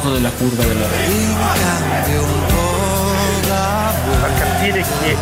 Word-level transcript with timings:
la 0.00 0.06
foto 0.06 0.14
della 0.14 0.30
curva 0.30 0.64
della 0.64 0.86
a 4.22 4.28
capire 4.38 4.82
che 4.82 5.16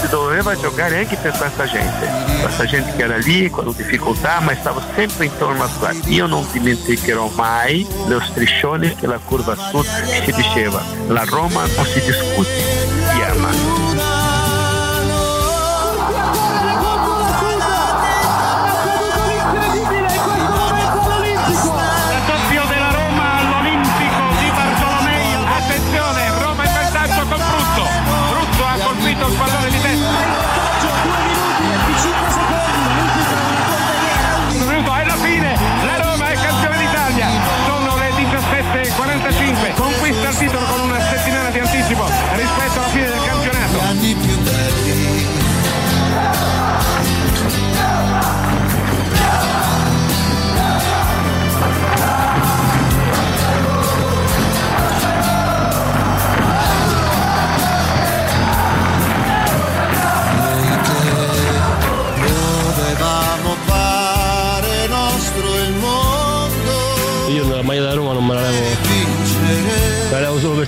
si 0.00 0.08
doveva 0.08 0.54
giocare 0.56 0.98
anche 0.98 1.16
per 1.16 1.32
questa 1.36 1.66
gente, 1.66 2.08
questa 2.40 2.64
gente 2.64 2.94
che 2.96 3.02
era 3.02 3.16
lì 3.16 3.50
con 3.50 3.72
difficoltà 3.74 4.40
ma 4.40 4.54
stava 4.54 4.82
sempre 4.94 5.26
intorno 5.26 5.64
a 5.64 5.68
qua. 5.78 5.92
Io 6.06 6.26
non 6.26 6.46
dimenticherò 6.50 7.30
mai 7.34 7.86
lo 8.06 8.20
striscione 8.20 8.94
che 8.94 9.06
la 9.06 9.18
curva 9.22 9.54
sud 9.54 9.86
si 10.24 10.32
diceva, 10.32 10.82
la 11.08 11.24
Roma 11.24 11.66
non 11.74 11.84
si 11.86 12.00
discute, 12.00 13.05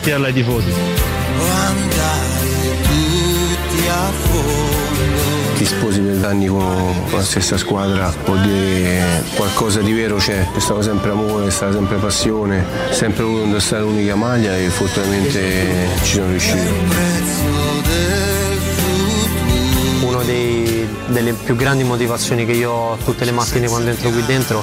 la 0.04 0.28
levo 0.28 0.28
solo 0.28 0.28
per 0.28 0.28
tirarla 0.28 0.28
ai 0.28 0.32
tifosi. 0.32 0.70
o 0.70 1.44
andare 1.66 2.48
tutti 2.82 3.88
a 3.88 4.10
fondo. 4.10 5.56
ti 5.56 5.64
sposi 5.64 6.00
per 6.00 6.24
anni 6.24 6.46
con 6.46 6.94
la 7.10 7.22
stessa 7.22 7.56
squadra 7.56 8.12
vuol 8.24 8.40
dire 8.40 9.24
qualcosa 9.34 9.80
di 9.80 9.92
vero 9.92 10.16
c'è, 10.16 10.46
c'è 10.52 10.60
stato 10.60 10.83
sempre 10.83 11.11
amore, 11.11 11.46
c'è 11.46 11.50
stata 11.50 11.73
sempre 11.73 11.96
passione, 11.96 12.64
sempre 12.90 13.24
voluto 13.24 13.45
indossare 13.45 13.83
l'unica 13.83 14.14
maglia 14.14 14.56
e 14.56 14.68
fortunatamente 14.68 15.89
ci 16.02 16.14
sono 16.14 16.30
riuscito. 16.30 16.86
Una 20.00 20.23
delle 21.06 21.33
più 21.33 21.56
grandi 21.56 21.84
motivazioni 21.84 22.44
che 22.44 22.52
io 22.52 22.70
ho 22.70 22.96
tutte 22.96 23.24
le 23.24 23.33
mattine 23.33 23.68
quando 23.68 23.90
entro 23.90 24.11
qui 24.11 24.24
dentro 24.27 24.62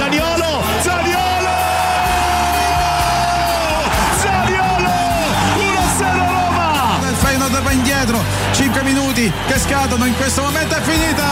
Zaniolo! 0.00 0.62
Zaniolo! 0.80 1.54
Zaniolo! 4.16 4.92
1-0 5.58 6.00
Roma! 6.00 6.98
Il 7.06 7.16
Feyenoord 7.16 7.60
va 7.60 7.70
indietro, 7.70 8.24
5 8.52 8.82
minuti 8.82 9.30
che 9.46 9.58
scadono, 9.58 10.06
in 10.06 10.16
questo 10.16 10.40
momento 10.40 10.74
è 10.74 10.80
finita! 10.80 11.26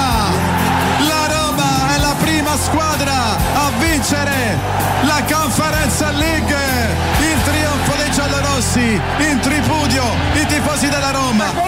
La 0.99 1.27
Roma 1.35 1.95
è 1.95 1.99
la 1.99 2.15
prima 2.19 2.59
squadra 2.59 3.39
a 3.55 3.71
vincere 3.79 4.59
la 5.05 5.23
Conference 5.27 6.05
League! 6.13 6.57
Il 7.21 7.43
trionfo 7.45 7.95
dei 7.97 8.11
giallorossi, 8.11 9.01
in 9.31 9.41
tripudio 9.41 10.05
i 10.35 10.45
tifosi 10.45 10.91
della 10.91 11.11
Roma! 11.11 11.68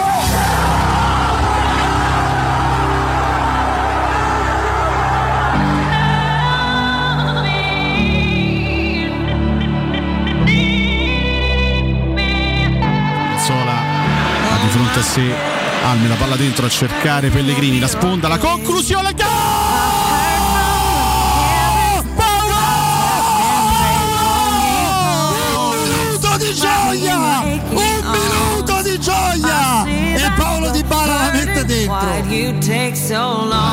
Sé 15.10 15.34
Alme 15.82 16.06
la 16.06 16.14
palla 16.14 16.36
dentro 16.36 16.66
a 16.66 16.68
cercare 16.68 17.30
Pellegrini 17.30 17.80
la 17.80 17.88
sponda 17.88 18.28
la 18.28 18.38
conclusione 18.38 19.12
gol! 19.12 19.24
Paolo! 22.14 22.54
un 25.66 25.78
minuto 25.88 26.36
di 26.36 26.54
gioia! 26.54 27.40
Un 27.40 28.02
minuto 28.04 28.82
di 28.82 29.00
gioia! 29.00 29.84
E 29.84 30.30
Paolo 30.36 30.70
Di 30.70 30.84
Bala 30.84 31.14
la 31.14 31.30
mette 31.32 31.64
dentro. 31.64 31.98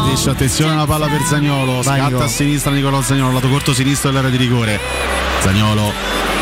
Dice 0.09 0.29
attenzione 0.31 0.73
alla 0.73 0.85
palla 0.85 1.07
per 1.07 1.21
Zagnolo. 1.21 1.83
Scatta 1.83 2.23
a 2.23 2.27
sinistra 2.27 2.71
Nicolò 2.71 3.01
Zagnolo 3.01 3.33
lato 3.33 3.49
corto 3.49 3.73
sinistro 3.73 4.09
dell'area 4.09 4.31
di 4.31 4.37
rigore. 4.37 4.79
Zagnolo 5.41 5.91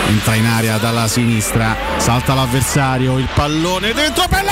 entra 0.07 0.35
in 0.35 0.45
area 0.45 0.77
dalla 0.77 1.07
sinistra 1.07 1.75
salta 1.97 2.35
l'avversario 2.35 3.17
il 3.17 3.27
pallone 3.33 3.91
dentro 3.93 4.25
Pellegrini 4.29 4.44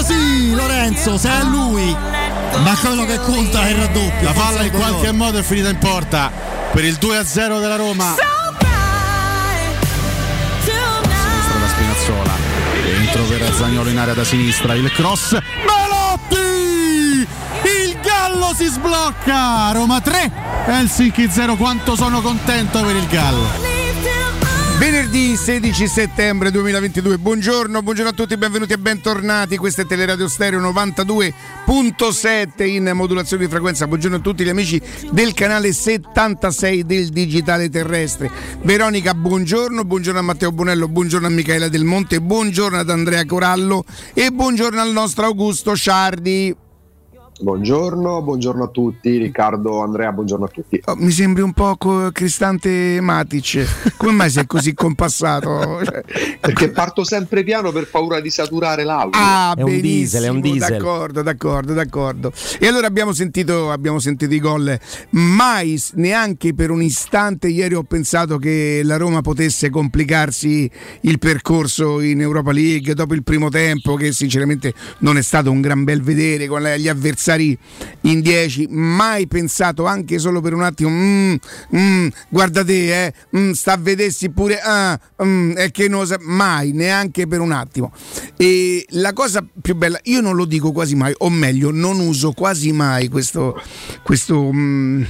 così 0.00 0.54
Lorenzo 0.54 1.18
se 1.18 1.28
è 1.28 1.42
lui. 1.42 1.94
Ma 2.62 2.76
quello 2.80 3.04
che 3.04 3.18
conta 3.20 3.66
è 3.66 3.70
il 3.70 3.76
raddoppio. 3.76 4.22
La 4.22 4.32
palla 4.32 4.62
in 4.62 4.70
qualche 4.70 5.12
modo 5.12 5.38
è 5.38 5.42
finita 5.42 5.68
in 5.68 5.78
porta 5.78 6.32
per 6.72 6.84
il 6.84 6.98
2-0 7.00 7.60
della 7.60 7.76
Roma. 7.76 8.14
Sinistra 10.64 11.58
da 11.58 11.68
Spinazzola. 11.68 12.32
Dentro 12.82 13.22
per 13.24 13.54
Zagnolo 13.54 13.90
in 13.90 13.98
area 13.98 14.14
da 14.14 14.24
sinistra. 14.24 14.74
Il 14.74 14.90
cross. 14.92 15.32
Melotti 15.32 17.28
il 17.62 17.98
gallo 18.02 18.54
si 18.56 18.66
sblocca. 18.66 19.70
Roma 19.72 20.00
3 20.00 20.32
Helsinki 20.66 21.28
0 21.30 21.56
quanto 21.56 21.94
sono 21.94 22.20
contento 22.20 22.82
per 22.82 22.96
il 22.96 23.06
gallo 23.06 23.69
Venerdì 24.80 25.36
16 25.36 25.86
settembre 25.86 26.50
2022, 26.50 27.18
buongiorno, 27.18 27.82
buongiorno 27.82 28.12
a 28.12 28.14
tutti, 28.14 28.38
benvenuti 28.38 28.72
e 28.72 28.78
bentornati. 28.78 29.58
Questo 29.58 29.82
è 29.82 29.86
Teleradio 29.86 30.26
Stereo 30.26 30.58
92.7 30.58 32.66
in 32.66 32.90
modulazione 32.94 33.44
di 33.44 33.50
frequenza. 33.50 33.86
Buongiorno 33.86 34.16
a 34.16 34.20
tutti 34.20 34.42
gli 34.42 34.48
amici 34.48 34.80
del 35.10 35.34
canale 35.34 35.74
76 35.74 36.86
del 36.86 37.10
Digitale 37.10 37.68
Terrestre. 37.68 38.30
Veronica, 38.62 39.12
buongiorno, 39.12 39.84
buongiorno 39.84 40.20
a 40.20 40.22
Matteo 40.22 40.50
Bonello, 40.50 40.88
buongiorno 40.88 41.26
a 41.26 41.30
Michaela 41.30 41.68
Del 41.68 41.84
Monte, 41.84 42.22
buongiorno 42.22 42.78
ad 42.78 42.88
Andrea 42.88 43.26
Corallo 43.26 43.84
e 44.14 44.30
buongiorno 44.30 44.80
al 44.80 44.92
nostro 44.92 45.26
Augusto 45.26 45.76
Ciardi. 45.76 46.56
Buongiorno, 47.42 48.20
buongiorno 48.20 48.64
a 48.64 48.68
tutti, 48.68 49.16
Riccardo, 49.16 49.80
Andrea, 49.80 50.12
buongiorno 50.12 50.44
a 50.44 50.48
tutti. 50.48 50.78
Oh, 50.84 50.94
mi 50.96 51.10
sembri 51.10 51.40
un 51.40 51.54
po' 51.54 51.74
Cristante 52.12 53.00
Matic, 53.00 53.94
come 53.96 54.12
mai 54.12 54.28
sei 54.28 54.46
così 54.46 54.74
compassato? 54.74 55.80
Perché 56.38 56.68
parto 56.70 57.02
sempre 57.02 57.42
piano 57.42 57.72
per 57.72 57.88
paura 57.88 58.20
di 58.20 58.28
saturare 58.28 58.84
l'audio. 58.84 59.18
Ah, 59.18 59.54
È 59.56 59.62
un 59.62 59.80
diesel, 59.80 60.24
è 60.24 60.28
un 60.28 60.40
diesel. 60.40 60.76
D'accordo, 60.76 61.22
d'accordo, 61.22 61.72
d'accordo. 61.72 62.30
E 62.58 62.66
allora 62.66 62.86
abbiamo 62.86 63.14
sentito, 63.14 63.70
abbiamo 63.70 64.00
sentito 64.00 64.34
i 64.34 64.38
gol. 64.38 64.78
Mai, 65.10 65.80
neanche 65.94 66.52
per 66.52 66.70
un 66.70 66.82
istante, 66.82 67.48
ieri 67.48 67.74
ho 67.74 67.84
pensato 67.84 68.36
che 68.36 68.82
la 68.84 68.98
Roma 68.98 69.22
potesse 69.22 69.70
complicarsi 69.70 70.70
il 71.02 71.18
percorso 71.18 72.00
in 72.00 72.20
Europa 72.20 72.52
League 72.52 72.92
dopo 72.92 73.14
il 73.14 73.22
primo 73.22 73.48
tempo, 73.48 73.94
che 73.94 74.12
sinceramente 74.12 74.74
non 74.98 75.16
è 75.16 75.22
stato 75.22 75.50
un 75.50 75.62
gran 75.62 75.84
bel 75.84 76.02
vedere 76.02 76.46
con 76.46 76.62
gli 76.76 76.88
avversari 76.88 77.28
in 78.02 78.20
10. 78.20 78.68
Mai 78.68 79.26
pensato, 79.26 79.84
anche 79.84 80.18
solo 80.18 80.40
per 80.40 80.54
un 80.54 80.62
attimo, 80.62 80.90
mm, 80.90 81.34
mm, 81.76 82.08
guarda 82.28 82.62
eh, 82.66 83.12
mm, 83.36 83.50
sta 83.52 83.72
a 83.72 83.76
vedersi 83.76 84.30
pure, 84.30 84.60
ah, 84.60 84.98
mm, 85.22 85.52
è 85.52 85.70
che 85.70 85.88
non 85.88 86.06
sa- 86.06 86.18
mai, 86.20 86.72
neanche 86.72 87.26
per 87.26 87.40
un 87.40 87.52
attimo. 87.52 87.92
E 88.36 88.84
la 88.90 89.12
cosa 89.12 89.44
più 89.60 89.74
bella, 89.74 89.98
io 90.04 90.20
non 90.20 90.36
lo 90.36 90.44
dico 90.44 90.72
quasi 90.72 90.94
mai, 90.94 91.14
o 91.18 91.30
meglio, 91.30 91.70
non 91.70 92.00
uso 92.00 92.32
quasi 92.32 92.72
mai 92.72 93.08
questo, 93.08 93.60
questo 94.02 94.50
mm, 94.52 95.02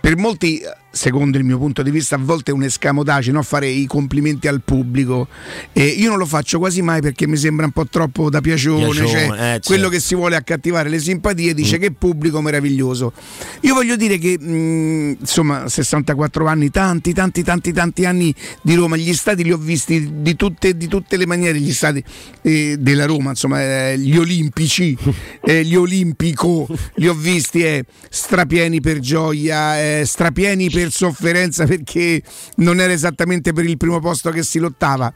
per 0.00 0.16
molti, 0.16 0.60
secondo 0.92 1.38
il 1.38 1.44
mio 1.44 1.58
punto 1.58 1.82
di 1.82 1.90
vista, 1.90 2.16
a 2.16 2.18
volte 2.18 2.50
è 2.50 2.54
un 2.54 2.62
escamotage, 2.62 3.32
no? 3.32 3.42
fare 3.42 3.66
i 3.66 3.86
complimenti 3.86 4.46
al 4.46 4.60
pubblico. 4.62 5.26
E 5.72 5.84
io 5.84 6.10
non 6.10 6.18
lo 6.18 6.26
faccio 6.26 6.58
quasi 6.58 6.82
mai 6.82 7.00
perché 7.00 7.26
mi 7.26 7.36
sembra 7.36 7.64
un 7.64 7.72
po' 7.72 7.86
troppo 7.86 8.30
da 8.30 8.40
piacione. 8.40 8.84
Piacione, 8.84 9.08
cioè, 9.08 9.22
eh, 9.22 9.36
certo. 9.36 9.68
Quello 9.68 9.88
che 9.88 9.98
si 10.00 10.14
vuole 10.14 10.36
accattivare 10.36 10.88
le 10.88 10.98
simpatie 10.98 11.54
dice 11.54 11.78
che 11.78 11.92
pubblico 11.92 12.40
meraviglioso. 12.40 13.12
Io 13.60 13.74
voglio 13.74 13.96
dire 13.96 14.18
che, 14.18 14.38
mh, 14.38 15.16
insomma, 15.20 15.68
64 15.68 16.46
anni, 16.46 16.70
tanti, 16.70 17.12
tanti, 17.12 17.42
tanti, 17.42 17.72
tanti 17.72 18.04
anni 18.04 18.34
di 18.60 18.74
Roma, 18.74 18.96
gli 18.96 19.14
stati 19.14 19.42
li 19.42 19.52
ho 19.52 19.58
visti 19.58 20.20
di 20.20 20.36
tutte, 20.36 20.76
di 20.76 20.88
tutte 20.88 21.16
le 21.16 21.26
maniere, 21.26 21.58
gli 21.58 21.72
stati 21.72 22.04
eh, 22.42 22.76
della 22.78 23.06
Roma, 23.06 23.30
insomma, 23.30 23.62
eh, 23.62 23.98
gli 23.98 24.16
olimpici, 24.16 24.96
eh, 25.42 25.64
gli 25.64 25.74
olimpico, 25.74 26.68
li 26.96 27.08
ho 27.08 27.14
visti 27.14 27.62
eh, 27.62 27.84
strapieni 28.10 28.80
per 28.80 28.98
gioia, 28.98 29.80
eh, 29.80 30.04
strapieni 30.04 30.70
per 30.70 30.81
sofferenza 30.90 31.64
perché 31.66 32.22
non 32.56 32.80
era 32.80 32.92
esattamente 32.92 33.52
per 33.52 33.64
il 33.64 33.76
primo 33.76 34.00
posto 34.00 34.30
che 34.30 34.42
si 34.42 34.58
lottava. 34.58 35.12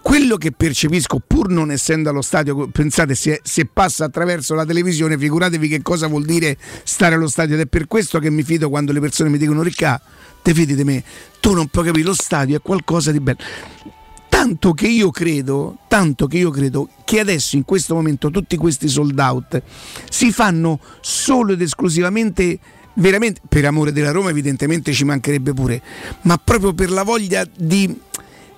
Quello 0.00 0.36
che 0.36 0.52
percepisco, 0.52 1.20
pur 1.26 1.50
non 1.50 1.70
essendo 1.70 2.08
allo 2.08 2.22
stadio, 2.22 2.68
pensate 2.68 3.14
se, 3.14 3.40
se 3.42 3.66
passa 3.66 4.06
attraverso 4.06 4.54
la 4.54 4.64
televisione, 4.64 5.18
figuratevi 5.18 5.68
che 5.68 5.82
cosa 5.82 6.06
vuol 6.06 6.24
dire 6.24 6.56
stare 6.84 7.14
allo 7.14 7.28
stadio 7.28 7.54
ed 7.56 7.60
è 7.62 7.66
per 7.66 7.86
questo 7.86 8.18
che 8.18 8.30
mi 8.30 8.42
fido 8.42 8.70
quando 8.70 8.92
le 8.92 9.00
persone 9.00 9.28
mi 9.28 9.38
dicono 9.38 9.62
Ricca, 9.62 10.00
te 10.42 10.54
fidi 10.54 10.74
di 10.74 10.84
me, 10.84 11.02
tu 11.40 11.52
non 11.52 11.66
puoi 11.68 11.86
capire, 11.86 12.04
lo 12.04 12.14
stadio 12.14 12.56
è 12.56 12.60
qualcosa 12.62 13.12
di 13.12 13.20
bello. 13.20 13.38
Tanto 14.28 14.72
che 14.72 14.86
io 14.86 15.10
credo, 15.10 15.78
tanto 15.88 16.26
che 16.26 16.38
io 16.38 16.50
credo 16.50 16.88
che 17.04 17.20
adesso 17.20 17.56
in 17.56 17.64
questo 17.64 17.94
momento 17.94 18.30
tutti 18.30 18.56
questi 18.56 18.88
sold 18.88 19.18
out 19.18 19.62
si 20.08 20.30
fanno 20.32 20.78
solo 21.00 21.52
ed 21.52 21.60
esclusivamente 21.60 22.58
veramente 22.98 23.40
per 23.48 23.64
amore 23.64 23.92
della 23.92 24.10
Roma 24.10 24.30
evidentemente 24.30 24.92
ci 24.92 25.04
mancherebbe 25.04 25.52
pure, 25.52 25.82
ma 26.22 26.38
proprio 26.38 26.72
per 26.72 26.90
la 26.90 27.02
voglia 27.02 27.46
di 27.56 28.06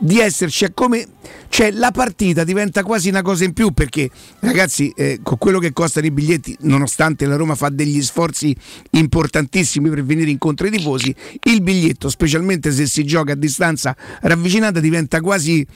di 0.03 0.19
esserci 0.19 0.65
è 0.65 0.73
come 0.73 1.07
cioè 1.50 1.73
la 1.73 1.91
partita 1.91 2.44
diventa 2.44 2.85
quasi 2.85 3.08
una 3.08 3.23
cosa 3.23 3.44
in 3.44 3.52
più 3.52 3.73
perché 3.73 4.08
ragazzi 4.38 4.93
eh, 4.97 5.19
con 5.20 5.37
quello 5.37 5.58
che 5.58 5.73
costano 5.73 6.06
i 6.06 6.12
biglietti 6.12 6.56
nonostante 6.61 7.26
la 7.26 7.35
Roma 7.35 7.56
fa 7.56 7.69
degli 7.70 8.00
sforzi 8.02 8.56
importantissimi 8.91 9.91
per 9.91 10.05
venire 10.05 10.31
incontro 10.31 10.67
ai 10.67 10.73
tifosi 10.73 11.14
il 11.43 11.61
biglietto 11.61 12.08
specialmente 12.08 12.70
se 12.70 12.87
si 12.87 13.05
gioca 13.05 13.32
a 13.32 13.35
distanza 13.35 13.97
ravvicinata 14.20 14.79
diventa 14.79 15.20
quasi 15.20 15.67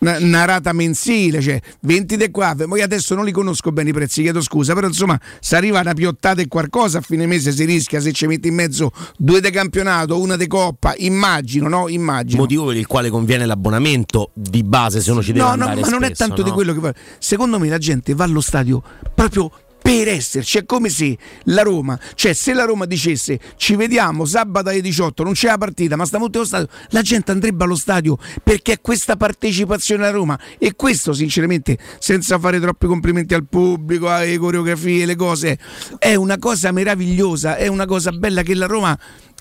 una, 0.00 0.44
rata 0.44 0.72
mensile 0.72 1.40
cioè 1.40 1.60
20 1.82 2.16
di 2.16 2.30
qua 2.32 2.56
poi 2.66 2.82
adesso 2.82 3.14
non 3.14 3.24
li 3.24 3.32
conosco 3.32 3.70
bene 3.70 3.90
i 3.90 3.92
prezzi 3.92 4.22
chiedo 4.22 4.42
scusa 4.42 4.74
però 4.74 4.88
insomma 4.88 5.18
se 5.38 5.54
arriva 5.54 5.78
una 5.78 5.94
piottata 5.94 6.40
e 6.40 6.48
qualcosa 6.48 6.98
a 6.98 7.00
fine 7.02 7.26
mese 7.26 7.52
si 7.52 7.64
rischia 7.64 8.00
se 8.00 8.10
ci 8.12 8.26
metti 8.26 8.48
in 8.48 8.54
mezzo 8.54 8.90
due 9.16 9.40
di 9.40 9.50
campionato 9.50 10.20
una 10.20 10.36
di 10.36 10.48
coppa 10.48 10.94
immagino 10.96 11.68
no? 11.68 11.88
Immagino. 11.88 12.40
Motivo 12.40 12.66
per 12.66 12.76
il 12.76 12.86
quale 12.86 13.10
conviene 13.10 13.46
l'abbonamento 13.46 14.30
di 14.34 14.62
base 14.64 15.00
se 15.00 15.10
uno 15.10 15.19
ci 15.22 15.32
deve 15.32 15.44
No, 15.44 15.54
no, 15.54 15.66
ma 15.66 15.74
non 15.74 16.02
è 16.02 16.06
spesso, 16.06 16.26
tanto 16.26 16.42
di 16.42 16.48
no? 16.48 16.54
quello 16.54 16.72
che 16.72 16.80
va. 16.80 16.94
Secondo 17.18 17.58
me 17.58 17.68
la 17.68 17.78
gente 17.78 18.14
va 18.14 18.24
allo 18.24 18.40
stadio 18.40 18.82
proprio 19.14 19.50
per 19.82 20.08
esserci, 20.08 20.58
è 20.58 20.66
come 20.66 20.88
se 20.88 21.16
la 21.44 21.62
Roma, 21.62 21.98
cioè 22.14 22.32
se 22.32 22.52
la 22.52 22.64
Roma 22.64 22.84
dicesse 22.84 23.40
ci 23.56 23.76
vediamo 23.76 24.24
sabato 24.24 24.68
alle 24.68 24.80
18, 24.82 25.24
non 25.24 25.32
c'è 25.32 25.48
la 25.48 25.58
partita, 25.58 25.96
ma 25.96 26.04
stavolta 26.04 26.38
allo 26.38 26.46
stadio, 26.46 26.68
la 26.90 27.02
gente 27.02 27.30
andrebbe 27.30 27.64
allo 27.64 27.74
stadio 27.74 28.16
perché 28.42 28.74
è 28.74 28.80
questa 28.80 29.16
partecipazione 29.16 30.04
alla 30.04 30.12
Roma 30.12 30.38
e 30.58 30.74
questo 30.76 31.12
sinceramente, 31.12 31.78
senza 31.98 32.38
fare 32.38 32.60
troppi 32.60 32.86
complimenti 32.86 33.34
al 33.34 33.46
pubblico, 33.48 34.08
alle 34.08 34.38
coreografie, 34.38 35.06
le 35.06 35.16
cose, 35.16 35.58
è 35.98 36.14
una 36.14 36.38
cosa 36.38 36.70
meravigliosa, 36.72 37.56
è 37.56 37.66
una 37.66 37.86
cosa 37.86 38.12
bella 38.12 38.42
che 38.42 38.54
la 38.54 38.66
Roma 38.66 38.98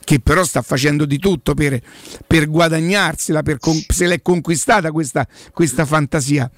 che 0.09 0.19
però 0.19 0.43
sta 0.43 0.63
facendo 0.63 1.05
di 1.05 1.19
tutto 1.19 1.53
per, 1.53 1.79
per 2.25 2.49
guadagnarsela, 2.49 3.43
per 3.43 3.59
con- 3.59 3.79
se 3.87 4.07
l'è 4.07 4.23
conquistata 4.23 4.91
questa, 4.91 5.27
questa 5.53 5.85
fantasia. 5.85 6.49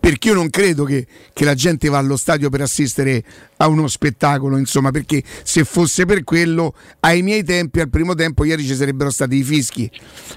Perché 0.00 0.26
io 0.26 0.34
non 0.34 0.50
credo 0.50 0.82
che, 0.82 1.06
che 1.32 1.44
la 1.44 1.54
gente 1.54 1.88
va 1.88 1.98
allo 1.98 2.16
stadio 2.16 2.50
per 2.50 2.62
assistere 2.62 3.22
a 3.58 3.68
uno 3.68 3.86
spettacolo, 3.86 4.58
insomma, 4.58 4.90
perché 4.90 5.22
se 5.44 5.62
fosse 5.62 6.04
per 6.04 6.24
quello, 6.24 6.74
ai 6.98 7.22
miei 7.22 7.44
tempi, 7.44 7.78
al 7.78 7.88
primo 7.88 8.14
tempo, 8.14 8.42
ieri 8.42 8.66
ci 8.66 8.74
sarebbero 8.74 9.10
stati 9.10 9.36
i 9.36 9.44
fischi, 9.44 9.88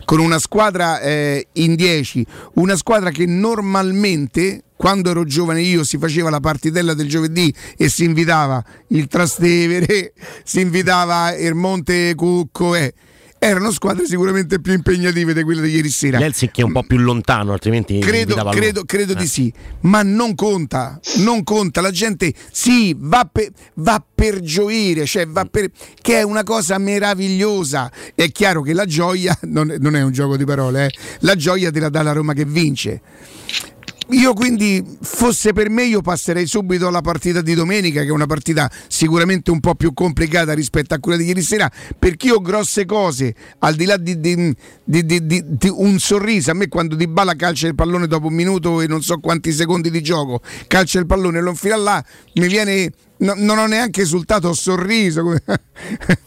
con 0.05 0.19
una 0.19 0.37
squadra 0.37 0.99
eh, 0.99 1.47
in 1.53 1.73
10, 1.73 2.23
una 2.53 2.75
squadra 2.75 3.09
che 3.09 3.25
normalmente, 3.25 4.64
quando 4.75 5.09
ero 5.09 5.23
giovane 5.23 5.61
io, 5.61 5.83
si 5.83 5.97
faceva 5.97 6.29
la 6.29 6.39
partitella 6.39 6.93
del 6.93 7.07
giovedì 7.07 7.53
e 7.77 7.89
si 7.89 8.03
invitava 8.03 8.63
il 8.89 9.07
Trastevere, 9.07 10.13
si 10.43 10.59
invitava 10.61 11.35
Ermonte 11.35 12.13
Cucco, 12.15 12.75
eh. 12.75 12.93
erano 13.39 13.71
squadre 13.71 14.05
sicuramente 14.05 14.59
più 14.59 14.73
impegnative 14.73 15.33
di 15.33 15.43
quelle 15.43 15.61
di 15.61 15.75
ieri 15.75 15.89
sera. 15.89 16.19
Helsinki 16.19 16.61
è 16.61 16.63
un 16.63 16.71
po' 16.71 16.83
più 16.83 16.97
lontano, 16.97 17.53
altrimenti 17.53 17.99
Credo, 17.99 18.35
credo, 18.49 18.83
credo 18.85 19.13
Eh. 19.13 19.15
di 19.15 19.27
sì, 19.27 19.53
ma 19.81 20.01
non 20.01 20.33
conta, 20.35 20.99
non 21.17 21.43
conta, 21.43 21.79
la 21.81 21.91
gente 21.91 22.33
sì, 22.51 22.95
va, 22.97 23.29
per- 23.31 23.51
va 23.75 24.03
per 24.13 24.39
gioire, 24.41 25.05
cioè 25.05 25.27
va 25.27 25.45
per, 25.45 25.69
che 26.01 26.17
è 26.19 26.23
una 26.23 26.43
cosa 26.43 26.77
meravigliosa. 26.79 27.91
È 28.13 28.29
chiaro 28.31 28.61
che 28.61 28.73
la 28.73 28.85
gioia 28.85 29.37
non, 29.43 29.71
è- 29.71 29.77
non 29.77 29.95
è 29.95 30.01
un 30.01 30.11
gioco 30.11 30.37
di 30.37 30.43
parole, 30.45 30.87
eh. 30.87 30.91
la 31.19 31.35
gioia 31.35 31.71
te 31.71 31.79
la 31.79 31.89
dà 31.89 32.01
la 32.01 32.11
Roma 32.13 32.33
che 32.33 32.45
vince. 32.45 33.01
Io 34.09 34.33
quindi, 34.33 34.83
fosse 35.01 35.51
per 35.51 35.69
me, 35.71 35.83
io 35.85 36.01
passerei 36.01 36.45
subito 36.45 36.87
alla 36.87 37.01
partita 37.01 37.41
di 37.41 37.55
domenica, 37.55 38.01
che 38.01 38.07
è 38.07 38.11
una 38.11 38.27
partita 38.27 38.71
sicuramente 38.87 39.49
un 39.49 39.59
po' 39.59 39.73
più 39.73 39.93
complicata 39.93 40.53
rispetto 40.53 40.93
a 40.93 40.99
quella 40.99 41.17
di 41.17 41.25
ieri 41.25 41.41
sera, 41.41 41.71
perché 41.97 42.27
io 42.27 42.39
grosse 42.39 42.85
cose, 42.85 43.33
al 43.59 43.73
di 43.73 43.85
là 43.85 43.97
di- 43.97 44.19
di- 44.19 44.55
di- 44.83 45.25
di 45.25 45.71
un 45.73 45.97
sorriso, 45.97 46.51
a 46.51 46.53
me 46.53 46.67
quando 46.67 46.95
Di 46.95 47.07
Bala 47.07 47.33
calcia 47.35 47.67
il 47.67 47.73
pallone 47.73 48.05
dopo 48.05 48.27
un 48.27 48.33
minuto 48.35 48.79
e 48.79 48.87
non 48.87 49.01
so 49.01 49.17
quanti 49.19 49.51
secondi 49.51 49.89
di 49.89 50.01
gioco, 50.01 50.39
calcia 50.67 50.99
il 50.99 51.07
pallone 51.07 51.39
e 51.39 51.41
lo 51.41 51.49
infila 51.49 51.75
là, 51.75 52.05
mi 52.35 52.47
viene... 52.47 52.91
no- 53.17 53.35
non 53.37 53.57
ho 53.57 53.65
neanche 53.67 54.01
esultato, 54.01 54.49
ho 54.49 54.53
sorriso. 54.53 55.23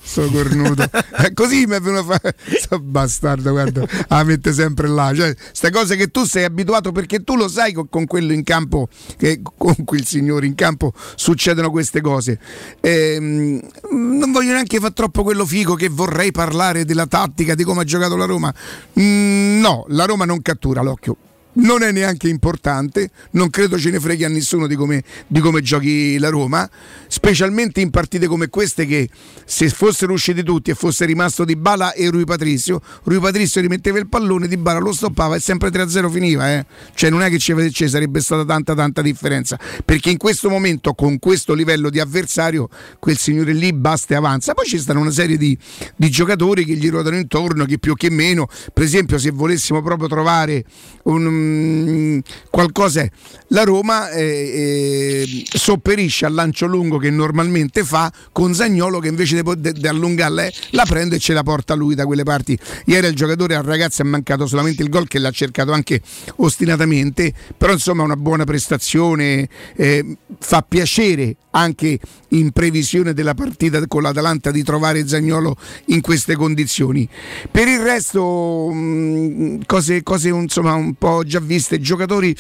Sto 0.03 0.29
cornuto. 0.31 0.89
Eh, 1.19 1.35
Così 1.35 1.67
mi 1.67 1.75
è 1.75 1.81
venuto 1.81 2.13
a 2.13 2.19
fare. 2.19 2.37
Sto 2.61 2.79
bastardo, 2.79 3.51
guarda, 3.51 3.85
la 4.09 4.23
mette 4.23 4.53
sempre 4.53 4.87
là. 4.87 5.13
Cioè, 5.13 5.35
ste 5.51 5.71
cose 5.71 5.97
che 5.97 6.13
tu 6.13 6.25
sei 6.25 6.45
abituato 6.45 6.93
perché 6.93 7.25
tu 7.25 7.35
lo 7.35 7.49
sai 7.49 7.73
con, 7.73 7.89
con 7.89 8.07
quello 8.07 8.33
in 8.33 8.45
campo, 8.45 8.89
che 9.17 9.41
con 9.43 9.75
quel 9.85 10.07
signore 10.07 10.47
in 10.47 10.55
campo 10.55 10.93
succedono 11.17 11.71
queste 11.71 12.01
cose. 12.01 12.39
Ehm, 12.81 13.61
non 13.91 14.31
voglio 14.31 14.53
neanche 14.53 14.79
fare 14.79 14.93
troppo 14.93 15.25
quello 15.25 15.45
figo 15.45 15.75
che 15.75 15.89
vorrei 15.89 16.31
parlare 16.31 16.85
della 16.85 17.07
tattica, 17.07 17.57
di 17.57 17.65
come 17.65 17.81
ha 17.81 17.85
giocato 17.85 18.15
la 18.15 18.27
Roma. 18.27 18.55
Mm, 19.01 19.59
no, 19.61 19.85
la 19.89 20.05
Roma 20.05 20.25
non 20.25 20.41
cattura 20.41 20.83
l'occhio 20.83 21.17
non 21.59 21.83
è 21.83 21.93
neanche 21.93 22.29
importante, 22.29 23.11
non 23.33 23.51
credo 23.51 23.79
ce 23.79 23.91
ne 23.91 23.99
freghi 24.01 24.25
a 24.25 24.29
nessuno 24.29 24.67
di 24.67 24.75
come, 24.75 25.03
di 25.27 25.41
come 25.41 25.61
giochi 25.61 26.19
la 26.19 26.29
Roma, 26.29 26.69
specialmente 27.07 27.81
in 27.81 27.91
partite 27.91 28.27
come 28.27 28.49
queste 28.49 28.87
che 28.87 29.09
se 29.45 29.69
fossero 29.69 30.13
usciti 30.13 30.43
tutti 30.43 30.71
e 30.71 30.75
fosse 30.75 31.05
rimasto 31.05 31.45
Di 31.45 31.57
Bala 31.57 31.93
e 31.93 32.11
Rui 32.11 32.25
Patrizio, 32.25 32.81
Rui 33.05 33.19
Patrizio 33.19 33.61
rimetteva 33.61 33.99
il 33.99 34.09
pallone, 34.09 34.47
Di 34.47 34.57
Bala 34.57 34.79
lo 34.79 34.93
stoppava 34.93 35.37
e 35.37 35.41
sempre 35.41 35.71
3-0 35.71 36.11
finiva, 36.11 36.53
eh. 36.53 36.67
cioè 36.95 37.11
non 37.11 37.23
è 37.23 37.31
che 37.31 37.39
ci, 37.39 37.55
ci 37.73 37.89
sarebbe 37.89 38.21
stata 38.21 38.45
tanta 38.45 38.75
tanta 38.75 39.03
differenza, 39.03 39.59
perché 39.85 40.11
in 40.11 40.19
questo 40.19 40.49
momento 40.49 40.95
con 40.95 41.19
questo 41.19 41.55
livello 41.55 41.91
di 41.91 41.99
avversario 41.99 42.69
quel 42.99 43.17
signore 43.17 43.53
lì 43.53 43.73
basta 43.73 44.15
e 44.15 44.17
avanza, 44.17 44.55
poi 44.55 44.67
ci 44.67 44.79
stanno 44.79 45.01
una 45.01 45.11
serie 45.11 45.37
di, 45.37 45.57
di 45.97 46.11
giocatori 46.11 46.65
che 46.65 46.75
gli 46.75 46.89
ruotano 46.89 47.17
intorno, 47.17 47.65
che 47.65 47.79
più 47.79 47.95
che 47.95 48.11
meno, 48.11 48.49
per 48.73 48.85
esempio 48.85 49.19
se 49.19 49.31
volessimo 49.31 49.83
proprio 49.83 50.09
trovare 50.09 50.65
un 51.05 51.48
ehm, 51.49 52.23
qualcosa 52.51 53.01
è. 53.01 53.11
La 53.49 53.65
Roma 53.65 54.11
eh, 54.11 54.23
eh, 54.23 55.45
sopperisce 55.49 56.27
al 56.27 56.35
lancio 56.35 56.67
lungo 56.67 56.99
che 56.99 57.11
normalmente 57.11 57.85
fa 57.85 58.13
con 58.33 58.55
Zagnolo 58.55 58.99
che 58.99 59.09
invece 59.09 59.43
di 59.57 59.87
allungarla 59.87 60.45
eh, 60.45 60.53
la 60.71 60.85
prende 60.85 61.17
e 61.17 61.19
ce 61.19 61.33
la 61.33 61.43
porta 61.43 61.75
lui 61.75 61.95
da 61.95 62.05
quelle 62.05 62.25
parti. 62.25 62.59
Ieri 62.87 63.07
il 63.07 63.15
giocatore 63.15 63.55
al 63.55 63.65
ragazzo 63.65 64.03
è 64.03 64.05
mancato 64.05 64.47
solamente 64.47 64.83
il 64.83 64.89
gol 64.89 65.09
che 65.09 65.19
l'ha 65.19 65.31
cercato 65.31 65.73
anche 65.73 66.01
ostinatamente, 66.37 67.33
però 67.57 67.73
insomma 67.73 68.03
una 68.03 68.17
buona 68.17 68.45
prestazione, 68.45 69.49
eh, 69.77 70.17
fa 70.39 70.63
piacere 70.63 71.37
anche 71.51 71.99
in 72.31 72.51
previsione 72.53 73.15
della 73.15 73.35
partita 73.35 73.87
con 73.87 74.03
l'Atalanta 74.03 74.51
di 74.51 74.63
trovare 74.63 75.07
Zagnolo 75.07 75.57
in 75.87 76.01
queste 76.01 76.37
condizioni. 76.37 77.09
Per 77.51 77.69
il 77.69 77.81
resto 77.81 78.71
mh, 78.73 79.65
cose, 79.67 80.03
cose 80.03 80.29
insomma, 80.29 80.75
un 80.75 80.95
po' 80.95 81.23
già 81.25 81.41
viste, 81.41 81.81
giocatori 81.81 82.35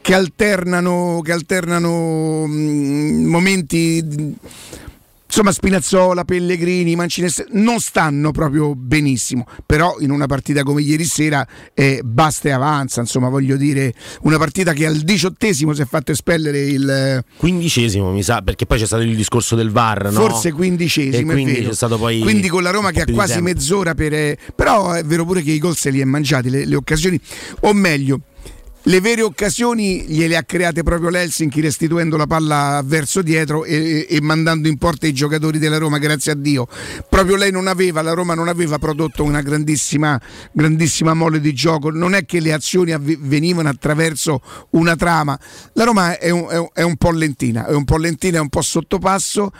che 0.00 0.14
alternano, 0.14 1.20
che 1.22 1.32
alternano 1.32 2.46
mh, 2.46 3.24
momenti 3.26 4.36
insomma 5.34 5.50
Spinazzola, 5.50 6.22
Pellegrini, 6.22 6.94
Mancini 6.94 7.26
non 7.54 7.80
stanno 7.80 8.30
proprio 8.30 8.76
benissimo, 8.76 9.44
però 9.66 9.96
in 9.98 10.12
una 10.12 10.26
partita 10.26 10.62
come 10.62 10.80
ieri 10.82 11.02
sera 11.02 11.44
eh, 11.74 12.02
basta 12.04 12.50
e 12.50 12.52
avanza, 12.52 13.00
insomma 13.00 13.28
voglio 13.28 13.56
dire 13.56 13.92
una 14.22 14.38
partita 14.38 14.72
che 14.72 14.86
al 14.86 14.98
diciottesimo 14.98 15.74
si 15.74 15.82
è 15.82 15.86
fatto 15.86 16.12
espellere 16.12 16.60
il 16.60 17.24
quindicesimo 17.36 18.12
mi 18.12 18.22
sa, 18.22 18.42
perché 18.42 18.64
poi 18.64 18.78
c'è 18.78 18.86
stato 18.86 19.02
il 19.02 19.16
discorso 19.16 19.56
del 19.56 19.70
VAR, 19.70 20.12
no? 20.12 20.20
Forse 20.20 20.52
quindicesimo, 20.52 21.32
quindi 21.32 21.64
c'è 21.64 21.74
stato 21.74 21.98
poi 21.98 22.20
quindi 22.20 22.46
con 22.46 22.62
la 22.62 22.70
Roma 22.70 22.92
che 22.92 23.00
ha 23.00 23.06
quasi 23.12 23.40
mezz'ora 23.40 23.94
per... 23.94 24.12
Eh, 24.12 24.38
però 24.54 24.92
è 24.92 25.02
vero 25.02 25.24
pure 25.24 25.42
che 25.42 25.50
i 25.50 25.58
gol 25.58 25.74
se 25.74 25.90
li 25.90 25.98
è 25.98 26.04
mangiati, 26.04 26.48
le, 26.48 26.64
le 26.64 26.76
occasioni, 26.76 27.18
o 27.62 27.72
meglio 27.72 28.20
le 28.86 29.00
vere 29.00 29.22
occasioni 29.22 30.02
gliele 30.02 30.36
ha 30.36 30.42
create 30.42 30.82
proprio 30.82 31.08
l'Helsinki 31.08 31.60
restituendo 31.60 32.18
la 32.18 32.26
palla 32.26 32.82
verso 32.84 33.22
dietro 33.22 33.64
e, 33.64 34.06
e, 34.08 34.20
mandando 34.20 34.68
in 34.68 34.76
porta 34.76 35.06
i 35.06 35.14
giocatori 35.14 35.58
della 35.58 35.78
Roma, 35.78 35.98
grazie 35.98 36.32
a 36.32 36.34
Dio. 36.34 36.66
Proprio 37.08 37.36
lei 37.36 37.50
non 37.50 37.66
aveva, 37.66 38.02
la 38.02 38.12
Roma 38.12 38.34
non 38.34 38.48
aveva 38.48 38.78
prodotto 38.78 39.24
una 39.24 39.40
grandissima, 39.40 40.20
grandissima 40.52 41.14
mole 41.14 41.40
di 41.40 41.54
gioco, 41.54 41.90
non 41.90 42.14
è 42.14 42.26
che 42.26 42.40
le 42.40 42.52
azioni 42.52 42.92
avvenivano 42.92 43.70
attraverso 43.70 44.42
una 44.70 44.96
trama. 44.96 45.38
La 45.72 45.84
Roma 45.84 46.18
è 46.18 46.28
un, 46.28 46.46
è 46.50 46.56
un, 46.56 46.68
è 46.74 46.82
un 46.82 46.96
po' 46.96 47.10
lentina, 47.10 47.66
è 47.66 47.72
un 47.72 47.84
po' 47.84 47.96
lentina, 47.96 48.36
è 48.36 48.40
un 48.40 48.50
po' 48.50 48.62
sottopasso 48.62 49.50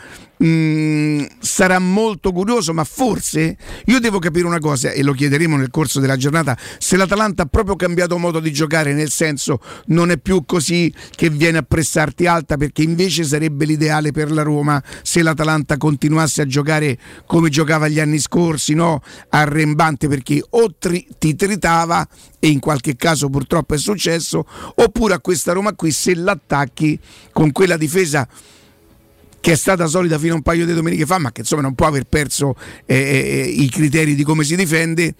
Mm, 0.43 1.23
sarà 1.39 1.79
molto 1.79 2.33
curioso, 2.33 2.73
ma 2.73 2.83
forse 2.83 3.57
io 3.85 3.99
devo 3.99 4.19
capire 4.19 4.45
una 4.45 4.59
cosa 4.59 4.91
e 4.91 5.01
lo 5.01 5.13
chiederemo 5.13 5.55
nel 5.55 5.69
corso 5.69 6.01
della 6.01 6.17
giornata, 6.17 6.57
se 6.77 6.97
l'Atalanta 6.97 7.43
ha 7.43 7.45
proprio 7.45 7.77
cambiato 7.77 8.17
modo 8.17 8.41
di 8.41 8.51
giocare, 8.51 8.93
nel 8.93 9.11
senso 9.11 9.61
non 9.87 10.11
è 10.11 10.17
più 10.17 10.43
così 10.45 10.93
che 11.11 11.29
viene 11.29 11.59
a 11.59 11.61
pressarti 11.61 12.25
alta, 12.25 12.57
perché 12.57 12.81
invece 12.81 13.23
sarebbe 13.23 13.65
l'ideale 13.65 14.11
per 14.11 14.29
la 14.29 14.41
Roma 14.41 14.83
se 15.03 15.21
l'Atalanta 15.21 15.77
continuasse 15.77 16.41
a 16.41 16.45
giocare 16.45 16.97
come 17.25 17.49
giocava 17.49 17.87
gli 17.87 17.99
anni 17.99 18.19
scorsi, 18.19 18.73
no? 18.73 19.01
arrembante 19.29 20.09
perché 20.09 20.43
o 20.49 20.75
tri- 20.77 21.07
ti 21.17 21.35
tritava 21.35 22.05
e 22.39 22.49
in 22.49 22.59
qualche 22.59 22.97
caso 22.97 23.29
purtroppo 23.29 23.73
è 23.73 23.77
successo, 23.77 24.45
oppure 24.75 25.13
a 25.13 25.19
questa 25.19 25.53
Roma 25.53 25.73
qui 25.73 25.91
se 25.91 26.13
l'attacchi 26.13 26.99
con 27.31 27.51
quella 27.53 27.77
difesa 27.77 28.27
che 29.45 29.51
è 29.51 29.55
stata 29.55 29.85
solida 29.85 30.17
fino 30.17 30.33
a 30.33 30.37
un 30.37 30.41
paio 30.41 30.65
di 30.65 30.73
domeniche 30.73 31.05
fa, 31.05 31.19
ma 31.19 31.31
che 31.31 31.41
insomma 31.41 31.61
non 31.61 31.75
può 31.75 31.85
aver 31.85 32.05
perso 32.05 32.55
eh, 32.87 32.95
eh, 32.95 33.43
i 33.43 33.69
criteri 33.69 34.15
di 34.15 34.23
come 34.23 34.43
si 34.43 34.55
difende. 34.55 35.13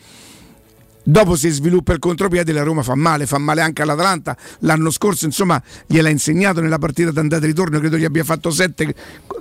Dopo 1.03 1.35
si 1.35 1.47
sviluppa 1.49 1.93
il 1.93 1.99
contropiede, 1.99 2.51
la 2.51 2.63
Roma 2.63 2.81
fa 2.81 2.95
male, 2.95 3.27
fa 3.27 3.37
male 3.37 3.61
anche 3.61 3.83
all'Atalanta. 3.83 4.35
L'anno 4.61 4.89
scorso, 4.89 5.25
insomma, 5.25 5.61
gliel'ha 5.85 6.09
insegnato 6.09 6.59
nella 6.59 6.79
partita 6.79 7.11
d'andata 7.11 7.43
e 7.43 7.45
ritorno, 7.45 7.77
credo 7.77 7.97
gli 7.97 8.03
abbia 8.03 8.23
fatto 8.23 8.49
7 8.49 8.95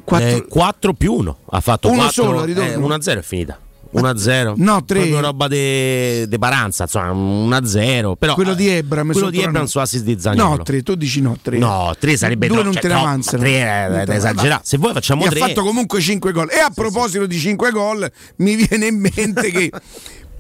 4, 0.05 0.29
eh, 0.29 0.45
4 0.47 0.93
più 0.93 1.15
1. 1.15 1.39
Ha 1.49 1.61
fatto 1.63 1.91
1 1.91 2.11
solo 2.11 2.45
ritorno. 2.45 2.87
1-0 2.87 3.19
è 3.19 3.23
finita. 3.23 3.59
1-0. 3.95 4.55
No, 4.57 4.85
3. 4.85 4.99
Proprio 4.99 5.21
roba 5.21 5.49
di 5.49 6.37
Paranza, 6.39 6.85
insomma, 6.85 7.59
1-0. 7.59 8.15
Però, 8.19 8.35
quello 8.35 8.55
di 8.55 8.69
Ebram. 8.69 9.13
Quello 9.13 9.31
di 9.31 9.41
Ebram 9.41 9.65
su 9.65 9.79
assist 9.79 10.05
di 10.05 10.19
Zagnolo. 10.19 10.57
No, 10.57 10.63
3, 10.63 10.83
tu 10.83 10.95
dici 10.95 11.21
no, 11.21 11.37
3. 11.41 11.59
No, 11.59 11.95
3 11.99 12.17
sarebbe 12.17 12.47
2 12.49 12.57
no, 12.57 12.63
non 12.63 12.73
cioè, 12.73 12.83
te 12.83 12.89
ne 12.89 12.95
no, 12.95 13.01
avanzano. 13.01 13.43
3 13.43 13.51
è 13.51 14.05
da 14.05 14.15
esagerare. 14.15 14.63
Se 14.65 14.77
vuoi 14.79 14.93
facciamo 14.93 15.25
3. 15.27 15.41
ha 15.41 15.47
fatto 15.47 15.63
comunque 15.63 16.01
5 16.01 16.33
gol. 16.33 16.51
E 16.51 16.59
a 16.59 16.71
proposito 16.75 17.27
di 17.27 17.39
5 17.39 17.71
gol, 17.71 18.11
mi 18.37 18.57
viene 18.57 18.87
in 18.87 18.99
mente 18.99 19.51
che 19.51 19.71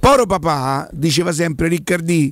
Poro 0.04 0.26
papà 0.26 0.86
diceva 0.92 1.32
sempre 1.32 1.66
Riccardi, 1.68 2.30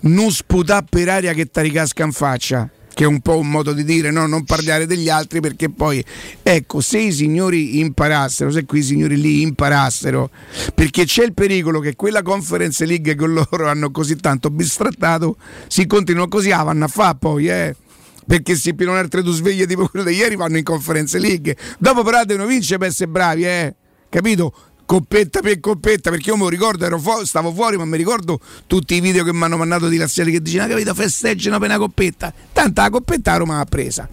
non 0.00 0.32
sputà 0.32 0.82
per 0.82 1.08
aria 1.08 1.32
che 1.34 1.46
ti 1.46 1.60
ricasca 1.60 2.02
in 2.02 2.10
faccia 2.10 2.68
che 2.94 3.04
è 3.04 3.06
un 3.06 3.20
po' 3.20 3.38
un 3.38 3.48
modo 3.48 3.72
di 3.72 3.84
dire 3.84 4.10
no, 4.10 4.26
non 4.26 4.44
parlare 4.44 4.86
degli 4.86 5.08
altri 5.08 5.40
perché 5.40 5.70
poi 5.70 6.04
ecco 6.42 6.80
se 6.80 6.98
i 6.98 7.12
signori 7.12 7.78
imparassero 7.78 8.50
se 8.50 8.64
quei 8.64 8.82
signori 8.82 9.20
lì 9.20 9.42
imparassero 9.42 10.30
perché 10.74 11.04
c'è 11.04 11.24
il 11.24 11.34
pericolo 11.34 11.80
che 11.80 11.96
quella 11.96 12.22
conference 12.22 12.84
league 12.84 13.14
che 13.14 13.26
loro 13.26 13.68
hanno 13.68 13.90
così 13.90 14.16
tanto 14.16 14.50
bistrattato 14.50 15.36
si 15.66 15.86
continuano 15.86 16.28
così 16.28 16.50
ah, 16.50 16.62
vanno 16.62 16.84
a 16.84 16.88
fa 16.88 17.14
poi 17.14 17.48
eh. 17.48 17.76
Perché 18.24 18.54
se 18.54 18.74
pieno 18.74 18.94
altre 18.94 19.20
due 19.20 19.34
sveglie 19.34 19.66
tipo 19.66 19.88
quelle 19.88 20.08
di 20.08 20.16
ieri 20.16 20.36
vanno 20.36 20.56
in 20.56 20.62
conference 20.62 21.18
league 21.18 21.56
dopo 21.78 22.04
però 22.04 22.22
devono 22.24 22.46
vincere 22.46 22.78
per 22.78 22.88
essere 22.88 23.10
bravi 23.10 23.44
eh. 23.44 23.74
Capito 24.08 24.54
coppetta 24.84 25.40
per 25.40 25.60
coppetta, 25.60 26.10
perché 26.10 26.30
io 26.30 26.36
mi 26.36 26.48
ricordo, 26.50 26.84
ero 26.84 26.98
fu- 26.98 27.24
stavo 27.24 27.52
fuori, 27.52 27.76
ma 27.76 27.84
mi 27.84 27.96
ricordo 27.96 28.40
tutti 28.66 28.94
i 28.94 29.00
video 29.00 29.24
che 29.24 29.32
mi 29.32 29.42
hanno 29.42 29.56
mandato 29.56 29.88
di 29.88 29.96
Laziali 29.96 30.32
che 30.32 30.40
dicevano, 30.40 30.70
capito, 30.70 30.94
festeggiano 30.94 31.58
per 31.58 31.68
una 31.68 31.78
coppetta. 31.78 32.32
Tanta 32.52 32.82
la 32.82 32.90
coppetta 32.90 33.32
a 33.32 33.36
Roma 33.36 33.60
ha 33.60 33.64
presa. 33.64 34.08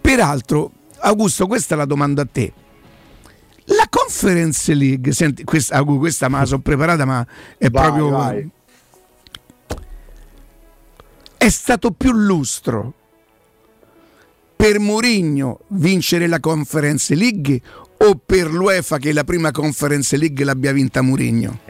Peraltro, 0.00 0.70
Augusto, 0.98 1.46
questa 1.46 1.74
è 1.74 1.78
la 1.78 1.84
domanda 1.84 2.22
a 2.22 2.28
te. 2.30 2.52
La 3.66 3.86
Conference 3.88 4.74
League, 4.74 5.12
senti, 5.12 5.44
questa, 5.44 5.82
questa 5.84 6.28
me 6.28 6.38
la 6.38 6.46
sono 6.46 6.60
preparata, 6.60 7.04
ma 7.04 7.26
è 7.58 7.70
vai, 7.70 7.82
proprio... 7.82 8.08
Vai. 8.08 8.50
È 11.36 11.48
stato 11.48 11.90
più 11.90 12.12
lustro 12.12 12.94
per 14.54 14.78
Mourinho 14.78 15.62
vincere 15.70 16.28
la 16.28 16.38
Conference 16.38 17.12
League 17.16 17.60
o 18.04 18.20
per 18.24 18.50
l'UEFA 18.50 18.98
che 18.98 19.12
la 19.12 19.24
prima 19.24 19.50
Conference 19.50 20.16
League 20.16 20.44
l'abbia 20.44 20.72
vinta 20.72 21.02
Mourinho? 21.02 21.60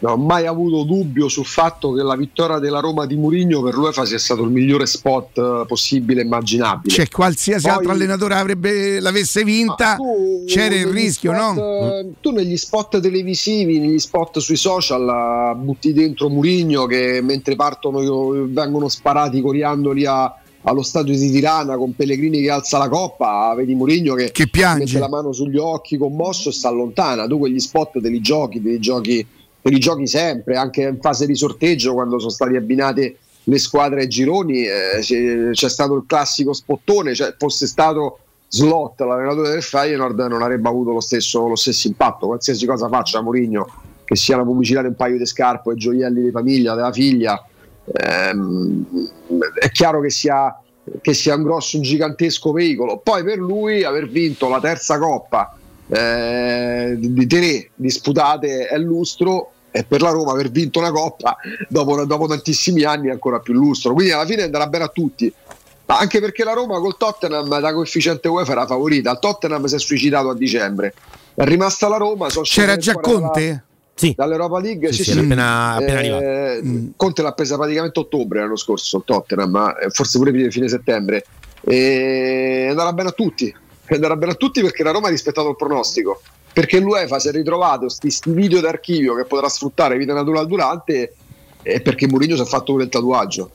Non 0.00 0.12
ho 0.12 0.16
mai 0.16 0.46
avuto 0.46 0.84
dubbio 0.84 1.28
sul 1.28 1.44
fatto 1.44 1.92
che 1.92 2.02
la 2.02 2.14
vittoria 2.14 2.60
della 2.60 2.78
Roma 2.78 3.04
di 3.04 3.16
Mourinho 3.16 3.62
per 3.62 3.74
l'UEFA 3.74 4.04
sia 4.04 4.18
stato 4.18 4.44
il 4.44 4.50
migliore 4.50 4.86
spot 4.86 5.38
eh, 5.38 5.64
possibile 5.66 6.20
e 6.20 6.24
immaginabile. 6.24 6.94
Cioè, 6.94 7.08
qualsiasi 7.08 7.66
Poi, 7.66 7.76
altro 7.76 7.90
allenatore 7.90 8.34
avrebbe, 8.34 9.00
l'avesse 9.00 9.42
vinta, 9.42 9.96
tu, 9.96 10.44
c'era 10.46 10.76
il 10.76 10.86
rischio, 10.86 11.32
spot, 11.32 11.56
no? 11.56 12.10
Tu 12.20 12.30
negli 12.30 12.56
spot 12.56 13.00
televisivi, 13.00 13.80
negli 13.80 13.98
spot 13.98 14.38
sui 14.38 14.56
social, 14.56 15.56
butti 15.56 15.92
dentro 15.92 16.28
Mourinho 16.28 16.86
che 16.86 17.20
mentre 17.20 17.56
partono 17.56 18.46
vengono 18.46 18.88
sparati 18.88 19.40
coriandoli 19.40 20.06
a 20.06 20.32
allo 20.68 20.82
stadio 20.82 21.16
di 21.16 21.30
Tirana 21.30 21.76
con 21.76 21.94
Pellegrini 21.94 22.42
che 22.42 22.50
alza 22.50 22.78
la 22.78 22.88
coppa, 22.88 23.54
vedi 23.56 23.74
Mourinho 23.74 24.14
che, 24.14 24.30
che 24.30 24.48
piange. 24.48 24.84
mette 24.84 24.98
la 24.98 25.08
mano 25.08 25.32
sugli 25.32 25.56
occhi 25.56 25.96
commosso 25.96 26.50
e 26.50 26.52
si 26.52 26.66
allontana. 26.66 27.26
Tu 27.26 27.38
quegli 27.38 27.58
spot 27.58 28.00
te 28.00 28.08
li 28.08 28.20
giochi, 28.20 28.62
te 28.62 28.70
li 28.70 28.78
giochi, 28.78 29.26
te 29.60 29.70
li 29.70 29.78
giochi 29.78 30.06
sempre, 30.06 30.56
anche 30.56 30.82
in 30.82 30.98
fase 31.00 31.26
di 31.26 31.34
sorteggio 31.34 31.94
quando 31.94 32.18
sono 32.18 32.30
stati 32.30 32.56
abbinate 32.56 33.16
le 33.44 33.58
squadre 33.58 34.02
ai 34.02 34.08
gironi, 34.08 34.64
eh, 34.64 34.98
c'è, 35.00 35.50
c'è, 35.52 35.68
stato 35.70 35.94
il 35.94 36.04
classico 36.06 36.52
spottone, 36.52 37.14
cioè 37.14 37.34
fosse 37.38 37.66
stato 37.66 38.18
Slot 38.50 39.00
l'allenatore 39.00 39.50
del 39.50 39.62
Feyenoord 39.62 40.18
non 40.20 40.42
avrebbe 40.42 40.68
avuto 40.68 40.92
lo 40.92 41.00
stesso, 41.00 41.48
lo 41.48 41.56
stesso 41.56 41.86
impatto, 41.86 42.26
qualsiasi 42.26 42.66
cosa 42.66 42.88
faccia 42.88 43.22
Mourinho, 43.22 43.66
che 44.04 44.16
sia 44.16 44.36
la 44.36 44.42
pubblicità 44.42 44.82
di 44.82 44.88
un 44.88 44.96
paio 44.96 45.16
di 45.16 45.24
scarpe 45.24 45.72
e 45.72 45.76
gioielli 45.76 46.22
di 46.22 46.30
famiglia, 46.30 46.74
della 46.74 46.92
figlia, 46.92 47.42
ehm, 47.92 48.84
è 49.58 49.70
chiaro 49.70 50.00
che 50.00 50.10
sia, 50.10 50.60
che 51.00 51.14
sia, 51.14 51.34
un 51.34 51.42
grosso, 51.42 51.76
un 51.76 51.82
gigantesco 51.82 52.52
veicolo. 52.52 52.98
Poi 52.98 53.24
per 53.24 53.38
lui 53.38 53.84
aver 53.84 54.08
vinto 54.08 54.48
la 54.48 54.60
terza 54.60 54.98
coppa 54.98 55.56
eh, 55.88 56.96
di 56.98 57.26
tre 57.26 57.70
disputate 57.74 58.66
è 58.66 58.76
lustro 58.76 59.52
e 59.70 59.84
per 59.84 60.02
la 60.02 60.10
Roma 60.10 60.32
aver 60.32 60.50
vinto 60.50 60.78
una 60.78 60.90
coppa 60.90 61.36
dopo, 61.68 62.04
dopo 62.04 62.26
tantissimi 62.26 62.84
anni 62.84 63.08
è 63.08 63.12
ancora 63.12 63.40
più 63.40 63.54
lustro. 63.54 63.94
Quindi 63.94 64.12
alla 64.12 64.26
fine 64.26 64.42
andrà 64.42 64.66
bene 64.66 64.84
a 64.84 64.88
tutti. 64.88 65.32
Ma 65.86 65.98
anche 65.98 66.20
perché 66.20 66.44
la 66.44 66.52
Roma 66.52 66.78
col 66.80 66.98
Tottenham 66.98 67.58
da 67.60 67.72
coefficiente 67.72 68.28
UEFA 68.28 68.52
era 68.52 68.66
favorita. 68.66 69.12
Il 69.12 69.18
Tottenham 69.18 69.64
si 69.64 69.74
è 69.76 69.78
suicidato 69.78 70.28
a 70.28 70.34
dicembre. 70.34 70.92
È 71.34 71.44
rimasta 71.44 71.88
la 71.88 71.96
Roma. 71.96 72.28
C'era 72.42 72.76
già 72.76 72.94
Conte? 72.94 73.48
La 73.48 73.67
sì. 73.98 74.14
dall'Europa 74.16 74.60
League. 74.60 74.92
Sì, 74.92 75.02
sì, 75.02 75.12
sì. 75.12 75.18
Appena, 75.18 75.74
appena 75.74 76.00
eh, 76.00 76.90
Conte 76.94 77.22
l'ha 77.22 77.32
presa 77.32 77.56
praticamente 77.56 77.98
ottobre 77.98 78.40
l'anno 78.40 78.56
scorso, 78.56 79.02
Tottenham, 79.04 79.50
ma 79.50 79.76
eh, 79.76 79.90
forse 79.90 80.18
pure 80.18 80.30
fine, 80.30 80.50
fine 80.50 80.68
settembre. 80.68 81.24
E 81.60 82.66
andrà 82.70 82.92
bene 82.92 83.08
a 83.08 83.12
tutti. 83.12 83.52
Andrà 83.90 84.16
bene 84.16 84.32
a 84.32 84.34
tutti 84.34 84.60
perché 84.60 84.82
la 84.82 84.90
Roma 84.90 85.08
ha 85.08 85.10
rispettato 85.10 85.48
il 85.48 85.56
pronostico. 85.56 86.20
Perché 86.52 86.78
l'UEFA 86.78 87.18
si 87.18 87.28
è 87.28 87.32
ritrovato 87.32 87.86
questi 87.86 88.30
video 88.30 88.60
d'archivio 88.60 89.14
che 89.14 89.24
potrà 89.24 89.48
sfruttare 89.48 89.96
vita 89.96 90.12
naturale 90.12 90.46
durante 90.46 91.14
è 91.62 91.80
perché 91.80 92.06
Mourinho 92.06 92.36
si 92.36 92.42
è 92.42 92.44
fatto 92.44 92.72
pure 92.72 92.84
il 92.84 92.90
tatuaggio. 92.90 93.50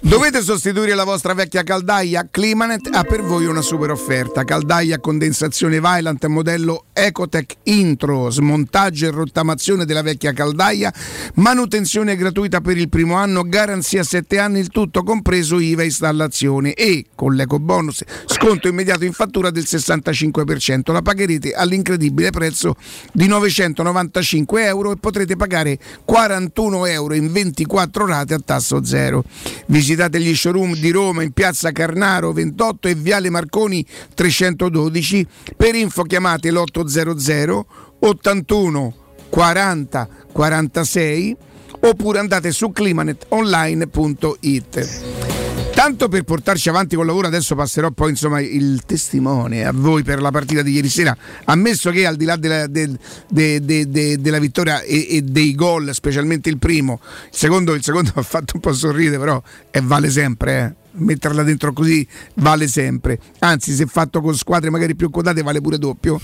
Dovete 0.00 0.42
sostituire 0.42 0.94
la 0.94 1.04
vostra 1.04 1.34
vecchia 1.34 1.62
caldaia? 1.62 2.28
Climanet 2.30 2.88
ha 2.92 3.02
per 3.04 3.22
voi 3.22 3.46
una 3.46 3.62
super 3.62 3.90
offerta. 3.90 4.44
Caldaia 4.44 4.96
a 4.96 5.00
condensazione 5.00 5.80
Vylant 5.80 6.24
modello 6.26 6.84
Ecotech 6.92 7.56
Intro, 7.64 8.30
smontaggio 8.30 9.06
e 9.06 9.10
rottamazione 9.10 9.84
della 9.84 10.02
vecchia 10.02 10.32
caldaia, 10.32 10.92
manutenzione 11.34 12.16
gratuita 12.16 12.60
per 12.60 12.76
il 12.76 12.88
primo 12.88 13.14
anno, 13.14 13.42
garanzia 13.42 14.02
7 14.02 14.38
anni, 14.38 14.60
il 14.60 14.68
tutto 14.68 15.02
compreso 15.02 15.58
IVA 15.58 15.84
installazione 15.84 16.74
e 16.74 17.06
con 17.14 17.34
l'eco 17.34 17.58
bonus 17.58 18.02
sconto 18.26 18.68
immediato 18.68 19.04
in 19.04 19.12
fattura 19.12 19.50
del 19.50 19.64
65%. 19.64 20.92
La 20.92 21.02
pagherete 21.02 21.52
all'incredibile 21.52 22.30
prezzo 22.30 22.76
di 23.12 23.26
995 23.26 24.64
euro 24.64 24.92
e 24.92 24.96
potrete 24.96 25.36
pagare 25.36 25.78
41 26.04 26.86
euro 26.86 27.14
in 27.14 27.30
24 27.30 28.06
rate 28.06 28.34
a 28.34 28.40
tasso 28.44 28.84
zero. 28.84 29.24
Visitate 29.66 30.20
gli 30.20 30.34
showroom 30.34 30.74
di 30.74 30.90
Roma 30.90 31.22
in 31.22 31.32
piazza 31.32 31.72
Carnaro 31.72 32.32
28 32.32 32.88
e 32.88 32.94
Viale 32.94 33.30
Marconi 33.30 33.84
312. 34.14 35.26
Per 35.56 35.74
info 35.74 36.02
chiamate 36.02 36.50
l'800 36.50 37.60
81 38.00 38.94
40 39.28 40.08
46 40.32 41.36
oppure 41.80 42.18
andate 42.18 42.50
su 42.52 42.70
climanetonline.it. 42.70 45.47
Tanto 45.78 46.08
per 46.08 46.24
portarci 46.24 46.68
avanti 46.68 46.96
col 46.96 47.06
lavoro, 47.06 47.28
adesso 47.28 47.54
passerò 47.54 47.92
poi 47.92 48.10
insomma 48.10 48.40
il 48.40 48.82
testimone 48.84 49.64
a 49.64 49.70
voi 49.72 50.02
per 50.02 50.20
la 50.20 50.32
partita 50.32 50.60
di 50.60 50.72
ieri 50.72 50.88
sera. 50.88 51.16
Ammesso 51.44 51.92
che 51.92 52.04
al 52.04 52.16
di 52.16 52.24
là 52.24 52.34
della, 52.34 52.66
de, 52.66 52.98
de, 53.28 53.60
de, 53.88 54.20
della 54.20 54.40
vittoria 54.40 54.82
e, 54.82 55.06
e, 55.08 55.22
dei 55.22 55.54
gol, 55.54 55.94
specialmente 55.94 56.48
il 56.48 56.58
primo, 56.58 56.98
il 57.30 57.36
secondo, 57.38 57.74
il 57.74 57.84
secondo 57.84 58.10
ha 58.18 58.22
fatto 58.22 58.54
un 58.54 58.60
po' 58.60 58.72
sorridere, 58.72 59.20
però 59.20 59.40
e 59.70 59.80
vale 59.80 60.10
sempre. 60.10 60.58
Eh 60.58 60.86
metterla 60.98 61.44
dentro 61.44 61.72
così 61.72 62.04
vale 62.34 62.66
sempre. 62.66 63.20
Anzi, 63.38 63.72
se 63.72 63.86
fatto 63.86 64.20
con 64.20 64.34
squadre 64.34 64.70
magari 64.70 64.96
più 64.96 65.10
quotate 65.10 65.42
vale 65.42 65.60
pure 65.60 65.78
doppio. 65.78 66.20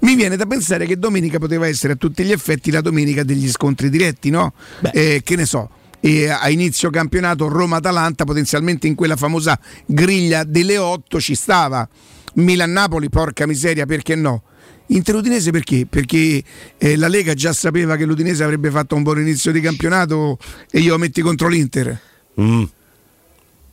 Mi 0.00 0.14
viene 0.14 0.36
da 0.36 0.46
pensare 0.46 0.86
che 0.86 0.96
domenica 0.96 1.36
poteva 1.36 1.66
essere 1.66 1.92
a 1.92 1.96
tutti 1.96 2.24
gli 2.24 2.32
effetti 2.32 2.70
la 2.70 2.80
domenica 2.80 3.24
degli 3.24 3.50
scontri 3.50 3.90
diretti, 3.90 4.30
no? 4.30 4.54
Eh, 4.90 5.20
che 5.22 5.36
ne 5.36 5.44
so. 5.44 5.68
E 6.00 6.28
a 6.28 6.48
inizio 6.50 6.90
campionato 6.90 7.48
Roma-Atalanta, 7.48 8.24
potenzialmente 8.24 8.86
in 8.86 8.94
quella 8.94 9.16
famosa 9.16 9.58
griglia 9.86 10.44
delle 10.44 10.78
8 10.78 11.20
ci 11.20 11.34
stava. 11.34 11.88
Milan-Napoli, 12.34 13.08
porca 13.08 13.46
miseria, 13.46 13.86
perché 13.86 14.14
no? 14.14 14.42
Inter 14.88 15.16
Udinese 15.16 15.50
perché? 15.50 15.86
Perché 15.86 16.42
eh, 16.78 16.96
la 16.96 17.08
Lega 17.08 17.34
già 17.34 17.52
sapeva 17.52 17.96
che 17.96 18.04
l'Udinese 18.04 18.44
avrebbe 18.44 18.70
fatto 18.70 18.94
un 18.94 19.02
buon 19.02 19.20
inizio 19.20 19.50
di 19.50 19.60
campionato 19.60 20.38
e 20.70 20.80
io 20.80 20.92
lo 20.92 20.98
metti 20.98 21.22
contro 21.22 21.48
l'Inter. 21.48 22.00
Mm. 22.40 22.62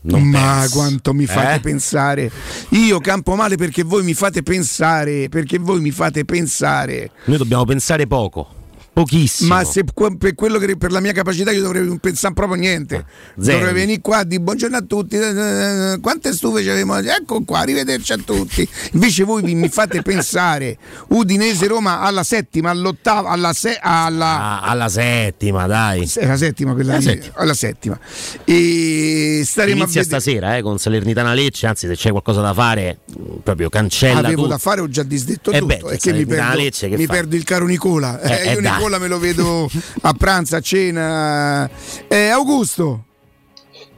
Non 0.06 0.24
Ma 0.28 0.60
penso. 0.60 0.76
quanto 0.76 1.14
mi 1.14 1.26
fate 1.26 1.56
eh? 1.56 1.60
pensare. 1.60 2.32
Io 2.70 3.00
campo 3.00 3.36
male 3.36 3.56
perché 3.56 3.84
voi 3.84 4.04
mi 4.04 4.14
fate 4.14 4.44
pensare, 4.44 5.30
perché 5.30 5.60
voi 5.60 5.80
mi 5.80 5.92
fate 5.92 6.26
pensare. 6.26 7.12
Noi 7.26 7.38
dobbiamo 7.38 7.64
pensare 7.64 8.08
poco. 8.08 8.62
Pochissimo. 8.94 9.56
Ma 9.56 9.64
se 9.64 9.84
per 10.20 10.36
quello 10.36 10.60
che 10.60 10.78
per 10.78 10.92
la 10.92 11.00
mia 11.00 11.14
capacità 11.14 11.52
io 11.52 11.64
dovrei 11.64 11.84
non 11.84 11.98
pensare 11.98 12.36
proprio 12.36 12.60
niente. 12.60 13.04
Zero. 13.40 13.58
Dovrei 13.58 13.74
venire 13.74 14.02
qua 14.02 14.24
di 14.24 14.40
buongiorno 14.40 14.78
a 14.78 14.82
tutti. 14.82 15.16
Eh, 15.16 15.98
quante 16.00 16.32
stufe 16.32 16.64
c'avevamo? 16.64 17.00
Ecco 17.00 17.44
qua, 17.44 17.60
arrivederci 17.60 18.14
a 18.14 18.18
tutti. 18.18 18.68
Invece 18.92 19.24
voi 19.24 19.42
mi 19.56 19.68
fate 19.70 20.04
pensare. 20.04 20.78
Udinese 21.08 21.66
Roma 21.66 22.02
alla 22.02 22.24
settima, 22.24 22.70
all'ottava, 22.70 23.30
alla, 23.30 23.52
se, 23.54 23.80
alla... 23.82 24.62
Ah, 24.62 24.62
alla 24.62 24.90
settima, 24.90 25.66
dai. 25.66 26.08
Alla 26.22 26.38
settima, 26.38 26.74
quella 26.74 26.94
alla 26.94 27.02
settima. 27.02 27.34
Alla 27.38 27.54
settima. 27.56 28.00
E 28.46 29.42
staremo 29.44 29.82
Inizia 29.82 30.02
a 30.02 30.04
stasera 30.04 30.58
eh, 30.58 30.62
con 30.62 30.78
Salernitana 30.78 31.34
Lecce, 31.34 31.66
anzi 31.66 31.88
se 31.88 31.96
c'è 31.96 32.12
qualcosa 32.12 32.42
da 32.42 32.54
fare, 32.54 33.00
proprio 33.42 33.70
cancella 33.70 34.20
Avevo 34.20 34.44
tutto. 34.44 34.48
da 34.50 34.58
fare, 34.60 34.82
ho 34.82 34.88
già 34.88 35.02
disdetto 35.02 35.50
eh 35.50 35.58
tutto. 35.58 35.88
Beh, 35.88 35.96
è 35.96 35.98
che 35.98 36.14
mi 36.14 36.28
perdo, 36.28 36.58
Lecce, 36.58 36.90
che 36.90 36.96
mi 36.96 37.06
fa? 37.08 37.14
perdo 37.14 37.36
il 37.36 37.44
caro 37.44 37.66
Nicola. 37.66 38.22
Eh, 38.22 38.52
io 38.52 38.60
eh, 38.60 38.62
Nicola 38.62 38.82
Nicola 38.84 39.00
me 39.00 39.08
lo 39.08 39.18
vedo 39.18 39.70
a 40.02 40.14
pranzo, 40.14 40.58
a 40.58 40.60
cena. 40.60 41.70
Eh, 42.10 42.28
Augusto. 42.28 43.06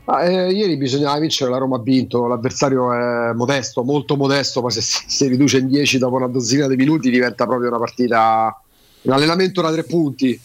Ah, 0.05 0.23
eh, 0.23 0.51
ieri 0.51 0.77
bisognava 0.77 1.17
vincere, 1.17 1.49
la 1.49 1.57
Roma 1.57 1.77
ha 1.77 1.81
vinto, 1.81 2.27
l'avversario 2.27 2.93
è 2.93 3.33
modesto, 3.33 3.83
molto 3.83 4.15
modesto, 4.15 4.61
ma 4.61 4.69
se 4.69 4.81
si 4.81 5.27
riduce 5.27 5.57
in 5.57 5.69
10 5.69 5.97
dopo 5.97 6.17
una 6.17 6.27
dozzina 6.27 6.67
di 6.67 6.75
minuti 6.75 7.09
diventa 7.09 7.47
proprio 7.47 7.69
una 7.69 7.79
partita, 7.79 8.61
un 9.01 9.11
allenamento 9.11 9.59
da 9.63 9.71
tre 9.71 9.85
punti. 9.85 10.39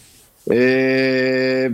Eh, 0.45 1.71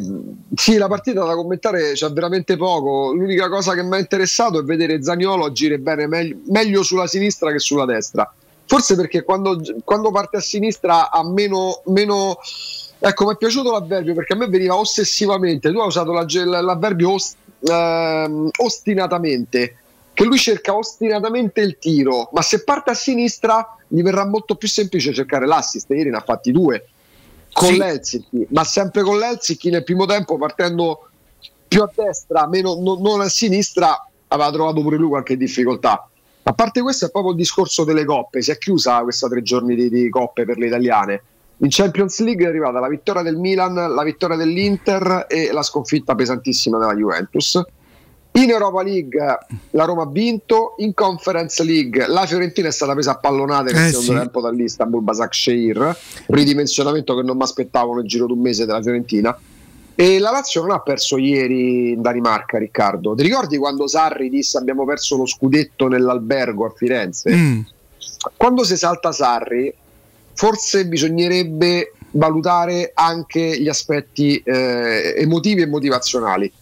sì, 0.52 0.76
la 0.76 0.88
partita 0.88 1.24
da 1.24 1.36
commentare 1.36 1.92
c'è 1.92 2.10
veramente 2.10 2.56
poco. 2.56 3.12
L'unica 3.12 3.48
cosa 3.48 3.74
che 3.74 3.84
mi 3.84 3.94
ha 3.94 3.98
interessato 4.00 4.58
è 4.58 4.64
vedere 4.64 5.04
Zaniolo 5.04 5.44
agire 5.44 5.78
bene, 5.78 6.08
meglio, 6.08 6.38
meglio 6.48 6.82
sulla 6.82 7.06
sinistra 7.06 7.52
che 7.52 7.60
sulla 7.60 7.84
destra. 7.84 8.28
Forse 8.66 8.96
perché 8.96 9.22
quando, 9.22 9.60
quando 9.84 10.10
parte 10.10 10.38
a 10.38 10.40
sinistra 10.40 11.10
ha 11.10 11.24
meno, 11.24 11.82
meno 11.86 12.38
Ecco, 12.98 13.26
mi 13.26 13.34
è 13.34 13.36
piaciuto 13.36 13.70
l'avverbio 13.70 14.14
perché 14.14 14.32
a 14.32 14.36
me 14.36 14.48
veniva 14.48 14.76
ossessivamente. 14.76 15.70
Tu 15.70 15.78
hai 15.78 15.86
usato 15.86 16.12
la, 16.12 16.24
l'avverbio 16.60 17.12
ost, 17.12 17.36
ehm, 17.60 18.48
ostinatamente, 18.58 19.76
che 20.12 20.24
lui 20.24 20.38
cerca 20.38 20.74
ostinatamente 20.74 21.60
il 21.60 21.76
tiro, 21.78 22.30
ma 22.32 22.40
se 22.40 22.64
parte 22.64 22.90
a 22.90 22.94
sinistra 22.94 23.76
gli 23.86 24.02
verrà 24.02 24.26
molto 24.26 24.54
più 24.54 24.66
semplice 24.66 25.12
cercare 25.12 25.46
l'assist. 25.46 25.90
Ieri 25.90 26.10
ne 26.10 26.16
ha 26.16 26.22
fatti 26.22 26.52
due 26.52 26.88
con 27.52 27.68
sì. 27.68 27.76
l'Helsinki, 27.76 28.46
ma 28.50 28.64
sempre 28.64 29.02
con 29.02 29.18
l'Helsinki 29.18 29.70
nel 29.70 29.84
primo 29.84 30.06
tempo 30.06 30.36
partendo 30.36 31.08
più 31.68 31.82
a 31.82 31.90
destra, 31.94 32.46
meno, 32.48 32.76
no, 32.80 32.98
non 32.98 33.20
a 33.20 33.28
sinistra, 33.28 34.08
aveva 34.28 34.50
trovato 34.50 34.80
pure 34.80 34.96
lui 34.96 35.08
qualche 35.08 35.36
difficoltà. 35.36 36.08
A 36.48 36.52
parte 36.52 36.80
questo 36.80 37.06
è 37.06 37.10
proprio 37.10 37.32
il 37.32 37.38
discorso 37.38 37.82
delle 37.82 38.04
coppe, 38.04 38.40
si 38.40 38.52
è 38.52 38.58
chiusa 38.58 39.00
questa 39.02 39.26
tre 39.26 39.42
giorni 39.42 39.74
di, 39.74 39.88
di 39.88 40.08
coppe 40.08 40.44
per 40.44 40.58
le 40.58 40.66
italiane. 40.66 41.22
In 41.58 41.68
Champions 41.70 42.20
League 42.20 42.44
è 42.44 42.48
arrivata 42.48 42.78
la 42.78 42.86
vittoria 42.86 43.22
del 43.22 43.36
Milan, 43.36 43.74
la 43.74 44.02
vittoria 44.04 44.36
dell'Inter 44.36 45.26
e 45.28 45.50
la 45.50 45.62
sconfitta 45.62 46.14
pesantissima 46.14 46.78
della 46.78 46.94
Juventus. 46.94 47.60
In 48.32 48.50
Europa 48.50 48.82
League 48.84 49.38
la 49.70 49.84
Roma 49.84 50.02
ha 50.02 50.08
vinto, 50.08 50.74
in 50.78 50.94
Conference 50.94 51.64
League 51.64 52.06
la 52.06 52.26
Fiorentina 52.26 52.68
è 52.68 52.72
stata 52.72 52.92
presa 52.92 53.12
a 53.12 53.16
pallonate 53.16 53.72
nel 53.72 53.86
Eh, 53.86 53.88
secondo 53.88 54.12
sì. 54.12 54.18
tempo 54.18 54.40
dall'Istanbul 54.40 55.02
Basaksehir, 55.02 55.96
ridimensionamento 56.26 57.16
che 57.16 57.22
non 57.22 57.38
mi 57.38 57.42
aspettavo 57.42 57.94
nel 57.94 58.06
giro 58.06 58.26
di 58.26 58.32
un 58.32 58.40
mese 58.40 58.66
della 58.66 58.82
Fiorentina. 58.82 59.36
E 59.98 60.18
la 60.18 60.30
Lazio 60.30 60.60
non 60.60 60.72
ha 60.72 60.80
perso 60.80 61.16
ieri 61.16 61.92
in 61.92 62.02
Danimarca, 62.02 62.58
Riccardo. 62.58 63.14
Ti 63.14 63.22
ricordi 63.22 63.56
quando 63.56 63.88
Sarri 63.88 64.28
disse 64.28 64.58
abbiamo 64.58 64.84
perso 64.84 65.16
lo 65.16 65.24
scudetto 65.24 65.88
nell'albergo 65.88 66.66
a 66.66 66.70
Firenze? 66.76 67.34
Mm. 67.34 67.60
Quando 68.36 68.62
si 68.62 68.76
salta 68.76 69.10
Sarri, 69.10 69.72
forse 70.34 70.86
bisognerebbe 70.86 71.92
valutare 72.10 72.90
anche 72.92 73.58
gli 73.58 73.68
aspetti 73.68 74.36
eh, 74.44 75.14
emotivi 75.16 75.62
e 75.62 75.66
motivazionali. 75.66 76.52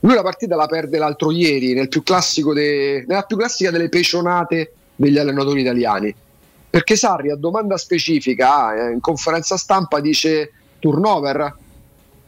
Lui 0.00 0.14
la 0.14 0.22
partita 0.22 0.54
la 0.54 0.66
perde 0.66 0.98
l'altro 0.98 1.30
ieri 1.30 1.72
nel 1.72 1.88
più 1.88 2.02
classico 2.02 2.52
de- 2.52 3.06
nella 3.08 3.22
più 3.22 3.38
classica 3.38 3.70
delle 3.70 3.88
pecionate 3.88 4.74
degli 4.96 5.16
allenatori 5.16 5.62
italiani. 5.62 6.14
Perché 6.68 6.96
Sarri 6.96 7.30
a 7.30 7.36
domanda 7.36 7.78
specifica 7.78 8.74
eh, 8.74 8.92
in 8.92 9.00
conferenza 9.00 9.56
stampa 9.56 10.00
dice 10.00 10.52
turnover. 10.78 11.60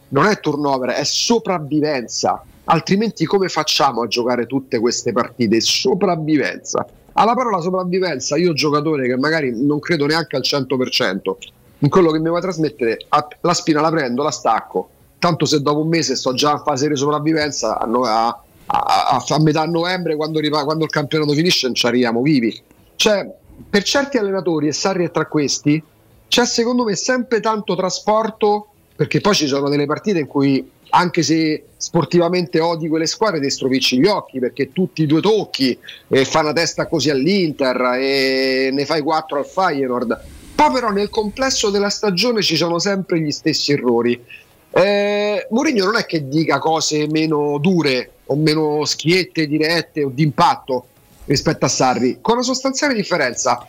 Non 0.09 0.25
è 0.27 0.39
turnover, 0.39 0.91
è 0.91 1.03
sopravvivenza. 1.03 2.43
Altrimenti 2.65 3.25
come 3.25 3.47
facciamo 3.49 4.01
a 4.01 4.07
giocare 4.07 4.45
tutte 4.45 4.79
queste 4.79 5.11
partite? 5.11 5.59
Sopravvivenza. 5.61 6.85
Alla 7.13 7.33
parola 7.33 7.61
sopravvivenza, 7.61 8.35
io 8.37 8.53
giocatore 8.53 9.07
che 9.07 9.17
magari 9.17 9.53
non 9.65 9.79
credo 9.79 10.05
neanche 10.05 10.35
al 10.35 10.41
100% 10.43 11.35
in 11.79 11.89
quello 11.89 12.11
che 12.11 12.19
mi 12.19 12.29
trasmettere, 12.39 13.05
a- 13.09 13.27
la 13.41 13.53
spina 13.53 13.81
la 13.81 13.89
prendo, 13.89 14.23
la 14.23 14.31
stacco. 14.31 14.89
Tanto 15.19 15.45
se 15.45 15.61
dopo 15.61 15.79
un 15.81 15.87
mese 15.87 16.15
sto 16.15 16.33
già 16.33 16.51
in 16.51 16.61
fase 16.65 16.87
di 16.89 16.95
sopravvivenza, 16.95 17.77
a, 17.79 17.87
a- 17.87 18.43
a- 18.65 19.23
a- 19.27 19.39
metà 19.41 19.65
novembre, 19.65 20.15
quando, 20.15 20.39
ripa- 20.39 20.63
quando 20.63 20.83
il 20.85 20.89
campionato 20.89 21.33
finisce, 21.33 21.67
non 21.67 21.75
ci 21.75 21.85
arriviamo 21.85 22.21
vivi. 22.21 22.59
Cioè, 22.95 23.29
per 23.69 23.83
certi 23.83 24.17
allenatori, 24.17 24.67
e 24.67 24.73
Sarri 24.73 25.05
è 25.05 25.11
tra 25.11 25.25
questi, 25.27 25.81
c'è 26.27 26.45
secondo 26.45 26.83
me 26.83 26.95
sempre 26.95 27.39
tanto 27.39 27.75
trasporto, 27.75 28.67
perché 28.95 29.19
poi 29.19 29.35
ci 29.35 29.47
sono 29.47 29.69
delle 29.69 29.85
partite 29.85 30.19
in 30.19 30.27
cui 30.27 30.71
anche 30.89 31.23
se 31.23 31.65
sportivamente 31.75 32.59
odi 32.59 32.87
quelle 32.87 33.05
squadre 33.05 33.41
ti 33.41 33.49
stropicci 33.49 33.99
gli 33.99 34.07
occhi 34.07 34.39
perché 34.39 34.71
tutti 34.71 35.03
i 35.03 35.05
due 35.05 35.19
tocchi 35.19 35.77
e 36.07 36.23
fa 36.23 36.39
una 36.39 36.53
testa 36.53 36.87
così 36.87 37.09
all'Inter 37.09 37.97
e 37.99 38.69
ne 38.71 38.85
fai 38.85 39.01
quattro 39.01 39.39
al 39.39 39.45
Feyenoord. 39.45 40.23
Poi 40.55 40.71
però 40.71 40.89
nel 40.91 41.09
complesso 41.09 41.69
della 41.69 41.89
stagione 41.89 42.41
ci 42.41 42.55
sono 42.55 42.79
sempre 42.79 43.19
gli 43.19 43.31
stessi 43.31 43.73
errori. 43.73 44.23
Eh, 44.71 45.47
Mourinho 45.49 45.85
non 45.85 45.97
è 45.97 46.05
che 46.05 46.27
dica 46.29 46.59
cose 46.59 47.07
meno 47.09 47.57
dure 47.59 48.11
o 48.27 48.35
meno 48.35 48.85
schiette, 48.85 49.47
dirette 49.47 50.03
o 50.03 50.09
d'impatto 50.13 50.87
rispetto 51.25 51.65
a 51.65 51.69
Sarri 51.69 52.19
con 52.21 52.35
una 52.35 52.43
sostanziale 52.43 52.93
differenza. 52.93 53.67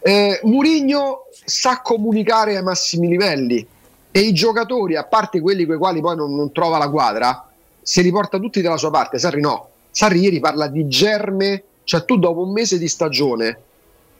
Eh, 0.00 0.40
Mourinho 0.44 1.26
sa 1.44 1.80
comunicare 1.82 2.56
ai 2.56 2.62
massimi 2.62 3.08
livelli 3.08 3.66
e 4.12 4.20
i 4.20 4.32
giocatori, 4.34 4.94
a 4.94 5.04
parte 5.04 5.40
quelli 5.40 5.64
con 5.64 5.76
i 5.76 5.78
quali 5.78 6.00
poi 6.00 6.14
non, 6.14 6.34
non 6.36 6.52
trova 6.52 6.76
la 6.76 6.90
quadra, 6.90 7.48
se 7.80 8.02
li 8.02 8.10
porta 8.10 8.38
tutti 8.38 8.60
dalla 8.60 8.76
sua 8.76 8.90
parte. 8.90 9.18
Sarri 9.18 9.40
no. 9.40 9.68
Sarri 9.90 10.20
ieri 10.20 10.38
parla 10.38 10.68
di 10.68 10.86
germe, 10.86 11.64
cioè 11.84 12.04
tu 12.04 12.18
dopo 12.18 12.42
un 12.42 12.52
mese 12.52 12.78
di 12.78 12.88
stagione, 12.88 13.58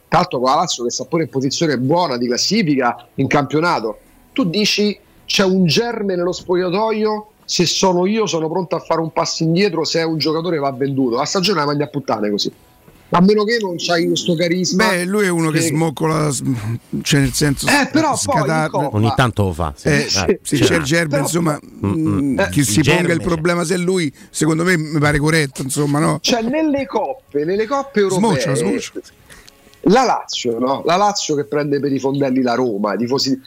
tra 0.08 0.18
l'altro 0.20 0.40
con 0.40 0.50
la 0.50 0.56
Lazio 0.56 0.84
che 0.84 0.90
sta 0.90 1.04
pure 1.04 1.22
in 1.24 1.28
posizione 1.28 1.78
buona 1.78 2.16
di 2.16 2.26
classifica 2.26 3.06
in 3.14 3.26
campionato, 3.26 3.98
tu 4.32 4.44
dici 4.44 4.98
c'è 5.24 5.44
un 5.44 5.66
germe 5.66 6.16
nello 6.16 6.32
spogliatoio, 6.32 7.28
se 7.44 7.66
sono 7.66 8.06
io 8.06 8.26
sono 8.26 8.48
pronto 8.48 8.76
a 8.76 8.80
fare 8.80 9.00
un 9.00 9.12
passo 9.12 9.42
indietro 9.42 9.84
se 9.84 10.00
è 10.00 10.04
un 10.04 10.18
giocatore 10.18 10.58
va 10.58 10.70
venduto. 10.72 11.16
La 11.16 11.24
stagione 11.24 11.60
la 11.60 11.66
manda 11.66 11.84
a 11.84 11.88
puttane 11.88 12.30
così. 12.30 12.52
A 13.14 13.20
meno 13.20 13.44
che 13.44 13.58
non 13.60 13.74
c'hai 13.76 14.06
questo 14.06 14.34
carisma. 14.34 14.88
Beh, 14.88 15.04
lui 15.04 15.26
è 15.26 15.28
uno 15.28 15.50
che, 15.50 15.58
che 15.58 15.66
smoccola, 15.66 16.30
cioè 17.02 17.20
nel 17.20 17.32
senso. 17.32 17.66
Eh, 17.66 17.86
però 17.92 18.16
scatar- 18.16 18.70
poi 18.70 18.88
ogni 18.92 19.12
tanto 19.14 19.42
lo 19.44 19.52
fa. 19.52 19.74
Sì, 19.76 19.88
eh, 19.88 20.08
eh, 20.28 20.40
sì, 20.42 20.58
c'è 20.58 20.76
il 20.76 20.82
germe, 20.82 21.18
insomma, 21.18 21.60
mm, 21.60 22.38
eh, 22.38 22.48
chi 22.48 22.64
si 22.64 22.80
germe, 22.80 23.00
ponga 23.00 23.12
il 23.12 23.20
problema 23.20 23.64
se 23.64 23.74
è 23.74 23.76
lui, 23.76 24.10
secondo 24.30 24.64
me 24.64 24.78
mi 24.78 24.98
pare 24.98 25.18
corretto, 25.18 25.60
insomma, 25.60 25.98
no? 25.98 26.20
Cioè, 26.22 26.40
nelle 26.40 26.86
coppe, 26.86 27.44
nelle 27.44 27.66
coppe 27.66 28.00
europee. 28.00 28.40
Smoccia, 28.40 28.54
smoccia. 28.54 28.92
La 29.86 30.04
Lazio, 30.04 30.58
no? 30.58 30.82
La 30.86 30.96
Lazio 30.96 31.34
che 31.34 31.44
prende 31.44 31.80
per 31.80 31.92
i 31.92 31.98
fondelli 31.98 32.40
la 32.40 32.54
Roma, 32.54 32.94
i 32.94 32.96
tifosi. 32.96 33.38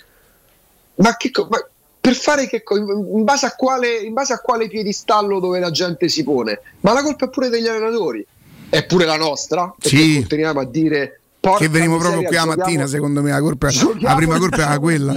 Ma 0.98 1.18
che 1.18 1.32
ma 1.50 1.68
per 2.00 2.14
fare 2.14 2.48
che 2.48 2.62
in 2.70 3.24
base, 3.24 3.48
a 3.48 3.56
quale, 3.56 3.96
in 3.96 4.14
base 4.14 4.34
a 4.34 4.40
quale 4.40 4.68
piedistallo 4.68 5.40
dove 5.40 5.58
la 5.58 5.72
gente 5.72 6.08
si 6.08 6.24
pone? 6.24 6.62
Ma 6.82 6.94
la 6.94 7.02
colpa 7.02 7.26
è 7.26 7.30
pure 7.30 7.50
degli 7.50 7.66
allenatori 7.66 8.24
è 8.70 8.86
pure 8.86 9.06
la 9.06 9.18
nostra, 9.18 9.74
sì. 9.80 10.18
continuiamo 10.20 10.60
a 10.60 10.66
dire 10.66 11.20
che 11.58 11.70
venimo 11.70 11.98
proprio 11.98 12.24
qui 12.24 12.36
la 12.36 12.46
mattina, 12.46 12.88
secondo 12.88 13.22
me 13.22 13.32
la, 13.32 13.40
colpa, 13.40 13.70
la 14.00 14.16
prima 14.16 14.38
colpa 14.38 14.64
era 14.64 14.80
quella. 14.80 15.14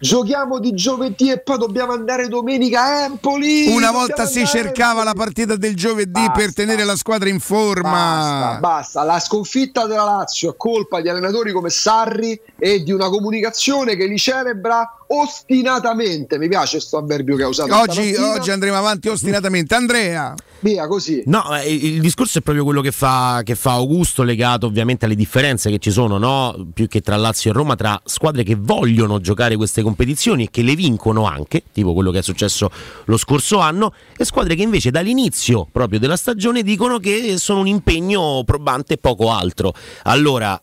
Giochiamo 0.00 0.58
di 0.60 0.72
giovedì 0.72 1.30
e 1.30 1.40
poi 1.40 1.58
dobbiamo 1.58 1.92
andare 1.92 2.26
domenica 2.28 2.82
a 2.82 3.04
Empoli. 3.04 3.66
Una 3.68 3.90
volta 3.90 4.24
si 4.24 4.46
cercava 4.46 5.04
la 5.04 5.12
partita 5.12 5.56
del 5.56 5.76
giovedì 5.76 6.12
basta, 6.12 6.30
per 6.30 6.54
tenere 6.54 6.84
la 6.84 6.96
squadra 6.96 7.28
in 7.28 7.38
forma. 7.38 7.90
Basta, 7.90 8.58
basta, 8.60 9.02
la 9.02 9.20
sconfitta 9.20 9.86
della 9.86 10.04
Lazio 10.04 10.52
è 10.52 10.56
colpa 10.56 11.02
di 11.02 11.10
allenatori 11.10 11.52
come 11.52 11.68
Sarri 11.68 12.40
e 12.58 12.82
di 12.82 12.92
una 12.92 13.10
comunicazione 13.10 13.94
che 13.94 14.06
li 14.06 14.16
celebra 14.16 14.90
ostinatamente. 15.12 16.38
Mi 16.38 16.48
piace 16.48 16.76
questo 16.78 16.98
avverbio 16.98 17.36
che 17.36 17.42
ha 17.42 17.48
usato. 17.48 17.74
Oggi, 17.74 18.14
oggi 18.14 18.50
andremo 18.50 18.76
avanti 18.76 19.08
ostinatamente. 19.08 19.74
Andrea. 19.74 20.34
Via 20.62 20.86
così. 20.86 21.22
No, 21.24 21.42
il 21.66 22.00
discorso 22.00 22.38
è 22.38 22.42
proprio 22.42 22.64
quello 22.64 22.82
che 22.82 22.92
fa, 22.92 23.40
che 23.44 23.54
fa, 23.54 23.72
Augusto, 23.72 24.22
legato 24.22 24.66
ovviamente 24.66 25.06
alle 25.06 25.14
differenze 25.14 25.70
che 25.70 25.78
ci 25.78 25.90
sono, 25.90 26.18
no? 26.18 26.68
più 26.74 26.86
che 26.86 27.00
tra 27.00 27.16
Lazio 27.16 27.50
e 27.50 27.54
Roma, 27.54 27.76
tra 27.76 27.98
squadre 28.04 28.42
che 28.42 28.56
vogliono 28.58 29.20
giocare 29.20 29.56
queste 29.56 29.80
competizioni 29.80 30.44
e 30.44 30.48
che 30.50 30.60
le 30.60 30.74
vincono 30.74 31.24
anche, 31.24 31.62
tipo 31.72 31.94
quello 31.94 32.10
che 32.10 32.18
è 32.18 32.22
successo 32.22 32.70
lo 33.06 33.16
scorso 33.16 33.58
anno, 33.58 33.94
e 34.14 34.24
squadre 34.26 34.54
che 34.54 34.62
invece 34.62 34.90
dall'inizio 34.90 35.66
proprio 35.72 35.98
della 35.98 36.16
stagione 36.16 36.62
dicono 36.62 36.98
che 36.98 37.38
sono 37.38 37.60
un 37.60 37.66
impegno 37.66 38.42
probante 38.44 38.94
e 38.94 38.98
poco 38.98 39.32
altro. 39.32 39.72
Allora, 40.02 40.60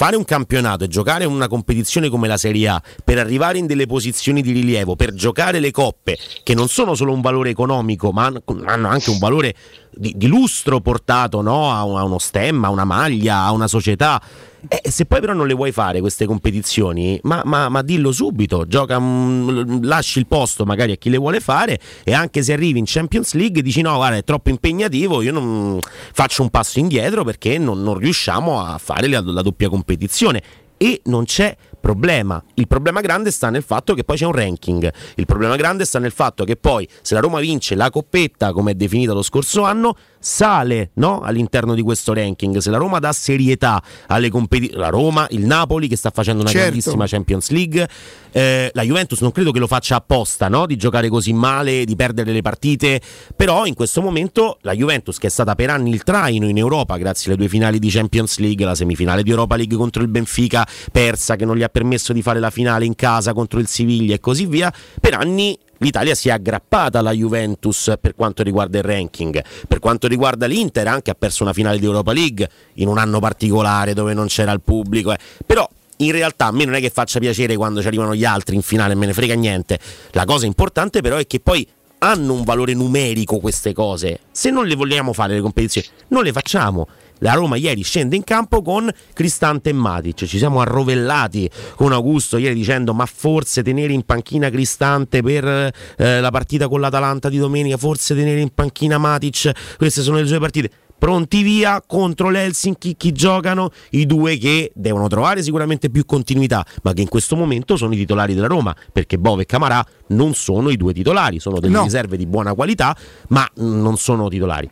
fare 0.00 0.16
un 0.16 0.24
campionato 0.24 0.84
e 0.84 0.88
giocare 0.88 1.26
una 1.26 1.46
competizione 1.46 2.08
come 2.08 2.26
la 2.26 2.38
Serie 2.38 2.68
A 2.68 2.82
per 3.04 3.18
arrivare 3.18 3.58
in 3.58 3.66
delle 3.66 3.84
posizioni 3.84 4.40
di 4.40 4.50
rilievo, 4.50 4.96
per 4.96 5.12
giocare 5.12 5.60
le 5.60 5.70
coppe 5.70 6.16
che 6.42 6.54
non 6.54 6.68
sono 6.68 6.94
solo 6.94 7.12
un 7.12 7.20
valore 7.20 7.50
economico 7.50 8.10
ma 8.10 8.32
hanno 8.64 8.88
anche 8.88 9.10
un 9.10 9.18
valore 9.18 9.54
di, 9.90 10.14
di 10.16 10.26
lustro 10.26 10.80
portato 10.80 11.42
no? 11.42 11.70
a, 11.70 11.84
uno 11.84 12.18
stemma, 12.18 12.68
a 12.68 12.70
una 12.70 12.84
maglia, 12.84 13.40
a 13.42 13.52
una 13.52 13.68
società. 13.68 14.22
Eh, 14.68 14.90
se 14.90 15.06
poi 15.06 15.20
però 15.20 15.32
non 15.32 15.46
le 15.46 15.54
vuoi 15.54 15.72
fare 15.72 16.00
queste 16.00 16.26
competizioni, 16.26 17.18
ma, 17.22 17.42
ma, 17.44 17.68
ma 17.68 17.82
dillo 17.82 18.12
subito, 18.12 18.66
gioca, 18.66 18.98
um, 18.98 19.84
lasci 19.84 20.18
il 20.18 20.26
posto 20.26 20.64
magari 20.64 20.92
a 20.92 20.96
chi 20.96 21.08
le 21.08 21.16
vuole 21.16 21.40
fare 21.40 21.78
e 22.04 22.12
anche 22.12 22.42
se 22.42 22.52
arrivi 22.52 22.78
in 22.78 22.84
Champions 22.86 23.32
League 23.34 23.62
dici 23.62 23.80
no, 23.80 23.94
guarda 23.94 24.16
è 24.16 24.24
troppo 24.24 24.50
impegnativo, 24.50 25.22
io 25.22 25.32
non 25.32 25.78
faccio 26.12 26.42
un 26.42 26.50
passo 26.50 26.78
indietro 26.78 27.24
perché 27.24 27.58
non, 27.58 27.82
non 27.82 27.96
riusciamo 27.96 28.60
a 28.60 28.78
fare 28.78 29.08
la, 29.08 29.20
la 29.20 29.42
doppia 29.42 29.68
competizione 29.68 30.42
e 30.76 31.00
non 31.04 31.24
c'è 31.24 31.54
problema. 31.80 32.42
Il 32.54 32.66
problema 32.66 33.00
grande 33.00 33.30
sta 33.30 33.50
nel 33.50 33.62
fatto 33.62 33.94
che 33.94 34.04
poi 34.04 34.16
c'è 34.16 34.24
un 34.24 34.32
ranking. 34.32 34.90
Il 35.16 35.26
problema 35.26 35.56
grande 35.56 35.84
sta 35.84 35.98
nel 35.98 36.12
fatto 36.12 36.44
che 36.44 36.56
poi 36.56 36.88
se 37.02 37.14
la 37.14 37.20
Roma 37.20 37.40
vince 37.40 37.74
la 37.74 37.90
coppetta, 37.90 38.52
come 38.52 38.72
è 38.72 38.74
definita 38.74 39.12
lo 39.12 39.22
scorso 39.22 39.62
anno, 39.64 39.96
sale 40.20 40.90
no? 40.94 41.20
all'interno 41.20 41.74
di 41.74 41.82
questo 41.82 42.12
ranking. 42.12 42.58
Se 42.58 42.70
la 42.70 42.76
Roma 42.76 42.98
dà 42.98 43.12
serietà 43.12 43.82
alle 44.06 44.28
competizioni, 44.28 44.80
la 44.80 44.90
Roma, 44.90 45.26
il 45.30 45.44
Napoli 45.46 45.88
che 45.88 45.96
sta 45.96 46.10
facendo 46.10 46.42
una 46.42 46.50
certo. 46.50 46.66
grandissima 46.66 47.06
Champions 47.06 47.50
League, 47.50 47.88
eh, 48.32 48.70
la 48.72 48.82
Juventus 48.82 49.20
non 49.22 49.32
credo 49.32 49.50
che 49.50 49.58
lo 49.58 49.66
faccia 49.66 49.96
apposta 49.96 50.48
no? 50.48 50.66
di 50.66 50.76
giocare 50.76 51.08
così 51.08 51.32
male, 51.32 51.84
di 51.84 51.96
perdere 51.96 52.32
le 52.32 52.42
partite, 52.42 53.00
però 53.34 53.64
in 53.64 53.74
questo 53.74 54.02
momento 54.02 54.58
la 54.60 54.74
Juventus 54.74 55.18
che 55.18 55.26
è 55.26 55.30
stata 55.30 55.54
per 55.54 55.70
anni 55.70 55.90
il 55.90 56.02
traino 56.02 56.46
in 56.46 56.58
Europa 56.58 56.96
grazie 56.98 57.30
alle 57.30 57.40
due 57.40 57.48
finali 57.48 57.78
di 57.78 57.88
Champions 57.88 58.38
League, 58.38 58.64
la 58.64 58.74
semifinale 58.74 59.22
di 59.22 59.30
Europa 59.30 59.56
League 59.56 59.76
contro 59.76 60.02
il 60.02 60.08
Benfica 60.08 60.66
persa 60.92 61.36
che 61.36 61.44
non 61.44 61.56
gli 61.56 61.62
ha 61.62 61.68
permesso 61.68 62.12
di 62.12 62.22
fare 62.22 62.40
la 62.40 62.50
finale 62.50 62.84
in 62.84 62.94
casa 62.94 63.32
contro 63.32 63.58
il 63.58 63.66
Siviglia 63.66 64.14
e 64.14 64.20
così 64.20 64.46
via, 64.46 64.72
per 65.00 65.14
anni 65.14 65.58
l'Italia 65.80 66.14
si 66.14 66.28
è 66.28 66.32
aggrappata 66.32 66.98
alla 66.98 67.12
Juventus 67.12 67.94
per 68.00 68.14
quanto 68.14 68.42
riguarda 68.42 68.78
il 68.78 68.84
ranking. 68.84 69.42
Per 69.68 69.78
quanto 69.78 70.06
riguarda 70.08 70.46
l'Inter, 70.46 70.86
anche 70.88 71.10
ha 71.10 71.14
perso 71.14 71.42
una 71.42 71.52
finale 71.52 71.78
di 71.78 71.84
Europa 71.84 72.12
League 72.12 72.48
in 72.74 72.88
un 72.88 72.98
anno 72.98 73.18
particolare 73.20 73.92
dove 73.92 74.14
non 74.14 74.26
c'era 74.26 74.52
il 74.52 74.60
pubblico. 74.60 75.12
Eh. 75.12 75.18
Però 75.44 75.68
in 75.98 76.12
realtà 76.12 76.46
a 76.46 76.52
me 76.52 76.64
non 76.64 76.74
è 76.74 76.80
che 76.80 76.90
faccia 76.90 77.18
piacere 77.18 77.56
quando 77.56 77.80
ci 77.80 77.86
arrivano 77.86 78.14
gli 78.14 78.24
altri 78.24 78.54
in 78.54 78.62
finale, 78.62 78.94
me 78.94 79.06
ne 79.06 79.12
frega 79.12 79.34
niente. 79.34 79.78
La 80.12 80.24
cosa 80.24 80.46
importante 80.46 81.00
però 81.00 81.16
è 81.16 81.26
che 81.26 81.40
poi 81.40 81.66
hanno 81.98 82.32
un 82.32 82.44
valore 82.44 82.74
numerico 82.74 83.38
queste 83.38 83.72
cose. 83.72 84.20
Se 84.30 84.50
non 84.50 84.66
le 84.66 84.74
vogliamo 84.74 85.12
fare 85.12 85.34
le 85.34 85.40
competizioni, 85.40 85.86
non 86.08 86.22
le 86.22 86.32
facciamo. 86.32 86.88
La 87.20 87.34
Roma 87.34 87.56
ieri 87.56 87.82
scende 87.82 88.16
in 88.16 88.24
campo 88.24 88.62
con 88.62 88.90
Cristante 89.12 89.70
e 89.70 89.72
Matic. 89.72 90.24
Ci 90.24 90.38
siamo 90.38 90.60
arrovellati 90.60 91.50
con 91.76 91.92
Augusto 91.92 92.36
ieri 92.36 92.54
dicendo 92.54 92.94
ma 92.94 93.06
forse 93.06 93.62
tenere 93.62 93.92
in 93.92 94.04
panchina 94.04 94.50
Cristante 94.50 95.22
per 95.22 95.44
eh, 95.44 96.20
la 96.20 96.30
partita 96.30 96.68
con 96.68 96.80
l'Atalanta 96.80 97.28
di 97.28 97.38
domenica, 97.38 97.76
forse 97.76 98.14
tenere 98.14 98.40
in 98.40 98.50
panchina 98.54 98.98
Matic. 98.98 99.76
Queste 99.76 100.02
sono 100.02 100.16
le 100.16 100.24
due 100.24 100.38
partite 100.38 100.70
pronti 101.00 101.42
via 101.42 101.82
contro 101.84 102.28
l'Helsinki 102.28 102.94
chi 102.94 103.12
giocano 103.12 103.70
i 103.92 104.04
due 104.04 104.36
che 104.36 104.70
devono 104.74 105.08
trovare 105.08 105.42
sicuramente 105.42 105.88
più 105.88 106.04
continuità 106.04 106.64
ma 106.82 106.92
che 106.92 107.00
in 107.00 107.08
questo 107.08 107.36
momento 107.36 107.78
sono 107.78 107.94
i 107.94 107.96
titolari 107.96 108.34
della 108.34 108.48
Roma 108.48 108.76
perché 108.92 109.16
Bove 109.16 109.42
e 109.42 109.46
Camarà 109.46 109.82
non 110.08 110.34
sono 110.34 110.68
i 110.68 110.76
due 110.76 110.92
titolari 110.92 111.40
sono 111.40 111.58
delle 111.58 111.72
no. 111.72 111.84
riserve 111.84 112.18
di 112.18 112.26
buona 112.26 112.52
qualità 112.52 112.94
ma 113.28 113.48
non 113.56 113.96
sono 113.96 114.28
titolari 114.28 114.68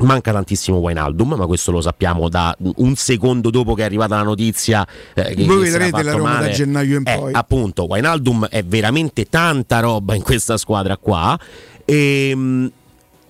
Manca 0.00 0.32
tantissimo 0.32 0.78
Wainaldum, 0.78 1.34
ma 1.34 1.46
questo 1.46 1.70
lo 1.70 1.80
sappiamo 1.80 2.28
da 2.28 2.56
un 2.76 2.94
secondo 2.94 3.50
dopo 3.50 3.74
che 3.74 3.82
è 3.82 3.84
arrivata 3.84 4.16
la 4.16 4.22
notizia. 4.22 4.86
Eh, 5.14 5.34
che, 5.34 5.44
Voi 5.44 5.62
vedrete 5.62 6.02
la 6.02 6.12
Roma 6.12 6.32
male. 6.32 6.46
da 6.46 6.52
gennaio 6.52 6.98
in 6.98 7.06
eh, 7.06 7.16
poi. 7.16 7.32
Appunto, 7.32 7.84
Wainaldum 7.84 8.46
è 8.46 8.62
veramente 8.64 9.26
tanta 9.28 9.80
roba 9.80 10.14
in 10.14 10.22
questa 10.22 10.56
squadra 10.56 10.96
qua. 10.96 11.38
E, 11.84 12.28
ehm, 12.30 12.70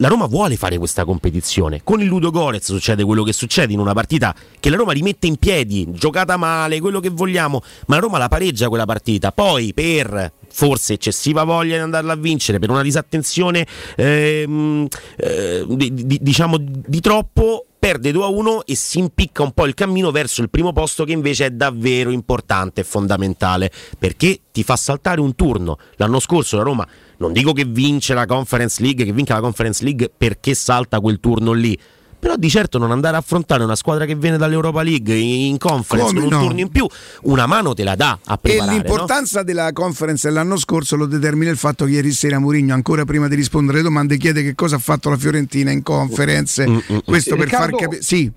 la 0.01 0.09
Roma 0.09 0.25
vuole 0.25 0.57
fare 0.57 0.79
questa 0.79 1.05
competizione. 1.05 1.83
Con 1.85 2.01
il 2.01 2.07
Ludo 2.07 2.31
Gorez 2.31 2.65
succede 2.65 3.05
quello 3.05 3.23
che 3.23 3.35
succede 3.35 3.75
in 3.75 3.79
una 3.79 3.93
partita 3.93 4.35
che 4.59 4.71
la 4.71 4.77
Roma 4.77 4.93
rimette 4.93 5.27
in 5.27 5.37
piedi, 5.37 5.87
giocata 5.91 6.39
male, 6.39 6.81
quello 6.81 7.01
che 7.01 7.11
vogliamo, 7.11 7.61
ma 7.87 7.97
la 7.97 8.01
Roma 8.01 8.17
la 8.17 8.29
pareggia 8.29 8.69
quella 8.69 8.87
partita. 8.87 9.31
Poi 9.31 9.75
per 9.75 10.33
forse 10.53 10.95
eccessiva 10.95 11.45
voglia 11.45 11.77
di 11.77 11.83
andarla 11.83 12.13
a 12.13 12.17
vincere, 12.17 12.59
per 12.59 12.71
una 12.71 12.83
disattenzione 12.83 13.67
ehm, 13.97 14.87
eh, 15.17 15.65
di, 15.69 15.95
di, 15.95 16.19
diciamo 16.21 16.57
di 16.59 17.01
troppo 17.01 17.67
perde 17.81 18.13
2 18.13 18.23
a 18.23 18.29
1 18.29 18.67
e 18.67 18.77
si 18.77 18.99
impicca 18.99 19.43
un 19.43 19.53
po' 19.53 19.65
il 19.65 19.73
cammino 19.73 20.11
verso 20.11 20.43
il 20.43 20.51
primo 20.51 20.71
posto 20.73 21.05
che 21.05 21.13
invece 21.13 21.47
è 21.47 21.51
davvero 21.51 22.11
importante 22.11 22.83
e 22.83 22.85
fondamentale 22.85 23.71
perché 23.99 24.41
ti 24.53 24.63
fa 24.63 24.77
saltare 24.77 25.21
un 25.21 25.35
turno. 25.35 25.79
L'anno 25.97 26.21
scorso 26.21 26.59
la 26.59 26.63
Roma 26.63 26.87
non 27.17 27.33
dico 27.33 27.55
che 27.55 27.65
vince 27.65 28.13
la 28.13 28.27
Conference 28.27 28.83
League, 28.83 29.05
che 29.05 29.13
vinca 29.13 29.33
la 29.33 29.41
Conference 29.41 29.83
League 29.83 30.13
perché 30.15 30.53
salta 30.53 31.01
quel 31.01 31.21
turno 31.21 31.53
lì 31.53 31.79
però 32.21 32.37
di 32.37 32.51
certo 32.51 32.77
non 32.77 32.93
andare 32.93 33.17
a 33.17 33.21
affrontare 33.21 33.65
una 33.65 33.75
squadra 33.75 34.05
che 34.05 34.15
viene 34.15 34.37
dall'Europa 34.37 34.83
League 34.83 35.17
in 35.17 35.57
conference 35.57 36.15
Come 36.15 36.21
con 36.21 36.33
un 36.33 36.39
no? 36.39 36.47
turno 36.47 36.61
in 36.61 36.69
più, 36.69 36.87
una 37.23 37.47
mano 37.47 37.73
te 37.73 37.83
la 37.83 37.97
dà 37.97 38.19
a 38.23 38.37
preparare. 38.37 38.71
E 38.71 38.75
l'importanza 38.75 39.39
no? 39.39 39.45
della 39.45 39.73
conference 39.73 40.29
dell'anno 40.29 40.59
scorso 40.59 40.97
lo 40.97 41.07
determina 41.07 41.51
il 41.51 41.57
fatto 41.57 41.87
che 41.87 41.93
ieri 41.93 42.13
sera 42.13 42.39
Mourinho, 42.39 42.75
ancora 42.75 43.05
prima 43.05 43.27
di 43.27 43.35
rispondere 43.35 43.79
alle 43.79 43.89
domande, 43.89 44.19
chiede 44.19 44.43
che 44.43 44.55
cosa 44.55 44.77
ha 44.77 44.79
fatto 44.79 45.09
la 45.09 45.17
Fiorentina 45.17 45.71
in 45.71 45.83
conference. 45.83 46.69
Mm, 46.69 46.75
mm, 46.75 46.79
mm. 46.93 46.99
Questo 47.05 47.37
per 47.37 47.45
Riccardo, 47.45 47.77
far 47.77 47.81
capire. 47.87 48.03
Sì. 48.03 48.31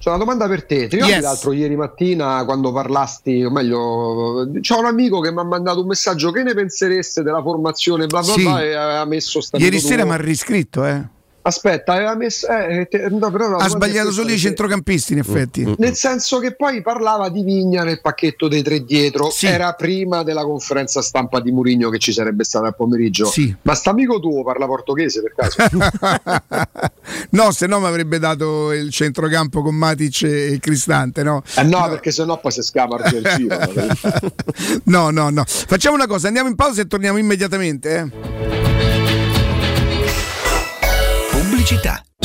C'è 0.00 0.08
una 0.08 0.18
domanda 0.18 0.48
per 0.48 0.64
te. 0.64 0.88
Ti 0.88 0.94
ricordi 0.94 1.12
yes. 1.12 1.22
l'altro 1.22 1.52
ieri 1.52 1.76
mattina 1.76 2.42
quando 2.46 2.72
parlasti, 2.72 3.44
o 3.44 3.50
meglio, 3.50 4.48
c'è 4.60 4.74
un 4.78 4.86
amico 4.86 5.20
che 5.20 5.30
mi 5.30 5.40
ha 5.40 5.44
mandato 5.44 5.82
un 5.82 5.88
messaggio 5.88 6.30
che 6.30 6.42
ne 6.42 6.54
pensereste 6.54 7.22
della 7.22 7.42
formazione 7.42 8.06
bla 8.06 8.22
bla 8.22 8.32
sì. 8.32 8.42
bla 8.42 8.62
e 8.62 8.74
ha 8.74 9.04
messo 9.04 9.42
sta 9.42 9.58
Ieri 9.58 9.78
sera 9.78 10.06
mi 10.06 10.12
ha 10.12 10.16
riscritto, 10.16 10.86
eh. 10.86 11.18
Aspetta, 11.42 11.94
aveva 11.94 12.14
messo. 12.14 12.46
Eh, 12.48 12.86
te, 12.88 13.08
no, 13.08 13.30
però, 13.30 13.56
ha 13.56 13.68
sbagliato 13.68 14.12
solo 14.12 14.30
i 14.30 14.38
centrocampisti, 14.38 15.14
in 15.14 15.20
effetti. 15.20 15.64
Mm, 15.64 15.72
Nel 15.78 15.94
senso 15.94 16.38
che 16.38 16.54
poi 16.54 16.82
parlava 16.82 17.30
di 17.30 17.42
Vigna 17.42 17.82
nel 17.82 18.00
pacchetto 18.00 18.46
dei 18.46 18.62
tre 18.62 18.84
dietro. 18.84 19.30
Sì. 19.30 19.46
Era 19.46 19.72
prima 19.72 20.22
della 20.22 20.44
conferenza 20.44 21.00
stampa 21.00 21.40
di 21.40 21.50
Murigno 21.50 21.88
che 21.88 21.98
ci 21.98 22.12
sarebbe 22.12 22.44
stata 22.44 22.66
al 22.66 22.76
pomeriggio. 22.76 23.24
Sì. 23.26 23.54
Ma 23.62 23.74
sta 23.74 23.90
amico 23.90 24.20
tuo 24.20 24.44
parla 24.44 24.66
portoghese 24.66 25.22
per 25.22 25.34
caso? 25.34 25.56
no, 27.30 27.50
se 27.52 27.66
no 27.66 27.80
mi 27.80 27.86
avrebbe 27.86 28.18
dato 28.18 28.72
il 28.72 28.90
centrocampo 28.90 29.62
con 29.62 29.74
Matic 29.74 30.22
e 30.22 30.58
Cristante, 30.60 31.22
no? 31.22 31.42
Eh 31.56 31.62
no, 31.62 31.78
no. 31.78 31.88
perché 31.88 32.10
sennò 32.10 32.38
poi 32.38 32.52
si 32.52 32.62
scama 32.62 32.96
il 32.96 34.82
No, 34.84 35.10
no, 35.10 35.30
no. 35.30 35.44
Facciamo 35.46 35.94
una 35.94 36.06
cosa, 36.06 36.26
andiamo 36.26 36.48
in 36.48 36.54
pausa 36.54 36.82
e 36.82 36.86
torniamo 36.86 37.16
immediatamente. 37.16 37.96
Eh? 37.96 38.59
Pubblicità. 41.70 42.09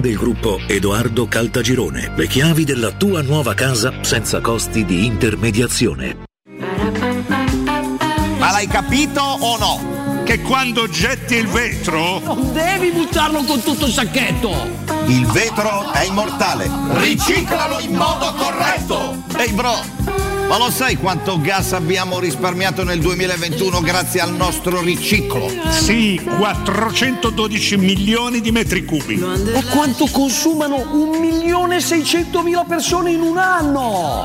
del 0.00 0.16
gruppo 0.16 0.60
Edoardo 0.66 1.26
Caltagirone. 1.26 2.12
Le 2.14 2.26
chiavi 2.26 2.64
della 2.64 2.92
tua 2.92 3.22
nuova 3.22 3.54
casa 3.54 3.92
senza 4.02 4.40
costi 4.40 4.84
di 4.84 5.06
intermediazione. 5.06 6.24
Ma 8.38 8.50
l'hai 8.50 8.66
capito 8.66 9.20
o 9.20 9.58
no? 9.58 10.22
Che 10.24 10.40
quando 10.40 10.88
getti 10.88 11.34
il 11.36 11.46
vetro... 11.46 12.20
Non 12.20 12.52
devi 12.52 12.90
buttarlo 12.90 13.42
con 13.44 13.62
tutto 13.62 13.86
il 13.86 13.92
sacchetto! 13.92 14.50
Il 15.06 15.26
vetro 15.26 15.92
è 15.92 16.04
immortale. 16.04 16.68
Riciclalo 16.94 17.78
in 17.80 17.94
modo 17.94 18.34
corretto! 18.34 19.22
Ehi 19.36 19.52
bro! 19.52 20.35
Ma 20.48 20.58
lo 20.58 20.70
sai 20.70 20.96
quanto 20.96 21.40
gas 21.40 21.72
abbiamo 21.72 22.20
risparmiato 22.20 22.84
nel 22.84 23.00
2021 23.00 23.80
grazie 23.80 24.20
al 24.20 24.32
nostro 24.32 24.80
riciclo? 24.80 25.50
Sì, 25.70 26.20
412 26.24 27.76
milioni 27.76 28.40
di 28.40 28.52
metri 28.52 28.84
cubi. 28.84 29.20
E 29.54 29.64
quanto 29.64 30.06
consumano 30.06 30.88
1 30.92 31.18
milione 31.18 31.76
e 31.76 31.80
600 31.80 32.42
mila 32.42 32.64
persone 32.64 33.10
in 33.10 33.22
un 33.22 33.38
anno? 33.38 34.24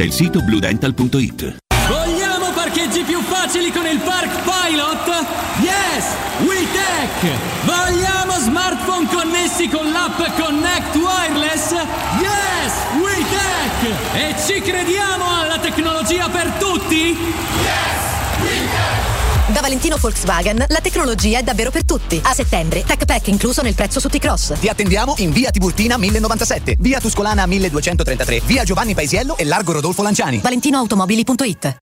il 0.00 0.12
sito 0.12 0.40
bluedental.it. 0.40 1.56
Vogliamo 1.88 2.50
parcheggi 2.52 3.02
più 3.02 3.20
facili 3.20 3.70
con 3.70 3.86
il 3.86 3.98
Park 3.98 4.30
Pilot? 4.42 5.26
Yes! 5.60 6.04
WeTech! 6.38 7.38
Vogliamo 7.64 8.32
smartphone 8.38 9.06
connessi 9.08 9.68
con 9.68 9.90
l'app 9.90 10.18
Connect 10.40 10.94
Wireless? 10.94 11.72
Yes! 12.20 12.72
WeTech! 13.00 14.14
E 14.14 14.34
ci 14.46 14.60
crediamo 14.60 15.24
alla 15.40 15.58
tecnologia 15.58 16.28
per 16.28 16.52
tutti? 16.58 17.16
Yes! 17.16 18.01
Da 19.52 19.60
Valentino 19.60 19.98
Volkswagen 19.98 20.64
la 20.66 20.80
tecnologia 20.80 21.38
è 21.38 21.42
davvero 21.42 21.70
per 21.70 21.84
tutti. 21.84 22.18
A 22.24 22.32
settembre, 22.32 22.84
Tech 22.84 23.04
Pack 23.04 23.26
incluso 23.26 23.60
nel 23.60 23.74
prezzo 23.74 24.00
su 24.00 24.08
T-Cross. 24.08 24.58
Ti 24.58 24.68
attendiamo 24.68 25.14
in 25.18 25.30
via 25.30 25.50
Tiburtina 25.50 25.98
1097, 25.98 26.76
via 26.78 26.98
Tuscolana 26.98 27.44
1233, 27.44 28.40
via 28.46 28.64
Giovanni 28.64 28.94
Paisiello 28.94 29.36
e 29.36 29.44
largo 29.44 29.72
Rodolfo 29.72 30.02
Lanciani. 30.02 30.38
ValentinoAutomobili.it 30.38 31.81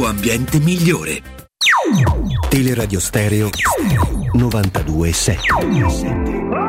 ambiente 0.05 0.59
migliore. 0.59 1.21
Teleradio 2.49 2.99
Stereo 2.99 3.49
927. 4.33 6.60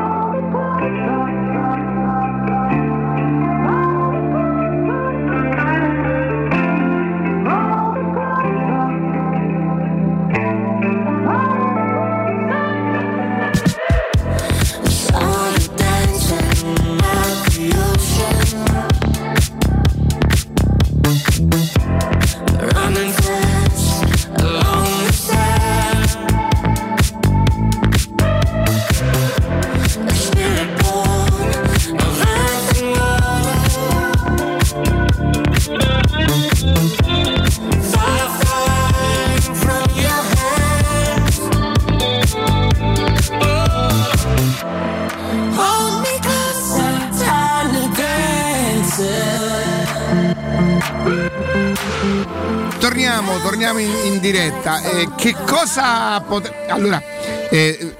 Che 55.15 55.35
cosa 55.45 56.19
pot- 56.21 56.51
Allora, 56.69 57.01
eh, 57.49 57.95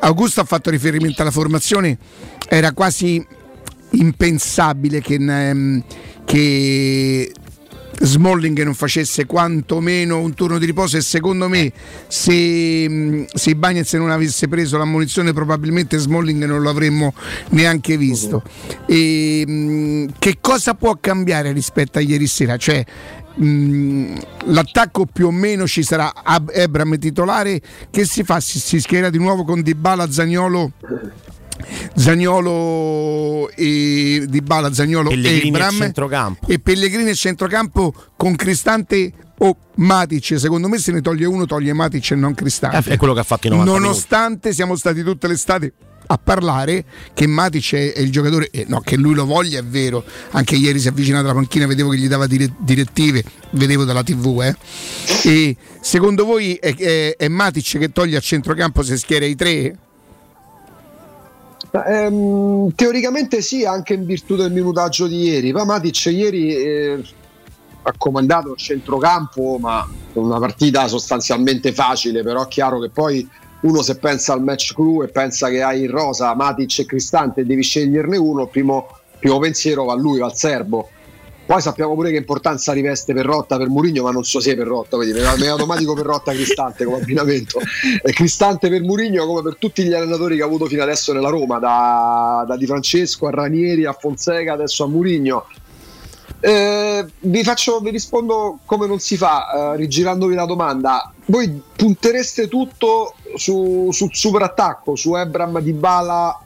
Augusto 0.00 0.40
ha 0.40 0.44
fatto 0.44 0.70
riferimento 0.70 1.22
alla 1.22 1.30
formazione, 1.30 1.98
era 2.48 2.72
quasi 2.72 3.24
impensabile 3.90 5.00
che, 5.00 5.14
ehm, 5.14 5.82
che 6.24 7.32
Smalling 7.98 8.62
non 8.62 8.74
facesse 8.74 9.24
quantomeno 9.24 10.20
un 10.20 10.34
turno 10.34 10.58
di 10.58 10.66
riposo 10.66 10.96
e 10.98 11.00
secondo 11.00 11.48
me 11.48 11.72
se, 12.08 13.26
se 13.32 13.54
Bagnez 13.56 13.94
non 13.94 14.10
avesse 14.10 14.48
preso 14.48 14.76
l'ammonizione 14.76 15.32
probabilmente 15.32 15.96
Smalling 15.96 16.44
non 16.44 16.60
lo 16.60 16.68
avremmo 16.68 17.14
neanche 17.50 17.96
visto. 17.96 18.42
E, 18.86 19.44
mh, 19.46 20.06
che 20.18 20.36
cosa 20.40 20.74
può 20.74 20.96
cambiare 21.00 21.52
rispetto 21.52 21.98
a 21.98 22.02
ieri 22.02 22.26
sera? 22.26 22.56
Cioè, 22.58 22.84
mh, 23.36 24.18
l'attacco 24.46 25.06
più 25.06 25.26
o 25.26 25.30
meno 25.30 25.66
ci 25.66 25.82
sarà 25.82 26.12
Ab- 26.22 26.50
Ebram 26.52 26.98
titolare 26.98 27.60
che 27.90 28.04
si 28.04 28.22
fa? 28.24 28.40
Si, 28.40 28.58
si 28.58 28.80
schiera 28.80 29.10
di 29.10 29.18
nuovo 29.18 29.44
con 29.44 29.62
Dybala, 29.62 30.10
Zagnolo 30.10 30.72
Zagnolo 31.94 33.48
e 33.54 34.24
Di 34.28 34.40
Bala, 34.42 34.72
Zagnolo 34.72 35.08
Pellegrini 35.08 35.42
e 35.44 35.48
Ebram 35.48 35.74
a 35.74 35.78
centrocampo. 35.78 36.46
e 36.48 36.58
Pellegrini 36.58 37.10
a 37.10 37.14
centrocampo 37.14 37.94
con 38.16 38.36
Cristante 38.36 39.12
o 39.38 39.56
Matic 39.76 40.38
secondo 40.38 40.68
me 40.68 40.78
se 40.78 40.92
ne 40.92 41.00
toglie 41.00 41.26
uno 41.26 41.46
toglie 41.46 41.72
Matic 41.72 42.10
e 42.12 42.14
non 42.14 42.34
Cristante 42.34 42.90
è 42.90 42.96
quello 42.96 43.14
che 43.14 43.20
ha 43.20 43.24
fatto 43.24 43.46
i 43.46 43.50
90 43.50 43.70
nonostante 43.70 44.52
siamo 44.52 44.76
stati 44.76 45.02
tutte 45.02 45.26
l'estate 45.28 45.72
a 46.06 46.18
parlare 46.22 46.84
che 47.14 47.26
Matic 47.26 47.74
è, 47.74 47.98
il 47.98 48.10
giocatore 48.10 48.48
eh, 48.50 48.64
no, 48.68 48.80
che 48.80 48.96
lui 48.96 49.14
lo 49.14 49.24
voglia 49.24 49.58
è 49.58 49.64
vero 49.64 50.04
anche 50.30 50.56
ieri 50.56 50.78
si 50.78 50.86
è 50.86 50.90
avvicinato 50.90 51.24
alla 51.24 51.34
panchina 51.34 51.66
vedevo 51.66 51.90
che 51.90 51.98
gli 51.98 52.08
dava 52.08 52.26
dire- 52.26 52.52
direttive 52.58 53.24
vedevo 53.50 53.84
dalla 53.84 54.02
tv 54.02 54.42
eh. 54.42 54.56
e 55.28 55.56
secondo 55.80 56.24
voi 56.24 56.54
è, 56.54 56.74
è, 56.74 57.16
è 57.16 57.28
Matic 57.28 57.78
che 57.78 57.92
toglie 57.92 58.16
a 58.16 58.20
centrocampo 58.20 58.82
se 58.82 58.96
schiera 58.96 59.24
i 59.24 59.34
tre? 59.34 59.78
Ehm, 61.84 62.72
teoricamente 62.74 63.42
sì, 63.42 63.64
anche 63.64 63.94
in 63.94 64.06
virtù 64.06 64.36
del 64.36 64.52
minutaggio 64.52 65.06
di 65.06 65.22
ieri. 65.22 65.52
Ma 65.52 65.64
Matic 65.64 66.06
ieri 66.06 66.54
eh, 66.54 67.04
ha 67.82 67.92
comandato 67.96 68.52
il 68.52 68.56
centrocampo, 68.56 69.58
ma 69.58 69.86
una 70.14 70.38
partita 70.38 70.88
sostanzialmente 70.88 71.72
facile, 71.72 72.22
però 72.22 72.44
è 72.44 72.48
chiaro 72.48 72.80
che 72.80 72.90
poi 72.90 73.28
uno 73.60 73.82
se 73.82 73.96
pensa 73.96 74.32
al 74.32 74.42
match 74.42 74.74
crew 74.74 75.02
e 75.02 75.08
pensa 75.08 75.48
che 75.48 75.62
hai 75.62 75.82
in 75.82 75.90
rosa 75.90 76.34
Matic 76.34 76.80
e 76.80 76.86
Cristante 76.86 77.40
e 77.40 77.44
devi 77.44 77.62
sceglierne 77.62 78.16
uno, 78.16 78.42
il 78.42 78.48
primo, 78.48 78.88
primo 79.18 79.38
pensiero 79.38 79.84
va 79.84 79.92
a 79.92 79.96
lui, 79.96 80.18
va 80.18 80.26
al 80.26 80.36
serbo. 80.36 80.90
Poi 81.46 81.60
sappiamo 81.60 81.94
pure 81.94 82.10
che 82.10 82.16
importanza 82.16 82.72
riveste 82.72 83.14
Perrotta 83.14 83.56
per 83.56 83.68
Murigno, 83.68 84.02
ma 84.02 84.10
non 84.10 84.24
so 84.24 84.40
se 84.40 84.56
Perrotta, 84.56 84.96
quindi 84.96 85.20
mi 85.20 85.44
è 85.44 85.46
automatico 85.46 85.94
Perrotta 85.94 86.32
Cristante 86.32 86.84
come 86.84 86.96
abbinamento. 86.96 87.60
E 88.02 88.12
Cristante 88.12 88.68
per 88.68 88.82
Murigno 88.82 89.24
come 89.26 89.42
per 89.42 89.56
tutti 89.56 89.84
gli 89.84 89.92
allenatori 89.92 90.36
che 90.36 90.42
ha 90.42 90.46
avuto 90.46 90.66
fino 90.66 90.82
adesso 90.82 91.12
nella 91.12 91.28
Roma, 91.28 91.60
da, 91.60 92.44
da 92.48 92.56
Di 92.56 92.66
Francesco 92.66 93.28
a 93.28 93.30
Ranieri 93.30 93.84
a 93.84 93.92
Fonseca, 93.92 94.54
adesso 94.54 94.82
a 94.82 94.88
Murigno. 94.88 95.46
Eh, 96.46 97.04
vi, 97.22 97.42
faccio, 97.42 97.80
vi 97.80 97.90
rispondo 97.90 98.60
come 98.66 98.86
non 98.86 99.00
si 99.00 99.16
fa, 99.16 99.72
eh, 99.72 99.76
rigirandovi 99.78 100.36
la 100.36 100.44
domanda. 100.44 101.12
Voi 101.24 101.60
puntereste 101.74 102.46
tutto 102.46 103.14
su, 103.34 103.88
sul 103.90 104.10
superattacco, 104.12 104.94
su 104.94 105.16
Ebram 105.16 105.58
di 105.58 105.72
Bala, 105.72 106.40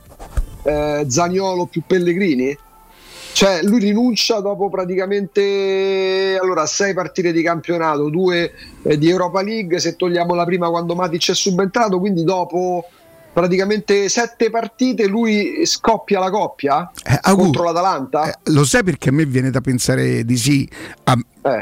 eh, 0.63 1.05
Zagnolo 1.07 1.67
più 1.67 1.83
Pellegrini? 1.87 2.57
Cioè, 3.35 3.63
lui 3.63 3.79
rinuncia 3.79 4.41
dopo 4.41 4.71
praticamente 4.71 6.39
allora, 6.41 6.65
sei 6.65 6.95
partite 6.95 7.31
di 7.31 7.43
campionato, 7.43 8.09
due 8.09 8.53
eh, 8.83 8.97
di 8.97 9.11
Europa 9.11 9.43
League, 9.43 9.79
se 9.81 9.97
togliamo 9.97 10.33
la 10.33 10.47
prima 10.47 10.71
quando 10.71 10.95
Matic 10.95 11.33
è 11.33 11.35
subentrato, 11.35 11.99
quindi 11.99 12.25
dopo 12.25 12.87
praticamente 13.33 14.09
sette 14.09 14.51
partite 14.51 15.07
lui 15.07 15.65
scoppia 15.65 16.19
la 16.19 16.31
coppia 16.31 16.91
Agu, 17.23 17.43
contro 17.43 17.65
l'Atalanta. 17.65 18.31
Eh, 18.31 18.39
lo 18.53 18.65
sai 18.65 18.83
perché 18.83 19.11
a 19.11 19.13
me 19.13 19.25
viene 19.27 19.51
da 19.51 19.61
pensare 19.61 20.25
di 20.25 20.37
sì, 20.37 20.69
a- 21.05 21.19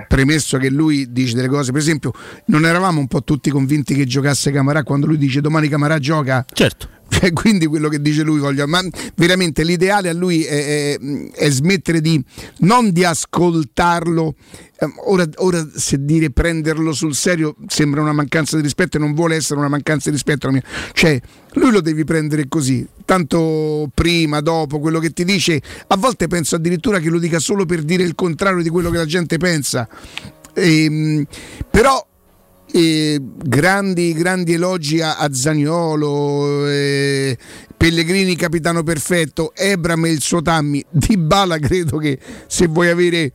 premesso 0.09 0.59
che 0.59 0.71
lui 0.71 1.13
dice 1.13 1.35
delle 1.35 1.49
cose, 1.49 1.71
per 1.73 1.81
esempio, 1.81 2.13
non 2.47 2.65
eravamo 2.65 3.01
un 3.01 3.07
po' 3.07 3.23
tutti 3.23 3.51
convinti 3.51 3.95
che 3.95 4.07
giocasse 4.07 4.51
Camarà 4.51 4.83
quando 4.83 5.07
lui 5.07 5.19
dice 5.19 5.41
domani 5.41 5.69
Camarà 5.69 5.99
gioca? 5.99 6.45
Certo. 6.53 6.89
Cioè, 7.11 7.33
quindi 7.33 7.67
quello 7.67 7.89
che 7.89 8.01
dice 8.01 8.23
lui 8.23 8.39
voglio, 8.39 8.67
ma 8.67 8.81
veramente 9.17 9.65
l'ideale 9.65 10.09
a 10.09 10.13
lui 10.13 10.45
è, 10.45 10.95
è- 10.95 11.31
è 11.33 11.51
smettere 11.51 12.01
di 12.01 12.23
non 12.59 12.93
di 12.93 13.03
ascoltarlo. 13.03 14.35
ehm, 14.79 14.93
Ora, 15.07 15.25
ora 15.37 15.67
se 15.75 16.05
dire 16.05 16.31
prenderlo 16.31 16.93
sul 16.93 17.15
serio 17.15 17.57
sembra 17.67 18.03
una 18.03 18.13
mancanza 18.13 18.57
di 18.57 18.63
rispetto 18.63 18.99
e 18.99 19.01
non 19.01 19.15
vuole 19.15 19.37
essere 19.37 19.59
una 19.59 19.69
mancanza 19.69 20.11
di 20.11 20.17
rispetto. 20.17 20.51
Cioè, 20.93 21.21
lui 21.55 21.73
lo 21.73 21.81
devi 21.81 22.05
prendere 22.05 22.47
così, 22.47 22.87
tanto 23.05 23.91
prima, 23.95 24.41
dopo, 24.41 24.79
quello 24.79 25.01
che 25.01 25.11
ti 25.11 25.25
dice. 25.25 25.61
A 25.89 25.97
volte 25.97 26.29
penso 26.29 26.57
addirittura 26.57 27.01
che 27.01 27.09
lo 27.09 27.19
dica 27.19 27.39
solo 27.39 27.65
per 27.65 27.83
dire 27.83 28.03
il 28.03 28.15
contrario 28.15 28.63
di 28.63 28.69
quello 28.69 28.91
che 28.91 28.99
la 28.99 29.07
gente 29.07 29.39
pensa. 29.39 29.89
Ehm, 30.55 31.25
però 31.71 32.07
eh, 32.73 33.21
grandi, 33.21 34.13
grandi 34.13 34.55
elogi 34.55 35.01
a, 35.01 35.17
a 35.17 35.33
Zaniolo, 35.33 36.67
eh, 36.69 37.37
Pellegrini 37.77 38.37
capitano 38.37 38.83
perfetto, 38.83 39.53
Ebram 39.55 40.05
e 40.07 40.11
il 40.11 40.21
suo 40.21 40.43
Tammy, 40.43 40.85
Di 40.91 41.17
Bala 41.17 41.59
credo 41.59 41.99
che 41.99 42.19
se 42.47 42.67
vuoi 42.67 42.89
avere 42.89 43.33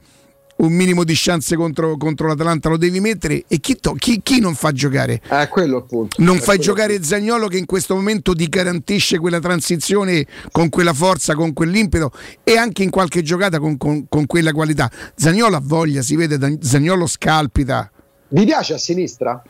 un 0.56 0.72
minimo 0.72 1.04
di 1.04 1.14
chance 1.16 1.56
contro, 1.56 1.98
contro 1.98 2.28
l'Atalanta 2.28 2.70
lo 2.70 2.78
devi 2.78 3.00
mettere 3.00 3.44
e 3.48 3.60
chi, 3.60 3.76
to- 3.76 3.94
chi- 3.94 4.22
chi 4.24 4.40
non 4.40 4.54
fa 4.54 4.72
giocare? 4.72 5.20
È 5.28 5.48
quello 5.50 5.78
appunto. 5.78 6.22
Non 6.22 6.38
È 6.38 6.40
fai 6.40 6.60
giocare 6.60 7.04
Zagnolo 7.04 7.48
che 7.48 7.58
in 7.58 7.66
questo 7.66 7.96
momento 7.96 8.34
ti 8.34 8.48
garantisce 8.48 9.18
quella 9.18 9.40
transizione 9.40 10.26
con 10.52 10.70
quella 10.70 10.94
forza, 10.94 11.34
con 11.34 11.54
quell'impeto 11.54 12.12
e 12.44 12.56
anche 12.56 12.84
in 12.84 12.92
qualche 12.92 13.24
giocata 13.24 13.60
con, 13.60 13.78
con- 13.78 14.06
con 14.08 14.26
quella 14.26 14.52
qualità. 14.52 14.90
Zagnolo 15.16 15.56
ha 15.56 15.62
voglia, 15.62 16.02
si 16.02 16.16
vede, 16.16 16.60
Zagnolo 16.62 17.08
scalpita. 17.08 17.92
Vi 18.34 18.46
piace 18.46 18.74
a 18.74 18.78
sinistra? 18.80 19.44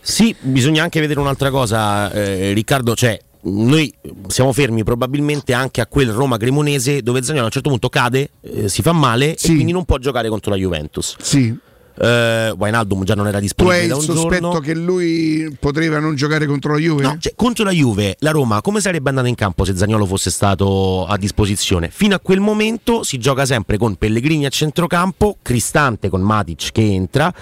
Sì, 0.00 0.34
bisogna 0.40 0.82
anche 0.82 0.98
vedere 0.98 1.20
un'altra 1.20 1.50
cosa, 1.50 2.10
eh, 2.10 2.52
Riccardo, 2.52 2.96
cioè 2.96 3.16
noi 3.42 3.94
siamo 4.26 4.52
fermi 4.52 4.82
probabilmente 4.82 5.52
anche 5.52 5.80
a 5.80 5.86
quel 5.86 6.10
Roma 6.10 6.36
Cremonese 6.36 7.00
dove 7.02 7.22
Zagnolo 7.22 7.42
a 7.42 7.46
un 7.46 7.52
certo 7.52 7.68
punto 7.68 7.88
cade, 7.88 8.30
eh, 8.40 8.68
si 8.68 8.82
fa 8.82 8.90
male 8.90 9.36
e 9.36 9.46
quindi 9.46 9.70
non 9.70 9.84
può 9.84 9.98
giocare 9.98 10.28
contro 10.28 10.50
la 10.50 10.56
Juventus. 10.56 11.14
Sì. 11.20 11.56
Eh, 11.94 12.52
Wijnaldum 12.58 13.04
già 13.04 13.14
non 13.14 13.28
era 13.28 13.36
Tu 13.36 13.44
disponibile 13.44 13.82
hai 13.82 13.86
da 13.88 13.94
il 13.94 14.00
un 14.00 14.06
sospetto 14.16 14.40
giorno. 14.40 14.58
che 14.58 14.74
lui 14.74 15.56
potrebbe 15.60 16.00
non 16.00 16.16
giocare 16.16 16.46
contro 16.46 16.72
la 16.72 16.78
Juve? 16.80 17.02
No, 17.02 17.16
cioè, 17.20 17.34
contro 17.36 17.62
la 17.64 17.70
Juve, 17.70 18.16
la 18.18 18.32
Roma 18.32 18.60
come 18.62 18.80
sarebbe 18.80 19.10
andata 19.10 19.28
in 19.28 19.36
campo 19.36 19.64
se 19.64 19.76
Zagnolo 19.76 20.06
fosse 20.06 20.30
stato 20.30 21.06
a 21.06 21.16
disposizione? 21.16 21.88
Fino 21.88 22.16
a 22.16 22.18
quel 22.18 22.40
momento 22.40 23.04
si 23.04 23.18
gioca 23.18 23.46
sempre 23.46 23.76
con 23.76 23.94
Pellegrini 23.94 24.44
a 24.44 24.48
centrocampo, 24.48 25.36
Cristante 25.40 26.08
con 26.08 26.20
Matic 26.22 26.72
che 26.72 26.82
entra 26.82 27.32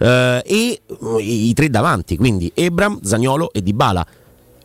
eh, 0.00 0.42
e 0.44 0.80
mm, 1.04 1.16
i, 1.20 1.52
tre 1.52 1.68
davanti, 1.68 2.16
quindi 2.16 2.50
Ebram, 2.54 3.00
Zagnolo 3.02 3.52
e 3.52 3.62
Dybala. 3.62 4.06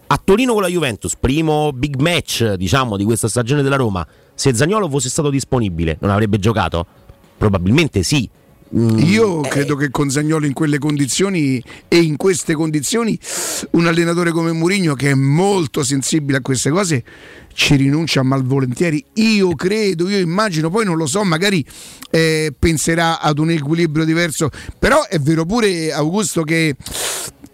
A 0.08 0.22
Torino 0.24 0.54
con 0.54 0.62
la 0.62 0.68
Juventus, 0.68 1.16
primo 1.20 1.72
big 1.74 1.96
match 1.98 2.54
diciamo 2.54 2.96
di 2.96 3.04
questa 3.04 3.28
stagione 3.28 3.62
della 3.62 3.76
Roma, 3.76 4.06
se 4.34 4.54
Zagnolo 4.54 4.88
fosse 4.88 5.10
stato 5.10 5.30
disponibile 5.30 5.98
non 6.00 6.12
avrebbe 6.12 6.40
giocato? 6.40 6.86
Probabilmente 7.38 8.04
sì. 8.04 8.30
Mm, 8.74 8.98
Io 8.98 9.42
credo 9.42 9.76
che 9.76 9.92
con 9.92 10.10
Zagnolo 10.10 10.46
in 10.46 10.54
quelle 10.54 10.80
condizioni 10.80 11.64
e 11.88 11.98
in 11.98 12.18
queste 12.18 12.56
condizioni 12.56 13.18
un 13.72 13.86
allenatore 13.86 14.32
come 14.32 14.52
Mourinho 14.54 14.96
che 14.96 15.12
è 15.12 15.14
molto 15.14 15.84
sensibile 15.84 16.40
a 16.40 16.42
queste 16.42 16.72
cose 16.72 17.04
ci 17.54 17.76
rinuncia 17.76 18.22
malvolentieri. 18.24 19.04
Io 19.14 19.56
credo, 19.56 20.10
io 20.10 20.18
immagino, 20.18 20.70
poi 20.70 20.84
non 20.84 20.98
lo 20.98 21.06
so, 21.06 21.24
magari 21.24 21.66
eh, 22.10 22.52
penserà 22.58 23.22
ad 23.22 23.40
un 23.40 23.52
equilibrio 23.52 24.04
diverso, 24.04 24.50
però 24.78 25.06
è 25.08 25.20
vero 25.20 25.46
pure 25.46 25.94
Augusto 25.94 26.44
che 26.44 26.76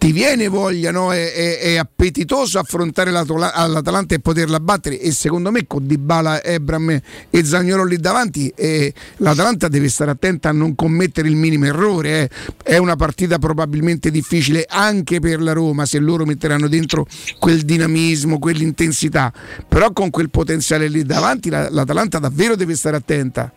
ti 0.01 0.13
viene 0.13 0.47
voglia, 0.47 0.89
no? 0.89 1.13
è, 1.13 1.31
è- 1.31 1.59
è 1.59 1.75
appetitoso 1.75 2.57
affrontare 2.57 3.11
l'Atalanta 3.11 4.15
e 4.15 4.19
poterla 4.19 4.59
battere 4.59 4.99
e 4.99 5.11
secondo 5.11 5.51
me 5.51 5.67
con 5.67 5.85
Dybala, 5.85 6.43
Ebram 6.43 6.99
e 7.29 7.45
Zagnolo 7.45 7.85
lì 7.85 7.97
davanti 7.97 8.51
eh, 8.55 8.91
l'Atalanta 9.17 9.67
deve 9.67 9.89
stare 9.89 10.09
attenta 10.09 10.49
a 10.49 10.53
non 10.53 10.73
commettere 10.73 11.27
il 11.27 11.35
minimo 11.35 11.65
errore, 11.67 12.21
eh. 12.21 12.29
è 12.63 12.77
una 12.77 12.95
partita 12.95 13.37
probabilmente 13.37 14.09
difficile 14.09 14.65
anche 14.67 15.19
per 15.19 15.39
la 15.39 15.53
Roma 15.53 15.85
se 15.85 15.99
loro 15.99 16.25
metteranno 16.25 16.67
dentro 16.67 17.05
quel 17.37 17.61
dinamismo, 17.61 18.39
quell'intensità, 18.39 19.31
però 19.67 19.93
con 19.93 20.09
quel 20.09 20.31
potenziale 20.31 20.87
lì 20.87 21.03
davanti 21.03 21.51
la- 21.51 21.69
l'Atalanta 21.69 22.17
davvero 22.17 22.55
deve 22.55 22.75
stare 22.75 22.97
attenta. 22.97 23.53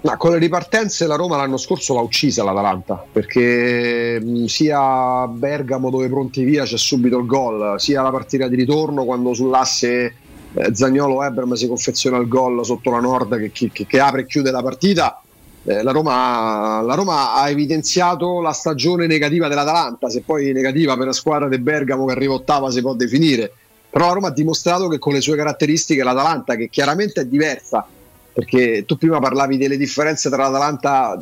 Ma 0.00 0.16
con 0.16 0.30
le 0.30 0.38
ripartenze 0.38 1.06
la 1.08 1.16
Roma 1.16 1.36
l'anno 1.36 1.56
scorso 1.56 1.92
l'ha 1.92 2.00
uccisa 2.00 2.44
l'Atalanta 2.44 3.04
perché 3.10 4.20
mh, 4.20 4.44
sia 4.44 5.26
Bergamo 5.26 5.90
dove 5.90 6.08
pronti 6.08 6.44
via 6.44 6.62
c'è 6.64 6.76
subito 6.78 7.18
il 7.18 7.26
gol, 7.26 7.80
sia 7.80 8.00
la 8.02 8.10
partita 8.10 8.46
di 8.46 8.54
ritorno 8.54 9.04
quando 9.04 9.34
sull'asse 9.34 10.14
eh, 10.54 10.70
Zagnolo 10.72 11.24
Ebram 11.24 11.54
si 11.54 11.66
confeziona 11.66 12.16
il 12.18 12.28
gol 12.28 12.64
sotto 12.64 12.90
la 12.92 13.00
Nord 13.00 13.38
che, 13.50 13.50
che- 13.72 13.86
che 13.86 14.00
apre 14.00 14.20
e 14.20 14.26
chiude 14.26 14.52
la 14.52 14.62
partita. 14.62 15.20
eh, 15.64 15.82
la, 15.82 15.90
Roma, 15.90 16.80
la 16.80 16.94
Roma 16.94 17.34
ha 17.34 17.50
evidenziato 17.50 18.40
la 18.40 18.52
stagione 18.52 19.06
negativa 19.08 19.48
dell'Atalanta, 19.48 20.08
se 20.08 20.22
poi 20.24 20.52
negativa 20.52 20.96
per 20.96 21.06
la 21.06 21.12
squadra 21.12 21.48
di 21.48 21.58
Bergamo 21.58 22.06
che 22.06 22.12
arriva 22.12 22.34
ottava 22.34 22.70
si 22.70 22.80
può 22.80 22.94
definire, 22.94 23.52
però 23.90 24.06
la 24.06 24.12
Roma 24.12 24.28
ha 24.28 24.32
dimostrato 24.32 24.86
che 24.86 24.98
con 24.98 25.12
le 25.12 25.20
sue 25.20 25.36
caratteristiche 25.36 26.04
l'Atalanta, 26.04 26.54
che 26.54 26.68
chiaramente 26.70 27.22
è 27.22 27.26
diversa, 27.26 27.84
perché 28.38 28.84
tu 28.86 28.96
prima 28.96 29.18
parlavi 29.18 29.56
delle 29.56 29.76
differenze 29.76 30.30
tra 30.30 30.44
l'Atalanta 30.44 31.18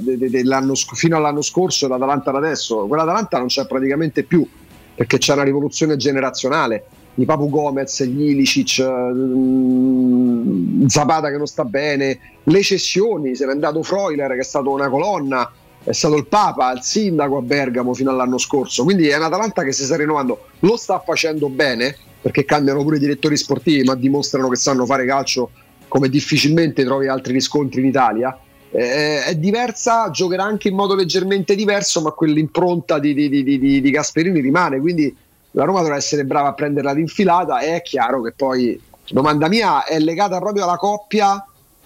fino 0.92 1.16
all'anno 1.16 1.40
scorso 1.40 1.86
e 1.86 1.88
l'Atalanta 1.88 2.30
da 2.30 2.36
adesso, 2.36 2.86
quell'Atalanta 2.86 3.38
non 3.38 3.46
c'è 3.46 3.66
praticamente 3.66 4.22
più, 4.22 4.46
perché 4.94 5.16
c'è 5.16 5.32
una 5.32 5.42
rivoluzione 5.44 5.96
generazionale. 5.96 6.84
Di 7.14 7.24
Papu 7.24 7.48
Gomez, 7.48 8.04
gli 8.04 8.20
Ilicic, 8.20 8.82
mm, 8.86 10.84
Zapata 10.88 11.30
che 11.30 11.38
non 11.38 11.46
sta 11.46 11.64
bene, 11.64 12.18
le 12.42 12.62
cessioni, 12.62 13.34
se 13.34 13.46
n'è 13.46 13.52
andato 13.52 13.82
Freuler 13.82 14.32
che 14.32 14.40
è 14.40 14.44
stato 14.44 14.70
una 14.70 14.90
colonna, 14.90 15.50
è 15.82 15.92
stato 15.92 16.16
il 16.16 16.26
Papa, 16.26 16.70
il 16.72 16.82
sindaco 16.82 17.38
a 17.38 17.40
Bergamo 17.40 17.94
fino 17.94 18.10
all'anno 18.10 18.36
scorso, 18.36 18.84
quindi 18.84 19.08
è 19.08 19.16
un 19.16 19.22
Atalanta 19.22 19.62
che 19.62 19.72
si 19.72 19.84
sta 19.84 19.96
rinnovando, 19.96 20.48
lo 20.58 20.76
sta 20.76 21.00
facendo 21.00 21.48
bene 21.48 21.96
perché 22.20 22.44
cambiano 22.44 22.82
pure 22.82 22.96
i 22.96 23.00
direttori 23.00 23.38
sportivi 23.38 23.84
ma 23.84 23.94
dimostrano 23.94 24.50
che 24.50 24.56
sanno 24.56 24.84
fare 24.84 25.06
calcio 25.06 25.50
come 25.97 26.11
difficilmente 26.11 26.84
trovi 26.84 27.09
altri 27.09 27.32
riscontri 27.32 27.80
in 27.80 27.86
Italia. 27.86 28.38
Eh, 28.70 29.24
è 29.24 29.34
diversa, 29.36 30.11
giocherà 30.11 30.44
anche 30.44 30.68
in 30.68 30.74
modo 30.74 30.94
leggermente 30.94 31.55
diverso, 31.55 32.03
ma 32.03 32.11
quell'impronta 32.11 32.99
di, 32.99 33.14
di, 33.14 33.30
di, 33.30 33.80
di 33.80 33.90
Gasperini 33.90 34.40
rimane, 34.40 34.78
quindi 34.78 35.16
la 35.53 35.64
Roma 35.64 35.80
dovrà 35.80 35.97
essere 35.97 36.26
brava 36.26 36.49
a 36.49 36.53
prenderla 36.53 36.92
d'infilata 36.92 37.61
e 37.61 37.76
è 37.76 37.82
chiaro 37.82 38.20
che 38.20 38.32
poi, 38.32 38.78
domanda 39.09 39.49
mia, 39.49 39.84
è 39.84 39.99
legata 39.99 40.38
proprio 40.38 40.64
alla 40.64 40.76
coppia. 40.76 41.42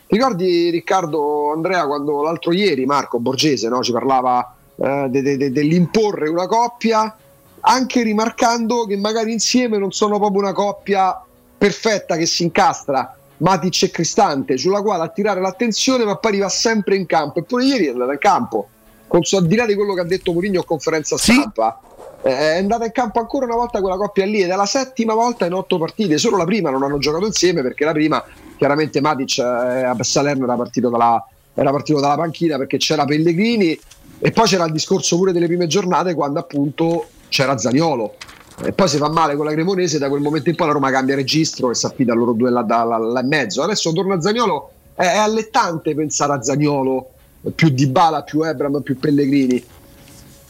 Ti 0.08 0.16
ricordi 0.16 0.70
Riccardo 0.70 1.52
Andrea 1.52 1.86
quando 1.86 2.20
l'altro 2.22 2.52
ieri 2.52 2.84
Marco 2.86 3.20
Borgese 3.20 3.68
no, 3.68 3.80
ci 3.80 3.92
parlava 3.92 4.56
eh, 4.74 5.06
de, 5.08 5.22
de, 5.22 5.36
de, 5.36 5.52
dell'imporre 5.52 6.28
una 6.28 6.48
coppia, 6.48 7.16
anche 7.60 8.02
rimarcando 8.02 8.86
che 8.86 8.96
magari 8.96 9.30
insieme 9.30 9.78
non 9.78 9.92
sono 9.92 10.18
proprio 10.18 10.40
una 10.40 10.52
coppia 10.52 11.22
perfetta 11.56 12.16
che 12.16 12.26
si 12.26 12.42
incastra, 12.42 13.14
Matic 13.40 13.82
e 13.84 13.90
Cristante, 13.90 14.56
sulla 14.56 14.82
quale 14.82 15.02
attirare 15.02 15.40
l'attenzione, 15.40 16.04
ma 16.04 16.16
poi 16.16 16.32
arriva 16.32 16.48
sempre 16.48 16.96
in 16.96 17.06
campo. 17.06 17.40
Eppure 17.40 17.64
ieri 17.64 17.86
è 17.86 17.90
andata 17.90 18.12
in 18.12 18.18
campo, 18.18 18.68
con, 19.06 19.20
al 19.30 19.46
di 19.46 19.56
là 19.56 19.66
di 19.66 19.74
quello 19.74 19.94
che 19.94 20.00
ha 20.00 20.04
detto 20.04 20.32
Mourinho 20.32 20.60
a 20.60 20.64
conferenza 20.64 21.16
stampa. 21.16 21.80
Sì 21.82 21.88
è 22.22 22.58
andata 22.58 22.84
in 22.84 22.92
campo 22.92 23.18
ancora 23.18 23.46
una 23.46 23.54
volta 23.54 23.80
quella 23.80 23.96
coppia 23.96 24.26
lì 24.26 24.42
ed 24.42 24.50
è 24.50 24.54
la 24.54 24.66
settima 24.66 25.14
volta 25.14 25.46
in 25.46 25.54
otto 25.54 25.78
partite 25.78 26.18
solo 26.18 26.36
la 26.36 26.44
prima 26.44 26.68
non 26.68 26.82
hanno 26.82 26.98
giocato 26.98 27.24
insieme 27.24 27.62
perché 27.62 27.86
la 27.86 27.92
prima 27.92 28.22
chiaramente 28.58 29.00
Matic 29.00 29.38
eh, 29.38 29.42
a 29.42 29.96
Salerno 30.02 30.44
era 30.44 30.54
partito, 30.54 30.90
dalla, 30.90 31.24
era 31.54 31.70
partito 31.70 31.98
dalla 31.98 32.16
panchina 32.16 32.58
perché 32.58 32.76
c'era 32.76 33.06
Pellegrini 33.06 33.78
e 34.18 34.32
poi 34.32 34.46
c'era 34.46 34.66
il 34.66 34.72
discorso 34.72 35.16
pure 35.16 35.32
delle 35.32 35.46
prime 35.46 35.66
giornate 35.66 36.12
quando 36.12 36.40
appunto 36.40 37.06
c'era 37.28 37.56
Zaniolo 37.56 38.16
e 38.62 38.72
poi 38.72 38.88
si 38.88 38.98
fa 38.98 39.08
male 39.08 39.36
con 39.36 39.44
la 39.44 39.52
Cremonese 39.52 39.98
da 39.98 40.08
quel 40.08 40.20
momento 40.20 40.48
in 40.50 40.56
poi 40.56 40.66
la 40.66 40.72
Roma 40.72 40.90
cambia 40.90 41.14
registro 41.14 41.70
e 41.70 41.74
si 41.74 41.86
affida 41.86 42.12
al 42.12 42.18
loro 42.18 42.32
due 42.32 42.50
là, 42.50 42.64
là, 42.66 42.84
là, 42.84 43.20
e 43.20 43.24
mezzo 43.24 43.62
adesso 43.62 43.92
torna 43.92 44.20
Zaniolo 44.20 44.70
è, 44.94 45.02
è 45.02 45.16
allettante 45.16 45.94
pensare 45.94 46.32
a 46.32 46.42
Zaniolo 46.42 47.10
più 47.54 47.70
Di 47.70 47.86
Bala, 47.86 48.22
più 48.22 48.42
Ebram, 48.42 48.82
più 48.82 48.98
Pellegrini 48.98 49.64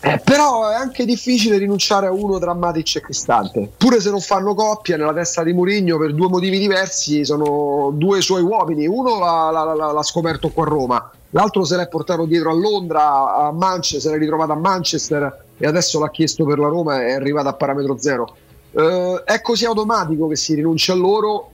eh, 0.03 0.19
però 0.25 0.71
è 0.71 0.75
anche 0.75 1.05
difficile 1.05 1.59
rinunciare 1.59 2.07
a 2.07 2.11
uno 2.11 2.39
tra 2.39 2.55
Matic 2.55 2.97
e 2.97 3.01
Cristante. 3.03 3.71
Pure 3.77 4.01
se 4.01 4.09
non 4.09 4.21
fanno 4.21 4.55
coppia, 4.55 4.97
nella 4.97 5.13
testa 5.13 5.43
di 5.43 5.53
Mourinho 5.53 5.99
per 5.99 6.15
due 6.15 6.29
motivi 6.29 6.59
diversi 6.59 7.23
sono 7.23 7.91
due 7.93 8.23
suoi 8.23 8.41
uomini. 8.41 8.87
Uno 8.87 9.19
l'ha, 9.19 9.51
l'ha, 9.51 9.93
l'ha 9.93 10.03
scoperto 10.03 10.49
qua 10.49 10.65
a 10.65 10.69
Roma, 10.69 11.11
l'altro 11.31 11.65
se 11.65 11.77
l'è 11.77 11.87
portato 11.87 12.25
dietro 12.25 12.51
a 12.51 12.55
Londra, 12.55 13.37
a 13.37 13.53
Manchester, 13.53 14.01
se 14.01 14.11
l'è 14.11 14.19
ritrovato 14.19 14.53
a 14.53 14.57
Manchester 14.57 15.45
e 15.61 15.67
adesso 15.67 16.01
l'ha 16.01 16.11
chiesto 16.11 16.47
per 16.47 16.59
la 16.59 16.69
Roma 16.69 17.05
è 17.05 17.13
arrivato 17.13 17.49
a 17.49 17.53
parametro 17.53 17.99
zero. 17.99 18.35
Eh, 18.73 19.23
è 19.27 19.41
così 19.43 19.67
automatico 19.67 20.27
che 20.27 20.37
si 20.37 20.55
rinuncia 20.55 20.95
a 20.95 20.97
loro? 20.97 21.51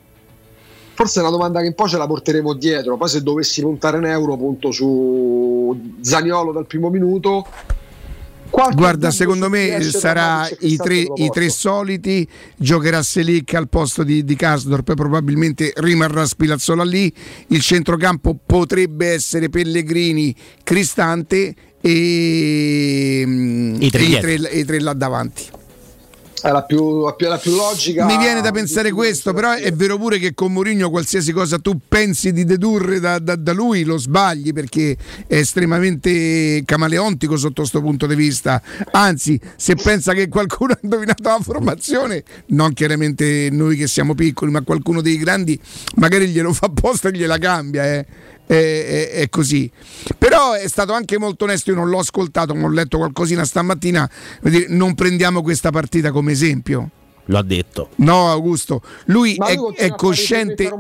Forse 0.94 1.18
è 1.18 1.22
una 1.22 1.32
domanda 1.32 1.60
che 1.60 1.66
un 1.66 1.74
po' 1.74 1.88
ce 1.88 1.98
la 1.98 2.06
porteremo 2.06 2.54
dietro. 2.54 2.96
Poi 2.96 3.08
se 3.08 3.22
dovessi 3.22 3.60
puntare 3.62 3.98
un 3.98 4.06
euro, 4.06 4.36
punto 4.36 4.70
su 4.70 5.76
Zaniolo 6.00 6.52
dal 6.52 6.66
primo 6.66 6.88
minuto 6.88 7.44
Qualche 8.50 8.76
Guarda, 8.76 9.10
secondo 9.10 9.48
me 9.48 9.82
sarà 9.82 10.48
i 10.60 10.76
tre, 10.76 11.04
i 11.14 11.28
tre, 11.30 11.48
soliti, 11.50 12.26
giocherà 12.56 13.02
Selic 13.02 13.54
al 13.54 13.68
posto 13.68 14.02
di, 14.02 14.24
di 14.24 14.36
Kasdorp, 14.36 14.94
probabilmente 14.94 15.72
rimarrà 15.76 16.24
Spilazzola 16.24 16.84
lì, 16.84 17.12
il 17.48 17.60
centrocampo 17.60 18.38
potrebbe 18.46 19.08
essere 19.08 19.48
Pellegrini, 19.48 20.34
Cristante 20.62 21.54
e, 21.80 23.20
I 23.78 23.90
tre, 23.90 24.02
e 24.02 24.06
i, 24.06 24.20
tre, 24.20 24.34
i 24.34 24.64
tre 24.64 24.80
là 24.80 24.92
davanti 24.92 25.54
è 26.46 26.50
la 26.52 26.62
più, 26.62 27.04
la 27.04 27.38
più, 27.38 27.54
logica. 27.54 28.04
Mi 28.04 28.18
viene 28.18 28.40
da 28.40 28.52
pensare 28.52 28.92
questo, 28.92 29.32
però 29.32 29.54
è 29.54 29.72
vero 29.72 29.98
pure 29.98 30.18
che 30.18 30.34
con 30.34 30.52
Mourinho 30.52 30.90
qualsiasi 30.90 31.32
cosa 31.32 31.58
tu 31.58 31.78
pensi 31.88 32.32
di 32.32 32.44
dedurre 32.44 33.00
da, 33.00 33.18
da, 33.18 33.36
da 33.36 33.52
lui 33.52 33.82
lo 33.84 33.96
sbagli 33.96 34.52
perché 34.52 34.96
è 35.26 35.36
estremamente 35.36 36.62
camaleontico 36.64 37.36
sotto 37.36 37.62
questo 37.62 37.80
punto 37.80 38.06
di 38.06 38.14
vista. 38.14 38.62
Anzi, 38.92 39.40
se 39.56 39.74
pensa 39.74 40.12
che 40.12 40.28
qualcuno 40.28 40.72
ha 40.72 40.78
indovinato 40.80 41.22
la 41.22 41.40
formazione, 41.40 42.22
non 42.48 42.72
chiaramente 42.74 43.48
noi 43.50 43.76
che 43.76 43.88
siamo 43.88 44.14
piccoli, 44.14 44.52
ma 44.52 44.60
qualcuno 44.60 45.00
dei 45.00 45.16
grandi 45.16 45.58
magari 45.96 46.28
glielo 46.28 46.52
fa 46.52 46.66
apposta 46.66 47.08
e 47.08 47.12
gliela 47.12 47.38
cambia. 47.38 47.84
Eh 47.84 48.06
è, 48.46 49.10
è, 49.12 49.28
così. 49.28 49.70
Però 50.16 50.52
è 50.52 50.68
stato 50.68 50.92
anche 50.92 51.18
molto 51.18 51.44
onesto, 51.44 51.70
io 51.70 51.76
non 51.76 51.88
l'ho 51.88 51.98
ascoltato, 51.98 52.54
ma 52.54 52.66
ho 52.66 52.70
letto 52.70 52.98
qualcosina 52.98 53.44
stamattina, 53.44 54.08
non 54.68 54.94
prendiamo 54.94 55.42
questa 55.42 55.70
partita 55.70 56.12
come 56.12 56.32
esempio. 56.32 56.90
Lo 57.24 57.38
ha 57.38 57.42
detto. 57.42 57.90
No, 57.96 58.30
Augusto, 58.30 58.82
lui, 59.06 59.34
è, 59.34 59.58
è 59.74 59.90
cosciente. 59.94 60.72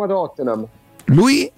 Lui? 1.06 1.50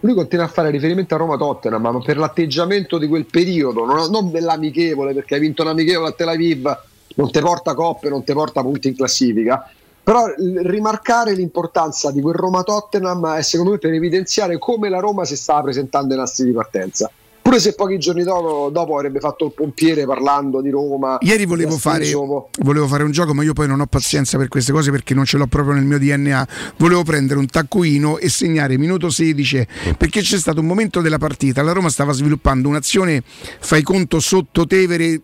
Lui 0.00 0.14
continua 0.14 0.44
a 0.44 0.48
fare 0.48 0.70
riferimento 0.70 1.14
a 1.14 1.18
Roma 1.18 1.36
Tottenham, 1.36 1.80
ma 1.80 1.98
per 2.00 2.16
l'atteggiamento 2.16 2.98
di 2.98 3.08
quel 3.08 3.26
periodo, 3.26 3.84
non, 3.84 4.10
non 4.10 4.30
dell'amichevole, 4.30 5.12
perché 5.12 5.34
hai 5.34 5.40
vinto 5.40 5.64
l'amichevole 5.64 6.10
a 6.10 6.12
Tel 6.12 6.28
Aviv, 6.28 6.78
non 7.16 7.30
ti 7.30 7.40
porta 7.40 7.74
coppe, 7.74 8.08
non 8.08 8.22
ti 8.22 8.32
porta 8.32 8.62
punti 8.62 8.88
in 8.88 8.96
classifica 8.96 9.70
però 10.06 10.24
rimarcare 10.36 11.34
l'importanza 11.34 12.12
di 12.12 12.20
quel 12.20 12.36
Roma-Tottenham 12.36 13.38
è 13.38 13.42
secondo 13.42 13.72
me 13.72 13.78
per 13.78 13.92
evidenziare 13.92 14.56
come 14.56 14.88
la 14.88 15.00
Roma 15.00 15.24
si 15.24 15.34
stava 15.34 15.62
presentando 15.62 16.14
ai 16.14 16.20
nastri 16.20 16.44
di 16.44 16.52
partenza. 16.52 17.10
Pure 17.42 17.58
se 17.58 17.74
pochi 17.74 17.98
giorni 17.98 18.22
dopo, 18.22 18.70
dopo, 18.70 18.94
avrebbe 18.94 19.18
fatto 19.18 19.46
il 19.46 19.52
pompiere 19.52 20.06
parlando 20.06 20.60
di 20.60 20.70
Roma. 20.70 21.18
Ieri 21.22 21.44
volevo 21.44 21.76
fare, 21.76 22.08
volevo 22.12 22.86
fare, 22.86 23.02
un 23.02 23.10
gioco, 23.10 23.34
ma 23.34 23.42
io 23.42 23.52
poi 23.52 23.66
non 23.66 23.80
ho 23.80 23.86
pazienza 23.86 24.38
per 24.38 24.46
queste 24.46 24.70
cose 24.70 24.92
perché 24.92 25.12
non 25.12 25.24
ce 25.24 25.38
l'ho 25.38 25.48
proprio 25.48 25.74
nel 25.74 25.84
mio 25.84 25.98
DNA. 25.98 26.46
Volevo 26.76 27.02
prendere 27.02 27.40
un 27.40 27.46
taccuino 27.46 28.18
e 28.18 28.28
segnare 28.28 28.78
minuto 28.78 29.10
16 29.10 29.66
perché 29.98 30.20
c'è 30.20 30.38
stato 30.38 30.60
un 30.60 30.66
momento 30.66 31.00
della 31.00 31.18
partita. 31.18 31.62
La 31.62 31.72
Roma 31.72 31.88
stava 31.88 32.12
sviluppando 32.12 32.68
un'azione, 32.68 33.24
fai 33.58 33.82
conto, 33.82 34.20
sotto 34.20 34.68
Tevere 34.68 35.20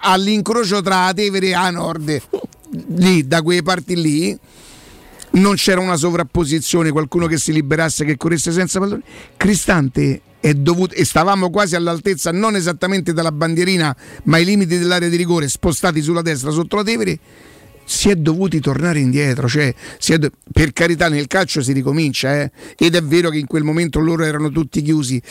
all'incrocio 0.00 0.82
tra 0.82 1.12
Tevere 1.14 1.46
e 1.46 1.54
Anord 1.54 2.22
lì, 2.88 3.26
da 3.26 3.42
quelle 3.42 3.62
parti 3.62 4.00
lì, 4.00 4.38
non 5.32 5.54
c'era 5.54 5.80
una 5.80 5.96
sovrapposizione, 5.96 6.90
qualcuno 6.90 7.26
che 7.26 7.38
si 7.38 7.52
liberasse, 7.52 8.04
che 8.04 8.16
corresse 8.16 8.52
senza 8.52 8.78
pallone. 8.78 9.02
Cristante 9.36 10.20
è 10.40 10.54
dovuto, 10.54 10.94
e 10.94 11.04
stavamo 11.04 11.50
quasi 11.50 11.74
all'altezza, 11.74 12.30
non 12.30 12.56
esattamente 12.56 13.12
dalla 13.12 13.32
bandierina, 13.32 13.96
ma 14.24 14.36
ai 14.36 14.44
limiti 14.44 14.78
dell'area 14.78 15.08
di 15.08 15.16
rigore, 15.16 15.48
spostati 15.48 16.00
sulla 16.00 16.22
destra 16.22 16.50
sotto 16.50 16.76
la 16.76 16.84
Tevere. 16.84 17.18
Si 17.88 18.08
è 18.10 18.16
dovuti 18.16 18.58
tornare 18.58 18.98
indietro, 18.98 19.48
cioè, 19.48 19.72
do- 20.18 20.30
per 20.52 20.72
carità 20.72 21.08
nel 21.08 21.28
calcio 21.28 21.62
si 21.62 21.72
ricomincia, 21.72 22.40
eh? 22.40 22.50
ed 22.76 22.96
è 22.96 23.02
vero 23.02 23.30
che 23.30 23.38
in 23.38 23.46
quel 23.46 23.62
momento 23.62 24.00
loro 24.00 24.24
erano 24.24 24.50
tutti 24.50 24.82
chiusi. 24.82 25.22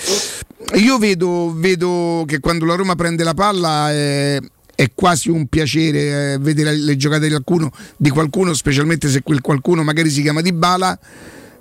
Io 0.76 0.98
vedo, 0.98 1.54
vedo 1.54 2.24
che 2.26 2.40
quando 2.40 2.64
la 2.64 2.76
Roma 2.76 2.96
prende 2.96 3.26
la 3.26 3.34
palla 3.34 3.92
eh, 3.92 4.42
è 4.76 4.92
quasi 4.94 5.30
un 5.30 5.48
piacere 5.48 6.34
eh, 6.34 6.38
vedere 6.40 6.76
le 6.76 6.96
giocate 6.98 7.24
di 7.24 7.32
qualcuno, 7.32 7.72
di 7.98 8.10
qualcuno, 8.10 8.54
specialmente 8.54 9.10
se 9.10 9.22
quel 9.24 9.42
qualcuno 9.42 9.84
magari 9.84 10.10
si 10.10 10.22
chiama 10.22 10.42
Di 10.42 10.54
Bala. 10.54 10.98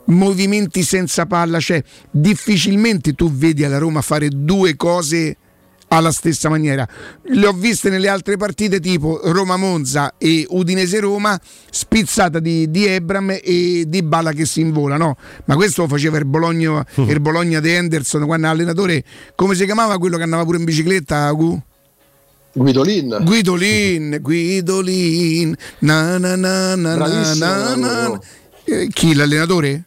Movimenti 0.06 0.82
senza 0.82 1.24
palla, 1.24 1.58
cioè 1.60 1.82
difficilmente 2.10 3.14
tu 3.14 3.32
vedi 3.32 3.64
alla 3.64 3.78
Roma 3.78 4.02
fare 4.02 4.28
due 4.28 4.76
cose 4.76 5.34
alla 5.88 6.12
stessa 6.12 6.48
maniera. 6.48 6.86
Le 7.22 7.46
ho 7.46 7.52
viste 7.52 7.88
nelle 7.88 8.08
altre 8.08 8.36
partite 8.36 8.80
tipo 8.80 9.20
Roma-Monza 9.22 10.14
e 10.18 10.44
Udinese-Roma, 10.48 11.40
spizzata 11.70 12.38
di, 12.38 12.70
di 12.70 12.84
Ebram 12.84 13.38
e 13.42 13.84
di 13.86 14.02
Bala 14.02 14.32
che 14.32 14.44
si 14.44 14.60
invola, 14.60 14.96
no? 14.96 15.16
Ma 15.46 15.54
questo 15.54 15.82
lo 15.82 15.88
faceva 15.88 16.18
il 16.18 16.26
Bologna, 16.26 16.84
il 16.96 17.20
Bologna 17.20 17.60
di 17.60 17.70
Henderson 17.70 18.26
quando 18.26 18.48
allenatore, 18.48 19.04
come 19.34 19.54
si 19.54 19.64
chiamava 19.64 19.98
quello 19.98 20.16
che 20.16 20.22
andava 20.24 20.44
pure 20.44 20.58
in 20.58 20.64
bicicletta? 20.64 21.26
Agu? 21.26 21.62
Guidolin. 22.54 23.18
Guidolin, 23.22 24.18
Guidolin. 24.20 25.56
Na 25.80 26.18
na 26.18 26.36
na 26.36 26.74
na 26.76 26.94
na 26.96 27.74
na. 27.76 28.20
Eh, 28.64 28.88
chi 28.92 29.14
l'allenatore? 29.14 29.84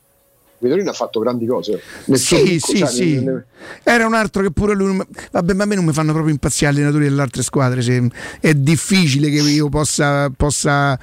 Vitorino 0.59 0.89
ha 0.89 0.93
fatto 0.93 1.19
grandi 1.19 1.45
cose. 1.45 1.79
Nel 2.05 2.17
suo 2.17 2.37
Sì, 2.37 2.43
picco, 2.43 2.67
sì, 2.71 2.77
cioè, 2.77 2.87
sì. 2.89 3.23
nel- 3.23 3.45
Era 3.83 4.05
un 4.07 4.13
altro 4.15 4.41
che 4.41 4.51
pure 4.51 4.73
lui. 4.73 4.99
Vabbè, 5.31 5.53
ma 5.53 5.63
a 5.63 5.65
me 5.67 5.75
non 5.75 5.85
mi 5.85 5.93
fanno 5.93 6.11
proprio 6.11 6.33
impazzire 6.33 6.71
gli 6.71 6.75
allenatori 6.75 7.03
delle 7.05 7.21
altre 7.21 7.43
squadre. 7.43 7.81
se- 7.81 8.09
È 8.39 8.53
difficile 8.53 9.29
che 9.29 9.37
io 9.37 9.69
possa, 9.69 10.29
possa 10.35 10.97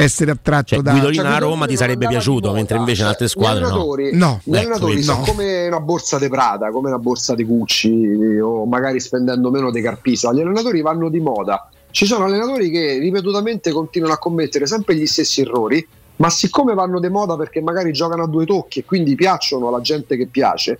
essere 0.00 0.30
attratto 0.30 0.74
Cioè, 0.76 0.82
da. 0.82 0.92
Guidolino 0.92 1.24
Cioè, 1.24 1.32
a 1.32 1.38
Roma 1.38 1.66
ti 1.66 1.76
sarebbe 1.76 2.06
piaciuto, 2.06 2.52
mentre 2.52 2.76
invece 2.78 3.02
in 3.02 3.08
altre 3.08 3.26
squadre 3.26 3.62
no. 3.62 3.66
allenatori, 3.66 4.16
No, 4.16 4.40
gli 4.44 4.50
ecco, 4.50 4.58
allenatori 4.58 4.92
vedi, 4.92 5.04
sono 5.04 5.18
no. 5.18 5.24
come 5.24 5.66
una 5.66 5.80
borsa 5.80 6.18
di 6.18 6.28
Prada, 6.28 6.70
come 6.70 6.88
una 6.88 6.98
borsa 6.98 7.34
di 7.34 7.42
Gucci 7.44 8.38
o 8.40 8.64
magari 8.64 9.00
spendendo 9.00 9.50
meno 9.50 9.72
di 9.72 9.80
Carpisa. 9.80 10.32
Gli 10.32 10.40
allenatori 10.40 10.82
vanno 10.82 11.08
di 11.08 11.18
moda. 11.18 11.68
Ci 11.90 12.06
sono 12.06 12.26
allenatori 12.26 12.70
che 12.70 12.98
ripetutamente 12.98 13.72
continuano 13.72 14.14
a 14.14 14.18
commettere 14.18 14.66
sempre 14.66 14.94
gli 14.94 15.06
stessi 15.06 15.40
errori, 15.40 15.84
ma 16.16 16.30
siccome 16.30 16.74
vanno 16.74 17.00
di 17.00 17.08
moda 17.08 17.36
perché 17.36 17.60
magari 17.60 17.92
giocano 17.92 18.22
a 18.22 18.28
due 18.28 18.46
tocchi 18.46 18.80
e 18.80 18.84
quindi 18.84 19.16
piacciono 19.16 19.66
alla 19.66 19.80
gente 19.80 20.16
che 20.16 20.26
piace, 20.26 20.78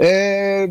eh, 0.00 0.66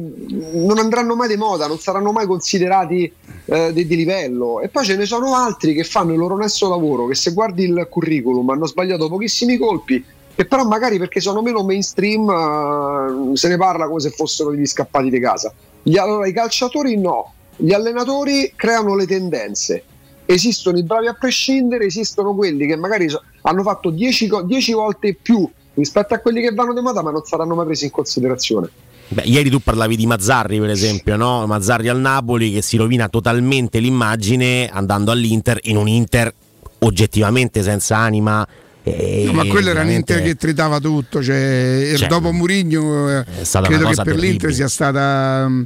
non 0.54 0.80
andranno 0.80 1.16
mai 1.16 1.28
di 1.28 1.38
moda, 1.38 1.68
non 1.68 1.78
saranno 1.78 2.12
mai 2.12 2.26
considerati 2.26 3.14
eh, 3.46 3.72
di, 3.72 3.86
di 3.86 3.96
livello. 3.96 4.60
E 4.60 4.70
poi 4.70 4.84
ce 4.84 4.96
ne 4.96 5.06
sono 5.06 5.36
altri 5.36 5.76
che 5.76 5.84
fanno 5.84 6.14
il 6.14 6.18
loro 6.18 6.34
onesto 6.34 6.68
lavoro, 6.68 7.06
che 7.06 7.14
se 7.14 7.32
guardi 7.32 7.66
il 7.66 7.88
curriculum 7.92 8.50
hanno 8.50 8.66
sbagliato 8.66 9.08
pochissimi 9.08 9.58
colpi, 9.58 10.04
e 10.34 10.46
però 10.46 10.66
magari 10.66 10.98
perché 10.98 11.20
sono 11.20 11.44
meno 11.44 11.64
mainstream 11.64 12.28
eh, 12.28 13.38
se 13.38 13.50
ne 13.50 13.58
parla 13.58 13.88
come 13.88 14.00
se 14.00 14.10
fossero 14.10 14.50
degli 14.50 14.66
scappati 14.66 15.12
di 15.12 15.20
casa. 15.20 15.54
Gli, 15.84 15.98
allora, 15.98 16.26
I 16.26 16.34
calciatori 16.34 16.98
no, 16.98 17.34
gli 17.56 17.72
allenatori 17.72 18.54
creano 18.56 18.96
le 18.96 19.06
tendenze. 19.06 19.84
Esistono 20.26 20.80
i 20.80 20.84
bravi 20.84 21.06
a 21.06 21.14
prescindere, 21.14 21.86
esistono 21.86 22.34
quelli 22.34 22.66
che 22.66 22.76
magari 22.76 23.08
hanno 23.44 23.62
fatto 23.62 23.92
10 23.92 24.28
volte 24.74 25.16
più 25.22 25.48
rispetto 25.76 26.16
a 26.16 26.18
quelli 26.18 26.42
che 26.42 26.52
vanno 26.52 26.74
di 26.74 26.82
moda, 26.82 27.04
ma 27.04 27.12
non 27.12 27.24
saranno 27.24 27.54
mai 27.54 27.66
presi 27.66 27.86
in 27.86 27.92
considerazione. 27.92 28.70
Beh, 29.12 29.24
ieri 29.24 29.50
tu 29.50 29.60
parlavi 29.60 29.96
di 29.96 30.06
Mazzarri, 30.06 30.60
per 30.60 30.70
esempio, 30.70 31.16
no? 31.16 31.48
Mazzarri 31.48 31.90
al 31.90 32.00
Napoli 32.00 32.52
che 32.54 32.62
si 32.62 32.78
rovina 32.78 33.10
totalmente 33.10 33.80
l'immagine 33.80 34.70
andando 34.72 35.10
all'Inter 35.12 35.58
in 35.64 35.78
un 35.78 35.88
Inter 35.88 36.32
oggettivamente 36.80 37.64
senza 37.64 37.98
anima. 37.98 38.46
e 38.84 39.24
No, 39.26 39.34
ma 39.34 39.46
quello 39.46 39.70
era 39.70 39.80
un 39.82 39.86
veramente- 39.88 40.14
Inter 40.14 40.22
che 40.28 40.36
tritava 40.36 40.80
tutto. 40.80 41.24
Cioè, 41.24 41.94
Cioè, 41.98 42.08
dopo 42.08 42.32
Murigno, 42.32 43.10
eh, 43.20 43.26
credo 43.64 43.90
che 43.90 43.96
per 43.96 44.16
l'Inter 44.16 44.16
terribile. 44.16 44.54
sia 44.54 44.68
stata. 44.68 45.46
mm, 45.50 45.62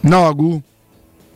No, 0.00 0.34
Gu? 0.34 0.62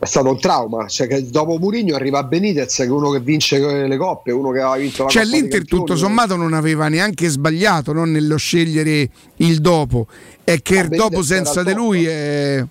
È 0.01 0.07
stato 0.07 0.31
un 0.31 0.41
trauma, 0.41 0.89
cioè 0.89 1.07
che 1.07 1.29
dopo 1.29 1.59
Murigno 1.59 1.95
arriva 1.95 2.23
Benitez 2.23 2.75
che 2.75 2.85
è 2.85 2.89
uno 2.89 3.11
che 3.11 3.21
vince 3.21 3.59
le 3.87 3.97
coppe, 3.99 4.33
uno 4.33 4.51
che 4.51 4.61
aveva 4.61 4.77
vinto 4.79 5.03
la 5.03 5.11
Cioè 5.11 5.27
l'Inter 5.27 5.67
tutto 5.67 5.95
sommato 5.95 6.37
non 6.37 6.55
aveva 6.55 6.89
neanche 6.89 7.29
sbagliato 7.29 7.93
no, 7.93 8.07
nello 8.07 8.39
scegliere 8.39 9.11
il 9.37 9.61
dopo. 9.61 10.07
È 10.43 10.63
che 10.63 10.77
Ma 10.77 10.81
il 10.81 10.89
Benitez 10.89 11.11
dopo 11.11 11.23
senza 11.23 11.63
di 11.63 11.75
lui 11.75 12.07
è, 12.07 12.65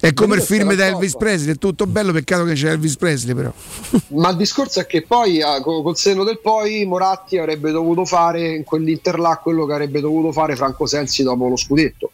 è 0.00 0.12
come 0.12 0.36
il 0.36 0.42
film 0.42 0.68
top. 0.68 0.80
Elvis 0.80 1.16
Presley, 1.16 1.54
è 1.54 1.58
tutto 1.58 1.86
bello, 1.86 2.12
peccato 2.12 2.44
che 2.44 2.52
c'è 2.52 2.68
Elvis 2.72 2.96
Presley 2.96 3.34
però. 3.34 3.52
Ma 4.08 4.28
il 4.28 4.36
discorso 4.36 4.80
è 4.80 4.86
che 4.86 5.00
poi, 5.00 5.40
ah, 5.40 5.62
co- 5.62 5.80
col 5.80 5.96
senno 5.96 6.24
del 6.24 6.40
poi, 6.40 6.84
Moratti 6.84 7.38
avrebbe 7.38 7.70
dovuto 7.70 8.04
fare 8.04 8.54
in 8.54 8.64
quell'Inter 8.64 9.18
là 9.18 9.40
quello 9.42 9.64
che 9.64 9.72
avrebbe 9.72 10.00
dovuto 10.00 10.30
fare 10.30 10.56
Franco 10.56 10.84
Sensi 10.84 11.22
dopo 11.22 11.48
lo 11.48 11.56
scudetto. 11.56 12.10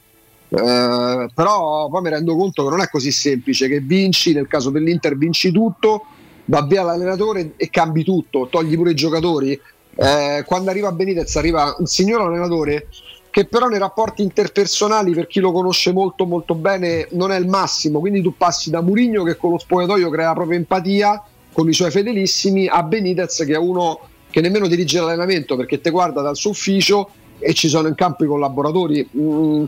Eh, 0.48 1.28
però 1.34 1.88
poi 1.88 2.02
mi 2.02 2.10
rendo 2.10 2.36
conto 2.36 2.64
che 2.64 2.70
non 2.70 2.80
è 2.80 2.88
così 2.88 3.10
semplice, 3.10 3.68
che 3.68 3.80
vinci, 3.80 4.32
nel 4.32 4.46
caso 4.46 4.70
dell'Inter 4.70 5.16
vinci 5.16 5.50
tutto, 5.50 6.04
va 6.46 6.62
via 6.62 6.82
l'allenatore 6.82 7.52
e 7.56 7.70
cambi 7.70 8.04
tutto, 8.04 8.48
togli 8.50 8.76
pure 8.76 8.92
i 8.92 8.94
giocatori. 8.94 9.60
Eh, 9.98 10.44
quando 10.46 10.70
arriva 10.70 10.92
Benitez 10.92 11.36
arriva 11.36 11.74
un 11.78 11.86
signor 11.86 12.20
allenatore 12.20 12.88
che 13.30 13.46
però 13.46 13.66
nei 13.68 13.78
rapporti 13.78 14.22
interpersonali 14.22 15.14
per 15.14 15.26
chi 15.26 15.40
lo 15.40 15.52
conosce 15.52 15.90
molto 15.92 16.26
molto 16.26 16.54
bene 16.54 17.08
non 17.12 17.32
è 17.32 17.38
il 17.38 17.48
massimo, 17.48 18.00
quindi 18.00 18.22
tu 18.22 18.34
passi 18.36 18.70
da 18.70 18.82
Murigno 18.82 19.22
che 19.24 19.36
con 19.36 19.52
lo 19.52 19.58
spogliatoio 19.58 20.10
crea 20.10 20.32
proprio 20.34 20.58
empatia 20.58 21.22
con 21.52 21.68
i 21.68 21.72
suoi 21.72 21.90
fedelissimi 21.90 22.66
a 22.66 22.82
Benitez 22.82 23.44
che 23.46 23.54
è 23.54 23.58
uno 23.58 24.00
che 24.30 24.40
nemmeno 24.40 24.66
dirige 24.66 25.00
l'allenamento 25.00 25.56
perché 25.56 25.80
te 25.80 25.90
guarda 25.90 26.20
dal 26.20 26.36
suo 26.36 26.50
ufficio 26.50 27.10
e 27.38 27.54
ci 27.54 27.68
sono 27.68 27.88
in 27.88 27.94
campo 27.94 28.24
i 28.24 28.26
collaboratori. 28.26 29.08
Mm, 29.16 29.64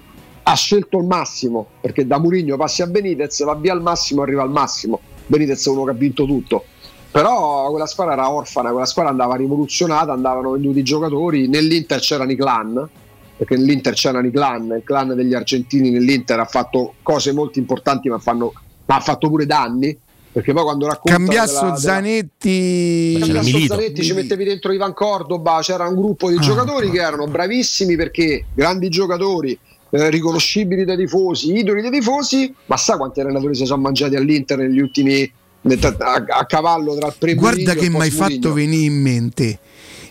ha 0.50 0.54
scelto 0.54 0.98
il 0.98 1.04
massimo 1.04 1.66
perché 1.80 2.06
da 2.06 2.18
Murigno 2.18 2.56
passi 2.56 2.80
a 2.80 2.86
Benitez, 2.86 3.44
va 3.44 3.54
via 3.54 3.74
al 3.74 3.82
massimo, 3.82 4.22
arriva 4.22 4.42
al 4.42 4.50
massimo. 4.50 5.00
Benitez 5.26 5.66
è 5.66 5.68
uno 5.68 5.84
che 5.84 5.90
ha 5.90 5.94
vinto 5.94 6.24
tutto. 6.24 6.64
Però 7.10 7.68
quella 7.70 7.86
squadra 7.86 8.14
era 8.14 8.30
orfana, 8.30 8.70
quella 8.70 8.86
squadra 8.86 9.10
andava 9.10 9.34
rivoluzionata, 9.36 10.12
andavano 10.12 10.52
venduti 10.52 10.78
i 10.78 10.82
giocatori. 10.82 11.48
Nell'Inter 11.48 12.00
c'erano 12.00 12.32
i 12.32 12.36
clan, 12.36 12.88
perché 13.36 13.56
nell'Inter 13.56 13.92
c'erano 13.92 14.26
i 14.26 14.30
clan, 14.30 14.74
il 14.76 14.82
clan 14.84 15.14
degli 15.14 15.34
argentini 15.34 15.90
nell'Inter 15.90 16.40
ha 16.40 16.44
fatto 16.46 16.94
cose 17.02 17.32
molto 17.32 17.58
importanti, 17.58 18.08
ma, 18.08 18.18
fanno- 18.18 18.52
ma 18.86 18.96
ha 18.96 19.00
fatto 19.00 19.28
pure 19.28 19.44
danni. 19.44 19.96
Perché 20.30 20.52
poi 20.52 20.62
quando 20.62 20.86
racconta 20.86 21.16
Cambiasso 21.16 21.76
Zanetti. 21.76 23.16
Cambiasso 23.18 23.58
Zanetti 23.66 24.02
ci 24.02 24.12
mettevi 24.12 24.44
dentro 24.44 24.72
Ivan 24.72 24.92
Cordoba, 24.94 25.58
c'era 25.62 25.88
un 25.88 25.94
gruppo 25.96 26.30
di 26.30 26.36
Ah, 26.36 26.40
giocatori 26.40 26.90
che 26.90 27.00
erano 27.00 27.26
bravissimi 27.26 27.96
perché 27.96 28.44
grandi 28.54 28.88
giocatori, 28.88 29.58
eh, 29.90 30.10
riconoscibili 30.10 30.84
dai 30.84 30.96
tifosi, 30.96 31.56
idoli 31.56 31.82
dei 31.82 31.90
tifosi, 31.90 32.54
ma 32.66 32.76
sa 32.76 32.96
quanti 32.96 33.20
allenatori 33.20 33.54
si 33.54 33.64
sono 33.64 33.82
mangiati 33.82 34.16
all'Inter 34.16 34.58
negli 34.58 34.80
ultimi 34.80 35.30
a, 35.62 36.24
a 36.28 36.46
cavallo 36.46 36.96
tra 36.96 37.08
il 37.08 37.14
pre 37.18 37.34
Guarda 37.34 37.74
che 37.74 37.88
mi 37.88 38.00
hai 38.00 38.10
fatto 38.10 38.52
venire 38.52 38.84
in 38.84 39.00
mente. 39.00 39.58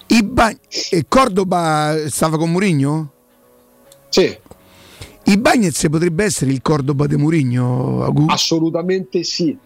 I 0.08 0.24
ba- 0.24 0.56
e 0.90 1.06
Cordoba 1.08 1.96
stava 2.08 2.38
con 2.38 2.52
Murigno? 2.52 3.12
Sì. 4.10 4.36
I 5.26 5.38
Bagnets 5.38 5.88
potrebbe 5.90 6.24
essere 6.24 6.52
il 6.52 6.62
Cordoba 6.62 7.06
di 7.06 7.18
Murigno? 7.18 8.14
Assolutamente 8.28 9.24
sì. 9.24 9.58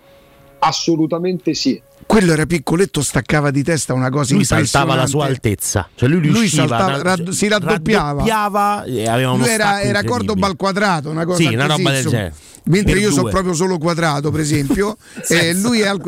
Assolutamente 0.60 1.54
sì. 1.54 1.82
Quello 2.12 2.34
era 2.34 2.46
piccoletto, 2.46 3.02
staccava 3.02 3.52
di 3.52 3.64
testa 3.64 3.94
una 3.94 4.10
cosa 4.10 4.34
Lui 4.34 4.44
saltava 4.44 4.96
la 4.96 5.08
sua 5.08 5.28
altezza, 5.28 5.88
cioè 5.96 6.10
lui 6.10 6.20
Lui 6.28 6.40
riusciva 6.40 6.68
saltava, 6.68 6.98
da- 6.98 7.02
rad- 7.04 7.30
si 7.30 7.48
raddoppiava. 7.48 8.10
raddoppiava 8.10 8.84
e 8.84 9.08
aveva 9.08 9.32
uno 9.32 9.44
Lui 9.46 9.50
era, 9.54 9.82
era. 9.82 10.04
Cordoba 10.04 10.46
al 10.48 10.58
quadrato, 10.58 11.10
una 11.10 11.24
cosa 11.24 11.38
Sì, 11.48 11.54
una 11.54 11.68
roba 11.68 11.92
del 11.92 12.06
genere. 12.06 12.34
Mentre 12.64 12.94
Per 12.94 13.02
io 13.02 13.10
sono 13.10 13.22
due. 13.24 13.32
proprio 13.32 13.54
solo 13.54 13.78
quadrato, 13.80 14.30
per 14.30 14.42
esempio, 14.42 14.98
e 15.18 15.24
Senza. 15.24 15.68
lui 15.68 15.80
è 15.80 15.88
al 15.88 16.00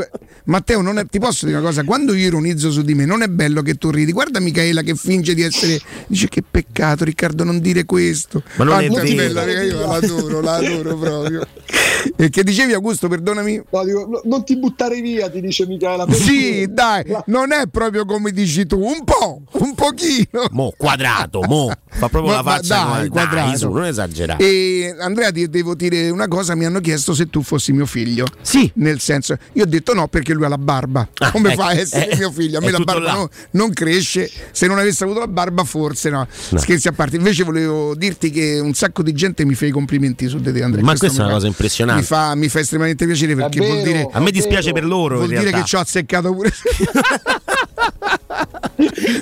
Matteo, 0.45 0.81
non 0.81 0.99
è- 0.99 1.05
ti 1.05 1.17
posso 1.19 1.45
dire 1.45 1.57
una 1.57 1.65
cosa? 1.65 1.83
Quando 1.85 2.13
io 2.13 2.27
ironizzo 2.27 2.69
su 2.69 2.81
di 2.83 2.93
me, 2.93 3.05
non 3.05 3.21
è 3.23 3.27
bello 3.27 3.61
che 3.61 3.75
tu 3.75 3.89
ridi. 3.89 4.11
Guarda 4.11 4.39
Michaela 4.41 4.81
che 4.81 4.93
finge 4.95 5.33
di 5.33 5.41
essere. 5.41 5.79
Dice 6.05 6.27
che 6.27 6.43
peccato, 6.49 7.05
Riccardo, 7.05 7.43
non 7.45 7.59
dire 7.59 7.85
questo. 7.85 8.43
Ma 8.57 8.65
non 8.65 8.73
Ah, 8.75 8.81
è 8.81 8.89
vero. 8.89 9.15
bella, 9.15 9.45
io 9.63 9.79
l'adoro, 9.87 10.41
l'adoro 10.41 10.97
proprio. 10.97 11.47
E 12.17 12.29
che 12.29 12.43
dicevi, 12.43 12.73
Augusto, 12.73 13.07
perdonami? 13.07 13.61
No, 13.71 13.83
dico, 13.85 14.05
no, 14.09 14.21
non 14.25 14.43
ti 14.43 14.57
buttare 14.57 14.99
via, 14.99 15.29
ti 15.29 15.39
dice 15.39 15.65
Michela. 15.93 16.05
per 16.05 16.15
Sì, 16.15 16.67
dai, 16.69 17.03
non 17.27 17.51
è 17.51 17.63
proprio 17.69 18.05
come 18.05 18.31
dici 18.31 18.65
tu, 18.65 18.79
un 18.79 19.03
po', 19.03 19.41
un 19.51 19.75
pochino. 19.75 20.47
Mo, 20.51 20.73
quadrato, 20.77 21.41
mo. 21.47 21.71
Fa 21.89 22.09
proprio 22.09 22.31
Ma- 22.33 22.37
la 22.37 22.43
faccia. 22.43 22.75
dai, 22.75 22.83
come- 22.85 22.99
dai, 23.01 23.09
quadrato. 23.09 23.57
su, 23.57 23.69
non 23.71 23.85
esagerare. 23.85 24.43
E 24.43 24.95
Andrea, 24.99 25.31
ti 25.31 25.47
devo 25.49 25.75
dire 25.75 26.09
una 26.09 26.27
cosa: 26.27 26.55
mi 26.55 26.65
hanno 26.65 26.79
chiesto 26.79 27.13
se 27.13 27.29
tu 27.29 27.41
fossi 27.43 27.71
mio 27.71 27.85
figlio. 27.85 28.25
Sì. 28.41 28.69
Nel 28.75 28.99
senso, 28.99 29.37
io 29.53 29.63
ho 29.63 29.67
detto 29.67 29.93
no 29.93 30.07
perché 30.07 30.33
lui 30.33 30.45
ha 30.45 30.47
la 30.49 30.57
barba. 30.57 31.07
Come 31.31 31.53
ecco, 31.53 31.61
fa 31.61 31.67
a 31.69 31.73
essere 31.73 32.09
eh, 32.09 32.17
mio 32.17 32.31
figlio? 32.31 32.57
A 32.57 32.61
me 32.61 32.71
la 32.71 32.79
barba 32.79 33.13
no- 33.13 33.29
non 33.51 33.71
cresce. 33.73 34.29
Se 34.51 34.65
non 34.67 34.77
avesse 34.79 35.03
avuto 35.03 35.19
la 35.19 35.27
barba, 35.27 35.63
forse 35.63 36.09
no. 36.09 36.27
No. 36.49 36.59
Scherzi 36.59 36.87
a 36.87 36.91
parte. 36.93 37.15
Invece 37.17 37.43
volevo 37.43 37.93
dirti 37.95 38.29
che 38.31 38.59
un 38.59 38.73
sacco 38.73 39.03
di 39.03 39.13
gente 39.13 39.45
mi 39.45 39.53
fa 39.53 39.65
i 39.67 39.71
complimenti 39.71 40.27
su 40.27 40.39
di 40.39 40.51
te, 40.51 40.63
Andrea. 40.63 40.83
Ma 40.83 40.95
questa 40.97 41.17
è 41.17 41.19
una 41.19 41.27
fa- 41.29 41.33
cosa 41.35 41.47
impressionante. 41.47 42.01
Mi 42.01 42.07
fa, 42.07 42.35
mi 42.35 42.49
fa 42.49 42.59
estremamente 42.59 43.05
piacere 43.05 43.35
perché 43.35 43.59
vero, 43.59 43.71
vuol 43.71 43.83
dire. 43.85 44.09
A 44.11 44.19
me 44.19 44.31
dispiace 44.31 44.71
per 44.71 44.83
loro. 44.85 45.15
Vuol 45.17 45.29
in 45.29 45.37
dire 45.37 45.41
realtà. 45.51 45.61
che 45.61 45.67
ci 45.67 45.75
ho 45.83 45.85
azzeccato 45.85 46.33
pure. 46.33 46.51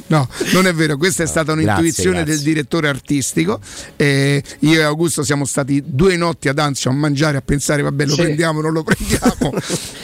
No, 0.07 0.28
non 0.53 0.68
è 0.68 0.74
vero, 0.74 0.97
questa 0.97 1.24
è 1.24 1.28
stata 1.28 1.53
Grazie, 1.53 1.70
un'intuizione 1.72 2.18
grazie. 2.18 2.34
del 2.36 2.43
direttore 2.43 2.88
artistico. 2.89 3.59
Eh, 3.95 4.43
io 4.59 4.80
e 4.80 4.84
Augusto 4.84 5.24
siamo 5.24 5.45
stati 5.45 5.82
due 5.86 6.16
notti 6.18 6.49
ad 6.49 6.59
Anzio 6.59 6.89
a 6.89 6.93
mangiare, 6.93 7.38
a 7.38 7.41
pensare, 7.41 7.82
vabbè, 7.82 8.05
lo 8.05 8.14
Sì. 8.14 8.22
prendiamo, 8.22 8.62
non 8.62 8.74
lo 8.74 8.84
prendiamo. 8.84 9.53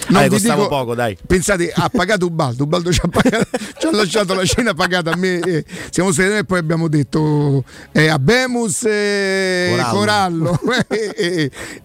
Dai, 0.09 0.23
vi 0.23 0.35
costava 0.35 0.67
poco, 0.67 0.95
dai. 0.95 1.17
Pensate, 1.27 1.69
ha 1.75 1.89
pagato 1.89 2.25
Ubaldo, 2.27 2.63
Ubaldo 2.63 2.93
ci 2.93 3.01
ha, 3.03 3.09
pagato- 3.09 3.57
ci 3.77 3.87
ha 3.87 3.91
lasciato 3.91 4.33
la 4.33 4.45
cena 4.45 4.73
pagata 4.73 5.11
a 5.11 5.17
me. 5.17 5.39
eh, 5.39 5.65
siamo 5.89 6.13
stati 6.13 6.29
noi 6.29 6.37
e 6.39 6.43
poi 6.45 6.59
abbiamo 6.59 6.87
detto 6.87 7.65
eh, 7.91 8.07
Abemus 8.07 8.83
e 8.85 9.75
Corallo. 9.89 10.57
Corallo. 10.57 10.59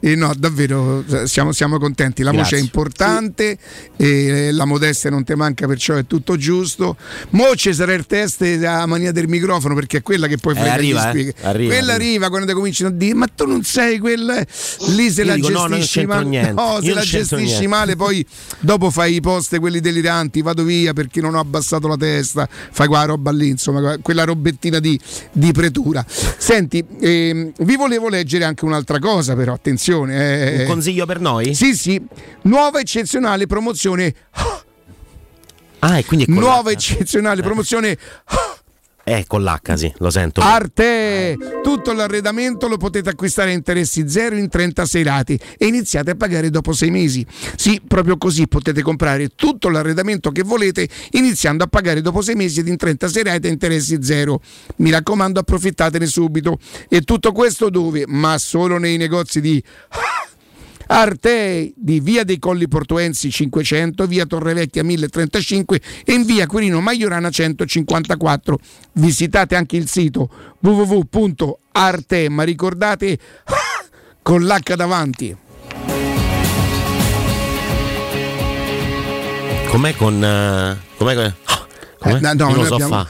e, 0.01 0.15
no, 0.15 0.33
davvero 0.39 1.05
siamo, 1.27 1.51
siamo 1.53 1.79
contenti. 1.79 2.23
La 2.23 2.31
voce 2.31 2.41
Grazie. 2.43 2.59
è 2.59 2.61
importante, 2.61 3.59
e 3.97 4.51
la 4.53 4.65
modestia 4.67 5.11
non 5.11 5.25
ti 5.25 5.35
manca, 5.35 5.67
perciò 5.67 5.95
è 5.97 6.07
tutto 6.07 6.37
giusto. 6.37 6.97
Mo 7.31 7.55
usare 7.71 7.95
il 7.95 8.07
test 8.07 8.41
la 8.59 8.87
mania 8.87 9.13
del 9.13 9.29
microfono 9.29 9.75
perché 9.75 9.99
è 9.99 10.03
quella 10.03 10.27
che 10.27 10.39
poi 10.39 10.55
Eh, 10.55 10.57
frega 10.59 10.73
arriva, 10.73 11.13
gli 11.15 11.27
eh. 11.29 11.35
Arriva, 11.43 11.75
quella 11.75 11.93
arriva. 11.93 11.93
arriva 11.95 12.29
quando 12.29 12.47
ti 12.47 12.53
cominciano 12.55 12.91
a 12.91 12.93
dire 12.93 13.15
ma 13.15 13.27
tu 13.27 13.47
non 13.47 13.63
sei 13.63 13.99
quella 13.99 14.45
lì 14.89 15.11
se 15.11 15.23
Io 15.23 15.27
la 15.29 15.35
dico, 15.35 15.49
no, 15.51 15.69
gestisci 15.69 15.99
c'entro 16.01 16.15
male 16.25 16.53
no, 16.53 16.79
se 16.83 16.93
la 16.95 17.01
gestisci 17.03 17.45
niente. 17.45 17.67
male 17.69 17.97
poi 17.97 18.27
dopo 18.61 18.91
fai 18.91 19.15
i 19.15 19.21
post 19.21 19.59
quelli 19.59 19.81
deliranti 19.81 20.43
vado 20.43 20.65
via 20.65 20.93
perché 20.93 21.21
non 21.21 21.35
ho 21.35 21.41
abbassato 21.41 21.89
la 21.89 21.97
testa 21.97 22.49
fai 22.51 22.87
quella 22.87 23.05
roba 23.05 23.31
lì 23.31 23.49
insomma 23.49 23.99
quella 23.99 24.25
robettina 24.25 24.79
di, 24.79 24.99
di 25.33 25.53
pretura 25.53 26.05
senti 26.09 26.85
ehm, 27.01 27.53
vi 27.61 27.77
volevo 27.77 28.09
leggere 28.09 28.45
anche 28.45 28.65
un'altra 28.65 28.99
cosa 28.99 29.35
però 29.35 29.53
attenzione 29.55 30.55
eh. 30.55 30.61
Un 30.63 30.67
consiglio 30.67 31.07
per 31.07 31.21
noi? 31.21 31.55
sì 31.55 31.75
sì 31.75 32.01
nuova 32.43 32.81
eccezionale 32.81 33.47
promozione 33.47 34.15
Ah, 35.85 35.99
e 35.99 36.05
quindi 36.05 36.27
nuova 36.29 36.71
l'H. 36.71 36.75
eccezionale 36.75 37.43
promozione 37.43 37.99
Eh, 39.05 39.25
con 39.27 39.43
l'H, 39.43 39.75
sì, 39.75 39.93
lo 39.97 40.11
sento. 40.11 40.41
Arte! 40.41 41.37
Tutto 41.61 41.93
l'arredamento 41.93 42.69
lo 42.69 42.77
potete 42.77 43.11
acquistare 43.11 43.51
a 43.51 43.55
interessi 43.55 44.09
zero 44.09 44.37
in 44.37 44.49
36 44.49 45.03
rate 45.03 45.39
e 45.59 45.67
iniziate 45.67 46.13
a 46.13 46.15
pagare 46.15 46.51
dopo 46.51 46.73
6 46.73 46.89
mesi. 46.91 47.27
Sì, 47.57 47.81
proprio 47.85 48.17
così 48.17 48.47
potete 48.47 48.81
comprare 48.81 49.31
tutto 49.35 49.71
l'arredamento 49.71 50.31
che 50.31 50.45
volete 50.45 50.89
iniziando 51.13 51.65
a 51.65 51.67
pagare 51.67 52.01
dopo 52.01 52.21
6 52.23 52.37
mesi 52.37 52.61
ed 52.61 52.69
in 52.69 52.77
36 52.77 53.23
rate 53.25 53.49
a 53.49 53.51
interessi 53.51 53.99
zero. 54.03 54.41
Mi 54.77 54.91
raccomando, 54.91 55.41
approfittatene 55.41 56.07
subito. 56.07 56.59
E 56.89 57.01
tutto 57.01 57.33
questo 57.33 57.71
dove? 57.71 58.05
Ma 58.07 58.39
solo 58.39 58.79
nei 58.79 58.99
negozi 58.99 59.41
di 59.41 59.61
Arte 60.93 61.73
di 61.75 62.01
via 62.01 62.23
dei 62.23 62.39
Colli 62.39 62.69
Portuensi 62.69 63.31
500, 63.31 64.07
via 64.07 64.27
Torrevecchia 64.27 64.85
1035 64.85 65.81
e 66.05 66.13
in 66.13 66.25
via 66.25 66.47
Quirino 66.47 66.81
Maiorana 66.83 67.31
154. 67.31 68.59
Visitate 68.93 69.57
anche 69.57 69.77
il 69.79 69.89
sito 69.89 70.29
www.arte, 70.61 72.29
ma 72.29 72.43
ricordate 72.43 73.19
con 74.21 74.45
l'H 74.45 74.75
davanti. 74.75 75.35
Com'è 79.71 79.95
con. 79.97 80.23
eh, 80.23 80.77
com'è 80.99 81.15
con. 81.15 81.35
Com'è? 81.99 82.17
Eh, 82.17 82.21
no, 82.21 82.33
no, 82.35 82.49
Io 82.51 82.57
lo 82.57 82.65
so 82.67 82.75
abbiamo- 82.75 83.07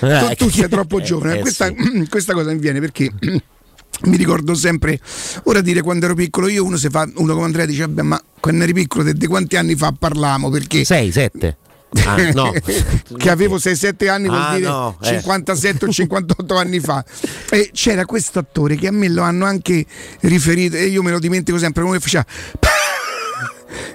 fa. 0.00 0.26
tu, 0.34 0.44
tu 0.44 0.50
sei 0.50 0.68
troppo 0.68 1.00
giovane. 1.02 1.38
Eh, 1.38 1.40
questa, 1.40 1.66
sì. 1.68 2.06
questa 2.10 2.34
cosa 2.34 2.52
mi 2.52 2.58
viene 2.58 2.80
perché 2.80 3.10
mi 4.02 4.16
ricordo 4.16 4.54
sempre, 4.54 5.00
ora 5.44 5.60
dire 5.60 5.80
quando 5.82 6.04
ero 6.06 6.14
piccolo, 6.14 6.48
io 6.48 6.64
uno, 6.64 6.76
se 6.76 6.90
fa, 6.90 7.08
uno 7.14 7.32
come 7.34 7.46
Andrea 7.46 7.66
dice, 7.66 7.82
vabbè, 7.82 8.02
ma 8.02 8.20
quando 8.40 8.64
eri 8.64 8.72
piccolo, 8.74 9.10
di 9.12 9.26
quanti 9.26 9.56
anni 9.56 9.74
fa 9.74 9.92
parlavamo? 9.96 10.50
Perché 10.50 10.84
6, 10.84 11.12
7. 11.12 11.56
Ah, 12.04 12.16
no. 12.32 12.50
che 13.16 13.30
avevo 13.30 13.56
6-7 13.56 14.08
anni 14.08 14.26
vuol 14.26 14.40
Ah, 14.40 14.54
dire 14.56 14.66
no, 14.68 14.98
eh. 15.00 15.06
57 15.06 15.84
o 15.84 15.88
58 15.92 16.56
anni 16.56 16.80
fa 16.80 17.04
e 17.50 17.70
c'era 17.72 18.04
questo 18.04 18.40
attore 18.40 18.74
che 18.74 18.88
a 18.88 18.90
me 18.90 19.08
lo 19.08 19.22
hanno 19.22 19.44
anche 19.44 19.86
riferito 20.22 20.74
e 20.74 20.86
io 20.86 21.04
me 21.04 21.12
lo 21.12 21.20
dimentico 21.20 21.56
sempre 21.56 21.84
come 21.84 22.00
faceva 22.00 22.26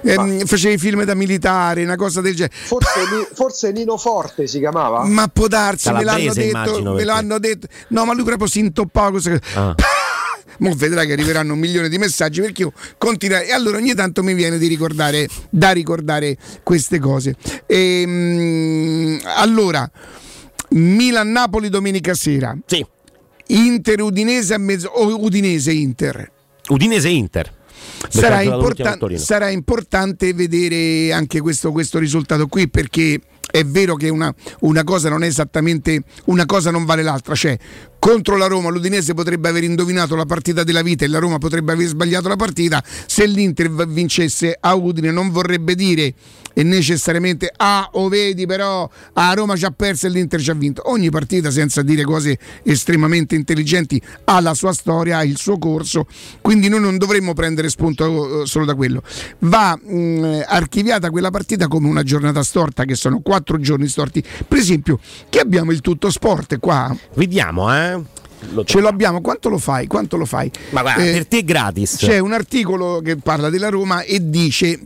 Ehm, 0.02 0.44
faceva 0.46 0.74
i 0.74 0.78
film 0.78 1.04
da 1.04 1.14
militare 1.14 1.82
una 1.82 1.96
cosa 1.96 2.20
del 2.20 2.34
genere 2.34 2.54
Forse, 2.56 3.28
forse 3.34 3.72
Nino 3.72 3.96
Forte 3.96 4.46
si 4.46 4.58
chiamava? 4.58 5.04
ma 5.04 5.28
può 5.28 5.46
darsi 5.46 5.90
me 5.92 6.04
l'hanno 6.04 6.32
Calabrese, 6.32 6.40
detto 6.52 6.82
me 6.82 6.88
perché- 6.90 7.04
l'hanno 7.04 7.38
detto 7.38 7.66
no 7.88 8.04
ma 8.04 8.14
lui 8.14 8.24
proprio 8.24 8.46
si 8.48 8.58
intoppava 8.60 9.10
questa 9.10 9.30
cosa 9.30 9.42
Ah. 9.60 9.74
Mo 10.58 10.74
vedrai 10.76 11.06
che 11.06 11.12
arriveranno 11.14 11.54
un 11.54 11.58
milione 11.58 11.88
di 11.88 11.96
messaggi 11.96 12.42
perché 12.42 12.62
io 12.62 12.72
continuerò 12.98 13.42
e 13.46 13.52
allora 13.52 13.78
ogni 13.78 13.94
tanto 13.94 14.22
mi 14.22 14.34
viene 14.34 14.58
di 14.58 14.66
ricordare 14.66 15.26
da 15.48 15.70
ricordare 15.70 16.36
queste 16.62 16.98
cose. 16.98 17.34
Ehm, 17.66 19.20
allora, 19.36 19.90
Milan-Napoli 20.70 21.68
domenica 21.70 22.12
sera. 22.14 22.54
Sì. 22.66 22.84
Inter-Udinese 23.46 24.54
a 24.54 24.58
mezzo 24.58 24.88
o 24.88 25.16
Udinese-Inter. 25.24 26.30
Udinese-Inter. 26.68 27.52
Sarà, 28.08 28.36
Mercato 28.36 28.50
dall'ultimo 28.50 28.56
importa- 28.56 28.96
Torino. 28.96 29.20
sarà 29.20 29.48
importante 29.50 30.32
vedere 30.32 31.12
anche 31.12 31.40
questo, 31.40 31.70
questo 31.72 31.98
risultato 31.98 32.46
qui 32.46 32.68
perché 32.68 33.20
è 33.50 33.64
vero 33.64 33.96
che 33.96 34.08
una, 34.08 34.32
una 34.60 34.84
cosa 34.84 35.08
non 35.08 35.22
è 35.22 35.26
esattamente 35.26 36.02
una 36.26 36.46
cosa 36.46 36.70
non 36.70 36.84
vale 36.84 37.02
l'altra 37.02 37.34
cioè 37.34 37.58
contro 38.00 38.36
la 38.36 38.48
Roma. 38.48 38.70
l'Udinese 38.70 39.14
potrebbe 39.14 39.48
aver 39.48 39.62
indovinato 39.62 40.16
la 40.16 40.24
partita 40.24 40.64
della 40.64 40.82
vita 40.82 41.04
e 41.04 41.08
la 41.08 41.20
Roma 41.20 41.38
potrebbe 41.38 41.70
aver 41.70 41.86
sbagliato 41.86 42.26
la 42.26 42.34
partita. 42.34 42.82
Se 43.06 43.24
l'Inter 43.26 43.86
vincesse 43.86 44.56
a 44.58 44.74
Udine 44.74 45.12
non 45.12 45.30
vorrebbe 45.30 45.76
dire 45.76 46.12
e 46.52 46.64
necessariamente 46.64 47.52
ah 47.56 47.90
o 47.92 48.08
vedi 48.08 48.44
però 48.44 48.90
a 49.12 49.32
Roma 49.34 49.54
ci 49.54 49.64
ha 49.64 49.70
perso 49.70 50.08
e 50.08 50.10
l'Inter 50.10 50.40
ci 50.40 50.50
ha 50.50 50.54
vinto 50.54 50.82
ogni 50.90 51.08
partita 51.08 51.48
senza 51.48 51.80
dire 51.82 52.02
cose 52.02 52.36
estremamente 52.64 53.36
intelligenti 53.36 54.02
ha 54.24 54.40
la 54.40 54.54
sua 54.54 54.72
storia 54.72 55.18
ha 55.18 55.24
il 55.24 55.36
suo 55.36 55.58
corso. 55.58 56.06
Quindi 56.40 56.68
noi 56.68 56.80
non 56.80 56.96
dovremmo 56.96 57.34
prendere 57.34 57.68
spunto 57.68 58.42
eh, 58.42 58.46
solo 58.46 58.64
da 58.64 58.74
quello. 58.74 59.02
Va 59.40 59.78
mh, 59.80 60.44
archiviata 60.46 61.10
quella 61.10 61.30
partita 61.30 61.68
come 61.68 61.86
una 61.86 62.02
giornata 62.02 62.42
storta 62.42 62.84
che 62.84 62.94
sono 62.94 63.20
quattro 63.20 63.60
giorni 63.60 63.86
storti. 63.86 64.24
Per 64.48 64.58
esempio 64.58 64.98
che 65.28 65.38
abbiamo? 65.38 65.70
Il 65.70 65.82
tutto 65.82 66.10
sport 66.10 66.58
qua. 66.58 66.96
Vediamo 67.14 67.72
eh 67.72 67.89
Lo 68.52 68.64
ce 68.64 68.80
lo 68.80 68.88
abbiamo 68.88 69.20
quanto 69.20 69.50
lo 69.50 69.58
fai 69.58 69.86
quanto 69.86 70.16
lo 70.16 70.24
fai 70.24 70.50
Ma 70.70 70.80
guarda, 70.80 71.02
Eh, 71.04 71.12
per 71.12 71.26
te 71.26 71.38
è 71.38 71.44
gratis. 71.44 71.96
c'è 71.98 72.18
un 72.18 72.32
articolo 72.32 73.02
che 73.04 73.16
parla 73.16 73.50
della 73.50 73.68
Roma 73.68 74.00
e 74.02 74.30
dice 74.30 74.80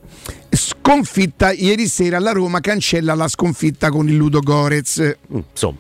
sconfitta 0.51 1.53
ieri 1.53 1.87
sera 1.87 2.19
la 2.19 2.33
Roma 2.33 2.61
cancella 2.61 3.15
la 3.15 3.29
sconfitta 3.29 3.91
con 3.91 4.09
il 4.09 4.17
Ludo 4.17 4.41
Gorez. 4.41 5.17
Insomma. 5.29 5.79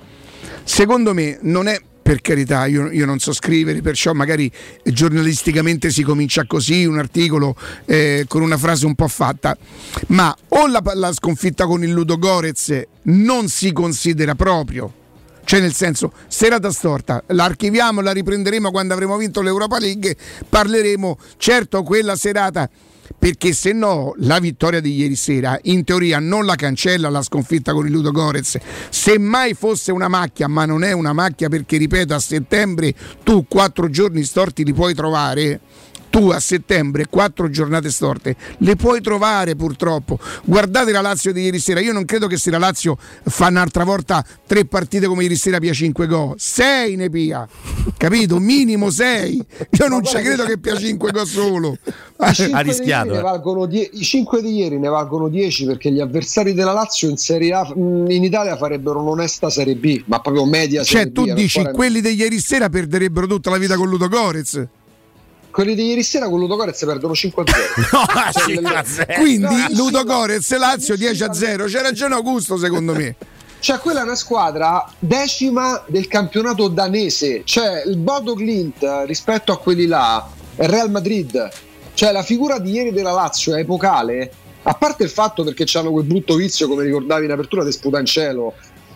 Secondo 0.62 1.12
me 1.14 1.38
non 1.42 1.66
è 1.66 1.80
per 2.04 2.20
carità, 2.20 2.66
io, 2.66 2.90
io 2.90 3.06
non 3.06 3.18
so 3.18 3.32
scrivere, 3.32 3.80
perciò 3.80 4.12
magari 4.12 4.50
giornalisticamente 4.84 5.90
si 5.90 6.02
comincia 6.02 6.44
così, 6.46 6.84
un 6.84 6.98
articolo 6.98 7.56
eh, 7.86 8.26
con 8.28 8.42
una 8.42 8.58
frase 8.58 8.84
un 8.84 8.94
po' 8.94 9.08
fatta, 9.08 9.56
ma 10.08 10.36
o 10.48 10.66
la, 10.66 10.82
la 10.94 11.12
sconfitta 11.14 11.64
con 11.66 11.82
il 11.82 11.90
Ludo 11.90 12.18
Gorez 12.18 12.82
non 13.04 13.48
si 13.48 13.72
considera 13.72 14.34
proprio, 14.34 14.92
cioè 15.44 15.60
nel 15.60 15.74
senso, 15.74 16.12
serata 16.26 16.70
storta, 16.70 17.22
la 17.28 17.44
archiviamo, 17.44 18.00
la 18.00 18.12
riprenderemo 18.12 18.70
quando 18.70 18.94
avremo 18.94 19.16
vinto 19.16 19.42
l'Europa 19.42 19.78
League, 19.78 20.16
parleremo, 20.48 21.18
certo 21.36 21.82
quella 21.82 22.16
serata, 22.16 22.68
perché 23.18 23.52
se 23.52 23.72
no 23.72 24.14
la 24.18 24.38
vittoria 24.38 24.80
di 24.80 24.94
ieri 24.94 25.14
sera 25.16 25.58
in 25.64 25.84
teoria 25.84 26.18
non 26.18 26.46
la 26.46 26.54
cancella 26.54 27.10
la 27.10 27.22
sconfitta 27.22 27.72
con 27.72 27.86
il 27.86 27.92
Ludo 27.92 28.10
Gorez, 28.10 28.56
se 28.88 29.18
mai 29.18 29.54
fosse 29.54 29.92
una 29.92 30.08
macchia, 30.08 30.48
ma 30.48 30.64
non 30.64 30.82
è 30.82 30.92
una 30.92 31.12
macchia 31.12 31.48
perché 31.48 31.76
ripeto 31.76 32.14
a 32.14 32.18
settembre 32.18 32.94
tu 33.22 33.46
quattro 33.46 33.90
giorni 33.90 34.24
storti 34.24 34.64
li 34.64 34.72
puoi 34.72 34.94
trovare 34.94 35.60
tu 36.14 36.28
a 36.28 36.38
settembre 36.38 37.06
quattro 37.10 37.50
giornate 37.50 37.90
storte 37.90 38.36
le 38.58 38.76
puoi 38.76 39.00
trovare 39.00 39.56
purtroppo. 39.56 40.16
Guardate 40.44 40.92
la 40.92 41.00
Lazio 41.00 41.32
di 41.32 41.42
ieri 41.42 41.58
sera. 41.58 41.80
Io 41.80 41.92
non 41.92 42.04
credo 42.04 42.28
che 42.28 42.36
se 42.36 42.52
la 42.52 42.58
Lazio 42.58 42.96
fa 43.24 43.48
un'altra 43.48 43.82
volta 43.82 44.24
tre 44.46 44.64
partite 44.64 45.08
come 45.08 45.24
ieri 45.24 45.34
sera 45.34 45.58
pia 45.58 45.72
5 45.72 46.06
gol, 46.06 46.34
6 46.36 46.94
ne 46.94 47.10
pia, 47.10 47.48
capito? 47.96 48.38
Minimo 48.38 48.90
6. 48.90 49.44
Io 49.70 49.88
non 49.88 50.04
ci 50.04 50.14
credo 50.18 50.44
che 50.44 50.56
pia 50.58 50.76
5 50.76 51.10
gol 51.10 51.26
solo. 51.26 51.76
I 52.20 52.32
cinque 52.32 52.62
di 52.80 52.90
eh. 52.90 52.94
ieri 52.94 53.10
ne 53.10 53.20
valgono 53.20 53.66
die- 53.66 53.90
I 53.92 54.02
5 54.04 54.40
di 54.40 54.54
ieri 54.54 54.78
ne 54.78 54.88
valgono 54.88 55.28
10 55.28 55.66
perché 55.66 55.90
gli 55.90 55.98
avversari 56.00 56.54
della 56.54 56.72
Lazio 56.72 57.08
in 57.08 57.16
Serie 57.16 57.52
A 57.54 57.72
in 57.74 58.22
Italia 58.22 58.56
farebbero 58.56 59.00
un'onesta 59.00 59.50
Serie 59.50 59.74
B, 59.74 60.04
ma 60.06 60.20
proprio 60.20 60.44
media 60.46 60.84
Cioè 60.84 60.98
Serie 60.98 61.12
tu 61.12 61.24
B, 61.24 61.32
dici 61.32 61.58
ancora- 61.58 61.74
quelli 61.76 62.00
di 62.00 62.14
ieri 62.14 62.38
sera 62.38 62.68
perderebbero 62.68 63.26
tutta 63.26 63.50
la 63.50 63.58
vita 63.58 63.74
con 63.74 63.88
Ludo 63.88 64.06
Gorez. 64.08 64.64
Quelli 65.54 65.76
di 65.76 65.86
ieri 65.86 66.02
sera 66.02 66.28
con 66.28 66.40
Ludo 66.40 66.56
Gorez 66.56 66.84
perdono 66.84 67.14
5 67.14 67.44
a 67.92 68.82
0. 68.82 69.06
Quindi 69.20 69.54
No, 69.54 69.66
Ludo 69.70 69.98
sì, 70.00 70.04
Gorez 70.04 70.56
Lazio 70.56 70.96
10 70.96 71.22
a 71.22 71.32
0. 71.32 71.64
C'è 71.66 71.80
ragione 71.80 72.14
Augusto 72.16 72.58
secondo 72.58 72.92
me. 72.92 73.14
Cioè, 73.64 73.78
quella 73.78 74.00
è 74.00 74.02
una 74.02 74.14
squadra 74.14 74.86
decima 74.98 75.82
del 75.86 76.06
campionato 76.06 76.68
danese. 76.68 77.44
Cioè, 77.44 77.84
il 77.86 77.96
Bodo 77.96 78.34
Glint 78.34 78.84
rispetto 79.06 79.52
a 79.52 79.58
quelli 79.58 79.86
là 79.86 80.28
è 80.54 80.66
Real 80.66 80.90
Madrid. 80.90 81.48
Cioè, 81.94 82.12
la 82.12 82.22
figura 82.22 82.58
di 82.58 82.72
ieri 82.72 82.92
della 82.92 83.12
Lazio 83.12 83.54
è 83.54 83.60
epocale. 83.60 84.30
A 84.64 84.74
parte 84.74 85.04
il 85.04 85.08
fatto 85.08 85.44
perché 85.44 85.64
hanno 85.78 85.92
quel 85.92 86.04
brutto 86.04 86.34
vizio, 86.34 86.68
come 86.68 86.84
ricordavi 86.84 87.24
in 87.24 87.30
apertura, 87.30 87.64
di 87.64 87.72
sputa 87.72 87.98
in 87.98 88.04
cielo. 88.04 88.52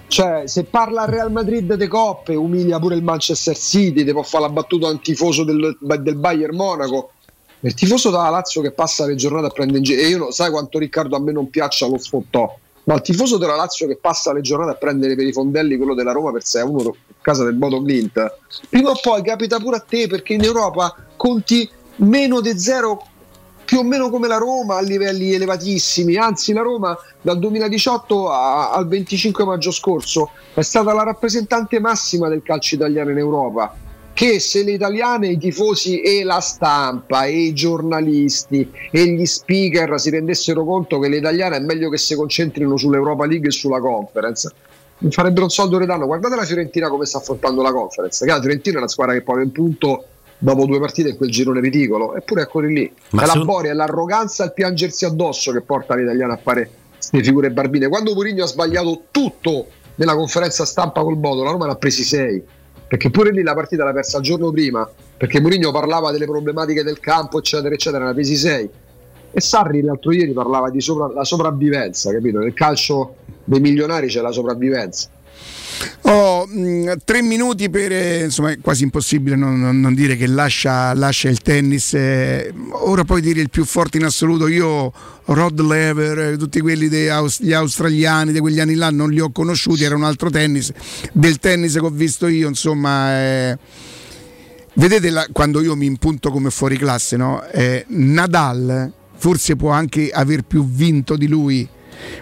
Cioè, 0.08 0.46
se 0.46 0.64
parla 0.64 1.02
al 1.02 1.08
Real 1.08 1.30
Madrid 1.30 1.74
de 1.74 1.86
coppe, 1.86 2.34
umilia 2.34 2.78
pure 2.78 2.94
il 2.94 3.02
Manchester 3.02 3.56
City, 3.56 4.10
può 4.10 4.22
fare 4.22 4.44
la 4.44 4.50
battuta 4.50 4.88
a 4.88 4.90
un 4.90 5.00
tifoso 5.00 5.44
del, 5.44 5.76
del 5.78 6.16
Bayern 6.16 6.56
Monaco. 6.56 7.12
Il 7.60 7.74
tifoso 7.74 8.10
della 8.10 8.30
Lazio 8.30 8.62
che 8.62 8.70
passa 8.70 9.04
le 9.04 9.16
giornate 9.16 9.46
a 9.46 9.50
prendere 9.50 9.78
in 9.78 9.84
giro, 9.84 10.00
e 10.00 10.08
io 10.08 10.18
non 10.18 10.32
sai 10.32 10.50
quanto 10.50 10.78
Riccardo 10.78 11.14
a 11.14 11.20
me 11.20 11.32
non 11.32 11.50
piaccia 11.50 11.86
lo 11.86 11.98
sfottò, 11.98 12.56
ma 12.84 12.94
il 12.94 13.02
tifoso 13.02 13.36
della 13.36 13.54
Lazio 13.54 13.86
che 13.86 13.96
passa 13.96 14.32
le 14.32 14.40
giornate 14.40 14.70
a 14.70 14.74
prendere 14.76 15.14
per 15.14 15.26
i 15.26 15.32
fondelli 15.32 15.76
quello 15.76 15.94
della 15.94 16.12
Roma 16.12 16.32
per 16.32 16.44
6 16.44 16.62
a 16.62 16.64
1 16.64 16.88
a 16.88 16.92
casa 17.20 17.44
del 17.44 17.54
Bodo 17.54 17.82
Glint, 17.82 18.38
prima 18.70 18.90
o 18.90 18.98
poi 19.00 19.22
capita 19.22 19.58
pure 19.58 19.76
a 19.76 19.80
te 19.80 20.06
perché 20.06 20.32
in 20.32 20.44
Europa 20.44 20.94
conti 21.16 21.68
meno 21.96 22.40
di 22.40 22.56
più 23.68 23.80
o 23.80 23.82
meno 23.82 24.08
come 24.08 24.28
la 24.28 24.38
Roma 24.38 24.78
a 24.78 24.80
livelli 24.80 25.34
elevatissimi, 25.34 26.16
anzi 26.16 26.54
la 26.54 26.62
Roma 26.62 26.96
dal 27.20 27.38
2018 27.38 28.30
a- 28.30 28.70
al 28.70 28.88
25 28.88 29.44
maggio 29.44 29.70
scorso 29.70 30.30
è 30.54 30.62
stata 30.62 30.94
la 30.94 31.02
rappresentante 31.02 31.78
massima 31.78 32.30
del 32.30 32.40
calcio 32.42 32.76
italiano 32.76 33.10
in 33.10 33.18
Europa. 33.18 33.76
Che 34.14 34.40
se 34.40 34.64
le 34.64 34.70
italiane, 34.70 35.28
i 35.28 35.36
tifosi 35.36 36.00
e 36.00 36.24
la 36.24 36.40
stampa 36.40 37.26
e 37.26 37.40
i 37.40 37.52
giornalisti 37.52 38.72
e 38.90 39.04
gli 39.04 39.26
speaker 39.26 40.00
si 40.00 40.08
rendessero 40.08 40.64
conto 40.64 40.98
che 40.98 41.10
le 41.10 41.18
italiane 41.18 41.56
è 41.56 41.60
meglio 41.60 41.90
che 41.90 41.98
si 41.98 42.14
concentrino 42.14 42.74
sull'Europa 42.78 43.26
League 43.26 43.48
e 43.48 43.52
sulla 43.52 43.80
conference, 43.80 44.50
mi 45.00 45.10
farebbero 45.10 45.42
un 45.44 45.50
soldo 45.50 45.76
retano. 45.76 46.06
Guardate 46.06 46.36
la 46.36 46.44
Fiorentina 46.44 46.88
come 46.88 47.04
sta 47.04 47.18
affrontando 47.18 47.60
la 47.60 47.72
conference. 47.72 48.24
La 48.24 48.40
Fiorentina 48.40 48.76
è 48.76 48.78
una 48.78 48.88
squadra 48.88 49.12
che 49.12 49.20
poi 49.20 49.42
un 49.42 49.52
punto 49.52 50.04
dopo 50.38 50.64
due 50.66 50.78
partite 50.78 51.10
in 51.10 51.16
quel 51.16 51.30
girone 51.30 51.60
ridicolo, 51.60 52.14
eppure 52.14 52.42
eccoli 52.42 52.72
lì. 52.72 52.92
Ma 53.10 53.24
è 53.24 53.26
la 53.26 53.44
boria, 53.44 53.72
è 53.72 53.74
l'arroganza 53.74 54.44
il 54.44 54.52
piangersi 54.52 55.04
addosso 55.04 55.52
che 55.52 55.60
porta 55.60 55.94
l'italiano 55.94 56.32
a 56.32 56.38
fare 56.40 56.70
queste 56.94 57.22
figure 57.22 57.50
barbine. 57.50 57.88
Quando 57.88 58.14
Mourinho 58.14 58.44
ha 58.44 58.46
sbagliato 58.46 59.02
tutto 59.10 59.66
nella 59.96 60.14
conferenza 60.14 60.64
stampa 60.64 61.02
col 61.02 61.16
Bodo, 61.16 61.42
la 61.42 61.50
Roma 61.50 61.66
ne 61.66 61.72
ha 61.72 61.76
presi 61.76 62.04
sei. 62.04 62.42
Perché 62.88 63.10
pure 63.10 63.32
lì 63.32 63.42
la 63.42 63.54
partita 63.54 63.84
l'ha 63.84 63.92
persa 63.92 64.16
il 64.18 64.22
giorno 64.22 64.50
prima, 64.50 64.88
perché 65.16 65.40
Mourinho 65.40 65.70
parlava 65.72 66.10
delle 66.10 66.24
problematiche 66.24 66.82
del 66.82 67.00
campo, 67.00 67.38
eccetera, 67.38 67.74
eccetera, 67.74 68.04
ne 68.04 68.10
ha 68.10 68.14
presi 68.14 68.36
sei. 68.36 68.68
E 69.30 69.40
Sarri 69.42 69.82
l'altro 69.82 70.12
ieri 70.12 70.32
parlava 70.32 70.70
di 70.70 70.80
sopra- 70.80 71.12
la 71.12 71.24
sopravvivenza, 71.24 72.10
capito? 72.10 72.38
Nel 72.38 72.54
calcio 72.54 73.16
dei 73.44 73.60
milionari 73.60 74.06
c'è 74.06 74.22
la 74.22 74.32
sopravvivenza. 74.32 75.10
Ho 76.02 76.46
mh, 76.46 76.94
tre 77.04 77.22
minuti 77.22 77.68
per, 77.70 77.92
eh, 77.92 78.24
insomma, 78.24 78.50
è 78.52 78.58
quasi 78.60 78.84
impossibile 78.84 79.36
non, 79.36 79.60
non- 79.60 79.78
non 79.80 79.94
dire 79.94 80.16
che 80.16 80.26
lascia, 80.26 80.94
lascia 80.94 81.28
il 81.28 81.40
tennis. 81.40 81.94
eh, 81.94 82.52
ora 82.70 83.04
puoi 83.04 83.20
dire 83.20 83.40
il 83.40 83.50
più 83.50 83.64
forte 83.64 83.98
in 83.98 84.04
assoluto. 84.04 84.48
Io, 84.48 84.92
Rod 85.26 85.60
Lever, 85.60 86.18
eh, 86.32 86.36
tutti 86.36 86.60
quelli 86.60 86.88
degli 86.88 87.52
australiani 87.52 88.32
di 88.32 88.38
quegli 88.40 88.60
anni 88.60 88.74
là 88.74 88.90
non 88.90 89.10
li 89.10 89.20
ho 89.20 89.30
conosciuti, 89.30 89.84
era 89.84 89.94
un 89.96 90.04
altro 90.04 90.30
tennis. 90.30 90.72
Del 91.12 91.38
tennis 91.38 91.72
che 91.74 91.80
ho 91.80 91.90
visto 91.90 92.26
io, 92.26 92.48
insomma. 92.48 93.12
eh, 93.20 93.58
Vedete 94.74 95.10
la- 95.10 95.26
quando 95.32 95.60
io 95.60 95.74
mi 95.74 95.86
impunto 95.86 96.30
come 96.30 96.50
fuori 96.50 96.76
classe, 96.76 97.16
no? 97.16 97.42
Eh, 97.50 97.84
Nadal 97.88 98.92
forse 99.16 99.56
può 99.56 99.70
anche 99.70 100.10
aver 100.10 100.42
più 100.42 100.64
vinto 100.64 101.16
di 101.16 101.26
lui, 101.26 101.68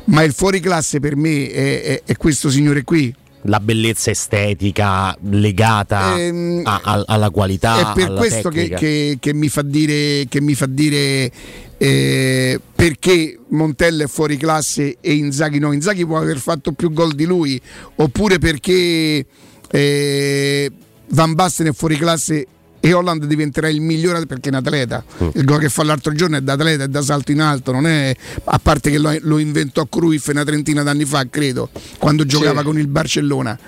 ma 0.05 0.23
il 0.23 0.33
fuori 0.33 0.59
classe 0.61 0.99
per 0.99 1.17
me 1.17 1.51
è- 1.51 1.83
è- 1.83 2.03
è 2.07 2.17
questo 2.17 2.49
signore 2.49 2.83
qui. 2.83 3.15
La 3.47 3.61
bellezza 3.61 4.11
estetica 4.11 5.17
legata 5.31 6.19
Ehm, 6.19 6.63
a- 6.65 6.81
a- 6.83 7.05
alla 7.07 7.31
qualità. 7.31 7.91
è 7.93 7.95
per 7.95 8.13
questo 8.15 8.49
che, 8.49 8.69
che- 8.71 9.17
che 9.21 9.35
mi 9.35 9.49
fa 9.49 9.63
dire, 9.63 10.27
che 10.29 10.41
mi 10.41 10.55
fa 10.55 10.67
dire 10.67 11.31
eh, 11.79 12.61
perché 12.75 13.39
Montella 13.49 14.05
è 14.05 14.07
fuori 14.07 14.37
classe 14.37 14.97
e 15.01 15.13
Inzaghi 15.15 15.59
no. 15.59 15.73
Inzaghi 15.73 16.07
può 16.07 16.17
aver 16.19 16.39
fatto 16.39 16.73
più 16.73 16.93
gol 16.93 17.15
di 17.15 17.25
lui, 17.25 17.61
oppure 17.97 18.39
perché 18.39 19.25
eh, 19.71 20.71
Van 21.11 21.35
Basten 21.35 21.67
è 21.69 21.73
fuori 21.73 21.97
classe 21.97 22.47
e 22.87 22.93
Holland 22.93 23.25
diventerà 23.25 23.69
il 23.69 23.81
migliore 23.81 24.25
perché 24.27 24.49
è 24.49 24.53
un 24.53 24.59
atleta. 24.59 25.05
Mm. 25.23 25.29
Il 25.35 25.45
gol 25.45 25.59
che 25.59 25.69
fa 25.69 25.83
l'altro 25.83 26.13
giorno 26.13 26.37
è 26.37 26.41
da 26.41 26.53
atleta, 26.53 26.85
è 26.85 26.89
da 26.89 27.03
salto 27.03 27.33
in 27.33 27.41
alto, 27.41 27.73
non 27.73 27.85
è 27.85 28.15
a 28.45 28.59
parte 28.61 28.91
che 28.93 28.99
lo, 28.99 29.13
lo 29.23 29.39
inventò 29.39 29.87
Cruyff 29.87 30.29
una 30.29 30.45
trentina 30.45 30.85
d'anni 30.85 31.05
fa, 31.05 31.27
credo, 31.29 31.69
quando 31.99 32.25
giocava 32.25 32.63
con 32.63 32.79
il 32.79 32.87
Barcellona. 32.87 33.59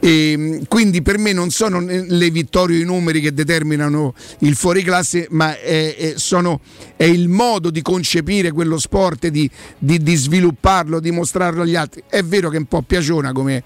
E, 0.00 0.60
quindi 0.68 1.02
per 1.02 1.18
me 1.18 1.32
non 1.32 1.50
sono 1.50 1.80
le 1.80 2.30
vittorie 2.30 2.78
o 2.78 2.80
i 2.80 2.84
numeri 2.84 3.20
che 3.20 3.32
determinano 3.32 4.12
il 4.40 4.56
fuoriclasse, 4.56 5.28
ma 5.30 5.56
è, 5.58 5.94
è- 5.96 6.14
sono- 6.16 6.60
è 6.96 7.04
il 7.04 7.28
modo 7.28 7.70
di 7.70 7.80
concepire 7.80 8.50
quello 8.50 8.78
sport, 8.78 9.28
di, 9.28 9.48
di- 9.78 10.02
di 10.02 10.14
svilupparlo, 10.16 10.98
di 10.98 11.12
mostrarlo 11.12 11.62
agli 11.62 11.76
altri. 11.76 12.02
È 12.08 12.22
vero 12.24 12.50
che 12.50 12.56
è 12.56 12.58
un 12.58 12.66
po' 12.66 12.82
piaciona 12.82 13.32
come, 13.32 13.62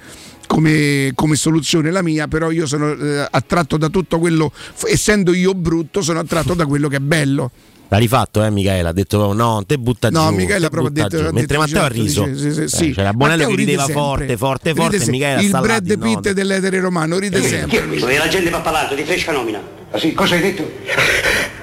come- 0.48 1.12
come 1.14 1.36
soluzione 1.36 1.92
la 1.92 2.02
mia, 2.02 2.26
però 2.26 2.50
io 2.50 2.66
sono 2.66 2.90
eh, 2.92 3.28
attratto 3.30 3.76
da 3.76 3.88
tutto 3.88 4.18
quello, 4.18 4.50
f- 4.52 4.86
essendo 4.90 5.32
io 5.32 5.54
brutto, 5.54 6.02
sono 6.02 6.18
attratto 6.18 6.54
da 6.54 6.66
quello 6.66 6.88
che 6.88 6.96
è 6.96 7.00
bello. 7.00 7.50
L'ha 7.90 7.96
rifatto, 7.96 8.44
eh, 8.44 8.50
Michele? 8.50 8.86
Ha 8.88 8.92
detto 8.92 9.32
no, 9.32 9.62
te 9.66 9.78
butta 9.78 10.10
No, 10.10 10.28
giù. 10.28 10.34
Michele 10.34 10.58
te 10.58 10.66
ha 10.66 10.68
proprio 10.68 10.90
detto- 10.92 11.16
giù. 11.16 11.22
Mentre 11.32 11.40
detto 11.46 11.58
Matteo 11.58 11.82
ha 11.84 11.88
di 11.88 12.00
riso. 12.02 12.24
certo, 12.24 12.38
sì, 12.38 12.68
sì, 12.76 12.88
Eh. 12.88 12.92
C'era 12.92 13.12
Bonello 13.14 13.36
Matteo 13.44 13.48
che 13.48 13.56
ride 13.56 13.64
rideva 13.70 13.84
sempre. 13.84 14.02
forte, 14.02 14.36
forte, 14.36 14.68
Ride 14.70 14.80
forte. 14.80 14.96
e 14.96 14.98
sempre. 14.98 15.12
Michele 15.18 15.34
ha 15.34 15.40
il 15.40 15.50
Brad 15.62 15.86
Pitt 15.98 16.14
nota. 16.14 16.32
dell'etere 16.34 16.80
romano 16.80 17.18
ride 17.18 17.42
sempre. 17.42 17.98
E 18.12 18.18
la 18.18 18.28
gente 18.28 18.50
va 18.50 18.60
parlando 18.60 18.94
di 18.94 19.04
fresca 19.04 19.32
nomina. 19.32 19.60
Ah, 19.90 19.98
sì? 19.98 20.12
Cosa 20.12 20.34
hai 20.34 20.40
detto? 20.42 20.70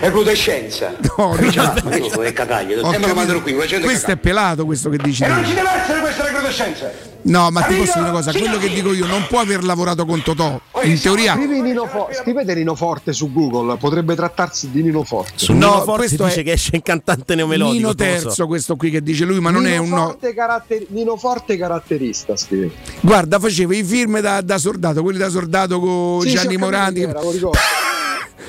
Recrudescenza. 0.00 0.96
No, 1.18 1.36
Ma 1.38 1.96
io 1.96 2.22
è 2.22 2.32
cagaglia, 2.32 2.78
Ho 2.78 2.90
te 2.90 2.96
me 2.98 3.06
lo 3.06 3.14
capito. 3.14 3.14
mandano 3.14 3.42
qui, 3.42 3.52
questo 3.52 4.10
è 4.10 4.16
pelato 4.16 4.64
questo 4.64 4.88
che 4.88 4.96
dici 4.96 5.22
E 5.22 5.28
non 5.28 5.44
ci 5.44 5.52
deve 5.52 5.68
essere 5.82 6.00
questa 6.00 6.22
recrudescenza. 6.50 7.08
No, 7.22 7.50
ma 7.50 7.60
ti 7.62 7.74
posso 7.74 7.92
dire 7.98 8.00
una 8.08 8.10
cosa, 8.12 8.32
quello 8.32 8.56
che 8.56 8.70
dico 8.70 8.94
io 8.94 9.04
non 9.06 9.26
può 9.28 9.40
aver 9.40 9.62
lavorato 9.62 10.06
con 10.06 10.22
Totò. 10.22 10.58
In 10.84 10.98
teoria 10.98 11.34
Scrivi 11.34 11.60
Nino 11.60 11.84
Fo- 11.86 12.08
scrivete 12.12 12.54
Nino 12.54 12.74
Forte 12.74 13.12
su 13.12 13.30
Google, 13.30 13.76
potrebbe 13.76 14.14
trattarsi 14.14 14.70
di 14.70 14.82
Nino 14.82 15.04
Forte. 15.04 15.32
Su 15.34 15.52
No, 15.52 15.58
Nino 15.58 15.82
Forte 15.82 16.06
questo 16.06 16.24
dice 16.24 16.40
è 16.40 16.44
che 16.44 16.52
esce 16.52 16.76
in 16.76 16.82
cantante 16.82 17.34
neomelodico. 17.34 17.74
Nino 17.74 17.86
lo 17.88 17.92
so. 17.92 18.22
Terzo, 18.22 18.46
questo 18.46 18.76
qui 18.76 18.90
che 18.90 19.02
dice 19.02 19.26
lui, 19.26 19.38
ma 19.38 19.50
non 19.50 19.62
Nino 19.64 19.74
è 19.74 19.78
un 19.78 19.88
no. 19.90 19.96
Forte 20.06 20.32
caratter- 20.32 20.86
Nino 20.88 21.16
Forte 21.18 21.58
caratterista, 21.58 22.36
scrive. 22.36 22.70
Guarda, 23.00 23.38
faceva 23.38 23.74
i 23.74 23.84
film 23.84 24.20
da, 24.20 24.40
da 24.40 24.56
Sordato, 24.56 25.02
quelli 25.02 25.18
da 25.18 25.28
Sordato 25.28 25.78
con 25.78 26.22
Sì, 26.22 26.30
Gianni 26.30 26.56
Morandi. 26.56 27.02
era, 27.02 27.20
lo 27.20 27.30
ricordo. 27.30 27.58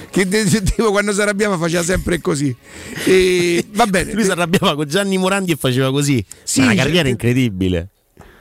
Che 0.09 0.27
tipo 0.27 0.91
quando 0.91 1.13
si 1.13 1.21
arrabbiava 1.21 1.57
faceva 1.57 1.83
sempre 1.83 2.19
così. 2.19 2.55
E 3.05 3.65
va 3.73 3.85
bene. 3.85 4.13
Lui 4.13 4.23
si 4.23 4.31
arrabbiava 4.31 4.75
con 4.75 4.87
Gianni 4.87 5.17
Morandi 5.17 5.51
e 5.51 5.55
faceva 5.55 5.91
così. 5.91 6.23
Sì, 6.43 6.61
una 6.61 6.73
carriera 6.75 7.09
incredibile. 7.09 7.89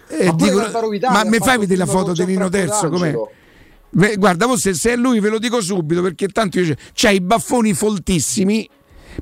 Eh, 0.08 0.26
Ma 0.26 0.32
dico- 0.32 0.70
ma 1.10 1.24
mi 1.24 1.38
fai 1.38 1.58
vedere 1.58 1.78
la 1.78 1.86
foto 1.86 2.12
di 2.12 2.24
Nino 2.24 2.48
Terzo? 2.48 2.88
Com'è? 2.88 3.14
Beh, 3.92 4.16
guarda, 4.16 4.46
forse 4.46 4.74
se 4.74 4.92
è 4.92 4.96
lui 4.96 5.18
ve 5.18 5.28
lo 5.30 5.38
dico 5.38 5.60
subito 5.60 6.00
perché 6.00 6.28
tanto 6.28 6.60
io 6.60 6.74
c'ha 6.94 7.10
i 7.10 7.20
baffoni 7.20 7.74
foltissimi. 7.74 8.68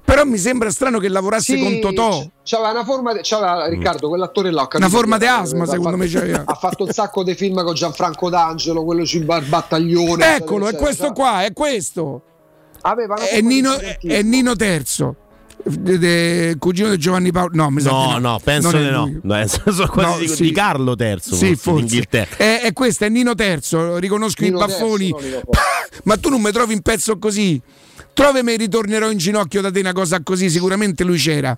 Però 0.05 0.24
mi 0.24 0.38
sembra 0.38 0.70
strano 0.70 0.99
che 0.99 1.09
lavorasse 1.09 1.57
Sì, 1.57 1.62
con 1.62 1.80
Totò. 1.80 2.24
C'aveva 2.44 2.70
una 2.70 2.84
forma, 2.84 3.12
de- 3.12 3.20
c'aveva 3.22 3.66
Riccardo, 3.68 4.09
quell'attore 4.09 4.51
là. 4.51 4.68
Una 4.72 4.88
forma 4.88 5.18
di 5.18 5.26
asma, 5.26 5.66
secondo 5.66 5.96
me 5.96 6.07
c'aveva. 6.09 6.42
Ha 6.46 6.55
fatto 6.55 6.84
un 6.84 6.92
sacco 6.92 7.22
di 7.22 7.34
film 7.34 7.62
con 7.62 7.74
Gianfranco 7.74 8.28
D'Angelo, 8.30 8.84
quello 8.84 9.05
sul 9.05 9.24
bar- 9.24 9.44
battaglione. 9.44 10.36
Eccolo, 10.36 10.68
è 10.68 10.74
questo 10.74 11.12
qua, 11.12 11.44
è 11.44 11.53
questo. 11.53 12.22
Aveva 12.82 13.14
una 13.16 13.26
È 13.28 13.40
Nino, 13.40 13.76
è 13.78 14.22
Nino 14.22 14.55
Terzo. 14.55 15.14
de- 15.64 15.99
de- 15.99 16.57
cugino 16.59 16.88
di 16.90 16.96
Giovanni 16.99 17.32
Paolo. 17.32 17.51
No, 17.55 17.70
mi 17.70 17.80
sa 17.80 17.90
No, 17.90 18.12
no. 18.12 18.18
no, 18.18 18.40
penso 18.42 18.70
di 18.76 18.88
no. 18.88 19.11
No, 19.22 19.46
sono 19.46 19.88
quasi 19.88 20.26
No, 20.26 20.32
sì. 20.34 20.42
di 20.44 20.53
Carlo 20.53 20.94
Terzo. 20.94 21.34
Sì, 21.34 21.57
forse. 21.57 22.07
È, 22.09 22.61
è 22.62 22.72
questo, 22.72 23.05
è 23.05 23.09
Nino 23.09 23.34
Terzo, 23.34 23.96
riconosco 23.99 24.42
Nino 24.44 24.57
i 24.57 24.61
baffoni. 24.61 25.12
Ma 26.05 26.16
tu 26.16 26.28
non 26.30 26.40
mi 26.40 26.53
trovi 26.53 26.74
un 26.74 26.80
pezzo 26.80 27.18
così? 27.18 27.61
Trovami 28.18 28.56
ritornerò 28.56 29.12
in 29.12 29.16
ginocchio 29.16 29.60
da 29.60 29.70
te 29.70 29.78
una 29.78 29.92
cosa 29.92 30.20
così, 30.24 30.50
sicuramente 30.50 31.04
lui 31.04 31.18
c'era. 31.18 31.56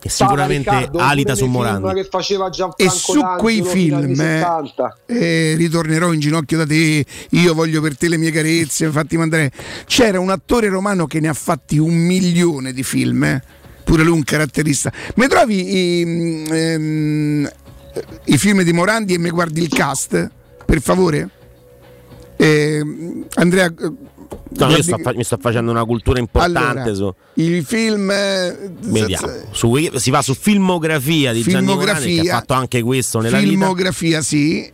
E 0.00 0.08
sicuramente 0.08 0.70
Riccardo, 0.70 1.00
alita 1.00 1.34
su 1.34 1.44
Morandi. 1.44 1.92
che 1.92 2.04
faceva 2.04 2.48
E 2.76 2.88
su 2.88 3.20
quei 3.36 3.62
film 3.62 4.12
eh, 4.12 4.38
70. 4.38 4.96
eh, 5.04 5.54
ritornerò 5.58 6.10
in 6.14 6.20
ginocchio 6.20 6.56
da 6.56 6.64
te, 6.64 7.04
io 7.28 7.52
voglio 7.52 7.82
per 7.82 7.98
te 7.98 8.08
le 8.08 8.16
mie 8.16 8.30
carezze, 8.30 8.90
fatti 8.90 9.18
mandare. 9.18 9.52
C'era 9.84 10.18
un 10.18 10.30
attore 10.30 10.70
romano 10.70 11.06
che 11.06 11.20
ne 11.20 11.28
ha 11.28 11.34
fatti 11.34 11.76
un 11.76 11.92
milione 11.92 12.72
di 12.72 12.82
film, 12.84 13.24
eh. 13.24 13.42
pure 13.84 14.02
lui 14.02 14.14
un 14.14 14.24
caratterista. 14.24 14.90
Mi 15.16 15.26
trovi 15.26 15.76
i, 15.76 16.44
ehm, 16.48 17.50
i 18.24 18.38
film 18.38 18.62
di 18.62 18.72
Morandi 18.72 19.12
e 19.12 19.18
mi 19.18 19.28
guardi 19.28 19.60
il 19.60 19.68
cast, 19.68 20.30
per 20.64 20.80
favore? 20.80 21.28
Eh, 22.38 22.82
Andrea, 23.34 23.70
No, 24.50 24.68
io 24.70 24.82
sto 24.82 24.96
mi 25.14 25.24
sto 25.24 25.36
facendo 25.40 25.70
una 25.70 25.84
cultura 25.84 26.18
importante 26.18 26.90
Allora, 26.90 26.94
su. 26.94 27.14
i 27.34 27.62
film 27.62 28.10
eh, 28.10 28.70
Vediamo. 28.80 29.28
Su 29.52 29.68
Wiki- 29.68 29.98
si 29.98 30.10
va 30.10 30.22
su 30.22 30.34
filmografia 30.34 31.32
di 31.32 31.42
Gianni 31.42 31.66
Morandi 31.66 31.84
che 31.86 31.92
Filmografia. 32.00 32.34
ha 32.34 32.38
fatto 32.38 32.52
anche 32.54 32.82
questo 32.82 33.20
nella 33.20 33.38
vita. 33.38 33.50
filmografia, 33.50 34.22
sì. 34.22 34.70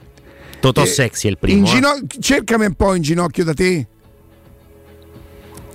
Totò 0.61 0.83
eh, 0.83 0.87
Sexy 0.87 1.27
è 1.27 1.31
il 1.31 1.39
primo. 1.39 1.67
eh. 1.67 1.71
gino- 1.71 1.99
cercami 2.21 2.67
un 2.67 2.75
po' 2.75 2.95
in 2.95 3.03
ginocchio 3.03 3.45
da 3.45 3.53
te. 3.53 3.87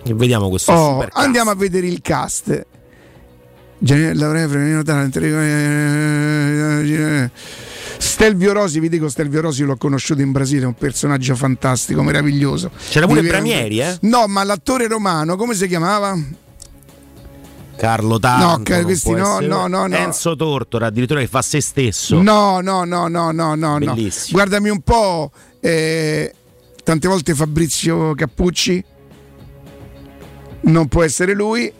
E 0.03 0.13
vediamo 0.13 0.49
questo 0.49 0.71
Oh, 0.71 1.07
andiamo 1.11 1.51
a 1.51 1.55
vedere 1.55 1.85
il 1.87 1.99
cast. 2.01 2.65
Gian- 3.77 4.17
l'avrei 4.17 4.47
premiato 4.47 4.83
tanto, 4.83 5.19
eh, 5.19 7.29
Stelvio 7.97 8.53
Rosi, 8.53 8.79
vi 8.79 8.89
dico 8.89 9.09
Stelvio 9.09 9.41
Rosi 9.41 9.63
l'ho 9.63 9.77
conosciuto 9.77 10.21
in 10.21 10.31
Brasile, 10.31 10.63
è 10.63 10.67
un 10.67 10.75
personaggio 10.75 11.35
fantastico, 11.35 12.03
meraviglioso. 12.03 12.71
C'era 12.89 13.07
pure 13.07 13.21
Divertente. 13.21 13.53
Bramieri, 13.53 13.79
eh? 13.79 13.97
No, 14.01 14.27
ma 14.27 14.43
l'attore 14.43 14.87
romano, 14.87 15.35
come 15.35 15.53
si 15.55 15.67
chiamava? 15.67 16.17
Carlo 17.79 18.19
Tanto. 18.19 18.73
No, 18.73 18.83
questi 18.83 19.11
no, 19.11 19.39
no, 19.39 19.67
no, 19.67 19.87
no. 19.87 19.95
Enzo 19.95 20.35
Tortora, 20.35 20.87
addirittura 20.87 21.21
che 21.21 21.27
fa 21.27 21.41
se 21.41 21.61
stesso. 21.61 22.21
No, 22.21 22.59
no, 22.59 22.83
no, 22.83 23.07
no, 23.07 23.31
no, 23.31 23.55
no, 23.55 23.77
no. 23.77 23.93
Bellissimo. 23.93 24.37
Guardami 24.37 24.69
un 24.69 24.81
po', 24.81 25.31
eh, 25.61 26.33
tante 26.83 27.07
volte 27.07 27.33
Fabrizio 27.33 28.13
Cappucci, 28.15 28.83
non 30.61 30.87
può 30.89 31.03
essere 31.03 31.33
lui. 31.33 31.71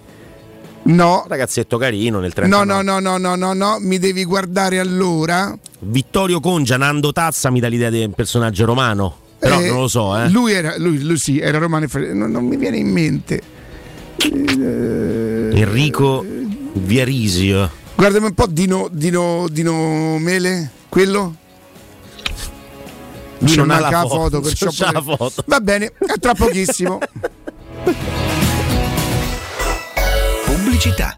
No. 0.89 1.25
Ragazzetto 1.27 1.77
carino 1.77 2.19
nel 2.19 2.33
No, 2.35 2.63
39. 2.63 2.65
no, 2.65 2.81
no, 2.81 2.99
no, 2.99 3.17
no, 3.17 3.35
no, 3.35 3.53
no, 3.53 3.77
mi 3.79 3.99
devi 3.99 4.23
guardare 4.25 4.79
allora. 4.79 5.55
Vittorio 5.79 6.39
Congia, 6.39 6.77
Nando 6.77 7.11
Tazza 7.11 7.49
mi 7.51 7.59
dà 7.59 7.67
l'idea 7.67 7.89
di 7.89 8.03
un 8.03 8.13
personaggio 8.13 8.65
romano. 8.65 9.17
Però 9.39 9.59
Eh, 9.61 9.69
non 9.69 9.81
lo 9.81 9.87
so, 9.87 10.17
eh. 10.17 10.29
Lui 10.29 10.51
era, 10.51 10.77
lui, 10.77 11.01
lui 11.01 11.17
sì, 11.17 11.39
era 11.39 11.57
romano 11.59 11.85
e 11.85 12.13
non, 12.13 12.31
non 12.31 12.45
mi 12.45 12.57
viene 12.57 12.77
in 12.77 12.89
mente. 12.91 13.41
Eh, 14.17 15.49
Enrico 15.53 16.25
Viarisio. 16.73 17.71
Guardami 17.95 18.25
un 18.25 18.33
po' 18.33 18.47
Dino, 18.47 18.89
Dino, 18.91 19.47
Dino 19.49 20.17
Mele, 20.17 20.71
quello? 20.89 21.35
Lui 23.39 23.55
non 23.55 23.69
ha 23.71 23.79
la 23.79 24.05
foto, 24.05 24.41
perciò 24.41 24.69
non 24.85 24.93
la 24.93 25.01
foto. 25.15 25.43
Va 25.45 25.59
bene, 25.61 25.91
a 26.07 26.15
tra 26.19 26.33
pochissimo. 26.33 26.99
Pubblicità. 30.59 31.17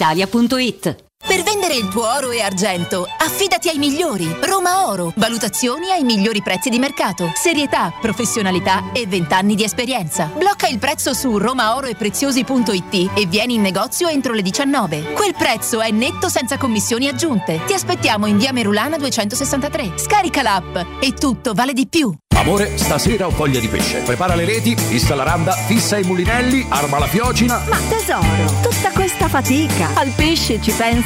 brispalitalia.it. 0.00 1.09
Per 1.26 1.42
vendere 1.42 1.74
il 1.74 1.88
tuo 1.88 2.08
oro 2.12 2.30
e 2.30 2.40
argento, 2.40 3.06
affidati 3.18 3.68
ai 3.68 3.76
migliori. 3.78 4.34
Roma 4.40 4.88
Oro. 4.88 5.12
Valutazioni 5.16 5.90
ai 5.90 6.02
migliori 6.02 6.42
prezzi 6.42 6.70
di 6.70 6.78
mercato. 6.78 7.30
Serietà, 7.34 7.92
professionalità 8.00 8.90
e 8.92 9.06
20 9.06 9.34
anni 9.34 9.54
di 9.54 9.62
esperienza. 9.62 10.30
Blocca 10.34 10.66
il 10.66 10.78
prezzo 10.78 11.12
su 11.12 11.36
romaoroepreziosi.it 11.36 13.10
e 13.14 13.26
vieni 13.26 13.54
in 13.54 13.60
negozio 13.60 14.08
entro 14.08 14.32
le 14.32 14.42
19. 14.42 15.12
Quel 15.12 15.34
prezzo 15.36 15.80
è 15.80 15.90
netto 15.90 16.28
senza 16.28 16.56
commissioni 16.56 17.06
aggiunte. 17.06 17.60
Ti 17.66 17.74
aspettiamo 17.74 18.26
in 18.26 18.38
via 18.38 18.52
Merulana 18.52 18.96
263. 18.96 19.92
Scarica 19.98 20.42
l'app 20.42 20.76
e 21.00 21.12
tutto 21.12 21.52
vale 21.52 21.74
di 21.74 21.86
più. 21.86 22.12
Amore, 22.40 22.78
stasera 22.78 23.26
ho 23.26 23.30
voglia 23.30 23.60
di 23.60 23.68
pesce. 23.68 23.98
Prepara 23.98 24.34
le 24.34 24.46
reti, 24.46 24.74
fissa 24.74 25.14
la 25.14 25.24
randa, 25.24 25.52
fissa 25.52 25.98
i 25.98 26.04
mulinelli, 26.04 26.64
arma 26.70 26.98
la 26.98 27.06
fiocina. 27.06 27.62
Ma 27.68 27.76
tesoro, 27.86 28.50
tutta 28.62 28.90
questa 28.92 29.28
fatica. 29.28 29.90
Al 29.92 30.08
pesce 30.16 30.58
ci 30.62 30.70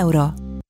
euro. 0.00 0.43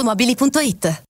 ValentinoAutomobili.it 0.00 1.09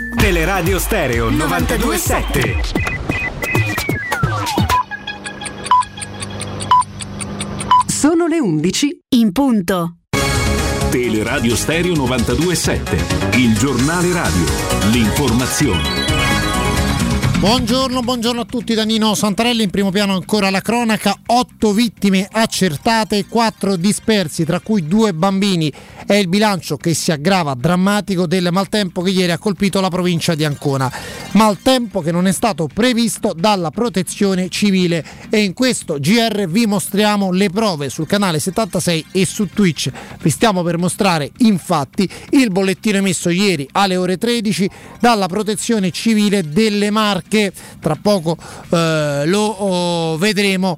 Teleradio 0.15 0.77
Stereo 0.77 1.29
927. 1.29 2.57
Sono 7.87 8.27
le 8.27 8.39
11 8.39 8.99
in 9.09 9.31
punto. 9.31 9.95
Teleradio 10.89 11.55
Stereo 11.55 11.95
927, 11.95 13.37
il 13.37 13.57
giornale 13.57 14.11
radio, 14.11 14.43
l'informazione. 14.91 16.00
Buongiorno, 17.41 18.01
buongiorno 18.01 18.41
a 18.41 18.45
tutti 18.45 18.75
da 18.75 18.83
Nino 18.83 19.15
Santarelli, 19.15 19.63
in 19.63 19.71
primo 19.71 19.89
piano 19.89 20.13
ancora 20.13 20.51
la 20.51 20.61
cronaca, 20.61 21.21
otto 21.25 21.73
vittime 21.73 22.27
accertate, 22.31 23.25
quattro 23.25 23.77
dispersi, 23.77 24.45
tra 24.45 24.59
cui 24.59 24.87
due 24.87 25.11
bambini. 25.11 25.73
È 26.05 26.13
il 26.13 26.27
bilancio 26.27 26.77
che 26.77 26.93
si 26.93 27.11
aggrava 27.11 27.55
drammatico 27.55 28.27
del 28.27 28.49
maltempo 28.51 29.01
che 29.01 29.09
ieri 29.09 29.31
ha 29.31 29.39
colpito 29.39 29.81
la 29.81 29.89
provincia 29.89 30.35
di 30.35 30.45
Ancona. 30.45 30.91
Maltempo 31.31 32.01
che 32.01 32.11
non 32.11 32.27
è 32.27 32.31
stato 32.31 32.69
previsto 32.71 33.33
dalla 33.35 33.71
protezione 33.71 34.47
civile 34.49 35.03
e 35.31 35.41
in 35.41 35.53
questo 35.53 35.97
GR 35.97 36.47
vi 36.47 36.67
mostriamo 36.67 37.31
le 37.31 37.49
prove 37.49 37.89
sul 37.89 38.05
canale 38.05 38.37
76 38.37 39.05
e 39.13 39.25
su 39.25 39.47
Twitch. 39.51 39.89
Vi 40.21 40.29
stiamo 40.29 40.61
per 40.61 40.77
mostrare 40.77 41.31
infatti 41.37 42.07
il 42.31 42.51
bollettino 42.51 42.97
emesso 42.97 43.29
ieri 43.29 43.67
alle 43.71 43.95
ore 43.95 44.19
13 44.19 44.69
dalla 44.99 45.25
protezione 45.25 45.89
civile 45.89 46.47
delle 46.47 46.91
Marche 46.91 47.29
che 47.31 47.53
tra 47.79 47.95
poco 47.95 48.35
eh, 48.71 49.23
lo 49.25 50.17
vedremo. 50.19 50.77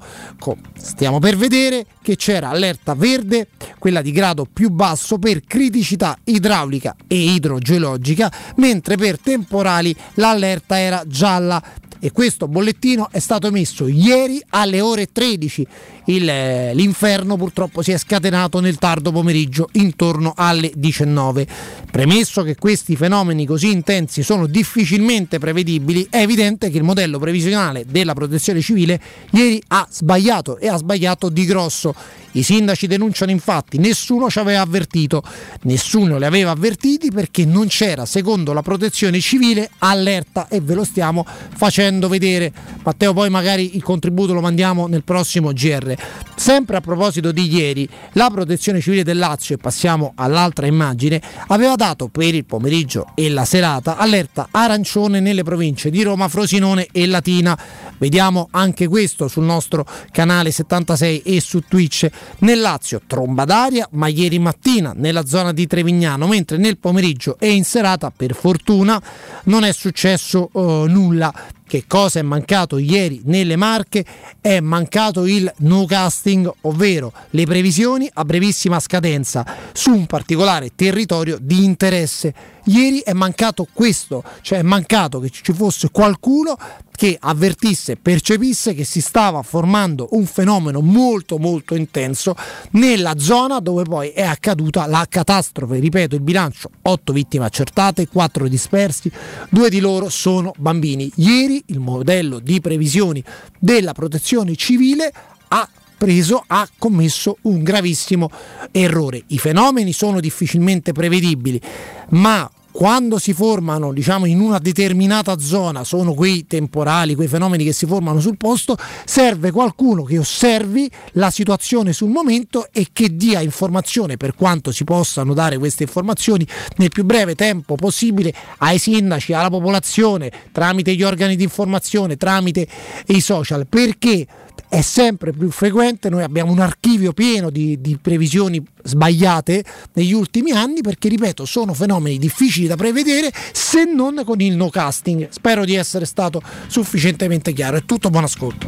Stiamo 0.77 1.17
per 1.17 1.35
vedere 1.35 1.87
che 2.03 2.15
c'era 2.15 2.49
allerta 2.49 2.93
verde, 2.93 3.47
quella 3.79 4.03
di 4.03 4.11
grado 4.11 4.45
più 4.51 4.69
basso 4.69 5.17
per 5.17 5.41
criticità 5.47 6.15
idraulica 6.25 6.95
e 7.07 7.15
idrogeologica, 7.15 8.31
mentre 8.57 8.97
per 8.97 9.17
temporali 9.19 9.95
l'allerta 10.15 10.79
era 10.79 11.03
gialla 11.07 11.63
e 12.03 12.11
questo 12.11 12.49
bollettino 12.49 13.07
è 13.11 13.19
stato 13.19 13.47
emesso 13.47 13.87
ieri 13.87 14.43
alle 14.49 14.81
ore 14.81 15.09
13. 15.09 15.65
Il, 16.07 16.27
eh, 16.27 16.73
l'inferno 16.73 17.37
purtroppo 17.37 17.81
si 17.81 17.93
è 17.93 17.97
scatenato 17.97 18.59
nel 18.59 18.77
tardo 18.77 19.13
pomeriggio 19.13 19.69
intorno 19.71 20.33
alle 20.35 20.69
19. 20.75 21.47
Premesso 21.89 22.43
che 22.43 22.57
questi 22.57 22.97
fenomeni 22.97 23.45
così 23.45 23.71
intensi 23.71 24.21
sono 24.21 24.47
difficilmente 24.47 25.39
prevedibili, 25.39 26.05
è 26.09 26.17
evidente 26.17 26.69
che 26.69 26.75
il 26.75 26.83
modello 26.83 27.19
previsionale 27.19 27.85
della 27.87 28.13
protezione 28.13 28.59
civile 28.59 28.99
ieri 29.31 29.63
ha 29.67 29.87
sbagliato 29.89 30.57
e 30.57 30.67
ha 30.67 30.75
sbagliato 30.75 31.29
di 31.29 31.45
grosso. 31.45 31.95
I 32.35 32.43
sindaci 32.43 32.87
denunciano 32.87 33.31
infatti 33.31 33.77
nessuno 33.77 34.29
ci 34.29 34.39
aveva 34.39 34.59
avvertito, 34.59 35.23
nessuno 35.61 36.17
li 36.17 36.25
aveva 36.25 36.51
avvertiti 36.51 37.11
perché 37.11 37.45
non 37.45 37.67
c'era, 37.67 38.05
secondo 38.05 38.51
la 38.51 38.63
protezione 38.63 39.21
civile, 39.21 39.69
allerta 39.77 40.47
e 40.49 40.59
ve 40.59 40.73
lo 40.73 40.83
stiamo 40.83 41.25
facendo 41.55 41.91
vedere. 41.99 42.51
Matteo, 42.83 43.13
poi 43.13 43.29
magari 43.29 43.75
il 43.75 43.83
contributo 43.83 44.33
lo 44.33 44.41
mandiamo 44.41 44.87
nel 44.87 45.03
prossimo 45.03 45.51
GR. 45.53 45.95
Sempre 46.35 46.77
a 46.77 46.81
proposito 46.81 47.31
di 47.31 47.53
ieri, 47.53 47.87
la 48.13 48.29
protezione 48.29 48.81
civile 48.81 49.03
del 49.03 49.17
Lazio, 49.17 49.55
e 49.55 49.57
passiamo 49.57 50.13
all'altra 50.15 50.65
immagine, 50.65 51.21
aveva 51.47 51.75
dato 51.75 52.07
per 52.07 52.33
il 52.33 52.45
pomeriggio 52.45 53.07
e 53.15 53.29
la 53.29 53.45
serata 53.45 53.97
allerta 53.97 54.47
arancione 54.51 55.19
nelle 55.19 55.43
province 55.43 55.89
di 55.89 56.03
Roma, 56.03 56.27
Frosinone 56.27 56.87
e 56.91 57.05
Latina. 57.07 57.57
Vediamo 57.97 58.47
anche 58.51 58.87
questo 58.87 59.27
sul 59.27 59.43
nostro 59.43 59.85
canale 60.11 60.51
76 60.51 61.21
e 61.21 61.41
su 61.41 61.61
Twitch. 61.67 62.07
Nel 62.39 62.59
Lazio 62.59 63.01
tromba 63.05 63.45
d'aria, 63.45 63.87
ma 63.91 64.07
ieri 64.07 64.39
mattina 64.39 64.93
nella 64.95 65.25
zona 65.25 65.51
di 65.53 65.67
Trevignano, 65.67 66.27
mentre 66.27 66.57
nel 66.57 66.77
pomeriggio 66.77 67.37
e 67.39 67.51
in 67.51 67.63
serata 67.63 68.11
per 68.15 68.35
fortuna 68.35 69.01
non 69.45 69.63
è 69.63 69.71
successo 69.71 70.49
uh, 70.51 70.85
nulla. 70.85 71.33
Che 71.65 71.85
cosa 71.87 72.19
è 72.19 72.21
mancato 72.21 72.77
ieri 72.77 73.21
nelle 73.25 73.55
Marche? 73.55 74.05
È 74.39 74.59
mancato 74.59 75.25
il 75.25 75.51
no 75.59 75.85
casting, 75.85 76.51
ovvero 76.61 77.11
le 77.31 77.45
previsioni 77.45 78.07
a 78.13 78.23
brevissima 78.25 78.79
scadenza 78.79 79.43
su 79.71 79.91
un 79.91 80.05
particolare 80.05 80.71
territorio 80.75 81.37
di 81.41 81.63
interesse. 81.63 82.52
Ieri 82.65 82.99
è 82.99 83.13
mancato 83.13 83.67
questo, 83.71 84.23
cioè 84.41 84.59
è 84.59 84.63
mancato 84.63 85.19
che 85.19 85.29
ci 85.29 85.53
fosse 85.53 85.89
qualcuno 85.91 86.57
che 86.95 87.17
avvertisse, 87.19 87.97
percepisse 87.97 88.73
che 88.73 88.83
si 88.83 89.01
stava 89.01 89.41
formando 89.41 90.09
un 90.11 90.25
fenomeno 90.25 90.79
molto 90.79 91.37
molto 91.37 91.75
intenso 91.75 92.35
nella 92.71 93.17
zona 93.17 93.59
dove 93.59 93.83
poi 93.83 94.09
è 94.09 94.21
accaduta 94.21 94.85
la 94.85 95.05
catastrofe. 95.09 95.79
Ripeto, 95.79 96.15
il 96.15 96.21
bilancio 96.21 96.69
8 96.81 97.13
vittime 97.13 97.45
accertate, 97.45 98.07
4 98.07 98.47
dispersi, 98.47 99.11
due 99.49 99.69
di 99.69 99.79
loro 99.79 100.09
sono 100.09 100.53
bambini. 100.57 101.11
Ieri 101.15 101.63
il 101.67 101.79
modello 101.79 102.39
di 102.39 102.61
previsioni 102.61 103.23
della 103.59 103.93
protezione 103.93 104.55
civile 104.55 105.11
ha 105.49 105.67
preso, 106.03 106.43
ha 106.45 106.67
commesso 106.77 107.37
un 107.43 107.63
gravissimo 107.63 108.29
errore. 108.71 109.23
I 109.27 109.37
fenomeni 109.37 109.93
sono 109.93 110.19
difficilmente 110.19 110.91
prevedibili, 110.91 111.61
ma 112.09 112.51
quando 112.73 113.19
si 113.19 113.33
formano 113.33 113.93
diciamo, 113.93 114.25
in 114.25 114.41
una 114.41 114.57
determinata 114.57 115.39
zona, 115.39 115.85
sono 115.85 116.13
quei 116.13 116.45
temporali, 116.45 117.15
quei 117.15 117.29
fenomeni 117.29 117.63
che 117.63 117.71
si 117.71 117.85
formano 117.85 118.19
sul 118.19 118.35
posto, 118.35 118.75
serve 119.05 119.51
qualcuno 119.51 120.03
che 120.03 120.17
osservi 120.17 120.91
la 121.13 121.29
situazione 121.29 121.93
sul 121.93 122.09
momento 122.09 122.67
e 122.73 122.87
che 122.91 123.15
dia 123.15 123.39
informazione 123.39 124.17
per 124.17 124.35
quanto 124.35 124.73
si 124.73 124.83
possano 124.83 125.33
dare 125.33 125.57
queste 125.57 125.83
informazioni 125.83 126.45
nel 126.77 126.89
più 126.89 127.05
breve 127.05 127.35
tempo 127.35 127.75
possibile 127.75 128.33
ai 128.57 128.77
sindaci, 128.77 129.31
alla 129.31 129.49
popolazione, 129.49 130.29
tramite 130.51 130.95
gli 130.95 131.03
organi 131.03 131.37
di 131.37 131.43
informazione, 131.43 132.17
tramite 132.17 132.67
i 133.05 133.21
social, 133.21 133.67
perché 133.67 134.27
è 134.73 134.81
sempre 134.81 135.31
più 135.31 135.51
frequente, 135.51 136.09
noi 136.09 136.23
abbiamo 136.23 136.51
un 136.51 136.59
archivio 136.59 137.13
pieno 137.13 137.51
di, 137.51 137.79
di, 137.79 137.95
previsioni 138.01 138.59
sbagliate 138.81 139.63
negli 139.93 140.13
ultimi 140.13 140.49
anni 140.49 140.81
perché, 140.81 141.09
ripeto, 141.09 141.45
sono 141.45 141.75
fenomeni 141.75 142.17
difficili 142.17 142.65
da 142.65 142.75
prevedere 142.75 143.31
se 143.51 143.83
non 143.85 144.23
con 144.25 144.41
il 144.41 144.55
no 144.55 144.69
casting. 144.69 145.29
Spero 145.29 145.63
di 145.63 145.75
essere 145.75 146.05
stato 146.05 146.41
sufficientemente 146.65 147.53
chiaro. 147.53 147.77
È 147.77 147.85
tutto, 147.85 148.09
buon 148.09 148.23
ascolto. 148.23 148.67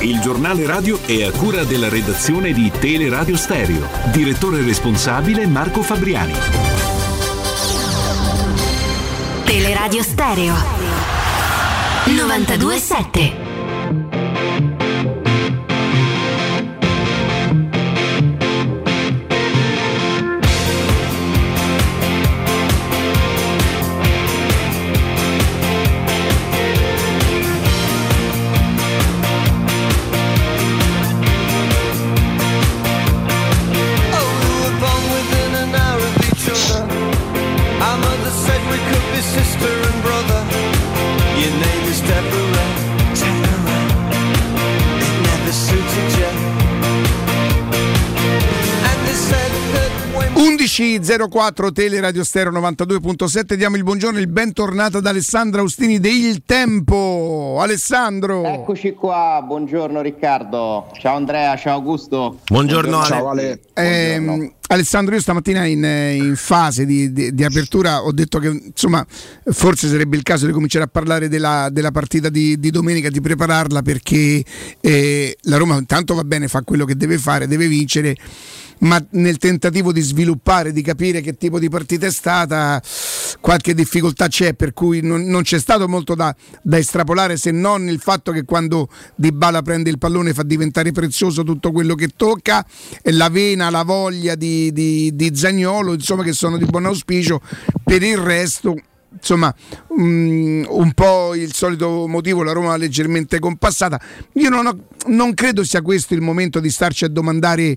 Il 0.00 0.20
giornale 0.20 0.66
radio 0.66 1.00
è 1.06 1.24
a 1.24 1.30
cura 1.30 1.64
della 1.64 1.88
redazione 1.88 2.52
di 2.52 2.70
Teleradio 2.70 3.38
Stereo. 3.38 3.88
Direttore 4.12 4.62
responsabile 4.62 5.46
Marco 5.46 5.80
Fabriani. 5.80 6.34
Teleradio 9.44 10.02
Stereo 10.02 10.54
927 12.04 13.47
11.04 50.78 51.72
Teleradio 51.72 52.22
Stereo 52.22 52.52
92.7 52.52 53.54
diamo 53.54 53.74
il 53.74 53.82
buongiorno 53.82 54.18
e 54.18 54.20
il 54.20 54.28
bentornato 54.28 54.98
ad 54.98 55.06
Alessandro 55.06 55.62
Austini 55.62 55.98
di 55.98 56.26
Il 56.26 56.42
Tempo. 56.46 57.56
Alessandro. 57.58 58.44
Eccoci 58.44 58.92
qua, 58.92 59.42
buongiorno 59.44 60.00
Riccardo. 60.00 60.88
Ciao 61.00 61.16
Andrea, 61.16 61.56
ciao 61.56 61.74
Augusto. 61.74 62.38
Buongiorno, 62.46 63.02
Ciao 63.02 63.28
Ale. 63.28 63.58
Eh, 63.74 64.52
Alessandro, 64.68 65.16
io 65.16 65.20
stamattina 65.20 65.64
in, 65.64 65.82
in 65.82 66.34
fase 66.36 66.86
di, 66.86 67.12
di, 67.12 67.34
di, 67.34 67.42
apertura 67.42 68.04
ho 68.04 68.12
detto 68.12 68.38
che 68.38 68.48
insomma 68.48 69.04
forse 69.50 69.88
sarebbe 69.88 70.16
il 70.16 70.22
caso 70.22 70.46
di 70.46 70.52
cominciare 70.52 70.84
a 70.84 70.88
parlare 70.88 71.28
della, 71.28 71.70
della 71.72 71.90
partita 71.90 72.28
di, 72.28 72.56
di, 72.60 72.70
domenica, 72.70 73.08
di 73.08 73.20
prepararla 73.20 73.82
perché 73.82 74.44
eh, 74.80 75.36
la 75.42 75.56
Roma 75.56 75.76
intanto 75.76 76.14
va 76.14 76.22
bene, 76.22 76.46
fa 76.46 76.62
quello 76.62 76.84
che 76.84 76.94
deve 76.94 77.18
fare, 77.18 77.48
deve 77.48 77.66
vincere 77.66 78.14
ma 78.80 79.04
nel 79.10 79.38
tentativo 79.38 79.92
di 79.92 80.00
sviluppare, 80.00 80.72
di 80.72 80.82
capire 80.82 81.20
che 81.20 81.36
tipo 81.36 81.58
di 81.58 81.68
partita 81.68 82.06
è 82.06 82.10
stata, 82.10 82.80
qualche 83.40 83.74
difficoltà 83.74 84.28
c'è, 84.28 84.54
per 84.54 84.72
cui 84.72 85.00
non, 85.00 85.22
non 85.22 85.42
c'è 85.42 85.58
stato 85.58 85.88
molto 85.88 86.14
da, 86.14 86.34
da, 86.62 86.78
estrapolare 86.78 87.36
se 87.36 87.50
non 87.50 87.88
il 87.88 88.00
fatto 88.00 88.32
che 88.32 88.44
quando 88.44 88.88
Dybala 89.14 89.62
prende 89.62 89.90
il 89.90 89.98
pallone 89.98 90.32
fa 90.32 90.42
diventare 90.42 90.92
prezioso 90.92 91.42
tutto 91.42 91.72
quello 91.72 91.94
che 91.94 92.08
tocca, 92.16 92.64
la 93.04 93.28
vena, 93.28 93.70
la 93.70 93.82
voglia 93.82 94.34
di, 94.34 94.72
di, 94.72 95.14
di 95.14 95.34
Zagnolo, 95.34 95.94
insomma 95.94 96.22
che 96.22 96.32
sono 96.32 96.56
di 96.56 96.64
buon 96.64 96.86
auspicio, 96.86 97.40
per 97.82 98.02
il 98.02 98.18
resto 98.18 98.76
insomma 99.10 99.52
um, 99.88 100.66
un 100.68 100.92
po' 100.92 101.34
il 101.34 101.54
solito 101.54 102.06
motivo 102.06 102.42
la 102.42 102.52
Roma 102.52 102.76
leggermente 102.76 103.38
compassata. 103.38 104.00
Io 104.34 104.48
non, 104.48 104.66
ho, 104.66 104.78
non, 105.06 105.34
credo 105.34 105.64
sia 105.64 105.82
questo 105.82 106.14
il 106.14 106.20
momento 106.20 106.60
di 106.60 106.70
starci 106.70 107.04
a 107.04 107.08
domandare 107.08 107.76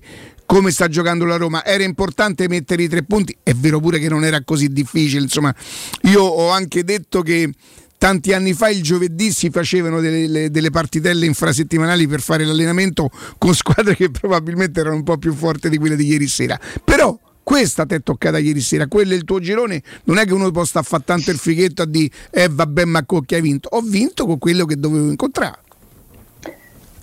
come 0.52 0.70
sta 0.70 0.86
giocando 0.86 1.24
la 1.24 1.36
Roma. 1.36 1.64
Era 1.64 1.82
importante 1.82 2.46
mettere 2.46 2.82
i 2.82 2.88
tre 2.88 3.02
punti, 3.04 3.34
è 3.42 3.54
vero 3.54 3.80
pure 3.80 3.98
che 3.98 4.10
non 4.10 4.22
era 4.22 4.42
così 4.44 4.68
difficile. 4.68 5.22
Insomma, 5.22 5.54
io 6.02 6.22
ho 6.22 6.50
anche 6.50 6.84
detto 6.84 7.22
che 7.22 7.50
tanti 7.96 8.34
anni 8.34 8.52
fa 8.52 8.68
il 8.68 8.82
giovedì 8.82 9.32
si 9.32 9.48
facevano 9.48 10.00
delle, 10.00 10.50
delle, 10.50 10.68
partitelle 10.68 11.24
infrasettimanali 11.24 12.06
per 12.06 12.20
fare 12.20 12.44
l'allenamento 12.44 13.10
con 13.38 13.54
squadre 13.54 13.96
che 13.96 14.10
probabilmente 14.10 14.80
erano 14.80 14.96
un 14.96 15.04
po' 15.04 15.16
più 15.16 15.32
forti 15.32 15.70
di 15.70 15.78
quelle 15.78 15.96
di 15.96 16.04
ieri 16.04 16.28
sera. 16.28 16.60
Però 16.84 17.18
questa 17.42 17.86
ti 17.86 17.94
è 17.94 18.02
toccata 18.02 18.36
ieri 18.36 18.60
sera, 18.60 18.86
quello 18.88 19.14
è 19.14 19.16
il 19.16 19.24
tuo 19.24 19.40
girone, 19.40 19.82
non 20.04 20.18
è 20.18 20.26
che 20.26 20.34
uno 20.34 20.50
possa 20.50 20.82
fare 20.82 21.02
tanto 21.06 21.30
il 21.30 21.38
fighetto 21.38 21.80
a 21.80 21.86
dire 21.86 22.10
eh 22.30 22.48
vabbè 22.50 22.84
ma 22.84 23.06
con 23.06 23.24
chi 23.24 23.36
hai 23.36 23.40
vinto? 23.40 23.70
Ho 23.72 23.80
vinto 23.80 24.26
con 24.26 24.36
quello 24.36 24.66
che 24.66 24.76
dovevo 24.76 25.08
incontrare. 25.08 25.60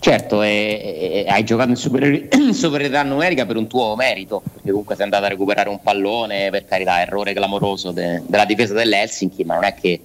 Certo, 0.00 0.40
e, 0.40 1.24
e, 1.26 1.30
hai 1.30 1.44
giocato 1.44 1.68
in, 1.68 1.76
superi- 1.76 2.26
in 2.32 2.54
superiorità 2.54 3.02
numerica 3.02 3.44
per 3.44 3.56
un 3.56 3.66
tuo 3.66 3.94
merito, 3.96 4.40
perché 4.40 4.70
comunque 4.70 4.94
sei 4.94 5.04
andato 5.04 5.26
a 5.26 5.28
recuperare 5.28 5.68
un 5.68 5.82
pallone, 5.82 6.48
per 6.48 6.64
carità, 6.64 7.02
errore 7.02 7.34
clamoroso 7.34 7.90
de- 7.90 8.22
della 8.26 8.46
difesa 8.46 8.72
dell'Helsinki, 8.72 9.44
ma 9.44 9.54
non 9.56 9.64
è 9.64 9.74
che 9.74 10.00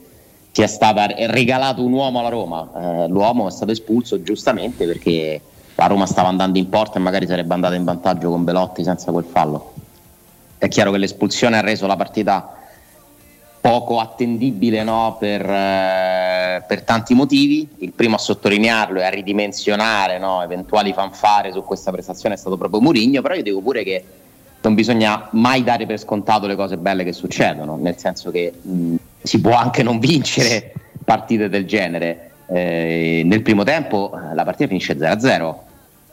ti 0.51 0.61
è 0.61 0.67
stato 0.67 0.99
regalato 1.27 1.81
un 1.81 1.93
uomo 1.93 2.19
alla 2.19 2.27
Roma, 2.27 2.69
eh, 2.75 3.07
l'uomo 3.07 3.47
è 3.47 3.51
stato 3.51 3.71
espulso 3.71 4.21
giustamente 4.21 4.85
perché 4.85 5.39
la 5.75 5.87
Roma 5.87 6.05
stava 6.05 6.27
andando 6.27 6.57
in 6.57 6.67
porta 6.67 6.97
e 6.97 7.01
magari 7.01 7.25
sarebbe 7.25 7.53
andata 7.53 7.75
in 7.75 7.85
vantaggio 7.85 8.29
con 8.29 8.43
Belotti 8.43 8.83
senza 8.83 9.13
quel 9.13 9.25
fallo. 9.25 9.73
È 10.57 10.67
chiaro 10.67 10.91
che 10.91 10.97
l'espulsione 10.97 11.57
ha 11.57 11.61
reso 11.61 11.87
la 11.87 11.95
partita 11.95 12.64
poco 13.65 13.99
attendibile 13.99 14.83
no? 14.83 15.15
per, 15.17 15.41
eh, 15.41 16.63
per, 16.67 16.83
tanti 16.83 17.15
motivi. 17.15 17.67
Il 17.79 17.93
primo 17.93 18.13
a 18.13 18.19
sottolinearlo 18.19 18.99
e 18.99 19.05
a 19.05 19.09
ridimensionare 19.09 20.19
no? 20.19 20.43
eventuali 20.43 20.93
fanfare 20.93 21.51
su 21.51 21.63
questa 21.63 21.89
prestazione 21.89 22.35
è 22.35 22.37
stato 22.37 22.57
proprio 22.57 22.79
Murigno, 22.79 23.23
però 23.23 23.33
io 23.33 23.41
dico 23.41 23.61
pure 23.61 23.81
che 23.81 24.03
non 24.61 24.75
bisogna 24.75 25.29
mai 25.31 25.63
dare 25.63 25.87
per 25.87 25.97
scontato 25.97 26.45
le 26.45 26.55
cose 26.55 26.77
belle 26.77 27.03
che 27.03 27.11
succedono, 27.11 27.75
nel 27.75 27.97
senso 27.97 28.29
che 28.29 28.53
mh, 28.61 28.95
si 29.23 29.41
può 29.41 29.55
anche 29.55 29.81
non 29.81 29.97
vincere 29.97 30.71
partite 31.03 31.49
del 31.49 31.65
genere. 31.65 32.33
Eh, 32.45 33.23
nel 33.25 33.41
primo 33.41 33.63
tempo 33.63 34.11
la 34.35 34.43
partita 34.43 34.67
finisce 34.67 34.95
0-0, 34.95 35.55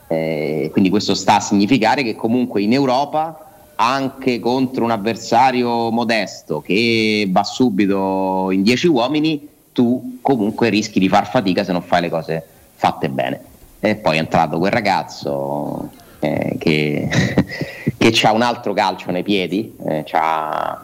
eh, 0.07 0.69
quindi 0.71 0.89
questo 0.89 1.13
sta 1.13 1.35
a 1.35 1.39
significare 1.39 2.01
che 2.01 2.15
comunque 2.15 2.63
in 2.63 2.73
Europa 2.73 3.52
anche 3.75 4.39
contro 4.39 4.83
un 4.83 4.91
avversario 4.91 5.89
modesto 5.91 6.61
che 6.61 7.27
va 7.29 7.43
subito 7.43 8.49
in 8.51 8.63
10 8.63 8.87
uomini, 8.87 9.47
tu 9.71 10.19
comunque 10.21 10.69
rischi 10.69 10.99
di 10.99 11.09
far 11.09 11.29
fatica 11.29 11.63
se 11.63 11.71
non 11.71 11.81
fai 11.81 12.01
le 12.01 12.09
cose 12.09 12.45
fatte 12.75 13.09
bene. 13.09 13.41
E 13.79 13.95
poi 13.95 14.15
è 14.17 14.19
entrato 14.19 14.57
quel 14.59 14.71
ragazzo 14.71 15.89
eh, 16.19 16.55
che, 16.57 17.09
che 17.97 18.27
ha 18.27 18.31
un 18.31 18.41
altro 18.41 18.73
calcio 18.73 19.11
nei 19.11 19.23
piedi, 19.23 19.75
eh, 19.85 20.05
ha 20.11 20.81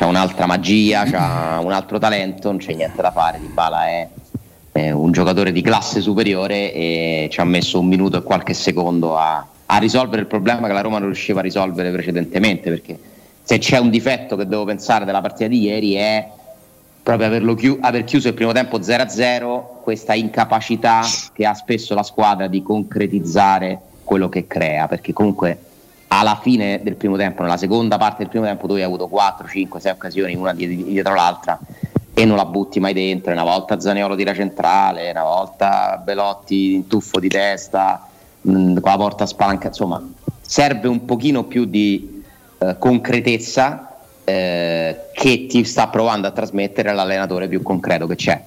un'altra 0.00 0.46
magia, 0.46 1.02
ha 1.12 1.60
un 1.60 1.72
altro 1.72 1.98
talento, 1.98 2.48
non 2.48 2.58
c'è 2.58 2.72
niente 2.74 3.02
da 3.02 3.10
fare. 3.10 3.38
Di 3.40 3.48
Bala 3.48 3.86
è, 3.86 4.08
un 4.72 5.10
giocatore 5.10 5.50
di 5.50 5.60
classe 5.60 6.00
superiore 6.00 6.72
e 6.72 7.28
ci 7.32 7.40
ha 7.40 7.44
messo 7.44 7.80
un 7.80 7.86
minuto 7.86 8.16
e 8.16 8.22
qualche 8.22 8.54
secondo 8.54 9.18
a, 9.18 9.44
a 9.70 9.76
risolvere 9.78 10.22
il 10.22 10.26
problema 10.26 10.66
che 10.66 10.72
la 10.72 10.80
Roma 10.80 10.98
non 10.98 11.08
riusciva 11.08 11.40
a 11.40 11.42
risolvere 11.42 11.90
precedentemente, 11.90 12.70
perché 12.70 12.98
se 13.42 13.58
c'è 13.58 13.78
un 13.78 13.90
difetto 13.90 14.36
che 14.36 14.46
devo 14.46 14.64
pensare 14.64 15.04
della 15.04 15.20
partita 15.20 15.48
di 15.48 15.60
ieri 15.60 15.94
è 15.94 16.26
proprio 17.02 17.54
chi- 17.54 17.78
aver 17.80 18.04
chiuso 18.04 18.28
il 18.28 18.34
primo 18.34 18.52
tempo 18.52 18.78
0-0, 18.78 19.80
questa 19.82 20.14
incapacità 20.14 21.02
che 21.32 21.46
ha 21.46 21.54
spesso 21.54 21.94
la 21.94 22.02
squadra 22.02 22.46
di 22.46 22.62
concretizzare 22.62 23.80
quello 24.04 24.28
che 24.28 24.46
crea, 24.46 24.88
perché 24.88 25.12
comunque 25.12 25.58
alla 26.08 26.38
fine 26.40 26.80
del 26.82 26.96
primo 26.96 27.16
tempo, 27.16 27.42
nella 27.42 27.58
seconda 27.58 27.98
parte 27.98 28.22
del 28.22 28.28
primo 28.28 28.46
tempo, 28.46 28.66
tu 28.66 28.72
hai 28.74 28.82
avuto 28.82 29.08
4, 29.08 29.46
5, 29.46 29.80
6 29.80 29.92
occasioni, 29.92 30.34
una 30.34 30.54
dietro 30.54 31.14
l'altra, 31.14 31.58
e 32.14 32.24
non 32.24 32.36
la 32.36 32.46
butti 32.46 32.80
mai 32.80 32.94
dentro. 32.94 33.32
Una 33.32 33.44
volta 33.44 33.78
Zaniolo 33.78 34.16
tira 34.16 34.32
centrale, 34.32 35.10
una 35.10 35.24
volta 35.24 36.00
Belotti 36.02 36.74
in 36.74 36.86
tuffo 36.86 37.20
di 37.20 37.28
testa, 37.28 38.08
mh, 38.42 38.50
mm, 38.50 38.76
con 38.78 38.90
la 38.90 38.96
porta 38.96 39.26
spalanca, 39.26 39.68
insomma, 39.68 40.02
serve 40.40 40.88
un 40.88 41.04
pochino 41.04 41.44
più 41.44 41.64
di 41.64 42.22
eh, 42.58 42.76
concretezza 42.78 43.96
eh, 44.24 45.08
che 45.12 45.46
ti 45.46 45.64
sta 45.64 45.88
provando 45.88 46.26
a 46.26 46.30
trasmettere 46.30 46.92
l'allenatore 46.92 47.48
più 47.48 47.62
concreto 47.62 48.06
che 48.06 48.16
c'è. 48.16 48.42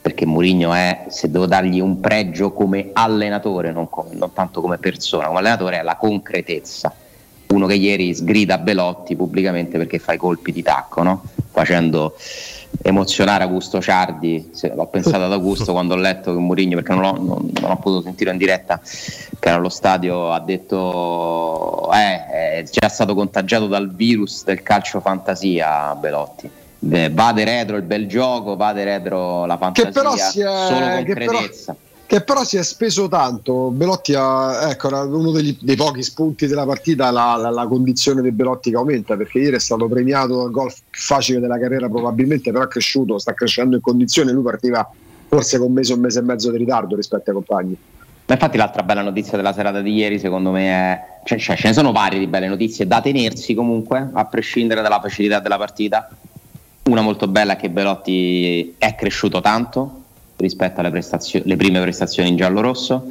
Perché 0.00 0.24
Mourinho 0.24 0.72
è, 0.72 1.06
se 1.08 1.30
devo 1.30 1.46
dargli 1.46 1.80
un 1.80 2.00
pregio 2.00 2.52
come 2.52 2.90
allenatore, 2.92 3.72
non, 3.72 3.88
come, 3.88 4.14
non 4.14 4.32
tanto 4.32 4.60
come 4.60 4.78
persona, 4.78 5.26
come 5.26 5.40
allenatore, 5.40 5.80
è 5.80 5.82
la 5.82 5.96
concretezza. 5.96 6.92
Uno 7.48 7.66
che 7.66 7.74
ieri 7.74 8.14
sgrida 8.14 8.58
Belotti 8.58 9.16
pubblicamente 9.16 9.78
perché 9.78 9.98
fa 9.98 10.12
i 10.12 10.16
colpi 10.16 10.52
di 10.52 10.62
tacco, 10.62 11.02
no? 11.02 11.22
facendo 11.50 12.14
emozionare 12.82 13.44
Augusto 13.44 13.80
Ciardi, 13.80 14.50
l'ho 14.74 14.86
pensato 14.86 15.24
ad 15.24 15.32
Augusto 15.32 15.72
quando 15.72 15.94
ho 15.94 15.96
letto 15.96 16.32
che 16.32 16.38
Mourinho, 16.38 16.76
perché 16.76 16.92
non, 16.92 17.02
l'ho, 17.02 17.12
non, 17.12 17.50
non 17.60 17.70
ho 17.70 17.76
potuto 17.76 18.02
sentire 18.02 18.30
in 18.30 18.36
diretta, 18.36 18.80
che 18.80 19.48
era 19.48 19.56
allo 19.56 19.68
stadio, 19.68 20.32
ha 20.32 20.40
detto 20.40 21.90
eh, 21.92 22.26
è 22.26 22.64
già 22.70 22.88
stato 22.88 23.14
contagiato 23.14 23.66
dal 23.66 23.94
virus 23.94 24.44
del 24.44 24.62
calcio 24.62 25.00
fantasia 25.00 25.94
Belotti. 25.94 26.50
vade 26.78 27.44
retro 27.44 27.76
il 27.76 27.82
bel 27.82 28.06
gioco, 28.06 28.56
vade 28.56 28.84
retro 28.84 29.46
la 29.46 29.56
fantasia, 29.56 29.90
che 29.90 29.92
però 29.92 30.16
si 30.16 30.40
è, 30.40 30.44
solo 30.44 30.88
concretezza 30.88 31.04
che 31.04 31.24
però 31.24 31.95
si 32.44 32.56
è 32.56 32.62
speso 32.62 33.08
tanto. 33.08 33.70
Belotti 33.70 34.14
ha, 34.14 34.70
ecco, 34.70 34.88
uno 34.88 35.32
degli, 35.32 35.56
dei 35.60 35.76
pochi 35.76 36.02
spunti 36.02 36.46
della 36.46 36.64
partita, 36.64 37.10
la, 37.10 37.36
la, 37.36 37.50
la, 37.50 37.66
condizione 37.66 38.22
di 38.22 38.30
Belotti 38.30 38.70
che 38.70 38.76
aumenta, 38.76 39.16
perché 39.16 39.38
ieri 39.40 39.56
è 39.56 39.60
stato 39.60 39.88
premiato 39.88 40.36
dal 40.36 40.50
golf 40.50 40.80
più 40.88 41.00
facile 41.00 41.40
della 41.40 41.58
carriera 41.58 41.88
probabilmente, 41.88 42.52
però 42.52 42.64
è 42.64 42.68
cresciuto, 42.68 43.18
sta 43.18 43.34
crescendo 43.34 43.76
in 43.76 43.82
condizione, 43.82 44.32
lui 44.32 44.42
partiva 44.42 44.88
forse 45.28 45.58
con 45.58 45.68
un 45.68 45.72
mese, 45.72 45.92
un 45.94 46.00
mese 46.00 46.20
e 46.20 46.22
mezzo 46.22 46.50
di 46.50 46.58
ritardo 46.58 46.94
rispetto 46.94 47.30
ai 47.30 47.34
compagni. 47.34 47.76
Ma 48.26 48.34
infatti 48.34 48.56
l'altra 48.56 48.82
bella 48.82 49.02
notizia 49.02 49.36
della 49.36 49.52
serata 49.52 49.80
di 49.80 49.92
ieri 49.92 50.18
secondo 50.18 50.50
me 50.50 50.68
è, 50.68 51.00
cioè, 51.24 51.38
cioè, 51.38 51.56
ce 51.56 51.68
ne 51.68 51.74
sono 51.74 51.92
varie 51.92 52.18
di 52.18 52.26
belle 52.26 52.48
notizie 52.48 52.86
da 52.86 53.00
tenersi 53.00 53.54
comunque, 53.54 54.10
a 54.12 54.24
prescindere 54.24 54.82
dalla 54.82 55.00
facilità 55.00 55.40
della 55.40 55.58
partita. 55.58 56.08
Una 56.84 57.02
molto 57.02 57.26
bella 57.26 57.54
è 57.54 57.56
che 57.56 57.68
Belotti 57.68 58.74
è 58.78 58.94
cresciuto 58.94 59.40
tanto, 59.40 60.02
rispetto 60.36 60.80
alle 60.80 61.56
prime 61.56 61.80
prestazioni 61.80 62.28
in 62.28 62.36
giallo-rosso. 62.36 63.06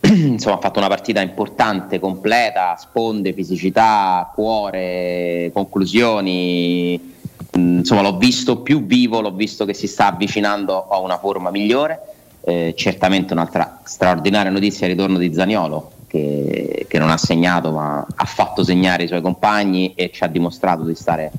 Insomma, 0.06 0.56
ha 0.56 0.60
fatto 0.60 0.78
una 0.78 0.88
partita 0.88 1.20
importante, 1.20 1.98
completa, 1.98 2.76
sponde, 2.78 3.32
fisicità, 3.32 4.30
cuore, 4.34 5.50
conclusioni. 5.52 7.14
Mm, 7.58 7.78
insomma, 7.78 8.02
l'ho 8.02 8.16
visto 8.16 8.60
più 8.60 8.84
vivo, 8.84 9.20
l'ho 9.20 9.32
visto 9.32 9.64
che 9.64 9.74
si 9.74 9.86
sta 9.86 10.08
avvicinando 10.08 10.88
a 10.88 10.98
una 10.98 11.18
forma 11.18 11.50
migliore. 11.50 12.00
Eh, 12.42 12.74
certamente 12.76 13.32
un'altra 13.32 13.80
straordinaria 13.82 14.52
notizia 14.52 14.86
è 14.86 14.90
il 14.90 14.94
ritorno 14.94 15.18
di 15.18 15.34
Zaniolo, 15.34 15.90
che, 16.06 16.86
che 16.88 16.98
non 16.98 17.10
ha 17.10 17.16
segnato 17.16 17.72
ma 17.72 18.06
ha 18.14 18.24
fatto 18.24 18.62
segnare 18.62 19.02
i 19.02 19.08
suoi 19.08 19.20
compagni 19.20 19.94
e 19.96 20.12
ci 20.12 20.22
ha 20.22 20.28
dimostrato 20.28 20.84
di 20.84 20.94
stare 20.94 21.32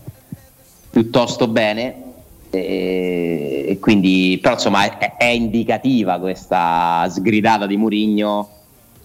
piuttosto 0.89 1.47
bene 1.47 2.06
e, 2.49 3.77
quindi, 3.79 4.39
però 4.41 4.53
insomma 4.55 4.97
è, 4.97 5.15
è, 5.17 5.25
indicativa 5.25 6.19
questa 6.19 7.07
sgridata 7.09 7.65
di 7.65 7.77
Murigno, 7.77 8.49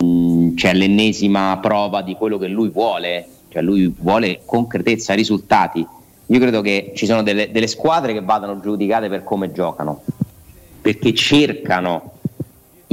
mm, 0.03 0.55
c'è 0.55 0.73
l'ennesima 0.73 1.59
prova 1.61 2.03
di 2.03 2.15
quello 2.15 2.39
che 2.39 2.49
lui 2.49 2.69
vuole 2.69 3.27
cioè 3.53 3.61
lui 3.61 3.93
vuole 3.99 4.41
concretezza, 4.47 5.13
risultati. 5.13 5.87
Io 6.27 6.39
credo 6.39 6.63
che 6.63 6.93
ci 6.95 7.05
sono 7.05 7.23
delle, 7.23 7.51
delle 7.51 7.67
squadre 7.67 8.15
che 8.15 8.23
vadano 8.23 8.59
giudicate 8.61 9.11
per 9.11 9.23
come 9.23 9.53
giocano, 9.53 10.03
perché 10.81 11.13
cercano 11.13 12.13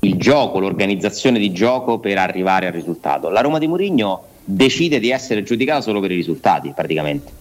il 0.02 0.18
gioco, 0.18 0.60
l'organizzazione 0.60 1.40
di 1.40 1.54
gioco 1.54 2.00
per 2.00 2.18
arrivare 2.18 2.68
al 2.68 2.74
risultato. 2.74 3.30
La 3.30 3.40
Roma 3.40 3.58
di 3.58 3.68
Mourinho 3.68 4.24
decide 4.44 5.00
di 5.00 5.12
essere 5.12 5.44
giudicata 5.44 5.80
solo 5.80 6.02
per 6.02 6.12
i 6.12 6.16
risultati, 6.16 6.74
praticamente, 6.76 7.32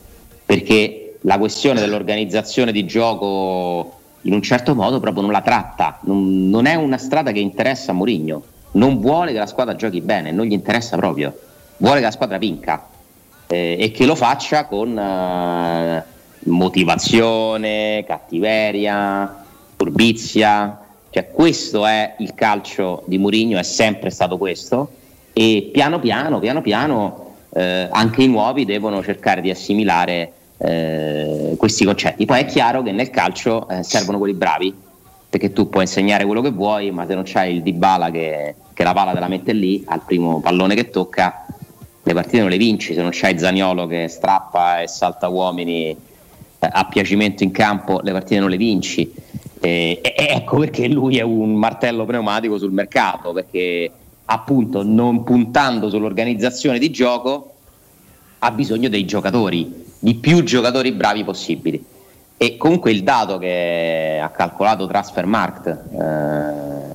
perché 0.46 1.07
la 1.22 1.38
questione 1.38 1.80
dell'organizzazione 1.80 2.72
di 2.72 2.84
gioco 2.86 3.98
in 4.22 4.32
un 4.32 4.42
certo 4.42 4.74
modo 4.74 5.00
proprio 5.00 5.22
non 5.22 5.32
la 5.32 5.40
tratta, 5.40 5.98
non, 6.02 6.48
non 6.48 6.66
è 6.66 6.74
una 6.74 6.98
strada 6.98 7.32
che 7.32 7.38
interessa 7.38 7.92
a 7.92 7.94
Mourinho, 7.94 8.42
non 8.72 9.00
vuole 9.00 9.32
che 9.32 9.38
la 9.38 9.46
squadra 9.46 9.74
giochi 9.74 10.00
bene, 10.00 10.32
non 10.32 10.46
gli 10.46 10.52
interessa 10.52 10.96
proprio, 10.96 11.36
vuole 11.78 11.98
che 11.98 12.04
la 12.04 12.10
squadra 12.10 12.38
vinca 12.38 12.86
eh, 13.46 13.76
e 13.78 13.90
che 13.90 14.04
lo 14.06 14.14
faccia 14.14 14.66
con 14.66 14.98
eh, 14.98 16.04
motivazione, 16.44 18.04
cattiveria, 18.06 19.44
furbizia, 19.76 20.80
cioè 21.10 21.30
questo 21.30 21.86
è 21.86 22.14
il 22.18 22.34
calcio 22.34 23.02
di 23.06 23.18
Mourinho, 23.18 23.58
è 23.58 23.62
sempre 23.62 24.10
stato 24.10 24.36
questo. 24.36 24.90
E 25.32 25.70
piano 25.72 26.00
piano, 26.00 26.38
piano 26.40 26.60
piano 26.60 27.34
eh, 27.54 27.88
anche 27.90 28.22
i 28.22 28.28
nuovi 28.28 28.64
devono 28.64 29.02
cercare 29.02 29.40
di 29.40 29.50
assimilare 29.50 30.32
eh, 30.58 31.54
questi 31.56 31.84
concetti. 31.84 32.24
Poi 32.26 32.40
è 32.40 32.44
chiaro 32.44 32.82
che 32.82 32.92
nel 32.92 33.10
calcio 33.10 33.68
eh, 33.68 33.82
servono 33.82 34.18
quelli 34.18 34.34
bravi, 34.34 34.74
perché 35.30 35.52
tu 35.52 35.68
puoi 35.68 35.82
insegnare 35.82 36.24
quello 36.24 36.40
che 36.40 36.50
vuoi, 36.50 36.90
ma 36.90 37.06
se 37.06 37.14
non 37.14 37.22
c'hai 37.24 37.56
il 37.56 37.62
Dybala 37.62 38.10
che, 38.10 38.54
che 38.72 38.82
la 38.82 38.92
palla 38.92 39.12
te 39.12 39.20
la 39.20 39.28
mette 39.28 39.52
lì, 39.52 39.84
al 39.86 40.02
primo 40.04 40.40
pallone 40.40 40.74
che 40.74 40.90
tocca, 40.90 41.46
le 42.02 42.14
partite 42.14 42.40
non 42.40 42.48
le 42.48 42.56
vinci, 42.56 42.94
se 42.94 43.02
non 43.02 43.10
c'hai 43.12 43.38
Zaniolo 43.38 43.86
che 43.86 44.08
strappa 44.08 44.80
e 44.80 44.88
salta 44.88 45.28
uomini 45.28 45.90
eh, 45.90 45.96
a 46.58 46.86
piacimento 46.86 47.42
in 47.42 47.50
campo, 47.50 48.00
le 48.02 48.12
partite 48.12 48.40
non 48.40 48.48
le 48.48 48.56
vinci. 48.56 49.12
E, 49.60 50.00
e 50.00 50.14
ecco 50.16 50.58
perché 50.58 50.88
lui 50.88 51.18
è 51.18 51.22
un 51.22 51.54
martello 51.54 52.04
pneumatico 52.04 52.58
sul 52.58 52.72
mercato, 52.72 53.32
perché 53.32 53.90
appunto 54.24 54.82
non 54.82 55.24
puntando 55.24 55.88
sull'organizzazione 55.90 56.78
di 56.78 56.90
gioco 56.90 57.54
ha 58.38 58.50
bisogno 58.50 58.88
dei 58.88 59.04
giocatori, 59.04 59.86
di 59.98 60.14
più 60.14 60.42
giocatori 60.42 60.92
bravi 60.92 61.24
possibili. 61.24 61.84
E 62.36 62.56
comunque 62.56 62.92
il 62.92 63.02
dato 63.02 63.38
che 63.38 64.20
ha 64.22 64.28
calcolato 64.28 64.86
Transfermarkt 64.86 65.66
eh, 65.66 66.94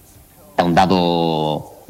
è 0.55 0.61
un 0.61 0.73
dato 0.73 1.84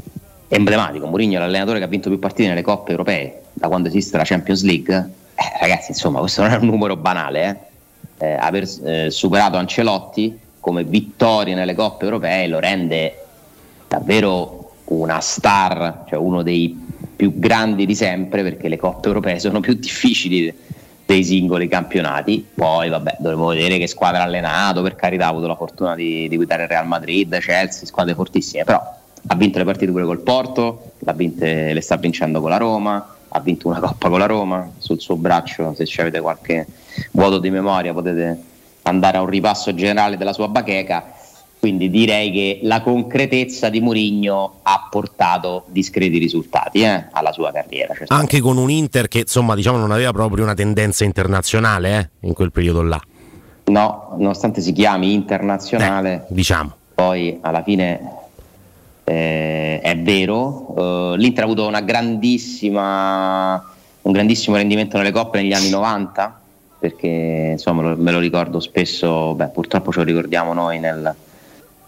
emblematico. 0.48 1.06
Mourinho 1.06 1.36
è 1.36 1.40
l'allenatore 1.40 1.78
che 1.78 1.86
ha 1.86 1.88
vinto 1.88 2.10
più 2.10 2.18
partite 2.18 2.50
nelle 2.50 2.64
coppe 2.64 2.92
europee 2.92 3.44
da 3.54 3.68
quando 3.68 3.90
esiste 3.90 4.18
la 4.18 4.24
Champions 4.24 4.64
League. 4.64 5.10
Eh, 5.36 5.60
ragazzi, 5.60 5.92
insomma, 5.92 6.20
questo 6.20 6.42
non 6.42 6.52
è 6.52 6.56
un 6.56 6.66
numero 6.66 6.96
banale. 6.96 7.70
Eh. 8.18 8.28
eh 8.28 8.34
aver 8.34 8.68
eh, 8.84 9.12
superato 9.12 9.58
Ancelotti 9.58 10.40
come 10.60 10.84
vittorie 10.84 11.56
nelle 11.56 11.76
coppe 11.76 12.06
europee 12.06 12.48
lo 12.48 12.60
rende 12.60 13.26
davvero 13.88 14.72
una 14.86 15.20
star, 15.20 16.06
cioè 16.08 16.18
uno 16.18 16.42
dei 16.42 16.76
più 17.16 17.38
grandi 17.38 17.86
di 17.86 17.96
sempre 17.96 18.44
perché 18.44 18.68
le 18.68 18.78
coppe 18.78 19.08
europee 19.10 19.40
sono 19.40 19.60
più 19.60 19.74
difficili 19.78 20.54
dei 21.14 21.24
singoli 21.24 21.68
campionati. 21.68 22.46
Poi, 22.54 22.90
vabbè, 22.90 23.18
dovremo 23.20 23.48
vedere 23.48 23.78
che 23.78 23.88
squadra 23.88 24.22
ha 24.22 24.26
allenato. 24.26 24.82
Per 24.82 24.96
carità, 24.96 25.26
ha 25.26 25.30
avuto 25.30 25.48
la 25.48 25.56
fortuna 25.56 25.96
di, 25.96 26.28
di 26.28 26.36
guidare 26.36 26.64
il 26.64 26.70
Real 26.70 26.88
Madrid, 26.88 27.38
Chelsea, 27.40 27.86
squadre 27.86 28.16
fortissime. 28.16 28.64
Però 28.64 28.82
ha 29.28 29.36
vinto 29.36 29.58
le 29.60 29.64
partite 29.64 29.92
pure 29.92 30.06
col 30.06 30.20
Porto, 30.20 30.94
vinte, 31.16 31.74
le 31.74 31.82
sta 31.82 31.98
vincendo 31.98 32.42
con 32.42 32.50
la 32.50 32.58
Roma. 32.58 33.16
Ha 33.30 33.40
vinto 33.40 33.68
una 33.68 33.80
coppa 33.80 34.10
con 34.10 34.20
la 34.20 34.26
Roma 34.26 34.70
sul 34.78 35.00
suo 35.00 35.16
braccio. 35.16 35.76
Se 35.76 36.02
avete 36.02 36.20
qualche 36.20 36.68
vuoto 37.12 37.40
di 37.40 37.50
memoria, 37.50 37.94
potete 37.94 38.52
andare 38.84 39.18
a 39.18 39.22
un 39.22 39.28
ripasso 39.28 39.74
generale 39.74 40.18
della 40.18 40.34
sua 40.34 40.48
bacheca 40.48 41.14
quindi 41.64 41.90
direi 41.90 42.30
che 42.30 42.60
la 42.64 42.82
concretezza 42.82 43.70
di 43.70 43.80
Mourinho 43.80 44.60
ha 44.64 44.86
portato 44.92 45.64
discreti 45.68 46.18
risultati 46.18 46.82
eh, 46.82 47.06
alla 47.10 47.32
sua 47.32 47.54
carriera. 47.54 47.94
Certamente. 47.94 48.14
Anche 48.14 48.42
con 48.42 48.58
un 48.58 48.70
Inter 48.70 49.08
che 49.08 49.20
insomma 49.20 49.56
diciamo 49.56 49.78
non 49.78 49.92
aveva 49.92 50.12
proprio 50.12 50.44
una 50.44 50.56
tendenza 50.56 51.06
internazionale 51.06 52.12
eh, 52.20 52.28
in 52.28 52.34
quel 52.34 52.52
periodo 52.52 52.82
là. 52.82 53.02
No, 53.68 54.14
nonostante 54.18 54.60
si 54.60 54.74
chiami 54.74 55.14
internazionale, 55.14 56.26
eh, 56.28 56.34
diciamo. 56.34 56.76
poi 56.96 57.38
alla 57.40 57.64
fine 57.64 58.12
eh, 59.06 59.80
è 59.80 59.98
vero, 60.00 60.74
uh, 60.78 61.16
l'Inter 61.16 61.44
ha 61.44 61.46
avuto 61.46 61.66
una 61.66 61.80
grandissima, 61.80 63.54
un 64.02 64.12
grandissimo 64.12 64.58
rendimento 64.58 64.98
nelle 64.98 65.12
coppe 65.12 65.42
negli 65.42 65.54
anni 65.54 65.70
90, 65.70 66.42
perché 66.78 67.52
insomma 67.52 67.96
me 67.96 68.12
lo 68.12 68.20
ricordo 68.20 68.60
spesso, 68.60 69.34
beh, 69.34 69.48
purtroppo 69.48 69.94
ce 69.94 70.00
lo 70.00 70.04
ricordiamo 70.04 70.52
noi 70.52 70.80
nel 70.80 71.16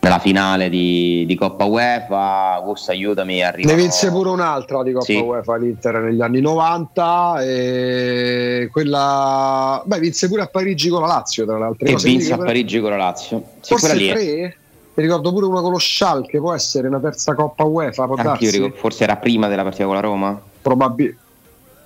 nella 0.06 0.20
finale 0.20 0.70
di, 0.70 1.26
di 1.26 1.36
Coppa 1.36 1.66
UEFA. 1.66 2.62
Gus, 2.64 2.90
aiutami. 2.90 3.44
Arrivano... 3.44 3.76
Ne 3.76 3.82
vinse 3.82 4.10
pure 4.10 4.30
un'altra 4.30 4.84
di 4.84 4.92
Coppa 4.92 5.06
sì. 5.06 5.16
UEFA 5.16 5.58
l'Inter 5.58 5.96
negli 5.96 6.22
anni 6.22 6.42
90. 6.42 7.42
E 7.42 8.70
quella, 8.72 9.82
beh, 9.84 10.00
vinse 10.00 10.28
pure 10.28 10.44
a 10.44 10.48
Parigi 10.48 10.90
con 10.90 11.02
la 11.02 11.08
Lazio. 11.08 11.46
Tra 11.46 11.58
l'altro, 11.58 11.88
e 11.88 11.96
vinse 11.96 12.34
a 12.34 12.38
Parigi 12.38 12.80
con 12.80 12.92
la 12.92 12.98
Lazio. 12.98 13.44
Sì, 13.62 13.74
Forse 13.76 13.98
tre? 13.98 14.58
Mi 14.98 15.04
ricordo 15.04 15.34
pure 15.34 15.46
una 15.46 15.60
con 15.60 15.72
lo 15.72 15.80
Schalke, 15.80 16.40
può 16.40 16.54
essere 16.54 16.88
una 16.88 17.00
terza 17.00 17.34
Coppa 17.34 17.64
UEFA. 17.64 18.08
Ricordo, 18.38 18.76
forse 18.76 19.04
era 19.04 19.18
prima 19.18 19.48
della 19.48 19.64
partita 19.64 19.86
con 19.86 19.96
la 19.96 20.02
Roma? 20.02 20.40
Probabilmente. 20.62 21.24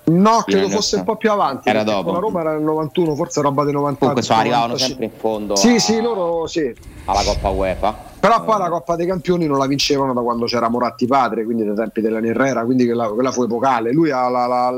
No, 0.04 0.42
credo 0.44 0.68
fosse 0.68 0.96
un 0.96 1.04
po' 1.04 1.16
più 1.16 1.30
avanti. 1.30 1.68
Era 1.68 1.84
dopo. 1.84 2.12
La 2.12 2.18
Roma 2.18 2.40
era 2.40 2.52
nel 2.52 2.62
91, 2.62 3.14
forse 3.14 3.40
roba 3.40 3.64
del 3.64 3.74
90. 3.74 3.98
Comunque 3.98 4.22
sono 4.22 4.40
arrivavano 4.40 4.76
sempre 4.76 5.04
in 5.04 5.10
fondo. 5.16 5.54
Sì, 5.56 5.74
a... 5.74 5.78
sì, 5.78 6.00
loro 6.00 6.46
sì. 6.46 6.74
Alla 7.04 7.22
Coppa 7.22 7.48
UEFA. 7.50 8.08
Però 8.20 8.44
poi 8.44 8.58
la 8.58 8.68
Coppa 8.68 8.96
dei 8.96 9.06
Campioni 9.06 9.46
non 9.46 9.56
la 9.56 9.66
vincevano 9.66 10.12
da 10.12 10.20
quando 10.20 10.44
c'era 10.44 10.68
Moratti 10.68 11.06
padre, 11.06 11.42
quindi 11.44 11.64
dai 11.64 11.74
tempi 11.74 12.02
della 12.02 12.20
Nirrera, 12.20 12.64
quindi 12.64 12.84
quella, 12.84 13.08
quella 13.08 13.32
fu 13.32 13.44
epocale. 13.44 13.92
Lui 13.92 14.10
ha 14.10 14.28
la, 14.28 14.46
la, 14.46 14.74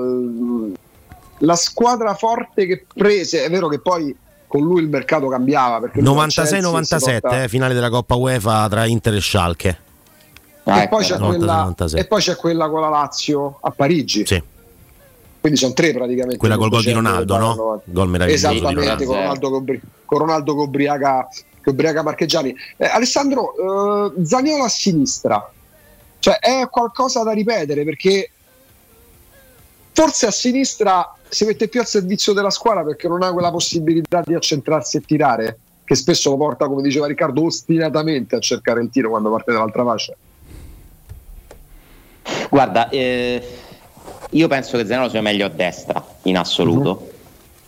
la, 1.39 1.56
squadra 1.56 2.14
forte 2.14 2.66
che 2.66 2.86
prese, 2.94 3.44
è 3.44 3.51
vero 3.51 3.66
che 3.66 3.81
poi 3.81 4.16
con 4.47 4.62
lui 4.62 4.82
il 4.82 4.89
mercato 4.89 5.27
cambiava. 5.27 5.81
96-97, 5.81 7.43
eh, 7.43 7.48
finale 7.48 7.74
della 7.74 7.90
Coppa 7.90 8.14
UEFA 8.14 8.69
tra 8.69 8.85
Inter 8.85 9.14
e 9.14 9.20
Schalke. 9.20 9.78
Ah, 10.64 10.78
e, 10.78 10.82
ecco. 10.85 10.97
poi 10.97 11.19
quella, 11.19 11.74
e, 11.94 12.05
poi 12.06 12.20
c'è 12.20 12.36
quella, 12.36 12.69
con 12.69 12.81
la 12.81 12.89
Lazio 12.89 13.59
a 13.60 13.73
Parigi. 13.73 14.24
Sì. 14.24 14.40
Quindi 15.40 15.59
sono 15.59 15.73
tre 15.73 15.93
praticamente. 15.93 16.36
Quella 16.36 16.56
col 16.56 16.69
gol 16.69 16.85
di 16.85 16.93
Ronaldo, 16.93 17.36
no? 17.36 17.82
Gol 17.86 18.09
meraviglioso. 18.09 18.52
Esattamente, 18.52 19.05
con 19.05 19.16
Ronaldo, 19.16 19.64
con 20.05 20.19
Ronaldo 20.19 20.55
Cobriaga 20.55 21.27
che 21.62 21.70
ubriaca 21.70 22.02
Marcheggiani. 22.02 22.55
Eh, 22.76 22.86
Alessandro, 22.86 24.12
eh, 24.16 24.24
Zaniolo 24.24 24.64
a 24.64 24.68
sinistra, 24.68 25.51
cioè 26.18 26.39
è 26.39 26.68
qualcosa 26.68 27.22
da 27.22 27.32
ripetere 27.32 27.84
perché 27.84 28.30
forse 29.93 30.26
a 30.26 30.30
sinistra 30.30 31.14
si 31.28 31.44
mette 31.44 31.68
più 31.68 31.80
al 31.80 31.86
servizio 31.86 32.32
della 32.32 32.51
squadra 32.51 32.84
perché 32.84 33.09
non 33.09 33.22
ha 33.22 33.32
quella 33.32 33.51
possibilità 33.51 34.22
di 34.24 34.34
accentrarsi 34.34 34.98
e 34.98 35.01
tirare, 35.01 35.59
che 35.84 35.94
spesso 35.94 36.30
lo 36.30 36.36
porta, 36.36 36.66
come 36.66 36.82
diceva 36.82 37.06
Riccardo, 37.06 37.44
ostinatamente 37.44 38.36
a 38.36 38.40
cercare 38.40 38.82
il 38.82 38.90
tiro 38.90 39.10
quando 39.10 39.30
parte 39.30 39.52
dall'altra 39.52 39.84
fascia. 39.84 40.14
Guarda, 42.51 42.89
eh, 42.90 43.43
io 44.30 44.48
penso 44.48 44.76
che 44.76 44.86
Zaniolo 44.86 45.09
sia 45.09 45.22
meglio 45.22 45.47
a 45.47 45.48
destra 45.48 46.05
in 46.22 46.36
assoluto. 46.36 47.11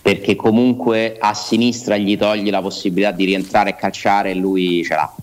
Perché 0.04 0.36
comunque 0.36 1.16
a 1.18 1.32
sinistra 1.32 1.96
gli 1.96 2.18
togli 2.18 2.50
la 2.50 2.60
possibilità 2.60 3.10
di 3.10 3.24
rientrare 3.24 3.70
e 3.70 3.74
calciare 3.74 4.32
e 4.32 4.34
lui 4.34 4.84
ce 4.84 4.94
l'ha. 4.94 5.14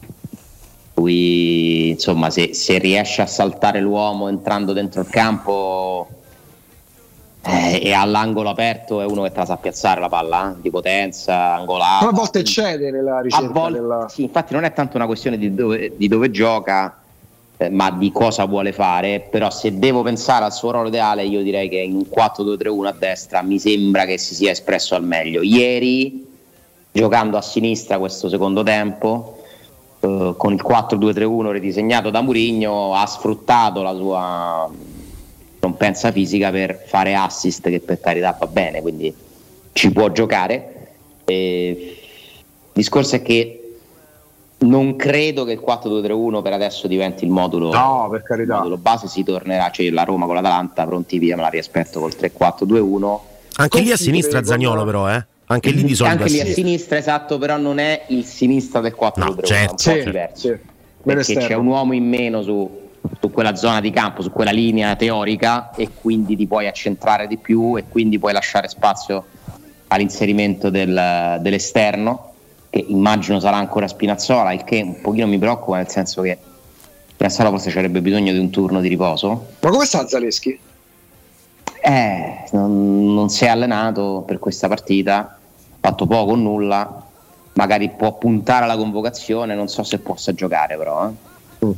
Lui, 0.95 1.90
insomma, 1.90 2.32
se, 2.32 2.56
se 2.56 2.80
riesce 2.80 3.22
a 3.22 3.28
saltare 3.28 3.80
l'uomo 3.80 4.28
entrando 4.28 4.74
dentro 4.74 5.02
il 5.02 5.08
campo 5.08 6.08
eh, 7.44 7.80
e 7.84 7.94
all'angolo 7.94 8.49
aperto 8.49 9.02
è 9.02 9.06
uno 9.06 9.22
che 9.24 9.32
te 9.32 9.38
la 9.38 9.45
sa 9.45 9.58
piazzare 9.58 9.99
la 9.99 10.10
palla 10.10 10.52
eh? 10.52 10.62
di 10.62 10.72
potenza, 10.72 11.53
angolata. 11.53 12.08
a 12.08 12.12
volte 12.12 12.44
cede 12.44 12.90
nella 12.90 13.22
ricerca. 13.22 13.52
Volte, 13.52 13.80
della... 13.80 14.08
Sì, 14.10 14.24
infatti 14.24 14.53
non 14.53 14.64
è 14.64 14.74
tanto 14.74 14.98
una 14.98 15.06
questione 15.06 15.38
di 15.38 15.53
dove, 15.53 15.94
di 15.95 16.08
dove 16.08 16.32
gioca, 16.32 17.01
eh, 17.62 17.70
ma 17.70 17.92
di 17.92 18.12
cosa 18.12 18.46
vuole 18.46 18.74
fare. 18.74 19.20
Però 19.30 19.52
se 19.52 19.78
devo 19.78 20.02
pensare 20.02 20.46
al 20.46 20.54
suo 20.54 20.72
ruolo 20.72 20.88
ideale, 20.88 21.24
io 21.24 21.44
direi 21.44 21.70
che 21.70 21.78
in 21.78 21.94
un 21.94 22.06
4-2-3-1 22.10 22.86
a 22.88 22.96
destra 22.98 23.44
mi 23.44 23.60
sembra 23.60 24.06
che 24.06 24.18
si 24.18 24.34
sia 24.34 24.50
espresso 24.50 24.96
al 24.96 25.04
meglio. 25.04 25.44
Ieri, 25.44 26.26
giocando 26.92 27.38
a 27.38 27.42
sinistra 27.42 28.00
questo 28.00 28.30
secondo 28.30 28.64
tempo, 28.64 29.44
eh, 30.00 30.34
con 30.36 30.54
il 30.54 30.64
4-2-3-1 30.68 31.52
ridisegnato 31.52 32.10
da 32.10 32.22
Murigno, 32.22 32.96
ha 32.96 33.06
sfruttato 33.06 33.84
la 33.84 33.94
sua 33.94 34.70
non 35.60 35.78
pensa 35.78 36.12
fisica 36.12 36.50
per 36.50 36.84
fare 36.88 37.14
assist 37.14 37.70
che 37.70 37.80
per 37.80 38.00
carità 38.00 38.36
va 38.40 38.48
bene, 38.48 38.82
quindi 38.82 39.14
ci 39.74 39.92
può 39.92 40.12
giocare. 40.12 40.96
il 41.26 41.94
discorso 42.74 43.18
è 43.18 43.22
che 43.22 43.61
Non 44.62 44.96
credo 44.96 45.44
che 45.44 45.54
il 45.54 45.60
4-2-3-1 45.66 46.42
per 46.44 46.54
adesso 46.54 46.88
diventi 46.88 47.24
il 47.24 47.32
modulo, 47.32 47.72
no, 47.72 48.08
per 48.12 48.22
carità. 48.22 48.54
il 48.54 48.60
modulo 48.60 48.78
base, 48.78 49.08
si 49.08 49.24
tornerà, 49.24 49.72
cioè 49.72 49.90
la 49.90 50.04
Roma 50.04 50.28
con 50.28 50.36
l'Atalanta, 50.36 50.86
pronti 50.86 51.18
via, 51.18 51.36
me 51.36 51.42
la 51.42 51.48
riaspetto 51.48 52.00
col 52.00 52.12
3-4-2-1. 52.16 53.20
Anche 53.56 53.80
lì 53.82 53.92
a 53.92 53.98
sinistra 53.98 54.44
Zagnolo 54.44 54.86
però, 54.86 55.10
eh? 55.12 55.26
Anche 55.46 55.72
lì 55.72 55.84
di 55.84 55.96
solito 55.96 56.22
Anche 56.24 56.32
lì 56.32 56.40
a 56.42 56.46
sinistra. 56.46 56.98
esatto, 56.98 57.38
però 57.40 57.58
non 57.58 57.80
è 57.80 58.04
il 58.10 58.24
sinistra 58.24 58.80
del 58.82 58.96
4-2-3-1, 58.98 59.26
No, 59.26 59.42
certo. 59.42 59.54
è 59.54 59.62
un 59.62 59.68
po' 59.68 59.78
Sì, 59.78 60.04
diverso. 60.04 60.48
sì. 60.48 60.58
Perché 61.04 61.36
c'è 61.36 61.54
un 61.56 61.66
uomo 61.66 61.94
in 61.94 62.08
meno 62.08 62.44
su, 62.44 62.80
su 63.20 63.32
quella 63.32 63.56
zona 63.56 63.82
di 63.82 63.90
campo, 63.90 64.22
su 64.22 64.32
quella 64.32 64.52
linea 64.52 64.96
teorica 64.96 65.72
e 65.76 65.90
quindi 66.00 66.36
ti 66.36 66.46
puoi 66.46 66.68
accentrare 66.68 67.26
di 67.26 67.38
più 67.38 67.76
e 67.78 67.86
quindi 67.90 68.20
puoi 68.20 68.32
lasciare 68.34 68.68
spazio 68.68 69.26
all'inserimento 69.88 70.70
del- 70.70 71.40
dell'esterno 71.42 72.31
che 72.72 72.85
immagino 72.88 73.39
sarà 73.39 73.57
ancora 73.57 73.88
Spinazzola, 73.88 74.53
il 74.53 74.64
che 74.64 74.81
un 74.81 75.02
pochino 75.02 75.27
mi 75.27 75.38
preoccupa 75.38 75.76
nel 75.77 75.89
senso 75.89 76.22
che 76.22 76.38
Spinazzola 77.11 77.49
forse 77.49 77.69
avrebbe 77.69 78.02
bisogno 78.02 78.31
di 78.31 78.39
un 78.39 78.49
turno 78.49 78.80
di 78.80 78.88
riposo. 78.88 79.48
Ma 79.60 79.69
come 79.69 79.85
sta 79.85 80.07
Zaleschi? 80.07 80.57
Eh, 81.84 82.43
non, 82.53 83.14
non 83.14 83.30
si 83.30 83.43
è 83.43 83.49
allenato 83.49 84.23
per 84.26 84.39
questa 84.39 84.68
partita, 84.69 85.18
ha 85.19 85.38
fatto 85.80 86.06
poco 86.07 86.31
o 86.31 86.35
nulla, 86.35 87.06
magari 87.53 87.89
può 87.89 88.14
puntare 88.18 88.64
alla 88.64 88.77
convocazione, 88.77 89.53
non 89.53 89.68
so 89.68 89.84
se 89.84 89.99
possa 89.99 90.34
giocare 90.34 90.77
però. 90.77 91.10
eh. 91.10 91.65
Mm. 91.65 91.72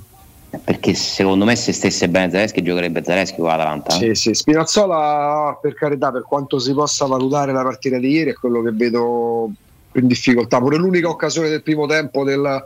Perché 0.63 0.93
secondo 0.93 1.45
me 1.45 1.55
se 1.55 1.73
stesse 1.73 2.07
bene 2.07 2.29
Zaleschi 2.29 2.61
giocherebbe 2.61 3.03
Zaleschi 3.03 3.37
con 3.37 3.47
l'Atalanta. 3.47 3.95
eh. 3.95 3.97
Sì, 3.97 4.13
sì, 4.13 4.33
Spinazzola 4.35 5.57
per 5.59 5.73
carità, 5.73 6.11
per 6.11 6.23
quanto 6.23 6.59
si 6.59 6.71
possa 6.73 7.07
valutare 7.07 7.51
la 7.51 7.63
partita 7.63 7.97
di 7.97 8.11
ieri, 8.11 8.29
è 8.29 8.35
quello 8.35 8.61
che 8.61 8.71
vedo 8.71 9.49
in 9.95 10.07
difficoltà. 10.07 10.59
Pure 10.59 10.77
l'unica 10.77 11.09
occasione 11.09 11.49
del 11.49 11.61
primo 11.63 11.85
tempo 11.85 12.23
del, 12.23 12.65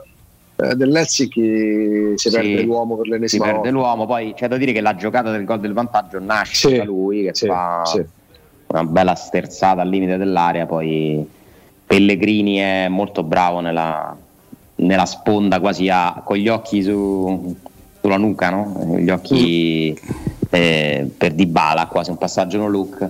eh, 0.56 0.74
dell'Helsinki 0.74 2.12
si 2.16 2.30
Sì, 2.30 2.34
perde 2.36 2.62
l'uomo 2.62 2.96
per 2.96 3.04
si 3.06 3.10
l'ennesima 3.12 3.44
perde 3.44 3.58
volta. 3.58 3.70
l'uomo, 3.70 4.06
poi 4.06 4.34
c'è 4.34 4.48
da 4.48 4.56
dire 4.56 4.72
che 4.72 4.80
la 4.80 4.94
giocata 4.94 5.30
del 5.30 5.44
gol 5.44 5.60
del 5.60 5.72
vantaggio 5.72 6.18
nasce 6.18 6.68
Sì, 6.68 6.76
da 6.76 6.84
lui 6.84 7.22
che 7.24 7.34
sì, 7.34 7.46
fa 7.46 7.82
una 8.68 8.84
bella 8.84 9.14
sterzata 9.14 9.80
al 9.82 9.88
limite 9.88 10.16
dell'area, 10.16 10.66
poi 10.66 11.26
Pellegrini 11.86 12.56
è 12.56 12.88
molto 12.88 13.22
bravo 13.22 13.60
nella, 13.60 14.14
nella 14.76 15.06
sponda 15.06 15.58
quasi 15.58 15.88
a, 15.88 16.20
con 16.24 16.36
gli 16.36 16.48
occhi 16.48 16.82
su- 16.82 17.56
sulla 18.00 18.18
nuca, 18.18 18.50
no? 18.50 18.96
gli 18.98 19.08
occhi 19.08 19.98
eh, 20.50 21.10
per 21.16 21.32
Dybala, 21.32 21.86
quasi 21.86 22.10
un 22.10 22.18
passaggio 22.18 22.58
no 22.58 22.68
look, 22.68 23.08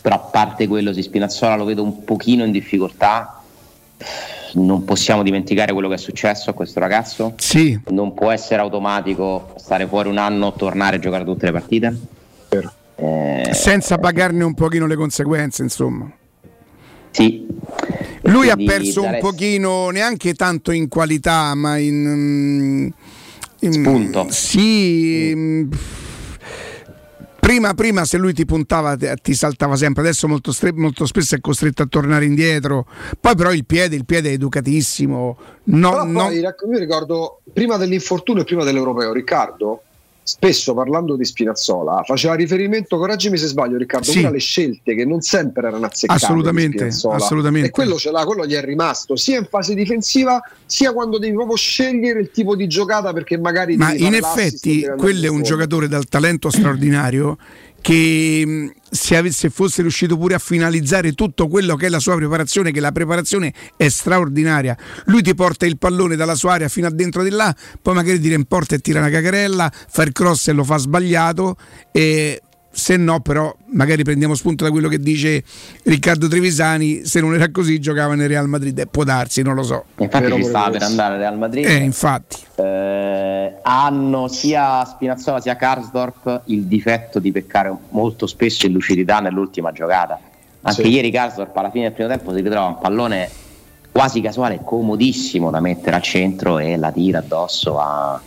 però 0.00 0.14
a 0.14 0.18
parte 0.20 0.68
quello 0.68 0.92
si 0.92 1.02
Spinazzola 1.02 1.56
lo 1.56 1.64
vedo 1.64 1.82
un 1.82 2.04
pochino 2.04 2.44
in 2.44 2.52
difficoltà, 2.52 3.41
non 4.54 4.84
possiamo 4.84 5.22
dimenticare 5.22 5.72
quello 5.72 5.88
che 5.88 5.94
è 5.94 5.98
successo 5.98 6.50
a 6.50 6.52
questo 6.52 6.80
ragazzo. 6.80 7.34
Sì. 7.36 7.78
Non 7.88 8.14
può 8.14 8.30
essere 8.30 8.60
automatico 8.60 9.54
stare 9.56 9.86
fuori 9.86 10.08
un 10.08 10.18
anno, 10.18 10.52
tornare 10.54 10.96
a 10.96 10.98
giocare 10.98 11.24
tutte 11.24 11.46
le 11.46 11.52
partite. 11.52 11.96
Eh, 12.96 13.50
senza 13.52 13.98
pagarne 13.98 14.44
un 14.44 14.54
pochino 14.54 14.86
le 14.86 14.96
conseguenze, 14.96 15.62
insomma. 15.62 16.10
Sì. 17.10 17.46
Lui 18.22 18.48
ha 18.50 18.56
perso 18.56 19.02
un 19.02 19.18
pochino, 19.20 19.90
neanche 19.90 20.34
tanto 20.34 20.70
in 20.70 20.88
qualità, 20.88 21.54
ma 21.54 21.76
in... 21.76 22.04
mm, 22.04 22.86
in- 23.60 23.72
Spunto. 23.72 24.26
Sì. 24.30 25.32
mm, 25.34 25.70
Prima, 27.44 27.74
prima 27.74 28.04
se 28.04 28.18
lui 28.18 28.32
ti 28.32 28.44
puntava 28.44 28.96
ti 28.96 29.34
saltava 29.34 29.74
sempre, 29.74 30.02
adesso 30.02 30.28
molto, 30.28 30.52
stre- 30.52 30.72
molto 30.72 31.06
spesso 31.06 31.34
è 31.34 31.40
costretto 31.40 31.82
a 31.82 31.86
tornare 31.86 32.24
indietro. 32.24 32.86
Poi 33.18 33.34
però 33.34 33.52
il 33.52 33.66
piede, 33.66 33.96
il 33.96 34.04
piede 34.04 34.30
è 34.30 34.34
educatissimo. 34.34 35.36
No, 35.64 35.90
Però 35.90 36.04
no- 36.04 36.26
poi 36.26 36.40
rac- 36.40 36.64
io 36.70 36.78
ricordo 36.78 37.40
prima 37.52 37.76
dell'infortunio 37.78 38.42
e 38.42 38.44
prima 38.44 38.62
dell'europeo, 38.62 39.12
Riccardo, 39.12 39.82
spesso 40.24 40.72
parlando 40.74 41.16
di 41.16 41.24
Spinazzola, 41.24 42.02
faceva 42.04 42.34
riferimento, 42.34 42.96
correggimi 42.96 43.36
se 43.36 43.46
sbaglio, 43.46 43.76
Riccardo, 43.76 44.10
Sì. 44.10 44.24
alle 44.24 44.38
scelte 44.38 44.94
che 44.94 45.04
non 45.04 45.20
sempre 45.20 45.66
erano 45.66 45.86
azzeccate. 45.86 46.24
Assolutamente, 46.24 46.84
assolutamente. 46.86 47.68
E 47.68 47.70
quello 47.70 47.96
ce 47.96 48.10
l'ha, 48.10 48.24
quello 48.24 48.46
gli 48.46 48.54
è 48.54 48.62
rimasto 48.64 49.16
sia 49.16 49.38
in 49.38 49.46
fase 49.50 49.74
difensiva 49.74 50.40
sia 50.64 50.92
quando 50.92 51.18
devi 51.18 51.34
proprio 51.34 51.56
scegliere 51.56 52.20
il 52.20 52.30
tipo 52.30 52.54
di 52.56 52.66
giocata 52.68 53.12
perché 53.12 53.38
magari 53.38 53.76
Ma 53.76 53.92
in 53.94 54.14
effetti 54.14 54.82
quello 54.96 55.24
è 55.24 55.28
un 55.28 55.34
fondo. 55.36 55.48
giocatore 55.48 55.88
dal 55.88 56.06
talento 56.06 56.50
straordinario 56.50 57.36
che 57.82 58.44
mh, 58.46 58.70
se, 58.90 59.16
avesse, 59.16 59.50
fosse 59.50 59.82
riuscito 59.82 60.16
pure 60.16 60.34
a 60.34 60.38
finalizzare 60.38 61.12
tutto 61.12 61.48
quello 61.48 61.76
che 61.76 61.86
è 61.86 61.88
la 61.90 61.98
sua 61.98 62.14
preparazione, 62.14 62.70
che 62.70 62.80
la 62.80 62.92
preparazione 62.92 63.52
è 63.76 63.88
straordinaria. 63.88 64.74
Lui 65.06 65.20
ti 65.20 65.34
porta 65.34 65.66
il 65.66 65.76
pallone 65.76 66.16
dalla 66.16 66.34
sua 66.34 66.54
area 66.54 66.68
fino 66.68 66.86
a 66.86 66.90
dentro 66.90 67.22
di 67.22 67.30
là, 67.30 67.54
poi 67.82 67.94
magari 67.94 68.18
tira 68.18 68.36
in 68.36 68.44
porta 68.44 68.76
e 68.76 68.78
tira 68.78 69.00
una 69.00 69.10
cacarella, 69.10 69.70
fa 69.70 70.02
il 70.04 70.12
cross 70.12 70.48
e 70.48 70.52
lo 70.52 70.64
fa 70.64 70.78
sbagliato. 70.78 71.56
E 71.90 72.40
se 72.72 72.96
no, 72.96 73.20
però, 73.20 73.54
magari 73.66 74.02
prendiamo 74.02 74.34
spunto 74.34 74.64
da 74.64 74.70
quello 74.70 74.88
che 74.88 74.98
dice 74.98 75.44
Riccardo 75.84 76.26
Trevisani. 76.26 77.04
Se 77.04 77.20
non 77.20 77.34
era 77.34 77.50
così, 77.50 77.78
giocava 77.78 78.14
nel 78.14 78.28
Real 78.28 78.48
Madrid. 78.48 78.78
E 78.78 78.86
può 78.86 79.04
darsi, 79.04 79.42
non 79.42 79.54
lo 79.54 79.62
so. 79.62 79.84
Infatti 79.98 80.24
Vero 80.24 80.36
ci 80.36 80.44
stava 80.44 80.70
per 80.70 80.82
andare 80.82 81.14
al 81.14 81.20
Real 81.20 81.38
Madrid. 81.38 81.66
Eh, 81.66 81.76
infatti. 81.76 82.36
Eh, 82.56 83.54
hanno 83.62 84.28
sia 84.28 84.84
Spinazzola 84.84 85.40
sia 85.40 85.56
Karsdorp 85.56 86.42
il 86.46 86.64
difetto 86.64 87.18
di 87.18 87.30
peccare 87.30 87.74
molto 87.90 88.26
spesso 88.26 88.66
in 88.66 88.72
lucidità 88.72 89.20
nell'ultima 89.20 89.70
giocata. 89.72 90.18
Anche 90.62 90.82
Sì. 90.82 90.88
ieri 90.88 91.10
Karsdorp 91.10 91.56
alla 91.56 91.70
fine 91.70 91.84
del 91.84 91.92
primo 91.92 92.08
tempo 92.08 92.34
si 92.34 92.40
ritrova 92.40 92.66
un 92.66 92.78
pallone 92.78 93.28
quasi 93.90 94.20
casuale, 94.22 94.60
comodissimo 94.64 95.50
da 95.50 95.60
mettere 95.60 95.96
al 95.96 96.02
centro 96.02 96.58
e 96.58 96.76
la 96.76 96.90
tira 96.90 97.18
addosso 97.18 97.78
a- 97.78 98.20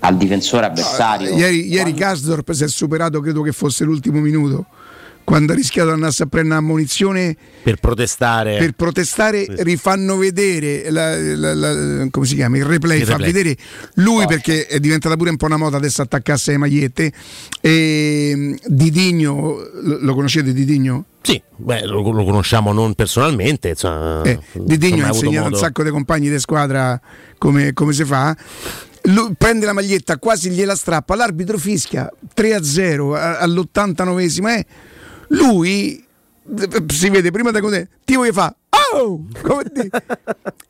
al 0.00 0.16
difensore 0.16 0.66
avversario. 0.66 1.34
Ieri, 1.34 1.68
ieri 1.68 1.94
Kasdorp 1.94 2.52
si 2.52 2.64
è 2.64 2.68
superato, 2.68 3.20
credo 3.20 3.42
che 3.42 3.52
fosse 3.52 3.84
l'ultimo 3.84 4.20
minuto, 4.20 4.66
quando 5.24 5.52
ha 5.52 5.56
rischiato 5.56 5.88
di 5.88 5.94
andarsi 5.94 6.22
a 6.22 6.26
prendere 6.26 6.60
una 6.60 6.66
munizione 6.68 7.36
Per 7.64 7.76
protestare. 7.80 8.58
per 8.58 8.72
protestare, 8.72 9.44
rifanno 9.64 10.16
vedere 10.16 10.88
la- 10.90 11.16
la- 11.18 11.54
la- 11.54 12.06
come 12.10 12.26
si 12.26 12.36
chiama? 12.36 12.58
il 12.58 12.64
replay, 12.64 13.00
Il 13.00 13.06
fa 13.06 13.16
replay. 13.16 13.32
vedere 13.32 13.56
lui 13.94 14.24
perché 14.26 14.66
è 14.66 14.78
diventata 14.78 15.16
pure 15.16 15.30
un 15.30 15.36
po' 15.36 15.46
una 15.46 15.56
moda 15.56 15.78
adesso 15.78 16.02
attaccarsi 16.02 16.50
le 16.52 16.58
magliette. 16.58 17.12
E 17.60 18.32
mm, 18.36 18.54
Didigno, 18.66 19.56
lo, 19.82 19.98
lo 20.00 20.14
conoscete 20.14 20.52
Didigno? 20.52 21.06
Sì, 21.22 21.42
beh, 21.56 21.86
lo, 21.86 22.08
lo 22.12 22.22
conosciamo 22.24 22.72
non 22.72 22.94
personalmente. 22.94 23.70
Insomma, 23.70 24.22
Eh, 24.22 24.38
Didigno 24.52 25.06
ha 25.06 25.08
insegnato 25.08 25.38
a 25.38 25.42
un 25.46 25.50
modo- 25.50 25.56
sacco 25.56 25.82
di 25.82 25.90
compagni 25.90 26.28
di 26.30 26.38
squadra 26.38 27.00
come, 27.38 27.72
come 27.72 27.92
si 27.92 28.04
fa. 28.04 28.36
Lui 29.06 29.34
prende 29.36 29.66
la 29.66 29.72
maglietta, 29.72 30.18
quasi 30.18 30.50
gliela 30.50 30.74
strappa, 30.74 31.14
l'arbitro 31.14 31.58
fischia 31.58 32.10
3-0 32.34 33.14
a- 33.14 33.38
all'89esimo. 33.38 34.48
Eh. 34.48 34.66
Lui 35.28 36.04
eh, 36.58 36.84
si 36.88 37.08
vede 37.10 37.30
prima 37.30 37.50
da 37.50 37.60
come 37.60 37.88
ti 38.04 38.14
vuoi 38.14 38.32
fa 38.32 38.54
Di- 39.72 39.90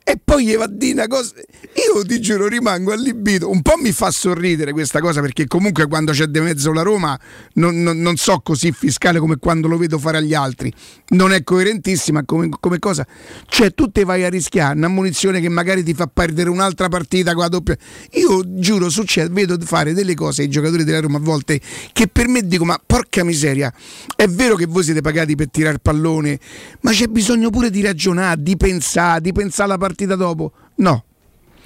e 0.09 0.21
poi 0.23 0.47
gli 0.47 0.57
va 0.57 0.65
a 0.65 0.69
dire 0.69 0.93
una 0.93 1.07
cosa. 1.09 1.33
Io 1.37 2.05
ti 2.05 2.21
giuro, 2.21 2.47
rimango 2.47 2.93
allibito. 2.93 3.51
Un 3.51 3.61
po' 3.63 3.75
mi 3.77 3.93
fa 3.93 4.11
sorridere 4.11 4.73
questa 4.73 5.01
cosa 5.01 5.21
perché 5.21 5.47
comunque 5.47 5.87
quando 5.89 6.13
c'è 6.13 6.27
di 6.27 6.41
mezzo 6.41 6.73
la 6.73 6.83
Roma 6.83 7.19
non, 7.55 7.83
non- 7.83 7.99
non 7.99 8.17
so 8.17 8.41
così 8.41 8.73
fiscale 8.73 9.19
come 9.19 9.37
quando 9.39 9.67
lo 9.69 9.77
vedo 9.77 9.99
fare 9.99 10.19
agli 10.19 10.35
altri. 10.35 10.73
Non 11.09 11.33
è 11.33 11.43
coerentissima 11.43 12.25
come, 12.25 12.49
come 12.61 12.79
cosa. 12.79 13.07
Cioè, 13.49 13.75
tu 13.75 13.91
te 13.91 14.05
vai 14.05 14.25
a 14.25 14.29
rischiare 14.29 14.77
una 14.77 14.89
munizione 14.89 15.41
che 15.41 15.49
magari 15.49 15.83
ti 15.83 15.93
fa 15.95 16.07
perdere 16.07 16.51
un'altra 16.51 16.89
partita 16.89 17.33
con 17.33 17.43
la 17.43 17.49
doppia. 17.49 17.77
Io 18.13 18.43
giuro, 18.59 18.89
succede, 18.89 19.29
vedo 19.33 19.59
fare 19.61 19.93
delle 19.93 20.15
cose 20.15 20.43
ai 20.43 20.49
giocatori 20.49 20.85
della 20.85 21.01
Roma 21.01 21.19
a 21.19 21.21
volte 21.21 21.61
che 21.93 22.07
per 22.07 22.29
me 22.29 22.47
dico: 22.47 22.65
ma 22.65 22.81
porca 22.85 23.25
miseria, 23.25 23.73
è 24.15 24.29
vero 24.29 24.55
che 24.55 24.67
voi 24.67 24.85
siete 24.85 25.01
pagati 25.01 25.35
per 25.35 25.51
tirare 25.51 25.75
il 25.75 25.81
pallone, 25.81 26.39
ma 26.83 26.93
c'è 26.93 27.07
bisogno 27.09 27.51
pure 27.51 27.71
di 27.71 27.81
ragionare, 27.81 28.05
di 28.37 28.57
pensare, 28.57 29.21
di 29.21 29.33
pensare 29.33 29.71
alla 29.71 29.79
partita 29.79 30.15
dopo. 30.15 30.53
No. 30.77 31.05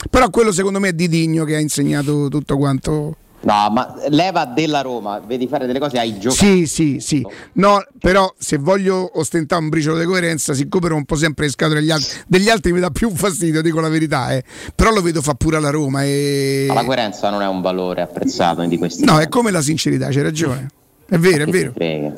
Però 0.09 0.31
quello 0.31 0.53
secondo 0.53 0.81
me 0.81 0.89
è 0.89 0.93
Didigno 0.93 1.45
che 1.45 1.57
ha 1.57 1.61
insegnato 1.61 2.29
tutto 2.29 2.57
quanto. 2.57 3.17
No, 3.43 3.71
ma 3.71 3.95
leva 4.09 4.45
della 4.45 4.83
Roma, 4.83 5.19
vedi 5.19 5.49
fare 5.49 5.67
delle 5.67 5.79
cose 5.79 5.99
ai 5.99 6.19
giocatori. 6.19 6.67
Sì, 6.67 6.99
sì, 6.99 7.01
sì. 7.01 7.27
No, 7.55 7.83
però 7.99 8.31
se 8.39 8.59
voglio 8.59 9.19
ostentare 9.19 9.63
un 9.63 9.71
briciolo 9.71 9.99
di 9.99 10.05
coerenza, 10.05 10.53
siccome 10.53 10.89
rompo 10.89 11.17
sempre 11.17 11.47
le 11.47 11.51
scatole 11.51 11.81
degli 11.81 11.91
altri, 11.91 12.19
degli 12.27 12.49
altri 12.51 12.73
mi 12.73 12.81
dà 12.81 12.91
più 12.91 13.11
fastidio, 13.11 13.63
dico 13.63 13.81
la 13.81 13.89
verità, 13.89 14.33
eh. 14.33 14.45
però 14.75 14.91
lo 14.93 15.01
vedo 15.01 15.23
fa 15.23 15.33
pure 15.35 15.57
alla 15.57 15.71
Roma. 15.71 16.05
E... 16.05 16.67
Ma 16.69 16.75
la 16.75 16.85
coerenza 16.85 17.31
non 17.31 17.41
è 17.41 17.47
un 17.47 17.63
valore 17.63 18.03
apprezzato 18.03 18.63
di 18.67 18.77
questi 18.77 19.05
No, 19.05 19.19
è 19.19 19.29
come 19.29 19.51
la 19.51 19.63
sincerità, 19.63 20.09
c'hai 20.09 20.23
ragione. 20.23 20.69
È 21.11 21.19
vero, 21.19 21.43
è 21.43 21.47
vero. 21.49 21.73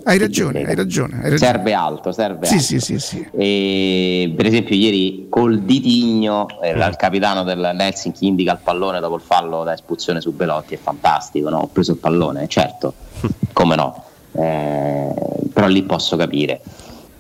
Hai 0.04 0.18
ragione, 0.18 0.64
hai 0.66 0.74
ragione, 0.74 1.14
hai 1.16 1.30
ragione. 1.30 1.38
Serve 1.38 1.72
alto, 1.72 2.12
serve 2.12 2.44
Sì, 2.44 2.52
alto. 2.54 2.64
sì, 2.66 2.78
sì, 2.80 2.98
sì. 2.98 3.26
E, 3.34 4.34
per 4.36 4.44
esempio, 4.44 4.76
ieri 4.76 5.28
col 5.30 5.60
ditigno 5.62 6.46
eh, 6.62 6.72
il 6.72 6.94
capitano 6.98 7.42
del 7.42 7.74
Helsinki 7.78 8.26
indica 8.26 8.52
il 8.52 8.58
pallone 8.62 9.00
dopo 9.00 9.14
il 9.14 9.22
fallo 9.22 9.64
da 9.64 9.72
espulsione 9.72 10.20
su 10.20 10.32
Belotti. 10.34 10.74
È 10.74 10.78
fantastico, 10.78 11.48
no? 11.48 11.60
Ho 11.60 11.66
preso 11.68 11.92
il 11.92 11.98
pallone, 11.98 12.46
certo, 12.48 12.92
come 13.54 13.76
no, 13.76 14.04
Eh, 14.32 15.14
però 15.52 15.66
lì 15.68 15.82
posso 15.84 16.16
capire. 16.16 16.60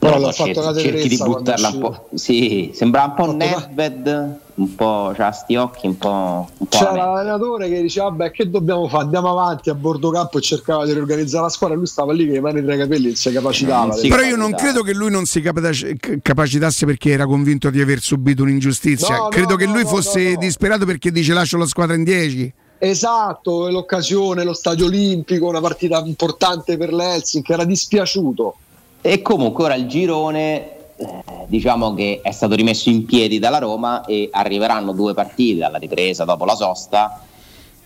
Però 0.02 0.18
so, 0.32 0.44
fatto 0.44 0.60
una 0.60 0.74
cerchi, 0.74 0.90
cerchi 0.90 1.08
di 1.10 1.16
buttarla 1.16 1.68
un 1.68 1.78
po'. 1.78 2.08
Sì, 2.14 2.72
sembra 2.74 3.04
un 3.04 3.14
po' 3.14 3.32
Nedved, 3.32 4.38
un 4.54 4.74
po'. 4.74 5.12
c'ha 5.14 5.30
sti 5.30 5.54
occhi 5.54 5.86
un 5.86 5.96
po'. 5.96 6.48
Un 6.56 6.66
po 6.66 6.76
C'era 6.76 6.92
l'allenatore 6.92 7.68
che 7.68 7.80
diceva: 7.80 8.08
Vabbè, 8.08 8.32
che 8.32 8.50
dobbiamo 8.50 8.88
fare? 8.88 9.04
Andiamo 9.04 9.30
avanti 9.30 9.70
a 9.70 9.74
bordo 9.74 10.10
campo 10.10 10.38
e 10.38 10.40
cercava 10.40 10.84
di 10.86 10.92
riorganizzare 10.92 11.44
la 11.44 11.50
squadra. 11.50 11.76
Lui 11.76 11.86
stava 11.86 12.12
lì 12.12 12.26
che 12.26 12.32
le 12.32 12.40
mani 12.40 12.64
tra 12.64 12.74
i 12.74 12.78
capelli 12.78 13.06
non 13.06 13.14
si 13.14 13.30
capacitava. 13.30 13.94
Però 13.94 14.22
io 14.22 14.34
non 14.34 14.52
credo 14.54 14.82
che 14.82 14.92
lui 14.92 15.08
non 15.08 15.24
si 15.24 15.40
capaci- 15.40 15.96
capacitasse 16.20 16.84
perché 16.84 17.10
era 17.10 17.24
convinto 17.24 17.70
di 17.70 17.80
aver 17.80 18.00
subito 18.00 18.42
un'ingiustizia. 18.42 19.16
No, 19.16 19.28
credo 19.28 19.50
no, 19.50 19.56
che 19.56 19.66
no, 19.66 19.72
lui 19.74 19.82
no, 19.84 19.88
fosse 19.88 20.22
no, 20.24 20.30
no. 20.32 20.38
disperato 20.40 20.84
perché 20.84 21.12
dice 21.12 21.32
lascio 21.32 21.56
la 21.56 21.66
squadra 21.66 21.94
in 21.94 22.02
10. 22.02 22.54
Esatto, 22.78 23.68
e 23.68 23.70
l'occasione, 23.70 24.42
lo 24.42 24.52
stadio 24.52 24.86
olimpico, 24.86 25.46
una 25.46 25.60
partita 25.60 26.02
importante 26.04 26.76
per 26.76 26.92
l'Helsinki, 26.92 27.52
era 27.52 27.62
dispiaciuto. 27.62 28.56
E 29.04 29.20
comunque 29.20 29.64
ora 29.64 29.74
il 29.74 29.86
girone 29.88 30.76
eh, 30.96 31.06
diciamo 31.46 31.92
che 31.92 32.20
è 32.22 32.30
stato 32.30 32.54
rimesso 32.54 32.88
in 32.88 33.04
piedi 33.04 33.40
dalla 33.40 33.58
Roma 33.58 34.04
e 34.04 34.28
arriveranno 34.30 34.92
due 34.92 35.12
partite 35.12 35.64
alla 35.64 35.78
ripresa 35.78 36.24
dopo 36.24 36.44
la 36.44 36.54
sosta 36.54 37.20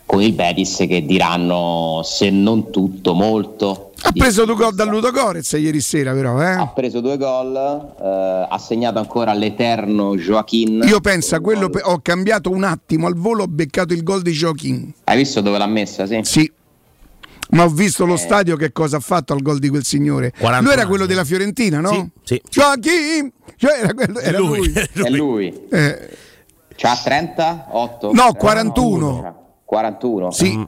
con 0.05 0.23
il 0.23 0.33
Betis 0.35 0.85
che 0.87 1.05
diranno 1.05 2.03
se 2.05 2.31
non 2.31 2.71
tutto 2.71 3.15
molto. 3.15 3.93
Ha 4.03 4.13
preso 4.13 4.45
due 4.45 4.55
gol 4.55 4.75
da 4.75 4.85
Ludo 4.85 5.11
Gorez 5.11 5.51
ieri 5.53 5.81
sera, 5.81 6.13
però. 6.13 6.41
Eh? 6.41 6.53
Ha 6.53 6.69
preso 6.69 7.01
due 7.01 7.17
gol, 7.17 7.57
eh, 7.57 8.47
ha 8.49 8.59
segnato 8.59 8.99
ancora 8.99 9.33
l'eterno 9.33 10.15
Joaquin. 10.15 10.85
Io 10.87 11.01
penso 11.01 11.35
a 11.35 11.41
quello, 11.41 11.71
pe- 11.71 11.81
ho 11.83 11.99
cambiato 12.03 12.51
un 12.51 12.63
attimo 12.63 13.09
al 13.09 13.15
volo, 13.15 13.45
ho 13.45 13.49
beccato 13.49 13.95
il 13.95 14.05
gol 14.05 14.23
di 14.23 14.31
Joaquin. 14.31 14.93
Hai 15.05 15.17
visto 15.17 15.41
dove 15.41 15.59
l'ha 15.59 15.67
messa? 15.67 16.07
Sì. 16.07 16.21
Sì. 16.23 16.53
Ma 17.51 17.65
ho 17.65 17.69
visto 17.69 18.05
Eh. 18.05 18.07
lo 18.09 18.17
stadio 18.17 18.57
che 18.57 18.73
cosa 18.73 18.97
ha 18.97 19.01
fatto 19.01 19.33
al 19.33 19.43
gol 19.43 19.59
di 19.59 19.69
quel 19.69 19.85
signore. 19.85 20.31
41 20.39 20.61
Lui 20.63 20.73
era 20.73 20.87
quello 20.87 21.07
della 21.07 21.25
Fiorentina, 21.25 21.81
no? 21.81 21.91
Sì, 21.93 22.11
sì. 22.25 22.43
Joaquin! 22.51 23.33
Cioè, 23.57 23.79
era 23.81 23.95
quello- 23.95 24.19
era 24.21 24.39
lui. 24.41 24.73
È 24.73 25.09
lui. 25.11 25.67
Eh, 25.71 26.17
C'ha 26.75 27.01
38? 27.03 28.13
No, 28.13 28.33
41. 28.35 29.61
41. 29.65 30.31
Sì. 30.31 30.67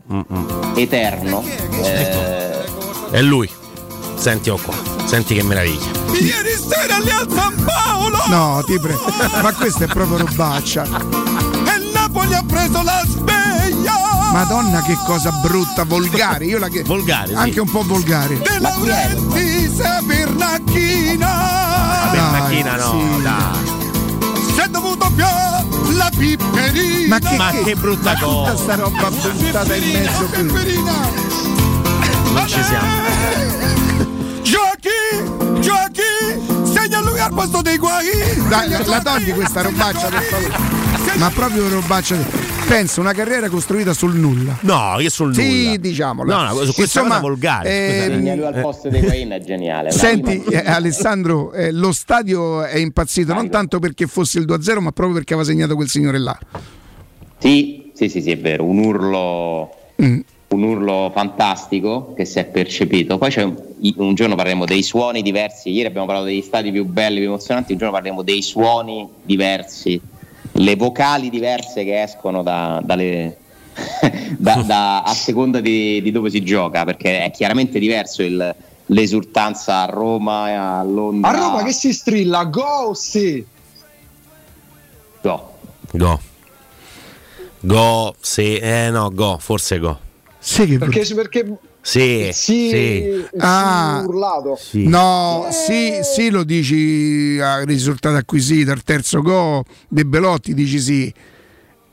Eterno. 0.76 1.44
Eh, 1.44 2.64
È 3.10 3.20
lui. 3.22 3.48
Senti 4.16 4.50
oh 4.50 4.56
qua. 4.58 4.74
Senti 5.04 5.34
che 5.34 5.42
meraviglia. 5.42 5.86
Ieri 6.20 6.54
sera 6.56 6.98
lì 6.98 7.10
al 7.10 7.28
San 7.30 7.54
Paolo! 7.64 8.16
No, 8.28 8.62
ti 8.64 8.78
prego. 8.80 9.00
Ma 9.42 9.52
questa 9.54 9.84
è 9.84 9.86
proprio 9.86 10.18
robaccia. 10.18 10.82
E 10.84 11.92
Napoli 11.92 12.34
ha 12.34 12.42
preso 12.46 12.82
la 12.82 13.02
sveglia 13.06 14.07
Madonna, 14.32 14.82
che 14.82 14.96
cosa 15.04 15.30
brutta, 15.30 15.84
volgare. 15.84 16.44
Io 16.44 16.58
la 16.58 16.68
che... 16.68 16.82
Volgare, 16.82 17.28
sì. 17.28 17.34
Anche 17.34 17.60
un 17.60 17.70
po' 17.70 17.82
volgare. 17.82 18.38
De 18.38 18.58
Laurenti 18.58 19.70
Sabernacchina 19.74 21.28
Bernacchina 22.12 22.76
no, 22.76 22.90
sì. 23.16 23.22
dai. 23.22 23.76
Si 24.54 24.60
è 24.60 24.68
dovuto 24.68 25.10
piare 25.14 25.64
la 25.92 26.10
pipperina 26.16 27.18
Ma 27.18 27.18
che, 27.28 27.36
Ma 27.36 27.50
che 27.50 27.74
brutta 27.74 28.12
ma 28.12 28.18
tutta 28.18 28.26
cosa. 28.26 28.56
sta 28.56 28.74
roba 28.76 29.10
buttata 29.10 29.74
in 29.74 29.90
mezzo 29.92 30.24
qui. 30.26 30.42
Pipperina 30.44 30.92
Non 32.32 32.46
ci 32.46 32.62
siamo. 32.62 32.86
Giochi 34.42 35.60
Giochi 35.60 36.70
Segna 36.72 37.00
lui 37.00 37.18
al 37.18 37.32
posto 37.32 37.62
dei 37.62 37.76
guai 37.78 38.06
Dai, 38.48 38.68
la, 38.68 38.82
la 38.86 39.00
togli 39.00 39.32
questa 39.32 39.62
robaccia 39.62 40.08
per 40.08 40.22
favore. 40.22 41.16
Ma 41.16 41.30
proprio 41.30 41.68
robaccia. 41.68 42.56
Penso 42.68 43.00
una 43.00 43.14
carriera 43.14 43.48
costruita 43.48 43.94
sul 43.94 44.14
nulla. 44.14 44.58
No, 44.60 44.96
che 44.98 45.08
sul 45.08 45.34
Sì, 45.34 45.64
nulla. 45.64 45.76
diciamolo. 45.78 46.30
No, 46.30 46.42
no, 46.42 46.50
su 46.64 46.74
questa 46.74 47.00
Insomma, 47.00 47.08
cosa 47.08 47.20
volgare. 47.20 48.04
ehm, 48.06 48.20
scusate. 48.20 48.44
al 48.56 48.60
posto 48.60 48.88
dei 48.90 49.00
Wayne 49.02 49.36
è 49.36 49.40
geniale. 49.40 49.90
Senti 49.90 50.42
eh, 50.50 50.58
Alessandro, 50.66 51.52
eh, 51.52 51.72
lo 51.72 51.92
stadio 51.92 52.62
è 52.64 52.76
impazzito 52.76 53.32
non 53.32 53.48
tanto 53.48 53.78
perché 53.78 54.06
fosse 54.06 54.38
il 54.38 54.44
2-0, 54.44 54.80
ma 54.80 54.92
proprio 54.92 55.14
perché 55.16 55.32
aveva 55.32 55.48
segnato 55.48 55.74
quel 55.76 55.88
signore 55.88 56.18
là. 56.18 56.38
Sì, 57.38 57.90
sì, 57.94 58.08
sì, 58.10 58.20
sì, 58.20 58.30
è 58.32 58.38
vero, 58.38 58.64
un 58.64 58.78
urlo, 58.78 59.72
Mm. 60.02 60.20
un 60.48 60.62
urlo 60.62 61.10
fantastico 61.14 62.12
che 62.14 62.24
si 62.26 62.38
è 62.38 62.44
percepito. 62.44 63.16
Poi 63.18 63.30
c'è 63.30 63.42
un, 63.44 63.56
un 63.96 64.14
giorno 64.14 64.34
parleremo 64.34 64.66
dei 64.66 64.82
suoni 64.82 65.22
diversi, 65.22 65.70
ieri 65.70 65.88
abbiamo 65.88 66.06
parlato 66.06 66.28
degli 66.28 66.42
stadi 66.42 66.70
più 66.70 66.84
belli, 66.84 67.16
più 67.18 67.28
emozionanti, 67.28 67.72
un 67.72 67.78
giorno 67.78 67.94
parleremo 67.94 68.22
dei 68.22 68.42
suoni 68.42 69.08
diversi, 69.22 69.98
le 70.58 70.76
vocali 70.76 71.30
diverse 71.30 71.84
che 71.84 72.02
escono 72.02 72.42
da- 72.42 72.80
dalle... 72.84 73.36
da- 74.36 74.62
da- 74.62 75.02
a 75.02 75.12
seconda 75.14 75.60
di, 75.60 76.00
di 76.02 76.10
dove 76.10 76.30
si 76.30 76.42
gioca, 76.42 76.84
perché 76.84 77.22
è 77.24 77.30
chiaramente 77.30 77.78
diverso 77.78 78.22
il- 78.22 78.54
l'esultanza 78.86 79.82
a 79.82 79.84
Roma 79.86 80.48
e 80.48 80.52
a 80.54 80.82
Londra. 80.82 81.30
A 81.30 81.32
Roma 81.36 81.62
che 81.62 81.72
si 81.72 81.92
strilla, 81.92 82.44
go 82.44 82.92
sì! 82.94 83.44
No. 85.20 85.52
Go. 85.92 86.20
Go, 87.60 88.14
sì, 88.20 88.56
eh 88.56 88.88
no, 88.90 89.10
go, 89.12 89.36
forse 89.40 89.78
go. 89.78 89.98
Sì, 90.38 90.66
che 90.66 90.78
Perché, 90.78 91.14
perché 91.14 91.56
Sì, 91.80 92.30
sì, 92.32 92.68
sì. 92.68 93.24
Ah. 93.38 94.02
urlato. 94.06 94.58
Sì. 94.60 94.86
No, 94.86 95.46
sì, 95.50 96.00
sì, 96.02 96.28
lo 96.30 96.44
dici 96.44 97.38
a 97.40 97.62
risultato 97.64 98.16
acquisito, 98.16 98.72
al 98.72 98.82
terzo 98.82 99.22
go 99.22 99.64
De 99.88 100.04
Belotti 100.04 100.52
dici 100.54 100.78
sì, 100.80 101.12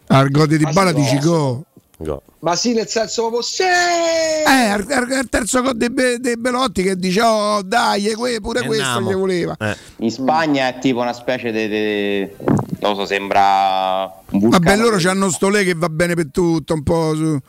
al 0.08 0.30
gol 0.32 0.48
di 0.48 0.58
Bala 0.74 0.90
sì, 0.90 0.96
dici 0.96 1.20
go. 1.20 1.64
Go. 1.98 2.22
Ma 2.40 2.56
sì, 2.58 2.74
nel 2.74 2.88
senso 2.90 3.22
proprio 3.22 3.42
sì! 3.42 3.64
Eh, 3.64 4.50
al, 4.70 4.86
al- 4.90 5.12
al 5.12 5.30
terzo 5.30 5.62
gol 5.62 5.78
di 5.78 5.90
Be- 5.90 6.20
De 6.20 6.36
Belotti 6.36 6.84
che 6.84 6.98
dice 6.98 7.22
oh 7.22 7.62
dai, 7.62 8.12
que- 8.16 8.42
pure 8.42 8.60
E 8.62 8.66
questo 8.66 8.84
andiamo. 8.86 9.12
gli 9.12 9.16
voleva. 9.16 9.56
Eh. 9.58 9.76
In 10.00 10.12
Spagna 10.12 10.68
è 10.68 10.78
tipo 10.80 11.00
una 11.00 11.14
specie 11.14 11.52
di. 11.54 12.30
non 12.82 12.92
lo 12.92 12.96
so, 12.96 13.06
sembra 13.06 14.04
un 14.32 14.40
vulcano. 14.40 14.64
Vabbè, 14.66 14.76
loro 14.78 15.10
hanno 15.10 15.30
sto 15.30 15.48
lei 15.48 15.64
che 15.64 15.74
va 15.74 15.88
bene 15.88 16.16
per 16.16 16.28
tutto, 16.32 16.74
un 16.74 16.84
po' 16.84 17.16
su... 17.16 17.40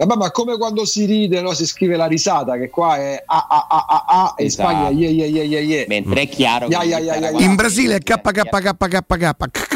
Vabbè, 0.00 0.16
ma 0.16 0.30
come 0.30 0.56
quando 0.56 0.86
si 0.86 1.04
ride, 1.04 1.42
no? 1.42 1.52
si 1.52 1.66
scrive 1.66 1.94
la 1.96 2.06
risata, 2.06 2.56
che 2.56 2.70
qua 2.70 2.96
è 2.96 3.22
A 3.26 3.46
A 3.50 3.66
A 3.68 3.86
A 3.86 4.04
A 4.06 4.34
e 4.34 4.42
in 4.44 4.46
Esatto. 4.48 4.70
Spagna 4.70 4.88
ye 4.88 5.08
ye 5.10 5.26
ye 5.26 5.42
ye 5.44 5.60
ye. 5.60 5.84
Mentre 5.88 6.22
è 6.22 6.28
chiaro 6.28 6.68
che 6.68 6.72
Ya, 6.72 6.82
ya, 6.84 6.98
ya, 6.98 7.16
ya, 7.16 7.30
ya. 7.30 7.40
In 7.40 7.54
Brasile 7.54 7.96
è 7.96 7.98
KKKKK. 7.98 9.68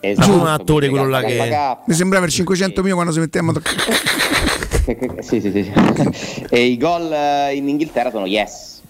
Esatto, 0.00 0.32
un 0.32 0.46
attore 0.46 0.88
quello 0.88 1.08
là 1.08 1.20
che- 1.20 1.76
Mi 1.84 1.94
sembrava 1.94 2.24
il 2.24 2.32
500 2.32 2.82
mio 2.82 2.94
quando 2.94 3.12
si 3.12 3.18
metteva 3.18 3.52
a 3.52 3.60
Sì, 5.20 5.40
sì, 5.42 5.50
sì, 5.50 5.62
sì. 5.64 6.46
e 6.48 6.64
i 6.64 6.78
gol 6.78 7.12
eh, 7.12 7.54
in 7.54 7.68
Inghilterra 7.68 8.10
sono 8.10 8.24
yes. 8.24 8.80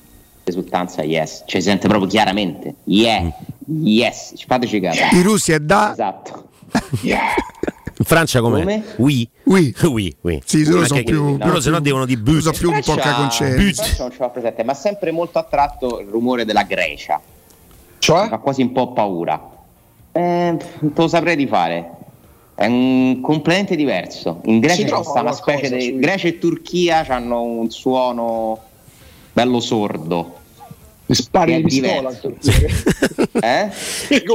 Esultanza 0.44 1.02
yes. 1.02 1.42
Cioè 1.46 1.60
si 1.60 1.66
sente 1.66 1.88
proprio 1.88 2.08
chiaramente. 2.08 2.76
Yeah. 2.84 3.28
Yes. 3.66 4.34
Fateci 4.46 4.78
caso. 4.78 5.00
I 5.10 5.22
russi 5.22 5.50
è 5.50 5.58
da 5.58 5.90
Esatto. 5.90 6.44
In 8.00 8.04
Francia 8.04 8.40
com'è? 8.40 8.60
Come? 8.60 8.84
Oui. 8.96 9.28
Oui. 9.44 9.74
Oui, 9.88 10.14
oui. 10.20 10.40
Sì, 10.44 10.64
loro 10.64 10.86
sono 10.86 11.00
che- 11.00 11.04
più- 11.10 11.36
loro 11.38 11.60
se 11.60 11.70
no 11.70 11.80
devono 11.80 12.04
di 12.06 12.16
but. 12.16 12.38
sono 12.40 12.56
più 12.56 12.68
un 12.70 12.76
po' 12.76 12.92
Francia- 12.92 13.10
caconcelli. 13.10 13.72
Francia 13.74 14.02
non 14.02 14.10
ce 14.12 14.16
l'ho 14.20 14.30
presente, 14.30 14.62
ma 14.64 14.74
sempre 14.74 15.10
molto 15.10 15.38
attratto 15.38 16.00
il 16.00 16.06
rumore 16.08 16.44
della 16.44 16.62
Grecia. 16.62 17.20
Cioè? 17.98 18.28
Fa 18.28 18.38
quasi 18.38 18.62
un 18.62 18.72
po' 18.72 18.92
paura. 18.92 19.50
Eh, 20.12 20.56
te 20.56 20.90
lo 20.94 21.08
saprei 21.08 21.34
di 21.36 21.46
fare. 21.46 21.90
È 22.54 22.66
un 22.66 23.20
completamente 23.20 23.76
diverso. 23.76 24.40
In 24.44 24.60
Grecia 24.60 24.84
c'è 24.84 24.90
una 24.92 25.02
qualcosa 25.02 25.32
specie 25.32 25.76
di. 25.76 25.98
Grecia 25.98 26.28
e 26.28 26.38
Turchia 26.38 27.04
hanno 27.08 27.42
un 27.42 27.70
suono 27.70 28.60
bello 29.32 29.60
sordo. 29.60 30.37
Mi 31.08 31.14
spari 31.14 31.62
di 31.62 31.80
pistola. 31.80 32.10
Eh? 33.40 33.70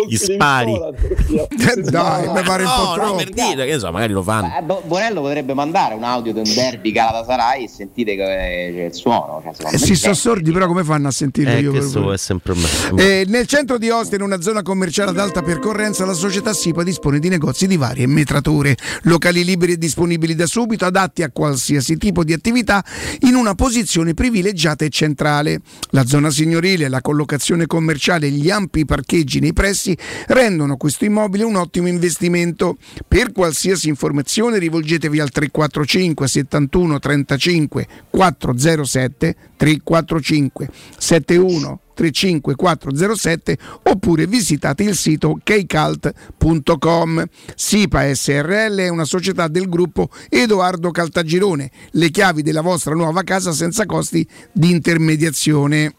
Gli 0.07 0.15
spari. 0.15 0.73
Dai, 1.89 2.27
mi 2.31 2.41
pare 2.41 2.63
un 2.63 2.69
po' 2.75 2.83
No, 2.83 2.89
no, 2.89 2.93
troppo. 2.95 3.15
per 3.17 3.29
dire, 3.29 3.65
che 3.65 3.71
ne 3.73 3.79
so, 3.79 3.91
magari 3.91 4.13
lo 4.13 4.23
fanno. 4.23 4.53
Eh, 4.57 4.61
Bo- 4.63 4.81
Bonello 4.85 5.21
potrebbe 5.21 5.53
mandare 5.53 5.93
un 5.93 6.03
audio 6.03 6.31
di 6.31 6.39
un 6.39 6.53
derby 6.53 6.91
Galatasaray 6.91 7.65
e 7.65 7.67
sentite 7.67 8.15
che 8.15 8.23
c'è 8.23 8.85
il 8.85 8.93
suono. 8.93 9.43
Cioè, 9.57 9.73
Eh, 9.73 9.77
si 9.77 9.89
c'è. 9.91 9.95
sono 9.95 10.13
sordi, 10.13 10.51
però 10.51 10.67
come 10.67 10.83
fanno 10.83 11.09
a 11.09 11.11
sentirlo 11.11 11.51
Eh, 11.53 11.59
io? 11.59 11.71
questo 11.71 12.11
è 12.13 12.17
sempre 12.17 12.53
me. 12.55 13.01
Eh, 13.01 13.25
nel 13.27 13.45
centro 13.45 13.77
di 13.77 13.89
Ostia, 13.89 14.17
in 14.17 14.23
una 14.23 14.41
zona 14.41 14.61
commerciale 14.61 15.09
ad 15.11 15.19
alta 15.19 15.41
percorrenza, 15.41 16.05
la 16.05 16.13
società 16.13 16.53
SIPA 16.53 16.83
dispone 16.83 17.19
di 17.19 17.27
negozi 17.29 17.67
di 17.67 17.75
varie 17.77 18.07
metrature, 18.07 18.75
locali 19.03 19.43
liberi 19.43 19.73
e 19.73 19.77
disponibili 19.77 20.33
da 20.33 20.45
subito, 20.45 20.85
adatti 20.85 21.23
a 21.23 21.29
qualsiasi 21.29 21.97
tipo 21.97 22.23
di 22.23 22.31
attività, 22.33 22.83
in 23.21 23.35
una 23.35 23.53
posizione 23.53 24.13
privilegiata 24.13 24.85
e 24.85 24.89
centrale. 24.89 25.59
La 25.89 26.05
zona 26.05 26.29
signorile, 26.63 26.87
la 26.87 27.01
collocazione 27.01 27.65
commerciale 27.65 28.27
e 28.27 28.31
gli 28.31 28.49
ampi 28.49 28.85
parcheggi 28.85 29.39
nei 29.39 29.51
pressi 29.51 29.95
rendono 30.27 30.77
questo 30.77 31.03
immobile 31.03 31.43
un 31.43 31.55
ottimo 31.55 31.87
investimento. 31.87 32.77
Per 33.07 33.33
qualsiasi 33.33 33.89
informazione 33.89 34.57
rivolgetevi 34.57 35.19
al 35.19 35.29
345 35.29 36.27
71 36.27 36.99
35 36.99 37.87
407 38.09 39.35
345 39.57 40.69
71 40.97 41.79
35407 41.93 43.57
oppure 43.83 44.25
visitate 44.25 44.83
il 44.83 44.95
sito 44.95 45.37
kcalt.com. 45.43 47.25
SIPA 47.55 48.13
SRL 48.13 48.77
è 48.77 48.87
una 48.89 49.05
società 49.05 49.47
del 49.47 49.69
gruppo 49.69 50.09
Edoardo 50.29 50.91
Caltagirone. 50.91 51.69
Le 51.91 52.09
chiavi 52.09 52.41
della 52.41 52.61
vostra 52.61 52.95
nuova 52.95 53.21
casa 53.23 53.51
senza 53.51 53.85
costi 53.85 54.27
di 54.51 54.71
intermediazione. 54.71 55.93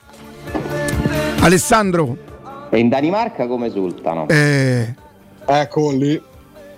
Alessandro, 1.41 2.17
E 2.71 2.79
in 2.79 2.89
Danimarca 2.89 3.47
come 3.47 3.67
esultano? 3.67 4.27
eh, 4.29 4.95
Ecco 5.47 5.91
lì. 5.93 6.21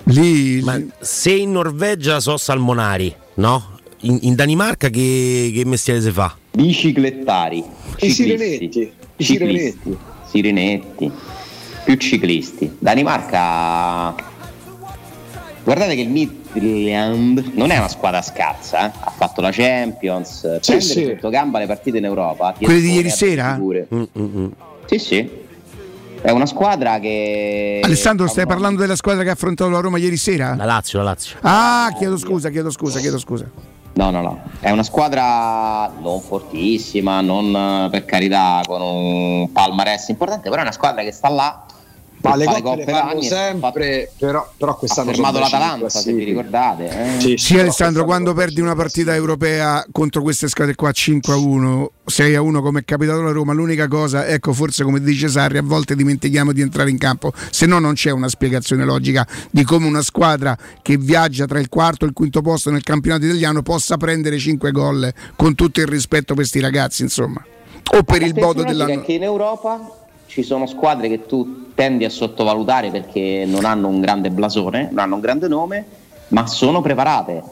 lì, 0.04 0.60
Ma 0.62 0.80
se 0.98 1.32
in 1.32 1.52
Norvegia 1.52 2.20
so 2.20 2.36
salmonari, 2.36 3.14
no? 3.34 3.74
In, 4.00 4.18
in 4.22 4.34
Danimarca 4.34 4.88
che, 4.88 5.50
che 5.54 5.64
mestiere 5.64 6.00
si 6.00 6.10
fa? 6.10 6.36
Biciclettari. 6.52 7.64
I 8.00 8.10
sirenetti. 8.10 8.92
I 9.16 9.24
sirenetti. 9.24 9.96
Sirenetti. 10.28 11.10
Più 11.84 11.94
ciclisti. 11.96 12.76
Danimarca. 12.78 14.14
Guardate 15.62 15.94
che 15.94 16.00
il 16.02 16.08
Midland 16.60 17.52
non 17.54 17.70
è 17.70 17.78
una 17.78 17.88
squadra 17.88 18.22
scarsa, 18.22 18.86
eh. 18.86 18.92
ha 18.98 19.10
fatto 19.16 19.40
la 19.40 19.50
Champions, 19.52 20.40
Sì, 20.60 20.70
prendere 20.72 20.80
sì. 20.80 21.04
sotto 21.14 21.28
gamba 21.28 21.58
le 21.58 21.66
partite 21.66 21.98
in 21.98 22.04
Europa. 22.04 22.52
ti 22.56 22.64
Quelli 22.64 22.80
di 22.80 22.92
ieri 22.92 23.10
sera? 23.10 23.54
figure. 23.54 23.86
Mm, 23.94 24.46
Sì, 24.86 24.98
sì. 24.98 25.44
È 26.22 26.30
una 26.30 26.46
squadra 26.46 26.98
che. 26.98 27.80
Alessandro, 27.84 28.26
stai 28.26 28.46
parlando 28.46 28.80
della 28.80 28.96
squadra 28.96 29.22
che 29.22 29.28
ha 29.28 29.32
affrontato 29.34 29.70
la 29.70 29.80
Roma 29.80 29.98
ieri 29.98 30.16
sera? 30.16 30.54
La 30.56 30.64
Lazio, 30.64 30.98
la 30.98 31.04
Lazio. 31.04 31.36
Ah, 31.42 31.92
chiedo 31.96 32.16
scusa, 32.16 32.48
chiedo 32.50 32.70
scusa, 32.70 32.98
chiedo 32.98 33.18
scusa. 33.18 33.48
No, 33.92 34.10
no, 34.10 34.20
no. 34.20 34.40
È 34.60 34.70
una 34.70 34.82
squadra 34.82 35.90
non 36.00 36.20
fortissima, 36.20 37.20
non 37.20 37.54
eh, 37.54 37.88
per 37.90 38.04
carità 38.04 38.60
con 38.66 38.80
un 38.82 39.52
palmarès 39.52 40.08
importante, 40.08 40.48
però 40.48 40.60
è 40.60 40.64
una 40.64 40.72
squadra 40.72 41.02
che 41.02 41.12
sta 41.12 41.28
là. 41.28 41.64
Ma 42.28 42.36
le 42.36 42.44
fa 42.44 42.62
coppe 42.62 42.84
le 42.84 42.92
fanno 42.92 43.10
anni, 43.10 43.24
sempre, 43.26 44.10
però, 44.18 44.52
però 44.56 44.72
Ha 44.72 44.74
quest'anno 44.76 45.10
fermato 45.12 45.34
sono 45.34 45.44
decimi 45.44 45.60
l'Atalanta, 45.60 45.88
se 45.88 46.12
vi 46.12 46.24
ricordate. 46.24 47.18
eh. 47.32 47.38
Sì, 47.38 47.58
Alessandro, 47.58 48.04
quando 48.04 48.32
perdi 48.34 48.60
una 48.60 48.74
partita 48.74 49.14
europea 49.14 49.84
contro 49.92 50.22
queste 50.22 50.48
squadre 50.48 50.74
qua 50.74 50.90
5 50.92 51.32
a 51.32 51.36
1, 51.36 51.90
6 52.04 52.34
a 52.34 52.40
1 52.42 52.62
come 52.62 52.80
è 52.80 52.84
capitato 52.84 53.20
alla 53.20 53.32
Roma, 53.32 53.52
l'unica 53.52 53.88
cosa, 53.88 54.26
ecco, 54.26 54.52
forse 54.52 54.84
come 54.84 55.00
dice 55.00 55.28
Sarri, 55.28 55.58
a 55.58 55.62
volte 55.62 55.94
dimentichiamo 55.96 56.52
di 56.52 56.60
entrare 56.60 56.90
in 56.90 56.98
campo, 56.98 57.32
se 57.50 57.66
no 57.66 57.78
non 57.78 57.94
c'è 57.94 58.10
una 58.10 58.28
spiegazione 58.28 58.84
logica 58.84 59.26
di 59.50 59.64
come 59.64 59.86
una 59.86 60.02
squadra 60.02 60.56
che 60.82 60.96
viaggia 60.96 61.46
tra 61.46 61.58
il 61.58 61.68
quarto 61.68 62.04
e 62.04 62.08
il 62.08 62.14
quinto 62.14 62.42
posto 62.42 62.70
nel 62.70 62.82
campionato 62.82 63.24
italiano 63.24 63.62
possa 63.62 63.96
prendere 63.96 64.38
5 64.38 64.70
gol 64.70 65.12
con 65.36 65.54
tutto 65.54 65.80
il 65.80 65.86
rispetto 65.86 66.26
per 66.28 66.36
questi 66.36 66.60
ragazzi, 66.60 67.02
insomma. 67.02 67.44
O 67.94 68.02
per 68.02 68.22
il 68.22 68.32
La 68.34 68.40
modo 68.44 68.62
logica 68.62 68.72
dell'anno. 68.84 69.02
è 69.02 69.04
che 69.04 69.12
in 69.12 69.22
Europa 69.22 70.05
ci 70.26 70.42
sono 70.42 70.66
squadre 70.66 71.08
che 71.08 71.26
tu 71.26 71.72
tendi 71.74 72.04
a 72.04 72.10
sottovalutare 72.10 72.90
perché 72.90 73.44
non 73.46 73.64
hanno 73.64 73.88
un 73.88 74.00
grande 74.00 74.30
blasone, 74.30 74.88
non 74.90 74.98
hanno 74.98 75.14
un 75.16 75.20
grande 75.20 75.48
nome, 75.48 75.84
ma 76.28 76.46
sono 76.46 76.80
preparate. 76.80 77.42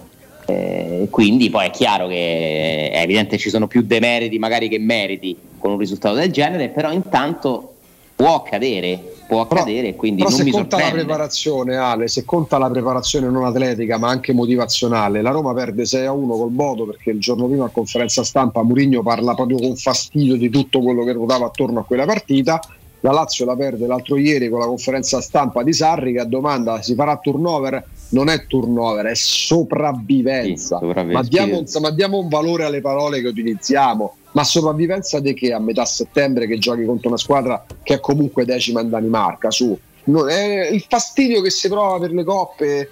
Eh, 0.47 1.09
quindi 1.11 1.49
poi 1.49 1.67
è 1.67 1.71
chiaro 1.71 2.07
che 2.07 2.91
è 2.91 3.01
evidente 3.01 3.39
ci 3.39 3.49
sono 3.49 3.67
più 3.67 3.83
demeriti 3.83 4.39
magari 4.39 4.69
che 4.69 4.79
meriti 4.79 5.35
con 5.59 5.73
un 5.73 5.79
risultato 5.79 6.17
del 6.17 6.31
genere, 6.31 6.69
però 6.69 6.93
intanto 6.93 7.74
può 8.17 8.37
accadere, 8.37 9.13
può 9.27 9.41
accadere 9.41 9.89
e 9.89 9.97
quindi 9.97 10.19
Però 10.23 10.29
non 10.31 10.39
se 10.39 10.45
mi 10.45 10.51
conta 10.53 10.77
la 10.77 10.83
sorprende. 10.83 11.05
preparazione, 11.07 11.77
Ale, 11.77 12.09
se 12.09 12.25
conta 12.25 12.59
la 12.59 12.71
preparazione 12.71 13.29
non 13.29 13.45
atletica 13.45 13.99
ma 13.99 14.09
anche 14.09 14.33
motivazionale, 14.33 15.21
la 15.23 15.31
Roma 15.31 15.53
perde 15.53 15.85
6 15.85 16.07
a 16.07 16.13
1 16.13 16.37
col 16.37 16.51
Bodo 16.51 16.85
perché 16.87 17.11
il 17.11 17.19
giorno 17.21 17.47
prima 17.47 17.65
a 17.65 17.71
conferenza 17.71 18.23
stampa 18.23 18.63
Mourinho 18.63 19.03
parla 19.03 19.35
proprio 19.35 19.59
con 19.59 19.75
fastidio 19.77 20.37
di 20.37 20.49
tutto 20.49 20.81
quello 20.81 21.05
che 21.05 21.13
ruotava 21.13 21.47
attorno 21.47 21.81
a 21.81 21.85
quella 21.85 22.05
partita. 22.05 22.61
La 23.01 23.13
Lazio 23.13 23.45
la 23.45 23.55
perde 23.55 23.87
l'altro 23.87 24.17
ieri 24.17 24.49
con 24.49 24.61
la 24.61 24.67
conferenza 24.67 25.21
stampa 25.21 25.63
di 25.63 25.75
Sarri 25.75 26.15
che 26.15 26.21
a 26.21 26.25
domanda 26.25 26.81
si 26.81 26.95
farà 26.95 27.19
turnover, 27.19 27.85
non 28.11 28.31
è 28.31 28.47
turnover, 28.47 29.05
è 29.05 29.15
sopravvivenza. 29.15 30.79
Sì, 30.79 30.85
sopravvi- 30.87 31.13
ma, 31.13 31.23
diamo, 31.23 31.63
ma 31.81 31.91
diamo 31.91 32.19
un 32.19 32.29
valore 32.29 32.65
alle 32.65 32.81
parole 32.81 33.21
che 33.21 33.29
utilizziamo. 33.29 34.15
Ma 34.35 34.45
sopravvivenza 34.45 35.21
di 35.21 35.33
che 35.35 35.53
a 35.53 35.59
metà 35.59 35.85
settembre 35.85 36.47
che 36.47 36.59
giochi 36.59 36.85
contro 36.85 37.09
una 37.09 37.19
squadra 37.19 37.65
che 37.83 37.95
è 37.95 38.01
comunque 38.01 38.45
decima 38.45 38.81
in 38.81 38.91
Danimarca? 38.91 39.51
Su, 39.51 39.79
No, 40.07 40.27
è 40.27 40.69
il 40.71 40.85
fastidio 40.87 41.41
che 41.41 41.51
si 41.51 41.69
prova 41.69 41.99
per 41.99 42.13
le 42.13 42.25
coppe, 42.25 42.91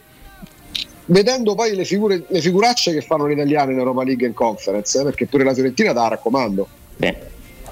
vedendo 1.06 1.54
poi 1.54 1.74
le, 1.74 1.84
figure, 1.84 2.24
le 2.26 2.40
figuracce 2.40 2.92
che 2.92 3.02
fanno 3.02 3.28
gli 3.28 3.32
italiani 3.32 3.72
in 3.72 3.78
Europa 3.78 4.02
League 4.02 4.24
e 4.24 4.28
in 4.28 4.34
Conference, 4.34 4.98
eh, 4.98 5.04
perché 5.04 5.26
pure 5.26 5.44
la 5.44 5.52
Fiorentina 5.52 5.92
la 5.92 6.08
raccomando. 6.08 6.68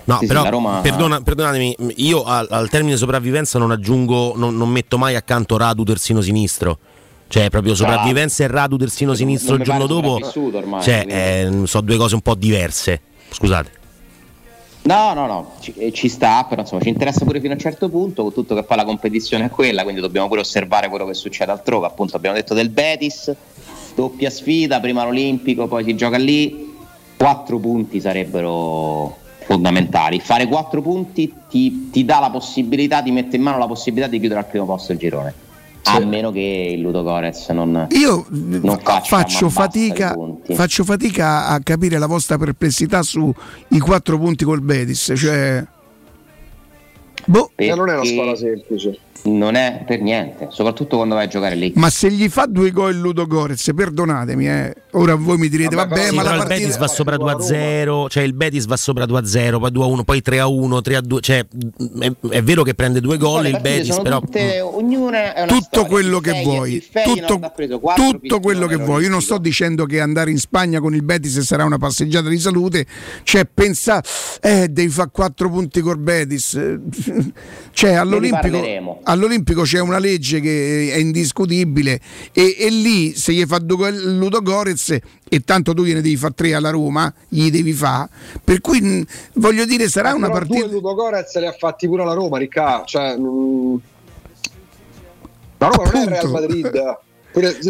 No, 0.05 0.19
Sì, 0.19 0.27
però 0.27 0.49
Roma- 0.49 0.81
perdona- 0.81 1.21
perdonatemi, 1.21 1.77
io 1.97 2.25
al, 2.25 2.49
al 2.51 2.69
termine 2.69 2.97
sopravvivenza 2.97 3.59
non 3.59 3.71
aggiungo, 3.71 4.33
non, 4.35 4.57
non 4.57 4.69
metto 4.69 4.99
mai 4.99 5.15
accanto 5.15 5.57
Radu 5.57 5.85
terzino 5.85 6.21
sinistro. 6.21 6.79
Cioè, 7.29 7.49
proprio 7.49 7.77
sopravvivenza 7.77 8.43
e 8.43 8.49
Radu 8.49 8.77
terzino 8.77 9.15
sinistro 9.15 9.53
non 9.53 9.61
il 9.61 9.67
giorno 9.67 9.87
dopo. 9.87 10.19
ormai, 10.57 10.83
Cioè, 10.83 11.05
eh, 11.07 11.67
sono 11.67 11.85
due 11.85 11.97
cose 11.97 12.17
un 12.17 12.23
po' 12.23 12.35
diverse. 12.35 13.03
Scusate. 13.31 13.79
No, 14.83 15.13
no, 15.13 15.27
no, 15.27 15.53
ci, 15.61 15.75
eh, 15.77 15.93
ci 15.93 16.09
sta, 16.09 16.45
però 16.49 16.63
insomma 16.63 16.83
ci 16.83 16.89
interessa 16.89 17.25
pure 17.25 17.39
fino 17.39 17.53
a 17.53 17.55
un 17.55 17.61
certo 17.61 17.89
punto, 17.91 18.23
con 18.23 18.33
tutto 18.33 18.55
che 18.55 18.63
poi 18.63 18.77
la 18.79 18.85
competizione 18.85 19.45
è 19.45 19.51
quella, 19.51 19.83
quindi 19.83 20.01
dobbiamo 20.01 20.27
pure 20.27 20.41
osservare 20.41 20.89
quello 20.89 21.07
che 21.07 21.15
succede 21.15 21.53
altrove. 21.53 21.87
Appunto 21.87 22.17
abbiamo 22.17 22.37
detto 22.37 22.55
del 22.55 22.71
Betis, 22.71 23.35
doppia 23.95 24.31
sfida, 24.31 24.81
prima 24.81 25.05
l'Olimpico, 25.05 25.69
poi 25.69 25.85
si 25.85 25.95
gioca 25.97 26.17
lì, 26.17 26.75
quattro 27.17 27.59
punti 27.59 28.01
sarebbero 28.01 29.19
fondamentali. 29.41 30.19
Fare 30.19 30.47
quattro 30.47 30.81
punti 30.81 31.33
ti, 31.49 31.91
ti 31.91 32.05
dà 32.07 32.19
la 32.19 32.31
possibilità, 32.31 33.03
ti 33.03 33.11
mette 33.11 33.37
in 33.37 33.43
mano 33.43 33.59
la 33.59 33.67
possibilità 33.67 34.09
di 34.09 34.19
chiudere 34.19 34.41
al 34.41 34.47
primo 34.47 34.65
posto 34.65 34.93
il 34.93 34.99
girone. 34.99 35.49
A 35.83 35.99
meno 36.01 36.31
che 36.31 36.75
il 36.75 36.81
Ludo 36.81 37.03
Gorez 37.03 37.49
non, 37.49 37.89
Io 37.91 38.27
non 38.29 38.79
faccia 38.83 39.17
faccio 39.17 39.49
fatica, 39.49 40.15
faccio 40.53 40.85
fatica 40.85 41.47
a 41.47 41.61
capire 41.61 41.99
la 41.99 42.07
vostra 42.07 42.39
perplessità 42.39 43.03
sui 43.03 43.33
quattro 43.81 44.19
punti 44.19 44.45
col 44.45 44.61
Betis. 44.61 45.13
Cioè, 45.17 45.65
boh, 47.27 47.51
Perché 47.55 47.75
non 47.75 47.89
è 47.89 47.95
una 47.95 48.05
squadra 48.05 48.37
semplice. 48.37 48.99
Non 49.23 49.55
è 49.55 49.83
per 49.87 50.01
niente, 50.01 50.47
soprattutto 50.49 50.97
quando 50.97 51.15
vai 51.15 51.25
a 51.27 51.29
giocare 51.29 51.55
lì. 51.55 51.73
ma 51.77 51.91
se 51.91 52.11
gli 52.11 52.27
fa 52.31 52.47
due 52.47 52.71
gol 52.71 52.97
Ludo 52.97 53.27
Gorez, 53.27 53.71
perdonatemi, 53.77 54.49
eh. 54.49 54.75
ora 54.93 55.15
voi 55.15 55.37
mi 55.37 55.51
direte, 55.51 55.75
Vabbè, 55.77 55.95
vabbè, 55.95 56.09
Sì, 56.09 56.15
ma 56.15 56.23
la 56.23 56.33
il 56.37 56.39
Betis 56.47 56.61
partita... 56.61 56.79
va 56.79 56.89
sopra 56.89 57.17
2 57.19 57.33
a 57.33 57.39
0, 57.41 58.09
cioè 58.09 58.23
il 58.23 58.33
Betis 58.33 58.65
va 58.65 58.77
sopra 58.79 59.05
2 59.05 59.19
a 59.19 59.27
0, 59.27 59.59
poi 59.59 59.71
2 59.73 59.85
a 59.85 59.87
1, 59.89 60.05
poi 60.05 60.23
3 60.23 60.39
a 60.39 60.47
1, 60.47 60.81
3 60.81 60.97
a 60.97 61.01
2, 61.03 61.21
cioè 61.21 61.45
è, 62.01 62.13
è 62.31 62.43
vero 62.43 62.63
che 62.63 62.75
prende 62.75 63.03
due 63.03 63.19
gol 63.19 63.47
il 63.47 63.59
Betis, 63.61 64.01
però 64.01 64.21
tutte- 64.21 64.59
ognuna 64.63 65.35
è 65.35 65.43
una 65.43 65.53
tutto 65.53 65.65
storia. 65.71 65.89
quello 65.89 66.17
Il 66.17 66.23
che 66.23 66.31
Feyenoord- 66.31 66.57
vuoi, 66.57 66.89
tutto, 67.05 67.39
ha 67.43 67.51
preso 67.51 67.79
quattro 67.79 68.05
tutto 68.13 68.41
quello 68.41 68.67
che 68.67 68.77
vuoi. 68.77 69.03
Io 69.03 69.11
non 69.11 69.21
sto 69.21 69.37
dicendo 69.37 69.85
che 69.85 70.01
andare 70.01 70.31
in 70.31 70.39
Spagna 70.39 70.81
con 70.81 70.95
il 70.95 71.03
Betis 71.03 71.41
sarà 71.41 71.65
una 71.65 71.77
passeggiata 71.79 72.31
di 72.31 72.39
salute, 72.39 72.87
cioè 73.25 73.45
pensa, 73.45 74.03
eh, 74.41 74.69
devi 74.71 74.89
fare 74.89 75.11
quattro 75.13 75.51
punti 75.51 75.83
col 75.83 75.99
Betis. 75.99 76.59
Cioè, 77.73 77.93
all'Olimpico. 77.93 78.59
all'Olimpico 79.05 79.63
c'è 79.63 79.81
una 79.81 79.99
legge 79.99 80.41
che 80.41 80.93
è 80.93 80.97
indiscutibile 80.97 82.01
e, 82.33 82.57
e 82.59 82.71
lì 82.71 83.15
se 83.15 83.33
gli 83.33 83.45
fa 83.45 83.59
due 83.59 83.77
gol 83.77 84.17
Ludo 84.17 84.43
Gorez 84.43 84.99
e 85.29 85.41
tanto 85.45 85.75
tu 85.75 85.85
gliene 85.85 86.01
devi 86.01 86.17
fare 86.17 86.35
tre 86.35 86.55
alla 86.55 86.71
Roma, 86.71 87.13
gli 87.29 87.51
devi 87.51 87.73
fare. 87.73 88.09
Per 88.43 88.61
cui 88.61 88.81
mh, 88.81 89.05
voglio 89.35 89.65
dire, 89.65 89.89
sarà 89.89 90.13
una 90.15 90.29
partita. 90.31 90.65
Due 90.67 90.73
Ludo 90.73 90.95
Gorez 90.95 91.39
li 91.39 91.47
ha 91.47 91.53
fatti 91.53 91.87
pure 91.87 92.05
la 92.05 92.15
Roma, 92.15 92.39
Riccardo. 92.39 92.85
Cioè, 92.87 93.17
mm, 93.17 93.77
la 95.59 95.67
Roma 95.69 95.91
non 95.91 95.95
è 95.95 96.03
il 96.03 96.09
Real 96.09 96.25
Appunto. 96.27 96.41
Madrid. 96.41 96.99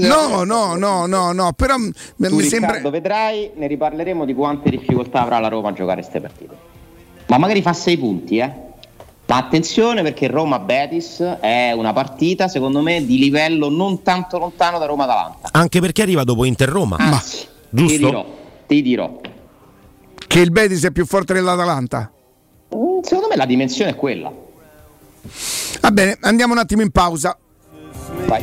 No, 0.07 0.44
no, 0.44 0.74
no, 0.74 1.05
no, 1.05 1.32
no, 1.32 1.52
però 1.52 1.77
mh, 1.77 1.93
mi 2.16 2.28
Riccardo, 2.28 2.48
sembra. 2.48 2.90
vedrai, 2.90 3.51
ne 3.57 3.66
riparleremo 3.66 4.24
di 4.24 4.32
quante 4.32 4.70
difficoltà 4.70 5.20
avrà 5.20 5.39
la 5.39 5.48
Roma 5.48 5.69
a 5.69 5.73
giocare 5.74 6.01
queste 6.01 6.20
partite. 6.20 6.57
Ma 7.27 7.36
magari 7.36 7.61
fa 7.61 7.74
sei 7.74 7.98
punti, 7.98 8.39
eh. 8.39 8.69
Ma 9.31 9.36
attenzione 9.36 10.02
perché 10.02 10.27
Roma-Betis 10.27 11.20
è 11.40 11.70
una 11.70 11.93
partita, 11.93 12.48
secondo 12.48 12.82
me, 12.82 13.07
di 13.07 13.16
livello 13.16 13.69
non 13.69 14.02
tanto 14.02 14.39
lontano 14.39 14.77
da 14.81 14.86
Roma-Atalanta. 14.86 15.51
anche 15.52 15.78
perché 15.81 16.02
arriva 16.02 16.24
dopo 16.24 16.44
Inter-Roma. 16.44 16.97
Anzi, 16.98 17.47
ti 17.70 17.77
Giusto? 17.86 17.97
dirò, 18.07 18.27
ti 18.66 18.82
dirò. 18.82 19.20
Che 20.27 20.40
il 20.40 20.51
Betis 20.51 20.85
è 20.85 20.90
più 20.90 21.07
forte 21.07 21.32
dell'Atalanta. 21.32 22.11
Mm, 22.74 23.02
Secondo 23.02 23.28
me 23.28 23.36
la 23.36 23.47
dimensione 23.47 23.93
è 23.93 23.94
quella. 23.94 24.32
Va 25.81 25.90
bene, 25.93 26.19
andiamo 26.23 26.52
un 26.52 26.59
attimo 26.59 26.82
in 26.82 26.90
pausa. 26.90 27.39
Vai. 28.27 28.43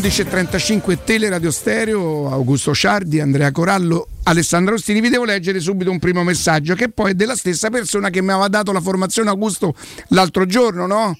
11.35 0.00 0.96
Teleradio 1.04 1.50
Stereo, 1.50 2.30
Augusto 2.32 2.72
Ciardi, 2.74 3.20
Andrea 3.20 3.52
Corallo, 3.52 4.08
Alessandro 4.22 4.72
Rostini. 4.72 4.98
Vi 5.02 5.10
devo 5.10 5.24
leggere 5.24 5.60
subito 5.60 5.90
un 5.90 5.98
primo 5.98 6.22
messaggio 6.24 6.74
che 6.74 6.88
poi 6.88 7.10
è 7.10 7.14
della 7.14 7.36
stessa 7.36 7.68
persona 7.68 8.08
che 8.08 8.22
mi 8.22 8.30
aveva 8.30 8.48
dato 8.48 8.72
la 8.72 8.80
formazione 8.80 9.28
Augusto 9.28 9.74
l'altro 10.08 10.46
giorno, 10.46 10.86
no? 10.86 11.18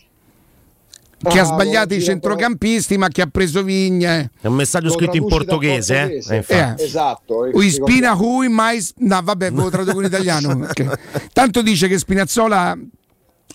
Che 1.22 1.38
ha 1.38 1.42
Ah, 1.42 1.44
sbagliato 1.44 1.92
i 1.92 2.00
centrocampisti 2.00 2.96
ma 2.96 3.08
che 3.08 3.20
ha 3.20 3.26
preso 3.30 3.62
Vigna. 3.62 4.18
eh. 4.18 4.30
È 4.40 4.46
un 4.46 4.54
messaggio 4.54 4.86
Lo 4.86 4.92
scritto 4.94 5.16
in 5.18 5.26
portoghese, 5.26 5.94
portoghese. 5.94 6.32
Eh, 6.32 6.36
infatti. 6.38 6.80
Eh. 6.80 6.84
Esatto. 6.86 7.50
Ui 7.52 7.70
Spina 7.70 8.14
Hui 8.14 8.48
mais. 8.48 8.94
No, 8.96 9.20
vabbè, 9.22 9.52
ve 9.52 9.60
lo 9.62 9.68
traduco 9.68 10.00
in 10.00 10.06
italiano. 10.06 10.66
Tanto 11.34 11.60
dice 11.60 11.86
che 11.86 11.98
Spinazzola 11.98 12.74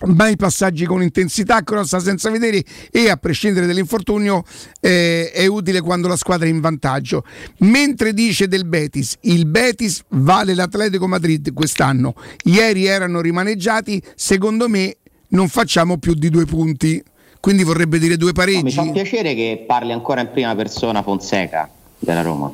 mai 0.04 0.36
passaggi 0.36 0.84
con 0.84 1.02
intensità, 1.02 1.62
crossa 1.62 1.98
senza 2.00 2.30
vedere 2.30 2.62
e 2.90 3.08
a 3.08 3.16
prescindere 3.16 3.66
dall'infortunio 3.66 4.42
eh, 4.80 5.30
è 5.32 5.46
utile 5.46 5.80
quando 5.80 6.08
la 6.08 6.16
squadra 6.16 6.46
è 6.46 6.50
in 6.50 6.60
vantaggio. 6.60 7.24
Mentre 7.58 8.12
dice 8.12 8.48
del 8.48 8.66
Betis, 8.66 9.16
il 9.22 9.46
Betis 9.46 10.02
vale 10.08 10.54
l'Atletico 10.54 11.06
Madrid 11.06 11.52
quest'anno. 11.52 12.14
Ieri 12.44 12.84
erano 12.86 13.20
rimaneggiati, 13.20 14.02
secondo 14.14 14.68
me 14.68 14.96
non 15.28 15.48
facciamo 15.48 15.98
più 15.98 16.14
di 16.14 16.28
due 16.28 16.44
punti. 16.44 17.02
Quindi 17.40 17.62
vorrebbe 17.64 17.98
dire 17.98 18.16
due 18.16 18.32
No, 18.34 18.42
mi 18.42 18.52
pareggi. 18.54 18.74
fa 18.74 18.90
piacere 18.90 19.34
che 19.34 19.64
parli 19.66 19.92
ancora 19.92 20.20
in 20.20 20.30
prima 20.32 20.54
persona 20.56 21.02
Fonseca 21.02 21.70
della 21.98 22.22
Roma. 22.22 22.52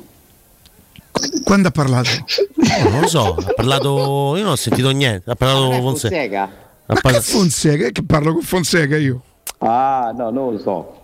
Quando 1.44 1.68
ha 1.68 1.70
parlato? 1.70 2.10
Eh, 2.10 2.88
non 2.90 3.00
lo 3.00 3.08
so, 3.08 3.34
ha 3.34 3.52
parlato. 3.54 4.34
Io 4.36 4.42
non 4.42 4.52
ho 4.52 4.56
sentito 4.56 4.90
niente. 4.90 5.30
Ha 5.30 5.34
parlato 5.34 5.72
è 5.72 5.80
Fonseca. 5.80 6.14
Fonseca? 6.14 6.50
Ma 6.94 7.00
par- 7.00 7.12
che 7.14 7.20
Fonseca? 7.20 7.88
Che 7.90 8.02
parlo 8.04 8.32
con 8.32 8.42
Fonseca 8.42 8.96
io? 8.96 9.22
Ah, 9.58 10.12
no, 10.16 10.30
non 10.30 10.52
lo 10.54 10.58
so. 10.58 10.96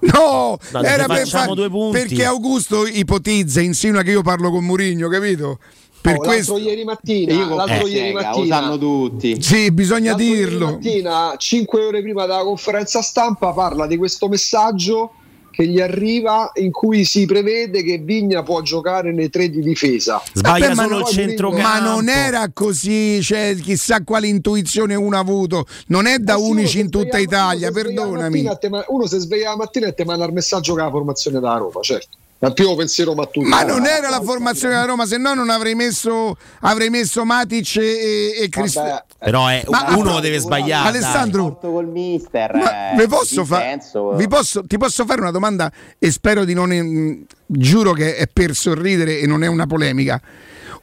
No, 0.00 0.58
No, 0.72 0.82
era 0.82 1.06
per 1.06 1.18
facciamo 1.20 1.44
far- 1.44 1.54
due 1.54 1.70
punti. 1.70 1.98
perché 1.98 2.24
Augusto 2.24 2.86
ipotizza, 2.86 3.60
insinua 3.60 4.02
che 4.02 4.10
io 4.10 4.22
parlo 4.22 4.50
con 4.50 4.64
Murigno, 4.64 5.08
capito? 5.08 5.58
Per 6.00 6.16
Oh, 6.16 6.18
questo 6.18 6.54
l'altro 6.54 6.68
ieri 6.70 6.84
mattina, 6.84 7.32
Io 7.32 7.54
l'altro 7.54 7.76
Fonseca, 7.76 7.88
ieri 8.00 8.12
lo 8.12 8.20
mattina, 8.20 8.56
sanno 8.56 8.78
tutti. 8.78 9.40
sì, 9.40 9.70
bisogna 9.70 10.10
l'altro 10.10 10.26
ieri 10.26 10.38
dirlo. 10.50 10.66
mattina, 10.72 11.34
5 11.36 11.84
ore 11.86 12.02
prima 12.02 12.22
della 12.26 12.42
conferenza 12.42 13.00
stampa, 13.02 13.52
parla 13.52 13.86
di 13.86 13.96
questo 13.96 14.26
messaggio 14.28 15.12
che 15.52 15.66
gli 15.66 15.80
arriva 15.80 16.50
in 16.54 16.72
cui 16.72 17.04
si 17.04 17.26
prevede 17.26 17.84
che 17.84 17.98
Vigna 17.98 18.42
può 18.42 18.60
giocare 18.62 19.12
nei 19.12 19.28
tre 19.28 19.50
di 19.50 19.60
difesa. 19.60 20.20
Sbaglia 20.32 20.74
Vabbè, 20.74 20.88
solo 20.88 20.98
il 21.00 21.06
centrocampo. 21.06 21.62
Ma 21.62 21.78
non 21.78 22.08
era 22.08 22.50
così, 22.52 23.22
cioè, 23.22 23.54
chissà 23.60 24.02
quale 24.02 24.26
intuizione 24.26 24.94
uno 24.94 25.16
ha 25.16 25.20
avuto. 25.20 25.66
Non 25.88 26.06
è 26.06 26.18
da 26.18 26.36
uno 26.36 26.48
unici 26.48 26.80
in 26.80 26.90
tutta 26.90 27.18
Italia, 27.18 27.68
uno 27.68 27.76
si 27.76 27.82
sveglia 27.82 28.00
la 28.00 28.06
perdonami. 28.06 28.42
mattina 28.42 28.52
e 28.52 28.58
te 28.58 28.68
ma- 28.68 28.84
uno 28.88 29.06
si 29.06 29.18
sveglia 29.18 29.50
la 29.50 29.56
mattina 29.56 29.86
e 29.86 29.94
ti 29.94 30.04
manda 30.04 30.24
il 30.24 30.32
messaggio 30.32 30.72
con 30.72 30.82
la 30.82 30.90
formazione 30.90 31.38
della 31.38 31.56
Roma, 31.56 31.80
certo. 31.82 32.16
Il 32.44 32.54
primo 32.54 32.74
pensiero 32.74 33.14
mattutino. 33.14 33.48
Ma 33.48 33.62
non 33.62 33.86
era 33.86 34.08
la 34.10 34.20
formazione 34.20 34.74
della 34.74 34.86
Roma, 34.86 35.06
se 35.06 35.16
no 35.16 35.32
non 35.32 35.48
avrei 35.48 35.76
messo, 35.76 36.36
avrei 36.62 36.90
messo 36.90 37.24
Matic 37.24 37.76
e, 37.76 38.34
e 38.40 38.48
Cristiano. 38.48 39.04
Però 39.16 39.46
è, 39.46 39.62
Ma- 39.68 39.94
uno 39.96 40.18
deve 40.18 40.38
sbagliare. 40.38 40.88
Alessandro, 40.88 41.56
col 41.58 41.86
mister. 41.86 42.52
Ma 42.56 42.92
eh, 42.94 42.96
vi 42.96 43.06
posso 43.06 43.44
fa- 43.44 43.78
posso- 44.26 44.64
ti 44.66 44.76
posso 44.76 45.04
fare 45.04 45.20
una 45.20 45.30
domanda 45.30 45.70
e 45.98 46.10
spero 46.10 46.44
di 46.44 46.52
non. 46.52 46.70
mm, 46.72 47.22
giuro 47.46 47.92
che 47.92 48.16
è 48.16 48.26
per 48.26 48.56
sorridere 48.56 49.20
e 49.20 49.26
non 49.28 49.44
è 49.44 49.46
una 49.46 49.66
polemica. 49.66 50.20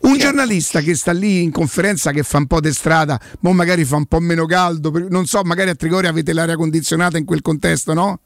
Un 0.02 0.18
giornalista 0.18 0.80
che 0.80 0.96
sta 0.96 1.12
lì 1.12 1.42
in 1.44 1.52
conferenza 1.52 2.12
che 2.12 2.24
fa 2.24 2.38
un 2.38 2.48
po' 2.48 2.62
di 2.62 2.72
strada, 2.72 3.20
mo 3.42 3.52
magari 3.52 3.84
fa 3.84 3.98
un 3.98 4.06
po' 4.06 4.20
meno 4.20 4.46
caldo, 4.46 4.94
non 5.10 5.26
so, 5.26 5.42
magari 5.44 5.72
a 5.72 5.76
Trigoria 5.76 6.10
avete 6.10 6.32
l'aria 6.32 6.56
condizionata 6.56 7.18
in 7.18 7.26
quel 7.26 7.42
contesto, 7.42 7.94
no? 7.94 8.22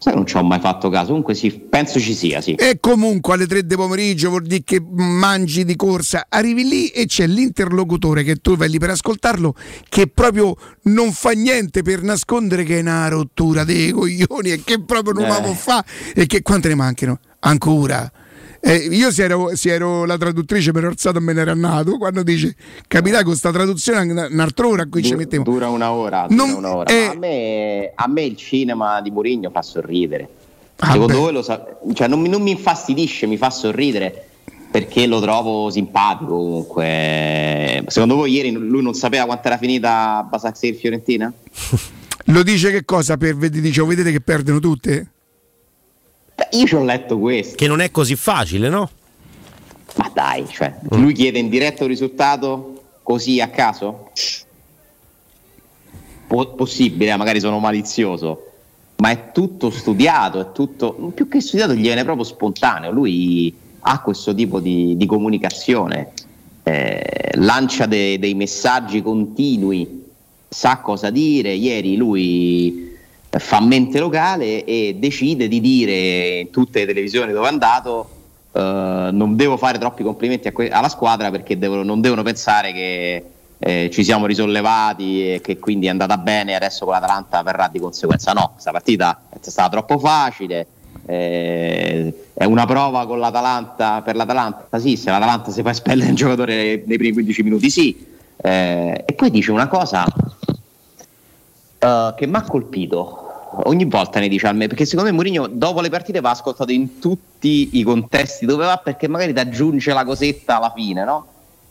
Sai, 0.00 0.14
non 0.14 0.26
ci 0.26 0.36
ho 0.36 0.42
mai 0.44 0.60
fatto 0.60 0.88
caso. 0.90 1.08
Comunque 1.08 1.34
sì, 1.34 1.50
penso 1.50 1.98
ci 1.98 2.14
sia, 2.14 2.40
sì. 2.40 2.52
E 2.54 2.78
comunque 2.80 3.34
alle 3.34 3.46
3 3.46 3.66
di 3.66 3.74
pomeriggio 3.74 4.28
vuol 4.30 4.42
dire 4.46 4.62
che 4.64 4.80
mangi 4.80 5.64
di 5.64 5.74
corsa, 5.74 6.26
arrivi 6.28 6.68
lì 6.68 6.86
e 6.88 7.06
c'è 7.06 7.26
l'interlocutore 7.26 8.22
che 8.22 8.36
tu 8.36 8.56
vai 8.56 8.68
lì 8.70 8.78
per 8.78 8.90
ascoltarlo 8.90 9.54
che 9.88 10.06
proprio 10.06 10.54
non 10.82 11.10
fa 11.12 11.30
niente 11.32 11.82
per 11.82 12.02
nascondere 12.02 12.62
che 12.62 12.78
è 12.78 12.80
una 12.80 13.08
rottura 13.08 13.64
dei 13.64 13.90
coglioni 13.90 14.52
e 14.52 14.62
che 14.64 14.80
proprio 14.80 15.12
non 15.14 15.24
Eh. 15.24 15.28
la 15.28 15.40
può 15.40 15.52
fa 15.52 15.84
e 16.14 16.26
che 16.26 16.42
quante 16.42 16.68
ne 16.68 16.74
mancano? 16.76 17.18
Ancora. 17.40 18.10
Eh, 18.60 18.74
io 18.90 19.12
se 19.12 19.22
ero, 19.22 19.54
se 19.54 19.70
ero 19.70 20.04
la 20.04 20.16
traduttrice 20.18 20.70
alzato 20.70 21.18
e 21.18 21.20
me 21.20 21.32
ne 21.32 21.40
era 21.42 21.54
nato 21.54 21.96
quando 21.96 22.22
dice 22.24 22.56
capirai 22.88 23.22
con 23.22 23.36
sta 23.36 23.52
traduzione 23.52 24.00
un- 24.10 24.28
un'altra 24.32 24.66
ora 24.66 24.86
qui 24.86 25.02
ci 25.04 25.12
Du- 25.12 25.16
mettiamo 25.16 25.44
Dura 25.44 25.68
una 25.68 25.92
ora. 25.92 26.26
Dura 26.28 26.44
Non- 26.44 26.54
una 26.56 26.74
ora. 26.76 26.90
eh, 26.92 27.04
a, 27.06 27.14
me, 27.16 27.92
a 27.94 28.08
me 28.08 28.22
il 28.24 28.36
cinema 28.36 29.00
di 29.00 29.10
Mourinho 29.12 29.50
fa 29.50 29.62
sorridere. 29.62 30.28
Ah, 30.80 30.92
Secondo 30.92 31.14
beh. 31.14 31.18
voi 31.18 31.32
lo 31.32 31.42
sa- 31.42 31.64
cioè, 31.94 32.08
non, 32.08 32.20
mi, 32.20 32.28
non 32.28 32.42
mi 32.42 32.50
infastidisce, 32.50 33.26
mi 33.26 33.36
fa 33.36 33.50
sorridere 33.50 34.24
perché 34.70 35.06
lo 35.06 35.20
trovo 35.20 35.70
simpatico 35.70 36.36
comunque. 36.36 37.84
Secondo 37.86 38.16
voi 38.16 38.32
ieri 38.32 38.50
lui 38.50 38.82
non 38.82 38.94
sapeva 38.94 39.24
quanto 39.24 39.46
era 39.48 39.56
finita 39.56 40.26
Basaksehir 40.28 40.74
Fiorentina? 40.74 41.32
lo 42.26 42.42
dice 42.42 42.70
che 42.70 42.84
cosa 42.84 43.16
per 43.16 43.36
vedi 43.36 43.60
dice 43.60 43.80
"Oh, 43.80 43.86
vedete 43.86 44.10
che 44.12 44.20
perdono 44.20 44.58
tutte 44.58 45.12
Beh, 46.38 46.56
io 46.56 46.66
ci 46.66 46.76
ho 46.76 46.84
letto 46.84 47.18
questo. 47.18 47.56
Che 47.56 47.66
non 47.66 47.80
è 47.80 47.90
così 47.90 48.14
facile, 48.14 48.68
no? 48.68 48.88
Ma 49.96 50.08
dai, 50.14 50.46
cioè, 50.48 50.72
lui 50.90 51.12
chiede 51.12 51.40
in 51.40 51.48
diretta 51.48 51.82
un 51.82 51.88
risultato 51.88 52.82
così 53.02 53.40
a 53.40 53.48
caso? 53.48 54.12
Po- 56.28 56.54
possibile, 56.54 57.10
eh, 57.10 57.16
magari 57.16 57.40
sono 57.40 57.58
malizioso, 57.58 58.52
ma 58.98 59.10
è 59.10 59.32
tutto 59.32 59.70
studiato, 59.70 60.38
è 60.38 60.52
tutto, 60.52 60.92
più 61.12 61.26
che 61.26 61.40
studiato, 61.40 61.74
gli 61.74 61.80
viene 61.80 62.04
proprio 62.04 62.24
spontaneo. 62.24 62.92
Lui 62.92 63.52
ha 63.80 64.00
questo 64.00 64.32
tipo 64.32 64.60
di, 64.60 64.96
di 64.96 65.06
comunicazione, 65.06 66.12
eh, 66.62 67.30
lancia 67.34 67.86
de- 67.86 68.20
dei 68.20 68.34
messaggi 68.34 69.02
continui, 69.02 70.04
sa 70.48 70.78
cosa 70.78 71.10
dire. 71.10 71.52
Ieri 71.52 71.96
lui 71.96 72.87
fa 73.30 73.60
mente 73.60 73.98
locale 73.98 74.64
e 74.64 74.96
decide 74.98 75.48
di 75.48 75.60
dire 75.60 76.38
in 76.40 76.50
tutte 76.50 76.80
le 76.80 76.86
televisioni 76.86 77.32
dove 77.32 77.46
è 77.46 77.50
andato 77.50 78.08
eh, 78.52 79.10
non 79.12 79.36
devo 79.36 79.56
fare 79.56 79.78
troppi 79.78 80.02
complimenti 80.02 80.50
que- 80.52 80.70
alla 80.70 80.88
squadra 80.88 81.30
perché 81.30 81.58
devono- 81.58 81.82
non 81.82 82.00
devono 82.00 82.22
pensare 82.22 82.72
che 82.72 83.24
eh, 83.60 83.90
ci 83.92 84.04
siamo 84.04 84.26
risollevati 84.26 85.34
e 85.34 85.40
che 85.40 85.58
quindi 85.58 85.86
è 85.86 85.90
andata 85.90 86.16
bene 86.16 86.52
e 86.52 86.54
adesso 86.54 86.84
con 86.84 86.94
l'Atalanta 86.94 87.42
verrà 87.42 87.68
di 87.70 87.80
conseguenza. 87.80 88.32
No, 88.32 88.50
questa 88.52 88.70
partita 88.70 89.22
è 89.30 89.36
stata 89.40 89.68
troppo 89.68 89.98
facile. 89.98 90.66
eh, 91.06 92.12
è 92.34 92.44
una 92.44 92.66
prova 92.66 93.06
con 93.06 93.18
l'Atalanta 93.18 94.02
per 94.02 94.14
l'Atalanta, 94.14 94.78
sì, 94.78 94.96
se 94.96 95.10
l'Atalanta 95.10 95.50
si 95.50 95.62
fa 95.62 95.70
espellere 95.70 96.10
un 96.10 96.14
giocatore 96.14 96.54
nei, 96.54 96.82
nei 96.86 96.96
primi 96.98 97.14
15 97.14 97.42
minuti, 97.42 97.70
sì. 97.70 98.06
Eh, 98.40 99.04
e 99.06 99.12
poi 99.14 99.30
dice 99.30 99.50
una 99.50 99.66
cosa 99.66 100.04
eh, 101.78 102.14
che 102.16 102.26
mi 102.26 102.36
ha 102.36 102.42
colpito. 102.42 103.24
Ogni 103.64 103.86
volta 103.86 104.20
ne 104.20 104.28
dice 104.28 104.46
a 104.46 104.52
me, 104.52 104.66
perché 104.66 104.84
secondo 104.84 105.10
me 105.10 105.16
Mourinho 105.16 105.46
dopo 105.46 105.80
le 105.80 105.88
partite 105.88 106.20
va 106.20 106.30
ascoltato 106.30 106.70
in 106.70 106.98
tutti 106.98 107.70
i 107.72 107.82
contesti 107.82 108.44
dove 108.44 108.66
va 108.66 108.76
perché 108.76 109.08
magari 109.08 109.32
ti 109.32 109.40
aggiunge 109.40 109.92
la 109.92 110.04
cosetta 110.04 110.58
alla 110.58 110.72
fine, 110.74 111.04
no? 111.04 111.26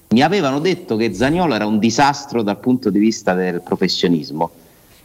Mi 0.09 0.21
avevano 0.21 0.59
detto 0.59 0.95
che 0.95 1.13
Zaniolo 1.13 1.53
era 1.53 1.65
un 1.65 1.79
disastro 1.79 2.41
dal 2.41 2.57
punto 2.57 2.89
di 2.89 2.97
vista 2.97 3.33
del 3.33 3.61
professionismo 3.61 4.49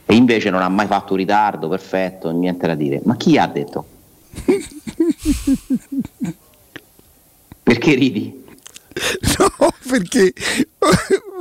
e 0.07 0.15
invece 0.15 0.51
non 0.51 0.63
ha 0.63 0.69
mai 0.69 0.87
fatto 0.87 1.13
un 1.13 1.19
ritardo, 1.19 1.69
perfetto, 1.69 2.31
niente 2.31 2.67
da 2.67 2.75
dire. 2.75 3.01
Ma 3.05 3.17
chi 3.17 3.37
ha 3.37 3.47
detto? 3.47 3.85
Perché 7.63 7.95
ridi? 7.95 8.41
No, 9.39 9.73
perché 9.89 10.33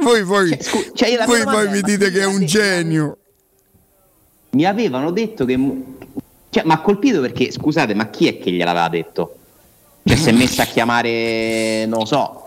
voi 0.01 0.23
poi, 0.23 0.57
cioè, 0.93 1.09
io 1.09 1.17
la 1.17 1.25
voi 1.25 1.43
poi 1.43 1.69
mi 1.69 1.81
dite 1.81 2.11
che 2.11 2.21
è 2.21 2.25
un 2.25 2.45
genio. 2.45 3.17
Mi 4.52 4.65
avevano 4.65 5.11
detto 5.11 5.45
che. 5.45 5.57
Cioè, 6.49 6.64
mi 6.65 6.72
ha 6.73 6.82
colpito 6.82 7.22
perché, 7.22 7.52
scusate, 7.52 7.94
ma 7.94 8.10
chi 8.10 8.28
è 8.28 8.38
che 8.38 8.52
gliel'aveva 8.52 8.90
detto? 8.90 9.36
Cioè, 10.03 10.18
si 10.18 10.30
è 10.30 10.32
messa 10.34 10.64
a 10.64 10.65
chiamare, 10.65 11.86
non 11.86 11.99
lo 11.99 12.06
so. 12.06 12.45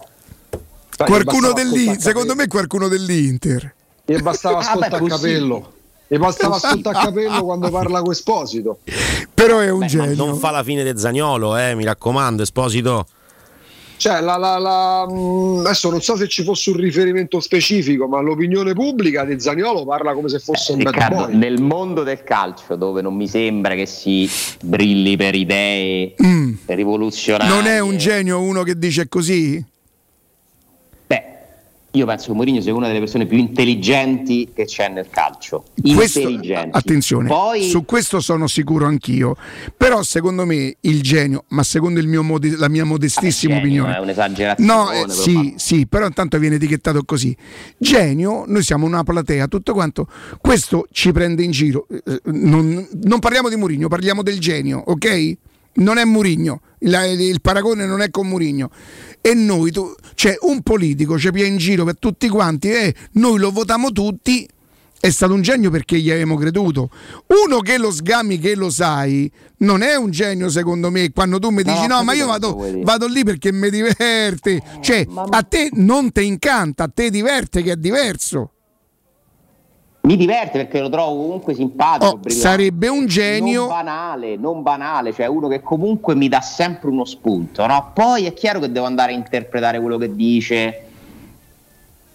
Qualcuno 0.96 1.52
dell'Inter, 1.52 1.88
ascoltare 1.88 2.00
secondo 2.00 2.34
me 2.34 2.46
qualcuno 2.46 2.88
dell'Inter. 2.88 3.74
E 4.04 4.18
bastava 4.20 4.58
Ah, 4.58 4.60
beh, 4.60 4.66
ascoltare 4.68 5.02
il 5.04 5.08
possibile. 5.10 5.32
capello. 5.38 5.72
E 6.06 6.18
bastava 6.18 6.58
sotto 6.58 6.88
a 6.90 6.92
capello 6.92 7.42
quando 7.44 7.70
parla 7.70 8.02
con 8.02 8.12
Esposito. 8.12 8.78
Però 9.32 9.58
è 9.60 9.70
un 9.70 9.78
Beh, 9.80 9.86
genio. 9.86 10.14
non 10.26 10.36
fa 10.38 10.50
la 10.50 10.62
fine 10.62 10.82
del 10.82 10.98
Zagnolo, 10.98 11.56
eh, 11.56 11.74
mi 11.74 11.84
raccomando, 11.84 12.42
Esposito. 12.42 13.06
Cioè, 14.04 14.20
la, 14.20 14.36
la- 14.36 14.58
la- 14.58 15.06
mh, 15.08 15.60
adesso 15.60 15.88
non 15.88 16.02
so 16.02 16.14
se 16.14 16.28
ci 16.28 16.42
fosse 16.44 16.68
un 16.68 16.76
riferimento 16.76 17.40
specifico, 17.40 18.06
ma 18.06 18.20
l'opinione 18.20 18.74
pubblica 18.74 19.24
di 19.24 19.40
Zaniolo 19.40 19.86
parla 19.86 20.12
come 20.12 20.28
se 20.28 20.40
fosse 20.40 20.72
un 20.72 20.82
bad 20.82 20.92
Riccardo, 20.92 21.24
boy. 21.24 21.36
nel 21.36 21.62
mondo 21.62 22.02
del 22.02 22.22
calcio, 22.22 22.76
dove 22.76 23.00
non 23.00 23.14
mi 23.14 23.26
sembra 23.26 23.74
che 23.74 23.86
si 23.86 24.28
brilli 24.60 25.16
per 25.16 25.34
idee 25.34 26.14
Mm. 26.22 26.52
rivoluzionarie, 26.66 27.48
Non 27.54 27.64
è 27.66 27.78
un 27.80 27.96
genio 27.96 28.42
uno 28.42 28.62
che 28.62 28.78
dice 28.78 29.08
così? 29.08 29.64
Io 31.94 32.06
penso 32.06 32.26
che 32.28 32.32
Mourinho 32.34 32.60
sia 32.60 32.74
una 32.74 32.88
delle 32.88 32.98
persone 32.98 33.24
più 33.26 33.38
intelligenti 33.38 34.50
che 34.52 34.64
c'è 34.64 34.88
nel 34.88 35.08
calcio. 35.10 35.64
Questo- 35.94 36.28
attenzione, 36.70 37.28
Poi 37.28 37.62
su 37.68 37.84
questo 37.84 38.20
sono 38.20 38.48
sicuro 38.48 38.86
anch'io. 38.86 39.36
Però 39.76 40.02
secondo 40.02 40.44
me 40.44 40.76
il 40.80 41.02
genio, 41.02 41.44
ma 41.48 41.62
secondo 41.62 42.00
il 42.00 42.08
mio 42.08 42.22
modi- 42.24 42.56
la 42.56 42.68
mia 42.68 42.84
modestissima 42.84 43.54
genio 43.54 43.68
opinione. 43.68 43.96
è 43.96 44.00
un'esagerazione. 44.00 44.72
No, 44.72 44.90
eh, 44.90 45.08
sì, 45.08 45.54
sì, 45.56 45.86
però 45.86 46.06
intanto 46.06 46.38
viene 46.38 46.56
etichettato 46.56 47.04
così. 47.04 47.36
Genio, 47.78 48.44
noi 48.46 48.62
siamo 48.62 48.86
una 48.86 49.04
platea, 49.04 49.46
tutto 49.46 49.72
quanto. 49.72 50.08
Questo 50.40 50.86
ci 50.90 51.12
prende 51.12 51.42
in 51.44 51.50
giro. 51.52 51.86
Eh, 51.88 52.20
Non, 52.24 52.86
non 53.04 53.18
parliamo 53.20 53.48
di 53.48 53.56
Murigno, 53.56 53.86
parliamo 53.88 54.22
del 54.22 54.38
genio, 54.40 54.82
ok? 54.84 55.36
Non 55.76 55.98
è 55.98 56.04
Murigno, 56.04 56.60
il, 56.80 56.94
il 57.20 57.40
paragone 57.40 57.84
non 57.86 58.00
è 58.00 58.10
con 58.10 58.28
Murigno. 58.28 58.70
E 59.20 59.34
noi, 59.34 59.70
tu, 59.72 59.92
cioè 60.14 60.36
un 60.42 60.62
politico 60.62 61.18
ci 61.18 61.30
pia 61.32 61.46
in 61.46 61.56
giro 61.56 61.84
per 61.84 61.98
tutti 61.98 62.28
quanti 62.28 62.70
e 62.70 62.94
noi 63.12 63.38
lo 63.38 63.50
votiamo 63.50 63.90
tutti. 63.90 64.48
È 65.00 65.10
stato 65.10 65.34
un 65.34 65.42
genio 65.42 65.70
perché 65.70 65.98
gli 65.98 66.10
avevamo 66.10 66.36
creduto. 66.36 66.88
Uno 67.44 67.58
che 67.60 67.76
lo 67.76 67.90
sgami, 67.90 68.38
che 68.38 68.54
lo 68.54 68.70
sai, 68.70 69.30
non 69.58 69.82
è 69.82 69.96
un 69.96 70.10
genio 70.10 70.48
secondo 70.48 70.90
me. 70.90 71.10
Quando 71.12 71.38
tu 71.38 71.50
mi 71.50 71.62
No, 71.62 71.72
dici 71.74 71.86
no, 71.86 71.96
ho 71.98 72.04
ma 72.04 72.14
io 72.14 72.26
vado, 72.26 72.52
vuoi 72.54 72.70
dire." 72.72 72.84
vado 72.84 73.06
lì 73.06 73.22
perché 73.22 73.52
mi 73.52 73.68
diverte. 73.68 74.62
Cioè, 74.80 75.06
a 75.30 75.42
te 75.42 75.68
non 75.74 76.10
ti 76.10 76.24
incanta, 76.24 76.84
a 76.84 76.90
te 76.94 77.10
diverte 77.10 77.62
che 77.62 77.72
è 77.72 77.76
diverso. 77.76 78.52
Mi 80.04 80.16
diverte 80.16 80.58
perché 80.58 80.80
lo 80.80 80.90
trovo 80.90 81.16
comunque 81.16 81.54
simpatico. 81.54 82.20
Oh, 82.22 82.28
sarebbe 82.28 82.88
un 82.88 83.06
genio. 83.06 83.60
Non 83.60 83.68
banale, 83.68 84.36
non 84.36 84.62
banale, 84.62 85.14
cioè 85.14 85.26
uno 85.26 85.48
che 85.48 85.62
comunque 85.62 86.14
mi 86.14 86.28
dà 86.28 86.42
sempre 86.42 86.90
uno 86.90 87.06
spunto. 87.06 87.64
No? 87.66 87.90
Poi 87.94 88.26
è 88.26 88.34
chiaro 88.34 88.60
che 88.60 88.70
devo 88.70 88.84
andare 88.84 89.12
a 89.12 89.14
interpretare 89.14 89.80
quello 89.80 89.96
che 89.96 90.14
dice. 90.14 90.82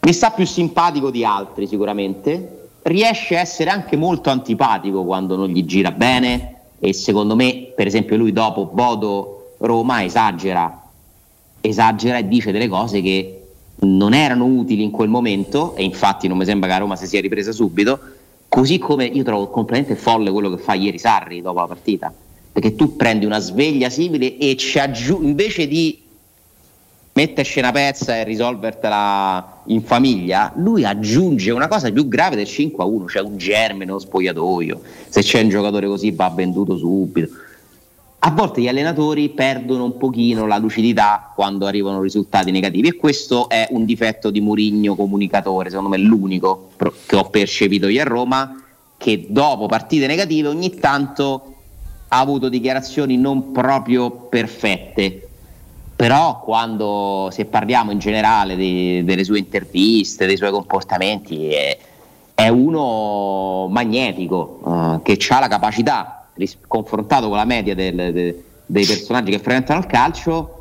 Mi 0.02 0.14
sta 0.14 0.30
più 0.30 0.46
simpatico 0.46 1.10
di 1.10 1.26
altri 1.26 1.66
sicuramente. 1.66 2.68
Riesce 2.84 3.38
a 3.38 3.40
essere 3.40 3.72
anche 3.72 3.98
molto 3.98 4.30
antipatico 4.30 5.04
quando 5.04 5.36
non 5.36 5.48
gli 5.48 5.66
gira 5.66 5.90
bene. 5.90 6.58
E 6.78 6.94
secondo 6.94 7.36
me, 7.36 7.72
per 7.76 7.88
esempio, 7.88 8.18
lui 8.18 8.32
dopo 8.32 8.66
Bodo 8.66 9.56
Roma 9.58 10.04
esagera. 10.04 10.80
Esagera 11.60 12.20
e 12.20 12.28
dice 12.28 12.52
delle 12.52 12.68
cose 12.68 13.02
che 13.02 13.39
non 13.82 14.14
erano 14.14 14.46
utili 14.46 14.84
in 14.84 14.92
quel 14.92 15.10
momento, 15.10 15.76
e 15.76 15.84
infatti 15.84 16.28
non 16.28 16.38
mi 16.38 16.46
sembra 16.46 16.70
che 16.70 16.76
a 16.76 16.80
Roma 16.80 16.96
si 16.96 17.08
sia 17.08 17.22
ripresa 17.22 17.52
subito. 17.52 18.00
Così 18.48 18.78
come 18.78 19.06
io 19.06 19.24
trovo 19.24 19.48
completamente 19.48 19.96
folle 19.96 20.32
quello 20.32 20.50
che 20.50 20.58
fa 20.58 20.74
ieri 20.74 20.98
Sarri 20.98 21.42
dopo 21.42 21.60
la 21.60 21.68
partita. 21.68 22.14
Perché 22.52 22.76
tu 22.76 22.96
prendi 22.96 23.26
una 23.26 23.40
sveglia 23.40 23.90
simile 23.90 24.38
e 24.38 24.56
ci 24.58 24.80
aggiungi 24.80 25.28
invece 25.28 25.68
di 25.68 26.02
metterci 27.14 27.60
una 27.60 27.72
pezza 27.72 28.16
e 28.16 28.24
risolvertela 28.24 29.62
in 29.66 29.82
famiglia, 29.84 30.54
lui 30.56 30.86
aggiunge 30.86 31.52
una 31.52 31.68
cosa 31.68 31.92
più 31.92 32.08
grave 32.08 32.36
del 32.36 32.46
5 32.46 32.84
a 32.84 32.88
1, 32.88 33.08
cioè 33.08 33.22
un 33.22 33.38
germe 33.38 33.86
nello 33.86 34.00
spogliatoio. 34.00 34.82
Se 35.10 35.22
c'è 35.22 35.42
un 35.42 35.50
giocatore 35.50 35.88
così 35.88 36.12
va 36.12 36.30
venduto 36.30 36.78
subito. 36.78 37.30
A 38.22 38.32
volte 38.32 38.60
gli 38.60 38.68
allenatori 38.68 39.30
perdono 39.30 39.86
un 39.86 39.98
pochino 39.98 40.46
la 40.46 40.58
lucidità 40.58 41.32
quando 41.34 41.66
arrivano 41.66 42.02
risultati 42.02 42.52
negativi 42.52 42.90
e 42.90 42.96
questo 42.98 43.48
è 43.48 43.68
un 43.72 43.86
difetto 43.86 44.30
di 44.30 44.42
Murigno 44.42 44.94
comunicatore, 44.96 45.70
secondo 45.70 45.90
me 45.90 45.96
è 45.96 46.00
l'unico 46.00 46.72
che 47.06 47.16
ho 47.16 47.30
percepito 47.30 47.88
io 47.88 48.02
a 48.02 48.04
Roma, 48.04 48.62
che 48.98 49.28
dopo 49.30 49.68
partite 49.68 50.06
negative 50.06 50.50
ogni 50.50 50.76
tanto 50.76 51.54
ha 52.10 52.20
avuto 52.20 52.50
dichiarazioni 52.50 53.16
non 53.16 53.54
proprio 53.54 54.12
perfette. 54.12 55.30
Però 55.96 56.42
quando, 56.42 57.30
se 57.32 57.46
parliamo 57.46 57.92
in 57.92 58.00
generale 58.00 58.58
di- 58.58 59.02
delle 59.06 59.24
sue 59.24 59.40
interviste, 59.40 60.26
dei 60.26 60.36
suoi 60.36 60.52
comportamenti, 60.52 61.54
è, 61.54 61.78
è 62.34 62.50
uno 62.50 63.68
magnetico, 63.70 64.60
eh, 64.66 65.00
che 65.04 65.18
ha 65.30 65.40
la 65.40 65.48
capacità, 65.48 66.19
ris- 66.40 66.58
confrontato 66.68 67.28
con 67.28 67.38
la 67.38 67.46
media 67.46 67.76
del- 67.76 67.94
de- 68.14 68.44
dei 68.66 68.86
personaggi 68.86 69.30
che 69.32 69.38
frequentano 69.40 69.80
il 69.80 69.86
calcio, 69.86 70.54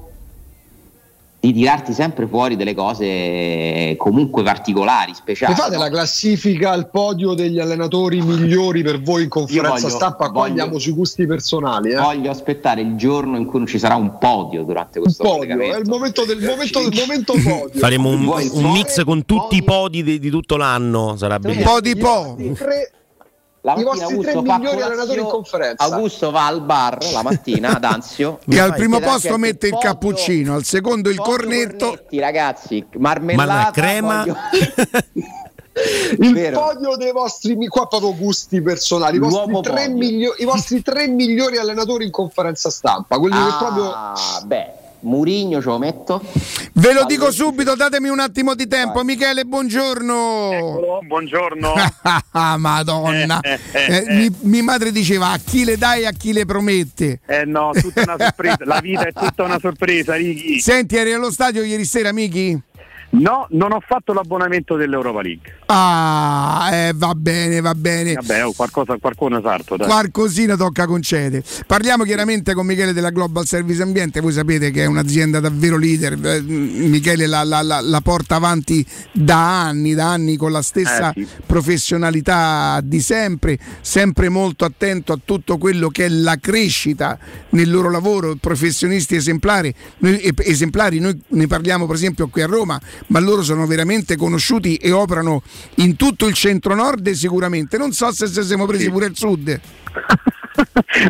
di 1.40 1.52
tirarti 1.52 1.92
sempre 1.92 2.26
fuori 2.26 2.56
delle 2.56 2.74
cose 2.74 3.94
comunque 3.96 4.42
particolari, 4.42 5.14
speciali. 5.14 5.54
Fate 5.54 5.76
no? 5.76 5.82
la 5.82 5.88
classifica 5.88 6.72
al 6.72 6.90
podio 6.90 7.34
degli 7.34 7.60
allenatori 7.60 8.20
migliori 8.20 8.82
per 8.82 9.00
voi 9.00 9.22
in 9.22 9.28
conferenza 9.28 9.70
voglio- 9.74 9.88
stampa? 9.88 10.30
Qua 10.30 10.46
andiamo 10.46 10.80
sui 10.80 10.90
gusti 10.92 11.26
personali. 11.26 11.90
Eh? 11.92 11.96
Voglio 11.96 12.30
aspettare 12.30 12.80
il 12.80 12.96
giorno 12.96 13.36
in 13.36 13.46
cui 13.46 13.58
non 13.58 13.68
ci 13.68 13.78
sarà 13.78 13.94
un 13.94 14.18
podio 14.18 14.64
durante 14.64 14.98
questo 14.98 15.22
Podio, 15.22 15.38
collegamento. 15.38 15.76
è 15.76 15.80
il 15.80 15.88
momento 15.88 16.24
del 16.24 16.40
momento, 16.40 16.80
il 16.80 16.98
momento 16.98 17.32
podio. 17.34 17.78
Faremo 17.78 18.08
un, 18.08 18.26
un 18.26 18.70
mix 18.72 19.04
con 19.04 19.24
tutti 19.24 19.56
i 19.58 19.62
podi 19.62 20.02
di, 20.02 20.18
di 20.18 20.30
tutto 20.30 20.56
l'anno. 20.56 21.14
Sarà 21.16 21.38
bellissimo. 21.38 21.70
po' 21.70 21.80
di 21.80 21.96
po'. 21.96 22.36
Tre- 22.56 22.90
La 23.62 23.74
I 23.74 23.82
vostri 23.82 24.18
tre 24.20 24.30
Augusto 24.32 24.44
fa 24.44 24.58
migliori 24.58 24.80
allenatori 24.82 25.20
in 25.20 25.26
conferenza. 25.26 25.84
Augusto 25.84 26.30
va 26.30 26.46
al 26.46 26.62
bar 26.62 26.98
la 27.12 27.22
mattina 27.22 27.74
ad 27.76 27.84
Anzio. 27.84 28.38
Che 28.48 28.58
al 28.60 28.74
primo 28.74 29.00
posto 29.00 29.36
mette 29.36 29.66
il 29.66 29.72
podio- 29.72 29.88
cappuccino, 29.90 30.54
al 30.54 30.64
secondo 30.64 31.10
il 31.10 31.18
cornetto. 31.18 31.86
cornetti, 31.88 32.18
ragazzi, 32.20 32.86
marmellata, 32.98 33.52
Ma 33.52 33.62
la 33.64 33.70
crema- 33.72 34.18
voglio- 34.20 34.36
Il 36.18 36.32
Vero. 36.34 36.58
podio 36.60 36.96
dei 36.96 37.12
vostri 37.12 37.54
mi- 37.54 37.68
qua 37.68 37.86
proprio 37.86 38.14
gusti 38.16 38.60
personali, 38.60 39.16
i 39.16 39.18
vostri, 39.20 39.38
L'uomo 39.44 39.60
tre 39.60 39.74
podio. 39.86 39.96
miglio- 39.96 40.34
i 40.38 40.44
vostri 40.44 40.82
tre 40.82 41.06
migliori 41.06 41.56
allenatori 41.58 42.04
in 42.04 42.10
conferenza 42.10 42.68
stampa, 42.70 43.16
quelli 43.18 43.36
che 43.36 43.52
proprio 43.58 43.92
Ah, 43.92 44.42
beh, 44.44 44.72
Murigno 45.00 45.60
ce 45.60 45.68
lo 45.68 45.78
metto. 45.78 46.22
Ve 46.74 46.92
lo 46.92 47.04
dico 47.04 47.30
subito, 47.30 47.74
datemi 47.74 48.08
un 48.08 48.20
attimo 48.20 48.54
di 48.54 48.66
tempo. 48.66 49.02
Michele, 49.04 49.44
buongiorno. 49.44 51.00
Buongiorno. 51.06 51.74
Ah, 52.32 52.56
Madonna. 52.58 53.40
Eh, 53.40 53.58
eh, 53.72 53.86
Eh, 53.86 53.96
eh. 53.96 54.14
mi, 54.14 54.36
mi 54.42 54.62
madre 54.62 54.90
diceva 54.90 55.30
a 55.30 55.38
chi 55.38 55.64
le 55.64 55.76
dai 55.76 56.02
e 56.02 56.06
a 56.06 56.12
chi 56.12 56.32
le 56.32 56.44
promette. 56.44 57.20
Eh 57.26 57.44
no, 57.44 57.70
tutta 57.72 58.02
una 58.02 58.16
sorpresa. 58.18 58.58
La 58.64 58.80
vita 58.80 59.06
è 59.06 59.12
tutta 59.12 59.44
una 59.44 59.58
sorpresa, 59.60 60.14
Righi. 60.14 60.60
Senti, 60.60 60.96
eri 60.96 61.12
allo 61.12 61.30
stadio 61.30 61.62
ieri 61.62 61.84
sera, 61.84 62.08
amici? 62.08 62.60
No, 63.10 63.46
non 63.50 63.72
ho 63.72 63.80
fatto 63.84 64.12
l'abbonamento 64.12 64.76
dell'Europa 64.76 65.22
League. 65.22 65.56
Ah, 65.66 66.68
eh, 66.70 66.92
va 66.94 67.14
bene, 67.14 67.60
va 67.62 67.74
bene. 67.74 68.12
Vabbè, 68.14 68.44
oh, 68.46 68.52
qualcosa, 68.52 68.96
qualcuno 69.00 69.40
sarto. 69.40 69.76
Dai. 69.76 69.86
Qualcosina 69.86 70.56
tocca 70.56 70.86
concedere. 70.86 71.42
Parliamo 71.66 72.04
chiaramente 72.04 72.52
con 72.52 72.66
Michele 72.66 72.92
della 72.92 73.08
Global 73.10 73.46
Service 73.46 73.80
Ambiente, 73.82 74.20
voi 74.20 74.32
sapete 74.32 74.70
che 74.70 74.82
è 74.82 74.86
un'azienda 74.86 75.40
davvero 75.40 75.78
leader, 75.78 76.18
Eh, 76.22 76.40
Michele 76.42 77.26
la, 77.26 77.44
la- 77.44 77.62
la- 77.62 77.80
la 77.80 78.00
porta 78.02 78.36
avanti 78.36 78.84
da 79.12 79.62
anni, 79.66 79.94
da 79.94 80.10
anni 80.12 80.36
con 80.36 80.52
la 80.52 80.62
stessa 80.62 81.10
Eh, 81.12 81.24
sì. 81.24 81.28
professionalità 81.46 82.80
di 82.82 83.00
sempre, 83.00 83.58
sempre 83.80 84.28
molto 84.28 84.64
attento 84.66 85.12
a 85.14 85.18
tutto 85.24 85.56
quello 85.56 85.88
che 85.88 86.04
è 86.04 86.08
la 86.08 86.36
crescita 86.36 87.18
nel 87.50 87.70
loro 87.70 87.90
lavoro, 87.90 88.36
professionisti 88.38 89.16
esemplari, 89.16 89.74
noi, 89.98 90.34
esemplari, 90.44 90.98
noi 91.00 91.18
ne 91.28 91.46
parliamo 91.46 91.86
per 91.86 91.94
esempio 91.96 92.28
qui 92.28 92.42
a 92.42 92.46
Roma, 92.46 92.78
ma 93.06 93.20
loro 93.20 93.42
sono 93.42 93.66
veramente 93.66 94.16
conosciuti 94.16 94.76
e 94.76 94.92
operano 94.92 95.42
in 95.76 95.96
tutto 95.96 96.26
il 96.26 96.34
centro-nord 96.34 97.10
sicuramente, 97.10 97.78
non 97.78 97.92
so 97.92 98.12
se 98.12 98.26
se 98.26 98.42
siamo 98.42 98.66
presi 98.66 98.90
pure 98.90 99.06
il 99.06 99.16
sud. 99.16 99.60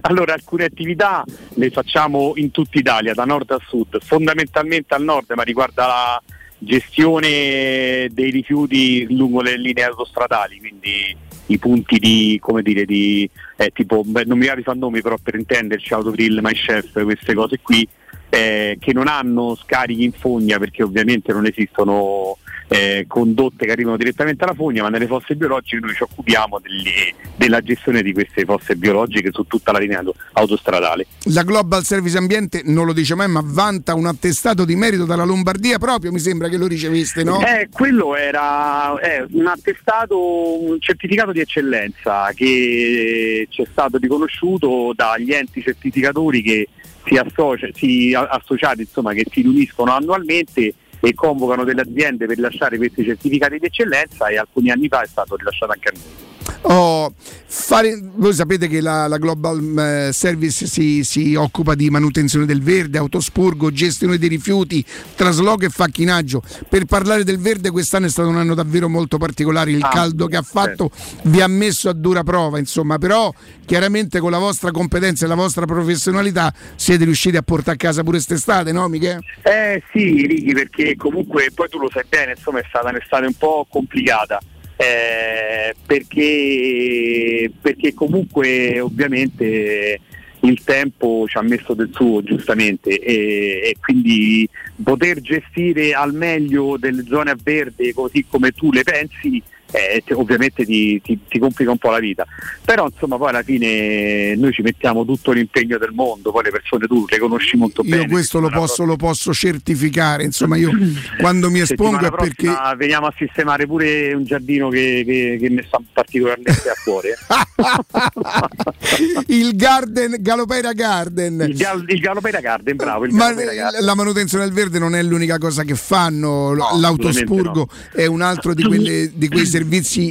Allora, 0.03 0.35
alcune 0.35 0.65
attività 0.65 1.25
le 1.55 1.71
facciamo 1.71 2.33
in 2.37 2.51
tutta 2.51 2.79
Italia, 2.79 3.15
da 3.15 3.25
nord 3.25 3.51
a 3.51 3.61
sud, 3.67 3.99
fondamentalmente 4.03 4.95
al 4.95 5.03
nord, 5.03 5.33
ma 5.35 5.43
riguarda 5.43 5.87
la 5.87 6.23
gestione 6.59 8.09
dei 8.11 8.31
rifiuti 8.31 9.07
lungo 9.15 9.41
le 9.41 9.57
linee 9.57 9.85
autostradali, 9.85 10.59
quindi 10.59 11.17
i 11.47 11.59
punti 11.59 11.99
di, 11.99 12.39
come 12.41 12.63
dire, 12.63 12.85
di 12.85 13.29
eh, 13.57 13.71
tipo, 13.73 14.03
beh, 14.05 14.25
non 14.25 14.39
mi 14.39 14.47
va 14.47 14.55
di 14.55 14.63
fare 14.63 14.79
nomi, 14.79 15.01
però 15.01 15.17
per 15.23 15.35
intenderci, 15.35 15.95
Autogrill, 15.95 16.41
MyChef, 16.43 17.03
queste 17.03 17.35
cose 17.35 17.59
qui, 17.63 17.89
eh, 18.31 18.77
che 18.81 18.93
non 18.93 19.09
hanno 19.09 19.55
scarichi 19.55 20.05
in 20.05 20.13
fogna 20.13 20.59
perché 20.59 20.83
ovviamente 20.83 21.33
non 21.33 21.47
esistono 21.47 22.37
eh, 22.69 23.07
condotte 23.09 23.65
che 23.65 23.73
arrivano 23.73 23.97
direttamente 23.97 24.45
alla 24.45 24.55
fogna, 24.55 24.83
ma 24.83 24.91
nelle 24.91 25.07
fosse 25.07 25.35
biologiche 25.35 25.79
noi 25.81 25.95
ci 25.95 26.03
occupiamo 26.03 26.61
delle- 26.61 27.15
della 27.35 27.61
gestione 27.63 28.03
di 28.03 28.13
queste 28.13 28.45
fosse 28.45 28.77
biologiche 28.77 29.31
su 29.33 29.45
tutta 29.45 29.73
la 29.73 29.79
linea 29.79 30.01
auto- 30.01 30.15
autostradale. 30.33 31.07
La 31.33 31.45
Global 31.45 31.85
Service 31.85 32.19
Ambiente 32.19 32.61
non 32.65 32.85
lo 32.85 32.93
dice 32.93 33.15
mai, 33.15 33.29
ma 33.29 33.41
vanta 33.43 33.95
un 33.95 34.07
attestato 34.07 34.65
di 34.67 34.77
merito 34.77 35.07
dalla 35.07 35.25
Lombardia 35.25 35.79
proprio, 35.79 36.13
mi 36.13 36.19
sembra 36.19 36.49
che 36.49 36.59
lo 36.59 36.67
riceveste, 36.67 37.25
no? 37.25 37.41
Eh, 37.41 37.69
quello 37.73 38.15
era 38.15 38.99
eh, 39.01 39.25
un 39.31 39.47
attestato, 39.47 40.63
un 40.63 40.79
certificato 40.81 41.33
di 41.33 41.41
eccellenza 41.41 42.31
che 42.35 43.47
ci 43.49 43.63
è 43.63 43.67
stato 43.71 43.97
riconosciuto 43.97 44.93
dagli 44.95 45.33
enti 45.33 45.63
certificatori 45.63 46.43
che 46.43 46.69
si, 47.09 47.17
associa- 47.17 47.69
si 47.75 48.15
associati, 48.15 48.83
insomma, 48.83 49.13
che 49.13 49.25
si 49.31 49.43
riuniscono 49.43 49.93
annualmente 49.93 50.75
e 51.01 51.15
convocano 51.15 51.65
delle 51.65 51.83
aziende 51.83 52.27
per 52.27 52.37
rilasciare 52.37 52.77
questi 52.77 53.05
certificati 53.05 53.59
di 53.59 53.67
eccellenza 53.67 54.29
e 54.29 54.37
alcuni 54.37 54.71
anni 54.71 54.89
fa 54.89 55.03
è 55.03 55.07
stato 55.07 55.37
rilasciato 55.37 55.73
anche 55.73 55.89
a 55.89 55.93
noi. 55.95 56.38
Oh, 56.63 57.13
fare- 57.47 57.99
voi 58.17 58.33
sapete 58.35 58.69
che 58.69 58.81
la, 58.81 59.07
la 59.07 59.17
Global 59.19 60.07
eh, 60.09 60.13
Service 60.13 60.67
si, 60.67 61.03
si 61.05 61.35
occupa 61.35 61.75
di 61.75 61.89
manutenzione 61.89 62.47
del 62.47 62.63
verde, 62.63 62.99
autospurgo, 62.99 63.71
gestione 63.71 64.19
dei 64.19 64.29
rifiuti, 64.29 64.85
trasloco 65.15 65.65
e 65.65 65.69
facchinaggio. 65.69 66.43
Per 66.69 66.85
parlare 66.85 67.25
del 67.25 67.39
verde 67.39 67.71
quest'anno 67.71 68.07
è 68.07 68.11
stato 68.11 68.29
un 68.29 68.37
anno 68.37 68.55
davvero 68.55 68.89
molto 68.89 69.19
particolare, 69.19 69.71
il 69.71 69.83
Ah, 69.83 69.89
caldo 69.89 70.27
che 70.27 70.37
ha 70.37 70.43
fatto 70.43 70.91
certo. 70.95 71.29
vi 71.29 71.41
ha 71.41 71.47
messo 71.47 71.89
a 71.89 71.93
dura 71.93 72.23
prova, 72.25 72.59
insomma, 72.59 72.99
però 72.99 73.33
chiaramente 73.65 74.19
con 74.19 74.31
la 74.31 74.39
vostra 74.39 74.71
competenza 74.71 75.25
e 75.25 75.29
la 75.29 75.35
vostra 75.35 75.65
professionalità 75.65 76.53
siete 76.77 77.05
riusciti 77.05 77.37
a 77.37 77.43
portare 77.43 77.77
a 77.77 77.79
casa 77.79 78.01
pure 78.03 78.17
quest'estate, 78.17 78.73
no 78.73 78.89
Michele? 78.89 79.21
Eh 79.43 79.83
sì, 79.93 80.27
Ricky, 80.27 80.53
perché 80.53 80.97
comunque 80.97 81.51
poi 81.55 81.69
tu 81.69 81.79
lo 81.79 81.89
sai 81.93 82.05
bene, 82.09 82.33
insomma 82.37 82.59
è 82.61 82.65
stata 82.69 82.89
un'estate 82.89 83.27
un 83.27 83.35
po' 83.35 83.67
complicata. 83.71 84.39
Eh, 84.81 85.75
perché, 85.85 87.51
perché 87.61 87.95
comunque 87.95 88.79
ovviamente 88.79 90.01
il 90.41 90.63
tempo 90.63 91.27
ci 91.27 91.37
ha 91.37 91.43
messo 91.43 91.75
del 91.75 91.91
suo 91.93 92.23
giustamente 92.23 92.91
e, 92.91 93.61
e 93.65 93.77
quindi 93.81 94.49
poter 94.81 95.21
gestire 95.21 95.95
al 95.95 96.15
meglio 96.15 96.77
delle 96.79 97.05
zone 97.09 97.33
a 97.33 97.37
verde 97.43 97.93
così 97.93 98.25
come 98.29 98.53
tu 98.53 98.71
le 98.71 98.85
pensi 98.85 99.43
eh, 99.71 100.03
te- 100.05 100.15
ovviamente 100.15 100.65
ti, 100.65 101.01
ti- 101.03 101.19
ti 101.29 101.39
complica 101.39 101.71
un 101.71 101.79
po' 101.79 101.91
la 101.91 101.99
vita 101.99 102.27
però 102.65 102.87
insomma 102.87 103.17
poi 103.17 103.29
alla 103.31 103.43
fine 103.43 104.35
noi 104.37 104.53
ci 104.53 104.63
mettiamo 104.63 105.05
tutto 105.05 105.33
l'impegno 105.33 105.79
del 105.79 105.93
mondo 105.93 106.31
poi 106.33 106.45
le 106.45 106.51
persone 106.51 106.87
tu 106.87 107.05
le 107.09 107.19
conosci 107.19 107.57
molto 107.57 107.83
bene 107.83 108.03
Io 108.03 108.09
questo 108.09 108.41
lo 108.41 108.49
posso, 108.49 108.85
lo 108.85 108.97
posso 108.97 109.33
certificare, 109.33 110.25
insomma 110.25 110.57
io 110.57 110.71
quando 111.21 111.51
mi 111.51 111.61
espongo 111.61 112.07
è 112.07 112.11
perché... 112.11 112.51
veniamo 112.77 113.07
a 113.07 113.15
sistemare 113.17 113.67
pure 113.67 114.13
un 114.15 114.25
giardino 114.25 114.69
che, 114.69 115.03
che, 115.07 115.39
che 115.41 115.51
mi 115.51 115.63
sta 115.67 115.79
particolarmente 115.93 116.69
a 116.69 116.75
cuore. 116.83 117.17
il 119.29 119.55
Garden, 119.57 120.17
Galopera 120.21 120.73
Garden. 120.73 121.45
Il, 121.49 121.57
gal, 121.57 121.85
il 121.87 122.01
Galopera 122.01 122.41
Garden, 122.41 122.77
bravo. 122.77 123.05
Il 123.05 123.13
Ma 123.13 123.33
Garden. 123.33 123.85
la 123.85 123.95
manutenzione 123.95 124.45
del 124.45 124.53
verde 124.53 124.79
non 124.79 124.95
è 124.95 125.03
l'unica 125.03 125.39
cosa 125.39 125.65
che 125.65 125.75
fanno, 125.75 126.55
l'autospurgo 126.55 127.69
è 127.93 128.07
un 128.07 128.23
altro 128.23 128.55
di, 128.55 128.63
quelle- 128.65 129.11
di 129.15 129.29
quei 129.29 129.41
servizi 129.41 129.57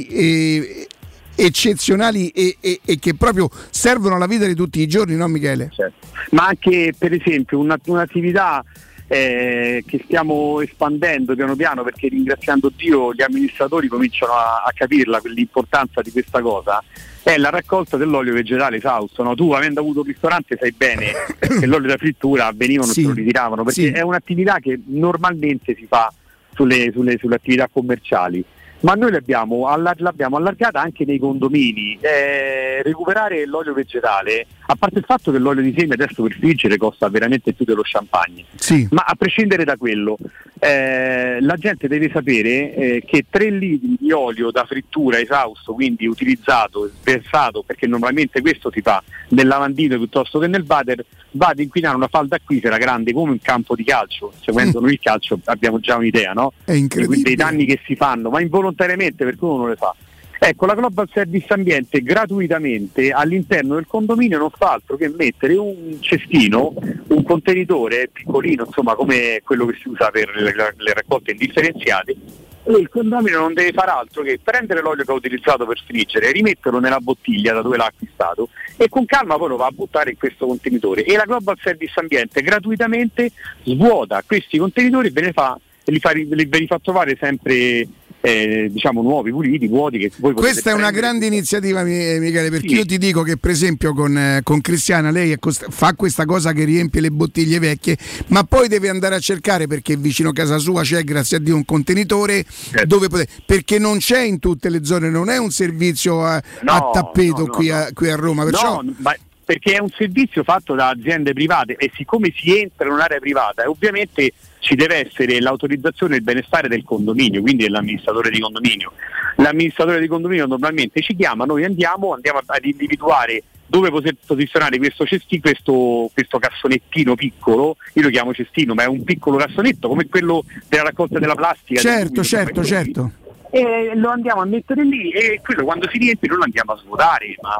eh, 0.06 0.86
eccezionali 1.34 2.28
e, 2.30 2.56
e- 2.60 2.80
e 2.84 2.98
che 2.98 3.14
proprio 3.14 3.48
servono 3.70 4.16
alla 4.16 4.26
vita 4.26 4.46
di 4.46 4.54
tutti 4.54 4.80
i 4.80 4.86
giorni, 4.86 5.14
no 5.14 5.28
Michele? 5.28 5.70
Certo. 5.72 6.06
Ma 6.30 6.46
anche 6.46 6.92
per 6.96 7.12
esempio 7.12 7.58
una- 7.58 7.78
un'attività 7.86 8.64
eh, 9.10 9.82
che 9.86 10.00
stiamo 10.04 10.60
espandendo 10.60 11.34
piano 11.34 11.56
piano 11.56 11.82
perché 11.82 12.08
ringraziando 12.08 12.70
Dio 12.76 13.14
gli 13.14 13.22
amministratori 13.22 13.88
cominciano 13.88 14.32
a, 14.32 14.64
a 14.66 14.72
capirla 14.74 15.18
l'importanza 15.24 16.02
di 16.02 16.10
questa 16.10 16.42
cosa 16.42 16.82
è 17.22 17.38
la 17.38 17.48
raccolta 17.48 17.96
dell'olio 17.96 18.34
vegetale 18.34 18.76
esausto. 18.76 19.22
no? 19.22 19.34
Tu 19.34 19.50
avendo 19.52 19.80
avuto 19.80 20.00
un 20.00 20.06
ristorante 20.06 20.58
sai 20.60 20.72
bene 20.76 21.12
che 21.38 21.64
l'olio 21.66 21.88
da 21.88 21.96
frittura 21.96 22.50
venivano 22.54 22.92
Sì, 22.92 23.00
e 23.02 23.04
lo 23.06 23.12
ritiravano 23.14 23.64
perché 23.64 23.80
sì. 23.86 23.92
è 23.92 24.02
un'attività 24.02 24.58
che 24.60 24.78
normalmente 24.86 25.74
si 25.74 25.86
fa 25.88 26.12
sulle, 26.54 26.90
sulle- 26.92 27.16
sulle 27.18 27.36
attività 27.36 27.68
commerciali. 27.72 28.44
Ma 28.80 28.94
noi 28.94 29.10
l'abbiamo, 29.10 29.66
allar- 29.66 30.00
l'abbiamo 30.00 30.36
allargata 30.36 30.80
anche 30.80 31.04
nei 31.04 31.18
condomini. 31.18 31.98
Eh, 32.00 32.80
recuperare 32.82 33.44
l'olio 33.44 33.72
vegetale, 33.74 34.46
a 34.70 34.76
parte 34.76 34.98
il 34.98 35.04
fatto 35.06 35.32
che 35.32 35.38
l'olio 35.38 35.62
di 35.62 35.74
semi 35.76 35.94
adesso 35.94 36.22
per 36.22 36.32
friggere 36.32 36.76
costa 36.76 37.08
veramente 37.08 37.54
più 37.54 37.64
dello 37.64 37.80
champagne, 37.82 38.44
Sì. 38.56 38.86
ma 38.90 39.02
a 39.06 39.14
prescindere 39.14 39.64
da 39.64 39.76
quello, 39.76 40.18
eh, 40.58 41.38
la 41.40 41.54
gente 41.56 41.88
deve 41.88 42.10
sapere 42.12 42.74
eh, 42.74 43.02
che 43.06 43.24
3 43.30 43.48
litri 43.50 43.96
di 43.98 44.12
olio 44.12 44.50
da 44.50 44.66
frittura 44.66 45.18
esausto, 45.18 45.72
quindi 45.72 46.06
utilizzato, 46.06 46.90
sversato, 47.00 47.62
perché 47.62 47.86
normalmente 47.86 48.42
questo 48.42 48.70
si 48.70 48.82
fa 48.82 49.02
nel 49.30 49.46
lavandino 49.46 49.96
piuttosto 49.96 50.38
che 50.38 50.46
nel 50.48 50.64
water, 50.68 51.02
va 51.32 51.46
ad 51.46 51.60
inquinare 51.60 51.96
una 51.96 52.08
falda 52.08 52.36
acquifera 52.36 52.76
grande 52.76 53.12
come 53.14 53.30
un 53.30 53.40
campo 53.40 53.74
di 53.74 53.84
calcio. 53.84 54.32
Seguendo 54.42 54.80
noi 54.80 54.92
il 54.92 55.00
calcio 55.00 55.38
abbiamo 55.44 55.80
già 55.80 55.96
un'idea, 55.96 56.32
no? 56.32 56.52
È 56.64 56.72
incredibile. 56.72 57.16
Di- 57.16 57.22
dei 57.22 57.34
danni 57.36 57.64
che 57.64 57.80
si 57.86 57.96
fanno, 57.96 58.28
ma 58.28 58.40
involontariamente 58.42 59.24
perché 59.24 59.42
uno 59.44 59.56
non 59.56 59.68
le 59.70 59.76
fa. 59.76 59.94
Ecco, 60.40 60.66
la 60.66 60.74
Global 60.74 61.08
Service 61.12 61.52
Ambiente 61.52 62.00
gratuitamente 62.00 63.10
all'interno 63.10 63.74
del 63.74 63.86
condominio 63.86 64.38
non 64.38 64.50
fa 64.50 64.74
altro 64.74 64.96
che 64.96 65.08
mettere 65.08 65.56
un 65.56 65.98
cestino, 66.00 66.74
un 67.08 67.22
contenitore 67.24 68.08
piccolino, 68.12 68.64
insomma 68.64 68.94
come 68.94 69.40
quello 69.42 69.66
che 69.66 69.76
si 69.82 69.88
usa 69.88 70.10
per 70.10 70.30
le, 70.36 70.92
raccolte 70.92 71.32
indifferenziate, 71.32 72.16
e 72.62 72.72
il 72.72 72.88
condominio 72.88 73.40
non 73.40 73.52
deve 73.52 73.72
fare 73.72 73.90
altro 73.90 74.22
che 74.22 74.38
prendere 74.42 74.80
l'olio 74.80 75.02
che 75.02 75.10
ha 75.10 75.14
utilizzato 75.14 75.66
per 75.66 75.82
friggere, 75.84 76.30
rimetterlo 76.30 76.78
nella 76.78 77.00
bottiglia 77.00 77.54
da 77.54 77.62
dove 77.62 77.76
l'ha 77.76 77.86
acquistato 77.86 78.50
e 78.76 78.88
con 78.88 79.06
calma 79.06 79.36
poi 79.36 79.48
lo 79.48 79.56
va 79.56 79.66
a 79.66 79.72
buttare 79.72 80.10
in 80.10 80.18
questo 80.18 80.46
contenitore. 80.46 81.02
E 81.02 81.16
la 81.16 81.24
Global 81.24 81.58
Service 81.60 81.98
Ambiente 81.98 82.42
gratuitamente 82.42 83.32
svuota 83.64 84.22
questi 84.24 84.58
contenitori 84.58 85.08
e 85.08 85.10
ve 85.10 85.20
ne 85.22 85.32
fa, 85.32 85.58
li 85.84 85.98
fa, 85.98 86.12
li- 86.12 86.26
ve 86.26 86.58
li 86.58 86.66
fa 86.66 86.78
trovare 86.78 87.16
sempre 87.18 87.88
eh, 88.28 88.68
diciamo 88.70 89.00
nuovi, 89.02 89.30
puliti, 89.30 89.66
vuoti 89.68 89.98
che 89.98 90.10
voi 90.16 90.34
Questa 90.34 90.70
è 90.70 90.72
una 90.74 90.88
prendere. 90.88 91.00
grande 91.08 91.26
iniziativa, 91.26 91.82
Mi- 91.82 92.18
Michele, 92.18 92.50
perché 92.50 92.68
Sì. 92.68 92.74
io 92.74 92.84
ti 92.84 92.98
dico 92.98 93.22
che 93.22 93.36
per 93.38 93.50
esempio 93.50 93.94
con, 93.94 94.16
eh, 94.16 94.40
con 94.42 94.60
Cristiana 94.60 95.10
lei 95.10 95.38
cost- 95.38 95.66
fa 95.70 95.94
questa 95.94 96.24
cosa 96.26 96.52
che 96.52 96.64
riempie 96.64 97.00
le 97.00 97.10
bottiglie 97.10 97.58
vecchie, 97.58 97.96
ma 98.28 98.44
poi 98.44 98.68
deve 98.68 98.88
andare 98.90 99.14
a 99.14 99.18
cercare 99.18 99.66
perché 99.66 99.96
vicino 99.96 100.28
a 100.30 100.32
casa 100.32 100.58
sua 100.58 100.82
c'è, 100.82 101.02
grazie 101.04 101.38
a 101.38 101.40
Dio, 101.40 101.56
un 101.56 101.64
contenitore 101.64 102.44
Certo. 102.44 102.86
dove 102.86 103.08
poter- 103.08 103.28
perché 103.46 103.78
non 103.78 103.98
c'è 103.98 104.20
in 104.20 104.38
tutte 104.38 104.68
le 104.68 104.84
zone, 104.84 105.08
non 105.08 105.30
è 105.30 105.38
un 105.38 105.50
servizio 105.50 106.24
a, 106.24 106.42
No, 106.62 106.72
a 106.72 106.90
tappeto 106.92 107.38
no, 107.38 107.46
no, 107.46 107.52
qui, 107.52 107.70
a, 107.70 107.88
qui 107.94 108.10
a 108.10 108.16
Roma. 108.16 108.44
Perciò 108.44 108.82
No, 108.82 108.94
ma 108.98 109.14
perché 109.44 109.72
è 109.72 109.80
un 109.80 109.88
servizio 109.96 110.42
fatto 110.42 110.74
da 110.74 110.88
aziende 110.90 111.32
private 111.32 111.74
e 111.78 111.90
siccome 111.96 112.30
si 112.36 112.58
entra 112.58 112.86
in 112.86 112.92
un'area 112.92 113.18
privata, 113.18 113.62
eh, 113.62 113.66
ovviamente 113.66 114.32
ci 114.60 114.74
deve 114.74 115.06
essere 115.06 115.40
l'autorizzazione 115.40 116.16
il 116.16 116.22
benestare 116.22 116.68
del 116.68 116.84
condominio, 116.84 117.40
quindi 117.40 117.64
dell'amministratore 117.64 118.30
di 118.30 118.40
condominio. 118.40 118.92
L'amministratore 119.36 120.00
di 120.00 120.06
condominio 120.06 120.46
normalmente 120.46 121.00
ci 121.00 121.14
chiama, 121.14 121.44
noi 121.44 121.64
andiamo, 121.64 122.12
andiamo 122.12 122.40
ad 122.44 122.64
individuare 122.64 123.42
dove 123.68 123.90
poter 123.90 124.16
posizionare 124.24 124.78
questo 124.78 125.04
cestino, 125.04 125.42
questo, 125.42 126.10
questo 126.12 126.38
cassonettino 126.38 127.14
piccolo, 127.14 127.76
io 127.94 128.02
lo 128.02 128.08
chiamo 128.08 128.32
cestino, 128.32 128.74
ma 128.74 128.84
è 128.84 128.86
un 128.86 129.04
piccolo 129.04 129.36
cassonetto 129.36 129.88
come 129.88 130.08
quello 130.08 130.42
della 130.68 130.84
raccolta 130.84 131.18
della 131.18 131.34
plastica. 131.34 131.80
del 131.80 131.90
certo, 131.92 132.24
certo, 132.24 132.64
certo. 132.64 133.12
e 133.50 133.92
lo 133.94 134.08
andiamo 134.08 134.40
a 134.40 134.46
mettere 134.46 134.84
lì 134.84 135.10
e 135.10 135.40
quello 135.42 135.64
quando 135.64 135.88
si 135.90 135.98
riempie 135.98 136.28
non 136.28 136.38
lo 136.38 136.44
andiamo 136.44 136.72
a 136.72 136.76
svuotare 136.76 137.34
ma 137.40 137.56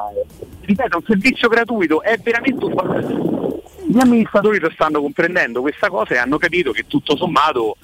ripeto 0.61 0.93
è 0.93 0.95
un 0.95 1.03
servizio 1.03 1.47
gratuito 1.47 2.03
è 2.03 2.17
veramente 2.17 2.63
un 2.63 2.73
gli 3.89 3.99
amministratori 3.99 4.59
lo 4.59 4.69
stanno 4.69 5.01
comprendendo 5.01 5.61
questa 5.61 5.89
cosa 5.89 6.13
e 6.13 6.17
hanno 6.17 6.37
capito 6.37 6.71
che 6.71 6.85
tutto 6.87 7.17
sommato 7.17 7.77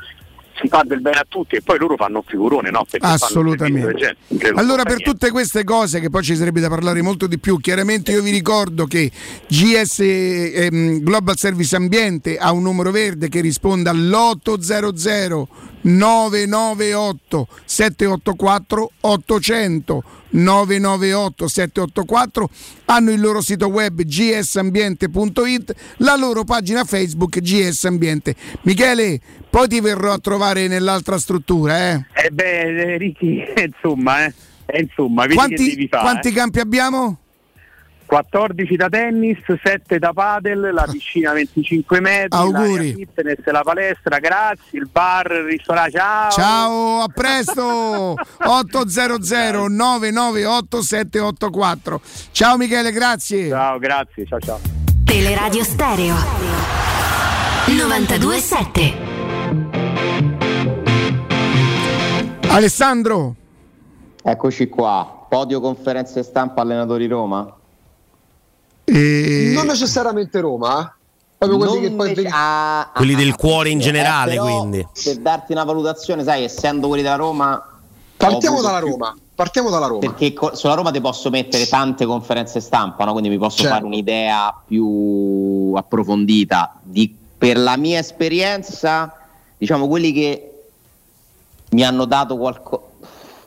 si 0.62 0.68
fa 0.68 0.84
del 0.86 1.02
bene 1.02 1.18
a 1.18 1.26
tutti 1.28 1.56
e 1.56 1.62
poi 1.62 1.80
loro 1.80 1.96
fanno 1.96 2.20
un 2.20 2.24
figurone 2.24 2.70
no? 2.70 2.86
Perché 2.90 3.06
Assolutamente. 3.06 4.16
Credo 4.38 4.60
Allora, 4.60 4.84
per 4.84 4.98
niente. 4.98 5.12
tutte 5.12 5.32
queste 5.32 5.64
cose, 5.64 6.00
che 6.00 6.10
poi 6.10 6.24
ci 6.24 6.36
sarebbe 6.36 6.60
da 6.60 6.70
parlare 6.70 7.02
molto 7.02 7.26
di 7.26 7.40
più, 7.40 7.58
chiaramente 7.58 8.12
io 8.12 8.22
vi 8.22 8.30
ricordo 8.30 8.86
che 8.86 9.12
GS 9.48 10.00
ehm, 10.00 11.00
Global 11.00 11.38
Service 11.38 11.76
Ambiente 11.76 12.38
ha 12.38 12.52
un 12.52 12.62
numero 12.62 12.92
verde 12.92 13.28
che 13.28 13.42
risponde 13.42 13.90
all'800 13.90 15.44
998 15.82 17.48
784 17.66 18.92
800 19.02 20.04
998 20.36 21.48
784 21.48 22.50
hanno 22.86 23.12
il 23.12 23.20
loro 23.20 23.42
sito 23.42 23.68
web 23.68 24.02
gsambiente.it 24.02 25.74
la 25.98 26.16
loro 26.16 26.44
pagina 26.44 26.84
Facebook 26.84 27.40
GS 27.40 27.86
Ambiente 27.86 28.36
Michele 28.62 29.20
poi 29.50 29.68
ti 29.68 29.80
verrò 29.80 30.14
a 30.14 30.20
trovare 30.20 30.68
nell'altra 30.68 31.18
struttura 31.18 31.92
eh? 31.92 32.06
Eh 32.14 32.30
beh 32.32 32.94
eh, 32.94 32.98
Ricky 32.98 33.44
insomma 33.64 34.26
eh, 34.26 34.34
insomma 34.82 35.28
Quanti, 35.28 35.88
fare 35.90 36.02
quanti 36.04 36.28
eh. 36.30 36.32
campi 36.32 36.60
abbiamo? 36.60 37.20
14 38.16 38.78
da 38.78 38.88
tennis, 38.88 39.40
7 39.46 40.00
da 40.00 40.14
padel, 40.14 40.72
la 40.74 40.88
piscina 40.90 41.34
25 41.34 42.00
metri, 42.00 42.38
Auguri. 42.40 42.76
l'area 42.76 42.94
fitness, 42.94 43.46
la 43.52 43.62
palestra, 43.62 44.20
grazie, 44.20 44.80
il 44.80 44.88
bar, 44.90 45.30
il 45.32 45.44
ristorante, 45.44 45.98
ciao! 45.98 46.32
Ciao, 46.32 47.02
a 47.02 47.08
presto! 47.14 48.16
800 48.46 49.68
998 49.68 50.82
784. 50.82 52.02
Ciao 52.32 52.56
Michele, 52.56 52.92
grazie. 52.94 53.50
Ciao, 53.50 53.80
grazie, 53.80 54.26
ciao 54.26 54.40
ciao. 54.40 54.60
Teleradio 55.04 55.64
Stereo 55.66 56.16
927 57.66 58.94
Alessandro. 62.48 63.36
Eccoci 64.24 64.70
qua, 64.70 65.26
podio 65.28 65.60
conferenze 65.60 66.24
stampa 66.24 66.62
allenatori 66.62 67.08
Roma. 67.08 67.64
Non 68.86 69.66
necessariamente 69.66 70.40
Roma, 70.40 70.82
eh? 70.82 70.94
proprio 71.38 71.58
quelli 71.58 71.74
Non 71.74 71.90
che 71.90 71.96
poi 71.96 72.08
nece- 72.24 72.30
ah, 72.32 72.92
Quelli 72.94 73.14
ah, 73.14 73.18
del 73.18 73.36
cuore 73.36 73.70
in 73.70 73.80
sì, 73.80 73.86
generale, 73.88 74.34
eh, 74.34 74.36
però, 74.36 74.60
quindi. 74.60 74.88
Per 75.04 75.18
darti 75.18 75.52
una 75.52 75.64
valutazione, 75.64 76.24
sai, 76.24 76.44
essendo 76.44 76.88
quelli 76.88 77.02
della 77.04 77.16
Roma. 77.16 77.62
Partiamo 78.18 78.62
dalla 78.62 78.80
più- 78.80 78.90
Roma. 78.92 79.16
Partiamo 79.36 79.70
dalla 79.70 79.88
Roma. 79.88 80.00
Perché 80.00 80.32
co- 80.34 80.56
sulla 80.56 80.76
Roma 80.76 80.92
ti 80.92 81.02
posso 81.02 81.30
mettere 81.30 81.68
tante 81.68 82.06
conferenze 82.06 82.62
stampa, 82.62 83.04
no? 83.04 83.12
quindi 83.12 83.28
mi 83.30 83.38
posso 83.38 83.58
Certo. 83.58 83.74
fare 83.74 83.86
un'idea 83.86 84.62
più 84.66 85.74
approfondita. 85.76 86.76
Di- 86.82 87.14
per 87.38 87.58
la 87.58 87.76
mia 87.76 88.00
esperienza, 88.00 89.14
diciamo 89.58 89.88
quelli 89.90 90.14
che 90.14 90.52
mi 91.72 91.84
hanno 91.84 92.06
dato 92.06 92.38
qualcosa, 92.38 92.84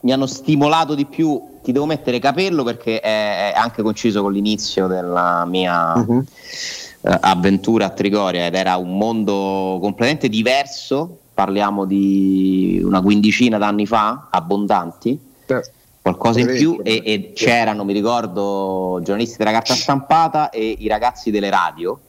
mi 0.00 0.12
hanno 0.12 0.26
stimolato 0.26 0.94
di 0.94 1.06
più. 1.06 1.47
Ti 1.68 1.74
devo 1.74 1.84
mettere 1.84 2.18
capello 2.18 2.64
perché 2.64 2.98
è, 2.98 3.52
anche 3.54 3.82
coinciso 3.82 4.22
con 4.22 4.32
l'inizio 4.32 4.86
della 4.86 5.44
mia 5.44 6.02
eh, 6.02 7.18
avventura 7.20 7.84
a 7.84 7.90
Trigoria 7.90 8.46
ed 8.46 8.54
era 8.54 8.76
un 8.76 8.96
mondo 8.96 9.76
completamente 9.78 10.30
diverso. 10.30 11.18
Parliamo 11.34 11.84
di 11.84 12.80
una 12.82 13.02
quindicina 13.02 13.58
d'anni 13.58 13.84
fa, 13.84 14.28
abbondanti. 14.30 15.20
Qualcosa 16.00 16.40
in 16.40 16.46
più 16.46 16.80
e, 16.82 17.02
e 17.04 17.32
c'erano, 17.34 17.84
mi 17.84 17.92
ricordo, 17.92 19.00
giornalisti 19.02 19.36
della 19.36 19.52
carta 19.52 19.74
stampata 19.74 20.48
e 20.48 20.74
i 20.78 20.88
ragazzi 20.88 21.30
delle 21.30 21.50
radio, 21.50 22.00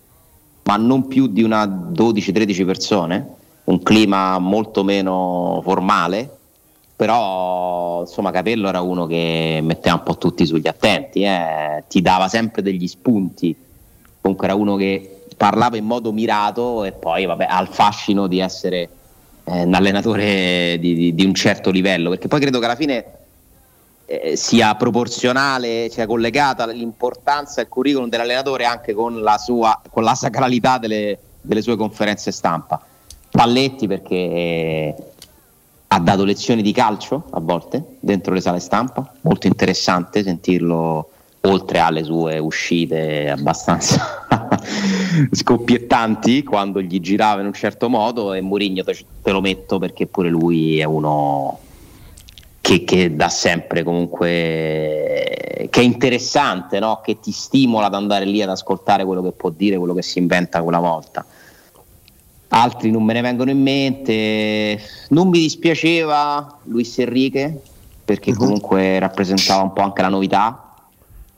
ma 0.64 0.78
non 0.78 1.06
più 1.06 1.28
di 1.28 1.44
una 1.44 1.66
12-13 1.66 2.66
persone, 2.66 3.36
un 3.66 3.84
clima 3.84 4.40
molto 4.40 4.86
meno 4.86 5.60
formale, 5.66 6.38
però 7.00 8.02
insomma 8.02 8.30
Capello 8.30 8.68
era 8.68 8.82
uno 8.82 9.08
che 9.08 9.62
metteva 9.64 9.96
un 9.96 10.04
po' 10.04 10.18
tutti 10.18 10.46
sugli 10.46 10.68
attenti, 10.68 11.24
eh, 11.24 11.86
ti 11.88 12.02
dava 12.02 12.28
sempre 12.28 12.62
degli 12.62 12.88
spunti, 12.88 13.56
comunque 14.20 14.48
era 14.48 14.56
uno 14.56 14.76
che 14.76 15.22
parlava 15.38 15.78
in 15.78 15.86
modo 15.86 16.12
mirato 16.12 16.84
e 16.84 16.92
poi 16.92 17.26
vabbè, 17.26 17.48
ha 17.50 17.62
il 17.62 17.70
fascino 17.70 18.28
di 18.28 18.40
essere 18.40 18.90
eh, 19.46 19.64
un 19.64 19.74
allenatore 19.76 20.76
di, 20.82 20.94
di- 20.94 21.16
di 21.16 21.24
un 21.24 21.34
certo 21.34 21.72
livello, 21.72 22.10
perché 22.10 22.28
poi 22.28 22.42
credo 22.42 22.60
che 22.60 22.66
alla 22.66 22.76
fine 22.76 23.06
eh, 24.06 24.36
sia 24.36 24.76
proporzionale, 24.76 25.88
sia 25.90 26.06
collegata 26.06 26.68
l'importanza 26.68 27.62
e 27.62 27.64
il 27.64 27.70
curriculum 27.70 28.10
dell'allenatore 28.10 28.66
anche 28.66 28.92
con 28.94 29.22
la, 29.22 29.38
sua, 29.38 29.82
con 29.90 30.04
la 30.04 30.16
sacralità 30.16 30.78
delle, 30.78 31.18
delle 31.40 31.62
sue 31.62 31.78
conferenze 31.78 32.34
stampa. 32.34 32.84
Palletti 33.32 33.88
perché 33.88 35.09
ha 35.92 36.00
dato 36.00 36.24
lezioni 36.24 36.62
di 36.62 36.72
calcio 36.72 37.26
a 37.32 37.40
volte 37.40 37.98
dentro 38.00 38.34
le 38.34 38.42
sale 38.42 38.60
stampa, 38.60 39.12
molto 39.22 39.48
interessante 39.48 40.24
sentirlo 40.24 41.10
oltre 41.42 41.80
alle 41.80 42.04
sue 42.04 42.38
uscite 42.38 43.30
abbastanza 43.30 44.28
scoppiettanti 45.32 46.44
quando 46.44 46.82
gli 46.82 47.00
girava 47.00 47.40
in 47.40 47.48
un 47.48 47.54
certo 47.54 47.90
modo 47.90 48.34
e 48.34 48.42
Mourinho 48.42 48.84
te, 48.84 48.98
te 49.24 49.32
lo 49.32 49.40
metto 49.42 49.80
perché 49.80 50.06
pure 50.06 50.30
lui 50.30 50.80
è 50.80 50.84
uno 50.84 51.58
che, 52.62 52.84
che 52.84 53.16
dà 53.16 53.30
sempre 53.30 53.84
comunque 53.84 55.40
che 55.70 55.82
è 55.82 55.84
interessante, 55.84 56.80
no? 56.80 57.02
che 57.04 57.20
ti 57.20 57.32
stimola 57.32 57.88
ad 57.88 57.96
andare 57.96 58.26
lì 58.26 58.42
ad 58.42 58.50
ascoltare 58.50 59.06
quello 59.06 59.22
che 59.22 59.32
può 59.32 59.50
dire, 59.50 59.78
quello 59.78 59.94
che 59.94 60.02
si 60.02 60.20
inventa 60.20 60.62
quella 60.62 60.80
volta. 60.80 61.26
Altri 62.50 62.90
non 62.90 63.04
me 63.04 63.14
ne 63.14 63.22
vengono 63.22 63.52
in 63.52 63.62
mente. 63.62 64.82
Non 65.10 65.30
mi 65.30 65.40
dispiaceva 65.40 66.60
Luis 66.64 66.98
Enrique 66.98 67.62
perché 68.04 68.34
comunque 68.34 68.98
rappresentava 68.98 69.62
un 69.62 69.72
po' 69.72 69.82
anche 69.82 70.02
la 70.02 70.10
novità. 70.10 70.74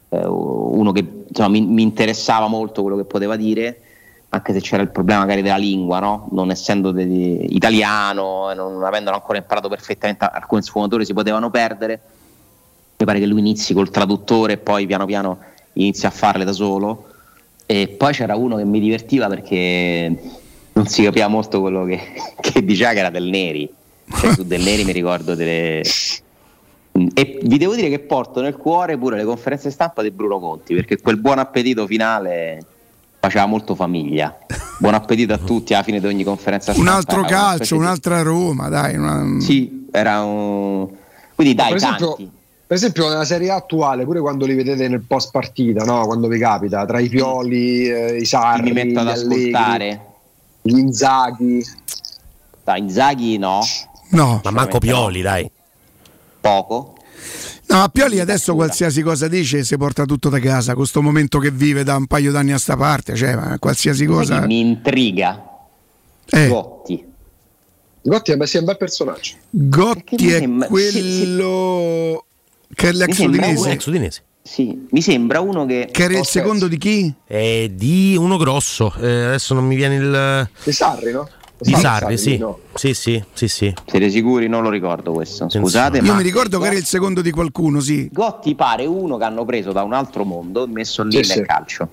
Eh, 0.08 0.26
uno 0.26 0.94
che 0.94 1.06
insomma, 1.28 1.50
mi, 1.50 1.62
mi 1.62 1.82
interessava 1.82 2.48
molto 2.48 2.82
quello 2.82 2.96
che 2.96 3.04
poteva 3.04 3.36
dire, 3.36 3.82
anche 4.30 4.54
se 4.54 4.62
c'era 4.62 4.82
il 4.82 4.90
problema 4.90 5.20
magari 5.20 5.42
della 5.42 5.58
lingua, 5.58 6.00
no? 6.00 6.30
non 6.32 6.50
essendo 6.50 6.92
de- 6.92 7.06
di- 7.06 7.56
italiano 7.56 8.54
non 8.54 8.82
avendolo 8.84 9.18
ancora 9.18 9.38
imparato 9.38 9.68
perfettamente, 9.68 10.24
alcuni 10.32 10.62
sfumatori 10.62 11.04
si 11.04 11.14
potevano 11.14 11.50
perdere. 11.50 12.00
Mi 12.98 13.06
pare 13.06 13.20
che 13.20 13.26
lui 13.26 13.40
inizi 13.40 13.74
col 13.74 13.90
traduttore 13.90 14.54
e 14.54 14.58
poi 14.58 14.86
piano 14.86 15.06
piano 15.06 15.40
inizia 15.74 16.08
a 16.08 16.12
farle 16.12 16.46
da 16.46 16.54
solo. 16.54 17.08
E 17.66 17.90
poi 17.90 18.14
c'era 18.14 18.36
uno 18.38 18.56
che 18.56 18.66
mi 18.66 18.80
divertiva 18.80 19.28
perché 19.28 20.41
non 20.82 20.88
si 20.88 21.04
capiva 21.04 21.28
molto 21.28 21.62
quello 21.62 21.86
che, 21.86 22.00
che 22.42 22.64
diceva 22.66 22.92
che 22.92 23.00
era 23.00 23.10
del 23.10 23.26
Neri. 23.30 23.70
Cioè, 24.14 24.34
su 24.34 24.44
del 24.44 24.62
Neri 24.62 24.84
mi 24.84 24.92
ricordo 24.92 25.36
delle. 25.36 25.82
E 27.14 27.40
vi 27.44 27.58
devo 27.58 27.74
dire 27.74 27.88
che 27.88 28.00
porto 28.00 28.42
nel 28.42 28.58
cuore 28.58 28.98
pure 28.98 29.16
le 29.16 29.24
conferenze 29.24 29.72
stampa 29.72 30.02
di 30.02 30.12
Bruno 30.12 30.40
Conti, 30.40 30.76
perché 30.76 31.00
quel 31.00 31.16
buon 31.16 31.40
appetito 31.40 31.88
finale 31.88 32.60
faceva 33.18 33.46
molto 33.46 33.76
famiglia. 33.76 34.38
Buon 34.78 34.94
appetito 34.96 35.32
a 35.34 35.38
tutti 35.38 35.74
alla 35.74 35.84
fine 35.84 36.02
di 36.02 36.06
ogni 36.08 36.26
conferenza 36.26 36.72
Un 36.72 36.82
stampa. 36.82 36.96
altro 36.98 37.20
una 37.20 37.28
specie 37.28 37.42
calcio, 37.46 37.76
di- 37.76 37.82
un'altra 37.82 38.22
Roma, 38.24 38.68
dai. 38.68 38.98
una- 38.98 39.40
Sì, 39.40 39.88
era 39.90 40.22
un. 40.22 40.90
Quindi 41.34 41.56
dai, 41.56 41.68
per, 41.70 41.78
esempio, 41.78 42.08
tanti. 42.08 42.32
per 42.68 42.76
esempio 42.78 43.08
nella 43.08 43.26
Serie 43.26 43.52
A 43.52 43.56
attuale, 43.56 44.04
pure 44.04 44.20
quando 44.20 44.46
li 44.46 44.54
vedete 44.54 44.90
nel 44.90 45.02
post 45.02 45.32
partita, 45.32 45.86
no? 45.86 46.06
quando 46.06 46.28
vi 46.28 46.40
capita, 46.40 46.86
tra 46.86 47.00
i 47.00 47.08
Pioli, 47.08 47.88
eh, 47.90 48.18
i 48.18 48.26
Sarri, 48.26 48.64
mi 48.64 48.74
metto 48.74 49.00
ad 49.00 49.08
ascoltare. 49.08 50.08
Gli 50.62 50.78
Inzaghi. 50.78 51.66
Dai, 52.64 52.80
Inzaghi 52.80 53.38
no. 53.38 53.62
No. 54.10 54.42
Ma 54.44 54.52
manco 54.52 54.80
Pioli, 54.80 55.22
dai. 55.22 55.50
Poco. 56.40 56.96
No, 57.68 57.78
ma 57.78 57.90
Pioli 57.90 58.20
adesso 58.20 58.54
qualsiasi 58.54 59.02
cosa 59.02 59.28
dice 59.28 59.64
si 59.64 59.78
porta 59.78 60.06
tutto 60.06 60.30
da 60.30 60.40
casa, 60.40 60.76
questo 60.76 61.02
momento 61.02 61.40
che 61.40 61.52
vive 61.52 61.84
da 61.84 61.96
un 61.96 62.06
paio 62.06 62.32
d'anni 62.32 62.52
a 62.52 62.58
sta 62.58 62.76
parte, 62.76 63.16
cioè 63.16 63.36
ma 63.36 63.58
qualsiasi 63.60 64.06
cosa... 64.06 64.46
mi 64.46 64.60
intriga. 64.60 65.42
Eh. 66.30 66.48
Gotti. 66.48 67.06
Gotti 68.02 68.32
è 68.32 68.34
un 68.34 68.66
bel 68.66 68.78
personaggio. 68.78 69.36
Gotti 69.50 70.32
è 70.32 70.48
quello 70.68 72.26
che 72.74 72.90
è 72.90 72.92
l'ex 72.92 73.18
udinese. 73.20 73.72
Ex 73.72 73.86
udinese. 73.86 74.24
Sì, 74.44 74.88
mi 74.90 75.02
sembra 75.02 75.40
uno 75.40 75.66
che. 75.66 75.90
Che 75.92 76.04
era 76.04 76.18
il 76.18 76.26
secondo 76.26 76.68
di 76.68 76.78
chi? 76.78 77.14
È 77.26 77.70
di 77.70 78.16
uno 78.18 78.38
grosso. 78.38 78.94
eh, 79.00 79.24
adesso 79.26 79.54
non 79.54 79.66
mi 79.66 79.76
viene 79.76 79.96
il. 79.96 80.50
Di 80.64 80.72
Sarri, 80.72 81.12
no? 81.12 81.30
Di 81.60 81.74
Sarri, 81.76 81.82
Sarri, 81.82 82.18
sì. 82.18 82.38
no. 82.38 82.58
Sì, 82.74 82.96
sì, 82.96 83.24
sì, 83.34 83.48
sì. 83.48 83.72
Siete 83.86 84.10
sicuri? 84.10 84.48
Non 84.48 84.64
lo 84.64 84.70
ricordo 84.72 85.12
questo. 85.12 85.48
Scusate, 85.48 85.98
Io 86.00 86.04
ma. 86.12 86.16
mi 86.18 86.24
ricordo 86.24 86.58
che 86.60 86.66
era 86.66 86.76
il 86.76 86.86
secondo 86.86 87.22
di 87.22 87.30
qualcuno, 87.30 87.80
sì. 87.80 88.10
Gotti 88.12 88.56
pare 88.56 88.88
uno 88.88 89.18
che 89.18 89.24
hanno 89.26 89.46
preso 89.46 89.72
da 89.72 89.84
un 89.84 89.94
altro 89.94 90.26
mondo 90.26 90.64
e 90.64 90.68
messo 90.68 91.04
lì 91.04 91.12
Sì, 91.12 91.18
nel 91.18 91.26
sì. 91.26 91.42
calcio. 91.44 91.90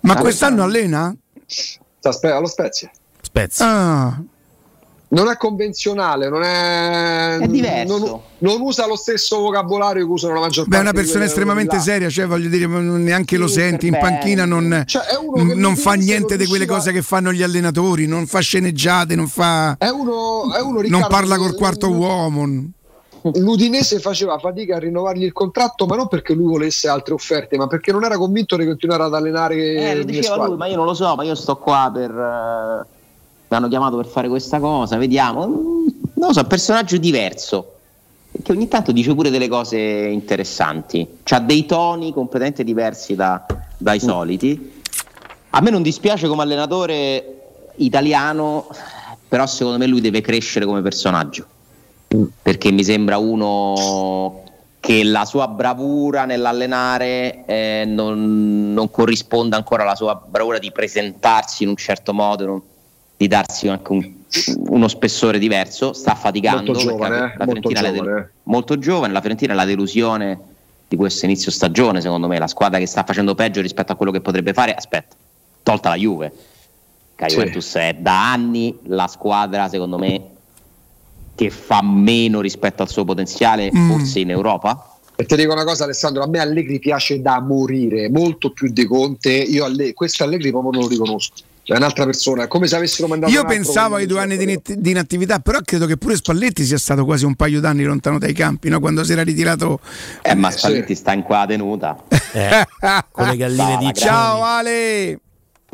Ma 0.00 0.16
quest'anno 0.16 0.62
allena? 0.64 1.16
Sta 1.46 2.36
allo 2.36 2.46
Spezia. 2.46 2.90
Spezia. 3.22 3.66
Ah, 3.66 4.22
Non 5.08 5.28
è 5.28 5.36
convenzionale, 5.36 6.28
non 6.28 6.42
è. 6.42 7.36
È 7.38 7.46
diverso. 7.46 7.98
Non, 7.98 8.20
non 8.38 8.60
usa 8.60 8.88
lo 8.88 8.96
stesso 8.96 9.38
vocabolario 9.38 10.04
che 10.04 10.10
usano 10.10 10.34
la 10.34 10.40
maggior 10.40 10.66
beh, 10.66 10.74
è 10.76 10.78
parte 10.82 10.90
una 10.90 11.00
persona 11.04 11.24
estremamente 11.24 11.76
là. 11.76 11.82
seria, 11.82 12.08
cioè 12.08 12.26
voglio 12.26 12.48
dire, 12.48 12.66
non- 12.66 13.04
neanche 13.04 13.36
lo 13.36 13.46
Sì, 13.46 13.54
senti 13.54 13.86
in 13.86 13.96
panchina, 13.98 14.44
non, 14.44 14.82
Cioè, 14.84 15.04
è 15.04 15.16
uno 15.16 15.46
che 15.46 15.54
non 15.54 15.76
fa 15.76 15.92
niente 15.92 16.34
non 16.34 16.38
di 16.38 16.46
quelle 16.46 16.66
cose 16.66 16.90
che 16.90 17.02
fanno 17.02 17.32
gli 17.32 17.42
allenatori, 17.42 18.06
non 18.06 18.26
fa 18.26 18.40
sceneggiate, 18.40 19.14
non 19.14 19.28
fa... 19.28 19.76
È 19.78 19.88
uno, 19.88 20.52
è 20.52 20.60
uno 20.60 20.72
Non 20.72 20.82
Riccardo, 20.82 21.06
parla 21.08 21.36
col 21.36 21.54
quarto 21.54 21.88
uomo. 21.88 22.70
L'Udinese 23.34 24.00
faceva 24.00 24.38
fatica 24.38 24.76
a 24.76 24.78
rinnovargli 24.80 25.24
il 25.24 25.32
contratto, 25.32 25.86
ma 25.86 25.96
non 25.96 26.08
perché 26.08 26.32
lui 26.34 26.46
volesse 26.46 26.88
altre 26.88 27.14
offerte, 27.14 27.56
ma 27.56 27.66
perché 27.68 27.92
non 27.92 28.04
era 28.04 28.16
convinto 28.16 28.56
di 28.56 28.64
continuare 28.66 29.04
ad 29.04 29.14
allenare. 29.14 29.56
Eh, 29.56 29.94
lo 29.96 30.04
diceva 30.04 30.46
lui, 30.46 30.56
ma 30.56 30.66
io 30.66 30.76
non 30.76 30.84
lo 30.84 30.94
so, 30.94 31.14
ma 31.14 31.22
io 31.24 31.34
sto 31.34 31.56
qua 31.56 31.90
per. 31.92 32.10
eh, 32.10 32.94
mi 33.48 33.56
hanno 33.56 33.68
chiamato 33.68 33.96
per 33.96 34.06
fare 34.06 34.28
questa 34.28 34.58
cosa, 34.58 34.96
vediamo. 34.96 35.46
Mm, 35.46 35.86
Non 36.14 36.28
lo 36.28 36.32
so, 36.32 36.44
personaggio 36.44 36.96
diverso. 36.96 37.72
Che 38.42 38.52
ogni 38.52 38.68
tanto 38.68 38.92
dice 38.92 39.14
pure 39.14 39.30
delle 39.30 39.48
cose 39.48 39.78
interessanti. 39.78 41.06
Ha 41.28 41.40
dei 41.40 41.64
toni 41.66 42.12
completamente 42.12 42.64
diversi 42.64 43.14
da- 43.14 43.46
dai 43.78 44.00
soliti. 44.00 44.72
A 45.50 45.60
me 45.60 45.70
non 45.70 45.82
dispiace 45.82 46.26
come 46.26 46.42
allenatore 46.42 47.40
italiano, 47.76 48.66
però 49.28 49.46
secondo 49.46 49.78
me 49.78 49.86
lui 49.86 50.00
deve 50.00 50.20
crescere 50.20 50.64
come 50.66 50.82
personaggio. 50.82 51.46
Perché 52.42 52.70
mi 52.70 52.84
sembra 52.84 53.16
uno 53.18 54.42
che 54.80 55.02
la 55.02 55.24
sua 55.24 55.48
bravura 55.48 56.24
nell'allenare 56.24 57.44
eh, 57.46 57.84
non, 57.86 58.72
non 58.72 58.90
corrisponda 58.90 59.56
ancora 59.56 59.82
alla 59.82 59.96
sua 59.96 60.20
bravura 60.28 60.58
di 60.58 60.70
presentarsi 60.72 61.62
in 61.64 61.70
un 61.70 61.76
certo 61.76 62.12
modo, 62.12 62.46
non- 62.46 62.62
di 63.16 63.28
darsi 63.28 63.68
anche 63.68 63.92
un- 63.92 64.14
uno 64.68 64.88
spessore 64.88 65.38
diverso, 65.38 65.92
sta 65.92 66.14
faticando. 66.14 66.72
Molto 66.72 66.78
giovane, 66.88 67.18
la 67.18 67.32
eh, 67.32 67.44
molto 67.46 67.70
la 67.70 67.74
giovane, 67.80 67.92
del- 68.00 68.28
molto 68.44 68.78
giovane, 68.78 69.12
la 69.12 69.20
Fiorentina 69.20 69.52
è 69.52 69.56
la 69.56 69.64
delusione 69.64 70.38
di 70.88 70.96
questo 70.96 71.24
inizio 71.24 71.50
stagione, 71.50 72.00
secondo 72.00 72.26
me, 72.28 72.38
la 72.38 72.46
squadra 72.46 72.78
che 72.78 72.86
sta 72.86 73.02
facendo 73.04 73.34
peggio 73.34 73.60
rispetto 73.60 73.92
a 73.92 73.94
quello 73.94 74.12
che 74.12 74.20
potrebbe 74.20 74.52
fare. 74.52 74.74
Aspetta, 74.74 75.16
tolta 75.62 75.88
la 75.88 75.96
Juve. 75.96 76.32
La 77.16 77.28
Sì. 77.28 77.36
Juventus 77.36 77.74
è 77.76 77.96
da 77.98 78.32
anni 78.32 78.76
la 78.84 79.06
squadra, 79.06 79.68
secondo 79.68 79.96
me, 79.98 80.20
che 81.34 81.50
fa 81.50 81.82
meno 81.82 82.40
rispetto 82.40 82.82
al 82.82 82.88
suo 82.90 83.04
potenziale, 83.04 83.70
Mm. 83.74 83.90
forse 83.90 84.20
in 84.20 84.30
Europa. 84.30 84.90
E 85.16 85.24
ti 85.24 85.34
dico 85.34 85.52
una 85.52 85.64
cosa, 85.64 85.84
Alessandro, 85.84 86.22
a 86.22 86.26
me 86.26 86.40
Allegri 86.40 86.78
piace 86.78 87.22
da 87.22 87.40
morire, 87.40 88.10
molto 88.10 88.50
più 88.50 88.70
di 88.70 88.84
Conte. 88.84 89.30
Io 89.32 89.64
Alle- 89.64 89.94
questo 89.94 90.24
Allegri 90.24 90.50
proprio 90.50 90.72
non 90.72 90.82
lo 90.82 90.88
riconosco. 90.88 91.32
È 91.66 91.76
un'altra 91.76 92.04
persona, 92.04 92.44
è 92.44 92.46
come 92.46 92.68
se 92.68 92.76
avessero 92.76 93.08
mandato 93.08 93.32
Io 93.32 93.44
pensavo 93.44 93.96
ai 93.96 94.06
due 94.06 94.20
anni 94.20 94.36
di, 94.36 94.60
di 94.64 94.90
inattività, 94.90 95.40
però 95.40 95.58
credo 95.64 95.86
che 95.86 95.96
pure 95.96 96.14
Spalletti 96.14 96.64
sia 96.64 96.78
stato 96.78 97.04
quasi 97.04 97.24
un 97.24 97.34
paio 97.34 97.58
d'anni 97.58 97.82
lontano 97.82 98.20
dai 98.20 98.32
campi, 98.32 98.68
no? 98.68 98.78
quando 98.78 99.02
si 99.02 99.10
era 99.10 99.22
ritirato. 99.22 99.80
Eh, 100.22 100.36
ma 100.36 100.52
Spalletti 100.52 100.94
sta 100.94 101.12
in 101.12 101.22
qua 101.22 101.44
tenuta. 101.48 101.96
con 103.10 103.26
le 103.26 103.36
galline 103.36 103.78
di 103.78 103.92
Ciao 103.94 104.44
Ale! 104.44 105.20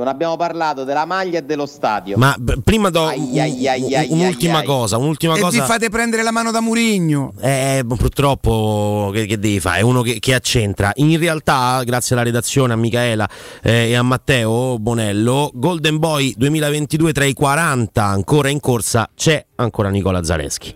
Non 0.02 0.10
abbiamo 0.10 0.36
parlato 0.36 0.82
della 0.82 1.04
maglia 1.04 1.38
e 1.38 1.42
dello 1.42 1.64
stadio. 1.64 2.16
Ma 2.16 2.34
b- 2.36 2.60
prima 2.64 2.90
do 2.90 3.06
Ai, 3.06 3.38
ai, 3.38 3.68
ai, 3.68 3.94
ai, 3.94 4.06
un'ultima 4.10 4.64
cosa, 4.64 4.96
un'ultima 4.96 5.36
E 5.36 5.40
cosa. 5.40 5.60
vi 5.60 5.64
fate 5.64 5.90
prendere 5.90 6.24
la 6.24 6.32
mano 6.32 6.50
da 6.50 6.60
Murigno. 6.60 7.34
Eh, 7.40 7.84
purtroppo 7.86 9.12
che, 9.14 9.26
che 9.26 9.38
devi 9.38 9.60
fare? 9.60 9.78
È 9.78 9.82
uno 9.82 10.02
che, 10.02 10.18
che 10.18 10.34
accentra. 10.34 10.90
In 10.96 11.16
realtà, 11.20 11.80
grazie 11.84 12.16
alla 12.16 12.24
redazione, 12.24 12.72
a 12.72 12.76
Michaela 12.76 13.28
eh, 13.62 13.90
e 13.90 13.94
a 13.94 14.02
Matteo 14.02 14.76
Bonello, 14.80 15.52
Golden 15.54 15.98
Boy 16.00 16.34
2022 16.36 17.12
tra 17.12 17.24
i 17.24 17.32
40 17.32 18.02
ancora 18.02 18.48
in 18.48 18.58
corsa 18.58 19.08
c'è 19.14 19.46
ancora 19.54 19.88
Nicola 19.88 20.24
Zaleschi. 20.24 20.74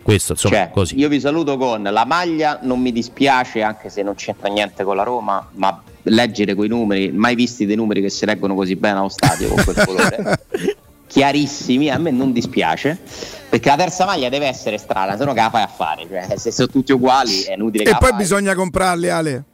Questo 0.00 0.34
insomma 0.34 0.54
Cioè, 0.54 0.70
così. 0.70 0.96
Io 0.96 1.08
vi 1.08 1.18
saluto 1.18 1.56
con 1.56 1.82
la 1.82 2.04
maglia, 2.04 2.60
non 2.62 2.80
mi 2.80 2.92
dispiace 2.92 3.62
anche 3.62 3.88
se 3.90 4.04
non 4.04 4.14
c'entra 4.14 4.48
niente 4.48 4.84
con 4.84 4.94
la 4.94 5.02
Roma, 5.02 5.44
ma 5.54 5.82
leggere 6.04 6.54
quei 6.54 6.68
numeri, 6.68 7.10
mai 7.12 7.34
visti 7.34 7.66
dei 7.66 7.76
numeri 7.76 8.00
che 8.00 8.10
si 8.10 8.24
leggono 8.26 8.54
così 8.54 8.76
bene 8.76 8.98
allo 8.98 9.08
stadio 9.08 9.48
con 9.48 9.64
quel 9.64 9.84
colore. 9.84 10.38
Chiarissimi, 11.06 11.90
a 11.90 11.98
me 11.98 12.12
non 12.12 12.32
dispiace, 12.32 12.96
perché 13.48 13.68
la 13.68 13.76
terza 13.76 14.04
maglia 14.04 14.28
deve 14.28 14.46
essere 14.46 14.78
strana, 14.78 15.16
se 15.16 15.24
no 15.24 15.32
che 15.32 15.40
la 15.40 15.50
fai 15.50 15.62
a 15.62 15.66
fare? 15.66 16.06
Cioè, 16.08 16.36
se 16.36 16.52
sono 16.52 16.68
tutti 16.68 16.92
uguali 16.92 17.42
è 17.42 17.54
inutile 17.54 17.82
E 17.82 17.96
poi 17.98 18.10
fai. 18.10 18.18
bisogna 18.18 18.54
comprarli, 18.54 19.08
Ale. 19.08 19.44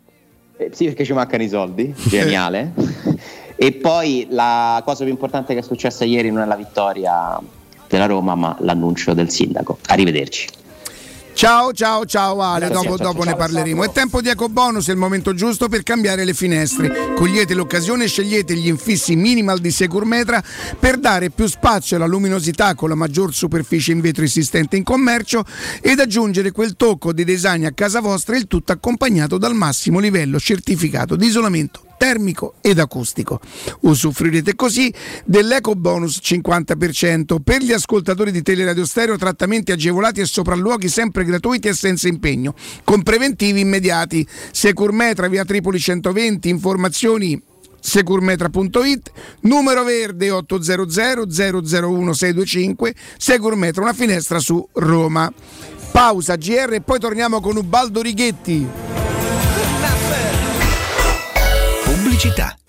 Eh, 0.58 0.70
sì, 0.72 0.84
perché 0.84 1.04
ci 1.04 1.14
mancano 1.14 1.42
i 1.42 1.48
soldi, 1.48 1.94
geniale. 2.08 2.72
e 3.56 3.72
poi 3.72 4.26
la 4.30 4.82
cosa 4.84 5.04
più 5.04 5.12
importante 5.12 5.54
che 5.54 5.60
è 5.60 5.62
successa 5.62 6.04
ieri 6.04 6.30
non 6.30 6.42
è 6.42 6.46
la 6.46 6.56
vittoria 6.56 7.40
della 7.88 8.06
Roma, 8.06 8.34
ma 8.34 8.54
l'annuncio 8.60 9.14
del 9.14 9.30
sindaco. 9.30 9.78
Arrivederci. 9.86 10.48
Ciao, 11.36 11.70
ciao, 11.74 12.06
ciao 12.06 12.40
Ale, 12.40 12.68
Grazie, 12.68 12.74
dopo, 12.74 12.96
ciao, 12.96 13.12
dopo 13.12 13.22
ciao, 13.22 13.32
ne 13.32 13.36
parleremo. 13.36 13.84
È 13.84 13.92
tempo 13.92 14.22
di 14.22 14.30
EcoBonus, 14.30 14.88
è 14.88 14.92
il 14.92 14.96
momento 14.96 15.34
giusto 15.34 15.68
per 15.68 15.82
cambiare 15.82 16.24
le 16.24 16.32
finestre. 16.32 17.12
Cogliete 17.14 17.52
l'occasione 17.52 18.04
e 18.04 18.08
scegliete 18.08 18.54
gli 18.54 18.68
infissi 18.68 19.16
minimal 19.16 19.58
di 19.58 19.70
Securmetra 19.70 20.42
per 20.80 20.96
dare 20.96 21.28
più 21.28 21.46
spazio 21.46 21.96
alla 21.96 22.06
luminosità 22.06 22.74
con 22.74 22.88
la 22.88 22.94
maggior 22.94 23.34
superficie 23.34 23.92
in 23.92 24.00
vetro 24.00 24.24
esistente 24.24 24.78
in 24.78 24.82
commercio 24.82 25.44
ed 25.82 26.00
aggiungere 26.00 26.52
quel 26.52 26.74
tocco 26.74 27.12
di 27.12 27.22
design 27.22 27.66
a 27.66 27.72
casa 27.72 28.00
vostra, 28.00 28.34
il 28.34 28.46
tutto 28.46 28.72
accompagnato 28.72 29.36
dal 29.36 29.54
massimo 29.54 29.98
livello 29.98 30.40
certificato 30.40 31.16
di 31.16 31.26
isolamento 31.26 31.82
termico 31.96 32.54
ed 32.60 32.78
acustico. 32.78 33.40
Usufruirete 33.80 34.54
così 34.54 34.92
dell'eco 35.24 35.74
bonus 35.74 36.20
50% 36.22 37.38
per 37.42 37.62
gli 37.62 37.72
ascoltatori 37.72 38.30
di 38.30 38.42
Teleradio 38.42 38.84
Stereo, 38.84 39.16
trattamenti 39.16 39.72
agevolati 39.72 40.20
e 40.20 40.26
sopralluoghi 40.26 40.88
sempre 40.88 41.24
gratuiti 41.24 41.68
e 41.68 41.74
senza 41.74 42.08
impegno, 42.08 42.54
con 42.84 43.02
preventivi 43.02 43.60
immediati. 43.60 44.26
Securmetra 44.50 45.28
via 45.28 45.44
Tripoli 45.44 45.78
120, 45.78 46.48
informazioni 46.48 47.40
securmetra.it, 47.78 49.12
numero 49.42 49.84
verde 49.84 50.30
800 50.30 51.26
001 51.28 52.12
625, 52.12 52.94
Securmetra, 53.16 53.82
una 53.82 53.92
finestra 53.92 54.40
su 54.40 54.66
Roma. 54.72 55.32
Pausa 55.92 56.36
GR 56.36 56.74
e 56.74 56.80
poi 56.80 56.98
torniamo 56.98 57.40
con 57.40 57.56
Ubaldo 57.56 58.02
Righetti. 58.02 59.05
Pubblicità. 62.16 62.65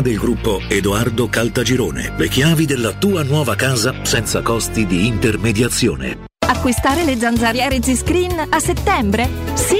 del 0.00 0.18
gruppo 0.18 0.60
Edoardo 0.68 1.28
Caltagirone. 1.28 2.14
Le 2.16 2.28
chiavi 2.28 2.66
della 2.66 2.92
tua 2.92 3.22
nuova 3.22 3.54
casa 3.54 4.04
senza 4.04 4.42
costi 4.42 4.86
di 4.86 5.06
intermediazione. 5.06 6.28
Acquistare 6.46 7.04
le 7.04 7.16
zanzariere 7.16 7.82
Z-Screen 7.82 8.46
a 8.50 8.58
settembre? 8.58 9.28
Sì, 9.54 9.79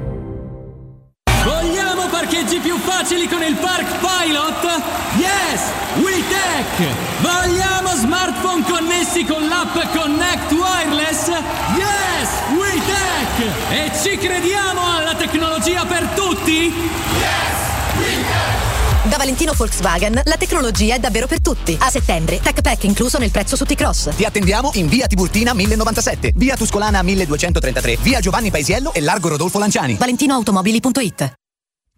Parcheggi 2.31 2.59
più 2.59 2.77
facili 2.77 3.27
con 3.27 3.43
il 3.43 3.55
Park 3.55 3.97
Pilot? 3.99 4.63
Yes! 5.17 5.63
WeTech! 6.01 6.95
Vogliamo 7.19 7.93
smartphone 7.93 8.63
connessi 8.63 9.25
con 9.25 9.45
l'app 9.49 9.73
Connect 9.93 10.49
Wireless? 10.53 11.27
Yes! 11.75 12.29
WeTech! 12.55 13.71
E 13.71 13.91
ci 14.01 14.17
crediamo 14.17 14.79
alla 14.95 15.13
tecnologia 15.15 15.85
per 15.85 16.07
tutti? 16.15 16.71
Da 19.03 19.17
Valentino 19.17 19.51
Volkswagen 19.51 20.21
la 20.23 20.37
tecnologia 20.37 20.95
è 20.95 20.99
davvero 20.99 21.27
per 21.27 21.41
tutti. 21.41 21.75
A 21.81 21.89
settembre, 21.89 22.39
Tech 22.39 22.61
Pack 22.61 22.85
incluso 22.85 23.17
nel 23.17 23.31
prezzo 23.31 23.57
su 23.57 23.65
T-Cross. 23.65 24.15
Ti 24.15 24.23
attendiamo 24.23 24.71
in 24.75 24.87
via 24.87 25.05
Tiburtina 25.05 25.53
1097, 25.53 26.31
via 26.37 26.55
Tuscolana 26.55 27.01
1233, 27.01 27.97
via 28.01 28.21
Giovanni 28.21 28.49
Paisiello 28.51 28.93
e 28.93 29.01
largo 29.01 29.27
Rodolfo 29.27 29.59
Lanciani. 29.59 29.95
ValentinoAutomobili.it 29.95 31.39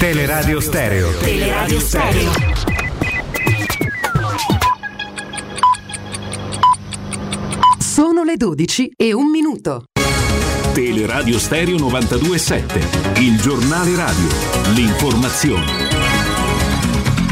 Teleradio 0.00 0.60
Stereo. 0.60 1.10
Teleradio 1.18 1.78
Stereo. 1.78 2.32
Sono 7.78 8.22
le 8.24 8.36
12 8.38 8.92
e 8.96 9.12
un 9.12 9.28
minuto. 9.28 9.84
Teleradio 10.72 11.38
Stereo 11.38 11.76
927, 11.76 13.20
il 13.20 13.38
giornale 13.42 13.94
radio, 13.94 14.28
l'informazione. 14.72 15.99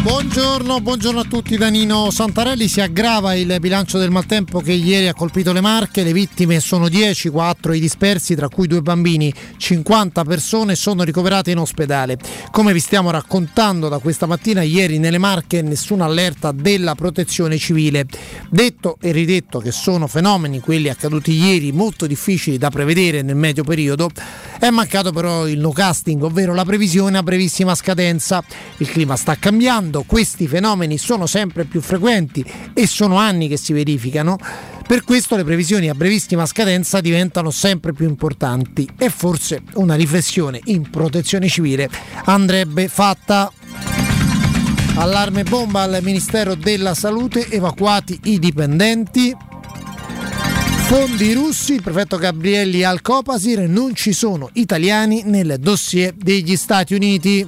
Buongiorno, 0.09 0.81
buongiorno 0.81 1.21
a 1.21 1.25
tutti 1.25 1.59
da 1.59 1.69
Nino 1.69 2.11
Santarelli. 2.11 2.67
Si 2.67 2.81
aggrava 2.81 3.35
il 3.35 3.59
bilancio 3.61 3.99
del 3.99 4.11
maltempo 4.11 4.61
che 4.61 4.73
ieri 4.73 5.07
ha 5.07 5.13
colpito 5.13 5.53
le 5.53 5.61
Marche. 5.61 6.03
Le 6.03 6.15
vittime 6.15 6.61
sono 6.61 6.89
10, 6.89 7.29
4 7.29 7.75
i 7.75 7.79
dispersi, 7.79 8.35
tra 8.35 8.49
cui 8.49 8.67
due 8.67 8.81
bambini. 8.81 9.31
50 9.59 10.25
persone 10.25 10.77
sono 10.77 11.03
ricoverate 11.03 11.51
in 11.51 11.59
ospedale. 11.59 12.17
Come 12.51 12.73
vi 12.73 12.81
stiamo 12.81 13.11
raccontando 13.11 13.91
da 13.91 13.99
questa 13.99 14.25
mattina, 14.25 14.63
ieri 14.63 14.99
nelle 14.99 15.19
Marche 15.19 15.61
nessuna 15.61 16.07
allerta 16.07 16.53
della 16.53 16.95
protezione 16.95 17.59
civile. 17.59 18.07
Detto 18.49 18.97
e 19.03 19.13
ridetto 19.13 19.59
che 19.59 19.73
sono 19.73 20.07
fenomeni, 20.07 20.61
quelli 20.61 20.89
accaduti 20.89 21.33
ieri, 21.33 21.71
molto 21.71 22.07
difficili 22.07 22.57
da 22.57 22.71
prevedere 22.71 23.21
nel 23.21 23.37
medio 23.37 23.63
periodo, 23.63 24.09
è 24.59 24.71
mancato 24.71 25.13
però 25.13 25.47
il 25.47 25.59
no 25.59 25.71
casting, 25.71 26.23
ovvero 26.23 26.55
la 26.55 26.65
previsione 26.65 27.19
a 27.19 27.23
brevissima 27.23 27.75
scadenza. 27.75 28.43
Il 28.79 28.89
clima 28.89 29.15
sta 29.15 29.37
cambiando 29.37 29.97
questi 30.07 30.47
fenomeni 30.47 30.99
sono 30.99 31.27
sempre 31.27 31.65
più 31.65 31.81
frequenti 31.81 32.45
e 32.75 32.87
sono 32.87 33.17
anni 33.17 33.49
che 33.49 33.57
si 33.57 33.73
verificano. 33.73 34.39
Per 34.87 35.05
questo 35.05 35.37
le 35.37 35.45
previsioni 35.45 35.89
a 35.89 35.95
brevissima 35.95 36.47
scadenza 36.47 37.01
diventano 37.01 37.51
sempre 37.51 37.93
più 37.93 38.09
importanti 38.09 38.89
e 38.99 39.11
forse 39.11 39.63
una 39.75 39.95
riflessione 39.95 40.61
in 40.65 40.89
protezione 40.89 41.49
civile 41.49 41.91
andrebbe 42.25 42.89
fatta. 42.89 43.53
Allarme 44.95 45.45
bomba 45.45 45.83
al 45.83 45.99
Ministero 46.03 46.55
della 46.55 46.95
Salute, 46.95 47.49
evacuati 47.51 48.19
i 48.25 48.39
dipendenti. 48.39 49.37
Fondi 50.89 51.35
russi, 51.35 51.75
il 51.75 51.83
prefetto 51.83 52.17
Gabrielli 52.17 52.83
al 52.83 53.03
Copasir, 53.03 53.69
non 53.69 53.95
ci 53.95 54.13
sono 54.13 54.49
italiani 54.55 55.23
nel 55.27 55.57
dossier 55.61 56.15
degli 56.15 56.57
Stati 56.57 56.95
Uniti. 56.95 57.47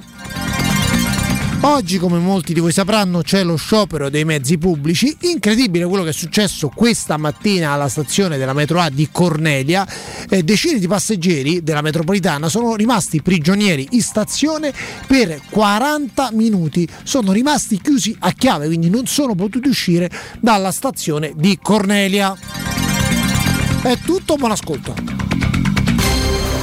Oggi, 1.63 1.99
come 1.99 2.17
molti 2.17 2.53
di 2.53 2.59
voi 2.59 2.71
sapranno, 2.71 3.21
c'è 3.21 3.43
lo 3.43 3.55
sciopero 3.55 4.09
dei 4.09 4.25
mezzi 4.25 4.57
pubblici. 4.57 5.15
Incredibile 5.21 5.85
quello 5.85 6.03
che 6.03 6.09
è 6.09 6.13
successo 6.13 6.69
questa 6.73 7.17
mattina 7.17 7.71
alla 7.71 7.87
stazione 7.87 8.39
della 8.39 8.53
metro 8.53 8.79
A 8.79 8.89
di 8.89 9.07
Cornelia. 9.11 9.87
Eh, 10.27 10.41
decine 10.41 10.79
di 10.79 10.87
passeggeri 10.87 11.61
della 11.61 11.81
metropolitana 11.81 12.49
sono 12.49 12.75
rimasti 12.75 13.21
prigionieri 13.21 13.89
in 13.91 14.01
stazione 14.01 14.73
per 15.05 15.39
40 15.51 16.31
minuti. 16.33 16.87
Sono 17.03 17.31
rimasti 17.31 17.79
chiusi 17.79 18.15
a 18.21 18.31
chiave, 18.31 18.65
quindi 18.65 18.89
non 18.89 19.05
sono 19.05 19.35
potuti 19.35 19.69
uscire 19.69 20.09
dalla 20.39 20.71
stazione 20.71 21.33
di 21.35 21.59
Cornelia. 21.61 22.35
È 23.83 23.97
tutto, 24.03 24.35
buon 24.35 24.51
ascolto. 24.51 25.30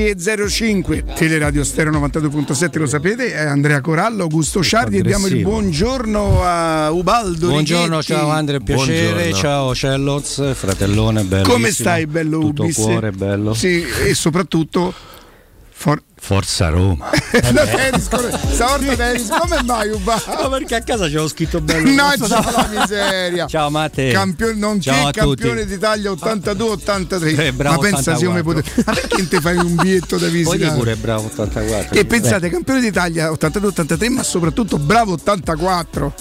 12 0.00 0.08
e 0.08 0.48
05 0.48 1.04
Teleradio 1.14 1.62
Stereo 1.62 1.92
92.7 1.92 2.78
lo 2.78 2.86
sapete 2.86 3.32
è 3.34 3.44
Andrea 3.44 3.80
Corallo 3.82 4.22
Augusto 4.22 4.62
Ciardi 4.62 4.98
e 4.98 5.02
diamo 5.02 5.26
il 5.26 5.42
buongiorno 5.42 6.42
a 6.42 6.90
Ubaldo 6.90 7.48
Buongiorno, 7.48 7.98
Righetti. 7.98 8.12
ciao 8.12 8.30
Andrea, 8.30 8.60
piacere, 8.60 9.10
Buongiorno. 9.12 9.34
ciao 9.36 9.74
Celloz, 9.74 10.54
fratellone, 10.54 11.24
bello. 11.24 11.48
come 11.48 11.70
stai 11.70 12.06
bello 12.06 12.38
Tutto 12.40 12.62
Ubis? 12.62 12.74
cuore, 12.76 13.10
bello. 13.12 13.52
sì 13.52 13.84
e 14.06 14.14
soprattutto 14.14 14.92
for- 15.70 16.02
Forza 16.22 16.68
Roma. 16.68 17.08
no, 17.50 17.64
Dennis, 17.64 18.08
come- 18.08 18.30
stavolta 18.52 18.94
Dennis, 18.94 19.28
come 19.28 19.62
mai 19.64 19.88
Ubaldo? 19.90 20.28
No, 20.42 20.48
perché 20.50 20.74
a 20.76 20.82
casa 20.82 21.04
c'avevo 21.06 21.26
scritto 21.28 21.60
bello. 21.60 21.88
No, 21.90 22.12
Non 22.16 22.28
so 22.28 22.34
c'è 22.36 22.42
se- 22.42 22.50
la 22.52 22.68
miseria. 22.80 23.46
Ciao 23.46 23.70
Matte. 23.70 24.10
Campione, 24.12 24.54
nonché 24.54 24.90
Ciao 24.92 25.08
a 25.08 25.10
campione 25.10 25.64
d'Italia 25.64 26.10
82-83. 26.12 27.38
Eh, 27.40 27.52
bravo 27.52 27.76
Ma 27.82 27.88
pensa 27.88 28.16
se 28.16 28.22
io 28.24 28.30
mi 28.32 28.38
84. 28.40 28.42
potevo. 28.62 28.82
Ma 28.86 28.92
perché 28.92 29.16
non 29.16 29.28
ti 29.28 29.40
fai 29.40 29.56
un 29.56 29.74
biglietto 29.74 30.16
da 30.18 30.26
Poi 30.26 30.30
visitare? 30.36 30.76
pure 30.78 30.96
bravo 30.96 31.24
84. 31.26 31.98
E 31.98 32.04
pensate, 32.04 32.48
campione 32.50 32.80
d'Italia 32.80 33.30
82-83, 33.30 34.08
ma 34.10 34.22
soprattutto 34.22 34.78
bravo 34.78 35.12
84. 35.14 36.14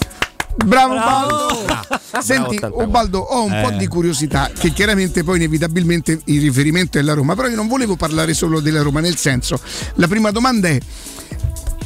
Bravo, 0.65 0.95
Baldo! 0.95 1.65
Senti, 2.19 2.55
Bravo, 2.57 2.75
84. 2.75 2.83
Ubaldo, 2.83 3.19
ho 3.19 3.43
un 3.43 3.61
po' 3.61 3.69
Eh. 3.71 3.77
di 3.77 3.87
curiosità, 3.87 4.51
che 4.57 4.71
chiaramente 4.71 5.23
poi 5.23 5.37
inevitabilmente 5.37 6.19
il 6.25 6.41
riferimento 6.41 6.97
è 6.97 7.01
la 7.01 7.13
Roma, 7.13 7.35
però 7.35 7.47
io 7.47 7.55
non 7.55 7.67
volevo 7.67 7.95
parlare 7.95 8.33
solo 8.33 8.59
della 8.59 8.81
Roma, 8.81 8.99
nel 8.99 9.15
senso, 9.15 9.59
la 9.95 10.07
prima 10.07 10.31
domanda 10.31 10.67
è, 10.67 10.79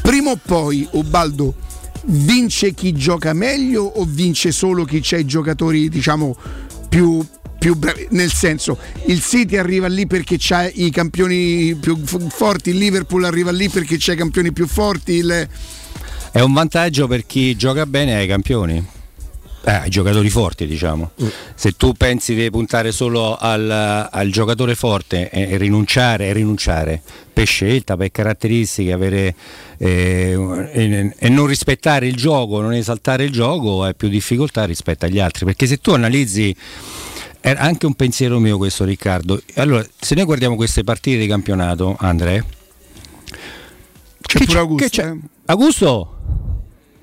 prima 0.02 0.32
o 0.32 0.40
poi, 0.44 0.88
Ubaldo, 0.92 1.56
vince 2.06 2.74
chi 2.74 2.94
gioca 2.94 3.34
meglio 3.34 3.84
o 3.84 4.06
vince 4.06 4.52
solo 4.52 4.84
chi 4.86 5.00
c'ha 5.02 5.18
i 5.18 5.26
giocatori, 5.26 5.90
diciamo, 5.90 6.36
più 6.90 7.26
più 7.64 7.78
bravi, 7.78 8.08
nel 8.10 8.30
senso 8.30 8.78
il 9.06 9.22
City 9.22 9.56
arriva 9.56 9.88
lì 9.88 10.06
perché 10.06 10.36
c'ha 10.38 10.68
i 10.68 10.90
campioni 10.90 11.74
più 11.76 11.98
forti, 12.28 12.72
il 12.72 12.78
Liverpool 12.78 13.24
arriva 13.24 13.52
lì 13.52 13.70
perché 13.70 13.96
c'ha 13.98 14.12
i 14.12 14.18
campioni 14.18 14.52
più 14.52 14.68
forti, 14.68 15.14
il, 15.14 15.48
È 16.34 16.40
un 16.40 16.52
vantaggio 16.52 17.06
per 17.06 17.28
chi 17.28 17.56
gioca 17.56 17.86
bene 17.86 18.16
ai 18.16 18.26
campioni. 18.26 18.84
Eh, 19.66 19.72
ai 19.72 19.90
giocatori 19.92 20.32
forti, 20.32 20.66
diciamo. 20.66 21.12
Se 21.54 21.74
tu 21.74 21.94
pensi 21.94 22.34
di 22.34 22.50
puntare 22.50 22.92
solo 22.92 23.38
al, 23.38 23.70
al 23.70 24.30
giocatore 24.32 24.74
forte 24.74 25.30
e, 25.30 25.52
e 25.52 25.58
rinunciare 25.58 26.30
e 26.30 26.34
rinunciare 26.34 27.00
per 27.32 27.46
scelta, 27.46 27.96
per 27.96 28.10
caratteristiche, 28.10 28.92
avere, 28.92 29.36
eh, 29.78 30.68
e, 30.72 31.16
e 31.16 31.30
non 31.30 31.46
rispettare 31.46 32.08
il 32.08 32.16
gioco, 32.16 32.62
non 32.62 32.74
esaltare 32.74 33.26
il 33.26 33.32
gioco, 33.32 33.84
hai 33.84 33.94
più 33.94 34.10
difficoltà 34.10 34.66
rispetto 34.66 35.06
agli 35.06 35.20
altri. 35.20 35.46
Perché 35.46 35.68
se 35.68 35.78
tu 35.78 35.92
analizzi 35.92 36.54
era 37.42 37.60
anche 37.60 37.86
un 37.86 37.94
pensiero 37.94 38.40
mio 38.40 38.58
questo 38.58 38.86
Riccardo. 38.86 39.40
Allora, 39.58 39.86
se 40.00 40.16
noi 40.16 40.26
guardiamo 40.26 40.56
queste 40.56 40.84
partite 40.84 41.20
di 41.20 41.28
campionato, 41.28 41.96
Andre, 42.00 42.44
c'è 44.20 44.44
pure 44.46 44.58
Augusto. 44.58 44.84
che 44.84 44.90
c'è? 44.90 45.10
eh? 45.12 45.18
Augusto? 45.46 46.13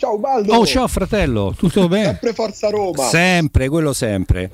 Ciao 0.01 0.17
Baldo. 0.17 0.55
Oh, 0.55 0.65
ciao 0.65 0.89
fratello, 0.89 1.55
tutto 1.55 1.87
bene? 1.87 2.05
Sempre 2.07 2.33
Forza 2.33 2.71
Roma. 2.71 3.05
Sempre, 3.05 3.69
quello 3.69 3.93
sempre. 3.93 4.51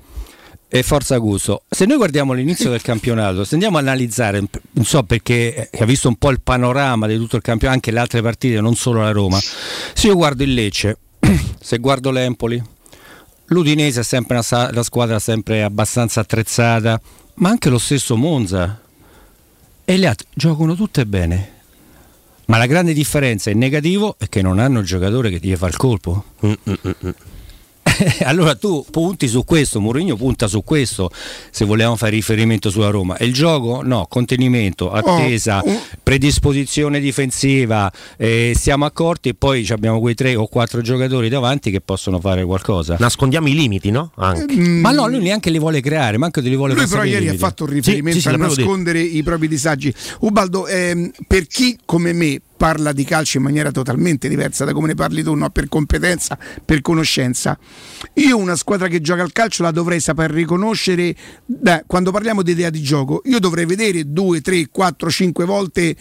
E 0.67 0.83
forza 0.83 1.19
gusto. 1.19 1.63
Se 1.71 1.87
noi 1.87 1.99
guardiamo 1.99 2.33
l'inizio 2.33 2.69
del 2.69 2.83
campionato, 2.83 3.45
se 3.45 3.55
andiamo 3.55 3.77
a 3.77 3.81
analizzare, 3.81 4.43
non 4.73 4.85
so 4.85 5.05
perché 5.05 5.71
eh, 5.71 5.83
ha 5.83 5.85
visto 5.85 6.09
un 6.09 6.17
po' 6.17 6.31
il 6.31 6.41
panorama 6.41 7.07
di 7.07 7.17
tutto 7.17 7.37
il 7.37 7.43
campionato, 7.43 7.77
anche 7.77 7.93
le 7.93 8.01
altre 8.01 8.23
partite, 8.23 8.61
non 8.61 8.75
solo 8.75 9.03
la 9.03 9.13
Roma. 9.13 9.39
Se 9.39 10.09
io 10.09 10.17
guardo 10.17 10.43
il 10.43 10.53
Lecce, 10.53 10.99
se 11.61 11.79
guardo 11.79 12.11
l'Empoli, 12.11 12.61
l'Udinese 13.45 14.01
è 14.01 14.03
sempre 14.03 14.43
una, 14.51 14.71
la 14.73 14.83
squadra 14.83 15.21
sempre 15.21 15.63
abbastanza 15.63 16.19
attrezzata, 16.19 17.01
ma 17.35 17.51
anche 17.51 17.69
lo 17.69 17.79
stesso 17.79 18.17
Monza. 18.17 18.81
E 19.85 19.97
le 19.97 20.07
altre 20.09 20.27
giocano 20.35 20.75
tutte 20.75 21.07
bene. 21.07 21.55
Ma 22.47 22.59
la 22.59 22.67
grande 22.67 22.93
differenza 22.93 23.51
in 23.51 23.59
negativo 23.59 24.17
è 24.19 24.29
che 24.29 24.41
non 24.41 24.59
hanno 24.59 24.81
il 24.81 24.87
giocatore 24.87 25.31
che 25.31 25.41
ti 25.41 25.55
fa 25.57 25.67
il 25.67 25.77
colpo. 25.77 26.25
Allora 28.25 28.55
tu 28.55 28.85
punti 28.91 29.29
su 29.29 29.45
questo, 29.45 29.81
Mourinho 29.81 30.17
punta 30.17 30.49
su 30.49 30.63
questo, 30.65 31.11
se 31.51 31.65
vogliamo 31.65 31.97
fare 31.97 32.13
riferimento 32.13 32.71
sulla 32.71 32.91
Roma. 32.91 33.17
E 33.17 33.27
il 33.27 33.33
gioco? 33.33 33.83
No, 33.83 34.07
contenimento, 34.09 34.91
attesa, 34.91 35.63
Oh, 35.65 35.81
predisposizione 36.03 37.01
difensiva, 37.01 37.91
eh, 38.17 38.53
siamo 38.57 38.85
accorti 38.85 39.31
e 39.31 39.35
poi 39.35 39.67
abbiamo 39.71 40.01
quei 40.01 40.15
tre 40.15 40.35
o 40.35 40.47
quattro 40.47 40.81
giocatori 40.81 41.29
davanti 41.29 41.71
che 41.71 41.81
possono 41.81 42.21
fare 42.21 42.45
qualcosa. 42.45 42.97
Nascondiamo 42.99 43.49
i 43.49 43.55
limiti, 43.55 43.91
no? 43.91 44.13
Anche. 44.17 44.55
Ma 44.55 44.91
no, 44.91 45.07
lui 45.09 45.21
neanche 45.21 45.51
li 45.51 45.59
vuole 45.59 45.81
creare, 45.81 46.19
manco 46.19 46.41
li 46.41 46.55
vuole 46.55 46.75
Lui 46.75 46.87
però 46.87 47.05
ieri 47.05 47.29
ha 47.29 47.35
fatto 47.35 47.65
un 47.65 47.71
riferimento 47.71 48.19
Sì, 48.21 48.29
sì, 48.29 48.29
a 48.29 48.37
nascondere 48.37 49.01
i 49.01 49.23
propri 49.23 49.49
disagi. 49.49 49.93
Ubaldo, 50.21 50.67
ehm, 50.67 51.11
per 51.27 51.47
chi 51.47 51.79
come 51.85 52.13
me 52.13 52.41
parla 52.57 52.93
di 52.93 53.05
calcio 53.05 53.39
in 53.39 53.45
maniera 53.45 53.71
totalmente 53.71 54.29
diversa 54.29 54.65
da 54.65 54.73
come 54.73 54.89
ne 54.89 54.95
parli 54.95 55.23
tu, 55.23 55.35
no? 55.35 55.51
per 55.51 55.69
competenza, 55.69 56.39
per 56.65 56.81
conoscenza, 56.81 57.59
io 58.15 58.37
una 58.37 58.57
squadra 58.57 58.89
che 58.89 59.01
gioca 59.01 59.23
al 59.23 59.33
calcio 59.33 59.63
la 59.63 59.71
dovrei 59.71 60.01
saper 60.01 60.31
riconoscere 60.31 61.15
da- 61.45 61.83
quando 61.87 62.11
parliamo 62.11 62.43
di 62.43 62.53
idea 62.53 62.71
di 62.71 62.83
gioco. 62.83 63.23
Io 63.27 63.39
dovrei 63.39 63.67
vedere 63.67 64.11
due, 64.11 64.41
tre, 64.41 64.69
quattro, 64.71 65.11
cinque 65.11 65.45
volte 65.45 65.95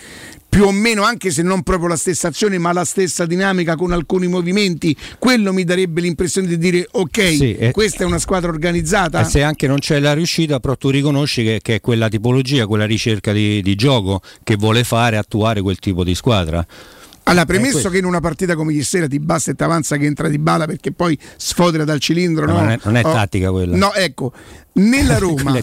più 0.56 0.64
o 0.64 0.72
meno, 0.72 1.03
anche 1.03 1.32
se 1.32 1.41
non 1.41 1.64
proprio 1.64 1.90
la 1.90 1.98
stessa 1.98 2.30
azione, 2.30 2.57
ma 2.57 2.72
la 2.72 2.86
stessa 2.86 3.26
dinamica 3.26 3.76
con 3.76 3.91
alcuni 3.91 4.27
movimenti, 4.27 4.95
quello 5.19 5.52
mi 5.52 5.65
darebbe 5.65 5.99
l'impressione 5.99 6.48
di 6.48 6.57
dire 6.57 6.88
ok, 6.90 7.27
Sì, 7.36 7.56
e- 7.56 7.72
questa 7.72 8.03
è 8.03 8.06
una 8.06 8.19
squadra 8.19 8.52
organizzata. 8.52 9.19
E 9.19 9.26
se 9.26 9.44
anche 9.44 9.68
non 9.68 9.80
c'è 9.80 9.99
la 9.99 10.14
riuscita, 10.14 10.61
però 10.61 10.77
tu 10.77 10.90
riconosci 10.91 11.44
che, 11.44 11.60
che 11.61 11.76
è 11.76 11.82
quella 11.82 12.07
tipologia, 12.07 12.68
quella 12.68 12.86
ricerca 12.86 13.34
di, 13.34 13.61
di 13.61 13.76
gioco 13.76 14.22
che 14.44 14.56
vuole 14.56 14.86
fare, 14.86 15.18
attuare 15.18 15.60
quel 15.60 15.77
tipo 15.77 16.06
di 16.06 16.15
squadra. 16.15 16.65
Allora, 17.28 17.42
Eh, 17.44 17.46
premesso 17.46 17.90
che 17.90 17.98
in 17.98 18.06
una 18.06 18.20
partita 18.20 18.56
come 18.56 18.72
ieri 18.74 18.84
sera 18.84 19.08
ti 19.08 19.20
basta 19.20 19.50
e 19.52 19.56
ti 19.56 19.64
avanza 19.64 19.98
che 19.98 20.06
entra 20.06 20.28
di 20.30 20.38
bala 20.38 20.66
perché 20.66 20.92
poi 20.92 21.18
sfodera 21.38 21.84
dal 21.84 22.00
cilindro, 22.00 22.46
No, 22.46 22.54
no? 22.54 22.60
non 22.60 22.70
è- 22.70 22.80
non 22.84 22.96
è 22.98 23.02
Oh, 23.04 23.12
tattica 23.14 23.50
quella. 23.52 23.76
No, 23.76 23.94
ecco, 23.94 24.32
nella 24.74 25.18
Roma, 25.20 25.58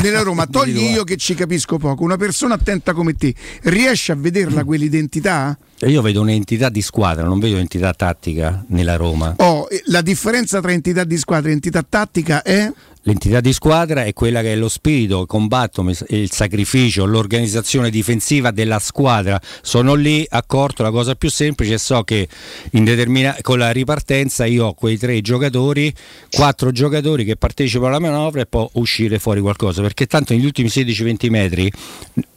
nella 0.00 0.22
Roma 0.22 0.46
togli 0.50 0.80
io 0.90 1.04
che 1.04 1.16
ci 1.16 1.34
capisco 1.34 1.76
poco, 1.76 2.02
una 2.02 2.16
persona 2.16 2.54
attenta 2.54 2.94
come 2.94 3.12
te, 3.14 3.34
riesce 3.64 4.12
a 4.12 4.14
vederla 4.14 4.64
quell'identità? 4.64 5.56
Cioè, 5.76 5.90
Io 5.90 6.00
vedo 6.00 6.22
un'entità 6.22 6.68
di 6.70 6.80
squadra, 6.80 7.24
non 7.26 7.38
vedo 7.40 7.54
un'entità 7.56 7.92
tattica 7.92 8.64
nella 8.68 8.96
Roma. 8.96 9.34
Oh, 9.38 9.66
eh, 9.70 9.82
la 9.86 10.00
differenza 10.00 10.60
tra 10.62 10.72
entità 10.72 11.04
di 11.04 11.18
squadra 11.18 11.50
e 11.50 11.52
entità 11.52 11.84
tattica 11.86 12.40
è? 12.42 12.72
L'entità 13.04 13.40
di 13.40 13.52
squadra 13.52 14.04
è 14.04 14.12
quella 14.12 14.42
che 14.42 14.52
è 14.52 14.56
lo 14.56 14.68
spirito, 14.68 15.22
il 15.22 15.26
combatto, 15.26 15.84
il 16.08 16.30
sacrificio, 16.30 17.04
l'organizzazione 17.04 17.90
difensiva 17.90 18.52
della 18.52 18.78
squadra. 18.78 19.40
Sono 19.60 19.94
lì, 19.94 20.24
accorto, 20.28 20.84
la 20.84 20.92
cosa 20.92 21.16
più 21.16 21.28
semplice, 21.28 21.78
so 21.78 22.04
che 22.04 22.28
in 22.72 22.84
determina- 22.84 23.36
con 23.40 23.58
la 23.58 23.72
ripartenza 23.72 24.44
io 24.44 24.66
ho 24.66 24.74
quei 24.74 24.98
tre 24.98 25.20
giocatori, 25.20 25.92
quattro 26.30 26.70
giocatori 26.70 27.24
che 27.24 27.34
partecipano 27.34 27.88
alla 27.88 27.98
manovra 27.98 28.42
e 28.42 28.46
può 28.46 28.68
uscire 28.74 29.18
fuori 29.18 29.40
qualcosa, 29.40 29.82
perché 29.82 30.06
tanto 30.06 30.32
negli 30.32 30.44
ultimi 30.44 30.68
16-20 30.68 31.28
metri 31.28 31.72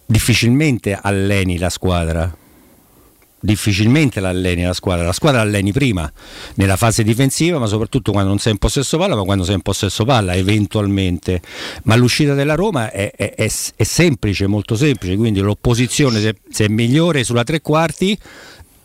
difficilmente 0.04 0.98
alleni 1.00 1.60
la 1.60 1.70
squadra. 1.70 2.36
Difficilmente 3.46 4.20
l'alleni 4.20 4.64
la 4.64 4.74
squadra, 4.74 5.06
la 5.06 5.14
squadra 5.14 5.44
l'alleni 5.44 5.72
prima 5.72 6.12
nella 6.56 6.76
fase 6.76 7.04
difensiva, 7.04 7.60
ma 7.60 7.68
soprattutto 7.68 8.12
quando 8.12 8.30
non 8.30 8.40
sei 8.40 8.54
in 8.54 8.58
possesso 8.58 8.98
palla, 8.98 9.16
ma 9.16 9.24
quando 9.24 9.44
sei 9.46 9.56
in 9.56 9.62
possesso 9.62 10.04
palla 10.04 10.34
eventualmente. 10.36 11.42
Ma 11.84 11.96
l'uscita 11.96 12.34
della 12.34 12.56
Roma 12.56 12.92
è, 12.92 13.12
è- 13.16 13.34
è- 13.36 13.52
è 13.76 13.84
semplice, 13.84 14.48
molto 14.48 14.76
semplice, 14.76 15.16
quindi 15.16 15.40
l'opposizione 15.40 16.20
se, 16.20 16.36
se 16.50 16.66
è 16.66 16.68
migliore 16.68 17.24
sulla 17.24 17.44
tre 17.44 17.62
quarti 17.62 18.18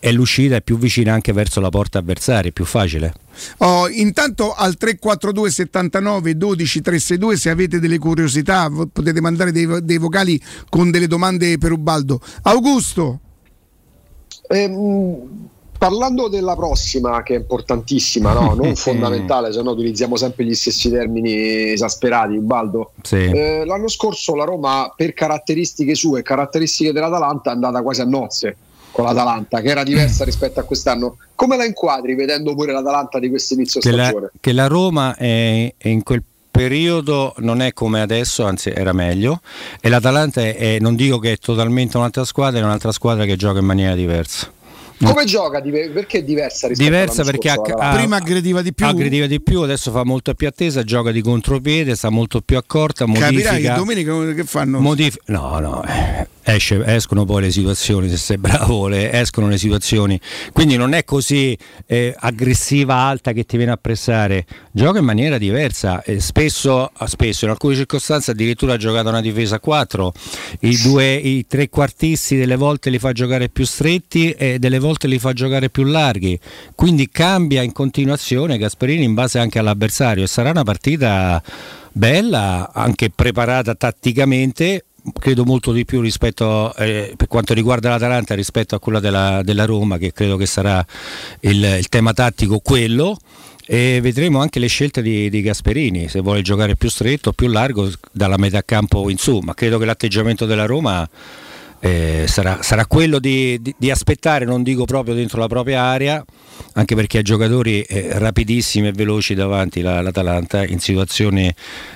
e 0.03 0.11
l'uscita 0.11 0.55
è 0.55 0.61
più 0.61 0.79
vicina 0.79 1.13
anche 1.13 1.31
verso 1.31 1.59
la 1.59 1.69
porta 1.69 1.99
avversaria, 1.99 2.49
è 2.49 2.53
più 2.53 2.65
facile. 2.65 3.13
Oh, 3.57 3.87
intanto 3.87 4.53
al 4.53 4.75
342 4.75 5.51
79 5.51 6.37
12 6.37 6.81
362 6.81 7.37
se 7.37 7.49
avete 7.49 7.79
delle 7.79 7.99
curiosità 7.99 8.69
potete 8.91 9.21
mandare 9.21 9.51
dei, 9.51 9.67
dei 9.83 9.97
vocali 9.97 10.41
con 10.69 10.89
delle 10.89 11.07
domande 11.07 11.57
per 11.59 11.71
Ubaldo. 11.71 12.19
Augusto, 12.43 13.19
Ehm, 14.51 15.49
parlando 15.81 16.27
della 16.27 16.55
prossima, 16.55 17.23
che 17.23 17.33
è 17.33 17.37
importantissima, 17.37 18.33
no? 18.33 18.53
non 18.61 18.75
fondamentale, 18.75 19.51
se 19.51 19.63
no 19.63 19.71
utilizziamo 19.71 20.15
sempre 20.15 20.45
gli 20.45 20.53
stessi 20.53 20.91
termini 20.91 21.71
esasperati, 21.71 22.35
Ubaldo. 22.35 22.91
Sì. 23.01 23.15
Eh, 23.15 23.63
l'anno 23.65 23.87
scorso 23.87 24.35
la 24.35 24.43
Roma, 24.43 24.93
per 24.95 25.13
caratteristiche 25.13 25.95
sue 25.95 26.19
e 26.19 26.23
caratteristiche 26.23 26.91
dell'Atalanta, 26.91 27.49
è 27.49 27.53
andata 27.53 27.81
quasi 27.81 28.01
a 28.01 28.05
nozze 28.05 28.55
con 28.91 29.05
l'Atalanta, 29.05 29.61
che 29.61 29.69
era 29.69 29.83
diversa 29.83 30.23
rispetto 30.25 30.59
a 30.59 30.63
quest'anno. 30.63 31.17
Come 31.33 31.57
la 31.57 31.65
inquadri 31.65 32.13
vedendo 32.13 32.53
pure 32.53 32.73
l'Atalanta 32.73 33.17
di 33.17 33.29
questo 33.29 33.55
inizio 33.55 33.79
che 33.79 33.89
la, 33.89 34.03
stagione? 34.03 34.31
che 34.39 34.53
la 34.53 34.67
Roma 34.67 35.15
è, 35.15 35.73
è 35.75 35.87
in 35.87 36.03
quel 36.03 36.23
periodo 36.51 37.33
non 37.37 37.61
è 37.61 37.73
come 37.73 38.01
adesso, 38.01 38.45
anzi 38.45 38.69
era 38.69 38.93
meglio 38.93 39.39
e 39.79 39.89
l'Atalanta 39.89 40.41
è, 40.41 40.55
è- 40.55 40.79
non 40.79 40.95
dico 40.95 41.17
che 41.17 41.31
è 41.31 41.37
totalmente 41.37 41.97
un'altra 41.97 42.25
squadra, 42.25 42.59
è 42.59 42.63
un'altra 42.63 42.91
squadra 42.91 43.25
che 43.25 43.35
gioca 43.37 43.59
in 43.59 43.65
maniera 43.65 43.95
diversa. 43.95 44.51
Come 45.03 45.25
gioca? 45.25 45.59
Perché 45.61 46.19
è 46.19 46.23
diversa 46.23 46.67
rispetto 46.67 46.87
Diversa 46.87 47.23
perché 47.23 47.49
scorso, 47.49 47.73
ha- 47.73 47.95
prima 47.95 48.17
aggrediva 48.17 48.61
di 48.61 48.71
più. 48.71 48.85
aggrediva 48.85 49.25
di 49.25 49.41
più, 49.41 49.61
adesso 49.61 49.89
fa 49.89 50.03
molto 50.03 50.31
più 50.35 50.47
attesa, 50.47 50.83
gioca 50.83 51.09
di 51.09 51.21
contropiede, 51.23 51.95
sta 51.95 52.09
molto 52.09 52.41
più 52.41 52.55
accorta, 52.55 53.05
capirai 53.05 53.33
che 53.39 53.43
modifica, 53.69 53.73
domenica 53.73 54.33
che 54.35 54.43
fanno? 54.43 54.79
modif- 54.79 55.19
no, 55.25 55.57
no, 55.57 55.83
eh, 55.85 56.27
esce- 56.43 56.83
escono 56.85 57.25
poi 57.25 57.43
le 57.43 57.51
situazioni, 57.51 58.09
se 58.09 58.17
sei 58.17 58.37
bravo, 58.37 58.87
le- 58.87 59.11
escono 59.11 59.47
le 59.47 59.57
situazioni. 59.57 60.19
Quindi 60.51 60.77
non 60.77 60.93
è 60.93 61.03
così 61.03 61.57
eh, 61.85 62.15
aggressiva, 62.17 62.95
alta 62.95 63.31
che 63.31 63.45
ti 63.45 63.57
viene 63.57 63.71
a 63.71 63.77
pressare, 63.77 64.45
gioca 64.71 64.99
in 64.99 65.05
maniera 65.05 65.37
diversa. 65.37 66.03
e 66.03 66.19
spesso, 66.19 66.91
spesso, 67.05 67.45
in 67.45 67.51
alcune 67.51 67.75
circostanze, 67.75 68.31
addirittura 68.31 68.73
ha 68.73 68.77
giocato 68.77 69.09
una 69.09 69.21
difesa 69.21 69.55
a 69.55 69.59
4. 69.59 70.13
I, 70.61 70.77
due, 70.81 71.13
I 71.13 71.45
tre 71.47 71.69
quartisti 71.69 72.35
delle 72.37 72.55
volte 72.55 72.89
li 72.89 72.99
fa 72.99 73.11
giocare 73.11 73.49
più 73.49 73.65
stretti 73.65 74.31
e 74.31 74.59
delle 74.59 74.79
volte 74.79 75.07
li 75.07 75.19
fa 75.19 75.33
giocare 75.33 75.69
più 75.69 75.83
larghi. 75.83 76.39
Quindi 76.75 77.09
cambia 77.09 77.61
in 77.61 77.71
continuazione 77.71 78.57
Gasperini 78.57 79.03
in 79.03 79.13
base 79.13 79.39
anche 79.39 79.59
all'avversario 79.59 80.25
sarà 80.27 80.51
una 80.51 80.63
partita 80.63 81.41
bella, 81.91 82.71
anche 82.73 83.09
preparata 83.09 83.75
tatticamente. 83.75 84.85
Credo 85.19 85.45
molto 85.45 85.71
di 85.71 85.83
più 85.83 85.99
rispetto 85.99 86.75
eh, 86.75 87.13
per 87.17 87.27
quanto 87.27 87.55
riguarda 87.55 87.89
l'Atalanta 87.89 88.35
rispetto 88.35 88.75
a 88.75 88.79
quella 88.79 88.99
della, 88.99 89.41
della 89.43 89.65
Roma, 89.65 89.97
che 89.97 90.13
credo 90.13 90.37
che 90.37 90.45
sarà 90.45 90.85
il, 91.41 91.63
il 91.63 91.89
tema 91.89 92.13
tattico 92.13 92.59
quello. 92.59 93.17
E 93.65 93.99
vedremo 94.01 94.41
anche 94.41 94.59
le 94.59 94.67
scelte 94.67 95.01
di, 95.01 95.29
di 95.29 95.41
Gasperini, 95.41 96.09
se 96.09 96.19
vuole 96.19 96.41
giocare 96.41 96.75
più 96.75 96.89
stretto, 96.89 97.31
più 97.31 97.47
largo, 97.47 97.89
dalla 98.11 98.37
metà 98.37 98.63
campo 98.63 99.09
in 99.09 99.17
su, 99.17 99.39
ma 99.39 99.53
credo 99.53 99.77
che 99.77 99.85
l'atteggiamento 99.85 100.45
della 100.45 100.65
Roma 100.65 101.07
eh, 101.81 102.25
sarà, 102.27 102.61
sarà 102.61 102.85
quello 102.85 103.19
di, 103.19 103.59
di- 103.61 103.73
di 103.77 103.89
aspettare, 103.91 104.45
non 104.45 104.61
dico 104.63 104.85
proprio 104.85 105.15
dentro 105.15 105.39
la 105.39 105.47
propria 105.47 105.81
area, 105.81 106.23
anche 106.73 106.95
perché 106.95 107.17
ha 107.17 107.21
giocatori 107.23 107.81
eh, 107.81 108.17
rapidissimi 108.19 108.87
e 108.87 108.91
veloci 108.91 109.33
davanti 109.33 109.81
la- 109.81 110.01
l'Atalanta, 110.01 110.63
in 110.65 110.79
situazioni 110.79 111.53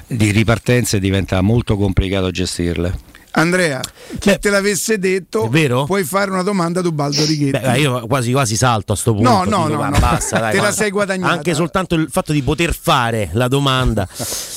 di 0.07 0.31
ripartenza 0.31 0.97
diventa 0.97 1.39
molto 1.41 1.77
complicato 1.77 2.31
gestirle. 2.31 3.13
Andrea, 3.37 3.81
chi 4.17 4.37
te 4.39 4.49
l'avesse 4.49 4.97
detto, 4.97 5.49
puoi 5.85 6.03
fare 6.05 6.31
una 6.31 6.41
domanda 6.41 6.79
ad 6.79 6.85
Ubaldo 6.85 7.25
Righetti. 7.25 7.59
Beh, 7.59 7.79
io 7.79 8.07
quasi 8.07 8.31
quasi 8.31 8.55
salto 8.55 8.93
a 8.93 8.95
sto 8.95 9.13
punto. 9.13 9.29
No, 9.29 9.43
no, 9.43 9.67
dico, 9.67 9.83
no, 9.83 9.89
no. 9.89 9.99
basta, 9.99 10.39
dai, 10.39 10.53
Te 10.53 10.61
la 10.61 10.71
sei 10.71 10.89
guadagnata. 10.89 11.33
Anche 11.33 11.53
soltanto 11.53 11.95
il 11.95 12.07
fatto 12.09 12.31
di 12.31 12.41
poter 12.41 12.73
fare 12.73 13.29
la 13.33 13.49
domanda. 13.49 14.07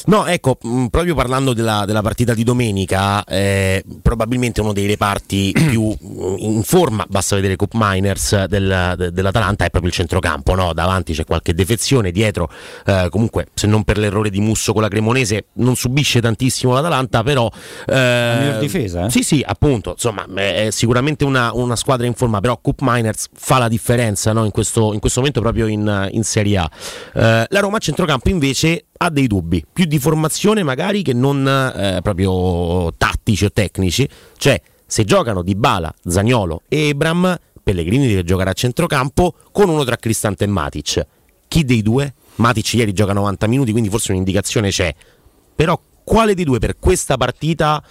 No, 0.06 0.26
ecco, 0.26 0.58
mh, 0.60 0.86
proprio 0.86 1.16
parlando 1.16 1.54
della, 1.54 1.84
della 1.86 2.02
partita 2.02 2.34
di 2.34 2.44
domenica, 2.44 3.24
eh, 3.24 3.82
probabilmente 4.00 4.60
uno 4.60 4.72
dei 4.72 4.86
reparti 4.86 5.50
più 5.68 5.88
mh, 5.88 6.34
in 6.38 6.62
forma, 6.62 7.04
basta 7.08 7.34
vedere 7.34 7.56
Cup 7.56 7.72
Miners 7.74 8.44
del- 8.44 8.94
de- 8.96 9.10
dell'Atalanta, 9.10 9.64
è 9.64 9.70
proprio 9.70 9.90
il 9.90 9.96
centrocampo, 9.96 10.54
no? 10.54 10.72
Davanti 10.72 11.14
c'è 11.14 11.24
qualche 11.24 11.52
defezione, 11.52 12.12
dietro 12.12 12.48
eh, 12.86 13.08
comunque, 13.10 13.48
se 13.54 13.66
non 13.66 13.82
per 13.82 13.98
l'errore 13.98 14.30
di 14.30 14.38
Musso 14.38 14.72
con 14.72 14.82
la 14.82 14.88
Cremonese, 14.88 15.46
non 15.54 15.74
subisce 15.74 16.20
tantissimo 16.20 16.72
l'Atalanta, 16.72 17.24
però... 17.24 17.50
Eh, 17.86 18.66
difesa, 18.68 19.06
eh? 19.06 19.10
Sì, 19.10 19.22
sì, 19.22 19.44
appunto, 19.46 19.90
insomma, 19.90 20.26
è 20.34 20.68
sicuramente 20.70 21.24
una, 21.24 21.52
una 21.52 21.76
squadra 21.76 22.06
in 22.06 22.14
forma, 22.14 22.40
però 22.40 22.58
Cup 22.60 22.80
Miners 22.82 23.28
fa 23.32 23.58
la 23.58 23.68
differenza 23.68 24.32
no? 24.32 24.44
in, 24.44 24.50
questo, 24.50 24.92
in 24.92 25.00
questo 25.00 25.20
momento 25.20 25.40
proprio 25.40 25.66
in, 25.66 26.08
in 26.12 26.24
Serie 26.24 26.58
A. 26.58 26.70
Eh, 27.14 27.46
la 27.48 27.60
Roma 27.60 27.76
a 27.76 27.80
centrocampo 27.80 28.28
invece 28.28 28.86
ha 28.96 29.10
dei 29.10 29.26
dubbi, 29.26 29.64
più 29.72 29.84
di 29.84 29.98
formazione 29.98 30.62
magari 30.62 31.02
che 31.02 31.12
non 31.12 31.46
eh, 31.46 32.00
proprio 32.02 32.92
tattici 32.96 33.44
o 33.44 33.50
tecnici, 33.50 34.08
cioè 34.36 34.60
se 34.86 35.04
giocano 35.04 35.42
Di 35.42 35.54
Bala, 35.54 35.92
Zagnolo 36.04 36.62
e 36.68 36.88
Ebram, 36.88 37.38
Pellegrini 37.62 38.06
deve 38.06 38.24
giocare 38.24 38.50
a 38.50 38.54
centrocampo 38.54 39.34
con 39.52 39.68
uno 39.68 39.84
tra 39.84 39.96
Cristante 39.96 40.44
e 40.44 40.46
Matic. 40.46 41.06
Chi 41.46 41.64
dei 41.64 41.82
due? 41.82 42.14
Matic 42.36 42.72
ieri 42.74 42.94
gioca 42.94 43.12
90 43.12 43.46
minuti, 43.46 43.72
quindi 43.72 43.90
forse 43.90 44.12
un'indicazione 44.12 44.70
c'è. 44.70 44.94
Però 45.54 45.78
quale 46.02 46.34
dei 46.34 46.44
due 46.44 46.58
per 46.58 46.78
questa 46.78 47.18
partita 47.18 47.82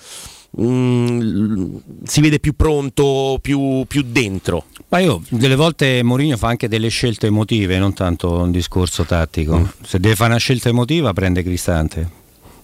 mm, 0.61 1.75
si 2.03 2.21
vede 2.21 2.39
più 2.39 2.55
pronto, 2.55 3.39
più, 3.41 3.85
più 3.87 4.03
dentro? 4.05 4.65
Ma 4.89 4.99
io 4.99 5.21
delle 5.29 5.55
volte 5.55 6.01
Mourinho 6.03 6.37
fa 6.37 6.47
anche 6.47 6.67
delle 6.67 6.89
scelte 6.89 7.27
emotive, 7.27 7.77
non 7.77 7.93
tanto 7.93 8.31
un 8.31 8.51
discorso 8.51 9.03
tattico. 9.03 9.73
Se 9.83 9.99
deve 9.99 10.15
fare 10.15 10.29
una 10.31 10.39
scelta 10.39 10.69
emotiva 10.69 11.13
prende 11.13 11.43
Cristante. 11.43 12.09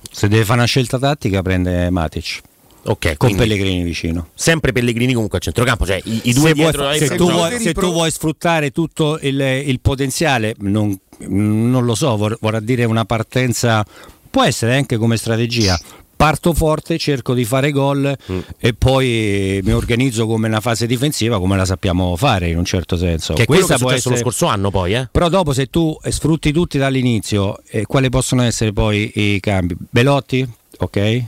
Se 0.09 0.27
deve 0.27 0.45
fare 0.45 0.59
una 0.59 0.67
scelta 0.67 0.99
tattica 0.99 1.41
prende 1.41 1.89
Matic. 1.89 2.41
Ok, 2.85 3.15
con 3.15 3.33
Pellegrini 3.35 3.81
vicino. 3.81 4.27
Sempre 4.33 4.73
Pellegrini 4.73 5.13
comunque 5.13 5.37
a 5.37 5.41
centrocampo, 5.41 5.85
cioè 5.85 6.01
i, 6.03 6.21
i 6.25 6.33
due 6.33 6.49
se, 6.49 6.53
dietro 6.53 6.83
vuoi, 6.83 6.97
se, 6.97 7.15
tu 7.15 7.31
vuoi, 7.31 7.59
se 7.59 7.73
tu 7.73 7.91
vuoi 7.91 8.11
sfruttare 8.11 8.71
tutto 8.71 9.17
il, 9.21 9.39
il 9.39 9.79
potenziale, 9.79 10.53
non, 10.59 10.97
non 11.27 11.85
lo 11.85 11.95
so, 11.95 12.17
vor- 12.17 12.37
vorrà 12.41 12.59
dire 12.59 12.83
una 12.83 13.05
partenza, 13.05 13.85
può 14.29 14.43
essere 14.43 14.75
anche 14.75 14.97
come 14.97 15.15
strategia. 15.15 15.79
Parto 16.23 16.53
forte, 16.53 16.97
cerco 16.97 17.33
di 17.33 17.43
fare 17.43 17.71
gol 17.71 18.15
Mm. 18.31 18.39
e 18.57 18.73
poi 18.73 19.59
mi 19.61 19.73
organizzo 19.73 20.25
come 20.25 20.47
una 20.47 20.61
fase 20.61 20.87
difensiva 20.87 21.37
come 21.37 21.57
la 21.57 21.65
sappiamo 21.65 22.15
fare 22.15 22.47
in 22.49 22.57
un 22.57 22.63
certo 22.63 22.95
senso. 22.95 23.33
Che 23.33 23.43
è 23.43 23.45
quello 23.45 23.65
che 23.65 23.73
è 23.73 23.77
successo 23.77 24.09
lo 24.09 24.15
scorso 24.15 24.45
anno 24.45 24.71
poi, 24.71 24.93
eh? 24.93 25.09
Però 25.11 25.27
dopo 25.27 25.51
se 25.51 25.67
tu 25.67 25.97
sfrutti 26.01 26.53
tutti 26.53 26.77
dall'inizio, 26.77 27.59
eh, 27.69 27.85
quali 27.85 28.07
possono 28.09 28.41
essere 28.43 28.71
poi 28.71 29.11
i 29.15 29.39
cambi? 29.41 29.75
Belotti, 29.89 30.47
ok? 30.77 31.23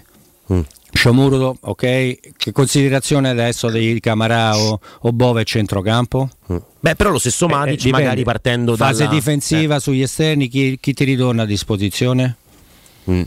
Mm. 0.54 0.60
Sciomurdo, 0.94 1.58
ok? 1.60 2.18
Che 2.38 2.52
considerazione 2.54 3.28
adesso 3.30 3.70
di 3.70 4.00
Camarà 4.00 4.58
o, 4.58 4.80
Bove 5.12 5.44
centrocampo? 5.44 6.30
Beh, 6.80 6.96
però 6.96 7.10
lo 7.10 7.20
stesso 7.20 7.48
Matic 7.48 7.76
dipende. 7.84 7.98
magari 7.98 8.24
partendo 8.24 8.78
Fase 8.78 9.04
dalla- 9.04 9.14
difensiva 9.16 9.80
sugli 9.80 10.04
esterni, 10.04 10.48
chi, 10.48 10.78
chi 10.80 10.94
ti 10.94 11.04
ritorna 11.04 11.42
a 11.44 11.46
disposizione? 11.46 12.38
Mm, 13.10 13.22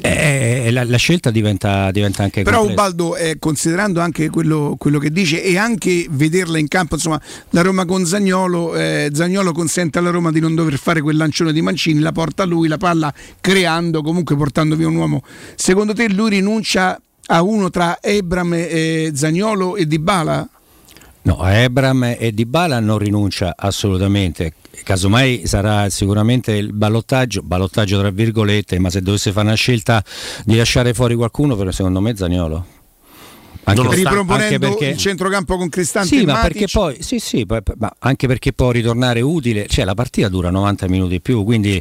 Eh, 0.00 0.70
la, 0.70 0.84
la 0.84 0.96
scelta 0.96 1.30
diventa, 1.30 1.90
diventa 1.90 2.22
anche 2.22 2.42
Però 2.42 2.58
complessa. 2.58 2.82
Ubaldo, 2.82 3.16
eh, 3.16 3.36
considerando 3.38 4.00
anche 4.00 4.30
quello, 4.30 4.76
quello 4.78 4.98
che 4.98 5.10
dice 5.10 5.42
e 5.42 5.58
anche 5.58 6.06
vederla 6.10 6.58
in 6.58 6.68
campo, 6.68 6.94
insomma, 6.94 7.20
la 7.50 7.60
Roma 7.60 7.84
con 7.84 8.06
Zagnolo, 8.06 8.74
eh, 8.74 9.10
Zagnolo 9.12 9.52
consente 9.52 9.98
alla 9.98 10.10
Roma 10.10 10.32
di 10.32 10.40
non 10.40 10.54
dover 10.54 10.78
fare 10.78 11.02
quel 11.02 11.16
lancione 11.16 11.52
di 11.52 11.60
Mancini, 11.60 12.00
la 12.00 12.12
porta 12.12 12.44
a 12.44 12.46
lui, 12.46 12.68
la 12.68 12.78
palla 12.78 13.12
creando, 13.40 14.02
comunque 14.02 14.34
portando 14.36 14.76
via 14.76 14.88
un 14.88 14.96
uomo. 14.96 15.22
Secondo 15.54 15.92
te 15.92 16.08
lui 16.08 16.30
rinuncia 16.30 17.00
a 17.26 17.42
uno 17.42 17.68
tra 17.68 17.98
Ebram 18.00 18.54
e 18.54 19.12
Zagnolo 19.14 19.76
e 19.76 19.86
Dybala? 19.86 20.48
No, 21.22 21.46
Ebram 21.46 22.14
e 22.18 22.32
Dybala 22.32 22.80
non 22.80 22.98
rinuncia 22.98 23.54
assolutamente. 23.56 24.54
Casomai 24.82 25.42
sarà 25.46 25.90
sicuramente 25.90 26.52
il 26.52 26.72
ballottaggio, 26.72 27.42
ballottaggio 27.42 27.98
tra 27.98 28.10
virgolette, 28.10 28.78
ma 28.78 28.88
se 28.88 29.02
dovesse 29.02 29.32
fare 29.32 29.46
una 29.46 29.56
scelta 29.56 30.02
di 30.44 30.56
lasciare 30.56 30.94
fuori 30.94 31.14
qualcuno, 31.16 31.56
però 31.56 31.70
secondo 31.70 32.00
me 32.00 32.16
Zagnolo. 32.16 32.64
Riproponendo 33.64 34.32
anche 34.32 34.58
perché- 34.58 34.86
il 34.86 34.96
centrocampo 34.96 35.58
con 35.58 35.68
Cristante 35.68 36.08
Sì, 36.08 36.24
ma 36.24 36.38
perché 36.40 36.66
poi, 36.72 37.02
sì, 37.02 37.18
sì, 37.18 37.46
ma 37.76 37.94
anche 37.98 38.26
perché 38.26 38.54
può 38.54 38.70
ritornare 38.70 39.20
utile, 39.20 39.66
cioè 39.66 39.84
la 39.84 39.92
partita 39.94 40.28
dura 40.30 40.48
90 40.48 40.88
minuti 40.88 41.14
in 41.16 41.20
più, 41.20 41.44
quindi 41.44 41.78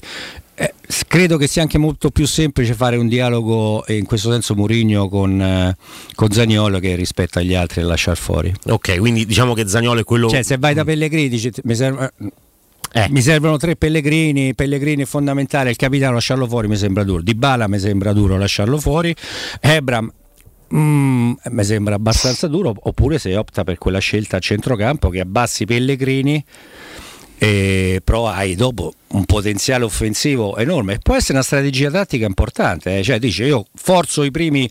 Eh, 0.60 0.74
credo 1.08 1.38
che 1.38 1.48
sia 1.48 1.62
anche 1.62 1.78
molto 1.78 2.10
più 2.10 2.26
semplice 2.26 2.74
fare 2.74 2.96
un 2.98 3.08
dialogo 3.08 3.84
in 3.90 4.06
questo 4.06 4.32
senso 4.32 4.56
Murigno 4.56 5.08
con, 5.08 5.40
eh, 5.40 5.78
con 6.16 6.32
Zaniolo 6.32 6.80
che 6.80 6.96
rispetto 6.96 7.38
agli 7.38 7.54
altri 7.54 7.82
e 7.82 7.84
lasciar 7.84 8.18
fuori. 8.18 8.52
Ok, 8.66 8.98
quindi 8.98 9.28
diciamo 9.28 9.54
che 9.54 9.68
Zagnolo 9.68 10.00
è 10.00 10.04
quello. 10.04 10.30
Cioè, 10.30 10.42
se 10.42 10.58
vai 10.58 10.74
da 10.74 10.84
Pellegrini 10.84 11.30
dici 11.30 11.52
mi, 11.64 11.76
serve- 11.76 12.12
mi 13.10 13.22
servono 13.22 13.58
tre 13.58 13.76
Pellegrini, 13.76 14.56
Pellegrini 14.56 15.04
è 15.04 15.06
fondamentale, 15.06 15.70
il 15.70 15.76
capitano 15.76 16.14
lasciarlo 16.14 16.48
fuori 16.48 16.68
mi 16.68 16.76
sembra 16.76 17.04
duro, 17.04 17.22
Di 17.22 17.36
Bala 17.36 17.68
mi 17.68 17.78
sembra 17.78 18.12
duro 18.12 18.36
lasciarlo 18.36 18.80
fuori, 18.80 19.14
Ebram 19.62 20.12
mm, 20.74 21.32
mi 21.50 21.64
sembra 21.64 21.94
abbastanza 21.94 22.48
duro, 22.48 22.74
oppure 22.76 23.20
se 23.20 23.36
opta 23.36 23.64
per 23.64 23.78
quella 23.78 24.00
scelta 24.00 24.38
a 24.38 24.40
centrocampo 24.40 25.10
che 25.10 25.20
abbassi 25.20 25.66
Pellegrini 25.66 26.44
e 27.40 28.02
però 28.04 28.28
hai 28.28 28.56
dopo 28.56 28.94
un 29.10 29.24
potenziale 29.26 29.86
offensivo 29.86 30.58
enorme 30.58 30.98
può 31.02 31.16
essere 31.16 31.34
una 31.34 31.42
strategia 31.44 31.90
tattica 31.90 32.26
importante 32.26 32.98
eh? 33.00 33.04
cioè 33.04 33.20
dice 33.20 33.46
io 33.46 33.66
forzo 33.74 34.24
i 34.24 34.32
primi 34.32 34.70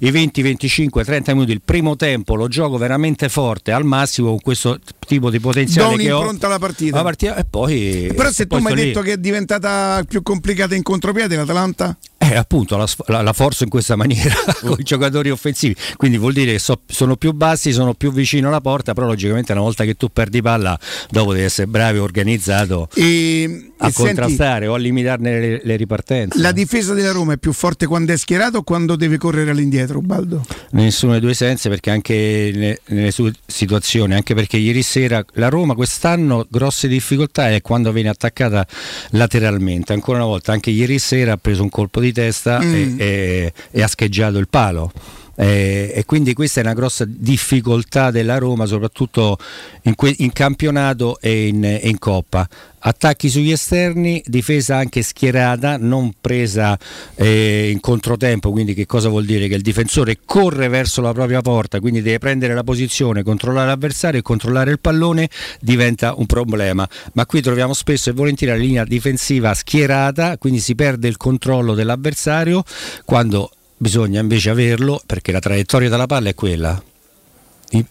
i 0.00 0.10
20 0.10 0.42
25 0.42 1.04
30 1.04 1.32
minuti 1.32 1.52
il 1.52 1.62
primo 1.64 1.96
tempo 1.96 2.34
lo 2.34 2.48
gioco 2.48 2.76
veramente 2.76 3.28
forte 3.30 3.72
al 3.72 3.84
massimo 3.84 4.28
con 4.28 4.40
questo 4.40 4.78
tipo 5.06 5.30
di 5.30 5.40
potenziale 5.40 5.96
che 5.96 6.12
ho 6.12 6.16
un'impronta 6.18 6.46
alla 6.46 6.58
partita. 6.58 6.96
La 6.96 7.02
partita- 7.02 7.36
e 7.36 7.44
poi 7.48 8.12
Però 8.14 8.30
se 8.30 8.46
tu 8.46 8.58
poi 8.58 8.60
mi 8.60 8.66
hai 8.66 8.72
sto 8.72 8.80
lì. 8.82 8.86
detto 8.88 9.00
che 9.00 9.12
è 9.12 9.16
diventata 9.16 10.04
più 10.06 10.22
complicata 10.22 10.74
in 10.74 10.82
contropiede 10.82 11.34
l'Atalanta? 11.34 11.96
Eh, 12.18 12.36
appunto, 12.36 12.76
la, 12.76 12.86
la- 13.06 13.22
la 13.22 13.32
forzo 13.32 13.64
in 13.64 13.70
questa 13.70 13.96
maniera 13.96 14.34
con 14.60 14.76
i 14.78 14.82
giocatori 14.82 15.30
offensivi. 15.30 15.74
Quindi 15.96 16.18
vuol 16.18 16.34
dire 16.34 16.52
che 16.52 16.58
so- 16.58 16.82
sono 16.86 17.16
più 17.16 17.32
bassi, 17.32 17.72
sono 17.72 17.94
più 17.94 18.12
vicino 18.12 18.48
alla 18.48 18.60
porta, 18.60 18.92
però 18.92 19.06
logicamente 19.06 19.52
una 19.52 19.62
volta 19.62 19.84
che 19.84 19.94
tu 19.94 20.10
perdi 20.12 20.42
palla, 20.42 20.78
dopo 21.08 21.32
devi 21.32 21.44
essere 21.46 21.68
bravo 21.68 21.96
e 21.96 22.00
organizzato 22.00 22.88
E, 22.94 23.70
a 23.78 23.86
e 23.88 23.90
senti, 23.90 24.14
contrastare 24.14 24.66
o 24.66 24.74
a 24.74 24.78
limitarne 24.78 25.40
le, 25.40 25.60
le 25.62 25.76
ripartenze. 25.76 26.38
la 26.40 26.52
difesa 26.52 26.94
della 26.94 27.12
Roma 27.12 27.34
è 27.34 27.36
più 27.38 27.52
forte 27.52 27.86
quando 27.86 28.12
è 28.12 28.16
schierato 28.16 28.58
o 28.58 28.62
quando 28.62 28.96
deve 28.96 29.16
correre 29.18 29.50
all'indietro, 29.50 30.00
Baldo? 30.00 30.44
Nessuno 30.72 31.12
dei 31.12 31.20
due 31.20 31.34
sensi 31.34 31.68
perché 31.68 31.90
anche 31.90 32.50
ne- 32.54 32.78
nelle 32.86 33.10
sue 33.10 33.32
situazioni, 33.46 34.14
anche 34.14 34.34
perché 34.34 34.56
ieri 34.56 34.82
sera 34.82 35.24
la 35.34 35.48
Roma 35.48 35.74
quest'anno 35.74 36.46
grosse 36.50 36.88
difficoltà 36.88 37.50
è 37.50 37.60
quando 37.62 37.92
viene 37.92 38.08
attaccata 38.08 38.66
lateralmente. 39.10 39.92
Ancora 39.92 40.18
una 40.18 40.26
volta, 40.26 40.52
anche 40.52 40.70
ieri 40.70 40.98
sera 40.98 41.32
ha 41.32 41.36
preso 41.36 41.62
un 41.62 41.68
colpo 41.68 42.00
di 42.00 42.12
testa 42.12 42.60
Mm. 42.60 42.74
e, 42.74 42.94
e- 42.98 43.52
e 43.70 43.82
ha 43.82 43.86
scheggiato 43.86 44.38
il 44.38 44.48
palo. 44.48 44.92
Eh, 45.40 45.92
e 45.94 46.04
quindi 46.04 46.34
questa 46.34 46.58
è 46.60 46.64
una 46.64 46.72
grossa 46.72 47.04
difficoltà 47.06 48.10
della 48.10 48.38
Roma, 48.38 48.66
soprattutto 48.66 49.38
in, 49.82 49.94
que- 49.94 50.16
in 50.18 50.32
campionato 50.32 51.20
e 51.20 51.46
in, 51.46 51.78
in 51.82 51.98
Coppa. 52.00 52.48
Attacchi 52.80 53.28
sugli 53.28 53.52
esterni, 53.52 54.20
difesa 54.26 54.76
anche 54.76 55.02
schierata, 55.02 55.76
non 55.76 56.12
presa 56.20 56.76
eh, 57.14 57.70
in 57.70 57.78
controtempo, 57.78 58.50
quindi 58.50 58.74
che 58.74 58.86
cosa 58.86 59.08
vuol 59.08 59.26
dire? 59.26 59.46
Che 59.46 59.54
il 59.54 59.62
difensore 59.62 60.18
corre 60.24 60.66
verso 60.66 61.00
la 61.02 61.12
propria 61.12 61.40
porta, 61.40 61.78
quindi 61.78 62.02
deve 62.02 62.18
prendere 62.18 62.54
la 62.54 62.64
posizione, 62.64 63.22
controllare 63.22 63.68
l'avversario 63.68 64.18
e 64.18 64.22
controllare 64.22 64.72
il 64.72 64.80
pallone 64.80 65.28
diventa 65.60 66.14
un 66.16 66.26
problema. 66.26 66.88
Ma 67.12 67.26
qui 67.26 67.40
troviamo 67.42 67.74
spesso 67.74 68.10
e 68.10 68.12
volentieri 68.12 68.56
la 68.56 68.64
linea 68.64 68.84
difensiva 68.84 69.54
schierata, 69.54 70.36
quindi 70.36 70.58
si 70.58 70.74
perde 70.74 71.06
il 71.06 71.16
controllo 71.16 71.74
dell'avversario 71.74 72.64
quando 73.04 73.50
bisogna 73.78 74.20
invece 74.20 74.50
averlo 74.50 75.00
perché 75.06 75.32
la 75.32 75.38
traiettoria 75.38 75.88
della 75.88 76.06
palla 76.06 76.28
è 76.28 76.34
quella. 76.34 76.82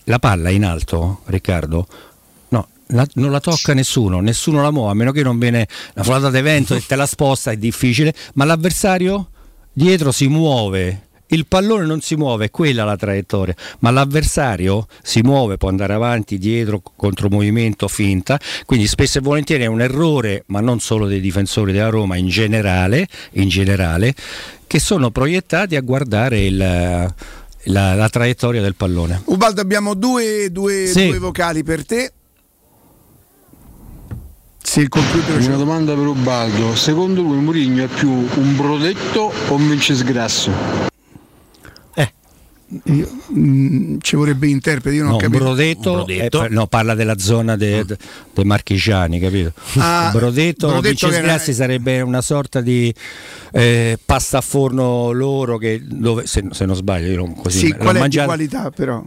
La 0.04 0.20
palla 0.20 0.50
in 0.50 0.66
alto, 0.66 1.22
Riccardo. 1.26 1.88
No, 2.50 2.68
la- 2.88 3.08
non 3.14 3.32
la 3.32 3.40
tocca 3.40 3.74
nessuno, 3.74 4.20
nessuno 4.20 4.62
la 4.62 4.72
muove, 4.72 4.92
a 4.92 4.96
meno 4.96 5.12
che 5.12 5.24
non 5.24 5.40
viene 5.40 5.68
una 5.96 6.04
folata 6.04 6.30
d'evento 6.30 6.76
e 6.76 6.84
te 6.86 6.96
la 6.96 7.06
sposta, 7.06 7.52
è 7.52 7.58
difficile, 7.58 8.14
ma 8.34 8.46
l'avversario 8.46 9.30
dietro 9.72 10.12
si 10.12 10.28
muove. 10.28 11.04
Il 11.30 11.46
pallone 11.46 11.86
non 11.86 12.00
si 12.00 12.16
muove, 12.16 12.46
è 12.46 12.50
quella 12.50 12.86
la 12.86 12.96
traiettoria, 12.96 13.54
ma 13.80 13.92
l'avversario 13.92 14.88
si 15.04 15.20
muove, 15.22 15.58
può 15.58 15.68
andare 15.68 15.94
avanti, 15.94 16.38
dietro, 16.38 16.82
contromovimento, 16.96 17.90
finta, 17.90 18.40
quindi 18.66 18.88
spesso 18.88 19.18
e 19.18 19.22
volentieri 19.22 19.64
è 19.64 19.68
un 19.68 19.82
errore, 19.82 20.44
ma 20.48 20.62
non 20.62 20.80
solo 20.80 21.06
dei 21.06 21.20
difensori 21.20 21.74
della 21.74 21.90
Roma, 21.90 22.16
in 22.16 22.30
generale, 22.30 23.10
in 23.34 23.50
generale 23.50 24.16
che 24.68 24.80
sono 24.80 25.10
proiettati 25.11 25.76
a 25.76 25.81
guardare 25.81 26.45
il, 26.45 26.57
la, 26.57 27.94
la 27.95 28.10
traiettoria 28.10 28.61
del 28.61 28.76
pallone. 28.76 29.22
Ubaldo 29.26 29.61
abbiamo 29.61 29.94
due, 29.94 30.52
due- 30.52 30.85
Sì. 30.88 31.07
due 31.07 31.19
vocali 31.19 31.64
per 31.64 31.85
te. 31.85 32.11
Sì, 34.61 34.81
il 34.81 34.89
computer 34.89 35.39
Una 35.39 35.56
domanda 35.56 35.94
per 35.94 36.06
Ubaldo, 36.06 36.76
secondo 36.76 37.22
lui 37.22 37.38
Mourinho 37.38 37.84
è 37.85 37.88
più 37.88 38.10
un 38.10 38.56
brodetto 38.57 39.31
o 39.48 39.53
un 39.53 39.69
vincisgrasso? 39.69 40.52
Io, 42.84 43.07
mm, 43.34 43.98
ci 44.02 44.18
vorrebbe 44.18 44.48
interprete, 44.48 44.94
io 44.98 45.03
non 45.03 45.11
No, 45.11 45.18
ho 45.18 45.19
capito. 45.22 45.44
brodetto, 45.44 46.06
è 46.06 46.27
per- 46.27 46.52
no, 46.52 46.68
parla 46.68 46.95
della 46.95 47.18
zona 47.18 47.56
de- 47.56 47.85
de- 47.85 47.98
dei 48.34 48.44
marchigiani, 48.44 49.19
capito? 49.22 49.53
Ah, 49.77 50.10
brodetto, 50.14 50.68
brodetto 50.68 51.07
era- 51.07 51.22
Grassi 51.22 51.53
sarebbe 51.53 52.02
una 52.02 52.19
sorta 52.22 52.60
di 52.60 52.94
eh, 53.53 53.98
pasta 54.03 54.39
a 54.39 54.41
forno 54.41 55.11
loro 55.11 55.57
che 55.57 55.81
dove, 55.81 56.27
se, 56.27 56.45
se 56.52 56.65
non 56.65 56.76
sbaglio, 56.76 57.07
io 57.10 57.18
non 57.18 57.35
così 57.35 57.57
Sì, 57.57 57.72
qual 57.73 57.95
è 57.95 58.07
di 58.10 58.18
qualità 58.18 58.69
però? 58.72 59.02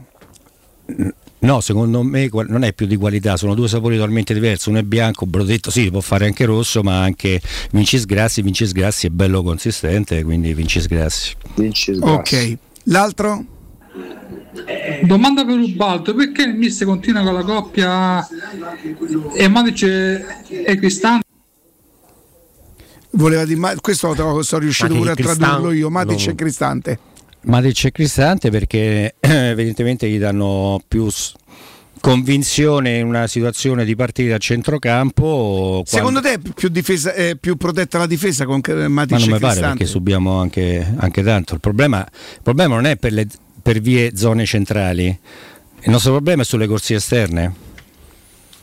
No, 1.42 1.60
secondo 1.60 2.02
me 2.02 2.28
non 2.48 2.64
è 2.64 2.72
più 2.72 2.86
di 2.86 2.96
qualità, 2.96 3.36
sono 3.36 3.54
due 3.54 3.68
sapori 3.68 3.96
totalmente 3.96 4.34
diversi. 4.34 4.68
Uno 4.70 4.78
è 4.78 4.82
bianco, 4.82 5.24
brodetto, 5.26 5.70
sì, 5.70 5.90
può 5.90 6.00
fare 6.00 6.26
anche 6.26 6.44
rosso, 6.44 6.82
ma 6.82 7.02
anche 7.02 7.40
Vincis 7.72 8.04
Grassi. 8.06 8.42
Vincis 8.42 8.72
Grassi 8.72 9.06
è 9.06 9.10
bello 9.10 9.42
consistente, 9.42 10.22
quindi 10.22 10.52
Vincis 10.54 10.86
Grassi. 10.86 11.34
Ok, 12.00 12.58
l'altro? 12.84 13.44
Domanda 15.02 15.44
per 15.44 15.58
Ubaldo, 15.58 16.14
perché 16.14 16.42
il 16.42 16.54
mister 16.54 16.86
continua 16.86 17.22
con 17.22 17.34
la 17.34 17.42
coppia 17.44 18.26
e 19.34 19.48
Matic 19.48 19.82
e 20.48 20.76
Cristante? 20.76 21.24
Voleva 23.12 23.44
dire, 23.44 23.58
ma 23.58 23.74
questo 23.80 24.14
lo- 24.14 24.42
sono 24.42 24.60
riuscito 24.62 24.94
pure 24.94 25.10
a 25.12 25.14
tradurlo 25.14 25.72
io, 25.72 25.90
Matic 25.90 26.28
e 26.28 26.34
Cristante. 26.34 26.98
Matic 27.42 27.84
e 27.86 27.92
Cristante 27.92 28.50
perché 28.50 29.14
evidentemente 29.20 30.08
gli 30.08 30.18
danno 30.18 30.80
più 30.86 31.08
s- 31.08 31.32
convinzione 32.00 32.98
in 32.98 33.06
una 33.06 33.26
situazione 33.26 33.84
di 33.84 33.94
partita 33.94 34.34
a 34.34 34.38
centrocampo. 34.38 35.82
Secondo 35.84 36.20
quando- 36.20 36.42
te 36.42 36.50
è 36.50 36.52
più, 36.54 36.68
difesa, 36.68 37.12
è 37.12 37.36
più 37.36 37.56
protetta 37.56 37.98
la 37.98 38.06
difesa 38.06 38.44
con 38.46 38.60
Matic 38.64 38.88
Ma 38.88 39.18
non 39.18 39.28
mi 39.28 39.38
pare 39.38 39.60
perché 39.60 39.86
subiamo 39.86 40.40
anche, 40.40 40.94
anche 40.96 41.22
tanto. 41.22 41.54
Il 41.54 41.60
problema, 41.60 42.00
il 42.00 42.42
problema 42.42 42.74
non 42.74 42.86
è 42.86 42.96
per, 42.96 43.12
le, 43.12 43.26
per 43.62 43.80
vie 43.80 44.16
zone 44.16 44.44
centrali, 44.46 45.06
il 45.06 45.90
nostro 45.90 46.12
problema 46.12 46.42
è 46.42 46.44
sulle 46.44 46.66
corsie 46.66 46.96
esterne. 46.96 47.68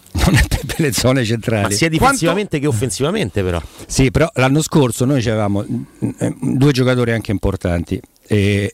Non 0.18 0.34
è 0.34 0.48
per 0.48 0.80
le 0.80 0.92
zone 0.94 1.24
centrali. 1.24 1.62
Ma 1.64 1.70
sia 1.70 1.90
difensivamente 1.90 2.58
che 2.58 2.66
offensivamente, 2.66 3.44
però. 3.44 3.62
Sì, 3.86 4.10
però 4.10 4.28
l'anno 4.34 4.64
scorso 4.64 5.06
noi 5.06 5.20
avevamo 5.20 5.64
mm, 5.64 6.10
eh, 6.18 6.36
due 6.42 6.72
giocatori 6.72 7.12
anche 7.12 7.30
importanti. 7.30 8.02
E 8.26 8.74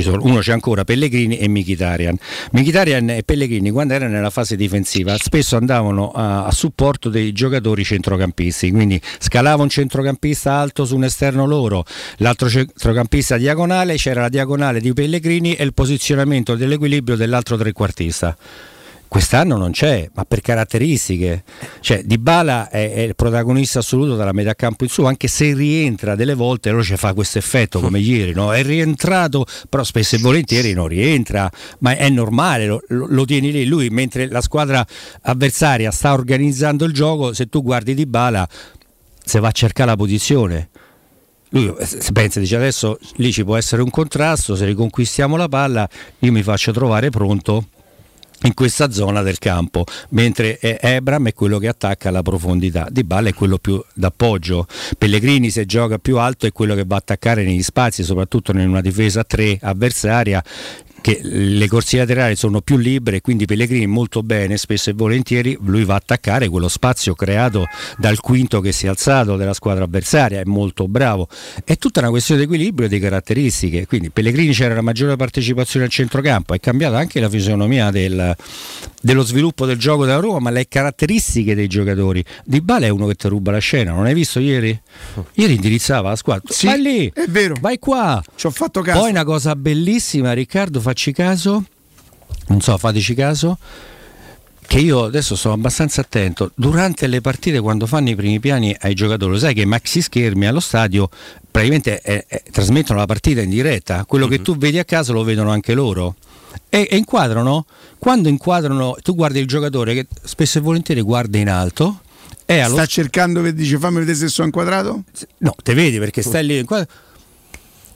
sono- 0.00 0.22
uno 0.22 0.38
c'è 0.38 0.52
ancora 0.52 0.84
Pellegrini 0.84 1.36
e 1.36 1.48
Mkhitaryan. 1.48 2.16
Mkhitaryan 2.52 3.10
e 3.10 3.22
Pellegrini 3.24 3.70
quando 3.70 3.92
erano 3.92 4.14
nella 4.14 4.30
fase 4.30 4.56
difensiva 4.56 5.16
spesso 5.18 5.56
andavano 5.56 6.10
a, 6.12 6.46
a 6.46 6.50
supporto 6.52 7.10
dei 7.10 7.32
giocatori 7.32 7.84
centrocampisti, 7.84 8.70
quindi 8.70 8.98
scalava 9.18 9.62
un 9.62 9.68
centrocampista 9.68 10.54
alto 10.54 10.84
su 10.84 10.94
un 10.96 11.04
esterno 11.04 11.44
loro, 11.46 11.84
l'altro 12.18 12.48
centrocampista 12.48 13.36
diagonale, 13.36 13.96
c'era 13.96 14.22
la 14.22 14.28
diagonale 14.28 14.80
di 14.80 14.92
Pellegrini 14.92 15.54
e 15.54 15.64
il 15.64 15.74
posizionamento 15.74 16.54
dell'equilibrio 16.54 17.16
dell'altro 17.16 17.56
trequartista. 17.56 18.36
Quest'anno 19.12 19.58
non 19.58 19.72
c'è, 19.72 20.08
ma 20.14 20.24
per 20.24 20.40
caratteristiche. 20.40 21.44
Cioè, 21.80 22.02
Dybala 22.02 22.70
è, 22.70 22.94
è 22.94 23.00
il 23.00 23.14
protagonista 23.14 23.80
assoluto 23.80 24.16
dalla 24.16 24.32
metà 24.32 24.54
campo 24.54 24.84
in 24.84 24.88
su, 24.88 25.04
anche 25.04 25.28
se 25.28 25.52
rientra 25.52 26.14
delle 26.14 26.32
volte, 26.32 26.70
allora 26.70 26.82
ci 26.82 26.96
fa 26.96 27.12
questo 27.12 27.36
effetto 27.36 27.78
come 27.80 27.98
ieri, 28.00 28.32
no? 28.32 28.54
È 28.54 28.62
rientrato, 28.62 29.44
però 29.68 29.84
spesso 29.84 30.16
e 30.16 30.18
volentieri 30.18 30.72
non 30.72 30.86
rientra, 30.86 31.50
ma 31.80 31.94
è 31.94 32.08
normale, 32.08 32.64
lo, 32.64 32.82
lo- 32.86 33.24
tieni 33.26 33.52
lì. 33.52 33.66
Lui, 33.66 33.90
mentre 33.90 34.28
la 34.30 34.40
squadra 34.40 34.82
avversaria 35.24 35.90
sta 35.90 36.14
organizzando 36.14 36.86
il 36.86 36.94
gioco, 36.94 37.34
se 37.34 37.50
tu 37.50 37.62
guardi 37.62 37.92
Dybala, 37.92 38.48
se 39.22 39.40
va 39.40 39.48
a 39.48 39.52
cercare 39.52 39.90
la 39.90 39.96
posizione. 39.96 40.70
Lui 41.50 41.66
eh, 41.66 42.12
pensa, 42.14 42.40
dice 42.40 42.56
adesso 42.56 42.98
lì 43.16 43.30
ci 43.30 43.44
può 43.44 43.58
essere 43.58 43.82
un 43.82 43.90
contrasto, 43.90 44.56
se 44.56 44.64
riconquistiamo 44.64 45.36
la 45.36 45.48
palla 45.48 45.86
io 46.20 46.32
mi 46.32 46.42
faccio 46.42 46.72
trovare 46.72 47.10
pronto 47.10 47.66
in 48.42 48.54
questa 48.54 48.90
zona 48.90 49.22
del 49.22 49.38
campo, 49.38 49.84
mentre 50.10 50.58
Ebram 50.60 51.28
è 51.28 51.32
quello 51.32 51.58
che 51.58 51.68
attacca 51.68 52.08
alla 52.08 52.22
profondità, 52.22 52.88
Di 52.90 53.04
Balla 53.04 53.28
è 53.28 53.34
quello 53.34 53.58
più 53.58 53.82
d'appoggio, 53.94 54.66
Pellegrini 54.98 55.50
se 55.50 55.64
gioca 55.64 55.98
più 55.98 56.18
alto 56.18 56.46
è 56.46 56.52
quello 56.52 56.74
che 56.74 56.84
va 56.84 56.96
a 56.96 56.98
attaccare 56.98 57.44
negli 57.44 57.62
spazi, 57.62 58.02
soprattutto 58.02 58.52
in 58.52 58.68
una 58.68 58.80
difesa 58.80 59.20
a 59.20 59.24
3 59.24 59.58
avversaria, 59.62 60.42
che 61.02 61.20
le 61.22 61.68
corsie 61.68 61.98
laterali 61.98 62.36
sono 62.36 62.62
più 62.62 62.78
libere, 62.78 63.20
quindi 63.20 63.44
Pellegrini 63.44 63.86
molto 63.86 64.22
bene, 64.22 64.56
spesso 64.56 64.88
e 64.88 64.92
volentieri 64.94 65.58
lui 65.60 65.84
va 65.84 65.94
a 65.94 65.96
attaccare 65.96 66.48
quello 66.48 66.68
spazio 66.68 67.14
creato 67.14 67.66
dal 67.98 68.20
quinto 68.20 68.60
che 68.60 68.72
si 68.72 68.86
è 68.86 68.88
alzato 68.88 69.36
della 69.36 69.52
squadra 69.52 69.84
avversaria, 69.84 70.40
è 70.40 70.44
molto 70.44 70.88
bravo. 70.88 71.28
È 71.64 71.76
tutta 71.76 72.00
una 72.00 72.10
questione 72.10 72.40
di 72.40 72.46
equilibrio 72.46 72.86
e 72.86 72.88
di 72.88 72.98
caratteristiche, 72.98 73.86
quindi 73.86 74.10
Pellegrini 74.10 74.52
c'era 74.52 74.74
la 74.74 74.80
maggiore 74.80 75.16
partecipazione 75.16 75.84
al 75.84 75.90
centrocampo, 75.90 76.54
è 76.54 76.60
cambiata 76.60 76.96
anche 76.96 77.20
la 77.20 77.28
fisionomia 77.28 77.90
del, 77.90 78.34
dello 79.00 79.22
sviluppo 79.24 79.66
del 79.66 79.76
gioco 79.76 80.04
della 80.04 80.20
Roma, 80.20 80.38
ma 80.38 80.50
le 80.50 80.68
caratteristiche 80.68 81.56
dei 81.56 81.66
giocatori. 81.66 82.24
Di 82.44 82.60
Bale 82.60 82.86
è 82.86 82.90
uno 82.90 83.08
che 83.08 83.16
ti 83.16 83.26
ruba 83.26 83.50
la 83.50 83.58
scena, 83.58 83.92
non 83.92 84.06
hai 84.06 84.14
visto 84.14 84.38
ieri? 84.38 84.80
Ieri 85.34 85.54
indirizzava 85.54 86.10
la 86.10 86.16
squadra. 86.16 86.52
Sì, 86.52 86.66
vai 86.66 86.80
lì, 86.80 87.12
è 87.12 87.26
vero. 87.26 87.56
vai 87.60 87.80
qua. 87.80 88.22
Ci 88.36 88.46
ho 88.46 88.50
fatto 88.50 88.80
caso. 88.82 89.00
Poi 89.00 89.10
una 89.10 89.24
cosa 89.24 89.56
bellissima, 89.56 90.32
Riccardo, 90.32 90.80
facci 90.92 91.12
caso. 91.12 91.64
Non 92.48 92.60
so, 92.60 92.76
fateci 92.76 93.14
caso. 93.14 93.58
Che 94.64 94.78
io 94.78 95.04
adesso 95.04 95.34
sono 95.36 95.54
abbastanza 95.54 96.02
attento. 96.02 96.52
Durante 96.54 97.06
le 97.06 97.20
partite, 97.20 97.60
quando 97.60 97.86
fanno 97.86 98.10
i 98.10 98.14
primi 98.14 98.38
piani 98.40 98.76
ai 98.80 98.94
giocatori, 98.94 99.32
lo 99.32 99.38
sai 99.38 99.54
che 99.54 99.64
maxi 99.64 100.02
schermi 100.02 100.46
allo 100.46 100.60
stadio 100.60 101.08
praticamente 101.50 102.00
eh, 102.00 102.24
eh, 102.28 102.42
trasmettono 102.50 102.98
la 102.98 103.06
partita 103.06 103.40
in 103.40 103.50
diretta. 103.50 104.04
Quello 104.04 104.28
che 104.28 104.40
tu 104.40 104.56
vedi 104.56 104.78
a 104.78 104.84
casa 104.84 105.12
lo 105.12 105.24
vedono 105.24 105.50
anche 105.50 105.74
loro. 105.74 106.14
E, 106.68 106.86
e 106.90 106.96
inquadrano, 106.96 107.66
quando 107.98 108.28
inquadrano, 108.28 108.96
tu 109.02 109.14
guardi 109.14 109.40
il 109.40 109.46
giocatore 109.46 109.94
che 109.94 110.06
spesso 110.22 110.58
e 110.58 110.60
volentieri 110.60 111.00
guarda 111.00 111.38
in 111.38 111.48
alto. 111.48 112.00
Sta 112.74 112.86
cercando 112.86 113.42
che 113.42 113.54
dice 113.54 113.78
fammi 113.78 113.98
vedere 114.00 114.16
se 114.16 114.28
sono 114.28 114.46
inquadrato? 114.46 115.04
No, 115.38 115.54
te 115.62 115.74
vedi 115.74 115.98
perché 115.98 116.22
stai 116.22 116.44
lì. 116.44 116.62
Qua... 116.64 116.86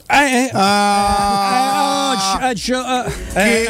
Eh, 0.09 0.45
eh, 0.45 0.49
Ah, 0.53 2.49
eh, 2.49 2.53
eh, 2.53 3.67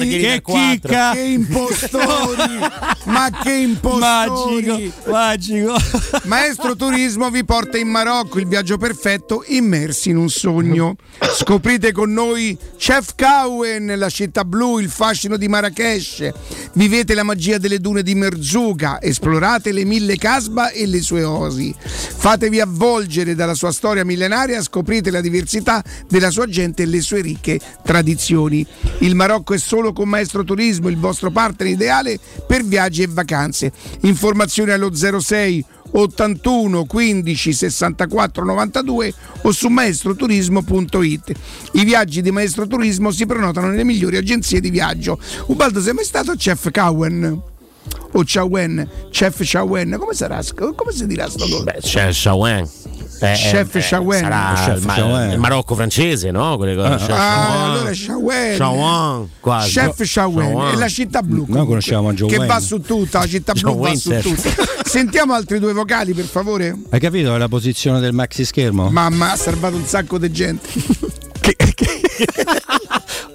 che, 0.00 0.18
che- 0.18 0.42
chicca! 0.44 1.12
che 1.12 1.20
impostori! 1.20 2.58
ma 3.04 3.30
che 3.42 3.52
impostori! 3.52 4.66
Magico, 4.66 5.10
magico. 5.10 5.76
Maestro 6.24 6.74
Turismo 6.74 7.30
vi 7.30 7.44
porta 7.44 7.78
in 7.78 7.86
Marocco 7.88 8.38
il 8.40 8.46
viaggio 8.48 8.76
perfetto 8.76 9.44
immersi 9.46 10.10
in 10.10 10.16
un 10.16 10.28
sogno. 10.28 10.96
Scoprite 11.20 11.92
con 11.92 12.12
noi 12.12 12.58
Chef 12.76 13.14
Kawen, 13.14 13.94
la 13.96 14.08
città 14.10 14.44
blu, 14.44 14.78
il 14.80 14.90
fascino 14.90 15.36
di 15.36 15.46
Marrakesh. 15.48 16.28
Vivete 16.72 17.14
la 17.14 17.22
magia 17.22 17.58
delle 17.58 17.78
dune 17.78 18.02
di 18.02 18.14
Merzuga, 18.16 19.00
esplorate 19.00 19.70
le 19.72 19.84
mille 19.84 20.16
casba 20.16 20.70
e 20.70 20.86
le 20.86 21.00
sue 21.00 21.22
osi. 21.22 21.72
Fatevi 21.78 22.60
avvolgere 22.60 23.34
dalla 23.36 23.54
sua 23.54 23.70
storia 23.72 24.04
millenaria, 24.04 24.60
scoprite 24.60 25.10
la 25.10 25.20
diversità 25.20 25.67
della 26.08 26.30
sua 26.30 26.46
gente 26.46 26.82
e 26.82 26.86
le 26.86 27.00
sue 27.00 27.20
ricche 27.20 27.60
tradizioni. 27.82 28.66
Il 28.98 29.14
Marocco 29.14 29.54
è 29.54 29.58
solo 29.58 29.92
con 29.92 30.08
Maestro 30.08 30.44
Turismo 30.44 30.88
il 30.88 30.96
vostro 30.96 31.30
partner 31.30 31.68
ideale 31.68 32.18
per 32.46 32.64
viaggi 32.64 33.02
e 33.02 33.08
vacanze. 33.08 33.72
Informazioni 34.00 34.70
allo 34.70 34.90
06 34.94 35.64
81 35.90 36.84
15 36.84 37.52
64 37.52 38.44
92 38.44 39.14
o 39.42 39.52
su 39.52 39.68
maestroturismo.it. 39.68 41.32
I 41.72 41.84
viaggi 41.84 42.22
di 42.22 42.30
Maestro 42.30 42.66
Turismo 42.66 43.10
si 43.10 43.26
prenotano 43.26 43.68
nelle 43.68 43.84
migliori 43.84 44.16
agenzie 44.16 44.60
di 44.60 44.70
viaggio. 44.70 45.18
Ubaldo, 45.46 45.80
sei 45.80 45.94
mai 45.94 46.04
stato 46.04 46.30
a 46.30 46.36
Chef 46.36 46.70
Cowen? 46.70 47.42
O 48.12 48.22
Chawen? 48.24 48.88
Chef 49.10 49.40
Chawen? 49.40 49.96
Come 49.98 50.14
sarà? 50.14 50.40
Come 50.54 50.92
si 50.92 51.06
dirà 51.06 51.28
sto 51.28 51.46
nome? 51.46 51.72
Beh, 51.72 51.78
c'è 51.80 52.12
Shawen. 52.12 52.68
Eh, 53.20 53.32
Chef 53.34 53.74
eh, 53.74 53.80
Shawen. 53.80 54.20
sarà 54.20 54.52
Chef 54.54 54.78
il, 54.80 54.86
ma- 54.86 55.36
Marocco 55.36 55.74
francese, 55.74 56.30
no? 56.30 56.56
Quelle 56.56 56.76
cose. 56.76 56.96
Chef 57.04 57.10
Ah, 57.10 57.16
Shawen. 57.16 57.70
allora 57.70 57.92
Shawen. 57.94 58.54
Shawen, 58.56 59.28
quasi. 59.40 59.70
Chef 59.72 60.02
Shawen. 60.04 60.58
è 60.72 60.74
la 60.76 60.88
città 60.88 61.22
blu 61.22 61.36
Noi 61.38 61.46
comunque, 61.46 61.66
conosciamo 61.68 62.12
Joe 62.12 62.28
che 62.28 62.36
Wayne. 62.36 62.52
va 62.52 62.60
su 62.60 62.80
tutta, 62.80 63.18
la 63.20 63.26
città 63.26 63.52
blu 63.54 63.60
Joe 63.72 63.90
va 63.90 63.94
su 63.96 64.08
Winter. 64.10 64.32
tutta. 64.32 64.64
Sentiamo 64.84 65.34
altri 65.34 65.58
due 65.58 65.72
vocali 65.72 66.12
per 66.14 66.26
favore. 66.26 66.76
Hai 66.90 67.00
capito 67.00 67.36
la 67.36 67.48
posizione 67.48 67.98
del 68.00 68.12
maxi 68.12 68.44
schermo? 68.44 68.88
Mamma 68.90 69.32
ha 69.32 69.36
salvato 69.36 69.74
un 69.76 69.84
sacco 69.84 70.16
di 70.18 70.30
gente. 70.30 70.68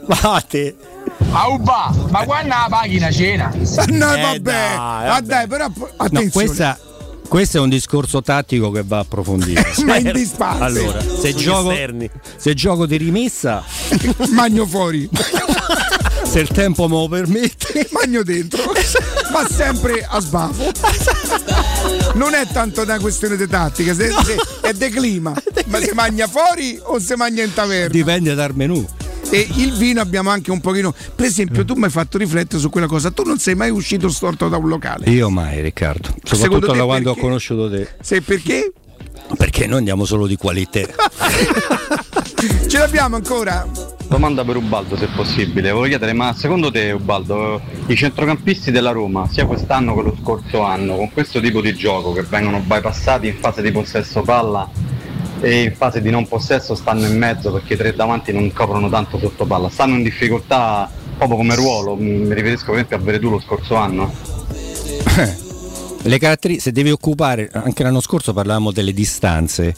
Fate. 0.07 0.75
Auba, 1.31 1.91
ma 2.09 2.23
quando 2.25 2.49
la 2.49 2.67
paghi 2.69 2.97
una 2.97 3.11
cena? 3.11 3.51
No, 3.87 4.13
Eh, 4.13 4.21
vabbè, 4.21 4.39
dai, 4.39 4.77
ma 5.07 5.19
dai, 5.21 5.47
però 5.47 5.67
No, 5.67 5.87
attenzione. 5.97 6.29
questa, 6.29 6.77
questo 7.27 7.57
è 7.57 7.59
un 7.59 7.69
discorso 7.69 8.21
tattico 8.21 8.71
che 8.71 8.83
va 8.85 8.99
approfondito. 8.99 9.61
Ma 9.85 9.97
in 9.97 10.11
disparte. 10.13 10.63
Allora, 10.63 10.99
se 11.01 11.33
gioco, 11.33 11.73
se 12.37 12.53
gioco 12.53 12.85
di 12.85 12.97
rimessa, 12.97 13.63
Magno 14.31 14.65
fuori, 14.65 15.09
se 16.23 16.39
il 16.39 16.49
tempo 16.49 16.87
me 16.87 16.95
lo 16.95 17.07
permette, 17.07 17.87
magno 17.91 18.23
dentro, 18.23 18.71
ma 19.31 19.47
sempre 19.47 20.05
a 20.07 20.19
sbafo. 20.19 20.71
Non 22.13 22.33
è 22.33 22.45
tanto 22.47 22.81
una 22.81 22.99
questione 22.99 23.35
di 23.35 23.47
tattica, 23.47 23.93
se- 23.93 24.11
se- 24.23 24.37
è 24.61 24.73
de 24.73 24.89
clima. 24.89 25.33
Ma 25.65 25.79
si 25.79 25.91
mangia 25.93 26.27
fuori 26.27 26.79
o 26.81 26.99
si 26.99 27.13
mangia 27.15 27.43
in 27.43 27.53
taverna? 27.53 27.87
dipende 27.89 28.33
dal 28.35 28.55
menù. 28.55 28.85
E 29.29 29.47
il 29.55 29.73
vino 29.73 30.01
abbiamo 30.01 30.29
anche 30.29 30.51
un 30.51 30.59
pochino. 30.61 30.93
Per 31.15 31.25
esempio, 31.25 31.65
tu 31.65 31.73
mi 31.75 31.85
hai 31.85 31.89
fatto 31.89 32.17
riflettere 32.17 32.59
su 32.61 32.69
quella 32.69 32.87
cosa. 32.87 33.09
Tu 33.11 33.23
non 33.23 33.39
sei 33.39 33.55
mai 33.55 33.69
uscito 33.71 34.09
storto 34.09 34.47
da 34.49 34.57
un 34.57 34.67
locale. 34.67 35.09
Io 35.09 35.29
mai, 35.29 35.61
Riccardo. 35.61 36.09
Secondo 36.23 36.35
Soprattutto 36.35 36.71
te 36.71 36.77
da 36.77 36.83
quando 36.85 37.09
ho 37.09 37.13
perché? 37.13 37.27
conosciuto 37.27 37.69
te. 37.69 37.87
Sai 38.01 38.21
perché? 38.21 38.71
Perché 39.37 39.65
noi 39.67 39.79
andiamo 39.79 40.05
solo 40.05 40.27
di 40.27 40.35
qualità. 40.35 40.81
Ce 42.67 42.77
l'abbiamo 42.77 43.15
ancora? 43.15 43.65
Domanda 44.07 44.43
per 44.43 44.57
Ubaldo 44.57 44.97
se 44.97 45.07
possibile, 45.15 45.71
volevo 45.71 45.87
chiedere 45.87 46.13
ma 46.13 46.33
secondo 46.35 46.69
te 46.69 46.91
Ubaldo 46.91 47.61
i 47.87 47.95
centrocampisti 47.95 48.69
della 48.69 48.91
Roma 48.91 49.27
sia 49.31 49.45
quest'anno 49.45 49.95
che 49.95 50.01
lo 50.03 50.17
scorso 50.21 50.61
anno 50.61 50.95
con 50.97 51.11
questo 51.11 51.39
tipo 51.39 51.61
di 51.61 51.73
gioco 51.73 52.11
che 52.11 52.21
vengono 52.21 52.59
bypassati 52.59 53.27
in 53.27 53.37
fase 53.37 53.61
di 53.61 53.71
possesso 53.71 54.21
palla 54.21 54.69
e 55.43 55.63
in 55.63 55.75
fase 55.75 56.01
di 56.01 56.09
non 56.09 56.25
possesso 56.25 56.73
stanno 56.73 57.05
in 57.05 57.17
mezzo 57.17 57.51
perché 57.51 57.73
i 57.73 57.77
tre 57.77 57.93
davanti 57.93 58.31
non 58.31 58.51
coprono 58.53 58.89
tanto 58.89 59.19
sotto 59.19 59.45
palla, 59.45 59.69
stanno 59.69 59.95
in 59.95 60.03
difficoltà 60.03 60.89
proprio 61.17 61.37
come 61.37 61.55
ruolo, 61.55 61.95
mi 61.95 62.33
riferisco 62.33 62.67
per 62.67 62.75
esempio 62.75 62.95
a 62.95 62.99
Veretù 62.99 63.29
lo 63.29 63.39
scorso 63.41 63.75
anno. 63.75 64.11
Le 66.05 66.17
caratteristiche, 66.17 66.69
se 66.69 66.71
devi 66.71 66.91
occupare, 66.91 67.49
anche 67.53 67.83
l'anno 67.83 68.01
scorso 68.01 68.33
parlavamo 68.33 68.71
delle 68.71 68.93
distanze, 68.93 69.75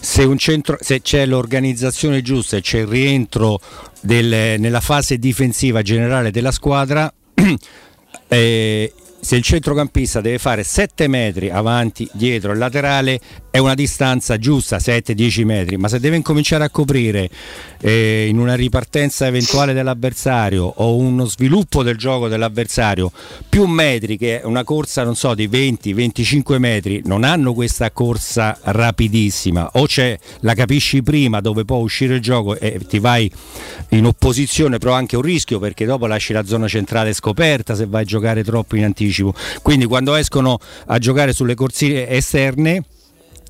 se, 0.00 0.36
centro, 0.36 0.76
se 0.80 1.00
c'è 1.00 1.26
l'organizzazione 1.26 2.20
giusta 2.20 2.56
e 2.56 2.60
c'è 2.60 2.80
il 2.80 2.86
rientro 2.86 3.60
del- 4.00 4.60
nella 4.60 4.80
fase 4.80 5.18
difensiva 5.18 5.82
generale 5.82 6.30
della 6.30 6.52
squadra, 6.52 7.12
eh, 8.28 8.92
se 9.20 9.36
il 9.36 9.42
centrocampista 9.42 10.20
deve 10.20 10.38
fare 10.38 10.62
7 10.62 11.08
metri 11.08 11.50
avanti, 11.50 12.08
dietro 12.12 12.52
e 12.52 12.56
laterale, 12.56 13.20
è 13.54 13.58
una 13.58 13.74
distanza 13.74 14.36
giusta, 14.36 14.78
7-10 14.78 15.44
metri, 15.44 15.76
ma 15.76 15.86
se 15.86 16.00
deve 16.00 16.16
incominciare 16.16 16.64
a 16.64 16.70
coprire 16.70 17.30
eh, 17.80 18.26
in 18.28 18.40
una 18.40 18.56
ripartenza 18.56 19.28
eventuale 19.28 19.72
dell'avversario 19.72 20.64
o 20.64 20.96
uno 20.96 21.24
sviluppo 21.26 21.84
del 21.84 21.96
gioco 21.96 22.26
dell'avversario 22.26 23.12
più 23.48 23.66
metri 23.66 24.18
che 24.18 24.40
una 24.42 24.64
corsa 24.64 25.04
non 25.04 25.14
so 25.14 25.34
di 25.34 25.46
20-25 25.46 26.58
metri 26.58 27.02
non 27.04 27.22
hanno 27.22 27.54
questa 27.54 27.92
corsa 27.92 28.58
rapidissima. 28.60 29.70
O 29.74 29.86
c'è 29.86 30.18
la 30.40 30.54
capisci 30.54 31.04
prima 31.04 31.40
dove 31.40 31.64
può 31.64 31.76
uscire 31.76 32.16
il 32.16 32.20
gioco 32.20 32.58
e 32.58 32.80
ti 32.88 32.98
vai 32.98 33.30
in 33.90 34.04
opposizione 34.04 34.78
però 34.78 34.94
anche 34.94 35.14
un 35.14 35.22
rischio 35.22 35.60
perché 35.60 35.84
dopo 35.84 36.08
lasci 36.08 36.32
la 36.32 36.44
zona 36.44 36.66
centrale 36.66 37.12
scoperta 37.12 37.76
se 37.76 37.86
vai 37.86 38.02
a 38.02 38.04
giocare 38.04 38.42
troppo 38.42 38.74
in 38.74 38.82
anticipo. 38.82 39.32
Quindi 39.62 39.84
quando 39.84 40.16
escono 40.16 40.58
a 40.86 40.98
giocare 40.98 41.32
sulle 41.32 41.54
corsie 41.54 42.08
esterne 42.08 42.82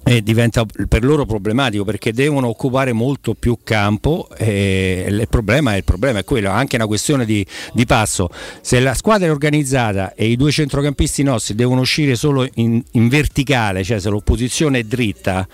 eh, 0.04 0.22
diventa 0.22 0.64
per 0.88 1.02
loro 1.02 1.24
problematico 1.24 1.84
perché 1.84 2.12
devono 2.12 2.48
occupare 2.48 2.92
molto 2.92 3.34
più 3.34 3.58
campo 3.64 4.28
e 4.36 5.06
il 5.08 5.26
problema 5.28 5.74
è, 5.74 5.78
il 5.78 5.84
problema 5.84 6.18
è 6.20 6.24
quello, 6.24 6.50
anche 6.50 6.76
una 6.76 6.86
questione 6.86 7.24
di, 7.24 7.44
di 7.72 7.86
passo. 7.86 8.28
Se 8.60 8.78
la 8.80 8.94
squadra 8.94 9.26
è 9.26 9.30
organizzata 9.30 10.14
e 10.14 10.26
i 10.26 10.36
due 10.36 10.50
centrocampisti 10.50 11.22
nostri 11.22 11.54
devono 11.54 11.80
uscire 11.80 12.14
solo 12.14 12.46
in, 12.54 12.82
in 12.92 13.08
verticale, 13.08 13.82
cioè 13.82 13.98
se 13.98 14.10
l'opposizione 14.10 14.80
è 14.80 14.84
dritta, 14.84 15.48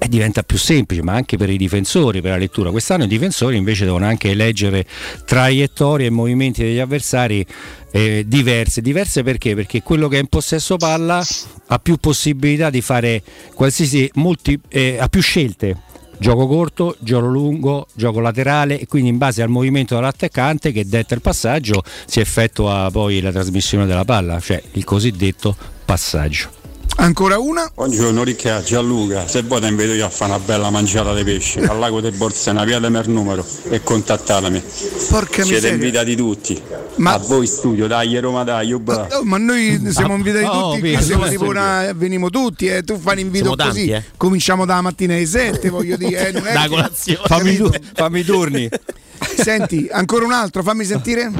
e 0.00 0.08
diventa 0.08 0.44
più 0.44 0.56
semplice, 0.56 1.02
ma 1.02 1.14
anche 1.14 1.36
per 1.36 1.50
i 1.50 1.56
difensori, 1.56 2.20
per 2.20 2.30
la 2.30 2.36
lettura. 2.36 2.70
Quest'anno 2.70 3.04
i 3.04 3.08
difensori 3.08 3.56
invece 3.56 3.84
devono 3.84 4.06
anche 4.06 4.32
leggere 4.32 4.86
traiettorie 5.24 6.06
e 6.06 6.10
movimenti 6.10 6.62
degli 6.62 6.78
avversari 6.78 7.44
eh, 7.90 8.24
diverse. 8.26 8.80
Diverse 8.80 9.22
perché? 9.22 9.54
Perché 9.54 9.82
quello 9.82 10.08
che 10.08 10.16
è 10.16 10.20
in 10.20 10.28
possesso 10.28 10.76
palla 10.76 11.24
ha 11.66 11.78
più 11.78 11.96
possibilità 11.96 12.70
di 12.70 12.80
fare 12.80 13.22
qualsiasi 13.54 14.10
multi, 14.14 14.58
eh, 14.68 14.98
ha 14.98 15.08
più 15.08 15.22
scelte. 15.22 15.82
Gioco 16.20 16.48
corto, 16.48 16.96
gioco 16.98 17.26
lungo, 17.26 17.86
gioco 17.94 18.18
laterale 18.18 18.80
e 18.80 18.86
quindi 18.88 19.08
in 19.08 19.18
base 19.18 19.40
al 19.40 19.48
movimento 19.48 19.94
dell'attaccante 19.94 20.72
che 20.72 20.84
detta 20.84 21.14
il 21.14 21.20
passaggio 21.20 21.84
si 22.06 22.18
effettua 22.18 22.88
poi 22.90 23.20
la 23.20 23.30
trasmissione 23.30 23.86
della 23.86 24.04
palla, 24.04 24.40
cioè 24.40 24.60
il 24.72 24.82
cosiddetto 24.82 25.56
passaggio. 25.84 26.57
Ancora 27.00 27.38
una? 27.38 27.70
Buongiorno 27.72 28.24
Ricca, 28.24 28.60
Gianluca, 28.60 29.28
se 29.28 29.42
vuoi 29.42 29.60
ti 29.60 29.68
invito 29.68 29.92
io 29.92 30.04
a 30.04 30.10
fare 30.10 30.32
una 30.32 30.40
bella 30.40 30.68
mangiata 30.68 31.14
di 31.14 31.22
pesce 31.22 31.60
al 31.60 31.78
lago 31.78 32.00
del 32.00 32.10
Borsena, 32.12 32.64
via 32.64 32.80
del 32.80 33.02
numero 33.06 33.46
e 33.70 33.80
contattatemi. 33.84 34.60
Porca 35.08 35.44
Siete 35.44 35.52
miseria. 35.54 35.72
invitati 35.76 36.16
tutti. 36.16 36.60
Ma- 36.96 37.12
A 37.12 37.18
voi 37.18 37.46
studio, 37.46 37.86
dai 37.86 38.18
Roma 38.18 38.42
dai, 38.42 38.72
ubba. 38.72 39.06
Oh, 39.12 39.22
ma 39.22 39.38
noi 39.38 39.80
siamo 39.90 40.16
invitati 40.16 40.44
Oh, 40.44 40.72
tutti, 40.74 40.80
qui 40.80 41.00
siamo 41.02 41.28
tipo 41.28 41.44
una, 41.44 41.92
venimo 41.94 42.30
tutti, 42.30 42.66
eh. 42.66 42.82
tu 42.82 42.98
fai 42.98 43.12
un 43.14 43.20
invito 43.20 43.44
Siamo 43.44 43.56
tanti, 43.56 43.78
così, 43.78 43.90
eh. 43.90 44.04
cominciamo 44.16 44.64
dalla 44.66 44.80
mattina 44.80 45.14
alle 45.14 45.26
7, 45.26 45.68
voglio 45.70 45.96
dire. 45.96 46.28
eh, 46.28 46.32
non 46.32 46.46
è 46.48 46.52
Da 46.52 46.62
che- 46.62 46.68
colazione. 46.68 47.20
Fammi, 47.26 47.56
tu- 47.56 47.70
fammi 47.94 48.20
i 48.20 48.24
turni. 48.24 48.68
Senti, 49.38 49.88
ancora 49.88 50.24
un 50.24 50.32
altro, 50.32 50.64
fammi 50.64 50.84
sentire. 50.84 51.30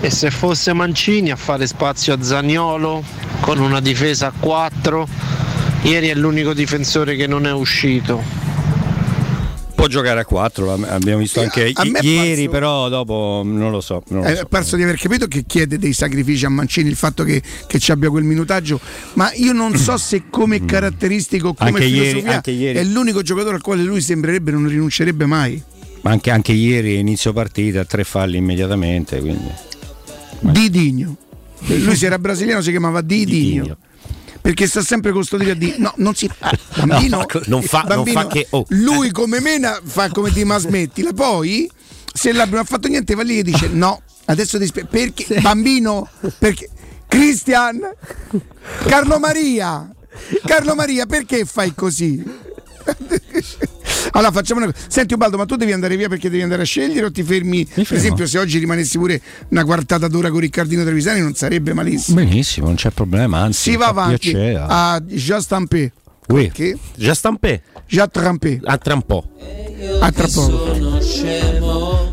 E 0.00 0.10
se 0.10 0.30
fosse 0.30 0.72
Mancini 0.72 1.30
a 1.30 1.36
fare 1.36 1.66
spazio 1.66 2.12
a 2.14 2.22
Zagnolo 2.22 3.02
con 3.40 3.58
una 3.58 3.80
difesa 3.80 4.28
a 4.28 4.32
4, 4.38 5.08
ieri 5.82 6.08
è 6.08 6.14
l'unico 6.14 6.52
difensore 6.54 7.16
che 7.16 7.26
non 7.26 7.46
è 7.46 7.52
uscito. 7.52 8.22
Può 9.74 9.88
giocare 9.88 10.20
a 10.20 10.24
4, 10.24 10.72
abbiamo 10.86 11.18
visto 11.18 11.40
anche 11.40 11.72
a 11.74 11.82
i- 11.84 11.98
ieri, 12.02 12.34
parso- 12.44 12.50
però 12.50 12.88
dopo 12.88 13.42
non 13.44 13.70
lo 13.70 13.80
so. 13.80 14.02
Non 14.08 14.22
lo 14.22 14.26
È 14.28 14.36
so. 14.36 14.46
perso 14.46 14.76
di 14.76 14.82
aver 14.82 14.96
capito 14.96 15.26
che 15.26 15.44
chiede 15.46 15.78
dei 15.78 15.92
sacrifici 15.92 16.44
a 16.46 16.48
Mancini 16.48 16.88
il 16.88 16.96
fatto 16.96 17.24
che, 17.24 17.42
che 17.66 17.78
ci 17.78 17.90
abbia 17.92 18.08
quel 18.08 18.24
minutaggio, 18.24 18.80
ma 19.14 19.30
io 19.34 19.52
non 19.52 19.76
so 19.76 19.96
se 19.98 20.24
come 20.30 20.64
caratteristico, 20.64 21.52
come 21.52 21.70
Anche 21.70 21.84
ieri- 21.84 22.06
filosofia 22.08 22.34
anche 22.36 22.50
ieri. 22.52 22.78
è 22.78 22.84
l'unico 22.84 23.22
giocatore 23.22 23.56
al 23.56 23.62
quale 23.62 23.82
lui 23.82 24.00
sembrerebbe 24.00 24.50
non 24.50 24.66
rinuncerebbe 24.66 25.26
mai. 25.26 25.62
Ma 26.02 26.10
anche, 26.10 26.30
anche 26.30 26.52
ieri 26.52 26.98
inizio 26.98 27.32
partita, 27.32 27.84
tre 27.84 28.04
falli 28.04 28.36
immediatamente. 28.38 29.18
Quindi. 29.20 29.50
Didigno. 30.40 31.16
Lui 31.66 31.96
se 31.96 32.06
era 32.06 32.18
brasiliano 32.18 32.60
si 32.62 32.70
chiamava 32.70 33.00
Didigno. 33.00 33.76
Perché 34.40 34.66
sta 34.68 34.80
sempre 34.82 35.10
custodito 35.10 35.50
a 35.50 35.54
dire 35.54 35.76
no, 35.78 35.92
non 35.96 36.14
si 36.14 36.28
fa. 36.32 36.56
Bambino, 36.84 37.18
No, 37.18 37.40
non 37.46 37.62
fa- 37.62 37.80
non 37.80 37.88
bambino, 37.96 38.20
fa 38.20 38.26
che- 38.28 38.46
oh. 38.50 38.64
lui 38.68 39.10
come 39.10 39.40
mena 39.40 39.80
fa 39.82 40.08
come 40.10 40.30
ti 40.30 40.44
ma 40.44 40.58
smettila. 40.58 41.12
Poi 41.12 41.68
se 42.12 42.30
l'abbiamo 42.32 42.56
non 42.56 42.64
fatto 42.64 42.86
niente 42.88 43.14
va 43.14 43.22
lì 43.22 43.38
e 43.38 43.42
dice 43.42 43.68
no, 43.68 44.02
adesso 44.26 44.58
ti 44.58 44.66
spiego 44.66 44.88
perché 44.90 45.40
bambino 45.40 46.08
perché 46.38 46.68
Cristian 47.08 47.80
Carlo 48.86 49.18
Maria 49.18 49.90
Carlo 50.44 50.74
Maria 50.74 51.06
perché 51.06 51.44
fai 51.44 51.74
così? 51.74 52.22
Allora 54.12 54.30
facciamo 54.32 54.60
una 54.62 54.72
cosa. 54.72 54.84
Senti 54.88 55.14
Ubaldo, 55.14 55.36
ma 55.36 55.44
tu 55.46 55.56
devi 55.56 55.72
andare 55.72 55.96
via 55.96 56.08
perché 56.08 56.30
devi 56.30 56.42
andare 56.42 56.62
a 56.62 56.64
scegliere 56.64 57.06
o 57.06 57.10
ti 57.10 57.22
fermi? 57.22 57.64
Per 57.66 57.92
esempio, 57.92 58.26
se 58.26 58.38
oggi 58.38 58.58
rimanessi 58.58 58.98
pure 58.98 59.20
una 59.48 59.64
quartata 59.64 60.08
d'ora 60.08 60.30
con 60.30 60.40
Riccardino 60.40 60.82
Trevisani 60.84 61.20
non 61.20 61.34
sarebbe 61.34 61.72
malissimo. 61.72 62.20
Benissimo, 62.20 62.66
non 62.66 62.76
c'è 62.76 62.90
problema. 62.90 63.38
Anzi, 63.40 63.70
Si 63.70 63.76
va 63.76 63.88
avanti 63.88 64.30
piacere. 64.30 64.64
a 64.66 65.00
Jean 65.04 65.40
Stampé. 65.40 65.92
Oui. 66.28 66.50
Che? 66.50 66.76
Già 66.96 67.14
stampé. 67.14 67.62
Jean 67.86 68.10
Trampé. 68.10 68.58
A 68.64 68.76
tra 68.78 68.94
un 68.94 69.02
po'. 69.02 69.28
A 70.00 70.10
tra 70.10 70.26
poco. 70.26 70.74
Sono 70.74 71.00
scemo. 71.00 72.12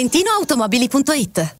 ValentinoAutomobili.it 0.00 1.59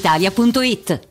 brispalitalia.it. 0.01 1.10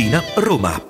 Tiburtina, 0.00 0.24
Roma. 0.36 0.89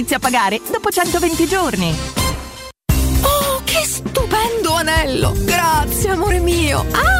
inizia 0.00 0.16
a 0.16 0.20
pagare 0.20 0.60
dopo 0.70 0.90
120 0.90 1.46
giorni. 1.46 1.94
Oh, 3.20 3.60
che 3.64 3.84
stupendo 3.84 4.72
anello! 4.72 5.34
Grazie, 5.36 6.10
amore 6.10 6.40
mio! 6.40 6.86
Ah, 6.92 7.19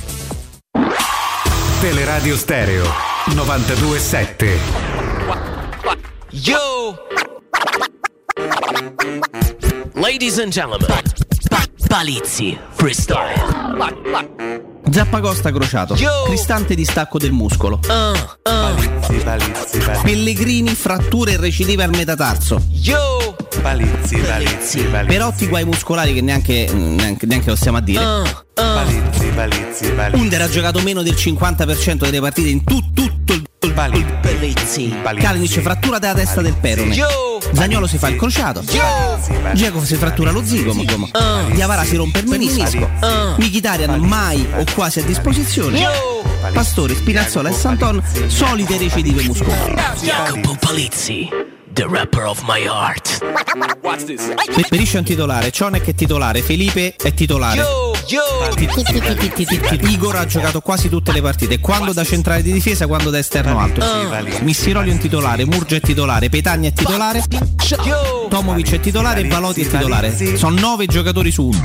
Teleradio 1.81 2.37
Stereo 2.37 2.85
927. 3.35 4.59
Yo! 6.31 6.95
Ladies 9.95 10.39
and 10.39 10.53
gentlemen, 10.53 10.87
Palizzi 11.89 12.57
Freestyle. 12.75 14.70
Zappacosta 14.91 15.51
crociato, 15.51 15.95
cristante 16.25 16.75
distacco 16.75 17.17
del 17.17 17.31
muscolo. 17.31 17.79
Palizzi, 17.79 19.13
palizzi, 19.23 19.79
Pellegrini, 20.03 20.75
fratture 20.75 21.33
e 21.33 21.37
recidive 21.37 21.83
al 21.83 21.91
metatarso. 21.91 22.61
Yo! 22.69 23.35
Palizzi, 23.61 24.17
palizzi, 24.17 24.81
Perotti 25.05 25.47
guai 25.47 25.65
muscolari 25.65 26.13
che 26.13 26.21
neanche, 26.21 26.67
neanche, 26.73 27.25
neanche 27.25 27.49
lo 27.49 27.55
stiamo 27.55 27.77
a 27.77 27.81
dire. 27.81 28.03
Palizzi, 28.53 29.27
palizzi, 29.27 29.93
Under 30.11 30.41
ha 30.41 30.49
giocato 30.49 30.81
meno 30.81 31.01
del 31.01 31.13
50% 31.13 31.95
delle 31.99 32.19
partite 32.19 32.49
in 32.49 32.63
tu- 32.63 32.91
tutto 32.93 33.33
il 33.33 33.40
il 33.63 33.73
Palizzi. 34.21 34.95
Kalinic 35.19 35.59
frattura 35.59 35.99
della 35.99 36.15
testa 36.15 36.41
del 36.41 36.55
perone. 36.59 36.95
Zagnolo 37.53 37.85
si 37.85 37.97
fa 37.99 38.07
il 38.09 38.15
crociato. 38.15 38.63
Dzeko 39.53 39.83
si 39.83 39.95
frattura 39.95 40.31
lo 40.31 40.43
zigomo. 40.43 40.83
Diavara 41.51 41.83
si 41.83 41.95
rompe 41.95 42.19
il 42.19 42.27
menisco. 42.27 42.89
Mkhitaryan 43.37 43.99
mai 43.99 44.47
o 44.55 44.63
quasi 44.73 44.99
a 44.99 45.03
disposizione. 45.03 45.85
Pastore, 46.53 46.95
Spinazzola 46.95 47.49
e 47.49 47.53
Santon 47.53 48.01
solite 48.27 48.77
recidive 48.77 49.21
muscolari. 49.23 49.75
Jacopo 50.01 50.57
Palizzi, 50.59 51.29
the 51.71 51.85
rapper 51.87 52.25
of 52.25 52.41
my 52.47 52.65
heart. 52.65 53.19
Perisce 54.69 54.95
è 54.95 54.99
un 54.99 55.05
titolare, 55.05 55.51
Cionek 55.51 55.85
è 55.85 55.93
titolare, 55.93 56.41
Felipe 56.41 56.95
è 56.95 57.13
titolare. 57.13 57.90
Igor 59.87 60.15
ha 60.15 60.25
giocato 60.25 60.59
quasi 60.61 60.89
tutte 60.89 61.11
le 61.11 61.21
partite, 61.21 61.59
quando 61.59 61.93
da 61.93 62.03
centrale 62.03 62.41
di 62.41 62.51
difesa, 62.51 62.87
quando 62.87 63.09
da 63.09 63.17
esterno 63.19 63.59
alto. 63.59 63.81
Missiroli 64.41 64.89
è 64.89 64.93
un 64.93 64.99
titolare, 64.99 65.45
Murgia 65.45 65.77
è 65.77 65.79
titolare, 65.79 66.29
Petagna 66.29 66.69
è 66.69 66.73
titolare, 66.73 67.23
Tomovic 68.29 68.71
è 68.73 68.79
titolare 68.79 69.21
e 69.21 69.27
Valotti 69.27 69.61
è 69.61 69.67
titolare. 69.67 70.37
Sono 70.37 70.59
nove 70.59 70.87
giocatori 70.87 71.31
su 71.31 71.45
uno. 71.45 71.61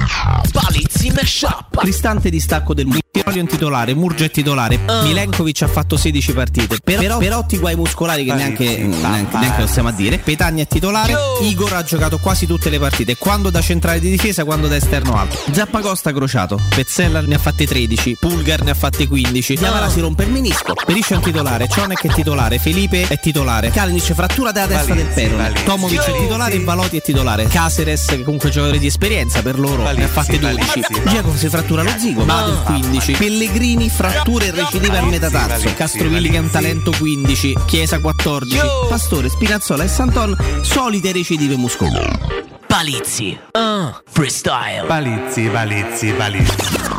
Palizzi 0.53 1.11
mashup. 1.11 1.79
Cristante 1.79 2.31
distacco 2.31 2.75
del 2.75 2.87
Missiroli 3.17 3.39
è 3.39 3.41
un 3.41 3.47
titolare, 3.49 3.95
Murgia 3.95 4.25
è 4.27 4.31
titolare, 4.31 4.79
Milenkovic 5.03 5.63
ha 5.63 5.69
fatto 5.69 5.97
16 5.97 6.33
partite. 6.33 6.79
Per- 6.85 6.99
però 6.99 7.17
Perotti 7.17 7.57
guai 7.57 7.75
muscolari 7.75 8.25
che 8.25 8.35
neanche, 8.35 8.77
neanche, 8.77 9.39
neanche 9.39 9.61
lo 9.63 9.67
stiamo 9.67 9.89
a 9.89 9.93
dire. 9.93 10.19
Petagna 10.19 10.63
è 10.63 10.67
titolare, 10.67 11.15
Igor 11.43 11.73
ha 11.73 11.83
giocato 11.83 12.19
quasi 12.19 12.47
tutte 12.47 12.69
le 12.69 12.79
partite, 12.79 13.17
quando 13.17 13.49
da 13.49 13.63
centrale 13.63 14.01
di 14.01 14.11
difesa, 14.11 14.45
quando 14.45 14.69
da 14.69 14.77
esterno 14.77 15.17
alto. 15.17 15.39
Zappacosta 15.51 16.13
crociato, 16.13 16.61
Pezzella 16.75 17.23
ne 17.23 17.37
ha 17.37 17.39
fatte 17.39 17.67
13, 17.67 18.17
Pulgar 18.21 18.63
ne 18.63 18.73
ha 18.73 18.75
fatte 18.75 19.07
15, 19.09 19.55
Diavara 19.57 19.89
si 19.89 20.01
rompe 20.01 20.25
il 20.25 20.31
menisco, 20.31 20.75
Perisce 20.85 21.15
è 21.15 21.17
un 21.17 21.23
titolare, 21.23 21.69
Cionek 21.69 22.03
è 22.07 22.13
titolare, 22.13 22.59
Felipe 22.59 23.07
è 23.09 23.19
titolare, 23.19 23.71
Kalinic 23.71 24.13
frattura 24.13 24.53
della 24.53 24.67
testa 24.67 24.93
del 24.95 25.07
perone, 25.07 25.53
Tomovic 25.65 26.05
è 26.05 26.13
titolare 26.19 26.55
e 26.55 26.61
Valotti 26.61 26.97
è 26.99 27.03
titolare, 27.03 27.47
Caceres 27.47 28.05
che 28.07 28.23
comunque 28.23 28.51
giocatore 28.51 28.79
di 28.79 28.87
esperienza 28.87 29.41
per 29.41 29.59
loro 29.59 29.91
ne 29.91 30.05
ha 30.05 30.09
fatte 30.09 30.39
12, 30.39 30.83
Giacomo 31.07 31.35
si 31.37 31.49
frattura 31.49 31.83
lo 31.83 31.93
zigo, 31.97 32.25
Mader 32.25 32.63
15, 32.65 33.06
Pellegrini 33.13 33.89
fratture 33.89 34.47
e 34.47 34.51
recidive 34.51 34.99
al 34.99 35.07
metatarso, 35.07 35.73
Castrovilli 35.75 36.31
che 36.31 36.37
è 36.37 36.41
un 36.41 36.51
talento 36.51 36.93
15, 36.97 37.55
Chiesa 37.67 38.01
14, 38.01 38.59
Pastore, 38.89 39.29
Spinazzola 39.29 39.85
e 39.85 39.89
Santon 39.89 40.37
solite 40.63 41.13
recidive 41.13 41.57
muscolari. 41.57 42.19
Palizzi. 42.67 43.39
Ah, 43.53 44.03
freestyle. 44.07 44.85
Palizzi, 44.87 45.43
palizzi, 45.43 46.13
palizzi. 46.13 46.96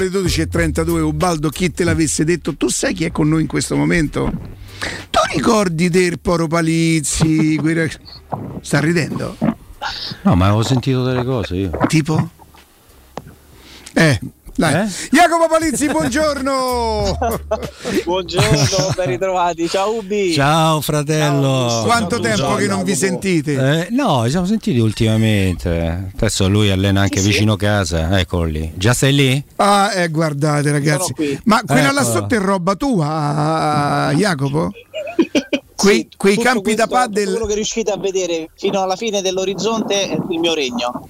Eh, 0.00 0.08
sono 0.08 0.08
le 0.08 0.08
12.32, 0.08 1.00
Ubaldo, 1.00 1.48
chi 1.50 1.70
te 1.70 1.84
l'avesse 1.84 2.24
detto? 2.24 2.54
Tu 2.54 2.68
sai 2.68 2.94
chi 2.94 3.04
è 3.04 3.10
con 3.10 3.28
noi 3.28 3.42
in 3.42 3.46
questo 3.46 3.76
momento? 3.76 4.32
Tu 5.10 5.18
ricordi 5.34 5.88
del 5.90 6.18
Poro 6.18 6.46
Palizzi? 6.46 7.56
quei 7.60 7.74
rag- 7.74 8.00
Sta 8.62 8.80
ridendo? 8.80 9.36
No, 10.22 10.34
ma 10.36 10.46
avevo 10.46 10.62
sentito 10.62 11.04
delle 11.04 11.24
cose 11.24 11.56
io. 11.56 11.70
Tipo? 11.86 12.30
Eh, 13.92 14.18
dai. 14.60 14.88
Jacopo 15.10 15.48
Palizzi, 15.48 15.86
buongiorno! 15.88 17.18
Buongiorno, 18.04 18.92
ben 18.94 19.06
ritrovati. 19.06 19.68
Ciao 19.68 19.94
Ubi. 19.96 20.32
Ciao 20.32 20.80
fratello. 20.80 21.82
Quanto 21.84 22.20
tempo 22.20 22.54
che 22.56 22.66
non 22.66 22.82
vi 22.84 22.94
sentite? 22.94 23.52
Eh, 23.52 23.88
no, 23.90 24.22
ci 24.24 24.30
siamo 24.30 24.46
sentiti 24.46 24.78
ultimamente. 24.78 26.10
Adesso 26.14 26.48
lui 26.48 26.70
allena 26.70 27.00
anche 27.02 27.18
Sì, 27.18 27.24
sì. 27.24 27.30
vicino 27.30 27.56
casa. 27.56 28.18
Eccolo 28.18 28.44
lì. 28.44 28.72
Già 28.76 28.92
sei 28.92 29.14
lì? 29.14 29.44
Ah, 29.56 29.92
eh, 29.94 30.08
guardate 30.08 30.70
ragazzi. 30.70 31.14
Ma 31.44 31.62
quella 31.66 31.90
là 31.92 32.02
Ecco. 32.02 32.10
sotto 32.10 32.34
è 32.34 32.38
roba 32.38 32.74
tua, 32.74 34.12
Jacopo? 34.14 34.70
Quei, 35.80 36.08
quei 36.16 36.36
campi 36.36 36.74
da 36.74 36.86
questo- 36.86 37.06
paddle, 37.06 37.24
Quello 37.24 37.46
che 37.46 37.54
riuscite 37.54 37.90
a 37.90 37.96
vedere 37.96 38.50
fino 38.54 38.82
alla 38.82 38.96
fine 38.96 39.22
dell'orizzonte 39.22 40.10
è 40.10 40.18
il 40.28 40.38
mio 40.38 40.52
regno. 40.54 41.08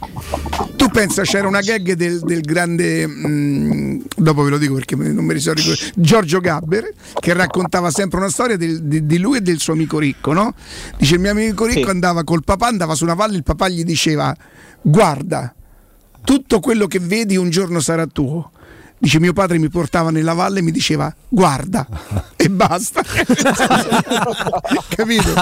tu 0.76 0.89
pensa 0.89 1.23
c'era 1.23 1.47
una 1.49 1.60
gag 1.60 1.92
del, 1.92 2.20
del 2.20 2.40
grande, 2.40 3.07
mm, 3.07 4.00
dopo 4.16 4.42
ve 4.42 4.50
lo 4.50 4.58
dico 4.58 4.74
perché 4.74 4.94
non 4.97 5.24
mi 5.24 5.34
ricordo, 5.34 5.60
Giorgio 5.97 6.39
Gabber, 6.40 6.92
che 7.18 7.32
raccontava 7.34 7.90
sempre 7.90 8.18
una 8.18 8.31
storia 8.31 8.57
del- 8.57 8.82
di, 8.84 9.05
di 9.07 9.18
lui 9.18 9.39
e 9.39 9.40
del 9.40 9.58
suo 9.58 9.73
amico 9.74 9.99
ricco, 9.99 10.32
no? 10.32 10.55
Dice 10.97 11.15
il 11.15 11.20
mio 11.20 11.32
amico 11.32 11.66
ricco 11.66 11.90
andava 11.90 12.23
col 12.24 12.44
papà, 12.44 12.68
andava 12.68 12.94
su 12.94 13.05
una 13.05 13.15
valle, 13.15 13.36
il 13.36 13.42
papà 13.42 13.68
gli 13.68 13.82
diceva 13.84 14.34
guarda, 14.81 15.52
tutto 16.24 16.60
quello 16.60 16.86
che 16.86 16.99
vedi 17.00 17.36
un 17.36 17.50
giorno 17.50 17.81
sarà 17.81 18.07
tuo. 18.07 18.52
Dice 19.02 19.18
mio 19.18 19.32
padre 19.32 19.56
mi 19.58 19.70
portava 19.70 20.10
nella 20.10 20.34
valle 20.34 20.58
e 20.58 20.62
mi 20.62 20.70
diceva 20.70 21.14
guarda 21.26 21.86
e 22.36 22.50
basta. 22.50 23.00
Capito? 24.88 25.32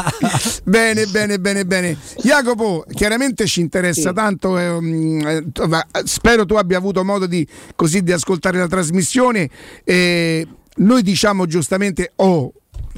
Bene, 0.62 1.06
bene, 1.06 1.38
bene, 1.40 1.66
bene. 1.66 1.98
Jacopo, 2.22 2.84
chiaramente 2.94 3.46
ci 3.46 3.60
interessa 3.60 4.10
Sì. 4.10 4.14
tanto. 4.14 4.56
eh, 4.58 4.80
mm, 4.80 5.20
eh, 5.26 5.44
va- 5.66 5.84
spero 6.04 6.46
tu 6.46 6.54
abbia 6.54 6.78
avuto 6.78 7.02
modo 7.04 7.26
di, 7.26 7.44
così, 7.74 8.02
di 8.02 8.12
ascoltare 8.12 8.58
la 8.58 8.68
trasmissione. 8.68 9.50
Eh, 9.82 10.46
noi 10.76 11.02
diciamo 11.02 11.46
giustamente, 11.46 12.12
oh, 12.16 12.52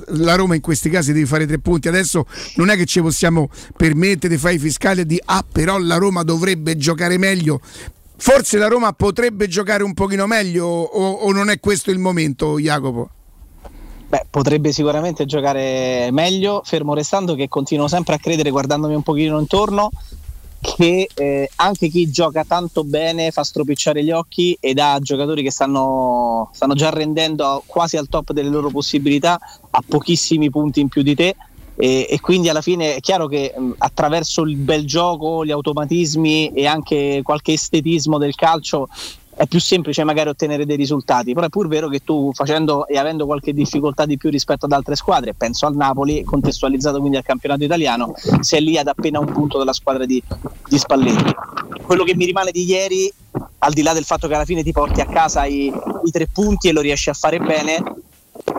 la 0.09 0.35
Roma 0.35 0.55
in 0.57 0.61
questi 0.61 0.91
casi 0.91 1.15
deve 1.15 1.25
fare 1.27 1.47
tre 1.47 1.59
punti. 1.59 1.89
Adesso 1.89 2.27
non 2.57 2.69
è 2.69 2.77
che 2.77 2.85
ci 2.85 3.01
possiamo 3.01 3.49
permettere 3.75 4.35
di 4.35 4.39
fare 4.41 4.55
i 4.55 4.59
fiscali 4.59 5.01
e 5.01 5.07
di 5.07 5.19
ah, 5.25 5.43
però 5.51 5.79
la 5.79 5.97
Roma 5.97 6.23
dovrebbe 6.23 6.77
giocare 6.77 7.17
meglio. 7.17 7.61
Forse 8.23 8.59
la 8.59 8.69
Roma 8.69 8.93
potrebbe 8.93 9.49
giocare 9.49 9.83
un 9.83 9.95
pochino 9.95 10.27
meglio 10.27 10.67
o, 10.67 11.11
o 11.11 11.33
non 11.33 11.49
è 11.49 11.59
questo 11.59 11.91
il 11.91 11.99
momento, 11.99 12.59
Jacopo? 12.59 13.09
Beh, 14.09 14.27
potrebbe 14.29 14.73
sicuramente 14.73 15.25
giocare 15.25 16.11
meglio, 16.13 16.61
fermo 16.63 16.93
restando 16.93 17.35
che 17.35 17.49
continuo 17.49 17.89
sempre 17.89 18.17
a 18.17 18.19
credere, 18.19 18.51
guardandomi 18.51 18.95
un 18.95 19.03
pochino 19.03 19.41
intorno, 19.41 19.89
che 20.61 21.09
eh, 21.15 21.51
anche 21.57 21.89
chi 21.89 22.11
gioca 22.11 22.45
tanto 22.45 22.85
bene 22.85 23.31
fa 23.31 23.43
stropicciare 23.43 24.05
gli 24.05 24.11
occhi 24.11 24.55
ed 24.61 24.79
ha 24.81 24.99
giocatori 25.01 25.43
che 25.43 25.51
stanno, 25.51 26.51
stanno 26.53 26.75
già 26.75 26.91
rendendo 26.91 27.63
quasi 27.65 27.97
al 27.97 28.11
top 28.11 28.33
delle 28.33 28.51
loro 28.51 28.69
possibilità 28.69 29.39
a 29.71 29.83
pochissimi 29.87 30.51
punti 30.51 30.81
in 30.81 30.89
più 30.89 31.01
di 31.01 31.15
te. 31.15 31.35
E, 31.81 32.07
e 32.11 32.21
quindi 32.21 32.51
alla 32.51 32.61
fine 32.61 32.97
è 32.97 33.01
chiaro 33.01 33.27
che 33.27 33.55
mh, 33.57 33.71
attraverso 33.79 34.43
il 34.43 34.57
bel 34.57 34.85
gioco, 34.85 35.47
gli 35.47 35.51
automatismi 35.51 36.53
e 36.53 36.67
anche 36.67 37.21
qualche 37.23 37.55
estetismo 37.55 38.19
del 38.19 38.35
calcio 38.35 38.89
è 39.35 39.47
più 39.47 39.59
semplice 39.59 40.05
magari 40.05 40.29
ottenere 40.29 40.67
dei 40.67 40.77
risultati, 40.77 41.33
però 41.33 41.47
è 41.47 41.49
pur 41.49 41.67
vero 41.67 41.89
che 41.89 42.01
tu 42.05 42.31
facendo 42.35 42.87
e 42.87 42.99
avendo 42.99 43.25
qualche 43.25 43.55
difficoltà 43.55 44.05
di 44.05 44.19
più 44.19 44.29
rispetto 44.29 44.67
ad 44.67 44.73
altre 44.73 44.95
squadre, 44.97 45.33
penso 45.33 45.65
al 45.65 45.75
Napoli, 45.75 46.23
contestualizzato 46.23 46.99
quindi 46.99 47.17
al 47.17 47.23
campionato 47.23 47.65
italiano, 47.65 48.13
sei 48.41 48.63
lì 48.63 48.77
ad 48.77 48.89
appena 48.89 49.19
un 49.19 49.33
punto 49.33 49.57
dalla 49.57 49.73
squadra 49.73 50.05
di, 50.05 50.23
di 50.69 50.77
Spalletti. 50.79 51.33
Quello 51.83 52.05
che 52.05 52.15
mi 52.15 52.27
rimane 52.27 52.51
di 52.51 52.65
ieri, 52.67 53.11
al 53.61 53.73
di 53.73 53.81
là 53.81 53.95
del 53.95 54.05
fatto 54.05 54.29
che 54.29 54.35
alla 54.35 54.45
fine 54.45 54.63
ti 54.63 54.73
porti 54.73 55.01
a 55.01 55.07
casa 55.07 55.47
i, 55.47 55.73
i 56.05 56.11
tre 56.11 56.29
punti 56.31 56.69
e 56.69 56.73
lo 56.73 56.83
riesci 56.83 57.09
a 57.09 57.15
fare 57.15 57.39
bene, 57.39 57.83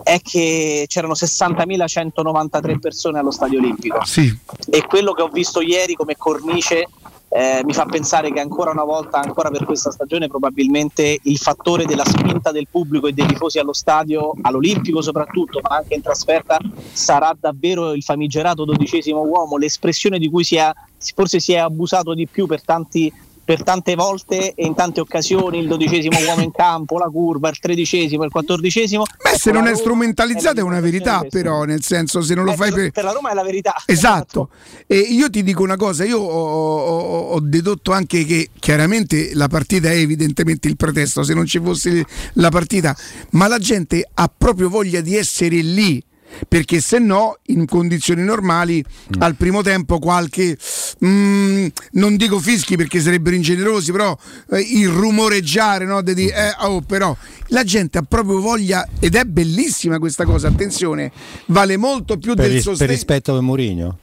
è 0.03 0.19
che 0.21 0.85
c'erano 0.87 1.13
60.193 1.13 2.79
persone 2.79 3.19
allo 3.19 3.31
Stadio 3.31 3.59
Olimpico 3.59 4.03
Sì. 4.05 4.35
e 4.69 4.85
quello 4.85 5.13
che 5.13 5.21
ho 5.21 5.27
visto 5.27 5.61
ieri 5.61 5.93
come 5.93 6.15
cornice 6.17 6.87
eh, 7.33 7.61
mi 7.63 7.73
fa 7.73 7.85
pensare 7.85 8.29
che 8.29 8.41
ancora 8.41 8.71
una 8.71 8.83
volta, 8.83 9.19
ancora 9.21 9.49
per 9.49 9.63
questa 9.63 9.89
stagione, 9.89 10.27
probabilmente 10.27 11.17
il 11.23 11.37
fattore 11.37 11.85
della 11.85 12.03
spinta 12.03 12.51
del 12.51 12.67
pubblico 12.69 13.07
e 13.07 13.13
dei 13.13 13.25
tifosi 13.25 13.57
allo 13.57 13.71
stadio, 13.71 14.33
all'Olimpico 14.41 15.01
soprattutto, 15.01 15.61
ma 15.63 15.77
anche 15.77 15.93
in 15.93 16.01
trasferta, 16.01 16.57
sarà 16.91 17.33
davvero 17.39 17.93
il 17.93 18.03
famigerato 18.03 18.65
dodicesimo 18.65 19.21
uomo, 19.21 19.55
l'espressione 19.55 20.19
di 20.19 20.29
cui 20.29 20.43
si 20.43 20.57
è, 20.57 20.69
forse 21.15 21.39
si 21.39 21.53
è 21.53 21.57
abusato 21.57 22.13
di 22.13 22.27
più 22.27 22.47
per 22.47 22.63
tanti 22.65 23.09
per 23.43 23.63
tante 23.63 23.95
volte 23.95 24.53
e 24.53 24.65
in 24.65 24.73
tante 24.75 24.99
occasioni 24.99 25.59
il 25.59 25.67
dodicesimo 25.67 26.17
uomo 26.27 26.41
in 26.41 26.51
campo, 26.51 26.97
la 26.97 27.07
curva, 27.09 27.49
il 27.49 27.59
tredicesimo, 27.59 28.23
il 28.23 28.31
quattordicesimo. 28.31 29.03
Beh, 29.21 29.37
se 29.37 29.51
non 29.51 29.67
è 29.67 29.75
strumentalizzata 29.75 30.59
è 30.59 30.63
una 30.63 30.79
verità, 30.79 31.25
però, 31.29 31.63
nel 31.63 31.83
senso, 31.83 32.21
se 32.21 32.33
non 32.35 32.45
lo 32.45 32.51
Eh, 32.51 32.55
fai 32.55 32.69
per, 32.71 32.79
per. 32.81 32.91
per 32.91 33.03
la 33.03 33.11
Roma 33.11 33.31
è 33.31 33.33
la 33.33 33.43
verità. 33.43 33.73
Esatto, 33.85 34.49
e 34.87 34.97
io 34.97 35.29
ti 35.29 35.43
dico 35.43 35.63
una 35.63 35.75
cosa, 35.77 36.03
io 36.05 36.19
ho, 36.19 36.79
ho- 36.79 37.29
ho 37.31 37.39
dedotto 37.39 37.91
anche 37.91 38.25
che 38.25 38.49
chiaramente 38.59 39.31
la 39.33 39.47
partita 39.47 39.89
è 39.89 39.95
evidentemente 39.95 40.67
il 40.67 40.75
pretesto, 40.77 41.23
se 41.23 41.33
non 41.33 41.45
ci 41.45 41.59
fosse 41.59 42.05
la 42.33 42.49
partita, 42.49 42.95
ma 43.31 43.47
la 43.47 43.59
gente 43.59 44.07
ha 44.13 44.31
proprio 44.35 44.69
voglia 44.69 45.01
di 45.01 45.15
essere 45.15 45.57
lì. 45.61 46.01
Perché 46.47 46.79
se 46.81 46.99
no, 46.99 47.37
in 47.47 47.65
condizioni 47.65 48.23
normali, 48.23 48.83
al 49.19 49.35
primo 49.35 49.61
tempo 49.61 49.99
qualche, 49.99 50.57
mm, 51.05 51.67
non 51.93 52.15
dico 52.15 52.39
fischi 52.39 52.75
perché 52.75 52.99
sarebbero 52.99 53.35
ingenerosi, 53.35 53.91
però 53.91 54.17
eh, 54.51 54.59
il 54.59 54.87
rumoreggiare, 54.89 55.85
no? 55.85 56.01
di 56.01 56.27
eh, 56.27 56.53
oh, 56.61 56.81
però 56.81 57.15
la 57.47 57.63
gente 57.63 57.97
ha 57.97 58.03
proprio 58.07 58.39
voglia, 58.39 58.87
ed 58.99 59.15
è 59.15 59.23
bellissima 59.25 59.99
questa 59.99 60.25
cosa, 60.25 60.47
attenzione, 60.47 61.11
vale 61.47 61.77
molto 61.77 62.17
più 62.17 62.33
Per, 62.33 62.45
del 62.45 62.53
ris- 62.53 62.63
per 62.63 62.71
sostegno. 62.73 62.91
rispetto 62.91 63.33
per 63.33 63.41
Mourinho. 63.41 63.97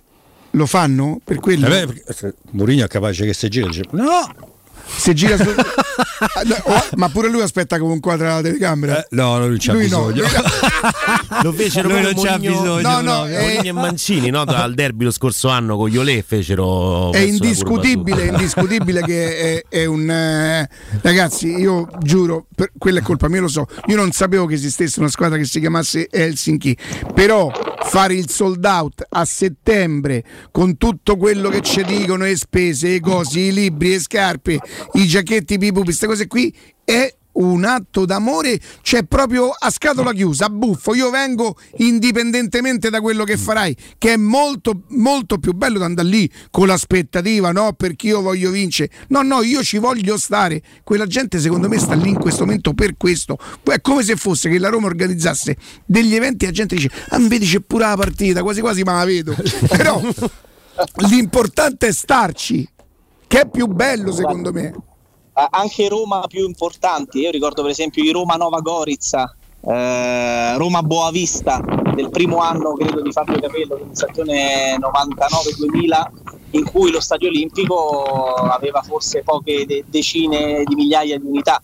Lo 0.53 0.67
fanno 0.67 1.21
per 1.23 1.41
quello? 1.41 1.67
Eh 1.67 1.87
beh, 1.87 2.03
se 2.13 2.35
Mourinho 2.53 2.85
è 2.85 2.89
capace 2.89 3.25
che 3.27 3.35
si 3.35 3.49
gira. 3.49 3.67
dice, 3.67 3.83
No! 3.93 4.57
Se 4.97 5.13
gira 5.15 5.37
su... 5.37 5.55
Ah, 6.21 6.43
no, 6.45 6.57
oh, 6.65 6.85
ma 6.97 7.09
pure 7.11 7.29
lui 7.29 7.43
aspetta 7.43 7.79
come 7.79 7.93
un 7.93 8.01
quadro 8.01 8.27
alla 8.27 8.41
telecamera. 8.41 8.99
Eh, 8.99 9.07
no, 9.11 9.39
lui 9.39 9.49
non 9.51 9.57
c'ha 9.61 9.73
Lui 9.73 9.89
no, 9.89 10.07
bisogno. 10.07 10.23
no. 10.23 11.43
Lo 11.43 11.53
fecero 11.53 11.89
Lui 11.89 12.03
non 12.03 12.15
c'ha 12.15 12.39
bisogno, 12.39 12.81
No, 12.81 13.01
no, 13.01 13.27
Mourinho 13.27 13.63
eh, 13.63 13.67
e 13.69 13.73
Mancini 13.73 14.31
no? 14.31 14.41
al 14.41 14.75
derby 14.75 15.05
lo 15.05 15.13
scorso 15.13 15.49
anno 15.49 15.77
con 15.77 15.89
gli 15.89 15.97
Olè 15.97 16.23
fecero 16.27 17.13
È 17.13 17.19
indiscutibile, 17.19 18.25
è 18.25 18.31
indiscutibile 18.31 19.03
che 19.03 19.37
è, 19.39 19.65
è 19.69 19.85
un 19.85 20.11
eh, 20.11 20.69
ragazzi. 21.03 21.47
Io 21.49 21.87
giuro, 22.01 22.47
per, 22.55 22.73
quella 22.77 22.99
è 22.99 23.03
colpa 23.03 23.29
mia, 23.29 23.41
lo 23.41 23.49
so. 23.49 23.67
Io 23.87 23.97
non 23.97 24.11
sapevo 24.11 24.47
che 24.47 24.55
esistesse 24.55 24.99
una 24.99 25.09
squadra 25.09 25.39
che 25.39 25.45
si 25.45 25.61
chiamasse 25.61 26.09
Helsinki, 26.11 26.77
però 27.15 27.51
fare 27.85 28.15
il 28.15 28.29
sold 28.29 28.65
out 28.65 29.05
a 29.09 29.25
settembre 29.25 30.23
con 30.51 30.77
tutto 30.77 31.17
quello 31.17 31.49
che 31.49 31.61
ci 31.61 31.83
dicono, 31.85 32.25
le 32.25 32.37
spese, 32.37 32.89
le 32.89 33.01
cose, 33.01 33.41
i 33.41 33.53
libri, 33.53 33.91
le 33.91 34.01
scarpe, 34.01 34.59
i 34.95 35.07
giacchetti, 35.07 35.55
i 35.55 35.59
pupi, 35.59 35.85
queste 35.85 36.07
cose 36.07 36.27
qui 36.27 36.55
è 36.85 37.13
un 37.39 37.65
atto 37.65 38.05
d'amore, 38.05 38.59
c'è 38.83 39.05
proprio 39.05 39.51
a 39.51 39.71
scatola 39.71 40.13
chiusa, 40.13 40.49
buffo. 40.49 40.95
Io 40.95 41.11
vengo 41.11 41.57
indipendentemente 41.77 42.91
da 42.91 43.01
quello 43.01 43.25
che 43.25 43.37
farai, 43.37 43.77
che 43.97 44.15
è 44.15 44.17
molto, 44.17 44.83
molto 44.89 45.39
più 45.39 45.53
bello 45.53 45.79
da 45.79 45.85
andare 45.85 46.09
lì 46.09 46.31
con 46.51 46.67
l'aspettativa, 46.67 47.53
no? 47.53 47.73
Perché 47.75 48.09
io 48.09 48.21
voglio 48.21 48.51
vincere. 48.51 48.91
No, 49.09 49.23
no, 49.23 49.43
io 49.43 49.63
ci 49.63 49.79
voglio 49.79 50.19
stare. 50.19 50.63
Quella 50.83 51.07
gente, 51.07 51.39
secondo 51.39 51.69
me, 51.69 51.79
sta 51.79 51.95
lì 51.95 52.09
in 52.09 52.19
questo 52.19 52.45
momento 52.45 52.75
per 52.75 52.97
questo. 52.97 53.39
È 53.63 53.81
come 53.81 54.03
se 54.03 54.17
fosse 54.17 54.49
che 54.49 54.59
la 54.59 54.69
Roma 54.69 54.87
organizzasse 54.87 55.57
degli 55.87 56.15
eventi 56.15 56.45
e 56.45 56.49
la 56.49 56.55
gente 56.55 56.75
dice: 56.75 56.91
Ah, 57.11 57.19
vedi 57.19 57.47
c'è 57.47 57.61
pure 57.61 57.85
la 57.85 57.97
partita, 57.97 58.43
quasi 58.43 58.61
quasi 58.61 58.83
ma 58.83 58.95
la 58.95 59.05
vedo. 59.05 59.35
Però 59.69 60.03
l'importante 61.09 61.89
è 61.89 61.93
starci, 61.93 62.69
che 63.29 63.43
è 63.43 63.49
più 63.49 63.67
bello 63.67 64.11
secondo 64.11 64.53
me. 64.53 64.75
anche 65.51 65.89
Roma 65.89 66.25
più 66.27 66.45
importanti. 66.45 67.21
Io 67.21 67.31
ricordo 67.31 67.63
per 67.63 67.71
esempio 67.71 68.03
i 68.03 68.11
Roma 68.11 68.35
Nova 68.35 68.59
Gorizia, 68.59 69.33
eh, 69.61 70.57
Roma 70.57 70.83
Boavista 70.83 71.63
del 71.95 72.11
primo 72.11 72.39
anno 72.39 72.73
credo 72.73 73.03
di 73.03 73.13
Fabio 73.13 73.39
Capello, 73.39 73.77
quindi 73.77 73.95
stagione 73.95 74.77
99-2000, 74.79 76.11
in 76.53 76.65
cui 76.65 76.91
lo 76.91 77.01
Stadio 77.01 77.29
Olimpico 77.29 78.05
aveva 78.05 78.83
forse 78.83 79.23
poche 79.23 79.67
de- 79.67 79.85
decine 79.87 80.65
di 80.65 80.75
migliaia 80.75 81.19
di 81.19 81.27
unità. 81.27 81.63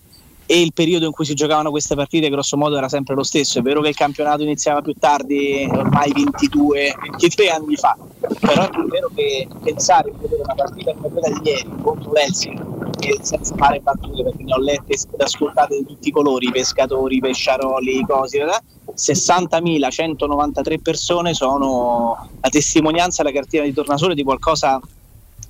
E 0.55 0.61
il 0.61 0.73
periodo 0.73 1.07
in 1.07 1.11
cui 1.11 1.25
si 1.25 1.35
giocavano 1.35 1.73
queste 1.73 1.97
partite, 1.97 2.31
grosso 2.31 2.57
modo, 2.57 2.77
era 2.77 2.89
sempre 2.89 3.17
lo 3.17 3.25
stesso. 3.25 3.59
È 3.59 3.63
vero 3.63 3.81
che 3.81 3.89
il 3.89 3.97
campionato 3.97 4.45
iniziava 4.45 4.83
più 4.83 4.95
tardi, 4.97 5.69
ormai 5.69 6.13
22, 6.13 6.95
23 7.11 7.49
anni 7.49 7.75
fa, 7.75 7.97
però 8.39 8.63
è 8.63 8.85
vero 8.89 9.11
che 9.13 9.49
pensare 9.65 10.13
di 10.13 10.17
vedere 10.21 10.43
una 10.43 10.55
partita 10.55 10.93
come 10.95 11.09
quella 11.09 11.29
di 11.37 11.41
ieri 11.49 11.69
contro 11.83 12.13
l'Helsinki 12.13 12.63
che 13.01 13.19
senza 13.23 13.57
fare 13.57 13.81
battute 13.81 14.23
perché 14.23 14.45
ne 14.45 14.55
ho 14.55 14.61
lette 14.61 14.93
ed 14.93 15.21
ascoltate 15.21 15.77
di 15.77 15.87
tutti 15.87 16.11
i 16.11 16.13
colori, 16.13 16.49
pescatori, 16.53 17.19
pesciaroli, 17.19 17.99
i 17.99 18.07
cosi, 18.07 18.37
eh, 18.37 18.47
60.193 18.95 20.81
persone 20.81 21.35
sono 21.35 22.29
la 22.41 22.49
testimonianza 22.49 23.25
la 23.25 23.33
cartina 23.33 23.65
di 23.65 23.73
tornasole 23.73 24.15
di 24.15 24.23
qualcosa 24.23 24.81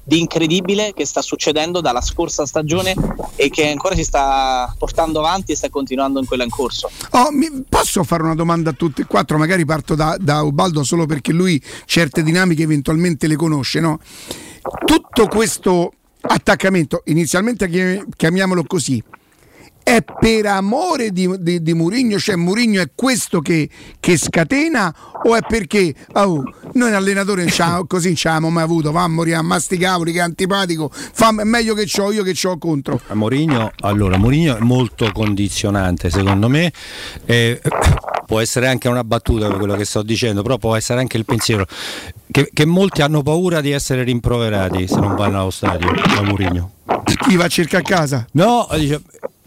di 0.05 0.21
incredibile 0.21 0.93
che 0.95 1.07
sta 1.07 1.23
succedendo 1.23 1.81
dalla 1.81 2.03
scorsa 2.03 2.45
stagione 2.47 2.95
e 3.37 3.49
che 3.49 3.69
ancora 3.69 3.95
si 3.95 4.05
sta 4.05 4.73
portando 4.79 5.19
avanti 5.19 5.53
e 5.53 5.57
sta 5.57 5.71
continuando 5.71 6.21
in 6.21 6.27
quella 6.27 6.45
in 6.45 6.51
corso. 6.51 6.91
Oh, 7.11 7.29
posso 7.69 8.05
fare 8.05 8.23
una 8.23 8.35
domanda 8.35 8.71
a 8.71 8.73
tutti 8.75 9.01
e 9.01 9.07
quattro? 9.07 9.39
Magari 9.39 9.65
parto 9.65 9.95
da, 9.95 10.17
da 10.21 10.43
Ubaldo 10.43 10.85
solo 10.85 11.07
perché 11.07 11.33
lui 11.33 11.61
certe 11.87 12.23
dinamiche 12.23 12.63
eventualmente 12.63 13.27
le 13.27 13.37
conosce, 13.37 13.81
no? 13.81 13.99
Tutto 14.85 15.27
questo 15.27 15.93
attaccamento, 16.21 17.03
inizialmente 17.07 17.69
chiam- 17.69 18.07
chiamiamolo 18.17 18.65
così, 18.65 19.03
è 19.85 20.03
per 20.03 20.47
amore 20.47 21.11
di, 21.11 21.31
di, 21.39 21.63
di 21.63 21.75
Murigno, 21.75 22.19
cioè 22.19 22.37
Murigno 22.37 22.81
è 22.81 22.91
questo 22.95 23.41
che, 23.41 23.69
che 24.01 24.17
scatena 24.17 24.93
o 25.25 25.37
è 25.37 25.41
perché 25.47 25.95
oh, 26.15 26.43
noi 26.73 26.93
allenatore 26.93 27.45
c'ha- 27.49 27.85
così 27.87 28.09
non 28.09 28.17
ci 28.17 28.27
abbiamo 28.27 28.51
mai 28.51 28.65
avuto, 28.65 28.91
va 28.93 29.03
a 29.03 29.09
morire 29.09 29.37
a 29.37 29.43
masticavoli 29.43 30.11
che 30.11 30.19
è 30.19 30.23
antipatico, 30.23 30.91
fa, 30.91 31.29
è 31.39 31.45
meglio 31.45 31.75
che 31.75 31.85
c'ho 31.85 32.11
io 32.13 32.23
che 32.23 32.33
c'ho 32.33 32.57
contro. 32.57 32.99
A 33.09 33.15
Mourinho, 33.15 33.73
allora, 33.81 34.17
Mourinho 34.17 34.57
è 34.57 34.61
molto 34.61 35.13
condizionante 35.13 36.09
secondo 36.09 36.49
me, 36.49 36.73
eh, 37.27 37.61
può 38.27 38.41
essere 38.41 38.69
anche 38.69 38.89
una 38.89 39.05
battuta 39.05 39.51
quello 39.51 39.77
che 39.77 39.85
sto 39.85 40.03
dicendo, 40.03 40.41
però 40.41 40.57
può 40.57 40.75
essere 40.75 41.01
anche 41.01 41.19
il 41.19 41.27
pensiero 41.27 41.67
che, 42.31 42.49
che 42.53 42.65
molti 42.65 43.03
hanno 43.03 43.23
paura 43.23 43.61
di 43.61 43.71
essere 43.71 44.03
rimproverati 44.03 44.89
se 44.89 44.99
non 44.99 45.15
vanno 45.15 45.41
allo 45.41 45.51
stadio 45.51 45.93
da 45.93 46.23
Mourinho. 46.23 46.71
Chi 47.05 47.37
va 47.37 47.45
a 47.45 47.49
cercare 47.49 47.83
a 47.83 47.87
casa? 47.87 48.27
No, 48.33 48.67
dice, 48.73 49.01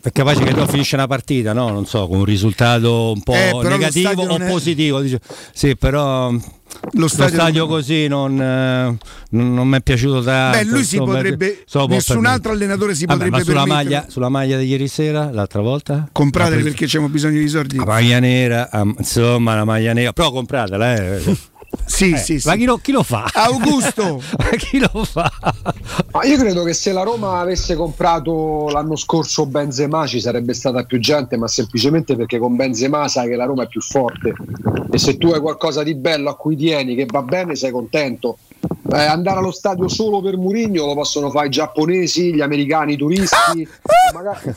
è 0.08 0.12
capace 0.12 0.44
che 0.44 0.54
tu 0.54 0.66
finisce 0.68 0.96
una 0.96 1.08
partita, 1.08 1.54
no? 1.54 1.70
Non 1.70 1.86
so, 1.86 2.08
con 2.08 2.20
un 2.20 2.26
risultato 2.26 3.12
un 3.12 3.22
po' 3.22 3.34
Eh, 3.34 3.52
lo 3.52 3.62
negativo 3.68 4.10
stadio 4.14 4.32
o 4.34 4.38
è- 4.38 4.48
positivo. 4.50 5.02
dice- 5.02 5.20
Sì, 5.54 5.76
però 5.76 6.32
lo 6.92 7.08
stadio 7.08 7.34
stadio, 7.34 7.60
non- 7.66 7.70
così 7.70 8.08
non, 8.08 8.42
eh, 8.42 8.98
non, 9.32 9.68
mi 9.68 9.78
è 9.78 9.82
piaciuto 9.82 10.22
tanto. 10.22 10.58
Beh, 10.58 10.64
lui 10.66 10.84
si 10.84 10.96
insomma, 10.96 11.16
potrebbe- 11.16 11.64
lo 11.72 11.86
può 11.86 11.96
nessun 11.96 12.26
altro 12.26 12.52
allenatore 12.54 12.96
si 12.96 13.06
Vabbè, 13.06 13.18
potrebbe 13.30 13.38
ma 13.38 13.44
sulla 13.44 13.66
maglia, 13.66 14.06
sulla 14.08 14.30
maglia 14.30 14.58
di 14.58 14.66
ieri 14.68 14.88
sera, 14.88 15.30
l'altra 15.32 15.62
volta? 15.62 16.08
Preso- 16.12 16.64
perché 16.64 16.86
abbiamo 16.86 17.10
bisogno 17.10 17.40
di 17.40 17.48
soldi. 17.48 17.76
La 17.78 17.86
maglia 17.86 18.20
nera, 18.20 18.70
insomma, 18.98 19.56
la 19.56 19.66
maglia 19.66 19.94
nera, 19.94 20.14
però 20.14 20.32
compratela, 20.32 20.96
eh. 20.96 21.22
Sì, 21.86 22.12
Eh, 22.12 22.18
sì, 22.18 22.40
sì. 22.40 22.48
Ma 22.48 22.56
chi 22.56 22.66
lo, 22.66 22.78
chi 22.78 22.92
lo 22.92 23.04
fa? 23.04 23.30
Augusto! 23.34 24.22
Ma 24.38 24.50
chi 24.58 24.80
lo 24.80 25.04
fa? 25.04 25.32
Ma 26.12 26.24
io 26.24 26.38
credo 26.38 26.64
che 26.64 26.74
se 26.74 26.92
la 26.92 27.04
Roma 27.04 27.40
avesse 27.40 27.76
comprato 27.76 28.70
l'anno 28.70 28.96
scorso 28.96 29.46
Benzema 29.46 30.06
ci 30.06 30.20
sarebbe 30.22 30.54
stata 30.54 30.84
più 30.84 31.00
gente, 31.00 31.38
ma 31.38 31.48
semplicemente 31.48 32.16
perché 32.16 32.40
con 32.40 32.56
Benzema 32.56 33.08
sai 33.08 33.30
che 33.30 33.36
la 33.36 33.46
Roma 33.46 33.64
è 33.64 33.68
più 33.68 33.82
forte 33.82 34.34
e 34.92 34.98
se 34.98 35.18
tu 35.18 35.30
hai 35.30 35.40
qualcosa 35.42 35.84
di 35.84 35.96
bello 35.96 36.30
a 36.30 36.36
cui 36.36 36.56
tieni, 36.56 36.96
che 36.96 37.06
va 37.06 37.22
bene, 37.22 37.56
sei 37.56 37.72
contento. 37.72 38.38
Eh, 38.90 39.04
andare 39.04 39.40
allo 39.40 39.52
stadio 39.52 39.90
solo 39.90 40.22
per 40.22 40.38
Murigno 40.38 40.86
lo 40.86 40.94
possono 40.94 41.30
fare 41.30 41.48
i 41.48 41.50
giapponesi, 41.50 42.34
gli 42.34 42.40
americani, 42.40 42.94
i 42.94 42.98
turisti, 42.98 43.36
o 43.84 44.14
magari, 44.14 44.40
o 44.48 44.54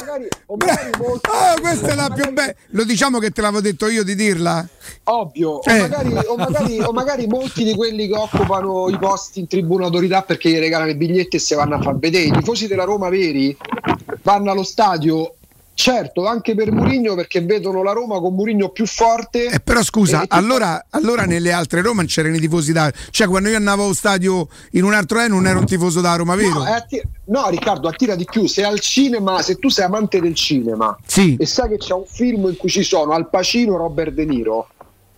magari, 0.00 0.28
o 0.46 0.56
magari 0.56 0.90
molti- 0.98 1.30
Ah, 1.32 1.54
questa 1.58 1.86
è 1.88 1.94
la 1.94 2.10
più 2.14 2.30
bella. 2.32 2.52
Lo 2.72 2.84
diciamo 2.84 3.18
che 3.18 3.30
te 3.30 3.40
l'avevo 3.40 3.62
detto 3.62 3.88
io 3.88 4.04
di 4.04 4.14
dirla? 4.14 4.66
Ovvio, 5.04 5.50
o, 5.52 5.62
Eh. 5.64 5.80
magari, 5.80 6.12
o 6.26 6.36
magari- 6.36 6.80
o 6.80 6.92
magari 6.92 7.26
molti 7.26 7.64
di 7.64 7.74
quelli 7.74 8.06
che 8.06 8.14
occupano 8.14 8.90
i 8.90 8.98
posti 8.98 9.40
in 9.40 9.46
tribuna 9.46 9.86
autorità 9.86 10.20
perché 10.22 10.50
gli 10.50 10.58
regalano 10.58 10.90
i 10.90 10.96
biglietti 10.96 11.36
e 11.36 11.38
si 11.38 11.54
vanno 11.54 11.76
a 11.76 11.80
far 11.80 11.96
vedere. 11.96 12.26
I 12.26 12.32
tifosi 12.32 12.66
della 12.66 12.84
Roma 12.84 13.08
veri 13.08 13.56
vanno 14.22 14.50
allo 14.50 14.62
stadio, 14.64 15.36
certo, 15.82 16.26
anche 16.26 16.56
per 16.56 16.72
Murigno 16.72 17.14
perché 17.14 17.40
vedono 17.40 17.84
la 17.84 17.92
Roma 17.92 18.18
con 18.18 18.34
Murigno 18.34 18.70
più 18.70 18.84
forte. 18.84 19.44
Eh, 19.46 19.60
però 19.60 19.80
scusa, 19.84 20.22
E- 20.22 20.26
allora, 20.30 20.86
allora 20.90 21.22
nelle 21.24 21.52
altre 21.52 21.82
Roma 21.82 21.98
non 21.98 22.06
c'erano 22.06 22.34
i 22.34 22.40
tifosi 22.40 22.72
da. 22.72 22.92
Cioè, 23.10 23.28
quando 23.28 23.48
io 23.48 23.56
andavo 23.56 23.84
allo 23.84 23.94
stadio 23.94 24.48
in 24.72 24.82
un 24.82 24.92
altro 24.92 25.20
anno 25.20 25.36
non 25.36 25.46
ero 25.46 25.60
un 25.60 25.66
tifoso 25.66 26.00
da 26.00 26.16
Roma, 26.16 26.34
vero? 26.34 26.54
No, 26.54 26.62
atti- 26.64 27.00
no, 27.26 27.48
Riccardo, 27.48 27.86
attira 27.86 28.16
di 28.16 28.24
più. 28.28 28.46
Se 28.48 28.64
al 28.64 28.80
cinema, 28.80 29.40
se 29.40 29.54
tu 29.54 29.68
sei 29.68 29.84
amante 29.84 30.20
del 30.20 30.34
cinema 30.34 30.96
Sì. 31.06 31.36
e 31.38 31.46
sai 31.46 31.68
che 31.68 31.76
c'è 31.76 31.94
un 31.94 32.06
film 32.06 32.48
in 32.48 32.56
cui 32.56 32.68
ci 32.68 32.82
sono 32.82 33.12
Al 33.12 33.28
Pacino 33.30 33.74
e 33.74 33.78
Robert 33.78 34.10
De 34.12 34.24
Niro, 34.24 34.68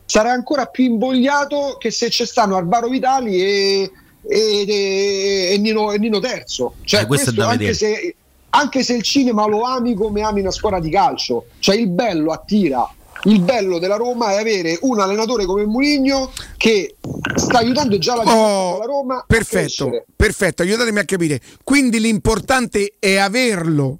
sarai 0.04 0.32
ancora 0.32 0.66
più 0.66 0.84
invogliato 0.84 1.76
che 1.78 1.90
se 1.90 2.10
ci 2.10 2.26
stanno 2.26 2.56
Alvaro 2.56 2.88
Vitali 2.88 3.40
e, 3.40 3.90
e- 4.28 4.64
e- 4.68 5.50
e 5.54 5.58
Nino, 5.58 5.90
e 5.92 5.98
Nino 5.98 6.18
Terzo. 6.20 6.74
Cioè, 6.84 7.02
Eh, 7.02 7.06
questo 7.06 7.30
è 7.30 7.32
da 7.32 7.44
anche 7.48 7.56
vedere. 7.56 7.74
se, 7.74 8.14
anche 8.50 8.82
se 8.82 8.94
il 8.94 9.02
cinema 9.02 9.46
lo 9.46 9.62
ami 9.62 9.94
come 9.94 10.22
ami 10.22 10.40
una 10.40 10.50
squadra 10.50 10.80
di 10.80 10.90
calcio, 10.90 11.46
cioè 11.58 11.76
il 11.76 11.88
bello 11.88 12.32
attira. 12.32 12.88
Il 13.24 13.42
bello 13.42 13.78
della 13.78 13.96
Roma 13.96 14.32
è 14.32 14.38
avere 14.38 14.78
un 14.80 14.98
allenatore 14.98 15.44
come 15.44 15.66
Mourinho 15.66 16.32
che 16.56 16.96
sta 17.34 17.58
aiutando 17.58 17.98
già 17.98 18.16
la, 18.16 18.22
Oh, 18.22 18.78
la 18.78 18.86
Roma 18.86 19.24
Perfetto, 19.26 20.04
perfetto, 20.16 20.62
aiutatemi 20.62 21.00
a 21.00 21.04
capire. 21.04 21.38
Quindi 21.62 22.00
l'importante 22.00 22.94
è 22.98 23.16
averlo. 23.16 23.98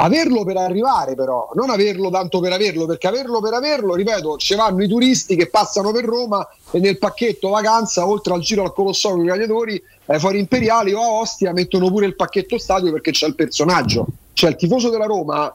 Averlo 0.00 0.44
per 0.44 0.56
arrivare 0.56 1.16
però, 1.16 1.50
non 1.54 1.70
averlo 1.70 2.08
tanto 2.10 2.38
per 2.38 2.52
averlo, 2.52 2.86
perché 2.86 3.08
averlo 3.08 3.40
per 3.40 3.54
averlo, 3.54 3.96
ripeto, 3.96 4.36
ci 4.36 4.54
vanno 4.54 4.84
i 4.84 4.88
turisti 4.88 5.34
che 5.34 5.48
passano 5.48 5.90
per 5.90 6.04
Roma 6.04 6.46
e 6.70 6.78
nel 6.78 6.98
pacchetto 6.98 7.48
vacanza, 7.48 8.06
oltre 8.06 8.34
al 8.34 8.40
giro 8.40 8.62
al 8.62 8.72
Colosseo 8.72 9.10
con 9.10 9.22
i 9.22 9.24
gladiatori, 9.24 9.82
ai 10.10 10.18
Fori 10.18 10.38
Imperiali 10.38 10.92
o 10.92 11.00
a 11.00 11.08
Ostia 11.20 11.52
mettono 11.52 11.88
pure 11.90 12.06
il 12.06 12.16
pacchetto 12.16 12.58
stadio 12.58 12.92
perché 12.92 13.10
c'è 13.10 13.26
il 13.26 13.34
personaggio. 13.34 14.06
Cioè 14.32 14.50
il 14.50 14.56
tifoso 14.56 14.90
della 14.90 15.06
Roma 15.06 15.54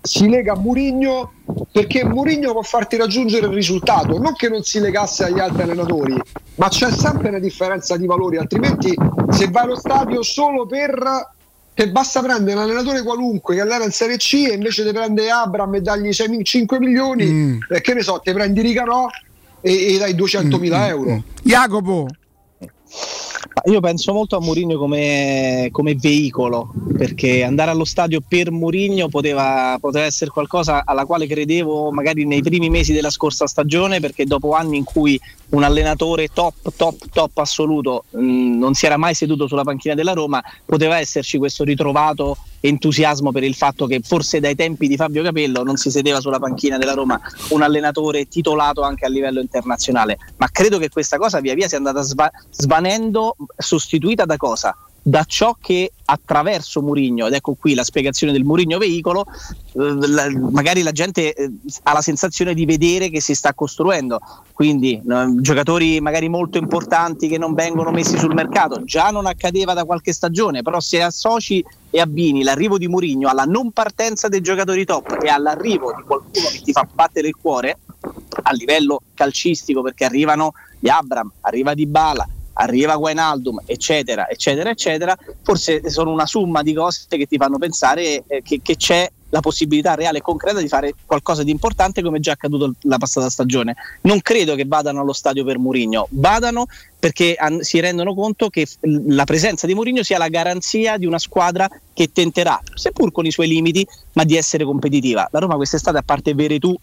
si 0.00 0.28
lega 0.28 0.52
a 0.52 0.56
Murigno 0.56 1.32
perché 1.70 2.04
Murigno 2.04 2.52
può 2.52 2.62
farti 2.62 2.96
raggiungere 2.96 3.46
il 3.46 3.52
risultato, 3.52 4.18
non 4.18 4.34
che 4.34 4.48
non 4.48 4.62
si 4.62 4.80
legasse 4.80 5.24
agli 5.24 5.38
altri 5.38 5.62
allenatori, 5.62 6.16
ma 6.56 6.68
c'è 6.68 6.90
sempre 6.90 7.28
una 7.28 7.38
differenza 7.38 7.96
di 7.96 8.06
valori, 8.06 8.36
altrimenti 8.36 8.94
se 9.30 9.48
vai 9.50 9.64
allo 9.64 9.76
stadio 9.76 10.22
solo 10.22 10.66
per 10.66 11.36
che 11.74 11.90
basta 11.90 12.20
prendere 12.20 12.56
un 12.56 12.62
allenatore 12.64 13.02
qualunque 13.04 13.54
che 13.54 13.60
allena 13.60 13.84
in 13.84 13.92
Serie 13.92 14.16
C 14.16 14.46
e 14.50 14.54
invece 14.54 14.82
di 14.82 14.90
prendere 14.90 15.30
Abram 15.30 15.72
e 15.76 15.80
dargli 15.80 16.12
6 16.12 16.42
5 16.42 16.78
milioni, 16.80 17.24
Mm. 17.24 17.58
eh, 17.70 17.80
che 17.80 17.94
ne 17.94 18.02
so, 18.02 18.20
ti 18.22 18.32
prendi 18.32 18.60
Ricanò 18.62 19.06
e, 19.60 19.94
e 19.94 19.98
dai 19.98 20.14
200 20.16 20.58
mila 20.58 20.88
euro. 20.88 21.22
Jacopo, 21.42 22.06
Ma 22.58 22.66
Io 23.66 23.80
penso 23.80 24.12
molto 24.12 24.36
a 24.36 24.40
Mourinho 24.40 24.78
come, 24.78 25.68
come 25.72 25.94
veicolo, 25.94 26.72
perché 26.96 27.42
andare 27.42 27.70
allo 27.70 27.84
stadio 27.84 28.20
per 28.26 28.50
Mourinho 28.50 29.08
poteva, 29.08 29.76
poteva 29.80 30.04
essere 30.04 30.30
qualcosa 30.30 30.82
alla 30.84 31.04
quale 31.04 31.26
credevo 31.26 31.90
magari 31.90 32.24
nei 32.24 32.42
primi 32.42 32.70
mesi 32.70 32.92
della 32.92 33.10
scorsa 33.10 33.46
stagione, 33.46 34.00
perché 34.00 34.24
dopo 34.24 34.52
anni 34.52 34.78
in 34.78 34.84
cui 34.84 35.20
un 35.50 35.62
allenatore 35.62 36.28
top, 36.28 36.72
top, 36.76 37.08
top 37.12 37.38
assoluto 37.38 38.04
mh, 38.10 38.58
non 38.58 38.74
si 38.74 38.86
era 38.86 38.96
mai 38.96 39.14
seduto 39.14 39.46
sulla 39.46 39.64
panchina 39.64 39.94
della 39.94 40.12
Roma, 40.12 40.42
poteva 40.64 40.98
esserci 40.98 41.38
questo 41.38 41.64
ritrovato 41.64 42.36
entusiasmo 42.60 43.32
per 43.32 43.44
il 43.44 43.54
fatto 43.54 43.86
che 43.86 44.00
forse 44.02 44.40
dai 44.40 44.54
tempi 44.54 44.88
di 44.88 44.96
Fabio 44.96 45.22
Capello 45.22 45.62
non 45.62 45.76
si 45.76 45.90
sedeva 45.90 46.20
sulla 46.20 46.38
panchina 46.38 46.78
della 46.78 46.94
Roma 46.94 47.20
un 47.50 47.62
allenatore 47.62 48.26
titolato 48.26 48.82
anche 48.82 49.04
a 49.04 49.08
livello 49.08 49.40
internazionale, 49.40 50.18
ma 50.36 50.48
credo 50.50 50.78
che 50.78 50.88
questa 50.88 51.18
cosa 51.18 51.40
via 51.40 51.54
via 51.54 51.68
sia 51.68 51.78
andata 51.78 52.02
sva- 52.02 52.30
svanendo, 52.50 53.36
sostituita 53.56 54.24
da 54.24 54.36
cosa? 54.36 54.76
Da 55.08 55.24
ciò 55.24 55.56
che 55.58 55.92
attraverso 56.04 56.82
Murigno, 56.82 57.28
ed 57.28 57.32
ecco 57.32 57.54
qui 57.54 57.72
la 57.72 57.82
spiegazione 57.82 58.30
del 58.30 58.44
Murigno 58.44 58.76
veicolo, 58.76 59.24
eh, 59.72 60.38
magari 60.50 60.82
la 60.82 60.92
gente 60.92 61.32
eh, 61.32 61.50
ha 61.84 61.94
la 61.94 62.02
sensazione 62.02 62.52
di 62.52 62.66
vedere 62.66 63.08
che 63.08 63.22
si 63.22 63.34
sta 63.34 63.54
costruendo, 63.54 64.20
quindi 64.52 65.00
giocatori 65.40 65.98
magari 66.02 66.28
molto 66.28 66.58
importanti 66.58 67.26
che 67.26 67.38
non 67.38 67.54
vengono 67.54 67.90
messi 67.90 68.18
sul 68.18 68.34
mercato, 68.34 68.84
già 68.84 69.08
non 69.08 69.24
accadeva 69.24 69.72
da 69.72 69.84
qualche 69.84 70.12
stagione, 70.12 70.60
però 70.60 70.78
se 70.78 71.00
associ 71.00 71.64
e 71.88 72.00
abbini 72.00 72.42
l'arrivo 72.42 72.76
di 72.76 72.86
Murigno 72.86 73.30
alla 73.30 73.44
non 73.44 73.70
partenza 73.70 74.28
dei 74.28 74.42
giocatori 74.42 74.84
top 74.84 75.22
e 75.22 75.30
all'arrivo 75.30 75.94
di 75.96 76.02
qualcuno 76.02 76.48
che 76.52 76.60
ti 76.60 76.72
fa 76.72 76.86
battere 76.92 77.28
il 77.28 77.36
cuore 77.40 77.78
a 78.42 78.52
livello 78.52 79.00
calcistico 79.14 79.80
perché 79.80 80.04
arrivano 80.04 80.52
gli 80.78 80.90
Abram, 80.90 81.32
arriva 81.40 81.72
Dybala, 81.72 82.28
arriva 82.60 82.96
Guainaldum, 82.96 83.62
eccetera, 83.64 84.28
eccetera, 84.28 84.70
eccetera, 84.70 85.16
forse 85.42 85.88
sono 85.90 86.10
una 86.10 86.26
somma 86.26 86.62
di 86.62 86.72
cose 86.74 87.06
che 87.08 87.26
ti 87.26 87.36
fanno 87.36 87.58
pensare 87.58 88.24
eh, 88.26 88.42
che, 88.42 88.60
che 88.62 88.76
c'è 88.76 89.08
la 89.30 89.40
possibilità 89.40 89.94
reale 89.94 90.18
e 90.18 90.22
concreta 90.22 90.58
di 90.58 90.68
fare 90.68 90.94
qualcosa 91.04 91.42
di 91.42 91.50
importante 91.50 92.02
come 92.02 92.18
già 92.18 92.32
accaduto 92.32 92.72
la 92.82 92.96
passata 92.96 93.28
stagione. 93.28 93.76
Non 94.02 94.20
credo 94.22 94.54
che 94.54 94.64
vadano 94.66 95.00
allo 95.00 95.12
stadio 95.12 95.44
per 95.44 95.58
Murigno, 95.58 96.08
vadano 96.12 96.66
perché 96.98 97.34
han- 97.38 97.60
si 97.62 97.78
rendono 97.78 98.14
conto 98.14 98.48
che 98.48 98.64
f- 98.66 98.78
la 98.82 99.24
presenza 99.24 99.66
di 99.66 99.74
Mourinho 99.74 100.02
sia 100.02 100.18
la 100.18 100.28
garanzia 100.28 100.96
di 100.96 101.06
una 101.06 101.18
squadra 101.18 101.68
che 101.92 102.10
tenterà, 102.10 102.58
seppur 102.74 103.12
con 103.12 103.26
i 103.26 103.30
suoi 103.30 103.48
limiti, 103.48 103.86
ma 104.14 104.24
di 104.24 104.36
essere 104.36 104.64
competitiva. 104.64 105.28
La 105.30 105.38
Roma 105.38 105.56
quest'estate, 105.56 105.98
a 105.98 106.02
parte 106.02 106.34
Veretù, 106.34 106.74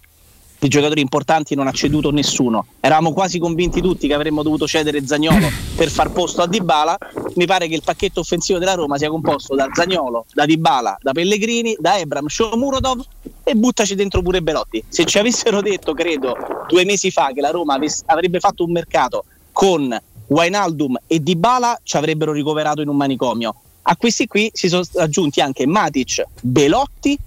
di 0.59 0.67
giocatori 0.67 1.01
importanti 1.01 1.55
non 1.55 1.67
ha 1.67 1.71
ceduto 1.71 2.11
nessuno. 2.11 2.65
Eravamo 2.79 3.13
quasi 3.13 3.39
convinti 3.39 3.81
tutti 3.81 4.07
che 4.07 4.13
avremmo 4.13 4.43
dovuto 4.43 4.67
cedere 4.67 5.05
Zagnolo 5.05 5.49
per 5.75 5.89
far 5.89 6.11
posto 6.11 6.41
a 6.41 6.47
Dybala. 6.47 6.97
Mi 7.35 7.45
pare 7.45 7.67
che 7.67 7.75
il 7.75 7.83
pacchetto 7.83 8.21
offensivo 8.21 8.59
della 8.59 8.73
Roma 8.73 8.97
sia 8.97 9.09
composto 9.09 9.55
da 9.55 9.67
Zagnolo, 9.71 10.25
da 10.33 10.45
Dybala, 10.45 10.97
da 11.01 11.11
Pellegrini, 11.11 11.75
da 11.79 11.97
Ebram, 11.97 12.27
Shomurodov 12.27 13.03
e 13.43 13.53
buttaci 13.53 13.95
dentro 13.95 14.21
pure 14.21 14.41
Belotti. 14.41 14.83
Se 14.87 15.05
ci 15.05 15.19
avessero 15.19 15.61
detto, 15.61 15.93
credo, 15.93 16.35
due 16.67 16.85
mesi 16.85 17.11
fa 17.11 17.31
che 17.33 17.41
la 17.41 17.51
Roma 17.51 17.75
avess- 17.75 18.03
avrebbe 18.05 18.39
fatto 18.39 18.63
un 18.63 18.71
mercato 18.71 19.25
con 19.51 19.97
Wijnaldum 20.27 20.97
e 21.07 21.19
Dybala 21.21 21.79
ci 21.83 21.97
avrebbero 21.97 22.31
ricoverato 22.31 22.81
in 22.81 22.87
un 22.87 22.95
manicomio. 22.95 23.55
A 23.83 23.95
questi 23.97 24.25
qui 24.27 24.49
si 24.53 24.67
sono 24.67 24.83
aggiunti 24.95 25.41
anche 25.41 25.67
Matic, 25.67 26.23
Belotti 26.41 27.17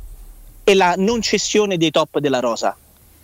e 0.65 0.74
la 0.74 0.94
non 0.97 1.23
cessione 1.23 1.76
dei 1.76 1.90
top 1.90 2.18
della 2.18 2.40
rosa. 2.40 2.76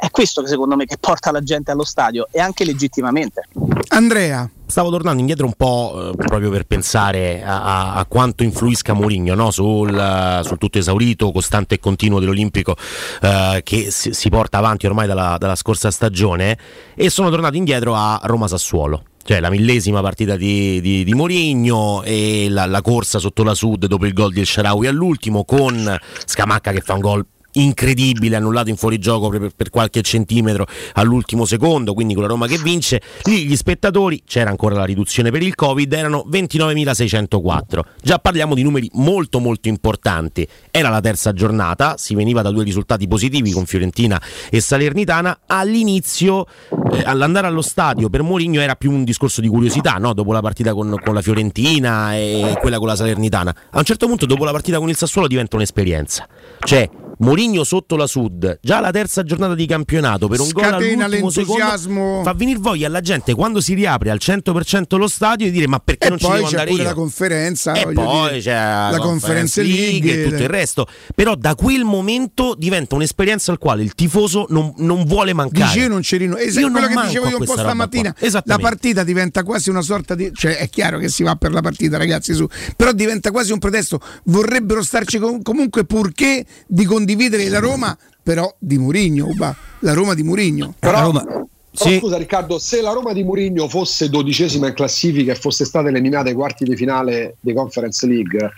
È 0.05 0.10
questo 0.10 0.42
che 0.42 0.49
secondo 0.49 0.76
me 0.76 0.84
che 0.84 0.99
porta 1.00 1.33
la 1.33 1.41
gente 1.41 1.70
allo 1.70 1.83
stadio 1.83 2.26
e 2.31 2.39
anche 2.39 2.66
legittimamente. 2.66 3.49
Andrea. 3.89 4.47
Stavo 4.66 4.91
tornando 4.91 5.20
indietro 5.20 5.47
un 5.47 5.55
po' 5.57 6.12
eh, 6.12 6.16
proprio 6.16 6.50
per 6.50 6.65
pensare 6.65 7.42
a, 7.42 7.62
a- 7.62 7.94
a 7.94 8.05
quanto 8.05 8.42
influisca 8.42 8.92
Mourinho 8.92 9.34
no? 9.34 9.50
sul, 9.50 9.97
eh, 9.97 10.41
sul 10.44 10.58
tutto 10.58 10.76
esaurito, 10.78 11.33
costante 11.33 11.76
e 11.76 11.78
continuo 11.78 12.18
dell'Olimpico 12.18 12.76
eh, 13.23 13.62
che 13.62 13.91
si, 13.91 14.12
si 14.12 14.28
porta 14.28 14.58
avanti 14.58 14.86
ormai 14.86 15.07
dalla, 15.07 15.36
dalla 15.39 15.55
scorsa 15.55 15.91
stagione 15.91 16.58
e 16.94 17.08
sono 17.08 17.31
tornato 17.31 17.57
indietro 17.57 17.94
a 17.94 18.20
Roma-Sassuolo. 18.24 19.05
Cioè 19.23 19.41
la 19.41 19.49
millesima 19.49 20.02
partita 20.02 20.36
di, 20.36 20.83
di, 20.83 21.02
di 21.02 21.15
Mourinho 21.15 22.02
e 22.02 22.49
la, 22.50 22.66
la 22.66 22.83
corsa 22.83 23.18
sotto 23.18 23.42
la 23.42 23.55
Sud 23.55 23.86
dopo 23.86 24.05
il 24.05 24.12
gol 24.12 24.33
di 24.33 24.41
El 24.41 24.47
Sharawi 24.47 24.86
all'ultimo 24.86 25.47
con 25.47 25.99
Scamacca 26.26 26.73
che 26.73 26.81
fa 26.81 26.92
un 26.92 27.00
gol 27.00 27.26
incredibile, 27.55 28.36
annullato 28.36 28.70
in 28.70 28.76
fuorigioco 28.76 29.28
per, 29.28 29.50
per 29.55 29.70
qualche 29.70 30.02
centimetro 30.02 30.66
all'ultimo 30.94 31.44
secondo, 31.44 31.94
quindi 31.94 32.15
con 32.15 32.23
la 32.23 32.28
Roma 32.28 32.47
che 32.47 32.58
vince. 32.58 33.00
Lì 33.24 33.44
gli 33.44 33.57
spettatori, 33.57 34.23
c'era 34.26 34.50
ancora 34.50 34.74
la 34.74 34.84
riduzione 34.84 35.31
per 35.31 35.42
il 35.42 35.55
Covid, 35.55 35.92
erano 35.92 36.24
29.604. 36.31 37.81
Già 38.02 38.18
parliamo 38.18 38.55
di 38.55 38.62
numeri 38.62 38.91
molto 38.94 39.39
molto 39.39 39.68
importanti. 39.68 40.47
Era 40.70 40.89
la 40.89 41.00
terza 41.00 41.33
giornata, 41.33 41.97
si 41.97 42.15
veniva 42.15 42.42
da 42.42 42.50
due 42.50 42.65
risultati 42.65 43.07
positivi 43.07 43.50
con 43.52 43.66
Fiorentina 43.66 44.20
e 44.50 44.60
Salernitana. 44.60 45.41
All'inizio, 45.47 46.47
eh, 46.92 47.02
all'andare 47.05 47.47
allo 47.47 47.62
stadio 47.62 48.08
per 48.08 48.23
Mourinho 48.23 48.60
era 48.60 48.74
più 48.74 48.91
un 48.91 49.05
discorso 49.05 49.41
di 49.41 49.49
curiosità, 49.49 49.94
no? 49.94 50.12
dopo 50.12 50.33
la 50.33 50.41
partita 50.41 50.74
con, 50.74 50.97
con 51.02 51.15
la 51.15 51.23
Fiorentina 51.23 52.15
e 52.15 52.57
quella 52.60 52.78
con 52.78 52.89
la 52.89 52.97
Salernitana. 52.97 53.55
A 53.70 53.78
un 53.78 53.84
certo 53.84 54.07
punto, 54.07 54.26
dopo 54.26 54.44
la 54.44 54.52
partita 54.52 54.78
con 54.78 54.89
il 54.89 54.97
Sassuolo, 54.97 55.26
diventa 55.26 55.57
un'esperienza. 55.57 56.26
Cioè, 56.60 56.89
Mourinho 57.18 57.65
sotto 57.65 57.97
la 57.97 58.07
Sud, 58.07 58.59
già 58.60 58.81
la 58.81 58.91
terza 58.91 59.23
giornata 59.23 59.55
di 59.55 59.67
campionato 59.67 60.28
per 60.28 60.41
un 60.41 60.49
gol 60.51 60.65
Scatena 60.65 61.07
l'entusiasmo. 61.07 61.94
secondo, 61.94 62.23
fa 62.25 62.33
venire 62.34 62.59
voglia 62.59 62.86
alla 62.86 63.01
gente 63.01 63.34
quando 63.34 63.60
si 63.60 63.75
riapre 63.75 64.10
al 64.10 64.18
100% 64.20 64.97
lo 64.97 65.09
stadio 65.09 65.47
di 65.47 65.52
dire 65.52 65.68
ma 65.68 65.78
perché 65.78 66.07
E 66.07 66.10
non 66.10 66.18
ci 66.18 66.28
devo 66.31 66.47
andare 66.47 66.68
pure 66.70 66.83
io? 66.83 66.89
la 66.89 66.94
conferenza, 66.94 67.73
e 67.75 67.93
poi 67.93 68.28
dire, 68.31 68.41
c'è 68.41 68.52
la 68.55 68.99
Conference 69.01 69.62
League, 69.62 70.12
e 70.12 70.25
tutto 70.28 70.43
il 70.43 70.49
resto. 70.49 70.86
Però 71.15 71.34
da 71.34 71.55
quel 71.55 71.84
momento 71.84 72.55
diventa 72.57 72.94
un'esperienza 72.94 73.52
al 73.52 73.59
quale 73.59 73.83
il 73.83 73.94
tifoso 73.94 74.47
non, 74.49 74.73
non 74.78 75.05
vuole 75.05 75.33
mancare. 75.33 75.65
Dici 75.67 75.78
io 75.81 75.89
non 75.89 76.02
ci 76.02 76.17
rino. 76.17 76.36
Esatto, 76.36 76.67
Io 76.67 76.73
quello 76.73 76.86
che 76.86 76.94
dicevo 77.07 77.28
io 77.28 77.39
un 77.39 77.44
po' 77.44 77.57
stamattina. 77.57 78.15
La 78.44 78.59
partita 78.59 79.05
diventa 79.05 79.43
quasi 79.43 79.70
una 79.70 79.83
sorta 79.83 80.15
di. 80.15 80.31
cioè 80.34 80.57
è 80.57 80.68
chiaro 80.68 80.99
che 80.99 81.09
si 81.09 81.23
va 81.23 81.36
per 81.36 81.52
la 81.52 81.60
partita, 81.60 81.97
ragazzi, 81.97 82.34
su. 82.34 82.47
Però 82.76 82.93
diventa 82.93 83.31
quasi 83.31 83.52
un 83.52 83.59
pretesto. 83.59 84.01
Vorrebbero 84.25 84.83
starci 84.83 85.18
com- 85.18 85.43
comunque 85.43 85.84
purché 85.84 86.44
di 86.67 86.84
condividere 87.05 87.47
la 87.50 87.58
Roma, 87.58 87.97
però 88.23 88.52
di 88.58 88.78
Murigno, 88.78 89.26
Uba. 89.26 89.55
La 89.81 89.92
Roma 89.92 90.15
di 90.15 90.23
Murigno. 90.23 90.74
Però, 90.78 91.10
però 91.12 91.47
scusa 91.70 92.16
Riccardo, 92.16 92.58
se 92.58 92.81
la 92.81 92.92
Roma 92.92 93.12
di 93.12 93.23
Mourinho 93.23 93.68
fosse 93.68 94.08
dodicesima 94.08 94.68
in 94.68 94.74
classifica 94.74 95.33
e 95.33 95.34
fosse 95.34 95.66
stata 95.66 95.89
eliminata 95.89 96.31
ai 96.31 96.34
quarti 96.34 96.65
di 96.65 96.76
finale 96.76 97.36
di 97.41 97.52
Conference 97.52 98.07
League, 98.07 98.50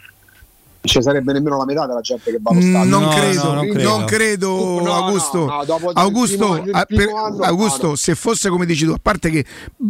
ci 0.86 1.02
sarebbe 1.02 1.32
nemmeno 1.32 1.56
la 1.58 1.64
metà 1.64 1.86
della 1.86 2.00
gente 2.00 2.30
che 2.30 2.38
va 2.40 2.50
allo 2.50 2.60
Mm, 2.60 2.68
stadio. 2.70 2.90
Non, 2.90 3.02
No, 3.02 3.08
credo, 3.10 3.42
no, 3.44 3.52
non 3.52 3.68
credo. 3.70 4.04
credo, 4.06 4.48
No, 4.56 4.80
no, 4.82 4.92
Augusto. 4.94 5.46
Augusto, 5.94 6.60
primo- 6.62 6.84
per- 6.86 7.08
anno, 7.14 7.42
Augusto, 7.42 7.96
se 7.96 8.14
fosse 8.14 8.48
come 8.48 8.66
dici 8.66 8.84
tu, 8.84 8.92
a 8.92 8.98
parte 9.00 9.30
che 9.30 9.44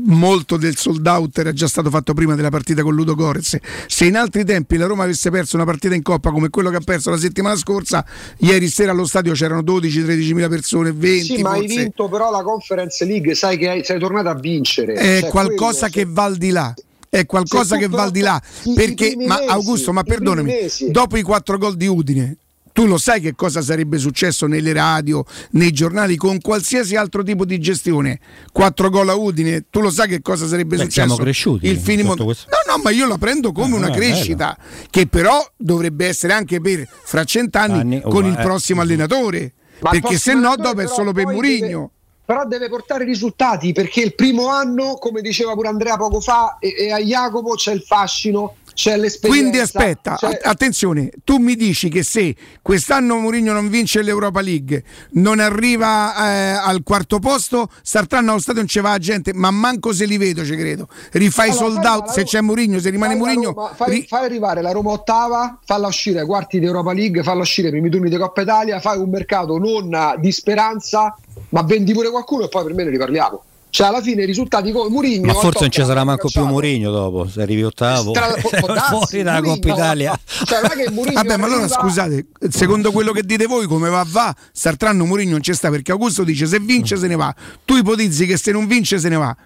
molto 0.05 0.57
del 0.57 0.77
sold 0.77 1.07
out 1.07 1.39
era 1.39 1.53
già 1.53 1.67
stato 1.67 1.91
fatto 1.91 2.15
prima 2.15 2.35
della 2.35 2.51
partita 2.51 2.83
con 2.83 2.95
Ludo 2.95 3.15
Gorez, 3.15 3.57
se 3.87 4.05
in 4.05 4.17
altri 4.17 4.45
tempi 4.45 4.77
la 4.77 4.87
Roma 4.87 5.05
avesse 5.05 5.31
perso 5.31 5.57
una 5.57 5.65
partita 5.65 5.95
in 5.95 6.03
coppa 6.03 6.31
come 6.31 6.49
quello 6.51 6.71
che 6.71 6.77
ha 6.77 6.81
perso 6.85 7.11
la 7.11 7.19
settimana 7.19 7.57
scorsa, 7.57 8.05
ieri 8.39 8.69
sera 8.69 8.93
allo 8.93 9.07
stadio 9.07 9.33
c'erano 9.33 9.63
12-13 9.63 10.33
mila 10.35 10.49
persone, 10.49 10.93
20 10.93 11.37
Sì, 11.37 11.43
ma 11.43 11.51
hai 11.53 11.61
forse. 11.61 11.77
vinto 11.77 12.09
però 12.09 12.31
la 12.31 12.43
Conference 12.43 13.05
League, 13.05 13.35
sai 13.35 13.57
che 13.59 13.69
hai- 13.69 13.85
sei 13.85 13.99
tornato 13.99 14.29
a 14.29 14.35
vincere. 14.35 14.95
è 14.95 15.21
Cioè, 15.21 15.31
qualcosa 15.31 15.89
quello, 15.91 16.09
che 16.09 16.13
va 16.13 16.25
al 16.25 16.37
di 16.37 16.51
là. 16.51 16.75
È 17.19 17.27
qualcosa 17.27 17.77
che 17.77 17.89
va 17.89 18.03
al 18.03 18.11
di 18.11 18.21
là. 18.21 18.41
i- 18.65 18.75
Perché, 18.75 19.15
ma 19.27 19.37
mesi, 19.39 19.49
Augusto, 19.49 19.93
ma 19.93 20.03
perdonami, 20.03 20.53
dopo 20.91 21.17
i 21.17 21.23
quattro 21.23 21.57
gol 21.59 21.77
di 21.77 21.87
Udine, 21.87 22.37
tu 22.73 22.85
lo 22.87 22.99
sai 22.99 23.23
che 23.23 23.35
cosa 23.35 23.63
sarebbe 23.63 23.97
successo 23.97 24.47
nelle 24.47 24.73
radio, 24.75 25.25
nei 25.53 25.71
giornali, 25.73 26.17
con 26.17 26.39
qualsiasi 26.43 26.95
altro 26.95 27.23
tipo 27.23 27.47
di 27.47 27.59
gestione? 27.59 28.21
Quattro 28.53 28.91
gol 28.91 29.09
a 29.09 29.15
Udine, 29.15 29.65
tu 29.71 29.81
lo 29.81 29.91
sai 29.91 30.09
che 30.09 30.21
cosa 30.21 30.47
sarebbe 30.47 30.77
Beh, 30.77 30.83
successo? 30.83 31.07
siamo 31.07 31.17
cresciuti 31.23 31.67
Il 31.69 31.79
finimo- 31.79 32.15
questo- 32.17 32.49
No, 32.51 32.75
no, 32.77 32.83
ma 32.83 32.91
io 32.91 33.07
la 33.07 33.17
prendo 33.17 33.53
come 33.53 33.75
Eh, 33.75 33.79
una 33.79 33.91
crescita, 33.91 34.59
che 34.91 35.07
però 35.07 35.43
dovrebbe 35.57 36.07
essere 36.07 36.35
anche 36.35 36.61
per 36.61 36.87
fra 37.05 37.25
cent'anni 37.25 37.79
Anni, 37.81 38.01
oh, 38.05 38.11
con 38.11 38.27
il 38.27 38.35
è- 38.35 38.43
prossimo 38.43 38.83
allenatore. 38.83 39.55
Ma 39.81 39.91
il 39.93 40.01
perché 40.01 40.19
se 40.19 40.33
no, 40.33 40.39
allenatore 40.51 40.69
dopo 40.69 40.81
è 40.81 40.87
solo 40.95 41.13
per 41.13 41.27
Murigno. 41.27 41.67
deve- 41.67 41.91
Però 42.27 42.45
deve 42.45 42.69
portare 42.69 43.05
risultati 43.05 43.73
perché 43.73 44.01
il 44.01 44.15
primo 44.15 44.49
anno, 44.49 44.95
come 44.95 45.21
diceva 45.23 45.55
pure 45.55 45.69
Andrea 45.69 45.97
poco 45.97 46.21
fa, 46.21 46.59
e, 46.59 46.75
e 46.77 46.93
a 46.93 46.99
Jacopo 46.99 47.55
c'è 47.55 47.73
il 47.73 47.83
fascino, 47.83 48.57
c'è 48.77 48.95
l'esperienza. 48.99 49.41
Quindi 49.41 49.59
aspetta, 49.59 50.17
c'è- 50.17 50.39
attenzione, 50.43 51.09
tu 51.25 51.39
mi 51.39 51.57
dici 51.57 51.89
che 51.89 52.03
se 52.03 52.37
quest'anno 52.61 53.17
Mourinho 53.17 53.55
non 53.55 53.71
vince 53.71 54.03
l'Europa 54.03 54.43
League, 54.43 54.85
non 55.13 55.41
arriva 55.41 56.15
eh, 56.15 56.51
al 56.63 56.83
quarto 56.83 57.19
posto, 57.19 57.71
staranno 57.83 58.33
allo 58.33 58.41
stadio 58.41 58.61
non 58.61 58.69
ci 58.69 58.81
va 58.81 58.91
la 58.91 58.99
gente, 58.99 59.33
ma 59.33 59.51
manco 59.51 59.95
se 59.95 60.05
li 60.05 60.19
vedo 60.19 60.45
ci 60.45 60.55
credo. 60.57 60.89
Rifai 61.13 61.49
Allora, 61.51 61.65
sold 61.65 61.85
out 61.87 62.05
se 62.09 62.15
Roma- 62.17 62.25
c'è 62.29 62.41
Mourinho, 62.43 62.79
se 62.79 62.91
rimane 62.91 63.15
Mourinho. 63.15 63.73
Fai, 63.75 64.05
fai 64.07 64.25
arrivare 64.27 64.61
la 64.61 64.73
Roma 64.73 64.91
ottava, 64.91 65.59
falla 65.65 65.87
uscire 65.87 66.21
ai 66.21 66.27
quarti 66.27 66.59
di 66.59 66.67
Europa 66.67 66.93
League, 66.93 67.23
falla 67.23 67.41
uscire 67.41 67.69
ai 67.69 67.73
primi 67.73 67.89
turni 67.89 68.11
di 68.11 68.17
Coppa 68.19 68.43
Italia, 68.43 68.79
fai 68.81 68.99
un 68.99 69.09
mercato 69.09 69.57
non 69.57 70.15
di 70.19 70.31
speranza, 70.33 71.17
ma 71.49 71.63
vendi 71.63 71.95
pure 71.95 72.11
qualcuno 72.11 72.45
e 72.45 72.49
poi 72.49 72.63
per 72.65 72.75
me 72.75 72.85
ne 72.85 72.91
riparliamo. 72.91 73.43
Cioè 73.77 73.89
alla 73.89 74.01
fine 74.01 74.23
i 74.23 74.25
risultati 74.25 74.73
come 74.73 74.89
Mourinho 74.89 75.27
Ma 75.27 75.35
forse 75.35 75.59
non 75.61 75.71
ci 75.71 75.85
sarà 75.85 76.03
manco 76.03 76.29
più. 76.31 76.47
Mourinho 76.47 76.91
dopo, 76.91 77.29
se 77.29 77.43
arrivi 77.43 77.63
ottavo. 77.63 78.13
Tra- 78.13 78.35
può- 78.41 78.49
può 78.59 78.73
darsi, 78.73 78.89
fuori 78.89 79.23
dalla 79.23 79.43
Coppa 79.43 79.69
Italia. 79.69 80.19
Cioè, 80.47 80.61
Vabbè, 81.13 81.37
ma 81.37 81.45
allora 81.45 81.69
scusate, 81.69 82.27
secondo 82.49 82.91
quello 82.91 83.13
che 83.13 83.23
dite 83.23 83.45
voi, 83.45 83.67
come 83.67 83.91
va 83.91 84.03
va, 84.09 84.35
Sartranno 84.51 85.05
Mourinho 85.05 85.33
non 85.33 85.41
c'è 85.41 85.53
sta 85.53 85.69
perché 85.69 85.93
Augusto 85.93 86.25
dice 86.25 86.47
se 86.47 86.59
vince 86.59 86.97
se 86.97 87.07
ne 87.07 87.17
va. 87.17 87.35
Tu 87.67 87.77
ipotizzi 87.77 88.25
che 88.25 88.39
se 88.39 88.51
non 88.51 88.67
vince 88.67 88.99
se 88.99 89.11
ne 89.11 89.17
va. 89.17 89.37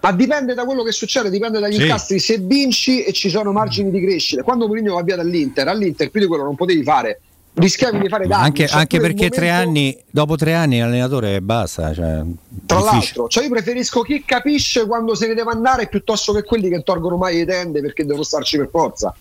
Ma 0.00 0.10
dipende 0.12 0.54
da 0.54 0.64
quello 0.64 0.82
che 0.82 0.90
succede, 0.90 1.30
dipende 1.30 1.60
dagli 1.60 1.74
Sì. 1.76 1.82
incastri. 1.82 2.18
Se 2.18 2.38
vinci 2.38 3.04
e 3.04 3.12
ci 3.12 3.30
sono 3.30 3.52
margini 3.52 3.90
di 3.92 4.00
crescita, 4.00 4.42
quando 4.42 4.66
Mourinho 4.66 4.94
va 4.94 5.02
via 5.04 5.14
dall'Inter, 5.14 5.68
all'Inter 5.68 6.10
più 6.10 6.18
di 6.20 6.26
quello 6.26 6.42
non 6.42 6.56
potevi 6.56 6.82
fare. 6.82 7.20
Rischiavi 7.52 7.98
di 7.98 8.08
fare 8.08 8.26
danni. 8.26 8.44
Anche, 8.44 8.66
Cioè, 8.68 8.78
anche 8.78 9.00
perché 9.00 9.28
tre 9.28 9.50
momento- 9.50 9.68
anni, 9.68 9.98
dopo 10.10 10.36
tre 10.36 10.54
anni 10.54 10.78
l'allenatore 10.78 11.40
basta. 11.42 11.92
Cioè, 11.92 12.22
Tra 12.64 12.76
difficile. 12.78 12.84
l'altro, 12.84 13.28
cioè 13.28 13.44
io 13.44 13.50
preferisco 13.50 14.02
chi 14.02 14.24
capisce 14.24 14.86
quando 14.86 15.14
se 15.14 15.26
ne 15.26 15.34
deve 15.34 15.50
andare 15.50 15.88
piuttosto 15.88 16.32
che 16.32 16.42
quelli 16.44 16.68
che 16.68 16.82
tolgono 16.82 17.16
mai 17.16 17.38
le 17.38 17.44
tende 17.46 17.80
perché 17.80 18.04
devono 18.04 18.22
starci 18.22 18.56
per 18.56 18.68
forza. 18.70 19.14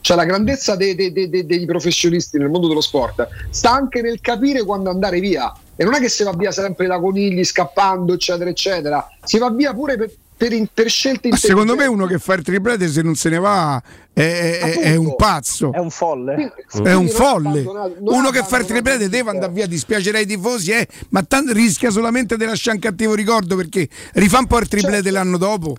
Cioè 0.00 0.16
la 0.16 0.24
grandezza 0.24 0.74
dei, 0.74 0.96
dei- 0.96 1.12
dei- 1.12 1.28
dei- 1.30 1.46
dei 1.46 1.64
professionisti 1.64 2.36
nel 2.36 2.48
mondo 2.50 2.66
dello 2.66 2.80
sport 2.80 3.28
sta 3.50 3.70
anche 3.70 4.02
nel 4.02 4.20
capire 4.20 4.64
quando 4.64 4.90
andare 4.90 5.20
via. 5.20 5.54
E 5.76 5.84
non 5.84 5.94
è 5.94 6.00
che 6.00 6.08
si 6.08 6.24
va 6.24 6.32
via 6.32 6.50
sempre 6.50 6.88
da 6.88 6.98
conigli, 6.98 7.44
scappando, 7.44 8.12
eccetera, 8.12 8.50
eccetera. 8.50 9.08
Si 9.22 9.38
va 9.38 9.48
via 9.50 9.72
pure 9.72 9.96
per, 9.96 10.10
per 10.42 10.52
in- 10.52 10.66
per 10.74 10.88
scelte 10.90 11.28
Ma 11.28 11.36
secondo 11.36 11.76
me 11.76 11.86
uno 11.86 12.06
che 12.06 12.18
fa 12.18 12.34
il 12.34 12.42
triplete 12.42 12.88
se 12.88 13.00
non 13.02 13.14
se 13.14 13.28
ne 13.28 13.38
va 13.38 13.80
è, 14.12 14.58
è- 14.60 14.78
è 14.80 14.96
un 14.96 15.14
pazzo. 15.14 15.72
È 15.72 15.78
un 15.78 15.90
folle. 15.90 16.52
È 16.82 16.92
un 16.92 17.08
folle. 17.08 17.64
Uno 18.00 18.30
che 18.30 18.42
fa 18.42 18.58
il 18.58 18.66
triplete 18.66 19.08
deve 19.08 19.30
andare 19.30 19.52
via, 19.52 19.66
dispiacerà 19.66 20.18
ai 20.18 20.26
tifosi, 20.26 20.72
eh, 20.72 20.88
ma 21.10 21.22
tanto 21.22 21.52
rischia 21.52 21.90
solamente 21.90 22.36
di 22.36 22.44
lasciare 22.44 22.76
un 22.76 22.82
cattivo 22.82 23.14
ricordo 23.14 23.54
perché 23.54 23.88
rifà 24.14 24.38
un 24.40 24.46
po' 24.48 24.58
il 24.58 24.66
triplete 24.66 25.02
Certo. 25.04 25.10
l'anno 25.18 25.38
dopo. 25.38 25.76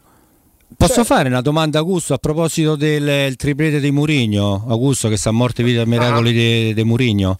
Posso 0.77 1.03
fare 1.03 1.27
una 1.27 1.41
domanda 1.41 1.77
a 1.77 1.81
Augusto 1.81 2.13
a 2.13 2.17
proposito 2.17 2.75
del 2.77 3.27
il 3.27 3.35
triplete 3.35 3.81
di 3.81 3.91
Murigno? 3.91 4.63
Augusto 4.69 5.09
che 5.09 5.17
sta 5.17 5.29
a 5.29 5.33
morte 5.33 5.61
vita 5.61 5.81
a 5.81 5.85
miracoli 5.85 6.31
di, 6.31 6.73
di 6.73 6.83
Murigno. 6.85 7.37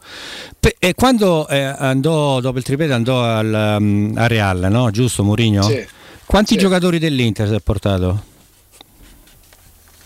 Pe- 0.59 0.75
e 0.77 0.93
quando 0.93 1.47
eh, 1.47 1.61
andò 1.63 2.41
dopo 2.41 2.57
il 2.57 2.63
triplete 2.63 2.91
andò 2.93 3.23
al, 3.23 3.77
um, 3.79 4.11
a 4.17 4.27
Real, 4.27 4.67
no? 4.69 4.91
Giusto 4.91 5.23
Murigno? 5.23 5.63
Sì. 5.63 5.83
Quanti 6.25 6.53
Sì. 6.53 6.59
giocatori 6.59 6.99
dell'Inter 6.99 7.47
si 7.47 7.53
è 7.53 7.59
portato? 7.59 8.23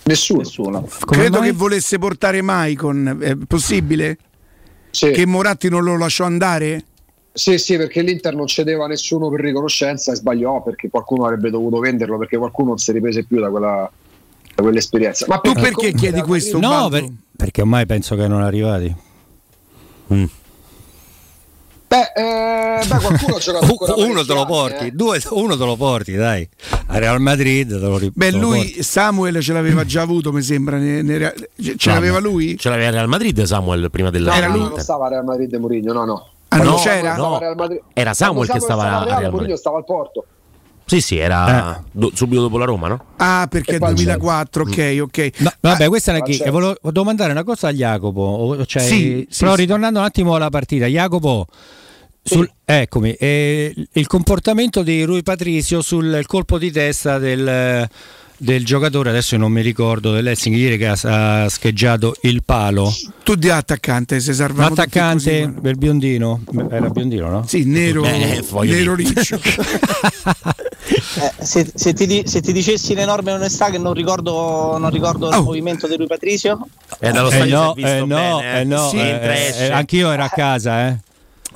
Nessuno. 0.04 0.44
Come 0.46 0.88
Credo 1.22 1.40
mai? 1.40 1.50
che 1.50 1.54
volesse 1.56 1.98
portare 2.00 2.42
Maicon, 2.42 3.18
è 3.22 3.36
possibile? 3.48 4.18
Che 4.90 5.26
Moratti 5.26 5.70
non 5.70 5.84
lo 5.84 5.98
lasciò 5.98 6.24
andare? 6.26 6.86
Sì, 7.34 7.58
sì, 7.60 7.78
perché 7.78 8.02
l'Inter 8.02 8.34
non 8.36 8.48
cedeva 8.48 8.86
a 8.86 8.88
nessuno 8.88 9.30
per 9.30 9.42
riconoscenza 9.42 10.12
e 10.12 10.16
sbagliò 10.16 10.64
perché 10.64 10.90
qualcuno 10.90 11.26
avrebbe 11.26 11.50
dovuto 11.52 11.78
venderlo 11.80 12.18
perché 12.18 12.38
qualcuno 12.38 12.70
non 12.70 12.78
si 12.80 12.92
riprese 12.94 13.26
più 13.26 13.40
da 13.40 13.50
quella 13.50 13.92
da 14.56 14.64
quell'esperienza. 14.64 15.26
Ma 15.28 15.38
Tu 15.40 15.54
perché 15.54 15.92
chiedi 15.94 16.22
questo? 16.22 16.58
No, 16.60 16.90
per- 16.90 17.08
perché 17.36 17.62
ormai 17.62 17.86
penso 17.86 18.16
che 18.16 18.28
non 18.28 18.42
arrivati. 18.42 18.96
Beh, 21.88 22.12
eh, 22.16 22.86
beh, 22.86 22.98
qualcuno 22.98 23.36
ha 23.38 23.40
giocato 23.40 23.66
ancora 23.72 23.94
uno 23.96 24.26
te 24.26 24.34
lo 24.34 24.46
porti, 24.46 24.88
eh. 24.88 24.92
due, 24.92 25.22
uno 25.30 25.56
te 25.58 25.64
lo 25.64 25.76
porti, 25.78 26.16
dai. 26.16 26.48
A 26.88 26.98
Real 26.98 27.22
Madrid 27.22 27.70
te 27.70 27.78
lo 27.78 27.98
ri- 27.98 28.12
Beh, 28.14 28.32
lui 28.32 28.58
porti. 28.66 28.84
Samuel 28.84 29.42
ce 29.42 29.54
l'aveva 29.54 29.86
già 29.86 30.02
avuto, 30.02 30.34
mi 30.34 30.42
sembra. 30.42 30.78
ne- 30.78 31.02
ne- 31.02 31.34
ce 31.56 31.76
No, 31.90 31.94
l'aveva 31.96 32.20
no. 32.20 32.28
lui? 32.28 32.58
Ce 32.60 32.68
l'aveva 32.70 32.90
Real 32.92 33.08
Madrid 33.08 33.42
Samuel 33.44 33.90
prima 33.90 34.10
della 34.10 34.32
No, 34.32 34.38
Era 34.38 34.48
no, 34.48 34.54
lui? 34.54 34.64
no, 34.64 34.70
non 34.70 34.80
stava 34.80 35.06
a 35.06 35.10
Real 35.10 35.24
Madrid 35.24 35.54
Mourinho, 35.56 35.94
no, 35.94 36.04
no. 36.06 36.28
Ah, 36.50 36.58
non 36.58 36.66
Quando 36.74 36.82
c'era? 36.82 37.14
stava 37.14 37.28
a 37.28 37.30
No, 37.30 37.40
Real 37.40 37.56
Madrid- 37.56 37.82
era 37.94 38.14
Samuel 38.14 38.46
quando 38.48 38.54
che 38.54 38.60
stava 38.60 38.84
a 38.84 38.86
a 38.86 38.90
Real, 38.90 39.06
Real 39.06 39.18
Mourinho 39.20 39.38
Madrid. 39.40 39.56
stava 39.58 39.78
al 39.78 39.86
Porto. 39.86 40.26
Sì, 40.90 41.02
sì, 41.02 41.18
era 41.18 41.84
do- 41.92 42.12
subito 42.14 42.42
dopo 42.44 42.58
la 42.58 42.64
Roma, 42.64 42.88
no? 42.88 43.04
Ah, 43.18 43.46
perché 43.50 43.76
è 43.76 43.78
poi 43.78 43.94
2004, 43.94 44.64
ok, 44.64 44.98
ok. 45.02 45.30
No, 45.40 45.52
vabbè, 45.60 45.88
questa 45.90 46.12
è 46.12 46.16
una 46.16 46.24
Ah, 46.24 46.28
chi- 46.28 46.34
certo. 46.36 46.48
e 46.48 46.52
volevo, 46.52 46.78
domandare 46.92 47.32
una 47.34 47.44
cosa 47.44 47.68
a 47.68 47.74
Jacopo. 47.74 48.64
Cioè, 48.66 48.82
Sì, 48.82 49.28
sì, 49.30 49.40
però 49.42 49.56
sì. 49.56 49.62
ritornando 49.62 50.00
un 50.00 50.06
attimo 50.06 50.36
alla 50.36 50.50
partita, 50.50 50.86
Jacopo, 50.86 51.46
sul- 52.24 52.50
eccomi, 52.64 53.12
eh, 53.14 53.74
il 53.92 54.08
comportamento 54.08 54.82
di 54.82 55.04
Rui 55.04 55.24
Patricio 55.24 55.82
sul 55.82 56.22
colpo 56.26 56.58
di 56.58 56.72
testa 56.72 57.18
del, 57.20 57.88
del 58.38 58.64
giocatore, 58.66 59.10
adesso 59.10 59.36
non 59.38 59.52
mi 59.52 59.62
ricordo, 59.62 60.12
dell'Essing 60.12 60.56
ieri 60.56 60.78
che 60.78 60.88
ha, 60.88 61.44
ha 61.44 61.50
scheggiato 61.50 62.16
il 62.22 62.44
palo. 62.44 62.94
Tu 63.24 63.36
di 63.36 63.50
attaccante, 63.50 64.20
se 64.20 64.34
tutti 64.36 64.58
L'attaccante 64.58 65.42
così, 65.42 65.62
del 65.62 65.78
biondino, 65.78 66.42
era 66.70 66.90
biondino, 66.90 67.30
no? 67.30 67.46
Sì, 67.48 67.66
nero, 67.66 68.04
Eh, 68.06 68.44
voglio 68.50 68.76
nero 68.76 68.96
riccio. 68.96 69.40
Eh, 70.90 71.44
se, 71.44 71.70
se 71.74 71.94
ti, 71.94 72.24
se 72.26 72.42
ti 72.42 72.54
dicessi 72.54 72.94
in 72.94 73.00
enorme 73.00 73.34
onestà 73.34 73.70
che 73.70 73.78
non 73.78 73.94
ricordo, 73.94 74.78
non 74.78 74.90
ricordo 74.90 75.30
il 75.30 75.42
movimento 75.44 75.86
di 75.88 75.96
Rui 75.98 76.08
Patricio, 76.08 76.68
Eh, 77.00 77.12
dallo 77.12 77.30
Eh 77.30 77.34
stadio 77.34 77.58
no, 77.58 77.76
eh 77.76 78.00
no, 78.00 78.06
bene, 78.38 78.60
eh 78.62 78.64
no, 78.64 78.88
Sì, 78.90 78.98
eh, 78.98 79.20
eh, 79.22 79.66
eh, 79.66 79.72
anch'io 79.72 80.10
ero 80.12 80.24
a 80.24 80.30
casa, 80.30 80.88
eh. 80.88 80.98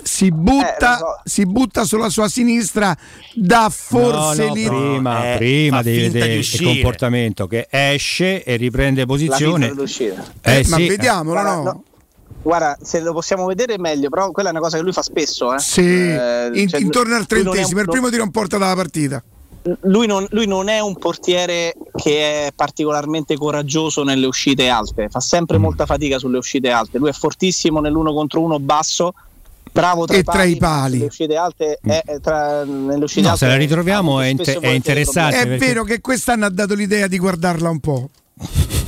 Si 0.03 0.31
butta, 0.31 1.21
si 1.23 1.45
butta 1.45 1.83
sulla 1.83 2.09
sua 2.09 2.27
sinistra, 2.27 2.95
dà 3.35 3.69
forse 3.71 4.41
no, 4.43 4.47
no, 4.47 4.53
lì. 4.53 4.65
prima, 4.67 5.33
Eh, 5.33 5.37
prima 5.37 5.81
devi 5.81 5.99
vedere 6.01 6.27
di 6.27 6.33
il 6.33 6.39
uscire. 6.39 6.65
comportamento 6.73 7.47
che 7.47 7.67
esce 7.69 8.43
e 8.43 8.55
riprende 8.55 9.05
posizione. 9.05 9.67
dell'uscita. 9.67 10.23
Eh, 10.41 10.65
ma 10.67 10.77
sì, 10.77 10.87
vediamolo, 10.87 11.39
Guarda, 11.41 11.55
no? 11.55 11.63
no. 11.63 11.83
Guarda, 12.43 12.77
se 12.81 12.99
lo 13.01 13.13
possiamo 13.13 13.45
vedere 13.45 13.77
meglio, 13.77 14.09
però 14.09 14.31
quella 14.31 14.49
è 14.49 14.51
una 14.51 14.61
cosa 14.61 14.77
che 14.77 14.83
lui 14.83 14.93
fa 14.93 15.03
spesso. 15.03 15.53
Eh. 15.53 15.59
Sì, 15.59 15.81
Eh, 15.81 16.49
in- 16.53 16.67
cioè, 16.67 16.79
intorno 16.81 17.11
al 17.13 17.19
è 17.19 17.21
un 17.21 17.27
trentesimo, 17.43 17.81
il 17.81 17.87
primo 17.87 18.09
tiro 18.09 18.23
in 18.23 18.31
porta 18.31 18.57
dalla 18.57 18.75
partita. 18.75 19.23
lui 19.81 20.07
non, 20.07 20.25
lui 20.31 20.47
non 20.47 20.69
è 20.69 20.79
un 20.79 20.97
portiere 20.97 21.75
che 21.95 22.47
è 22.47 22.51
particolarmente 22.55 23.35
coraggioso 23.35 24.01
nelle 24.03 24.25
uscite 24.25 24.69
alte, 24.69 25.07
fa 25.07 25.19
sempre 25.19 25.59
Mm. 25.59 25.61
molta 25.61 25.85
fatica 25.85 26.17
sulle 26.17 26.39
uscite 26.39 26.71
alte. 26.71 26.97
Lui 26.97 27.09
è 27.09 27.13
fortissimo 27.13 27.79
nell'uno 27.79 28.11
contro 28.11 28.41
uno 28.41 28.59
basso, 28.59 29.13
bravo 29.71 30.05
tra, 30.05 30.15
E 30.17 30.23
tra 30.23 30.33
pali, 30.33 30.51
i 30.51 30.57
pali. 30.57 30.93
sulle 30.95 31.05
uscite 31.05 31.35
alte 31.35 31.79
è, 31.81 32.01
è 32.05 32.19
tra, 32.19 32.63
nelle 32.63 33.03
uscite 33.03 33.21
No, 33.21 33.27
alte 33.33 33.39
se 33.45 33.47
la 33.51 33.57
ritroviamo 33.57 34.19
è, 34.21 34.27
inter- 34.27 34.59
è 34.59 34.67
interessante. 34.69 35.37
È 35.39 35.47
perché- 35.47 35.65
vero 35.65 35.83
che 35.83 36.01
quest'anno 36.01 36.45
ha 36.45 36.49
dato 36.49 36.73
l'idea 36.73 37.07
di 37.07 37.17
guardarla 37.17 37.69
un 37.69 37.79
po'. 37.79 38.09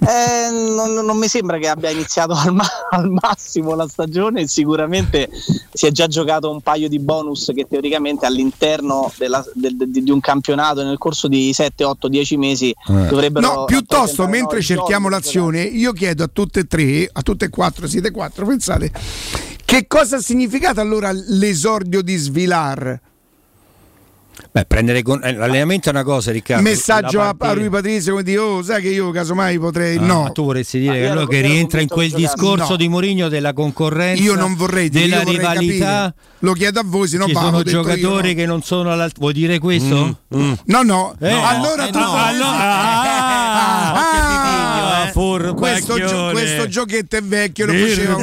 Eh, 0.00 0.50
non, 0.50 0.94
non 1.04 1.18
mi 1.18 1.26
sembra 1.28 1.58
che 1.58 1.68
abbia 1.68 1.90
iniziato 1.90 2.32
al, 2.32 2.54
ma- 2.54 2.64
al 2.90 3.10
massimo 3.10 3.74
la 3.74 3.86
stagione 3.88 4.46
sicuramente 4.46 5.28
si 5.72 5.86
è 5.86 5.90
già 5.90 6.06
giocato 6.06 6.50
un 6.50 6.60
paio 6.62 6.88
di 6.88 6.98
bonus 7.00 7.50
che 7.54 7.66
teoricamente 7.68 8.24
all'interno 8.24 9.12
della- 9.18 9.44
del- 9.54 9.76
di, 9.76 10.02
di 10.04 10.10
un 10.10 10.20
campionato 10.20 10.82
nel 10.84 10.96
corso 10.98 11.26
di 11.28 11.52
7, 11.52 11.82
8, 11.84 12.08
10 12.08 12.36
mesi 12.38 12.74
dovrebbero 12.86 13.52
No, 13.54 13.64
piuttosto 13.64 14.26
mentre 14.28 14.62
cerchiamo 14.62 15.10
giochi, 15.10 15.20
l'azione, 15.22 15.62
io 15.62 15.92
chiedo 15.92 16.22
a 16.24 16.30
tutte 16.32 16.60
e 16.60 16.64
tre, 16.66 17.10
a 17.12 17.20
tutte 17.20 17.46
e 17.46 17.48
quattro, 17.50 17.86
siete 17.88 18.10
quattro, 18.12 18.46
pensate, 18.46 18.90
che 19.70 19.86
cosa 19.86 20.16
ha 20.16 20.20
significato 20.20 20.80
allora 20.80 21.10
l'esordio 21.12 22.00
di 22.00 22.16
Svilar? 22.16 23.00
Beh, 24.50 24.64
prendere 24.64 25.02
con- 25.02 25.20
eh, 25.22 25.34
l'allenamento 25.34 25.88
è 25.88 25.92
una 25.92 26.04
cosa, 26.04 26.30
Riccardo. 26.30 26.62
Messaggio 26.62 27.20
a, 27.20 27.34
a 27.36 27.52
Rui 27.52 27.68
Patrizio 27.68 28.12
come 28.12 28.22
dire, 28.22 28.38
oh, 28.38 28.62
sai 28.62 28.80
che 28.80 28.88
io 28.88 29.10
casomai 29.10 29.58
potrei... 29.58 29.98
Ah, 29.98 30.00
no, 30.00 30.22
ma 30.22 30.30
tu 30.30 30.44
vorresti 30.44 30.78
dire 30.78 30.94
che, 31.00 31.06
allora 31.08 31.26
che 31.26 31.40
rientra 31.42 31.80
in 31.82 31.88
quel 31.88 32.10
discorso 32.12 32.70
No. 32.70 32.76
di 32.76 32.88
Mourinho 32.88 33.28
della 33.28 33.52
concorrenza, 33.52 34.22
io 34.22 34.36
non 34.36 34.54
vorrei 34.54 34.88
dire, 34.88 35.08
della 35.08 35.22
rivalità. 35.22 35.84
capire. 35.86 36.14
Lo 36.38 36.52
chiedo 36.52 36.80
a 36.80 36.82
voi, 36.86 37.08
se 37.08 37.18
no 37.18 37.26
Ci 37.26 37.32
va, 37.32 37.40
sono 37.40 37.56
detto 37.62 37.70
io, 37.76 37.82
giocatori 37.82 38.28
no. 38.30 38.34
che 38.40 38.46
non 38.46 38.62
sono 38.62 38.92
all'altezza. 38.92 39.20
Vuoi 39.20 39.32
dire 39.34 39.58
questo? 39.58 40.18
No, 40.28 40.82
no, 40.82 41.14
Eh, 41.20 41.30
allora 41.30 41.88
eh, 41.88 41.90
tu 41.90 41.98
no, 41.98 42.06
vorresti- 42.06 42.28
allora- 42.28 42.56
Ah, 42.58 43.47
Ah, 45.50 45.54
questo, 45.54 45.94
gio- 46.08 46.30
questo 46.32 46.68
giochetto 46.68 47.16
è 47.16 47.22
vecchio, 47.22 47.66
lo 47.66 47.72
faceva. 47.88 48.14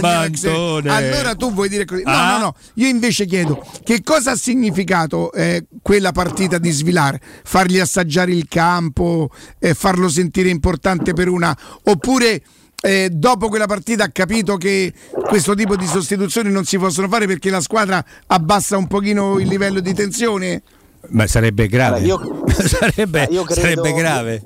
Allora 0.94 1.36
tu 1.36 1.54
vuoi 1.54 1.70
dire 1.70 1.86
così? 1.86 2.04
No, 2.04 2.12
Ah. 2.12 2.32
no, 2.38 2.44
no. 2.44 2.56
Io 2.76 2.88
invece 2.88 3.26
chiedo 3.26 3.66
che 3.84 4.02
cosa 4.04 4.32
ha 4.32 4.36
significato 4.36 5.32
eh, 5.34 5.66
quella 5.82 6.12
partita 6.12 6.58
di 6.58 6.70
Svilar? 6.72 7.18
Fargli 7.44 7.80
assaggiare 7.80 8.32
il 8.32 8.48
campo, 8.48 9.30
eh, 9.60 9.74
farlo 9.74 10.10
sentire 10.10 10.50
importante 10.50 11.14
per 11.14 11.28
una 11.30 11.56
oppure 11.84 12.42
eh, 12.82 13.10
dopo 13.12 13.48
quella 13.48 13.66
partita 13.66 14.04
ha 14.04 14.10
capito 14.10 14.58
che 14.58 14.94
questo 15.28 15.56
tipo 15.56 15.76
di 15.76 15.88
sostituzioni 15.88 16.52
non 16.52 16.66
si 16.66 16.78
possono 16.78 17.08
fare 17.08 17.26
perché 17.26 17.50
la 17.50 17.62
squadra 17.62 18.04
abbassa 18.28 18.78
un 18.78 18.86
pochino 18.88 19.40
il 19.40 19.48
livello 19.48 19.80
di 19.80 19.94
tensione? 19.94 20.62
Beh, 21.10 21.28
sarebbe 21.28 21.68
grave. 21.68 22.00
Allora, 22.04 22.26
io- 22.26 22.44
sarebbe, 22.68 23.28
io 23.32 23.44
credo- 23.44 23.62
sarebbe 23.62 23.94
grave. 23.94 24.42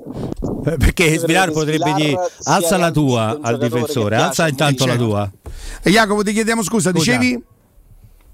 Perché 0.62 1.18
Svilar 1.18 1.50
potrebbe 1.52 1.92
dire 1.94 2.14
alza 2.44 2.76
la 2.76 2.90
tua 2.90 3.38
al 3.40 3.58
difensore, 3.58 4.16
alza 4.16 4.46
intanto 4.48 4.84
la 4.86 4.96
tua. 4.96 5.30
E 5.82 5.90
Jacopo 5.90 6.22
ti 6.22 6.32
chiediamo 6.32 6.62
scusa, 6.62 6.90
Scusa. 6.90 7.16
dicevi? 7.16 7.42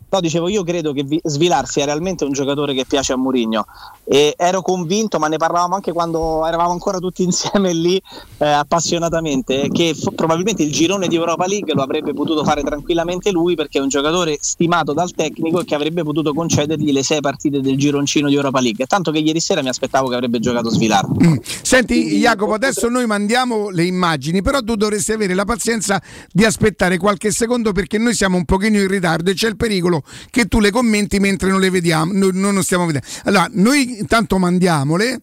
No, 0.08 0.20
dicevo, 0.20 0.48
io 0.48 0.62
credo 0.62 0.92
che 0.92 1.02
Vi- 1.02 1.20
Svilar 1.22 1.66
sia 1.68 1.84
realmente 1.84 2.24
un 2.24 2.32
giocatore 2.32 2.74
che 2.74 2.84
piace 2.86 3.12
a 3.12 3.16
Mourinho 3.16 3.66
e 4.04 4.34
ero 4.36 4.62
convinto, 4.62 5.18
ma 5.18 5.26
ne 5.26 5.36
parlavamo 5.36 5.74
anche 5.74 5.92
quando 5.92 6.46
eravamo 6.46 6.70
ancora 6.70 6.98
tutti 6.98 7.22
insieme 7.24 7.72
lì 7.72 8.00
eh, 8.38 8.46
appassionatamente, 8.46 9.68
che 9.72 9.94
fo- 9.94 10.12
probabilmente 10.12 10.62
il 10.62 10.72
girone 10.72 11.08
di 11.08 11.16
Europa 11.16 11.46
League 11.46 11.74
lo 11.74 11.82
avrebbe 11.82 12.14
potuto 12.14 12.44
fare 12.44 12.62
tranquillamente 12.62 13.32
lui 13.32 13.56
perché 13.56 13.78
è 13.78 13.82
un 13.82 13.88
giocatore 13.88 14.38
stimato 14.40 14.92
dal 14.92 15.10
tecnico 15.12 15.60
e 15.60 15.64
che 15.64 15.74
avrebbe 15.74 16.02
potuto 16.04 16.32
concedergli 16.32 16.92
le 16.92 17.02
sei 17.02 17.20
partite 17.20 17.60
del 17.60 17.76
gironcino 17.76 18.28
di 18.28 18.34
Europa 18.36 18.60
League. 18.60 18.86
Tanto 18.86 19.10
che 19.10 19.18
ieri 19.18 19.40
sera 19.40 19.60
mi 19.62 19.68
aspettavo 19.68 20.08
che 20.08 20.14
avrebbe 20.14 20.38
giocato 20.38 20.70
Svilar. 20.70 21.04
Senti 21.42 22.18
Jacopo, 22.18 22.54
adesso 22.54 22.88
noi 22.88 23.06
mandiamo 23.06 23.70
le 23.70 23.84
immagini, 23.84 24.40
però 24.40 24.60
tu 24.60 24.76
dovresti 24.76 25.12
avere 25.12 25.34
la 25.34 25.44
pazienza 25.44 26.00
di 26.30 26.44
aspettare 26.44 26.96
qualche 26.96 27.32
secondo 27.32 27.72
perché 27.72 27.98
noi 27.98 28.14
siamo 28.14 28.36
un 28.36 28.44
pochino 28.44 28.78
in 28.78 28.88
ritardo 28.88 29.30
e 29.30 29.34
c'è 29.34 29.48
il 29.48 29.56
pericolo 29.56 29.95
che 30.30 30.46
tu 30.46 30.60
le 30.60 30.70
commenti 30.70 31.18
mentre 31.18 31.50
non 31.50 31.60
le 31.60 31.70
vediamo, 31.70 32.12
noi 32.12 32.32
non 32.32 32.62
stiamo 32.62 32.86
vedendo. 32.86 33.06
Allora, 33.24 33.48
noi 33.52 33.98
intanto 33.98 34.38
mandiamole. 34.38 35.20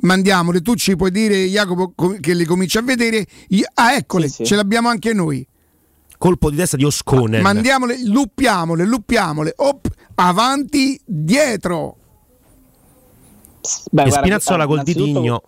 Mandiamole, 0.00 0.60
tu 0.60 0.74
ci 0.74 0.96
puoi 0.96 1.10
dire 1.10 1.46
Jacopo 1.46 1.94
che 2.20 2.34
le 2.34 2.44
cominci 2.44 2.76
a 2.78 2.82
vedere. 2.82 3.26
Ah, 3.74 3.94
eccole, 3.94 4.28
Sì, 4.28 4.34
sì. 4.36 4.44
ce 4.46 4.56
l'abbiamo 4.56 4.88
anche 4.88 5.12
noi. 5.14 5.46
Colpo 6.18 6.50
di 6.50 6.56
testa 6.56 6.76
di 6.76 6.84
Osconen. 6.84 7.40
Mandiamole, 7.40 8.02
luppiamole, 8.04 8.84
luppiamole. 8.84 9.54
Op, 9.56 9.88
avanti, 10.16 11.00
dietro. 11.04 11.96
Beh, 13.90 14.02
e 14.02 14.08
guarda, 14.08 14.20
Spinazzola 14.20 14.66
col 14.66 14.82
ditigno. 14.82 15.42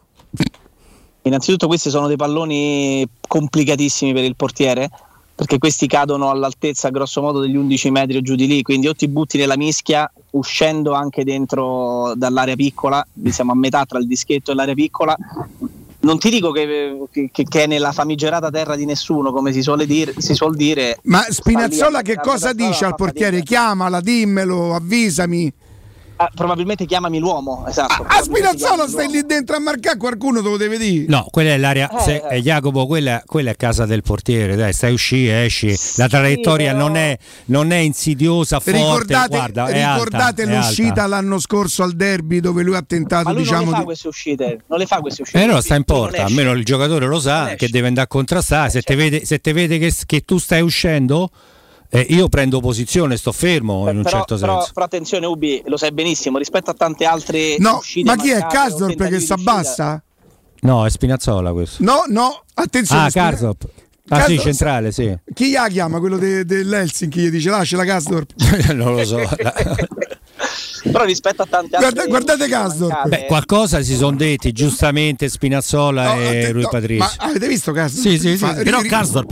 Innanzitutto 1.22 1.66
questi 1.66 1.90
sono 1.90 2.06
dei 2.06 2.16
palloni 2.16 3.06
complicatissimi 3.26 4.12
per 4.12 4.24
il 4.24 4.36
portiere 4.36 4.88
perché 5.36 5.58
questi 5.58 5.86
cadono 5.86 6.30
all'altezza 6.30 6.88
grosso 6.88 7.20
modo 7.20 7.40
degli 7.40 7.56
11 7.56 7.90
metri 7.90 8.16
o 8.16 8.22
giù 8.22 8.34
di 8.34 8.46
lì, 8.46 8.62
quindi 8.62 8.88
o 8.88 8.94
ti 8.94 9.06
butti 9.06 9.36
nella 9.36 9.56
mischia 9.58 10.10
uscendo 10.30 10.94
anche 10.94 11.24
dentro 11.24 12.14
dall'area 12.16 12.56
piccola, 12.56 13.06
siamo 13.28 13.52
a 13.52 13.54
metà 13.54 13.84
tra 13.84 13.98
il 13.98 14.06
dischetto 14.06 14.50
e 14.50 14.54
l'area 14.54 14.72
piccola. 14.74 15.14
Non 16.00 16.18
ti 16.18 16.30
dico 16.30 16.52
che, 16.52 16.96
che- 17.32 17.44
che 17.48 17.62
è 17.64 17.66
nella 17.66 17.92
famigerata 17.92 18.48
terra 18.50 18.76
di 18.76 18.86
nessuno, 18.86 19.30
come 19.30 19.52
si 19.52 19.60
suole 19.60 19.84
dire, 19.86 20.14
si 20.16 20.34
suol 20.34 20.56
dire. 20.56 20.98
Ma 21.02 21.20
Spinazzola 21.28 22.00
che 22.00 22.16
cosa 22.16 22.52
dice 22.54 22.86
al 22.86 22.94
portiere? 22.94 23.42
Chiamala, 23.42 24.00
dimmelo, 24.00 24.74
avvisami. 24.74 25.52
Ah, 26.18 26.30
probabilmente 26.34 26.86
chiamami 26.86 27.18
l'uomo, 27.18 27.64
esatto. 27.68 27.92
A 27.92 28.06
probabilmente 28.06 28.58
Spinazzola 28.58 28.88
stai 28.88 29.10
lì 29.10 29.26
dentro 29.26 29.56
a 29.56 29.60
marcare 29.60 29.98
qualcuno 29.98 30.40
te 30.40 30.48
lo 30.48 30.56
deve 30.56 30.78
dire. 30.78 31.04
No, 31.08 31.26
quella 31.30 31.50
è 31.50 31.58
l'area. 31.58 31.90
Eh, 31.90 32.00
se- 32.00 32.22
eh. 32.30 32.36
eh, 32.36 32.40
Jacopo, 32.42 32.86
quella, 32.86 33.22
quella 33.26 33.50
è 33.50 33.56
casa 33.56 33.84
del 33.84 34.02
portiere. 34.02 34.56
Dai, 34.56 34.72
stai 34.72 34.94
usci, 34.94 35.28
esci. 35.28 35.76
La 35.96 36.08
traiettoria 36.08 36.72
però- 36.72 36.86
non, 36.86 36.96
è, 36.96 37.18
non 37.46 37.70
è 37.70 37.76
insidiosa, 37.76 38.60
forte. 38.60 38.78
Ricordate, 38.78 39.36
Guarda, 39.36 39.66
è 39.66 39.92
ricordate 39.92 40.42
alta, 40.42 40.56
l'uscita 40.56 41.06
l'anno 41.06 41.38
scorso 41.38 41.82
al 41.82 41.92
derby 41.92 42.40
dove 42.40 42.62
lui 42.62 42.76
ha 42.76 42.82
tentato 42.82 43.24
Ma 43.24 43.32
lui 43.32 43.44
non 43.44 43.52
diciamo 43.52 43.64
le 43.66 43.70
fa 43.72 43.78
di... 43.78 43.84
queste 43.84 44.08
uscite, 44.08 44.60
non 44.68 44.78
le 44.78 44.86
fa 44.86 45.00
queste 45.00 45.22
uscite. 45.22 45.38
E 45.38 45.42
allora 45.42 45.60
sta 45.60 45.74
in 45.74 45.84
non 45.86 45.98
porta, 45.98 46.24
almeno 46.24 46.52
il 46.52 46.64
giocatore 46.64 47.04
lo 47.06 47.12
Non 47.12 47.20
sa 47.20 47.54
che 47.56 47.68
deve 47.68 47.88
andare 47.88 48.06
a 48.06 48.08
contrastare. 48.08 48.70
Se 48.70 48.80
te 48.80 48.94
vede, 48.94 49.24
se 49.26 49.38
te 49.38 49.52
vede 49.52 49.78
che, 49.78 49.92
che 50.06 50.24
tu 50.24 50.38
stai 50.38 50.62
uscendo, 50.62 51.30
eh, 51.90 52.06
io 52.10 52.28
prendo 52.28 52.60
posizione, 52.60 53.16
sto 53.16 53.32
fermo 53.32 53.88
in 53.90 53.96
un 53.98 54.02
però, 54.02 54.16
certo 54.18 54.36
però- 54.38 54.56
senso. 54.58 54.72
però 54.74 54.86
attenzione 54.86 55.26
Ubi, 55.26 55.62
lo 55.66 55.76
sai 55.76 55.92
benissimo, 55.92 56.38
rispetto 56.38 56.70
a 56.70 56.74
tante 56.74 57.04
altre 57.04 57.56
No, 57.58 57.76
uscite 57.78 58.08
ma 58.08 58.16
chi 58.20 58.30
è 58.30 58.44
Kasdorp 58.46 58.88
tentativi 58.90 59.18
che 59.18 59.24
si 59.24 59.32
abbassa? 59.32 60.02
No, 60.60 60.84
è 60.86 60.90
Spinazzola 60.90 61.52
questo. 61.52 61.82
No, 61.84 62.04
no, 62.08 62.42
attenzione. 62.54 63.06
Ah, 63.06 63.10
Spina- 63.10 63.24
Karsdorp. 63.28 63.64
Ah 64.08 64.14
sì, 64.20 64.20
Karsdorp- 64.36 64.42
centrale, 64.42 64.92
sì. 64.92 65.18
Chi 65.34 65.50
la 65.52 65.66
chiama? 65.68 65.98
Quello 65.98 66.16
de- 66.16 66.44
dell'Helsinki 66.44 67.20
gli 67.20 67.30
dice 67.30 67.50
lascia 67.50 67.76
la 67.76 67.84
Kasdorp. 67.84 68.32
non 68.74 68.94
lo 68.94 69.04
so. 69.04 69.18
Però 70.96 71.04
rispetto 71.04 71.42
a 71.42 71.46
tante 71.48 71.68
Guarda- 71.76 71.86
altre 71.86 72.06
guardate 72.06 72.48
mancate- 72.48 73.08
Beh, 73.08 73.26
qualcosa 73.26 73.82
si 73.82 73.94
sono 73.96 74.16
detti, 74.16 74.52
giustamente 74.52 75.28
Spinazzola 75.28 76.14
No, 76.14 76.20
e 76.20 76.52
Rui 76.52 76.62
no, 76.62 76.68
Patrizio. 76.68 77.04
Ma 77.18 77.24
avete 77.28 77.48
visto 77.48 77.72
Kasdorp? 77.72 78.06
Sì, 78.08 78.18
sì, 78.18 78.28
sì, 78.30 78.36
sì. 78.38 78.62
Però 78.62 78.80
ri- 78.80 78.88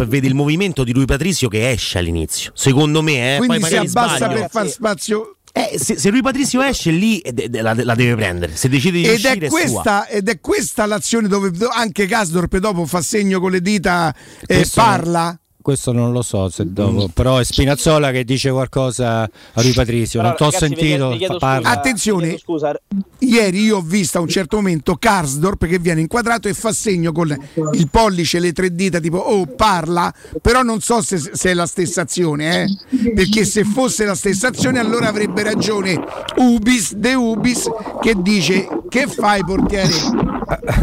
vede 0.06 0.26
il 0.26 0.34
movimento 0.34 0.84
di 0.84 0.92
Rui 0.92 1.06
Patrizio 1.06 1.48
che 1.48 1.70
esce 1.70 1.98
all'inizio. 1.98 2.52
Secondo 2.54 3.00
me, 3.02 3.36
eh, 3.36 3.38
quindi 3.38 3.58
poi 3.60 3.68
si 3.68 3.76
abbassa 3.76 4.16
sbaglio. 4.16 4.40
per 4.40 4.50
far 4.50 4.68
spazio. 4.68 5.36
Eh, 5.56 5.78
se, 5.78 5.96
se 5.98 6.10
Rui 6.10 6.20
Patrizio 6.20 6.60
esce 6.62 6.90
lì 6.90 7.20
eh, 7.20 7.32
de- 7.32 7.48
de- 7.48 7.62
la, 7.62 7.74
la 7.76 7.94
deve 7.94 8.16
prendere. 8.16 8.56
Se 8.56 8.68
decide 8.68 8.98
di 8.98 9.04
Ed 9.06 9.14
uscire 9.14 9.32
è, 9.34 9.38
è 9.38 9.48
sua. 9.48 9.58
questa, 9.60 10.06
ed 10.08 10.28
è 10.28 10.40
questa 10.40 10.84
l'azione 10.86 11.28
dove 11.28 11.50
do- 11.52 11.68
anche 11.68 12.06
Kasdorp 12.06 12.56
dopo 12.58 12.84
fa 12.86 13.00
segno 13.00 13.38
con 13.40 13.52
le 13.52 13.60
dita 13.62 14.12
e 14.46 14.54
Questo 14.56 14.80
parla. 14.82 15.38
Questo 15.64 15.92
non 15.92 16.12
lo 16.12 16.20
so 16.20 16.50
se 16.50 16.70
dopo, 16.70 17.08
però 17.08 17.38
è 17.38 17.44
Spinazzola 17.44 18.10
che 18.10 18.22
dice 18.22 18.50
qualcosa 18.50 19.22
a 19.22 19.30
Rui 19.62 19.72
Patrizio, 19.72 20.20
non 20.20 20.32
vi 20.32 20.36
chiedo- 20.36 20.58
sentito 20.58 21.10
vi 21.12 21.16
chiedo 21.16 21.38
scusa. 21.38 21.60
Attenzione, 21.62 22.36
Scusa, 22.38 22.78
ieri 23.20 23.62
io 23.62 23.78
ho 23.78 23.80
visto 23.80 24.18
a 24.18 24.20
un 24.20 24.28
certo 24.28 24.56
momento 24.56 24.96
Karsdorp 24.96 25.64
che 25.64 25.78
viene 25.78 26.02
inquadrato 26.02 26.48
e 26.48 26.52
fa 26.52 26.70
segno 26.70 27.12
con 27.12 27.34
il 27.72 27.88
pollice, 27.88 28.40
le 28.40 28.52
tre 28.52 28.74
dita, 28.74 28.98
tipo 29.00 29.16
oh 29.16 29.46
parla, 29.46 30.12
però 30.42 30.60
non 30.60 30.82
so 30.82 31.00
se, 31.00 31.16
se 31.18 31.52
è 31.52 31.54
la 31.54 31.64
stessa 31.64 32.02
azione, 32.02 32.64
eh? 32.64 33.12
perché 33.14 33.46
se 33.46 33.64
fosse 33.64 34.04
la 34.04 34.14
stessa 34.14 34.48
azione 34.48 34.78
allora 34.78 35.08
avrebbe 35.08 35.42
ragione 35.42 35.98
Ubis, 36.36 36.92
De 36.94 37.14
Ubis, 37.14 37.70
che 38.02 38.14
dice 38.20 38.68
che 38.90 39.06
fai 39.06 39.42
portiere? 39.42 39.92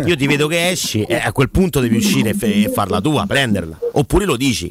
Io 0.05 0.15
ti 0.15 0.25
vedo 0.25 0.47
che 0.47 0.69
esci 0.69 1.03
e 1.03 1.15
a 1.15 1.31
quel 1.31 1.51
punto 1.51 1.79
devi 1.79 1.97
uscire 1.97 2.31
e 2.31 2.63
e 2.63 2.69
farla 2.73 2.99
tua, 2.99 3.25
prenderla. 3.27 3.77
Oppure 3.93 4.25
lo 4.25 4.35
dici. 4.35 4.70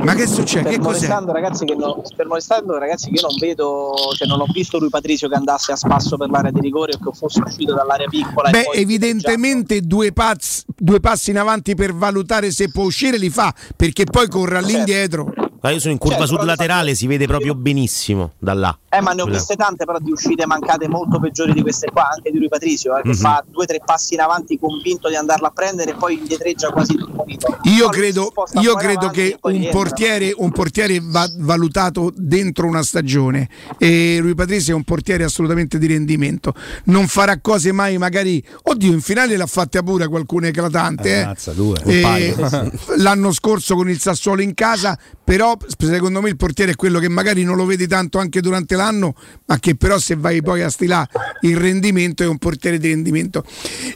Ma 0.00 0.14
che 0.14 0.26
succede? 0.26 0.70
Fermo 0.70 0.90
restando, 0.92 1.32
ragazzi, 1.32 1.64
che 1.64 1.74
non, 1.74 2.00
fermo 2.14 2.34
restando, 2.34 2.78
ragazzi, 2.78 3.10
che 3.10 3.16
io 3.16 3.26
non 3.26 3.36
vedo, 3.38 3.92
cioè 4.16 4.28
non 4.28 4.40
ho 4.40 4.46
visto 4.52 4.78
lui 4.78 4.88
Patrizio 4.88 5.28
che 5.28 5.34
andasse 5.34 5.72
a 5.72 5.76
spasso 5.76 6.16
per 6.16 6.30
l'area 6.30 6.50
di 6.50 6.60
rigore 6.60 6.92
o 6.94 6.98
che 6.98 7.16
fosse 7.16 7.40
uscito 7.44 7.74
dall'area 7.74 8.08
piccola. 8.08 8.50
Beh, 8.50 8.70
evidentemente 8.72 9.80
due, 9.80 10.12
pazz- 10.12 10.62
due 10.76 11.00
passi 11.00 11.30
in 11.30 11.38
avanti 11.38 11.74
per 11.74 11.94
valutare 11.94 12.50
se 12.50 12.70
può 12.70 12.84
uscire 12.84 13.18
li 13.18 13.30
fa, 13.30 13.52
perché 13.76 14.04
poi 14.04 14.28
corre 14.28 14.58
all'indietro. 14.58 15.32
Ma 15.60 15.70
io 15.70 15.80
sono 15.80 15.92
in 15.92 15.98
curva 15.98 16.18
Certo, 16.18 16.34
sud 16.36 16.44
laterale, 16.44 16.94
si 16.94 17.06
vede 17.06 17.26
proprio 17.26 17.54
benissimo 17.54 18.32
da 18.38 18.54
là. 18.54 18.78
Eh, 18.90 19.00
ma 19.00 19.12
ne 19.12 19.22
ho 19.22 19.26
viste 19.26 19.56
tante, 19.56 19.84
però 19.84 19.98
di 19.98 20.12
uscite 20.12 20.46
mancate 20.46 20.88
molto 20.88 21.18
peggiori 21.18 21.52
di 21.52 21.62
queste 21.62 21.90
qua, 21.90 22.08
anche 22.14 22.30
di 22.30 22.38
lui 22.38 22.48
Patrizio, 22.48 22.96
eh, 22.96 23.02
che 23.02 23.08
Mhm. 23.08 23.14
fa 23.14 23.44
due 23.46 23.64
o 23.64 23.66
tre 23.66 23.80
passi 23.84 24.14
in 24.14 24.20
avanti 24.20 24.58
convinto 24.58 25.08
di 25.08 25.16
andarla 25.16 25.48
a 25.48 25.50
prendere 25.50 25.90
e 25.90 25.94
poi 25.94 26.14
indietreggia 26.18 26.70
quasi 26.70 26.94
tutto. 26.94 27.24
Io 27.64 27.88
credo, 27.88 28.32
io 28.60 28.74
credo 28.74 29.08
che 29.10 29.36
un 29.42 29.68
portiere, 29.70 30.32
un 30.36 30.50
portiere 30.52 31.00
va 31.02 31.28
valutato 31.38 32.12
dentro 32.14 32.66
una 32.66 32.82
stagione 32.82 33.48
e 33.78 34.18
lui 34.20 34.34
Patrizio 34.34 34.72
è 34.72 34.76
un 34.76 34.84
portiere 34.84 35.24
assolutamente 35.24 35.78
di 35.78 35.86
rendimento. 35.86 36.54
Non 36.84 37.08
farà 37.08 37.40
cose 37.40 37.72
mai 37.72 37.98
magari... 37.98 38.42
Oddio, 38.62 38.92
in 38.92 39.00
finale 39.00 39.36
l'ha 39.36 39.46
fatta 39.46 39.82
pure 39.82 40.06
qualcuna 40.08 40.46
eclatante. 40.46 41.08
eh. 41.10 41.20
Ammazza, 41.20 41.52
due. 41.52 41.76
Eh, 41.84 41.96
Un 41.96 42.00
paio. 42.02 42.72
l'anno 42.98 43.32
scorso 43.32 43.74
con 43.74 43.88
il 43.90 43.98
Sassuolo 44.00 44.40
in 44.42 44.54
casa, 44.54 44.96
però 45.28 45.58
secondo 45.76 46.22
me 46.22 46.30
il 46.30 46.36
portiere 46.36 46.72
è 46.72 46.74
quello 46.74 46.98
che 46.98 47.10
magari 47.10 47.44
non 47.44 47.56
lo 47.56 47.66
vedi 47.66 47.86
tanto 47.86 48.16
anche 48.16 48.40
durante 48.40 48.76
l'anno, 48.76 49.14
ma 49.44 49.58
che 49.58 49.76
però 49.76 49.98
se 49.98 50.16
vai 50.16 50.40
poi 50.40 50.62
a 50.62 50.70
stilare 50.70 51.10
il 51.42 51.54
rendimento 51.54 52.22
è 52.22 52.26
un 52.26 52.38
portiere 52.38 52.78
di 52.78 52.88
rendimento. 52.88 53.44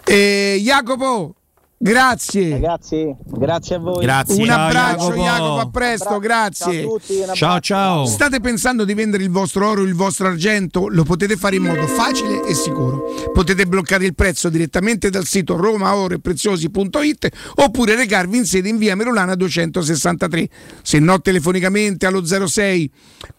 Eh, 0.05 0.61
Jacopo, 0.63 1.37
grazie. 1.83 2.51
Ragazzi, 2.51 3.17
grazie 3.25 3.75
a 3.75 3.79
voi. 3.79 4.05
Un 4.05 4.11
abbraccio 4.51 5.15
Jacopo, 5.15 5.59
a 5.59 5.71
presto, 5.71 6.19
grazie. 6.19 6.83
Ciao 6.83 6.95
a 6.95 6.99
tutti, 6.99 7.25
Ciao 7.35 7.61
ciao. 7.61 8.07
State 8.07 8.41
pensando 8.41 8.85
di 8.85 8.95
vendere 8.95 9.25
il 9.25 9.31
vostro 9.31 9.69
oro, 9.69 9.83
il 9.83 9.95
vostro 9.95 10.29
argento? 10.29 10.89
Lo 10.89 11.03
potete 11.03 11.37
fare 11.37 11.57
in 11.57 11.65
modo 11.65 11.87
facile 11.87 12.45
e 12.47 12.55
sicuro. 12.55 13.05
Potete 13.33 13.67
bloccare 13.67 14.05
il 14.05 14.15
prezzo 14.15 14.49
direttamente 14.49 15.11
dal 15.11 15.25
sito 15.25 15.57
romaorepreziosi.it 15.57 17.29
oppure 17.57 17.97
recarvi 17.97 18.37
in 18.37 18.45
sede 18.45 18.69
in 18.69 18.79
via 18.79 18.95
Merolana 18.95 19.35
263. 19.35 20.49
Se 20.83 20.99
no 20.99 21.21
telefonicamente 21.21 22.07
allo 22.07 22.25
06 22.25 22.91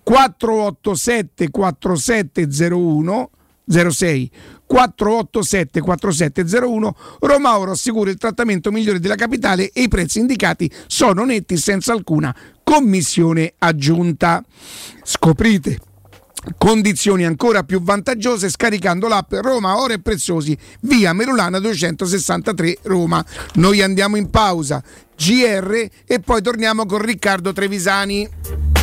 487 0.04 1.50
4701 1.50 3.30
06 3.66 4.32
487 4.74 5.82
4701 5.82 6.96
Roma 7.20 7.60
Oro 7.60 7.72
assicura 7.72 8.10
il 8.10 8.18
trattamento 8.18 8.72
migliore 8.72 9.00
della 9.00 9.14
capitale 9.14 9.70
e 9.72 9.84
i 9.84 9.88
prezzi 9.88 10.18
indicati 10.18 10.70
sono 10.88 11.26
netti 11.26 11.58
senza 11.58 11.94
alcuna 11.94 12.36
commissione 12.64 13.54
aggiunta. 13.60 14.44
Scoprite 15.04 15.80
condizioni 16.58 17.24
ancora 17.24 17.62
più 17.62 17.84
vantaggiose 17.84 18.50
scaricando 18.50 19.08
l'app 19.08 19.32
Roma 19.34 19.80
Oro 19.80 19.94
e 19.94 20.02
Preziosi 20.02 20.58
via 20.82 21.14
Merulana 21.14 21.60
263 21.60 22.80
Roma. 22.82 23.24
Noi 23.54 23.84
andiamo 23.84 24.16
in 24.16 24.32
pausa 24.32 24.84
GR 25.16 25.88
e 26.08 26.20
poi 26.20 26.42
torniamo 26.42 26.88
con 26.88 26.98
Riccardo 26.98 27.54
Trevisani. 27.54 28.83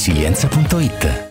laresilienza.it. 0.01 1.30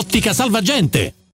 Salvagente. 0.33 1.13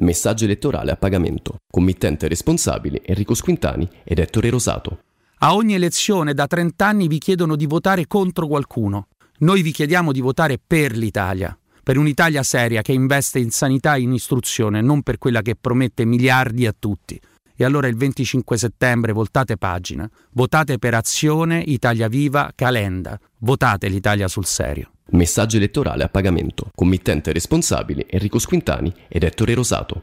Messaggio 0.00 0.44
elettorale 0.44 0.90
a 0.90 0.96
pagamento. 0.96 1.56
Committente 1.70 2.28
responsabile 2.28 3.02
Enrico 3.04 3.34
Squintani 3.34 3.88
ed 4.04 4.18
Ettore 4.18 4.50
Rosato. 4.50 5.02
A 5.38 5.54
ogni 5.54 5.74
elezione 5.74 6.34
da 6.34 6.46
30 6.46 6.86
anni 6.86 7.08
vi 7.08 7.18
chiedono 7.18 7.56
di 7.56 7.66
votare 7.66 8.06
contro 8.06 8.46
qualcuno. 8.46 9.08
Noi 9.38 9.62
vi 9.62 9.70
chiediamo 9.70 10.10
di 10.12 10.20
votare 10.20 10.58
per 10.64 10.96
l'Italia, 10.96 11.56
per 11.88 11.96
un'Italia 11.96 12.42
seria 12.42 12.82
che 12.82 12.92
investe 12.92 13.38
in 13.38 13.50
sanità 13.50 13.94
e 13.94 14.02
in 14.02 14.12
istruzione, 14.12 14.82
non 14.82 15.00
per 15.00 15.16
quella 15.16 15.40
che 15.40 15.56
promette 15.56 16.04
miliardi 16.04 16.66
a 16.66 16.74
tutti. 16.78 17.18
E 17.56 17.64
allora 17.64 17.86
il 17.86 17.96
25 17.96 18.58
settembre 18.58 19.12
voltate 19.12 19.56
pagina, 19.56 20.06
votate 20.32 20.78
per 20.78 20.92
Azione, 20.92 21.62
Italia 21.64 22.08
Viva, 22.08 22.52
Calenda, 22.54 23.18
votate 23.38 23.88
l'Italia 23.88 24.28
sul 24.28 24.44
serio. 24.44 24.90
Messaggio 25.10 25.56
elettorale 25.56 26.04
a 26.04 26.08
pagamento. 26.08 26.70
Committente 26.74 27.32
responsabile 27.32 28.06
Enrico 28.10 28.38
Squintani 28.38 28.92
ed 29.08 29.22
Ettore 29.22 29.54
Rosato. 29.54 30.02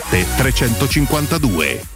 352. 0.00 1.95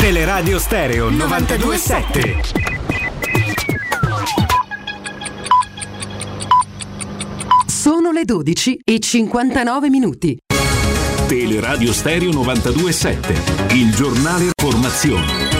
Teleradio 0.00 0.58
Stereo 0.58 1.10
927. 1.10 2.40
Sono 7.66 8.10
le 8.10 8.24
12 8.24 8.80
e 8.82 8.98
59 8.98 9.90
minuti. 9.90 10.38
Teleradio 11.28 11.92
Stereo 11.92 12.32
927. 12.32 13.74
Il 13.74 13.94
giornale 13.94 14.52
Formazione. 14.56 15.59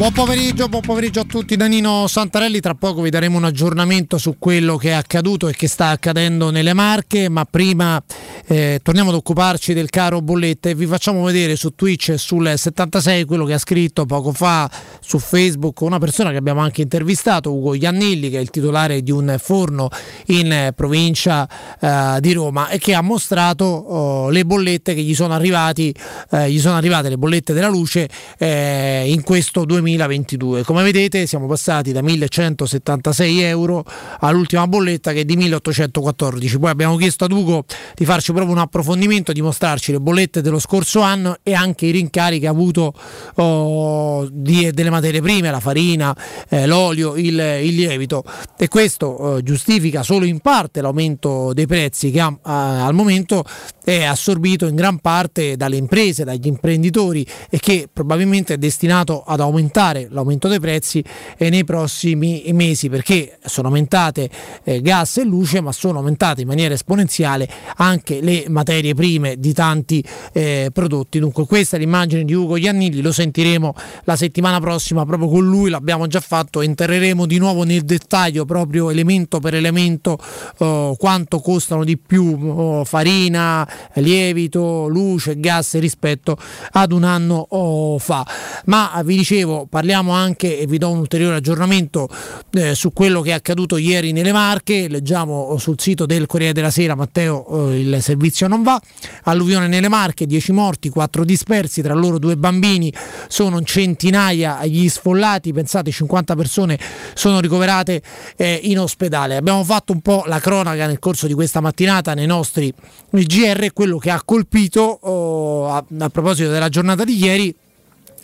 Buon 0.00 0.12
pomeriggio, 0.12 0.66
buon 0.68 0.80
pomeriggio 0.80 1.20
a 1.20 1.24
tutti. 1.24 1.56
Danino 1.56 2.06
Santarelli, 2.06 2.60
tra 2.60 2.72
poco 2.72 3.02
vi 3.02 3.10
daremo 3.10 3.36
un 3.36 3.44
aggiornamento 3.44 4.16
su 4.16 4.36
quello 4.38 4.78
che 4.78 4.88
è 4.88 4.92
accaduto 4.92 5.46
e 5.46 5.52
che 5.52 5.68
sta 5.68 5.88
accadendo 5.88 6.48
nelle 6.48 6.72
Marche, 6.72 7.28
ma 7.28 7.44
prima 7.44 8.02
eh, 8.46 8.80
torniamo 8.82 9.10
ad 9.10 9.16
occuparci 9.16 9.74
del 9.74 9.90
caro 9.90 10.22
bollette 10.22 10.74
vi 10.74 10.86
facciamo 10.86 11.22
vedere 11.22 11.54
su 11.54 11.74
Twitch 11.74 12.14
sul 12.16 12.50
76 12.56 13.26
quello 13.26 13.44
che 13.44 13.52
ha 13.52 13.58
scritto 13.58 14.06
poco 14.06 14.32
fa 14.32 14.70
su 15.00 15.18
Facebook 15.18 15.82
una 15.82 15.98
persona 15.98 16.30
che 16.30 16.38
abbiamo 16.38 16.60
anche 16.60 16.80
intervistato, 16.80 17.52
Ugo 17.52 17.74
Iannilli, 17.74 18.30
che 18.30 18.38
è 18.38 18.40
il 18.40 18.48
titolare 18.48 19.02
di 19.02 19.10
un 19.10 19.36
forno 19.38 19.90
in 20.28 20.50
eh, 20.50 20.72
provincia 20.74 21.46
eh, 21.78 22.20
di 22.20 22.32
Roma 22.32 22.70
e 22.70 22.78
che 22.78 22.94
ha 22.94 23.02
mostrato 23.02 23.66
oh, 23.66 24.30
le 24.30 24.46
bollette 24.46 24.94
che 24.94 25.02
gli 25.02 25.14
sono, 25.14 25.34
arrivati, 25.34 25.94
eh, 26.30 26.50
gli 26.50 26.58
sono 26.58 26.76
arrivate, 26.76 27.10
le 27.10 27.18
bollette 27.18 27.52
della 27.52 27.68
luce 27.68 28.08
eh, 28.38 29.04
in 29.06 29.22
questo 29.22 29.66
2000 29.66 29.89
2022. 29.96 30.64
Come 30.64 30.82
vedete 30.82 31.26
siamo 31.26 31.46
passati 31.46 31.92
da 31.92 32.02
1176 32.02 33.40
euro 33.40 33.84
all'ultima 34.20 34.66
bolletta 34.66 35.12
che 35.12 35.20
è 35.20 35.24
di 35.24 35.36
1814. 35.36 36.58
Poi 36.58 36.70
abbiamo 36.70 36.96
chiesto 36.96 37.24
ad 37.24 37.32
Ugo 37.32 37.64
di 37.94 38.04
farci 38.04 38.32
proprio 38.32 38.54
un 38.54 38.60
approfondimento, 38.60 39.32
di 39.32 39.42
mostrarci 39.42 39.92
le 39.92 40.00
bollette 40.00 40.42
dello 40.42 40.58
scorso 40.58 41.00
anno 41.00 41.36
e 41.42 41.54
anche 41.54 41.86
i 41.86 41.90
rincari 41.90 42.38
che 42.38 42.46
ha 42.46 42.50
avuto 42.50 42.94
oh, 43.34 44.28
di, 44.30 44.70
delle 44.70 44.90
materie 44.90 45.20
prime, 45.20 45.50
la 45.50 45.60
farina, 45.60 46.16
eh, 46.48 46.66
l'olio, 46.66 47.16
il, 47.16 47.38
il, 47.62 47.74
lievito. 47.74 48.24
E 48.56 48.68
questo 48.68 49.38
eh, 49.38 49.42
giustifica 49.42 50.02
solo 50.02 50.24
in 50.24 50.40
parte 50.40 50.80
l'aumento 50.80 51.52
dei 51.52 51.66
prezzi 51.66 52.10
che 52.10 52.20
ha, 52.20 52.30
eh, 52.30 52.38
al 52.42 52.94
momento 52.94 53.44
è 53.82 54.04
assorbito 54.04 54.66
in 54.66 54.76
gran 54.76 54.98
parte 54.98 55.56
dalle 55.56 55.76
imprese, 55.76 56.24
dagli 56.24 56.46
imprenditori 56.46 57.26
e 57.48 57.58
che 57.58 57.88
probabilmente 57.92 58.54
è 58.54 58.58
destinato 58.58 59.22
ad 59.26 59.40
aumentare 59.40 59.79
l'aumento 59.80 60.46
dei 60.48 60.60
prezzi 60.60 61.02
eh, 61.38 61.48
nei 61.48 61.64
prossimi 61.64 62.44
mesi 62.52 62.88
perché 62.90 63.38
sono 63.44 63.68
aumentate 63.68 64.28
eh, 64.62 64.82
gas 64.82 65.16
e 65.16 65.24
luce 65.24 65.60
ma 65.60 65.72
sono 65.72 65.98
aumentate 65.98 66.42
in 66.42 66.46
maniera 66.46 66.74
esponenziale 66.74 67.48
anche 67.76 68.20
le 68.20 68.44
materie 68.48 68.94
prime 68.94 69.36
di 69.38 69.54
tanti 69.54 70.04
eh, 70.32 70.68
prodotti. 70.72 71.18
Dunque 71.18 71.46
questa 71.46 71.76
è 71.76 71.80
l'immagine 71.80 72.24
di 72.24 72.34
Ugo 72.34 72.56
Iannilli 72.56 73.00
lo 73.00 73.12
sentiremo 73.12 73.74
la 74.04 74.16
settimana 74.16 74.60
prossima. 74.60 75.06
Proprio 75.06 75.28
con 75.28 75.46
lui 75.46 75.70
l'abbiamo 75.70 76.06
già 76.06 76.20
fatto 76.20 76.60
entreremo 76.60 77.24
di 77.24 77.38
nuovo 77.38 77.64
nel 77.64 77.82
dettaglio 77.82 78.44
proprio 78.44 78.90
elemento 78.90 79.40
per 79.40 79.54
elemento 79.54 80.18
oh, 80.58 80.94
quanto 80.96 81.40
costano 81.40 81.84
di 81.84 81.96
più 81.96 82.36
oh, 82.38 82.84
farina 82.84 83.66
lievito 83.94 84.88
luce 84.88 85.38
gas 85.38 85.78
rispetto 85.78 86.36
ad 86.72 86.92
un 86.92 87.04
anno 87.04 87.46
oh, 87.50 87.98
fa. 87.98 88.26
Ma 88.66 89.00
vi 89.04 89.16
dicevo 89.16 89.59
parliamo 89.68 90.12
anche 90.12 90.58
e 90.58 90.66
vi 90.66 90.78
do 90.78 90.90
un 90.90 90.98
ulteriore 90.98 91.36
aggiornamento 91.36 92.08
eh, 92.52 92.74
su 92.74 92.92
quello 92.92 93.20
che 93.20 93.30
è 93.30 93.34
accaduto 93.34 93.76
ieri 93.76 94.12
nelle 94.12 94.32
Marche, 94.32 94.88
leggiamo 94.88 95.56
sul 95.58 95.78
sito 95.78 96.06
del 96.06 96.26
Corriere 96.26 96.52
della 96.52 96.70
Sera, 96.70 96.94
Matteo 96.94 97.70
eh, 97.70 97.80
il 97.80 98.02
servizio 98.02 98.46
non 98.48 98.62
va, 98.62 98.80
alluvione 99.24 99.68
nelle 99.68 99.88
Marche, 99.88 100.26
10 100.26 100.52
morti, 100.52 100.88
4 100.88 101.24
dispersi, 101.24 101.82
tra 101.82 101.94
loro 101.94 102.18
due 102.18 102.36
bambini, 102.36 102.92
sono 103.28 103.62
centinaia 103.62 104.64
gli 104.66 104.88
sfollati, 104.88 105.52
pensate 105.52 105.90
50 105.90 106.34
persone 106.34 106.78
sono 107.14 107.40
ricoverate 107.40 108.02
eh, 108.36 108.60
in 108.64 108.78
ospedale. 108.78 109.36
Abbiamo 109.36 109.64
fatto 109.64 109.92
un 109.92 110.00
po' 110.00 110.24
la 110.26 110.38
cronaca 110.38 110.86
nel 110.86 110.98
corso 110.98 111.26
di 111.26 111.34
questa 111.34 111.60
mattinata 111.60 112.14
nei 112.14 112.26
nostri 112.26 112.72
GR, 113.10 113.72
quello 113.72 113.98
che 113.98 114.10
ha 114.10 114.22
colpito 114.24 114.80
oh, 114.80 115.68
a, 115.68 115.84
a 115.98 116.08
proposito 116.08 116.50
della 116.50 116.68
giornata 116.68 117.04
di 117.04 117.22
ieri 117.22 117.54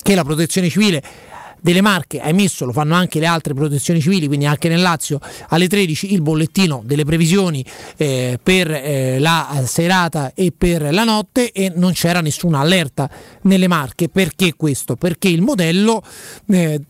che 0.07 0.15
la 0.15 0.23
protezione 0.23 0.68
civile 0.68 1.02
delle 1.60 1.81
Marche 1.81 2.20
ha 2.20 2.28
emesso, 2.28 2.65
lo 2.65 2.70
fanno 2.70 2.94
anche 2.94 3.18
le 3.18 3.26
altre 3.26 3.52
protezioni 3.52 4.01
civili, 4.01 4.28
quindi 4.28 4.47
anche 4.47 4.68
nel 4.68 4.81
Lazio 4.81 5.18
alle 5.49 5.67
13 5.67 6.12
il 6.12 6.23
bollettino 6.23 6.81
delle 6.85 7.05
previsioni 7.05 7.65
eh, 7.97 8.39
per 8.41 8.70
eh, 8.70 9.18
la 9.18 9.65
serata 9.67 10.31
e 10.33 10.52
per 10.57 10.94
la 10.94 11.02
notte 11.02 11.51
e 11.51 11.73
non 11.75 11.91
c'era 11.93 12.20
nessuna 12.20 12.60
allerta 12.60 13.10
nelle 13.43 13.67
Marche. 13.67 14.09
Perché 14.09 14.55
questo? 14.55 14.94
Perché 14.94 15.26
il 15.26 15.43
modello 15.43 16.05
eh, 16.51 16.81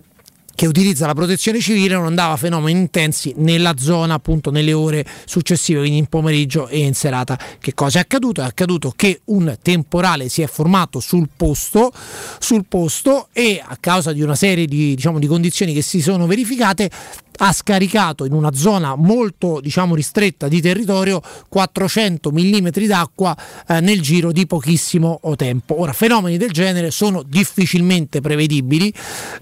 che 0.56 0.66
utilizza 0.66 1.06
la 1.06 1.14
protezione 1.14 1.60
civile 1.60 1.94
non 1.94 2.16
dava 2.16 2.36
fenomeni 2.36 2.80
intensi 2.80 3.34
nella 3.36 3.74
zona 3.76 4.14
appunto 4.14 4.50
nelle 4.50 4.72
ore 4.72 5.06
successive, 5.26 5.80
quindi 5.80 5.98
in 5.98 6.06
pomeriggio 6.06 6.66
e 6.66 6.78
in 6.78 6.94
serata. 6.94 7.38
Che 7.60 7.74
cosa 7.74 7.98
è 7.98 8.02
accaduto? 8.02 8.40
È 8.40 8.44
accaduto 8.44 8.92
che 8.96 9.20
un 9.26 9.56
temporale 9.62 10.28
si 10.28 10.42
è 10.42 10.46
formato 10.48 10.98
sul 10.98 11.28
posto, 11.36 11.92
sul 12.40 12.64
posto 12.66 13.28
e 13.32 13.62
a 13.64 13.76
causa 13.78 14.12
di 14.12 14.22
una 14.22 14.34
serie 14.34 14.66
di, 14.66 14.94
diciamo, 14.96 15.18
di 15.18 15.26
condizioni 15.26 15.74
che 15.74 15.82
si 15.82 16.00
sono 16.00 16.26
verificate 16.26 16.90
ha 17.38 17.52
scaricato 17.52 18.24
in 18.24 18.32
una 18.32 18.52
zona 18.52 18.94
molto 18.96 19.60
diciamo, 19.60 19.94
ristretta 19.94 20.48
di 20.48 20.60
territorio 20.60 21.20
400 21.48 22.30
mm 22.30 22.68
d'acqua 22.86 23.36
eh, 23.68 23.80
nel 23.80 24.00
giro 24.00 24.32
di 24.32 24.46
pochissimo 24.46 25.20
tempo. 25.36 25.80
Ora, 25.80 25.92
fenomeni 25.92 26.36
del 26.36 26.50
genere 26.50 26.90
sono 26.90 27.22
difficilmente 27.22 28.20
prevedibili 28.20 28.92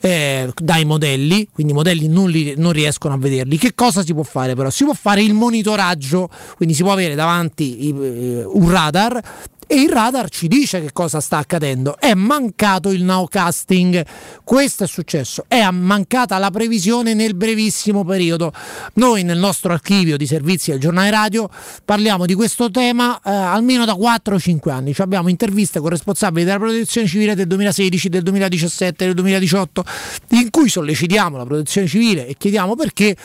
eh, 0.00 0.50
dai 0.56 0.84
modelli, 0.84 1.48
quindi 1.52 1.72
i 1.72 1.76
modelli 1.76 2.08
non, 2.08 2.30
li, 2.30 2.54
non, 2.56 2.72
riescono 2.72 3.14
a 3.14 3.18
vederli. 3.18 3.58
Che 3.58 3.74
cosa 3.74 4.02
si 4.02 4.12
può 4.12 4.22
fare 4.22 4.54
però? 4.54 4.70
Si 4.70 4.84
può 4.84 4.94
fare 4.94 5.22
il 5.22 5.34
monitoraggio, 5.34 6.28
quindi 6.56 6.74
si 6.74 6.82
può 6.82 6.92
avere 6.92 7.14
davanti 7.14 7.88
eh, 7.88 8.44
un 8.44 8.70
radar 8.70 9.20
e 9.66 9.80
il 9.80 9.88
radar 9.88 10.28
ci 10.28 10.48
dice 10.48 10.80
che 10.80 10.92
cosa 10.92 11.20
sta 11.20 11.38
accadendo. 11.38 11.96
È 11.98 12.14
mancato 12.14 12.90
il 12.90 13.02
nowcasting. 13.02 14.04
Questo 14.42 14.84
è 14.84 14.86
successo. 14.86 15.44
È 15.48 15.68
mancata 15.70 16.38
la 16.38 16.50
previsione 16.50 17.14
nel 17.14 17.34
brevissimo 17.34 18.04
periodo. 18.04 18.52
Noi 18.94 19.22
nel 19.22 19.38
nostro 19.38 19.72
archivio 19.72 20.16
di 20.16 20.26
servizi 20.26 20.70
del 20.70 20.80
giornale 20.80 21.10
radio 21.10 21.48
parliamo 21.84 22.26
di 22.26 22.34
questo 22.34 22.70
tema 22.70 23.20
eh, 23.24 23.30
almeno 23.30 23.84
da 23.84 23.94
4-5 23.94 24.70
anni. 24.70 24.94
Cioè 24.94 25.06
abbiamo 25.06 25.28
interviste 25.28 25.80
con 25.80 25.88
responsabili 25.88 26.44
della 26.44 26.58
protezione 26.58 27.06
civile 27.06 27.34
del 27.34 27.46
2016, 27.46 28.08
del 28.08 28.22
2017, 28.22 29.04
del 29.04 29.14
2018 29.14 29.84
in 30.30 30.50
cui 30.50 30.68
sollecitiamo 30.68 31.36
la 31.36 31.44
protezione 31.44 31.86
civile 31.86 32.26
e 32.26 32.36
chiediamo 32.36 32.74
perché 32.74 33.16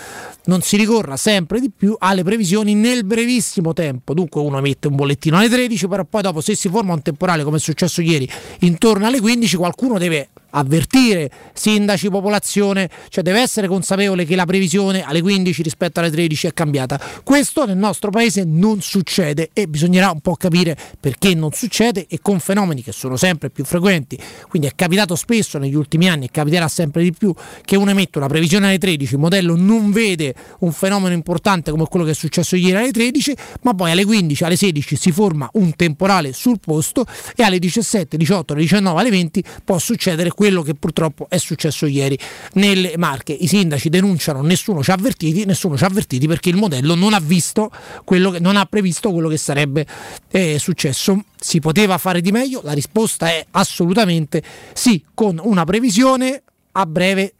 non 0.46 0.62
si 0.62 0.78
ricorra 0.78 1.16
sempre 1.16 1.60
di 1.60 1.70
più 1.76 1.96
alle 2.00 2.24
previsioni 2.24 2.74
nel 2.74 3.06
brevissimo 3.06 3.74
tempo. 3.74 4.14
Dunque 4.14 4.42
uno 4.42 4.60
mette 4.62 4.88
un 4.88 4.96
bollettino 4.96 5.38
alle 5.38 5.50
13, 5.50 5.88
però 5.88 6.04
poi 6.06 6.22
dopo 6.30 6.42
se 6.42 6.56
si 6.56 6.70
forma 6.70 6.94
un 6.94 7.02
temporale 7.02 7.44
come 7.44 7.58
è 7.58 7.60
successo 7.60 8.02
ieri 8.02 8.30
intorno 8.60 9.06
alle 9.06 9.20
15 9.20 9.56
qualcuno 9.58 9.98
deve 9.98 10.30
avvertire 10.52 11.30
sindaci, 11.54 12.10
popolazione, 12.10 12.90
cioè 13.10 13.24
deve 13.24 13.42
essere 13.42 13.68
consapevole 13.68 14.26
che 14.26 14.36
la 14.36 14.46
previsione 14.46 15.04
alle 15.04 15.22
15 15.22 15.62
rispetto 15.62 16.00
alle 16.00 16.10
13 16.10 16.48
è 16.48 16.54
cambiata. 16.54 17.00
Questo 17.24 17.66
nel 17.66 17.78
nostro 17.78 18.10
paese 18.10 18.44
non 18.46 18.82
succede 18.82 19.50
e 19.54 19.68
bisognerà 19.68 20.12
un 20.12 20.22
po' 20.22 20.36
capire 20.36 20.78
perché 21.00 21.34
non 21.36 21.52
succede 21.52 22.06
e 22.08 22.20
con 22.22 22.40
fenomeni 22.40 22.84
che 22.84 22.92
sono 22.92 23.18
sempre 23.18 23.50
più 23.50 23.66
frequenti. 23.66 24.18
Quindi 24.48 24.68
è 24.68 24.72
capitato 24.76 25.16
spesso 25.16 25.58
negli 25.58 25.76
ultimi 25.76 26.10
anni 26.10 26.26
e 26.26 26.30
capiterà 26.32 26.68
sempre 26.68 27.04
di 27.04 27.12
più 27.12 27.34
che 27.64 27.76
uno 27.76 27.92
emette 27.92 28.18
una 28.18 28.28
previsione 28.28 28.68
alle 28.68 28.78
13, 28.78 29.14
il 29.14 29.20
modello 29.20 29.56
non 29.56 29.92
vede 29.92 30.34
un 30.60 30.72
fenomeno 30.72 31.14
importante 31.14 31.72
come 31.72 31.86
quello 31.86 32.06
che 32.06 32.12
è 32.12 32.16
successo 32.16 32.56
ieri 32.56 32.78
alle 32.78 32.92
13, 32.92 33.36
ma 33.64 33.74
poi 33.74 33.92
alle 33.92 34.06
15, 34.06 34.44
alle 34.44 34.56
16 34.56 34.96
si 34.96 35.12
forma 35.12 35.50
un 35.54 35.76
temporale 35.76 36.34
sul 36.34 36.60
posto 36.60 37.06
e 37.36 37.44
alle 37.44 37.60
17, 37.60 38.18
18, 38.18 38.54
alle 38.54 38.62
19, 38.62 39.00
alle 39.00 39.10
20 39.10 39.44
può 39.64 39.78
succedere 39.78 40.32
quello 40.40 40.62
che 40.62 40.74
purtroppo 40.74 41.28
è 41.28 41.38
successo 41.38 41.86
ieri 41.86 42.18
nelle 42.54 42.94
Marche. 42.96 43.34
I 43.34 43.46
sindaci 43.46 43.90
denunciano, 43.90 44.42
nessuno 44.42 44.82
ci 44.82 44.90
ha 44.90 44.94
avvertiti, 44.94 45.44
nessuno 45.44 45.76
ci 45.76 45.84
ha 45.84 45.88
avvertiti 45.88 46.28
perché 46.28 46.48
il 46.48 46.56
modello 46.56 46.96
non 46.96 47.14
ha 47.14 47.20
visto 47.20 47.70
quello 48.06 48.32
che 48.32 48.40
non 48.40 48.56
ha 48.56 48.64
previsto 48.64 49.12
quello 49.12 49.28
che 49.28 49.36
sarebbe 49.36 49.86
eh, 50.32 50.58
successo. 50.58 51.26
Si 51.38 51.60
poteva 51.60 51.98
fare 51.98 52.22
di 52.22 52.32
meglio? 52.32 52.62
La 52.64 52.72
risposta 52.72 53.28
è 53.28 53.46
assolutamente 53.52 54.42
sì, 54.72 55.04
con 55.14 55.42
una 55.44 55.66
previsione 55.66 56.42
a 56.72 56.86
breve 56.86 57.34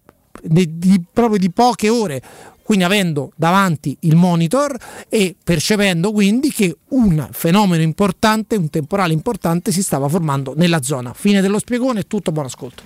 di, 0.44 0.78
di, 0.78 1.02
proprio 1.14 1.40
di 1.40 1.52
poche 1.52 1.88
ore 1.88 2.22
quindi 2.70 2.86
avendo 2.86 3.32
davanti 3.36 3.98
il 4.02 4.16
monitor 4.16 4.78
e 5.10 5.36
percependo 5.44 6.12
quindi 6.12 6.52
che 6.52 6.78
un 6.90 7.28
fenomeno 7.32 7.82
importante, 7.82 8.58
un 8.58 8.70
temporale 8.70 9.12
importante 9.12 9.72
si 9.72 9.82
stava 9.82 10.08
formando 10.08 10.54
nella 10.56 10.84
zona. 10.84 11.12
Fine 11.16 11.42
dello 11.42 11.58
spiegone, 11.58 12.04
tutto 12.04 12.32
buon 12.32 12.46
ascolto. 12.46 12.84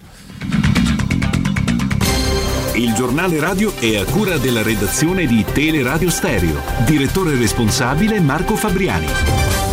Il 2.76 2.94
giornale 2.94 3.42
radio 3.42 3.76
è 3.78 3.98
a 3.98 4.06
cura 4.06 4.38
della 4.38 4.64
redazione 4.64 5.26
di 5.26 5.44
Teleradio 5.44 6.10
Stereo. 6.10 6.62
Direttore 6.86 7.36
responsabile 7.36 8.22
Marco 8.22 8.56
Fabriani. 8.56 9.73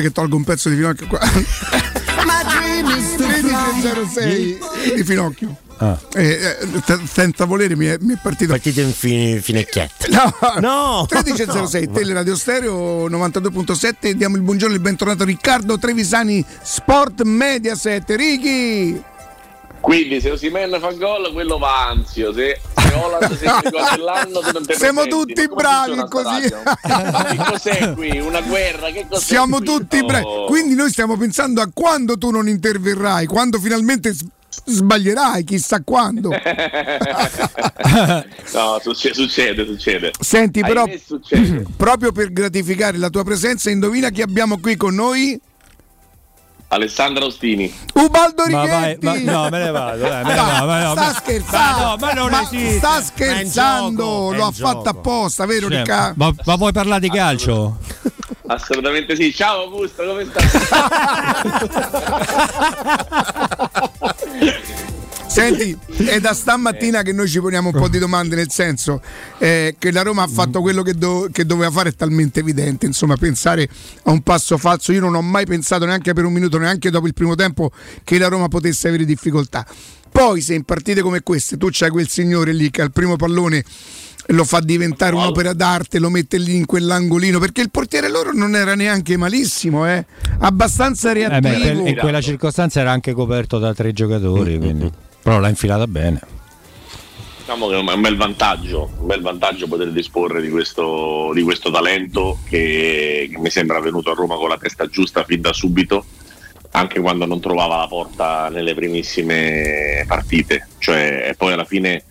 che 0.00 0.12
tolgo 0.12 0.36
un 0.36 0.44
pezzo 0.44 0.68
di 0.68 0.76
finocchio 0.76 1.06
qua. 1.06 1.20
1306 3.22 4.58
di 4.96 5.04
finocchio. 5.04 5.56
Ah. 5.78 5.98
Eh, 6.14 6.22
eh, 6.22 6.56
senza 7.06 7.44
volere 7.44 7.74
mi 7.74 7.86
è, 7.86 7.96
mi 8.00 8.14
è 8.14 8.18
partito. 8.22 8.52
Partito 8.52 8.80
in 8.80 8.92
fin- 8.92 9.40
finecchiette. 9.40 10.08
No, 10.10 10.32
no. 10.60 11.06
1306 11.10 11.86
no. 11.86 11.92
Teleradio 11.92 12.36
Stereo 12.36 13.08
92.7. 13.08 14.12
Diamo 14.12 14.36
il 14.36 14.42
buongiorno 14.42 14.74
e 14.74 14.76
il 14.76 14.82
bentornato 14.82 15.24
Riccardo 15.24 15.78
Trevisani, 15.78 16.44
Sport 16.62 17.22
Mediaset. 17.22 18.08
Righi! 18.10 19.02
Quindi 19.80 20.20
se 20.20 20.30
Osimen 20.30 20.78
fa 20.78 20.92
gol, 20.92 21.32
quello 21.32 21.58
va 21.58 21.88
ansio. 21.88 22.32
Se 22.32 22.60
Holland 22.92 23.36
si 23.36 23.44
gol 23.70 23.88
dell'anno, 23.94 24.40
non 24.52 24.66
te 24.66 24.74
Siamo 24.74 25.06
tutti 25.06 25.48
bravi 25.48 26.04
così. 26.08 26.42
che 26.42 27.36
cos'è 27.48 27.92
qui? 27.94 28.18
Una 28.18 28.40
guerra? 28.40 28.90
Che 28.90 29.06
cos'è 29.08 29.22
Siamo 29.24 29.56
qui? 29.58 29.66
tutti 29.66 29.98
oh. 29.98 30.04
bravi. 30.06 30.26
Quindi 30.46 30.74
noi 30.74 30.90
stiamo 30.90 31.16
pensando 31.16 31.60
a 31.60 31.70
quando 31.72 32.18
tu 32.18 32.30
non 32.30 32.48
interverrai, 32.48 33.26
quando 33.26 33.58
finalmente 33.58 34.14
sbaglierai, 34.64 35.44
chissà 35.44 35.82
quando. 35.84 36.30
no, 38.52 38.78
succede, 38.80 39.14
succede, 39.14 39.64
succede. 39.66 40.10
Senti, 40.18 40.60
però, 40.60 40.88
succede. 41.04 41.64
proprio 41.76 42.12
per 42.12 42.32
gratificare 42.32 42.98
la 42.98 43.08
tua 43.10 43.24
presenza, 43.24 43.70
indovina 43.70 44.10
chi 44.10 44.22
abbiamo 44.22 44.58
qui 44.58 44.76
con 44.76 44.94
noi? 44.94 45.40
Alessandro 46.72 47.26
Ostini. 47.26 47.70
Ubaldo 47.92 48.44
Ma 48.48 48.66
vai, 48.66 48.94
Righetti. 48.98 49.04
ma- 49.24 49.32
no, 49.32 49.48
me 49.50 49.58
ne 49.62 49.70
vado, 49.70 50.08
dai, 50.08 50.24
me 50.24 50.34
vado, 50.34 50.66
ma 50.66 50.82
no, 50.82 50.92
sta 50.92 51.12
scherzando. 51.12 51.96
ma 51.98 52.12
no, 52.12 52.28
ma 52.28 52.30
non 52.30 52.42
esiste. 52.44 52.78
sta 52.78 53.02
scherzando, 53.02 54.02
gioco, 54.02 54.32
lo 54.32 54.46
ha 54.46 54.52
fatto 54.52 54.88
apposta, 54.88 55.44
vero 55.44 55.68
Cioè, 55.68 55.78
Riccardo? 55.80 56.14
ma, 56.16 56.34
ma 56.46 56.54
vuoi 56.56 56.72
parlare 56.72 57.00
di 57.00 57.10
calcio? 57.10 57.76
Assolutamente 58.46 59.14
sì. 59.16 59.34
Ciao 59.34 59.64
Augusto, 59.64 60.02
come 60.02 60.24
stai? 60.24 60.48
Senti, 65.32 65.74
è 66.04 66.20
da 66.20 66.34
stamattina 66.34 67.00
che 67.00 67.12
noi 67.14 67.26
ci 67.26 67.40
poniamo 67.40 67.70
un 67.72 67.80
po' 67.80 67.88
di 67.88 67.98
domande, 67.98 68.36
nel 68.36 68.50
senso 68.50 69.00
eh, 69.38 69.76
che 69.78 69.90
la 69.90 70.02
Roma 70.02 70.24
ha 70.24 70.28
fatto 70.28 70.60
quello 70.60 70.82
che, 70.82 70.92
do- 70.92 71.28
che 71.32 71.46
doveva 71.46 71.70
fare 71.70 71.88
è 71.88 71.94
talmente 71.94 72.40
evidente, 72.40 72.84
insomma 72.84 73.16
pensare 73.16 73.66
a 74.04 74.10
un 74.10 74.20
passo 74.20 74.58
falso, 74.58 74.92
io 74.92 75.00
non 75.00 75.14
ho 75.14 75.22
mai 75.22 75.46
pensato 75.46 75.86
neanche 75.86 76.12
per 76.12 76.26
un 76.26 76.34
minuto, 76.34 76.58
neanche 76.58 76.90
dopo 76.90 77.06
il 77.06 77.14
primo 77.14 77.34
tempo, 77.34 77.70
che 78.04 78.18
la 78.18 78.28
Roma 78.28 78.48
potesse 78.48 78.88
avere 78.88 79.06
difficoltà. 79.06 79.64
Poi 80.10 80.42
se 80.42 80.52
in 80.52 80.64
partite 80.64 81.00
come 81.00 81.22
queste 81.22 81.56
tu 81.56 81.68
c'hai 81.70 81.88
quel 81.88 82.08
signore 82.08 82.52
lì 82.52 82.70
che 82.70 82.82
al 82.82 82.92
primo 82.92 83.16
pallone 83.16 83.64
lo 84.26 84.44
fa 84.44 84.60
diventare 84.60 85.14
un'opera 85.14 85.54
d'arte, 85.54 85.98
lo 85.98 86.10
mette 86.10 86.36
lì 86.36 86.56
in 86.56 86.66
quell'angolino, 86.66 87.38
perché 87.38 87.62
il 87.62 87.70
portiere 87.70 88.10
loro 88.10 88.32
non 88.34 88.54
era 88.54 88.74
neanche 88.74 89.16
malissimo, 89.16 89.88
eh? 89.88 90.04
abbastanza 90.40 91.10
Eh 91.12 91.14
beh, 91.14 91.40
reattivo. 91.40 91.48
in 91.54 91.60
quel- 91.78 91.86
in 91.88 91.96
quella 91.96 92.20
circostanza 92.20 92.80
era 92.80 92.92
anche 92.92 93.14
coperto 93.14 93.58
da 93.58 93.72
tre 93.72 93.94
giocatori, 93.94 94.58
quindi. 94.58 94.92
Però 95.22 95.38
l'ha 95.38 95.48
infilata 95.48 95.86
bene. 95.86 96.20
Diciamo 97.38 97.66
che 97.68 97.74
è 97.74 97.78
un 97.78 98.00
bel 98.00 98.16
vantaggio, 98.16 98.90
un 98.98 99.06
bel 99.06 99.20
vantaggio 99.20 99.66
poter 99.66 99.90
disporre 99.90 100.40
di 100.40 100.48
questo, 100.48 101.32
di 101.34 101.42
questo 101.42 101.70
talento 101.70 102.38
che, 102.48 103.28
che 103.30 103.38
mi 103.38 103.50
sembra 103.50 103.80
venuto 103.80 104.12
a 104.12 104.14
Roma 104.14 104.36
con 104.36 104.48
la 104.48 104.58
testa 104.58 104.86
giusta 104.86 105.24
fin 105.24 105.40
da 105.40 105.52
subito, 105.52 106.04
anche 106.70 107.00
quando 107.00 107.26
non 107.26 107.40
trovava 107.40 107.78
la 107.78 107.88
porta 107.88 108.48
nelle 108.48 108.74
primissime 108.74 110.04
partite. 110.06 110.68
Cioè, 110.78 111.34
poi 111.36 111.52
alla 111.52 111.64
fine, 111.64 112.04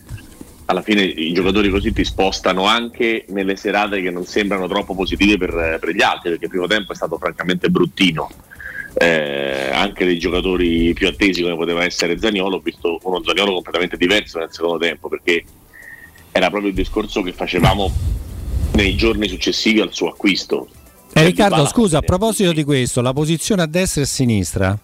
alla 0.66 0.82
fine 0.82 1.02
i 1.02 1.32
giocatori 1.32 1.70
così 1.70 1.94
ti 1.94 2.04
spostano 2.04 2.66
anche 2.66 3.24
nelle 3.30 3.56
serate 3.56 4.02
che 4.02 4.12
non 4.12 4.26
sembrano 4.26 4.68
troppo 4.68 4.94
positive 4.94 5.38
per, 5.38 5.78
per 5.80 5.96
gli 5.96 6.02
altri, 6.02 6.32
perché 6.32 6.46
il 6.46 6.52
primo 6.52 6.68
tempo 6.68 6.92
è 6.92 6.96
stato 6.96 7.18
francamente 7.18 7.70
bruttino. 7.70 8.30
Eh, 8.94 9.70
anche 9.72 10.06
dei 10.06 10.20
giocatori 10.20 10.94
più 10.94 11.08
attesi 11.08 11.42
come 11.42 11.56
poteva 11.56 11.84
essere 11.84 12.20
Zaniolo, 12.20 12.58
ho 12.58 12.60
visto 12.60 13.00
uno 13.04 13.24
Zaniolo 13.24 13.54
completamente 13.54 13.98
diverso 13.98 14.40
nel 14.40 14.50
secondo 14.52 14.78
tempo 14.78 15.08
perché 15.08 15.44
era 16.32 16.50
proprio 16.50 16.70
il 16.70 16.76
discorso 16.76 17.22
che 17.22 17.32
facevamo 17.32 17.92
nei 18.74 18.96
giorni 18.96 19.28
successivi 19.28 19.80
al 19.80 19.94
suo 19.94 20.10
acquisto. 20.10 20.68
Eh, 21.14 21.26
Riccardo, 21.26 21.66
scusa, 21.66 22.00
a 22.00 22.02
proposito 22.02 22.52
di 22.52 22.64
questo, 22.64 23.02
la 23.02 23.14
posizione 23.14 23.62
a 23.62 23.66
destra 23.66 24.02
e 24.02 24.04
a 24.04 24.08
sinistra 24.08 24.80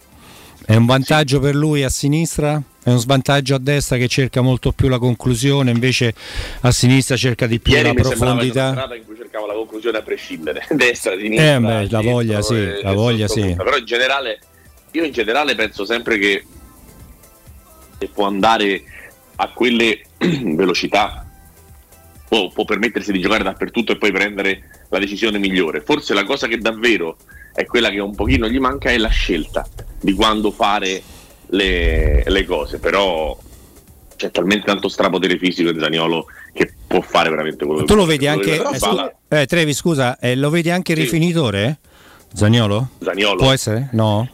è 0.67 0.75
un 0.75 0.85
vantaggio 0.85 1.39
per 1.39 1.55
lui 1.55 1.83
a 1.83 1.89
sinistra? 1.89 2.61
È 2.83 2.89
un 2.89 2.99
svantaggio 2.99 3.55
a 3.55 3.57
destra 3.57 3.95
che 3.95 4.09
cerca 4.09 4.41
molto 4.41 4.73
più 4.73 4.89
la 4.89 4.99
conclusione, 4.99 5.71
invece 5.71 6.13
a 6.59 6.71
sinistra 6.71 7.15
cerca 7.15 7.47
di 7.47 7.61
più 7.61 7.71
Ieri 7.71 7.93
la 7.93 7.93
profondità? 7.93 8.89
Cercavo 9.37 9.45
la 9.45 9.53
conclusione 9.53 9.97
a 9.99 10.01
prescindere, 10.01 10.65
destra, 10.71 11.15
sinistra. 11.17 11.55
Eh, 11.55 11.59
beh, 11.59 11.89
la 11.89 12.01
voglia 12.01 12.41
sì, 12.41 12.55
e- 12.55 12.81
la 12.81 12.91
e 12.91 12.95
voglia 12.95 13.27
sì. 13.27 13.53
Però 13.55 13.77
in 13.77 13.85
generale, 13.85 14.39
io 14.91 15.03
in 15.03 15.11
generale 15.11 15.55
penso 15.55 15.85
sempre 15.85 16.17
che 16.17 16.45
che 17.99 18.09
può 18.09 18.27
andare 18.27 18.83
a 19.37 19.51
quelle 19.53 20.01
velocità 20.17 21.25
può, 22.27 22.49
può 22.49 22.63
permettersi 22.63 23.11
di 23.11 23.19
giocare 23.19 23.43
dappertutto 23.43 23.93
e 23.93 23.97
poi 23.97 24.11
prendere 24.11 24.85
la 24.89 24.99
decisione 24.99 25.39
migliore. 25.39 25.81
Forse 25.81 26.13
la 26.13 26.23
cosa 26.23 26.47
che 26.47 26.57
davvero 26.57 27.17
è 27.53 27.65
quella 27.65 27.89
che 27.89 27.99
un 27.99 28.13
pochino 28.13 28.47
gli 28.47 28.59
manca 28.59 28.91
è 28.91 28.97
la 28.97 29.07
scelta 29.07 29.67
di 29.99 30.13
quando 30.13 30.51
fare 30.51 31.01
le, 31.47 32.23
le 32.23 32.45
cose, 32.45 32.77
però 32.77 33.35
c'è 34.17 34.31
talmente 34.31 34.65
tanto 34.65 34.89
strapotere 34.89 35.37
fisico 35.37 35.69
in 35.69 35.79
Zaniolo 35.79 36.25
che 36.53 36.73
può 36.85 36.99
fare 37.01 37.29
veramente 37.29 37.63
quello 37.65 37.81
che 37.81 37.85
Tu 37.85 37.95
lo 37.95 38.05
vedi 38.05 38.27
anche. 38.27 38.61
Eh, 38.61 38.77
scu- 38.77 39.13
eh, 39.29 39.45
Trevi, 39.45 39.73
scusa, 39.73 40.19
eh, 40.19 40.35
lo 40.35 40.49
vedi 40.49 40.69
anche 40.69 40.93
Sì. 40.95 41.01
rifinitore? 41.01 41.79
Zaniolo? 42.33 42.89
Zaniolo. 42.99 43.37
Può 43.37 43.51
essere? 43.51 43.89
No. 43.93 44.27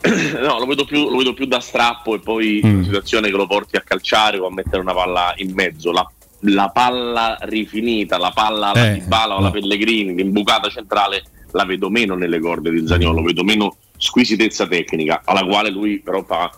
No, 0.40 0.58
lo 0.58 0.64
vedo, 0.66 0.84
più, 0.84 1.10
lo 1.10 1.16
vedo 1.18 1.34
più 1.34 1.44
da 1.46 1.60
strappo 1.60 2.14
e 2.14 2.20
poi 2.20 2.60
in 2.62 2.74
una 2.76 2.84
situazione 2.84 3.28
che 3.30 3.36
lo 3.36 3.46
porti 3.46 3.76
a 3.76 3.80
calciare 3.82 4.38
o 4.38 4.46
a 4.46 4.52
mettere 4.52 4.80
una 4.80 4.94
palla 4.94 5.34
in 5.36 5.52
mezzo. 5.54 5.92
La, 5.92 6.08
la 6.44 6.68
palla 6.70 7.36
rifinita, 7.42 8.16
la 8.16 8.30
palla 8.30 8.70
alla 8.70 8.92
Eh, 8.92 9.00
Dybala 9.00 9.34
o 9.34 9.38
alla 9.38 9.50
Pellegrini, 9.50 10.14
l'imbucata 10.14 10.68
centrale, 10.70 11.22
la 11.52 11.64
vedo 11.66 11.90
meno 11.90 12.14
nelle 12.14 12.40
corde 12.40 12.70
di 12.70 12.86
Zaniolo, 12.86 13.22
vedo 13.22 13.42
meno 13.44 13.76
squisitezza 13.98 14.66
tecnica, 14.66 15.20
alla 15.24 15.44
quale 15.44 15.68
lui 15.70 15.98
però 16.00 16.22
fa 16.24 16.50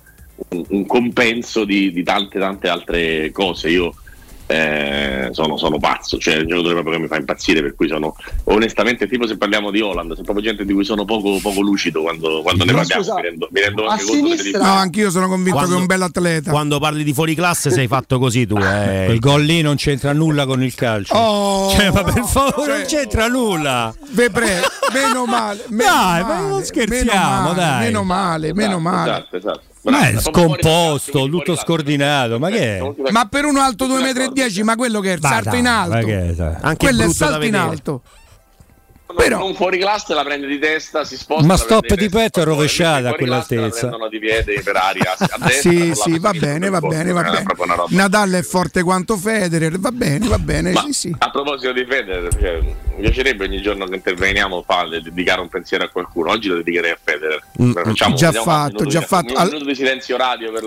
un, 0.50 0.64
un 0.68 0.86
compenso 0.86 1.64
di, 1.64 1.92
di 1.92 2.02
tante 2.02 2.38
tante 2.38 2.68
altre 2.68 3.30
cose. 3.32 3.68
Io 3.70 3.94
eh, 4.48 5.28
sono, 5.30 5.56
sono 5.56 5.78
pazzo, 5.78 6.18
cioè 6.18 6.38
un 6.40 6.46
giocatore 6.48 6.74
proprio 6.74 6.94
che 6.96 7.00
mi 7.00 7.06
fa 7.06 7.16
impazzire, 7.16 7.62
per 7.62 7.74
cui 7.74 7.88
sono 7.88 8.14
onestamente 8.44 9.08
tipo 9.08 9.26
se 9.26 9.38
parliamo 9.38 9.70
di 9.70 9.80
Holland, 9.80 10.10
sono 10.12 10.24
proprio 10.24 10.44
gente 10.44 10.66
di 10.66 10.74
cui 10.74 10.84
sono 10.84 11.06
poco, 11.06 11.38
poco 11.40 11.62
lucido 11.62 12.02
quando, 12.02 12.42
quando 12.42 12.64
ne 12.64 12.72
Ma 12.72 12.78
parliamo, 12.78 13.02
scusa, 13.02 13.14
mi 13.14 13.22
rendo, 13.22 13.48
mi 13.50 13.60
rendo 13.60 13.86
a 13.86 13.92
anche 13.92 14.04
conto 14.04 14.26
sinistra- 14.36 14.62
No, 14.62 14.72
anch'io 14.74 15.10
sono 15.10 15.28
convinto 15.28 15.52
Quando- 15.52 15.70
che 15.70 15.76
è 15.78 15.80
un 15.80 15.86
bel 15.86 16.02
atleta. 16.02 16.50
Quando 16.50 16.78
parli 16.78 17.02
di 17.02 17.14
fuori 17.14 17.34
classe 17.34 17.70
sei 17.70 17.86
fatto 17.86 18.18
così 18.18 18.46
tu. 18.46 18.58
Eh. 18.58 19.04
Quel 19.06 19.18
gol 19.20 19.42
lì 19.42 19.62
non 19.62 19.76
c'entra 19.76 20.12
nulla 20.12 20.44
con 20.44 20.62
il 20.62 20.74
calcio. 20.74 21.14
Oh, 21.14 21.70
Cioè, 21.70 21.90
ma 21.90 22.02
per 22.04 22.24
favore, 22.24 22.76
non 22.76 22.84
c'entra 22.86 23.28
nulla. 23.28 23.94
Vepre, 24.10 24.60
meno 24.92 25.24
male. 25.24 25.64
Meno 25.68 25.90
Dai, 25.90 26.20
ma 26.22 26.28
male, 26.28 26.48
non 26.48 26.62
scherziamo, 26.62 27.06
meno 27.06 27.42
male, 27.42 27.54
dai. 27.54 27.84
Meno 27.84 28.02
male, 28.04 28.52
meno 28.52 28.78
male. 28.80 29.10
Esatto, 29.12 29.36
esatto. 29.36 29.62
Ma 29.84 30.08
è 30.08 30.20
scomposto, 30.20 31.28
tutto 31.28 31.56
scordinato. 31.56 32.38
Ma 32.38 32.50
che 32.50 32.78
è? 32.78 32.94
Ma 33.10 33.26
per 33.26 33.44
uno 33.44 33.60
alto 33.60 33.86
2,10 33.86 34.60
m, 34.60 34.64
ma 34.64 34.76
quello 34.76 35.00
che 35.00 35.12
è 35.12 35.14
il 35.14 35.20
salto 35.20 35.56
in 35.56 35.64
ma 35.64 35.80
alto. 35.80 36.06
che 36.06 36.28
è, 36.28 36.32
dai. 36.34 36.54
Anche 36.60 36.86
quello 36.86 37.02
è 37.02 37.06
il 37.06 37.12
salto 37.12 37.44
in 37.44 37.56
alto. 37.56 38.02
Però 39.14 39.38
non 39.38 39.54
fuori 39.54 39.78
classe 39.78 40.14
la 40.14 40.22
prende 40.24 40.46
di 40.46 40.58
testa, 40.58 41.04
si 41.04 41.16
sposta. 41.16 41.44
Ma 41.46 41.56
stop 41.56 41.94
di 41.94 42.08
petto 42.08 42.40
è 42.40 42.44
rovesciata 42.44 43.10
a 43.10 43.14
quell'altezza. 43.14 43.96
La 43.96 44.08
di 44.08 44.18
piede 44.18 44.60
per 44.62 44.76
aria 44.76 45.14
a. 45.16 45.50
Sì, 45.62 45.92
sì, 45.94 46.18
va 46.18 46.32
bene, 46.32 46.68
va 46.70 46.80
per 46.80 46.88
bene, 46.90 47.12
va 47.12 47.22
bene. 47.22 47.44
Nadal 47.88 48.30
è 48.32 48.42
forte 48.42 48.82
quanto 48.82 49.16
Federer, 49.16 49.78
va 49.78 49.90
bene, 49.90 50.26
va 50.28 50.38
bene, 50.38 50.72
Ma 50.72 50.82
sì, 50.82 50.92
sì. 50.92 51.14
a 51.16 51.30
proposito 51.30 51.72
di 51.72 51.84
Federer, 51.84 52.34
cioè, 52.34 52.58
mi 52.60 53.00
piacerebbe 53.00 53.44
ogni 53.44 53.60
giorno 53.62 53.86
che 53.86 53.94
interveniamo 53.96 54.62
fa, 54.66 54.86
dedicare 54.88 55.40
un 55.40 55.48
pensiero 55.48 55.84
a 55.84 55.88
qualcuno. 55.88 56.30
Oggi 56.30 56.48
lo 56.48 56.56
dedicherei 56.56 56.90
a 56.92 56.98
Federer. 57.02 57.42
Facciamo, 57.84 58.14
Già 58.14 58.32
fatto, 58.32 58.84
già 58.86 59.00
di- 59.00 59.04
fatto. 59.06 59.34
Al-. 59.34 59.50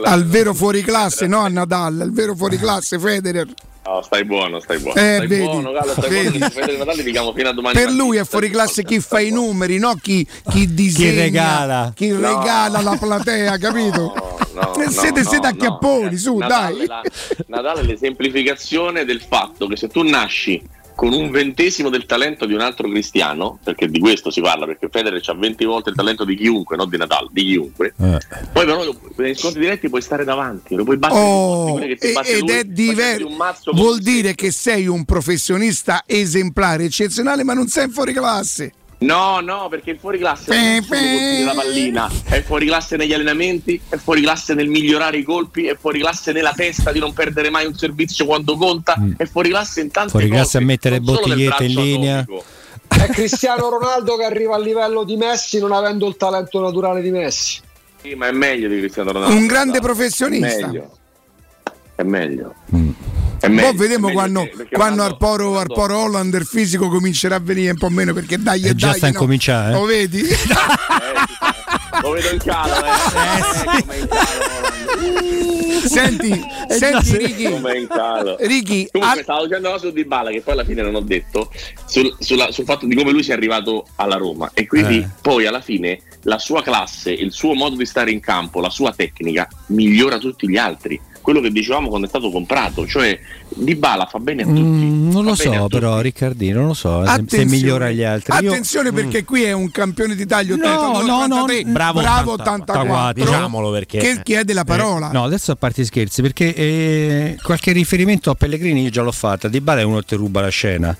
Al 0.04 0.26
vero 0.26 0.54
fuori 0.54 0.82
classe, 0.82 1.28
no 1.28 1.40
a 1.40 1.48
Nadal, 1.50 2.02
al 2.02 2.12
vero 2.14 2.36
fuori 2.36 2.58
classe 2.60 3.00
Federer. 3.00 3.48
No, 3.88 4.02
stai 4.02 4.26
buono, 4.26 4.60
stai 4.60 4.80
buono. 4.80 5.00
Eh, 5.00 5.14
stai 5.16 5.28
vedi, 5.28 5.44
buono, 5.44 5.72
Gallo, 5.72 5.92
stai 5.92 6.10
vedi. 6.10 6.38
buono. 6.40 6.78
Natale 6.80 7.04
diciamo 7.04 7.34
fino 7.34 7.50
a 7.50 7.54
domani. 7.54 7.76
Per 7.76 7.86
mattina. 7.86 8.04
lui 8.04 8.18
è 8.18 8.24
fuori 8.26 8.50
classe 8.50 8.84
chi 8.84 9.00
fa 9.00 9.20
i 9.20 9.30
numeri, 9.30 9.78
no 9.78 9.94
chi, 10.02 10.28
chi 10.50 10.74
disegna, 10.74 11.22
regala. 11.22 11.92
chi 11.96 12.08
No. 12.10 12.20
regala 12.40 12.82
la 12.82 12.98
platea, 13.00 13.58
capito? 13.60 14.12
No, 14.56 14.72
no, 14.74 14.74
siete 14.90 15.22
no, 15.22 15.30
siete 15.30 15.46
a 15.48 15.52
no. 15.52 15.56
chiapponi, 15.58 16.18
su, 16.18 16.36
Natale, 16.38 16.78
dai. 16.78 16.86
la- 16.88 17.02
Natale 17.46 17.82
è 17.82 17.84
l'esemplificazione 17.84 19.06
del 19.06 19.22
fatto 19.22 19.68
che 19.68 19.76
se 19.78 19.88
tu 19.88 20.02
nasci 20.02 20.60
con 20.96 21.14
un 21.14 21.30
ventesimo 21.30 21.90
del 21.90 22.06
talento 22.06 22.46
di 22.46 22.54
un 22.54 22.62
altro 22.62 22.90
cristiano, 22.90 23.60
perché 23.64 23.88
di 23.88 24.00
questo 24.00 24.32
si 24.32 24.42
parla, 24.42 24.66
perché 24.66 24.88
Federer 24.90 25.22
ha 25.26 25.34
20 25.34 25.66
volte 25.66 25.90
il 25.90 25.96
talento 25.96 26.24
di 26.24 26.36
chiunque, 26.36 26.78
non 26.78 26.90
di 26.90 26.98
Natale, 26.98 27.28
di 27.32 27.44
chiunque, 27.44 27.94
Eh. 28.00 28.18
poi 28.54 28.66
però 28.66 28.82
negli 29.18 29.36
scontri 29.36 29.60
diretti 29.60 29.90
puoi 29.90 30.02
stare 30.02 30.24
davanti, 30.24 30.76
lo 30.76 30.84
puoi 30.84 30.98
battere 30.98 31.20
Oh, 31.20 31.76
che 31.76 31.96
ti 31.98 32.12
batte 32.14 32.32
ed 32.32 32.40
lui, 32.42 32.52
è 32.52 32.64
diverso. 32.64 33.72
Vuol 33.74 34.00
dire 34.00 34.36
che 34.36 34.52
sei 34.52 34.88
un 34.88 35.04
professionista 35.04 36.04
esemplare, 36.06 36.86
eccezionale, 36.86 37.44
ma 37.44 37.54
non 37.54 37.68
sei 37.68 37.90
fuori 37.90 38.14
classe. 38.14 38.72
No, 38.98 39.40
no, 39.42 39.68
perché 39.70 39.92
il 39.92 39.98
fuori 40.00 40.18
classe 40.18 40.56
non 40.56 40.98
è 40.98 41.44
la 41.44 41.54
pallina, 41.54 42.10
è 42.24 42.42
fuori 42.42 42.66
classe 42.66 42.96
negli 42.96 43.14
allenamenti, 43.14 43.80
è 43.90 43.98
fuori 43.98 44.22
classe 44.22 44.54
nel 44.54 44.68
migliorare 44.70 45.18
i 45.18 45.24
colpi, 45.24 45.66
è 45.66 45.76
fuori 45.78 46.00
classe 46.00 46.32
nella 46.32 46.54
testa 46.54 46.92
di 46.92 47.00
non 47.00 47.14
perdere 47.14 47.50
mai 47.50 47.66
un 47.66 47.76
servizio 47.76 48.26
quando 48.26 48.56
conta, 48.56 48.96
è 49.18 49.26
fuori 49.26 49.50
classe 49.50 49.82
in 49.82 49.92
tante 49.92 50.08
Mm. 50.08 50.12
Fuori 50.12 50.28
cose. 50.30 50.40
classe 50.40 50.58
a 50.58 50.62
mettere 50.62 51.00
bottigliette 51.02 51.64
in 51.66 51.74
linea. 51.74 52.20
atomico. 52.20 52.44
È 52.88 53.08
Cristiano 53.10 53.70
Ronaldo 53.70 54.16
che 54.16 54.24
arriva 54.24 54.56
al 54.56 54.64
livello 54.64 55.04
di 55.04 55.18
Messi 55.18 55.60
non 55.60 55.72
avendo 55.74 56.08
il 56.08 56.16
talento 56.16 56.62
naturale 56.62 57.02
di 57.02 57.12
Messi. 57.12 57.60
Sì, 58.02 58.16
ma 58.16 58.28
è 58.28 58.32
meglio 58.32 58.70
di 58.70 58.78
Cristiano 58.78 59.12
Ronaldo. 59.12 59.36
Un 59.36 59.46
grande 59.46 59.80
È 59.80 59.82
professionista. 59.82 60.68
meglio. 60.68 60.98
È 61.96 62.04
meglio. 62.04 62.54
Mm. 62.74 62.90
Meglio, 63.50 63.70
Poi 63.70 63.78
vedremo 63.78 64.12
quando, 64.12 64.42
perché- 64.42 64.56
perché 64.58 64.76
quando 64.76 65.04
Arporo, 65.04 65.58
Arporo 65.60 65.98
Holland 65.98 66.34
il 66.34 66.46
fisico 66.46 66.88
comincerà 66.90 67.36
a 67.36 67.40
venire 67.40 67.72
un 67.72 67.78
po' 67.78 67.90
meno 67.90 68.14
perché 68.14 68.38
dai 68.38 68.62
E 68.64 68.70
e 68.70 68.76
già 68.76 68.88
dai, 68.90 68.98
sta 68.98 69.06
a 69.08 69.10
no? 69.10 69.16
incominciare, 69.16 69.70
eh? 69.70 69.74
Lo 69.74 69.86
vedi? 69.86 70.22
Lo 72.02 72.10
vedo 72.12 72.30
in 72.32 72.40
calo, 72.40 72.74
eh. 72.74 73.84
Come 73.84 73.98
in 73.98 74.08
calo. 74.08 74.34
Senti, 75.86 76.30
Eh, 76.68 76.74
senti 76.74 77.12
già, 77.12 77.18
Ricky. 77.18 77.50
Come 77.52 77.78
in 77.78 77.88
calo. 77.88 78.38
Ricky, 78.40 78.88
Comunque 78.92 79.22
stavo 79.24 79.44
dicendo 79.46 79.68
una 79.70 79.78
cosa 79.78 79.88
su 79.88 79.94
Dybala 79.94 80.32
che 80.32 80.42
poi 80.42 80.54
alla 80.54 80.64
fine 80.66 80.82
non 80.82 80.96
ho 80.96 81.00
detto 81.02 81.52
sul, 81.86 82.16
sulla- 82.20 82.52
sul 82.52 82.66
fatto 82.66 82.86
di 82.86 82.96
come 82.96 83.12
lui 83.12 83.24
sia 83.24 83.34
arrivato 83.36 83.86
alla 83.96 84.16
Roma 84.18 84.50
e 84.54 84.66
quindi 84.68 84.98
Eh. 85.00 85.08
poi 85.22 85.46
alla 85.46 85.62
fine 85.62 86.00
la 86.24 86.40
sua 86.40 86.62
classe, 86.64 87.12
il 87.12 87.32
suo 87.32 87.54
modo 87.54 87.76
di 87.76 87.86
stare 87.86 88.12
in 88.12 88.20
campo, 88.20 88.60
la 88.62 88.70
sua 88.72 88.92
tecnica 88.94 89.48
migliora 89.68 90.18
tutti 90.18 90.50
gli 90.50 90.58
altri. 90.58 91.00
Quello 91.26 91.42
che 91.42 91.50
dicevamo 91.50 91.88
quando 91.90 92.06
è 92.06 92.10
stato 92.10 92.30
comprato, 92.30 92.86
cioè 92.86 93.20
Dybala 93.50 94.06
fa 94.06 94.20
bene 94.20 94.44
a 94.44 94.46
tutti. 94.46 94.60
Mm, 94.62 95.10
non 95.10 95.24
lo 95.26 95.34
so, 95.34 95.66
però, 95.70 96.00
Riccardino, 96.00 96.60
non 96.60 96.68
lo 96.68 96.74
so 96.76 97.00
se- 97.00 97.06
se, 97.08 97.12
Attenzione. 97.14 97.46
migliora 97.46 97.90
gli 97.90 98.04
altri. 98.04 98.44
Io- 98.44 98.52
Attenzione 98.52 98.92
perché 98.92 99.24
qui 99.24 99.42
è 99.42 99.52
un 99.52 99.72
campione 99.72 100.14
d'Italia 100.16 100.56
No, 100.56 100.64
81, 100.68 101.02
no, 101.02 101.26
no, 101.26 101.44
83, 101.46 101.72
bravo 101.72 102.02
bravo 102.02 102.32
84, 102.34 102.74
84, 102.84 103.24
diciamolo 103.24 103.72
perché- 103.72 103.98
che 103.98 104.20
chiede 104.22 104.54
la 104.54 104.64
parola. 104.66 105.10
Eh, 105.10 105.14
no, 105.14 105.24
adesso 105.24 105.52
a 105.52 105.56
parte 105.56 105.84
scherzi, 105.84 106.22
perché 106.22 106.54
eh, 106.54 107.38
qualche 107.42 107.72
riferimento 107.72 108.30
a 108.30 108.36
Pellegrini 108.36 108.84
io 108.84 108.90
già 108.92 109.02
l'ho 109.02 109.12
fatta. 109.12 109.48
Di 109.48 109.62
Bala 109.62 109.80
è 109.80 109.84
uno 109.84 110.00
che 110.02 110.06
ti 110.10 110.16
ruba 110.16 110.42
la 110.42 110.50
scena. 110.50 110.96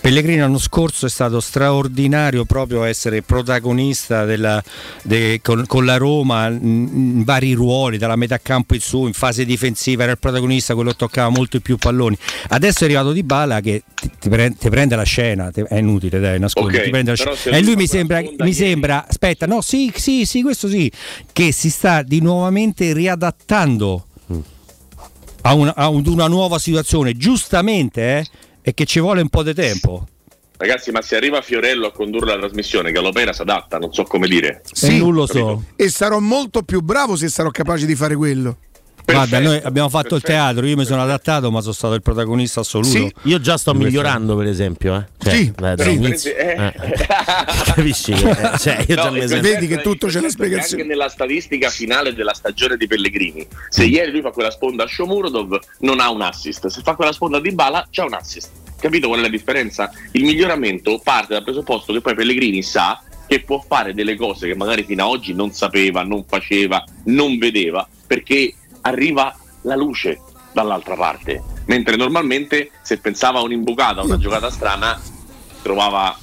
Pellegrini 0.00 0.38
l'anno 0.40 0.58
scorso 0.58 1.06
è 1.06 1.08
stato 1.08 1.38
straordinario 1.38 2.44
proprio 2.46 2.82
a 2.82 2.88
essere 2.88 3.22
protagonista 3.22 4.24
della- 4.24 4.60
de- 5.02 5.38
con, 5.40 5.64
con 5.68 5.84
la 5.84 5.98
Roma 5.98 6.48
in, 6.48 6.88
in 7.18 7.22
vari 7.24 7.52
ruoli, 7.52 7.96
dalla 7.96 8.16
metà 8.16 8.38
campo 8.38 8.74
in 8.74 8.80
su, 8.80 9.06
in 9.06 9.12
fase 9.12 9.44
difensiva, 9.44 9.66
era 10.02 10.12
il 10.12 10.18
protagonista, 10.18 10.74
quello 10.74 10.90
che 10.90 10.96
toccava 10.96 11.28
molto 11.28 11.60
più 11.60 11.76
palloni. 11.76 12.16
Adesso 12.48 12.80
è 12.80 12.84
arrivato 12.84 13.12
Di 13.12 13.22
Bala 13.22 13.60
che 13.60 13.82
ti, 13.94 14.10
ti 14.18 14.28
pre- 14.28 14.54
ti 14.58 14.68
prende 14.68 14.96
la 14.96 15.02
scena, 15.02 15.50
ti- 15.50 15.62
è 15.66 15.76
inutile, 15.76 16.18
dai, 16.20 16.38
nascondi, 16.38 16.76
Ok, 16.76 16.84
ti 16.84 16.90
prende 16.90 17.10
la 17.16 17.34
scena. 17.34 17.56
E 17.56 17.62
lui 17.62 17.76
mi 17.76 17.86
sembra, 17.86 18.22
mi 18.38 18.52
sembra, 18.52 19.06
aspetta, 19.08 19.46
no, 19.46 19.60
sì, 19.60 19.92
sì, 19.94 20.24
sì, 20.24 20.42
questo 20.42 20.68
sì, 20.68 20.90
che 21.32 21.52
si 21.52 21.70
sta 21.70 22.02
di 22.02 22.20
nuovamente 22.20 22.92
riadattando 22.92 24.04
a 25.42 25.54
una, 25.54 25.74
a 25.74 25.88
un- 25.88 26.02
una 26.06 26.26
nuova 26.28 26.58
situazione, 26.58 27.16
giustamente, 27.16 28.18
eh, 28.18 28.26
e 28.62 28.74
che 28.74 28.84
ci 28.84 29.00
vuole 29.00 29.20
un 29.22 29.28
po' 29.28 29.42
di 29.42 29.54
tempo. 29.54 30.06
Ragazzi, 30.58 30.90
ma 30.90 31.00
se 31.00 31.14
arriva 31.14 31.40
Fiorello 31.40 31.86
a 31.86 31.92
condurre 31.92 32.32
la 32.32 32.38
trasmissione, 32.38 32.90
Galopera 32.90 33.32
si 33.32 33.42
adatta, 33.42 33.78
non 33.78 33.92
so 33.92 34.02
come 34.02 34.26
dire. 34.26 34.62
Sì, 34.72 34.98
non 34.98 35.14
lo 35.14 35.24
so. 35.26 35.62
E 35.76 35.88
sarò 35.88 36.18
molto 36.18 36.62
più 36.64 36.80
bravo 36.80 37.14
se 37.14 37.28
sarò 37.28 37.50
capace 37.50 37.86
di 37.86 37.94
fare 37.94 38.16
quello. 38.16 38.56
Guarda, 39.12 39.40
noi 39.40 39.58
abbiamo 39.62 39.88
fatto 39.88 40.16
il 40.16 40.22
teatro, 40.22 40.66
io 40.66 40.76
mi 40.76 40.84
sono 40.84 41.02
adattato, 41.02 41.50
ma 41.50 41.60
sono 41.60 41.72
stato 41.72 41.94
il 41.94 42.02
protagonista 42.02 42.60
assoluto. 42.60 42.90
Sì. 42.90 43.12
Io 43.22 43.40
già 43.40 43.56
sto 43.56 43.72
migliorando, 43.74 44.36
per 44.36 44.46
esempio. 44.46 44.96
Eh. 44.96 45.04
Cioè, 45.18 45.34
Sì, 45.34 45.52
dai, 45.56 46.18
sì. 46.18 46.28
Eh. 46.30 46.56
eh. 46.56 46.74
Capisci? 47.74 48.12
eh, 48.12 48.58
cioè, 48.58 48.84
io 48.86 48.94
già 48.94 49.04
No, 49.06 49.12
mi 49.12 49.26
sento- 49.26 49.40
Vedi 49.48 49.66
che 49.66 49.80
tutto 49.80 50.06
c'è 50.08 50.14
la 50.14 50.18
Anche 50.26 50.30
spiegazione. 50.30 50.84
nella 50.84 51.08
statistica 51.08 51.70
finale 51.70 52.12
della 52.14 52.34
stagione 52.34 52.76
di 52.76 52.86
Pellegrini, 52.86 53.46
se 53.70 53.84
ieri 53.84 54.10
lui 54.10 54.20
fa 54.20 54.30
quella 54.30 54.50
sponda 54.50 54.84
a 54.84 54.86
Shomurodov, 54.86 55.58
non 55.80 56.00
ha 56.00 56.10
un 56.10 56.20
assist. 56.22 56.66
Se 56.66 56.82
fa 56.82 56.94
quella 56.94 57.12
sponda 57.12 57.40
di 57.40 57.52
Bala, 57.52 57.86
c'ha 57.90 58.04
un 58.04 58.12
assist. 58.14 58.50
Capito 58.78 59.08
qual 59.08 59.20
è 59.20 59.22
la 59.22 59.28
differenza? 59.28 59.90
Il 60.12 60.22
miglioramento 60.24 61.00
parte 61.02 61.32
dal 61.32 61.42
presupposto 61.42 61.92
che 61.92 62.00
poi 62.00 62.14
Pellegrini 62.14 62.62
sa 62.62 63.00
che 63.26 63.40
può 63.42 63.62
fare 63.66 63.92
delle 63.92 64.16
cose 64.16 64.46
che 64.46 64.54
magari 64.54 64.84
fino 64.84 65.04
ad 65.04 65.10
oggi 65.10 65.34
non 65.34 65.52
sapeva, 65.52 66.02
non 66.02 66.24
faceva, 66.26 66.82
non 67.04 67.38
vedeva, 67.38 67.86
perché 68.06 68.54
arriva 68.82 69.34
la 69.62 69.76
luce 69.76 70.20
dall'altra 70.52 70.94
parte. 70.94 71.42
Mentre 71.66 71.96
normalmente 71.96 72.70
se 72.82 72.98
pensava 72.98 73.38
a 73.38 73.42
un'imbucata, 73.42 74.00
a 74.00 74.04
una 74.04 74.18
giocata 74.18 74.50
strana, 74.50 75.00
trovava 75.62 76.16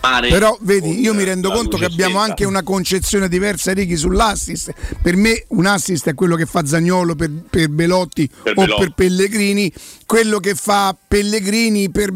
mare. 0.00 0.28
Però 0.28 0.56
vedi, 0.60 1.00
io 1.00 1.14
mi 1.14 1.24
rendo 1.24 1.50
conto 1.50 1.76
che 1.76 1.84
abbiamo 1.84 2.18
anche 2.18 2.44
una 2.44 2.62
concezione 2.62 3.28
diversa, 3.28 3.72
Righi, 3.72 3.96
sull'assist. 3.96 4.72
Per 5.02 5.16
me 5.16 5.44
un 5.48 5.66
assist 5.66 6.08
è 6.08 6.14
quello 6.14 6.36
che 6.36 6.46
fa 6.46 6.64
Zagnolo 6.64 7.14
per, 7.14 7.30
per 7.48 7.68
Belotti 7.68 8.28
Per 8.28 8.52
o 8.56 8.62
Belotti. 8.62 8.80
per 8.80 8.94
Pellegrini. 8.94 9.72
Quello 10.08 10.40
che 10.40 10.54
fa 10.54 10.96
Pellegrini 11.06 11.90
per... 11.90 12.10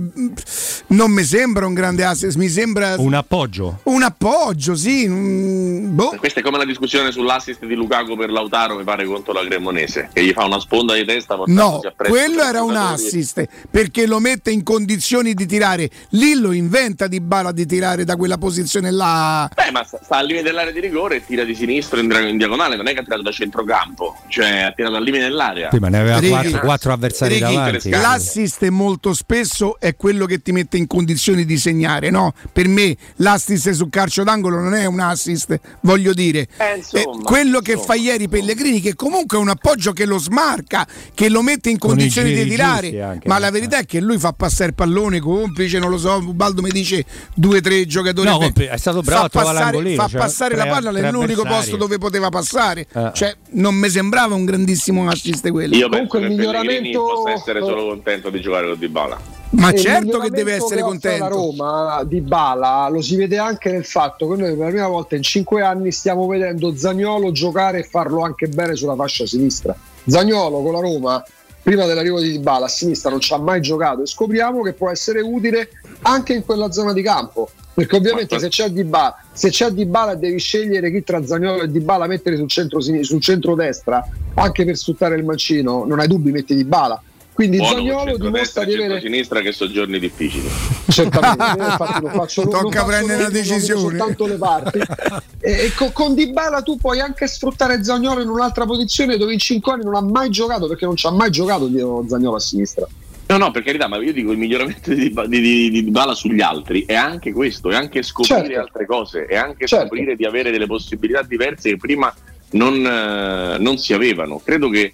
non 0.86 1.10
mi 1.10 1.22
sembra 1.24 1.66
un 1.66 1.74
grande 1.74 2.04
assist, 2.04 2.38
mi 2.38 2.48
sembra 2.48 2.94
Un 2.96 3.12
appoggio. 3.12 3.80
un 3.82 4.02
appoggio, 4.02 4.74
sì. 4.74 5.04
un- 5.04 5.94
boh. 5.94 6.14
Questa 6.18 6.40
è 6.40 6.42
come 6.42 6.56
la 6.56 6.64
discussione 6.64 7.12
sull'assist 7.12 7.66
di 7.66 7.74
Lukaku 7.74 8.16
per 8.16 8.30
Lautaro, 8.30 8.76
mi 8.76 8.84
pare 8.84 9.04
contro 9.04 9.34
la 9.34 9.44
Cremonese, 9.44 10.08
che 10.10 10.24
gli 10.24 10.32
fa 10.32 10.46
una 10.46 10.58
sponda 10.58 10.94
di 10.94 11.04
testa. 11.04 11.38
No, 11.44 11.82
quello 12.08 12.42
era 12.42 12.62
un 12.62 12.74
assist 12.76 13.46
perché 13.70 14.06
lo 14.06 14.20
mette 14.20 14.50
in 14.50 14.62
condizioni 14.62 15.34
di 15.34 15.44
tirare. 15.44 15.90
Lì 16.12 16.32
lo 16.32 16.52
inventa 16.52 17.06
di 17.06 17.20
bala 17.20 17.52
di 17.52 17.66
tirare 17.66 18.04
da 18.04 18.16
quella 18.16 18.38
posizione 18.38 18.90
là. 18.90 19.50
Beh, 19.54 19.70
ma 19.70 19.84
sta, 19.84 20.00
sta 20.02 20.16
al 20.16 20.24
limite 20.24 20.44
dell'area 20.44 20.72
di 20.72 20.80
rigore 20.80 21.16
e 21.16 21.26
tira 21.26 21.44
di 21.44 21.54
sinistro 21.54 22.00
in, 22.00 22.10
in 22.26 22.38
diagonale, 22.38 22.76
non 22.76 22.88
è 22.88 22.94
che 22.94 23.00
ha 23.00 23.02
tirato 23.02 23.20
da 23.20 23.32
centrocampo, 23.32 24.16
cioè 24.28 24.60
ha 24.62 24.72
tirato 24.72 24.96
al 24.96 25.04
limite 25.04 25.24
dell'area. 25.24 25.68
Prima 25.68 25.88
ne 25.90 25.98
aveva 25.98 26.18
Righi. 26.18 26.30
quattro, 26.30 26.60
quattro 26.60 26.92
avversari 26.94 27.34
Righi, 27.34 27.54
davanti. 27.54 27.80
L'assist 27.90 28.66
molto 28.68 29.14
spesso 29.14 29.78
è 29.78 29.96
quello 29.96 30.26
che 30.26 30.40
ti 30.42 30.52
mette 30.52 30.76
in 30.76 30.86
condizioni 30.86 31.44
di 31.44 31.56
segnare, 31.58 32.10
no? 32.10 32.32
Per 32.52 32.68
me 32.68 32.96
l'assist 33.16 33.70
sul 33.70 33.90
calcio 33.90 34.22
d'angolo 34.24 34.60
non 34.60 34.74
è 34.74 34.84
un 34.86 35.00
assist, 35.00 35.58
voglio 35.80 36.12
dire. 36.12 36.46
Eh, 36.56 36.76
insomma, 36.76 37.18
Eh, 37.18 37.22
quello 37.22 37.60
che 37.60 37.76
fa 37.76 37.94
ieri 37.94 38.28
Pellegrini, 38.28 38.80
che 38.80 38.94
comunque 38.94 39.38
è 39.38 39.40
un 39.40 39.48
appoggio 39.48 39.92
che 39.92 40.04
lo 40.06 40.18
smarca, 40.18 40.86
che 41.14 41.28
lo 41.28 41.42
mette 41.42 41.70
in 41.70 41.78
Con 41.78 41.90
i 41.90 41.94
condizioni 41.94 42.32
di 42.34 42.48
tirare. 42.48 43.02
anche, 43.02 43.28
ma 43.28 43.38
la 43.38 43.50
verità 43.50 43.78
è 43.78 43.84
che 43.86 44.00
lui 44.00 44.18
fa 44.18 44.32
passare 44.32 44.70
il 44.70 44.74
pallone 44.74 45.20
complice, 45.20 45.78
non 45.78 45.90
lo 45.90 45.98
so, 45.98 46.20
Baldo 46.20 46.62
mi 46.62 46.70
dice 46.70 47.04
due 47.34 47.58
o 47.58 47.60
tre 47.60 47.86
giocatori. 47.86 48.28
No, 48.28 48.38
Beh, 48.38 48.70
è 48.70 48.76
stato 48.76 49.00
bravo 49.02 49.28
fa 49.30 49.42
passare, 49.42 49.94
fa 49.94 50.08
cioè, 50.08 50.20
passare 50.20 50.56
la 50.56 50.62
tre- 50.62 50.70
palla 50.70 50.90
tre 50.92 51.00
nell'unico 51.02 51.42
posto 51.44 51.76
dove 51.76 51.98
poteva 51.98 52.28
passare. 52.28 52.86
Eh. 52.92 53.10
Cioè, 53.14 53.36
non 53.52 53.74
mi 53.74 53.88
sembrava 53.88 54.34
un 54.34 54.44
grandissimo 54.44 55.08
assist 55.08 55.48
quello. 55.50 55.74
Io 55.76 55.88
Comunque 55.88 56.20
il 56.20 56.28
miglioramento- 56.30 57.02
possa 57.02 57.30
essere 57.32 57.60
solo 57.72 57.86
contento 57.86 58.28
di 58.28 58.40
giocare 58.40 58.68
con 58.68 58.78
Dybala. 58.78 59.20
Ma 59.50 59.70
E 59.70 59.72
il 59.74 59.80
certo 59.80 60.18
che 60.18 60.30
deve 60.30 60.54
essere 60.54 60.76
che 60.76 60.82
contento. 60.82 61.24
La 61.24 61.28
Roma 61.28 62.04
di 62.04 62.20
Bala 62.20 62.88
lo 62.88 63.02
si 63.02 63.16
vede 63.16 63.38
anche 63.38 63.70
nel 63.70 63.84
fatto 63.84 64.28
che 64.28 64.40
noi 64.40 64.50
per 64.50 64.58
la 64.58 64.70
prima 64.70 64.88
volta 64.88 65.14
in 65.16 65.22
cinque 65.22 65.62
anni 65.62 65.92
stiamo 65.92 66.26
vedendo 66.26 66.74
Zagnolo 66.74 67.32
giocare 67.32 67.80
e 67.80 67.82
farlo 67.82 68.22
anche 68.22 68.48
bene 68.48 68.74
sulla 68.76 68.94
fascia 68.94 69.26
sinistra. 69.26 69.74
Zagnolo 70.06 70.62
con 70.62 70.72
la 70.72 70.80
Roma, 70.80 71.24
prima 71.62 71.84
dell'arrivo 71.84 72.20
di 72.20 72.30
Dybala 72.30 72.66
a 72.66 72.68
sinistra, 72.68 73.10
non 73.10 73.20
ci 73.20 73.32
ha 73.34 73.38
mai 73.38 73.60
giocato 73.60 74.02
e 74.02 74.06
scopriamo 74.06 74.62
che 74.62 74.72
può 74.72 74.90
essere 74.90 75.20
utile 75.20 75.68
anche 76.02 76.32
in 76.32 76.44
quella 76.44 76.72
zona 76.72 76.92
di 76.92 77.02
campo. 77.02 77.50
Perché 77.74 77.96
ovviamente 77.96 78.38
se 78.38 78.48
c'è 78.48 78.68
Dybala, 78.68 79.16
se 79.32 79.48
c'è 79.48 79.70
Dybala 79.70 80.14
devi 80.14 80.38
scegliere 80.38 80.90
chi 80.90 81.02
tra 81.02 81.24
Zagnolo 81.24 81.62
e 81.62 81.70
Dybala 81.70 82.06
mettere 82.06 82.36
sul 82.36 82.48
centro, 82.48 82.80
sul 82.80 83.20
centro 83.20 83.54
destra, 83.54 84.06
anche 84.34 84.64
per 84.64 84.76
sfruttare 84.76 85.16
il 85.16 85.24
mancino, 85.24 85.84
non 85.84 85.98
hai 86.00 86.08
dubbi, 86.08 86.32
metti 86.32 86.54
Dybala. 86.54 87.02
Quindi 87.34 87.56
Buono 87.56 87.76
Zagnolo 87.76 88.16
dimostra 88.18 88.64
di 88.64 88.74
avere 88.74 89.00
sinistra 89.00 89.40
che 89.40 89.52
sono 89.52 89.70
giorni 89.72 89.98
difficili. 89.98 90.48
certamente 90.88 91.44
infatti 91.64 92.02
non 92.02 92.12
faccio 92.12 92.42
Tocca 92.46 92.80
faccio 92.80 92.86
prendere 92.86 93.20
una 93.20 93.30
decisione. 93.30 93.80
soltanto 93.80 94.26
le 94.26 94.36
parti 94.36 94.78
e, 95.40 95.50
e 95.50 95.72
co- 95.74 95.92
con 95.92 96.14
Dybala 96.14 96.60
tu 96.62 96.76
puoi 96.76 97.00
anche 97.00 97.26
sfruttare 97.26 97.82
Zagnolo 97.82 98.20
in 98.20 98.28
un'altra 98.28 98.66
posizione 98.66 99.16
dove 99.16 99.32
in 99.32 99.38
5 99.38 99.72
anni 99.72 99.84
non 99.84 99.94
ha 99.94 100.02
mai 100.02 100.28
giocato 100.28 100.68
perché 100.68 100.84
non 100.84 100.94
ci 100.96 101.06
ha 101.06 101.10
mai 101.10 101.30
giocato 101.30 101.66
dietro 101.68 102.04
Zagnolo 102.06 102.36
a 102.36 102.40
sinistra 102.40 102.86
No, 103.24 103.38
no, 103.38 103.50
per 103.50 103.62
carità, 103.62 103.88
ma 103.88 103.96
io 103.96 104.12
dico 104.12 104.30
il 104.32 104.36
miglioramento 104.36 104.92
di, 104.92 105.10
di, 105.10 105.26
di, 105.40 105.70
di 105.70 105.84
Dybala 105.84 106.12
sugli 106.12 106.42
altri 106.42 106.84
è 106.84 106.94
anche 106.94 107.32
questo, 107.32 107.70
è 107.70 107.74
anche 107.74 108.02
scoprire 108.02 108.42
Certo. 108.46 108.60
altre 108.60 108.84
cose, 108.84 109.24
è 109.24 109.36
anche 109.36 109.66
Certo. 109.66 109.86
scoprire 109.86 110.16
di 110.16 110.26
avere 110.26 110.50
delle 110.50 110.66
possibilità 110.66 111.22
diverse 111.22 111.70
che 111.70 111.76
prima 111.78 112.14
non, 112.50 112.84
eh, 112.84 113.56
non 113.58 113.78
si 113.78 113.94
avevano. 113.94 114.38
Credo 114.44 114.68
che 114.68 114.92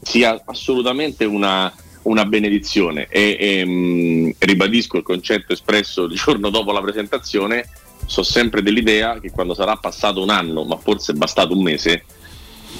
sia 0.00 0.40
assolutamente 0.46 1.24
una, 1.24 1.72
una 2.02 2.24
benedizione 2.24 3.06
e, 3.08 3.36
e, 3.38 3.64
mh, 3.64 4.34
ribadisco 4.38 4.96
il 4.96 5.02
concetto 5.02 5.52
espresso 5.52 6.04
il 6.04 6.14
giorno 6.14 6.50
dopo 6.50 6.72
la 6.72 6.80
presentazione, 6.80 7.68
so 8.06 8.22
sempre 8.22 8.62
dell'idea 8.62 9.20
che 9.20 9.30
quando 9.30 9.54
sarà 9.54 9.76
passato 9.76 10.22
un 10.22 10.30
anno, 10.30 10.64
ma 10.64 10.76
forse 10.76 11.12
è 11.12 11.14
bastato 11.14 11.56
un 11.56 11.62
mese, 11.62 12.04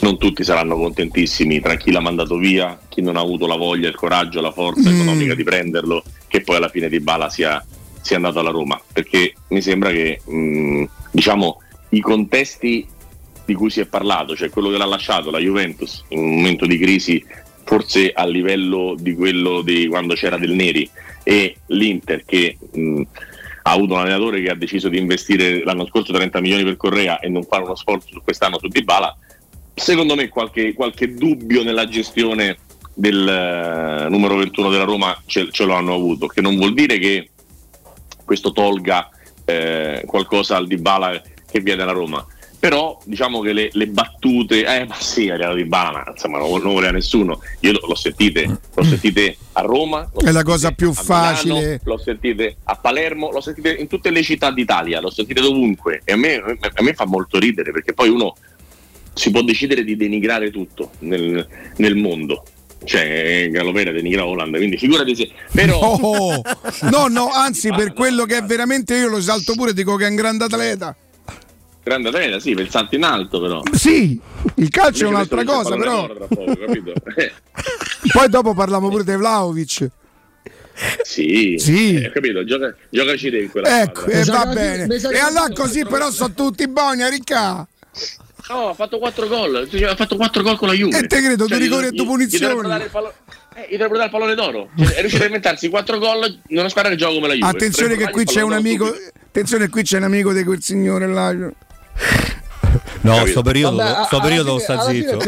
non 0.01 0.19
tutti 0.19 0.43
saranno 0.45 0.77
contentissimi 0.77 1.61
tra 1.61 1.77
chi 1.77 1.91
l'ha 1.91 2.01
mandato 2.01 2.37
via, 2.37 2.79
chi 2.89 3.03
non 3.03 3.17
ha 3.17 3.21
avuto 3.21 3.47
la 3.47 3.57
voglia, 3.57 3.89
il 3.89 3.95
coraggio, 3.95 4.41
la 4.41 4.53
forza 4.53 4.89
Mm. 4.89 4.95
economica 4.95 5.35
di 5.35 5.43
prenderlo, 5.45 6.03
che 6.27 6.41
poi 6.41 6.57
alla 6.57 6.69
fine 6.69 6.89
di 6.89 7.01
Bala 7.01 7.29
sia, 7.29 7.65
sia 8.01 8.17
andato 8.17 8.39
alla 8.39 8.51
Roma. 8.51 8.81
Perché 8.93 9.35
mi 9.49 9.61
sembra 9.61 9.91
che 9.91 10.21
mh, 10.25 10.85
diciamo, 11.11 11.61
i 11.91 12.01
contesti 12.01 12.87
di 13.51 13.57
cui 13.57 13.69
si 13.69 13.81
è 13.81 13.87
parlato, 13.87 14.37
cioè 14.37 14.49
quello 14.49 14.70
che 14.70 14.79
l'ha 14.79 14.85
lasciato, 14.85 15.33
la 15.33 15.41
Juventus, 15.41 16.05
in 16.11 16.20
un 16.20 16.37
momento 16.37 16.67
di 16.67 16.79
crisi 16.79 17.25
forse 17.65 18.12
a 18.12 18.25
livello 18.25 18.95
di 18.97 19.12
quello 19.15 19.62
di 19.62 19.89
quando 19.89 20.15
c'era 20.15 20.39
del 20.39 20.53
Neri, 20.53 20.89
e 21.25 21.57
l'Inter 21.67 22.25
che 22.25 22.57
mh, 22.73 23.03
ha 23.62 23.73
avuto 23.73 23.95
un 23.95 24.01
allenatore 24.01 24.41
che 24.41 24.51
ha 24.51 24.55
deciso 24.55 24.89
di 24.89 24.99
investire 24.99 25.65
l'anno 25.65 25.85
scorso 25.87 26.12
30 26.12 26.41
milioni 26.41 26.62
per 26.62 26.77
Correa 26.77 27.19
e 27.19 27.29
non 27.29 27.43
fare 27.43 27.65
uno 27.65 27.75
sforzo 27.75 28.20
quest'anno 28.23 28.57
su 28.61 28.69
Dybala, 28.69 29.17
secondo 29.75 30.15
me 30.15 30.29
qualche, 30.29 30.73
qualche 30.73 31.12
dubbio 31.12 31.65
nella 31.65 31.89
gestione 31.89 32.59
del 32.95 33.29
eh, 33.29 34.09
numero 34.09 34.37
21 34.37 34.70
della 34.70 34.85
Roma 34.85 35.20
ce, 35.27 35.51
ce 35.51 35.65
lo 35.65 35.75
hanno 35.75 35.95
avuto, 35.95 36.29
che 36.29 36.41
non 36.41 36.55
vuol 36.55 36.73
dire 36.73 36.99
che 36.99 37.31
questo 38.25 38.53
tolga 38.53 39.09
eh, 39.45 40.05
qualcosa 40.07 40.57
al 40.57 40.69
Dybala 40.69 41.20
che 41.51 41.59
viene 41.59 41.83
alla 41.83 41.91
Roma, 41.91 42.25
però 42.61 42.99
diciamo 43.05 43.41
che 43.41 43.55
le, 43.55 43.71
le 43.73 43.87
battute, 43.87 44.67
eh 44.67 44.85
ma 44.85 44.95
sì, 45.01 45.31
Ariano 45.31 45.55
di 45.55 45.65
Bala, 45.65 46.05
insomma 46.07 46.37
non, 46.37 46.61
non 46.61 46.75
voleva 46.75 46.93
nessuno, 46.93 47.41
io 47.61 47.73
l'ho, 47.73 47.95
sentite, 47.95 48.61
l'ho 48.75 48.85
sentite 48.85 49.35
a 49.53 49.63
Roma, 49.63 50.11
È 50.15 50.31
la 50.31 50.43
cosa 50.43 50.71
più 50.73 50.91
Milano, 50.91 51.05
facile. 51.05 51.81
l'ho 51.83 51.99
sentite 51.99 52.57
a 52.65 52.77
Palermo, 52.77 53.31
l'ho 53.31 53.41
sentite 53.41 53.73
in 53.73 53.89
tutte 53.89 54.11
le 54.11 54.23
città 54.23 54.51
d'Italia, 54.51 55.01
l'ho 55.01 55.11
sentite 55.11 55.41
dovunque 55.41 56.03
e 56.05 56.13
a 56.13 56.17
me, 56.17 56.35
a 56.35 56.83
me 56.83 56.93
fa 56.93 57.07
molto 57.07 57.39
ridere 57.39 57.73
perché 57.73 57.95
poi 57.95 58.11
uno 58.11 58.37
si 59.15 59.31
può 59.31 59.41
decidere 59.43 59.83
di 59.83 59.97
denigrare 59.97 60.51
tutto 60.51 60.91
nel, 61.01 61.47
nel 61.77 61.97
mondo. 61.97 62.45
Cioè, 62.83 63.49
Galopera 63.51 63.91
denigra 63.91 64.25
Holland, 64.25 64.57
quindi 64.57 64.79
figurati 64.79 65.15
se. 65.15 65.31
Però. 65.53 65.99
No, 65.99 66.43
no, 66.91 67.07
no, 67.09 67.29
anzi, 67.31 67.71
per 67.71 67.93
quello 67.93 68.25
che 68.25 68.39
è 68.39 68.43
veramente 68.43 68.97
io 68.97 69.09
lo 69.09 69.21
salto 69.21 69.55
pure, 69.55 69.75
dico 69.75 69.97
che 69.97 70.07
è 70.07 70.09
un 70.09 70.17
grande 70.17 70.45
atleta. 70.45 70.97
Grande 71.91 72.09
atleta, 72.10 72.39
sì, 72.39 72.55
per 72.55 72.65
il 72.67 72.70
salto 72.70 72.94
in 72.94 73.02
alto, 73.02 73.41
però. 73.41 73.62
Sì, 73.73 74.20
il 74.55 74.69
calcio 74.69 75.07
è 75.07 75.09
un'altra 75.09 75.43
cosa, 75.43 75.75
però. 75.75 76.07
poco? 76.07 76.44
Eh, 77.17 77.33
Poi 78.12 78.28
dopo 78.28 78.55
parliamo 78.55 78.89
pure 78.89 79.02
di 79.02 79.12
Vlaovic. 79.17 79.89
sì, 81.02 81.57
Sì. 81.59 81.94
eh, 81.97 82.12
capito? 82.12 82.44
Gioca, 82.44 82.73
giocaci 82.89 83.28
te 83.31 83.39
in 83.39 83.51
quella 83.51 83.83
Ecco, 83.83 84.02
squadra. 84.02 84.20
e 84.20 84.25
va 84.25 84.47
bene. 84.47 84.94
E 84.94 85.19
allora 85.19 85.49
così 85.52 85.85
però 85.85 86.12
sono 86.12 86.33
tutti 86.33 86.69
buoni, 86.69 87.09
ricca. 87.10 87.67
No, 88.49 88.69
ha 88.69 88.75
fatto 88.75 88.99
4 88.99 89.27
gol. 89.27 89.69
Cioè, 89.69 89.83
Ha 89.83 89.97
fatto 89.97 90.15
4 90.15 90.43
gol 90.44 90.57
con 90.59 90.69
la 90.69 90.75
Juve. 90.75 90.97
E 90.97 91.07
te 91.09 91.20
credo, 91.20 91.47
due 91.47 91.57
gli- 91.59 91.62
rigori 91.62 91.86
e 91.86 91.91
gli- 91.91 91.97
due 91.97 92.07
punizioni. 92.07 92.70
eh, 92.73 93.67
gli 93.69 93.77
dovrebbero 93.77 93.94
dare 93.94 94.05
il 94.05 94.10
pallone 94.10 94.35
d'oro. 94.36 94.69
Cioè, 94.78 94.94
è 94.94 95.01
riuscito 95.01 95.25
a 95.25 95.27
inventarsi 95.27 95.69
4 95.69 95.99
gol 95.99 96.41
in 96.49 96.59
una 96.60 96.69
squadra 96.69 96.91
che 96.93 96.97
gioca 96.97 97.15
come 97.15 97.27
la 97.27 97.35
Juve. 97.35 97.47
Attenzione 97.49 97.97
che 97.97 98.10
qui 98.10 98.25
c'è 98.25 98.43
un 98.43 98.52
amico. 98.52 98.86
Attenzione, 99.27 99.69
qui 99.69 99.83
c'è 99.83 99.97
un 99.97 100.05
amico 100.05 100.33
di 100.33 100.44
quel 100.44 100.62
signore 100.62 101.09
là. 101.09 101.36
No, 103.03 103.25
sto 103.27 103.43
periodo, 103.43 103.77
Vabbè, 103.77 104.05
sto 104.05 104.20
periodo 104.20 104.59
fine- 104.59 104.62
sta 104.62 104.81
zitto. 104.83 105.17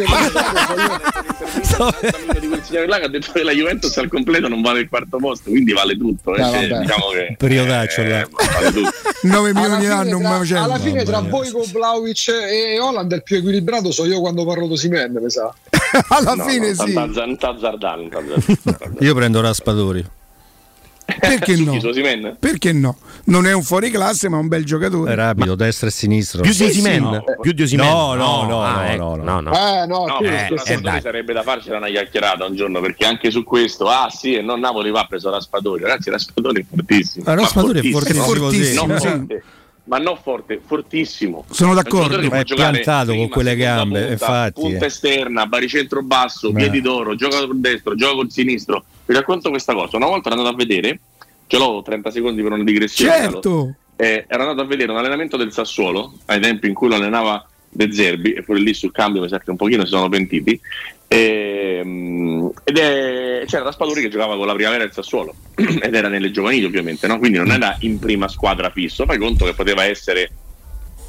di 2.41 2.47
quel 2.49 2.63
signore 2.63 2.87
là 2.87 2.99
che 2.99 3.05
ha 3.05 3.09
detto 3.09 3.33
che 3.33 3.43
la 3.43 3.53
Juventus 3.53 3.97
al 3.97 4.09
completo 4.09 4.47
non 4.49 4.61
vale 4.63 4.81
il 4.81 4.89
quarto 4.89 5.17
posto, 5.17 5.51
quindi 5.51 5.73
vale 5.73 5.97
tutto. 5.97 6.35
eh. 6.37 6.43
Ah, 6.43 6.51
Cioè, 6.51 6.67
diciamo 6.79 7.09
che 7.13 7.35
Periodaccio 7.37 8.03
là. 8.05 8.29
vale 8.53 8.73
tutto. 8.73 8.91
9 9.23 9.53
milioni 9.55 9.87
Alla 9.87 9.95
l'anno, 9.95 10.03
fine, 10.05 10.15
un 10.15 10.21
tra, 10.23 10.31
macello. 10.39 10.63
alla 10.65 10.79
fine 10.79 11.05
tra 11.05 11.21
voi 11.21 11.51
con 11.51 11.63
Vlaovic 11.73 12.29
e 12.29 12.79
Holland 12.81 13.13
il 13.13 13.23
più 13.23 13.37
equilibrato 13.37 13.91
so 13.91 14.05
io 14.05 14.21
quando 14.21 14.45
parlo 14.45 14.67
di 14.69 14.77
Simen, 14.77 15.19
mi 15.23 15.31
sa. 15.31 15.53
Alla 16.09 16.35
No, 16.35 16.45
fine 16.45 16.73
no, 16.75 16.85
sì. 16.87 17.37
t'azzardare. 17.39 18.09
Io 19.01 19.15
prendo 19.15 19.41
Raspadori. 19.41 20.05
Perché 21.19 21.57
no? 21.57 21.79
Perché 22.39 22.73
no? 22.73 22.97
Non 23.25 23.47
è 23.47 23.53
un 23.53 23.63
fuori 23.63 23.91
classe, 23.91 24.29
ma 24.29 24.39
un 24.39 24.49
bel 24.49 24.65
giocatore. 24.65 25.13
È 25.13 25.15
rapido, 25.15 25.55
destra 25.55 25.87
e 25.89 25.91
sinistro. 25.93 26.43
Più 26.43 26.51
di 26.51 26.57
Sì, 26.57 26.73
sì, 26.73 26.99
no. 26.99 27.23
Più 27.41 27.53
di? 27.53 27.77
No, 27.77 28.15
no, 28.15 28.45
no, 28.47 28.63
Ah, 28.63 28.75
no, 28.75 28.83
ecco, 28.89 29.17
no, 29.23 29.41
no. 29.41 29.53
Eh 29.53 29.87
no, 29.87 30.07
No, 30.07 30.17
tu- 30.19 30.25
eh, 30.25 30.47
tu- 30.49 31.01
sarebbe 31.01 31.33
da 31.33 31.43
farcela 31.43 31.77
una 31.77 31.89
chiacchierata 31.89 32.45
un 32.45 32.57
giorno 32.57 32.81
perché 32.81 33.05
anche 33.07 33.31
su 33.31 33.45
questo, 33.45 33.87
ah 33.89 34.09
sì, 34.11 34.35
e 34.35 34.43
non 34.43 34.59
Napoli 34.59 34.91
va 34.91 35.05
preso 35.09 35.31
Raspadori. 35.31 35.83
Ragazzi, 35.83 36.11
Raspadori 36.11 36.63
è 36.63 36.65
fortissimo. 36.69 37.25
Ah, 37.27 37.35
ma 37.35 37.41
Raspadori 37.43 37.79
è 37.89 37.93
fortissimo, 37.93 38.25
fortissimo, 38.25 38.99
sì. 38.99 39.07
forte, 39.09 39.43
ma 39.85 39.99
non 39.99 40.19
forte, 40.21 40.61
fortissimo. 40.67 41.45
Sono 41.49 41.75
d'accordo. 41.75 42.19
Ma 42.29 42.39
è 42.41 42.45
piantato 42.45 43.07
con 43.07 43.15
prima, 43.15 43.29
quelle 43.29 43.51
seconda 43.51 43.75
gambe, 43.75 43.99
punta, 44.01 44.13
infatti, 44.13 44.61
Punta 44.61 44.85
eh. 44.85 44.89
esterna, 44.89 45.47
baricentro 45.47 46.03
basso, 46.03 46.51
Beh. 46.51 46.59
piedi 46.61 46.81
d'oro, 46.81 47.15
gioca 47.15 47.39
col 47.47 47.61
destro, 47.61 47.95
gioca 47.95 48.15
col 48.15 48.31
sinistro. 48.33 48.85
Vi 49.07 49.15
racconto 49.15 49.49
questa 49.51 49.75
cosa. 49.75 49.97
Una 49.97 50.07
volta 50.07 50.31
andato 50.31 50.49
a 50.49 50.55
vedere, 50.55 50.99
ce 51.47 51.59
l'ho 51.59 51.83
30 51.83 52.11
secondi 52.11 52.43
per 52.43 52.53
una 52.53 52.65
digressione. 52.65 53.13
Certo. 53.13 53.75
Eh, 53.97 54.25
ero 54.27 54.43
andato 54.43 54.63
a 54.63 54.65
vedere 54.65 54.91
un 54.91 54.99
allenamento 54.99 55.37
del 55.37 55.53
Sassuolo 55.53 56.15
ai 56.27 56.41
tempi 56.41 56.67
in 56.67 56.75
cui 56.75 56.89
lo 56.89 56.97
allenava 56.97 57.47
De 57.69 57.93
Zerbi 57.93 58.33
e 58.33 58.43
pure 58.43 58.59
lì 58.59 58.75
sul 58.75 58.91
cambio 58.91 59.23
mi 59.23 59.29
sa 59.29 59.39
che 59.39 59.51
un 59.51 59.57
pochino 59.57 59.85
si 59.85 59.91
sono 59.91 60.09
pentiti 60.09 60.61
Ehm, 61.13 62.51
ed 62.65 62.79
è, 62.79 63.45
c'era 63.47 63.65
Raspadori 63.65 64.01
che 64.01 64.09
giocava 64.09 64.35
con 64.35 64.47
la 64.47 64.55
primavera 64.55 64.83
del 64.83 64.95
Sassuolo 64.95 65.35
ed 65.55 65.95
era 65.95 66.09
nelle 66.09 66.31
giovanili 66.31 66.65
ovviamente 66.65 67.07
no? 67.07 67.19
quindi 67.19 67.37
non 67.37 67.51
era 67.51 67.77
in 67.81 67.99
prima 67.99 68.29
squadra 68.29 68.71
fisso 68.71 69.05
fai 69.05 69.19
conto 69.19 69.45
che 69.45 69.53
poteva 69.53 69.85
essere 69.85 70.31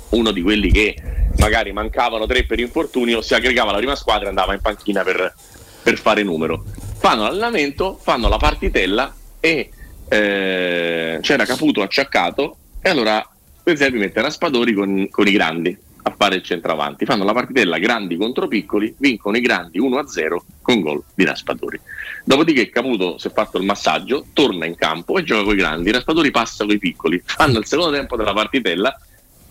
uno 0.09 0.31
di 0.31 0.41
quelli 0.41 0.69
che 0.71 0.97
magari 1.37 1.71
mancavano 1.71 2.25
tre 2.25 2.43
per 2.43 2.59
infortunio 2.59 3.21
si 3.21 3.33
aggregava 3.33 3.69
alla 3.69 3.77
prima 3.77 3.95
squadra 3.95 4.25
e 4.25 4.29
andava 4.29 4.53
in 4.53 4.59
panchina 4.59 5.03
per, 5.03 5.33
per 5.81 5.97
fare 5.97 6.21
numero 6.21 6.65
fanno 6.97 7.23
l'allenamento 7.23 7.97
fanno 8.01 8.27
la 8.27 8.37
partitella 8.37 9.15
e 9.39 9.69
eh, 10.09 11.19
c'era 11.21 11.45
Caputo 11.45 11.81
acciaccato 11.81 12.57
e 12.81 12.89
allora 12.89 13.25
Zerbi 13.63 13.97
mette 13.97 14.21
Raspadori 14.21 14.73
con, 14.73 15.07
con 15.09 15.27
i 15.27 15.31
grandi 15.31 15.77
a 16.03 16.13
fare 16.15 16.35
il 16.35 16.43
centravanti. 16.43 17.05
Fanno 17.05 17.23
la 17.23 17.33
partitella 17.33 17.77
grandi 17.77 18.17
contro 18.17 18.47
piccoli, 18.47 18.93
vincono 18.97 19.37
i 19.37 19.41
grandi 19.41 19.79
1-0 19.79 20.37
con 20.61 20.81
gol 20.81 21.03
di 21.13 21.23
Raspadori. 21.23 21.79
Dopodiché 22.25 22.69
Caputo 22.69 23.17
si 23.17 23.27
è 23.27 23.31
fatto 23.31 23.57
il 23.57 23.63
massaggio, 23.63 24.25
torna 24.33 24.65
in 24.65 24.75
campo 24.75 25.17
e 25.17 25.23
gioca 25.23 25.43
con 25.43 25.53
i 25.53 25.57
grandi. 25.57 25.91
Raspadori 25.91 26.31
passa 26.31 26.65
con 26.65 26.73
i 26.73 26.77
piccoli. 26.77 27.21
Fanno 27.23 27.59
il 27.59 27.65
secondo 27.65 27.95
tempo 27.95 28.15
della 28.15 28.33
partitella, 28.33 28.97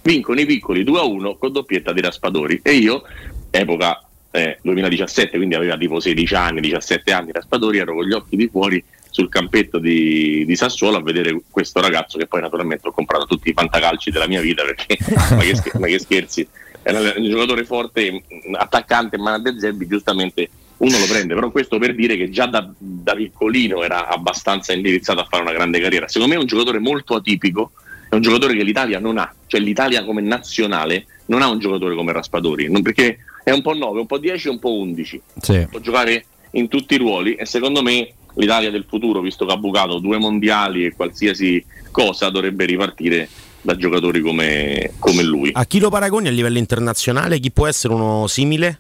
vincono 0.03 0.41
i 0.41 0.47
piccoli 0.47 0.85
2-1 0.85 1.39
con 1.39 1.53
doppietta 1.53 1.93
di 1.93 2.01
Raspadori. 2.01 2.61
E 2.63 2.75
io, 2.75 3.03
epoca 3.51 4.03
eh, 4.31 4.59
2017, 4.63 5.37
quindi 5.37 5.55
aveva 5.55 5.77
tipo 5.77 6.01
16 6.01 6.35
anni, 6.35 6.61
17 6.61 7.13
anni, 7.13 7.33
Raspadori, 7.33 7.79
ero 7.79 7.95
con 7.95 8.05
gli 8.05 8.13
occhi 8.13 8.37
di 8.37 8.49
fuori 8.49 8.83
sul 9.13 9.29
campetto 9.29 9.79
di, 9.79 10.45
di 10.47 10.57
Sassuolo 10.57 10.97
a 10.97 11.03
vedere 11.03 11.39
questo 11.51 11.81
ragazzo 11.81 12.17
che 12.19 12.27
poi 12.27 12.41
naturalmente 12.41 12.89
ho 12.89 12.93
comprato 12.93 13.27
tutti 13.27 13.51
i 13.51 13.53
fantacalci 13.53 14.11
della 14.11 14.27
mia 14.27 14.41
vita 14.41 14.65
perché 14.65 14.97
ma, 15.15 15.37
che, 15.43 15.55
scher- 15.55 15.79
ma 15.79 15.87
che 15.87 15.99
scherzi. 15.99 16.49
Era 16.83 16.99
un 16.99 17.29
giocatore 17.31 17.65
forte 17.65 18.11
mh, 18.11 18.55
attaccante 18.55 19.17
ma 19.19 19.39
De 19.39 19.55
Zerbi 19.61 19.87
giustamente 19.87 20.49
uno 20.79 20.99
lo 20.99 21.05
prende 21.07 21.35
però 21.35 21.51
questo 21.53 21.79
per 21.79 21.95
dire 21.95 22.17
che 22.17 22.31
già 22.31 22.47
da, 22.47 22.69
da 22.77 23.15
piccolino 23.15 23.83
era 23.85 24.09
abbastanza 24.09 24.73
indirizzato 24.73 25.21
a 25.21 25.27
fare 25.31 25.43
una 25.43 25.53
grande 25.53 25.79
carriera. 25.79 26.09
Secondo 26.09 26.33
me 26.33 26.39
è 26.39 26.43
un 26.43 26.49
giocatore 26.49 26.79
molto 26.81 27.15
atipico 27.15 27.73
è 28.09 28.15
un 28.15 28.23
giocatore 28.23 28.55
che 28.57 28.63
l'Italia 28.65 28.99
non 28.99 29.19
ha 29.19 29.33
cioè 29.47 29.61
l'Italia 29.61 30.05
come 30.05 30.23
nazionale 30.23 31.07
non 31.27 31.43
ha 31.43 31.49
un 31.49 31.59
giocatore 31.59 31.95
come 31.95 32.13
Raspadori 32.13 32.71
non- 32.71 32.83
perché 32.83 33.19
è 33.45 33.51
un 33.51 33.61
po' 33.63 33.75
9, 33.75 34.01
un 34.01 34.07
po' 34.07 34.19
10 34.19 34.49
e 34.49 34.51
un 34.51 34.59
po' 34.59 34.75
11 34.79 35.21
Sì. 35.41 35.67
può 35.71 35.79
giocare 35.81 36.25
in 36.53 36.69
tutti 36.69 36.95
i 36.95 36.99
ruoli 36.99 37.35
e 37.35 37.45
secondo 37.47 37.83
me 37.83 38.13
l'Italia 38.35 38.71
del 38.71 38.85
futuro, 38.89 39.21
visto 39.21 39.45
che 39.47 39.53
ha 39.53 39.57
bucato 39.57 39.99
due 39.99 40.19
mondiali 40.19 40.85
e 40.85 40.95
qualsiasi 40.95 41.65
cosa, 41.91 42.31
dovrebbe 42.31 42.65
ripartire 42.65 43.29
da 43.61 43.77
giocatori 43.77 44.21
come, 44.21 44.93
come 44.99 45.23
lui. 45.23 45.51
A 45.53 45.65
chi 45.67 45.79
lo 45.79 45.89
paragoni 45.91 46.29
a 46.29 46.31
livello 46.33 46.59
internazionale? 46.59 47.39
Chi 47.39 47.51
può 47.53 47.67
essere 47.67 47.95
uno 47.95 48.27
simile? 48.27 48.79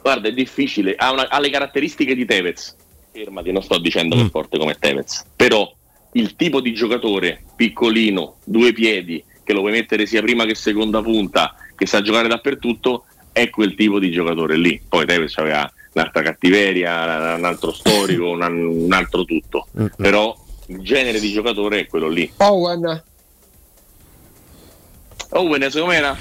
Guarda, 0.00 0.28
è 0.28 0.32
difficile, 0.32 0.94
ha, 0.96 1.12
una- 1.12 1.28
ha 1.28 1.38
le 1.38 1.50
caratteristiche 1.50 2.14
di 2.14 2.24
Tevez. 2.24 2.76
Fermati, 3.12 3.52
non 3.52 3.62
sto 3.62 3.78
dicendo 3.78 4.16
Mm. 4.16 4.20
che 4.20 4.26
è 4.26 4.30
forte 4.30 4.58
come 4.58 4.74
Tevez, 4.78 5.24
però 5.36 5.70
il 6.12 6.34
tipo 6.34 6.60
di 6.60 6.72
giocatore 6.74 7.42
piccolino, 7.54 8.36
due 8.44 8.72
piedi, 8.72 9.22
che 9.44 9.52
lo 9.52 9.60
puoi 9.60 9.72
mettere 9.72 10.06
sia 10.06 10.20
prima 10.22 10.44
che 10.44 10.54
seconda 10.54 11.02
punta, 11.02 11.54
che 11.76 11.86
sa 11.86 12.00
giocare 12.00 12.26
dappertutto, 12.28 13.04
è 13.32 13.48
quel 13.50 13.74
tipo 13.74 13.98
di 13.98 14.10
giocatore 14.10 14.56
lì. 14.56 14.80
Poi 14.88 15.06
Tevez 15.06 15.36
aveva 15.38 15.70
un'altra 15.94 16.22
cattiveria, 16.22 17.34
un 17.36 17.44
altro 17.44 17.72
storico, 17.72 18.30
un, 18.30 18.42
un 18.42 18.92
altro 18.92 19.24
tutto, 19.24 19.66
Mm, 19.80 19.86
però 19.96 20.36
il 20.66 20.80
genere 20.80 21.20
di 21.20 21.32
giocatore 21.32 21.80
è 21.80 21.86
quello 21.86 22.08
lì. 22.08 22.30
Owen, 22.38 23.02
Owen 25.30 25.62
secondo 25.70 25.86
me 25.92 25.96
era, 25.96 26.16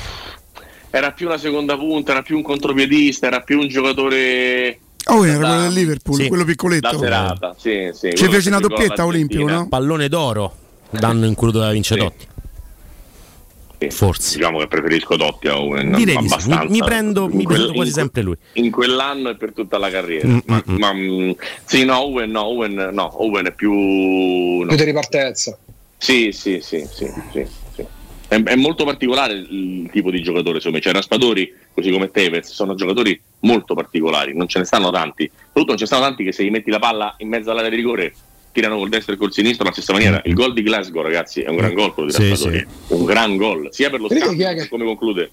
era 0.90 1.12
più 1.12 1.28
una 1.28 1.38
seconda 1.38 1.78
punta, 1.78 2.12
era 2.12 2.22
più 2.22 2.38
un 2.38 2.44
contropiedista, 2.44 3.28
era 3.28 3.42
più 3.42 3.60
un 3.60 3.68
giocatore 3.68 4.80
Oh, 5.06 5.26
era 5.26 5.38
quello 5.38 5.62
del 5.62 5.74
Liverpool, 5.74 6.16
Sì. 6.22 6.28
quello 6.28 6.46
piccoletto. 6.46 6.98
serata. 7.00 7.56
Sì, 7.58 7.90
sì, 7.92 8.12
Ci 8.16 8.28
fece 8.30 8.50
una 8.50 8.60
doppietta 8.60 9.04
olimpico, 9.04 9.48
no? 9.48 9.68
Pallone 9.68 10.08
d'oro, 10.08 10.54
l'anno 10.92 11.26
in 11.26 11.34
cui 11.34 11.52
doveva 11.52 11.72
vincere 11.72 12.02
Sì. 12.02 12.08
Totti. 12.08 12.28
Forse. 13.90 14.38
Diciamo 14.38 14.60
che 14.60 14.68
preferisco 14.68 15.16
Totti 15.16 15.48
a 15.48 15.60
Owen. 15.60 15.94
Direi 15.94 16.18
di 16.18 16.30
sì. 16.30 16.50
Mi, 16.50 16.68
mi 16.70 16.80
prendo, 16.80 17.28
mi 17.28 17.44
quel- 17.44 17.58
prendo 17.58 17.74
quasi 17.74 17.90
in 17.90 17.96
sempre 17.96 18.22
lui. 18.22 18.36
In 18.54 18.72
quell'anno 18.72 19.30
e 19.30 19.36
per 19.36 19.54
tutta 19.54 19.78
la 19.78 19.90
carriera. 19.90 20.28
Mm, 20.28 20.40
ma, 20.46 20.64
mm, 20.68 20.74
mm. 20.74 20.78
ma, 20.78 21.36
sì, 21.66 21.84
no, 21.86 22.00
Owen, 22.00 22.32
no, 22.32 22.44
Owen, 22.44 22.90
no, 22.92 23.24
Owen 23.24 23.48
è 23.48 23.52
più. 23.52 23.72
no. 23.72 24.68
più 24.68 24.76
di 24.76 24.84
ripartenza. 24.84 25.58
Sì, 25.98 26.32
sì, 26.32 26.60
sì, 26.62 26.88
sì, 26.92 27.08
sì, 27.32 27.46
sì. 27.74 27.86
È, 28.28 28.42
è 28.42 28.56
molto 28.56 28.86
particolare 28.86 29.34
il 29.34 29.90
tipo 29.92 30.10
di 30.10 30.22
giocatore, 30.22 30.60
me. 30.72 30.80
Cioè, 30.80 30.94
Raspadori, 30.94 31.54
così 31.74 31.92
come 31.92 32.12
Tevez, 32.12 32.52
sono 32.52 32.76
giocatori 32.76 33.20
molto 33.40 33.74
particolari, 33.74 34.36
non 34.36 34.48
ce 34.48 34.60
ne 34.60 34.66
stanno 34.66 34.90
tanti. 34.90 35.30
Soprattutto 35.30 35.66
non 35.68 35.78
ce 35.78 35.84
ne 35.84 35.90
stanno 35.90 36.04
tanti 36.04 36.24
che 36.24 36.32
se 36.32 36.44
gli 36.44 36.50
metti 36.50 36.70
la 36.70 36.80
palla 36.80 37.16
in 37.18 37.28
mezzo 37.28 37.52
all'area 37.52 37.70
di 37.70 37.76
rigore 37.76 38.14
tirano 38.52 38.78
col 38.78 38.90
destro 38.90 39.14
e 39.14 39.18
col 39.18 39.32
sinistro 39.32 39.64
alla 39.64 39.74
stessa 39.74 39.94
maniera. 39.94 40.22
Il 40.26 40.34
gol 40.34 40.54
di 40.54 40.62
Glasgow, 40.62 41.02
ragazzi, 41.02 41.42
è 41.42 41.50
un 41.50 41.58
gran 41.58 41.74
gol 41.74 41.94
quello 41.94 42.10
di 42.10 42.16
Sì, 42.16 42.30
Raspadori. 42.30 42.68
Un 42.88 43.06
gran 43.06 43.38
gol, 43.38 43.68
sia 43.72 43.90
per 43.90 44.02
lo 44.02 44.08
scambio 44.10 44.48
che 44.48 44.56
che- 44.56 44.68
come 44.70 44.86
conclude. 44.86 45.32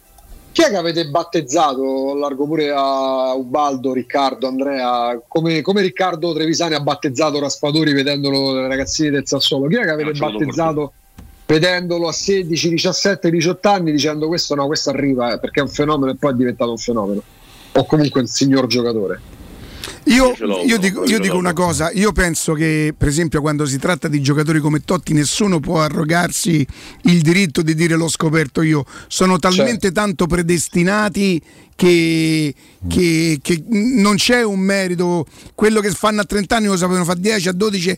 Chi 0.53 0.63
è 0.63 0.71
che 0.71 0.77
avete 0.77 1.07
battezzato? 1.07 2.15
Largo 2.15 2.47
pure 2.47 2.71
a 2.75 3.33
Ubaldo, 3.35 3.93
Riccardo, 3.93 4.49
Andrea. 4.49 5.21
Come, 5.29 5.61
come 5.61 5.83
Riccardo 5.83 6.33
Trevisani 6.33 6.75
ha 6.75 6.81
battezzato 6.81 7.39
Raspadori 7.39 7.93
vedendolo 7.93 8.55
dai 8.55 8.67
ragazzini 8.67 9.11
del 9.11 9.27
Sassuolo. 9.27 9.69
Chi 9.69 9.77
è 9.77 9.83
che 9.83 9.91
avete 9.91 10.13
giocatore 10.13 10.45
battezzato? 10.47 10.93
vedendolo 11.49 12.09
a 12.09 12.13
16, 12.13 12.69
17, 12.69 13.31
18 13.31 13.69
anni 13.71 13.91
dicendo 13.91 14.27
questo 14.27 14.55
no, 14.55 14.67
questo 14.67 14.91
arriva 14.91 15.33
eh, 15.33 15.39
perché 15.39 15.61
è 15.61 15.63
un 15.63 15.71
fenomeno 15.71 16.11
e 16.13 16.17
poi 16.17 16.33
è 16.33 16.35
diventato 16.35 16.71
un 16.71 16.77
fenomeno 16.77 17.23
o 17.73 17.87
comunque 17.87 18.21
un 18.21 18.27
signor 18.27 18.67
giocatore. 18.67 19.21
Io, 20.09 20.35
io 20.65 20.79
dico, 20.79 21.05
io 21.05 21.19
dico 21.19 21.37
una 21.37 21.53
cosa, 21.53 21.91
io 21.93 22.13
penso 22.13 22.55
che 22.55 22.95
per 22.97 23.09
esempio 23.09 23.41
quando 23.43 23.67
si 23.67 23.79
tratta 23.79 24.09
di 24.09 24.23
giocatori 24.23 24.59
come 24.59 24.81
Totti 24.81 25.13
nessuno 25.13 25.61
può 25.61 25.81
arrogarsi 25.81 26.67
il 27.03 27.21
diritto 27.21 27.61
di 27.61 27.75
dire 27.75 27.95
l'ho 27.95 28.09
scoperto 28.09 28.63
io, 28.63 28.85
sono 29.07 29.39
talmente 29.39 29.93
tanto 29.93 30.27
predestinati 30.27 31.43
che, 31.79 32.53
che, 32.89 33.39
che 33.41 33.63
non 33.69 34.17
c'è 34.17 34.43
un 34.43 34.59
merito, 34.59 35.25
quello 35.55 35.79
che 35.81 35.93
fanno 35.93 36.23
a 36.23 36.25
30 36.25 36.57
anni 36.57 36.67
lo 36.67 36.77
sapevano 36.77 37.05
fa 37.05 37.15
10, 37.15 37.51
a 37.51 37.53
12, 37.53 37.97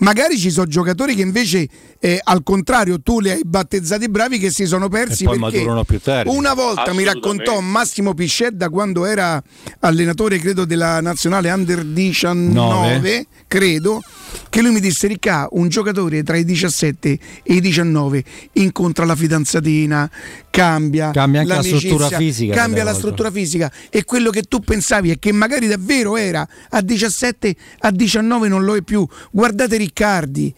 magari 0.00 0.36
ci 0.36 0.50
sono 0.50 0.66
giocatori 0.66 1.14
che 1.14 1.22
invece 1.22 1.66
eh, 1.98 2.20
al 2.22 2.42
contrario 2.42 3.00
tu 3.00 3.20
li 3.20 3.30
hai 3.30 3.40
battezzati 3.42 4.10
bravi 4.10 4.38
che 4.38 4.50
si 4.50 4.66
sono 4.66 4.90
persi 4.90 5.22
E 5.22 5.26
poi 5.28 5.38
perché 5.38 5.56
maturano 5.56 5.84
più 5.84 5.98
tardi. 5.98 6.28
una 6.36 6.52
volta 6.52 6.92
mi 6.92 7.04
raccontò 7.04 7.58
Massimo 7.60 8.12
Piscedda 8.12 8.68
quando 8.68 9.06
era 9.06 9.42
allenatore 9.80 10.38
credo 10.38 10.66
della 10.66 11.00
nazionale 11.00 11.50
under 11.50 11.82
19 11.84 12.52
Nove. 12.52 13.26
Credo 13.52 14.02
che 14.48 14.62
lui 14.62 14.70
mi 14.72 14.80
disse 14.80 15.06
Ricca 15.08 15.46
un 15.52 15.68
giocatore 15.68 16.22
tra 16.22 16.38
i 16.38 16.44
17 16.44 17.18
e 17.42 17.52
i 17.54 17.60
19 17.60 18.24
incontra 18.54 19.04
la 19.04 19.14
fidanzatina 19.14 20.10
cambia 20.48 21.10
Cambia 21.10 21.40
anche 21.40 21.52
la 21.54 21.62
struttura 21.62 22.08
fisica 22.18 22.54
cambia 22.54 22.82
la 22.84 22.90
struttura 22.98 23.30
fisica 23.30 23.72
e 23.90 24.04
quello 24.04 24.30
che 24.30 24.42
tu 24.44 24.60
pensavi 24.60 25.10
e 25.10 25.18
che 25.18 25.32
magari 25.32 25.66
davvero 25.66 26.16
era 26.16 26.46
a 26.70 26.80
17 26.80 27.56
a 27.80 27.90
19 27.90 28.48
non 28.48 28.64
lo 28.64 28.74
è 28.74 28.80
più. 28.80 29.06
Guardate 29.30 29.76
Riccardi 29.76 30.54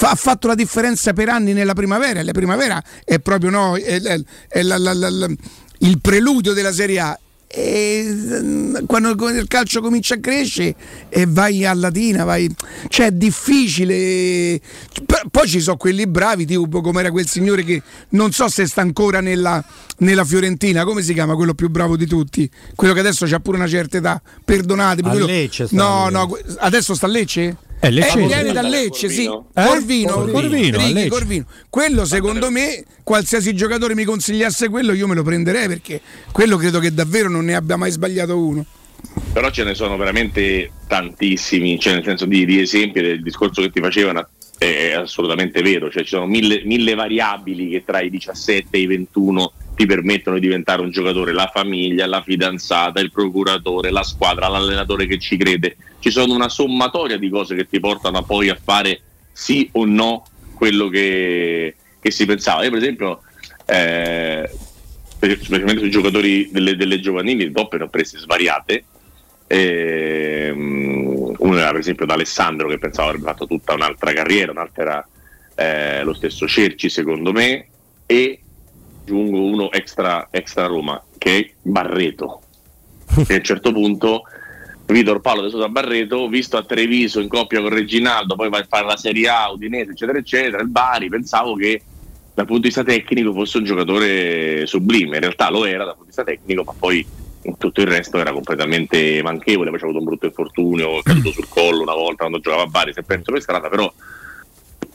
ha 0.00 0.14
fatto 0.14 0.46
la 0.46 0.54
differenza 0.54 1.12
per 1.12 1.28
anni 1.28 1.52
nella 1.52 1.74
primavera 1.74 2.20
e 2.20 2.22
la 2.22 2.32
primavera 2.32 2.82
è 3.04 3.18
proprio 3.18 3.50
no, 3.50 3.76
è- 3.76 4.00
è- 4.00 4.20
è 4.48 4.62
la- 4.62 4.78
la- 4.78 4.92
la- 4.94 5.28
il 5.80 6.00
preludio 6.00 6.54
della 6.54 6.72
Serie 6.72 6.98
A 7.00 7.18
e 7.50 8.04
mm, 8.06 8.76
quando 8.86 9.10
il 9.30 9.46
calcio 9.48 9.80
comincia 9.80 10.14
a 10.16 10.20
crescere 10.20 10.74
e 11.08 11.24
vai 11.26 11.64
a 11.64 11.72
Latina 11.72 12.24
vai 12.24 12.54
cioè 12.88 13.06
è 13.06 13.10
difficile. 13.12 14.60
Poi 15.30 15.48
ci 15.48 15.60
sono 15.60 15.78
quelli 15.78 16.06
bravi 16.06 16.44
tipo 16.44 16.82
come 16.82 17.00
era 17.00 17.10
quel 17.10 17.26
signore 17.26 17.64
che 17.64 17.82
non 18.10 18.32
so 18.32 18.48
se 18.48 18.66
sta 18.66 18.82
ancora 18.82 19.20
nella, 19.20 19.64
nella 19.98 20.24
Fiorentina 20.24 20.84
come 20.84 21.02
si 21.02 21.14
chiama 21.14 21.34
quello 21.34 21.54
più 21.54 21.70
bravo 21.70 21.96
di 21.96 22.06
tutti? 22.06 22.48
Quello 22.74 22.92
che 22.92 23.00
adesso 23.00 23.24
ha 23.24 23.40
pure 23.40 23.56
una 23.56 23.66
certa 23.66 23.96
età 23.96 24.20
perdonatemi 24.44 25.08
quello- 25.08 25.26
Lecce 25.26 25.68
no 25.70 26.08
no 26.10 26.36
adesso 26.58 26.94
sta 26.94 27.06
a 27.06 27.08
Lecce? 27.08 27.56
Eh, 27.80 27.90
Lecce. 27.90 28.26
viene 28.26 28.52
da 28.52 28.62
Lecce, 28.62 29.08
sì. 29.08 29.24
Eh? 29.24 29.42
Corvino, 29.52 30.24
Corvino, 30.24 30.78
a 30.78 30.86
Righi. 30.86 31.08
Corvino. 31.08 31.44
Quello 31.68 32.04
secondo 32.04 32.50
me, 32.50 32.84
qualsiasi 33.04 33.54
giocatore 33.54 33.94
mi 33.94 34.04
consigliasse 34.04 34.68
quello, 34.68 34.92
io 34.92 35.06
me 35.06 35.14
lo 35.14 35.22
prenderei 35.22 35.68
perché 35.68 36.00
quello 36.32 36.56
credo 36.56 36.80
che 36.80 36.92
davvero 36.92 37.28
non 37.28 37.44
ne 37.44 37.54
abbia 37.54 37.76
mai 37.76 37.90
sbagliato 37.90 38.36
uno. 38.36 38.64
Però 39.32 39.48
ce 39.50 39.62
ne 39.62 39.74
sono 39.74 39.96
veramente 39.96 40.72
tantissimi, 40.88 41.78
cioè 41.78 41.94
nel 41.94 42.04
senso 42.04 42.24
di, 42.26 42.44
di 42.44 42.60
esempi 42.60 43.00
del 43.00 43.22
discorso 43.22 43.62
che 43.62 43.70
ti 43.70 43.80
facevano 43.80 44.28
è 44.58 44.90
assolutamente 44.92 45.62
vero, 45.62 45.88
cioè 45.88 46.02
ci 46.02 46.10
sono 46.10 46.26
mille, 46.26 46.62
mille 46.64 46.94
variabili 46.94 47.68
che 47.68 47.84
tra 47.86 48.00
i 48.00 48.10
17 48.10 48.76
e 48.76 48.80
i 48.80 48.86
21 48.86 49.52
ti 49.78 49.86
permettono 49.86 50.40
di 50.40 50.48
diventare 50.48 50.82
un 50.82 50.90
giocatore, 50.90 51.32
la 51.32 51.48
famiglia, 51.54 52.04
la 52.08 52.20
fidanzata, 52.20 52.98
il 52.98 53.12
procuratore, 53.12 53.92
la 53.92 54.02
squadra, 54.02 54.48
l'allenatore 54.48 55.06
che 55.06 55.20
ci 55.20 55.36
crede, 55.36 55.76
ci 56.00 56.10
sono 56.10 56.34
una 56.34 56.48
sommatoria 56.48 57.16
di 57.16 57.30
cose 57.30 57.54
che 57.54 57.68
ti 57.68 57.78
portano 57.78 58.24
poi 58.24 58.48
a 58.48 58.58
fare 58.60 59.00
sì 59.30 59.68
o 59.74 59.84
no 59.84 60.24
quello 60.54 60.88
che, 60.88 61.76
che 62.00 62.10
si 62.10 62.26
pensava. 62.26 62.64
Io 62.64 62.70
per 62.70 62.80
esempio, 62.80 63.20
eh, 63.66 64.50
specialmente 65.16 65.78
sui 65.78 65.90
giocatori 65.92 66.50
delle, 66.50 66.74
delle 66.74 66.98
giovanili, 66.98 67.48
dopo 67.52 67.76
ne 67.76 67.84
ho 67.84 67.88
prese 67.88 68.18
svariate, 68.18 68.82
Ehm, 69.50 71.34
uno 71.38 71.56
era 71.56 71.70
per 71.70 71.80
esempio 71.80 72.04
D'Alessandro 72.04 72.68
che 72.68 72.76
pensavo 72.76 73.08
avrebbe 73.08 73.28
fatto 73.28 73.46
tutta 73.46 73.72
un'altra 73.72 74.12
carriera, 74.12 74.50
un'altra 74.50 74.82
era 74.82 75.08
eh, 75.54 76.02
lo 76.02 76.12
stesso 76.12 76.46
Cerci 76.46 76.90
secondo 76.90 77.32
me 77.32 77.66
e 78.04 78.40
aggiungo 79.08 79.42
uno 79.42 79.72
extra, 79.72 80.28
extra 80.30 80.66
Roma 80.66 81.02
che 81.16 81.38
è 81.38 81.50
Barreto. 81.62 82.42
Che 83.26 83.32
a 83.32 83.36
un 83.36 83.42
certo 83.42 83.72
punto 83.72 84.22
Vitor 84.84 85.20
Paolo 85.20 85.40
adesso 85.40 85.58
da 85.58 85.68
Barreto 85.68 86.28
visto 86.28 86.56
a 86.56 86.64
Treviso 86.64 87.20
in 87.20 87.28
coppia 87.28 87.60
con 87.60 87.70
Reginaldo 87.70 88.36
poi 88.36 88.48
va 88.48 88.58
a 88.58 88.66
fare 88.68 88.86
la 88.86 88.96
Serie 88.96 89.28
A 89.28 89.50
Udinese 89.50 89.92
eccetera 89.92 90.18
eccetera 90.18 90.62
il 90.62 90.68
Bari 90.68 91.08
pensavo 91.08 91.54
che 91.54 91.82
dal 92.34 92.46
punto 92.46 92.62
di 92.62 92.68
vista 92.68 92.84
tecnico 92.84 93.32
fosse 93.32 93.58
un 93.58 93.64
giocatore 93.64 94.66
sublime. 94.66 95.16
In 95.16 95.22
realtà 95.22 95.50
lo 95.50 95.64
era 95.64 95.84
dal 95.84 95.96
punto 95.96 96.10
di 96.10 96.16
vista 96.16 96.24
tecnico 96.24 96.62
ma 96.64 96.74
poi 96.78 97.06
tutto 97.56 97.80
il 97.80 97.86
resto 97.86 98.18
era 98.18 98.32
completamente 98.32 99.22
manchevole, 99.22 99.70
poi 99.70 99.78
c'è 99.78 99.84
avuto 99.84 100.00
un 100.00 100.04
brutto 100.04 100.26
infortunio, 100.26 100.98
è 100.98 101.02
caduto 101.02 101.32
sul 101.32 101.48
collo 101.48 101.82
una 101.82 101.94
volta 101.94 102.16
quando 102.18 102.40
giocava 102.40 102.62
a 102.62 102.66
Bari, 102.66 102.92
si 102.92 103.00
è 103.00 103.02
perso 103.02 103.32
per 103.32 103.40
strada, 103.40 103.68
però 103.68 103.90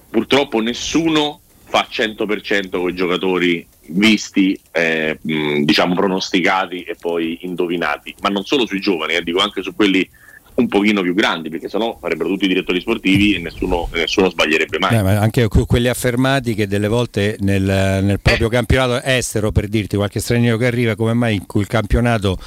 purtroppo 0.10 0.60
nessuno 0.60 1.42
fa 1.74 1.88
100% 1.90 2.70
con 2.70 2.90
i 2.90 2.94
giocatori 2.94 3.66
visti, 3.88 4.56
eh, 4.72 5.18
diciamo 5.24 5.96
pronosticati 5.96 6.84
e 6.84 6.96
poi 7.00 7.40
indovinati, 7.42 8.14
ma 8.22 8.30
non 8.30 8.44
solo 8.44 8.68
sui 8.68 8.80
giovani, 8.80 9.16
eh, 9.16 9.24
dico 9.24 9.40
anche 9.40 9.64
su 9.64 9.74
quelli 9.74 10.08
un 10.56 10.68
pochino 10.68 11.02
più 11.02 11.14
grandi, 11.14 11.50
perché 11.50 11.70
sennò 11.70 11.98
farebbero 12.00 12.30
tutti 12.30 12.46
i 12.46 12.48
direttori 12.48 12.80
sportivi 12.80 13.36
e 13.36 13.40
nessuno, 13.40 13.90
nessuno 13.94 14.30
sbaglierebbe 14.30 14.80
mai. 14.80 14.96
Eh, 14.96 15.02
ma 15.02 15.20
anche 15.20 15.48
que- 15.48 15.66
quelli 15.66 15.88
affermati 15.88 16.54
che 16.54 16.68
delle 16.68 16.88
volte 16.88 17.38
nel, 17.40 17.62
nel 17.62 18.20
proprio 18.22 18.50
campionato 18.50 19.02
estero, 19.02 19.52
per 19.52 19.68
dirti 19.68 19.96
qualche 19.96 20.20
straniero 20.20 20.58
che 20.58 20.66
arriva, 20.66 20.96
come 20.96 21.14
mai 21.14 21.42
il 21.56 21.68
campionato 21.68 22.38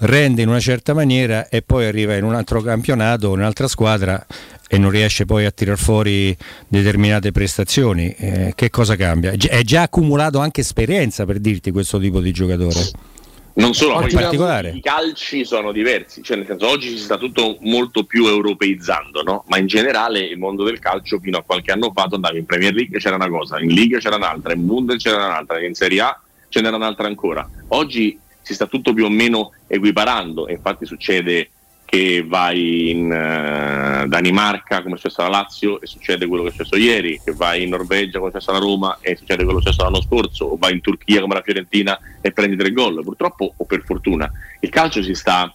rende 0.00 0.42
in 0.42 0.48
una 0.48 0.60
certa 0.60 0.94
maniera 0.94 1.48
e 1.48 1.62
poi 1.62 1.86
arriva 1.86 2.14
in 2.16 2.24
un 2.24 2.34
altro 2.34 2.60
campionato, 2.60 3.30
un'altra 3.30 3.68
squadra 3.68 4.24
e 4.68 4.78
non 4.78 4.90
riesce 4.90 5.24
poi 5.24 5.44
a 5.44 5.50
tirar 5.50 5.78
fuori 5.78 6.36
determinate 6.68 7.32
prestazioni. 7.32 8.14
Eh, 8.18 8.52
che 8.54 8.70
cosa 8.70 8.96
cambia? 8.96 9.32
È 9.32 9.62
già 9.62 9.82
accumulato 9.82 10.38
anche 10.38 10.62
esperienza 10.62 11.24
per 11.24 11.38
dirti 11.38 11.70
questo 11.70 11.98
tipo 11.98 12.20
di 12.20 12.32
giocatore. 12.32 13.12
Non 13.56 13.72
solo, 13.72 13.94
In 13.94 14.08
poi 14.08 14.10
particolare. 14.12 14.70
i 14.70 14.80
calci 14.80 15.44
sono 15.44 15.70
diversi, 15.70 16.22
cioè 16.22 16.36
nel 16.36 16.46
senso 16.46 16.66
oggi 16.68 16.88
si 16.88 16.98
sta 16.98 17.16
tutto 17.16 17.56
molto 17.60 18.02
più 18.04 18.26
europeizzando, 18.26 19.22
no? 19.22 19.44
ma 19.46 19.58
in 19.58 19.66
generale 19.66 20.20
il 20.20 20.38
mondo 20.38 20.64
del 20.64 20.80
calcio 20.80 21.20
fino 21.20 21.38
a 21.38 21.42
qualche 21.42 21.70
anno 21.70 21.92
fa 21.94 22.06
tu 22.06 22.16
andavi 22.16 22.38
in 22.38 22.46
Premier 22.46 22.74
League 22.74 22.98
c'era 22.98 23.14
una 23.14 23.28
cosa, 23.28 23.60
in 23.60 23.68
Liga 23.68 23.98
c'era 23.98 24.16
un'altra, 24.16 24.54
in 24.54 24.66
Bundes 24.66 25.00
c'era 25.00 25.26
un'altra, 25.26 25.64
in 25.64 25.74
Serie 25.74 26.00
A 26.00 26.20
ce 26.48 26.60
n'era 26.60 26.74
un'altra 26.74 27.06
ancora. 27.06 27.48
Oggi 27.68 28.18
si 28.42 28.54
sta 28.54 28.66
tutto 28.66 28.92
più 28.92 29.04
o 29.04 29.08
meno 29.08 29.52
equiparando 29.68 30.48
e 30.48 30.54
infatti 30.54 30.84
succede 30.84 31.50
che 31.84 32.24
vai 32.26 32.90
in 32.90 33.12
eh, 33.12 34.06
Danimarca 34.06 34.82
come 34.82 34.94
è 34.94 34.98
successo 34.98 35.20
alla 35.20 35.38
Lazio 35.38 35.80
e 35.80 35.86
succede 35.86 36.26
quello 36.26 36.42
che 36.42 36.48
è 36.48 36.52
successo 36.52 36.76
ieri, 36.76 37.20
che 37.24 37.32
vai 37.32 37.62
in 37.62 37.70
Norvegia 37.70 38.18
come 38.18 38.30
è 38.30 38.32
successo 38.32 38.50
alla 38.50 38.64
Roma 38.64 38.98
e 39.00 39.16
succede 39.16 39.44
quello 39.44 39.58
che 39.58 39.68
è 39.68 39.72
successo 39.72 39.90
l'anno 39.90 40.02
scorso, 40.02 40.44
o 40.46 40.56
vai 40.56 40.72
in 40.72 40.80
Turchia 40.80 41.20
come 41.20 41.34
la 41.34 41.42
Fiorentina 41.42 41.98
e 42.20 42.32
prendi 42.32 42.56
tre 42.56 42.72
gol. 42.72 43.02
Purtroppo 43.02 43.54
o 43.56 43.64
per 43.64 43.82
fortuna 43.84 44.30
il 44.60 44.68
calcio 44.70 45.02
si 45.02 45.14
sta 45.14 45.52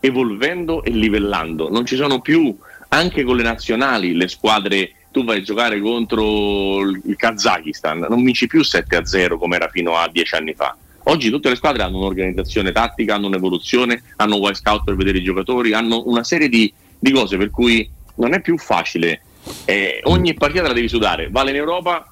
evolvendo 0.00 0.82
e 0.82 0.90
livellando, 0.90 1.70
non 1.70 1.86
ci 1.86 1.96
sono 1.96 2.20
più 2.20 2.54
anche 2.88 3.24
con 3.24 3.36
le 3.36 3.42
nazionali 3.42 4.14
le 4.14 4.28
squadre 4.28 4.92
tu 5.14 5.24
vai 5.24 5.38
a 5.38 5.42
giocare 5.42 5.80
contro 5.80 6.80
il 6.80 7.14
Kazakistan, 7.16 8.06
non 8.08 8.24
vinci 8.24 8.48
più 8.48 8.62
7-0 8.62 9.38
come 9.38 9.54
era 9.54 9.68
fino 9.68 9.96
a 9.96 10.08
dieci 10.10 10.34
anni 10.34 10.54
fa. 10.54 10.76
Oggi 11.04 11.30
tutte 11.30 11.50
le 11.50 11.56
squadre 11.56 11.82
hanno 11.82 11.98
un'organizzazione 11.98 12.72
tattica, 12.72 13.14
hanno 13.14 13.26
un'evoluzione, 13.26 14.02
hanno 14.16 14.36
Wild 14.36 14.56
Scout 14.56 14.84
per 14.84 14.96
vedere 14.96 15.18
i 15.18 15.22
giocatori, 15.22 15.74
hanno 15.74 16.02
una 16.06 16.24
serie 16.24 16.48
di, 16.48 16.72
di 16.98 17.10
cose 17.12 17.36
per 17.36 17.50
cui 17.50 17.88
non 18.16 18.32
è 18.32 18.40
più 18.40 18.56
facile. 18.56 19.20
Eh, 19.66 20.00
ogni 20.04 20.32
partita 20.32 20.66
la 20.66 20.72
devi 20.72 20.88
sudare, 20.88 21.28
vale 21.30 21.50
in 21.50 21.56
Europa, 21.56 22.10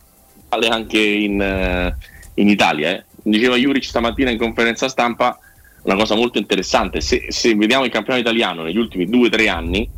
vale 0.48 0.68
anche 0.68 1.00
in, 1.00 1.40
eh, 1.40 1.96
in 2.34 2.48
Italia. 2.48 2.90
eh. 2.90 3.04
Diceva 3.22 3.56
Juric 3.56 3.84
stamattina 3.84 4.30
in 4.30 4.38
conferenza 4.38 4.88
stampa 4.88 5.38
una 5.84 5.96
cosa 5.96 6.14
molto 6.14 6.38
interessante. 6.38 7.00
Se, 7.00 7.26
se 7.28 7.54
vediamo 7.54 7.84
il 7.84 7.90
campionato 7.90 8.24
italiano 8.24 8.62
negli 8.62 8.76
ultimi 8.76 9.08
due 9.08 9.28
o 9.28 9.30
tre 9.30 9.48
anni, 9.48 9.88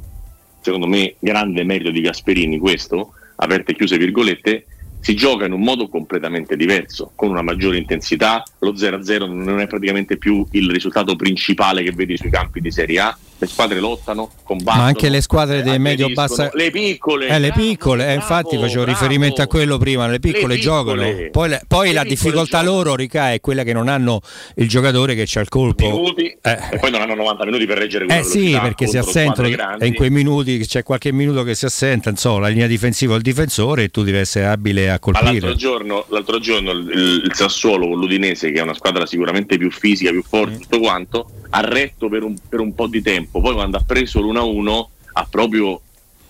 secondo 0.61 0.87
me 0.87 1.17
grande 1.19 1.65
merito 1.65 1.91
di 1.91 2.01
Gasperini 2.01 2.59
questo, 2.59 3.13
aperte 3.37 3.73
e 3.73 3.75
chiuse 3.75 3.99
virgolette, 3.99 4.67
si 5.05 5.15
gioca 5.15 5.45
in 5.45 5.53
un 5.53 5.61
modo 5.61 5.89
completamente 5.89 6.57
diverso, 6.57 7.13
con 7.15 7.29
una 7.29 7.43
maggiore 7.43 7.77
intensità, 7.77 8.43
lo 8.61 8.73
0-0 8.73 9.31
non 9.31 9.61
è 9.61 9.67
praticamente 9.67 10.17
più 10.17 10.47
il 10.53 10.71
risultato 10.71 11.15
principale 11.15 11.83
che 11.83 11.93
vedi 11.93 12.17
sui 12.17 12.31
campi 12.31 12.63
di 12.63 12.71
Serie 12.71 13.01
A, 13.01 13.19
le 13.45 13.51
squadre 13.51 13.79
lottano, 13.81 14.31
combattono. 14.43 14.83
Ma 14.83 14.89
anche 14.89 15.09
le 15.09 15.21
squadre 15.21 15.63
dei 15.63 15.75
eh, 15.75 15.79
medio-bassa. 15.79 16.51
Le 16.53 16.71
piccole. 16.71 17.29
Eh, 17.29 17.39
le 17.39 17.49
bravo, 17.49 17.63
piccole, 17.63 18.03
eh, 18.03 18.07
bravo, 18.07 18.21
infatti 18.21 18.57
facevo 18.59 18.83
bravo. 18.85 18.99
riferimento 18.99 19.43
a 19.43 19.47
quello 19.47 19.79
prima, 19.79 20.07
le 20.09 20.19
piccole, 20.21 20.55
Le 20.55 20.61
giocano. 20.61 21.03
piccole. 21.03 21.31
Poi, 21.31 21.49
le- 21.49 21.63
poi 21.67 21.87
Le 21.89 21.93
la 21.95 22.05
difficoltà 22.05 22.61
giocano. 22.61 22.71
loro 22.77 22.95
ricae 22.97 23.35
è 23.35 23.41
quella 23.41 23.63
che 23.63 23.73
non 23.73 23.89
hanno 23.89 24.21
il 24.57 24.69
giocatore 24.69 25.15
che 25.15 25.25
c'ha 25.27 25.41
il 25.41 25.49
colpo. 25.49 25.85
Minuti, 25.89 26.37
Eh. 26.41 26.59
e 26.73 26.79
poi 26.79 26.91
non 26.91 27.01
hanno 27.03 27.15
90 27.15 27.45
minuti 27.45 27.67
per 27.67 27.79
reggere 27.79 28.07
Eh 28.07 28.23
sì, 28.23 28.57
perché 28.61 28.87
si 28.87 28.97
assentano 28.99 29.49
e 29.79 29.87
in 29.87 29.95
quei 29.95 30.11
minuti 30.11 30.59
c'è 30.67 30.83
qualche 30.83 31.13
minuto 31.13 31.43
che 31.43 31.55
si 31.55 31.65
assenta, 31.67 32.11
insomma, 32.11 32.41
la 32.41 32.49
linea 32.49 32.67
difensiva 32.67 33.15
o 33.15 33.17
il 33.17 33.23
difensore 33.23 33.85
e 33.85 33.89
tu 33.91 34.03
devi 34.03 34.19
essere 34.19 34.47
abile 34.47 34.89
a 34.89 34.93
Ma 34.93 34.99
colpire. 34.99 35.33
l'altro 35.33 35.55
giorno, 35.55 36.05
l'altro 36.09 36.39
giorno 36.39 36.71
il, 36.73 36.91
il- 37.25 37.33
Sassuolo 37.35 37.89
con 37.89 37.99
l'Udinese, 37.99 38.53
che 38.53 38.61
è 38.61 38.63
una 38.63 38.75
squadra 38.75 39.07
sicuramente 39.07 39.59
più 39.59 39.71
fisica, 39.71 40.11
più 40.11 40.23
forte, 40.23 40.59
tutto 40.59 40.79
quanto, 40.79 41.29
ha 41.51 41.61
retto 41.61 42.09
per 42.09 42.23
un, 42.23 42.35
per 42.49 42.61
un 42.61 42.75
po' 42.75 42.87
di 42.87 43.03
tempo. 43.03 43.34
Poi 43.41 43.53
quando 43.55 43.77
ha 43.77 43.83
preso 43.87 44.21
l'1-1 44.21 44.87
ha 45.15 45.27
proprio 45.29 45.81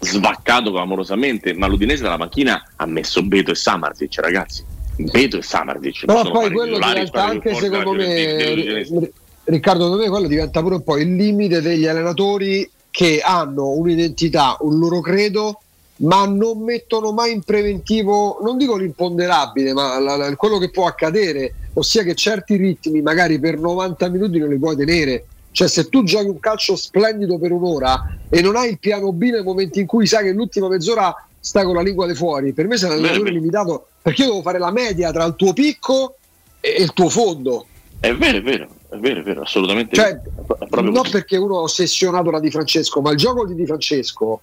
svaccato 0.01 0.71
clamorosamente. 0.71 1.55
Ma 1.55 1.67
l'Udinese 1.67 2.03
dalla 2.03 2.17
macchina 2.17 2.63
ha 2.77 2.87
messo 2.87 3.23
Beto 3.23 3.51
e 3.51 3.55
Samarzic, 3.55 4.19
ragazzi. 4.21 4.65
Beto 4.97 5.39
e 5.39 5.43
Samarzic. 5.43 6.05
Però 6.05 6.23
poi 6.31 6.51
quello 6.51 6.79
diventa 6.79 7.25
anche 7.25 7.55
secondo 7.55 7.93
me. 7.93 9.11
Riccardo, 9.47 9.83
secondo 9.85 10.03
me 10.05 10.09
quello 10.09 10.27
diventa 10.29 10.61
pure 10.63 10.77
un 10.77 10.85
po' 10.85 10.97
il 10.97 11.15
limite 11.15 11.61
degli 11.61 11.87
allenatori 11.87 12.69
che 12.91 13.21
hanno 13.21 13.71
un'identità, 13.71 14.57
un 14.61 14.79
loro 14.79 15.01
credo, 15.01 15.61
ma 15.97 16.25
non 16.27 16.63
mettono 16.63 17.13
mai 17.13 17.33
in 17.33 17.43
preventivo, 17.43 18.39
non 18.43 18.57
dico 18.57 18.77
l'imponderabile, 18.77 19.73
ma 19.73 19.99
la- 19.99 20.17
la- 20.17 20.37
quello 20.37 20.59
che 20.59 20.71
può 20.71 20.87
accadere, 20.87 21.55
ossia 21.75 22.03
che 22.05 22.15
certi 22.15 22.57
ritmi 22.57 23.03
magari 23.03 23.39
per 23.39 23.59
90 23.59 24.09
minuti 24.09 24.39
non 24.39 24.49
li 24.49 24.59
puoi 24.59 24.77
tenere. 24.77 25.27
Cioè 25.55 25.69
se 25.69 25.89
tu 25.89 26.03
giochi 26.03 26.27
un 26.27 26.41
calcio 26.41 26.75
splendido 26.75 27.39
per 27.39 27.53
un'ora 27.53 28.19
e 28.29 28.43
non 28.43 28.57
hai 28.57 28.71
il 28.71 28.81
piano 28.81 29.13
B 29.13 29.31
nel 29.31 29.45
momento 29.45 29.79
in 29.79 29.87
cui 29.87 30.05
sai 30.05 30.25
che 30.25 30.33
l'ultima 30.33 30.67
mezz'ora 30.67 31.15
stai 31.39 31.65
con 31.65 31.77
la 31.77 31.81
lingua 31.81 32.09
di 32.09 32.15
fuori, 32.17 32.53
per 32.53 32.67
me 32.67 32.77
sei 32.77 32.91
un 32.91 32.97
allenatore 32.97 33.31
limitato 33.31 33.87
perché 34.03 34.23
io 34.23 34.31
devo 34.31 34.43
fare 34.43 34.59
la 34.59 34.73
media 34.73 35.13
tra 35.13 35.25
il 35.25 35.37
tuo 35.37 35.53
picco 35.53 36.17
e 36.59 36.83
il 36.83 36.93
tuo 36.93 37.09
fondo. 37.09 37.67
È 38.01 38.13
vero, 38.17 38.39
è 38.39 38.43
vero, 38.43 38.69
è 38.89 38.97
vero, 38.97 39.21
è 39.21 39.23
vero, 39.23 39.43
assolutamente. 39.43 39.95
Cioè, 39.95 40.21
vero. 40.25 40.81
Non 40.81 40.93
così. 40.93 41.11
perché 41.13 41.37
uno 41.37 41.61
è 41.61 41.63
ossessionato 41.63 42.33
da 42.33 42.41
Di 42.41 42.51
Francesco, 42.51 43.01
ma 43.01 43.13
il 43.13 43.17
gioco 43.17 43.47
di 43.47 43.55
Di 43.55 43.65
Francesco 43.65 44.41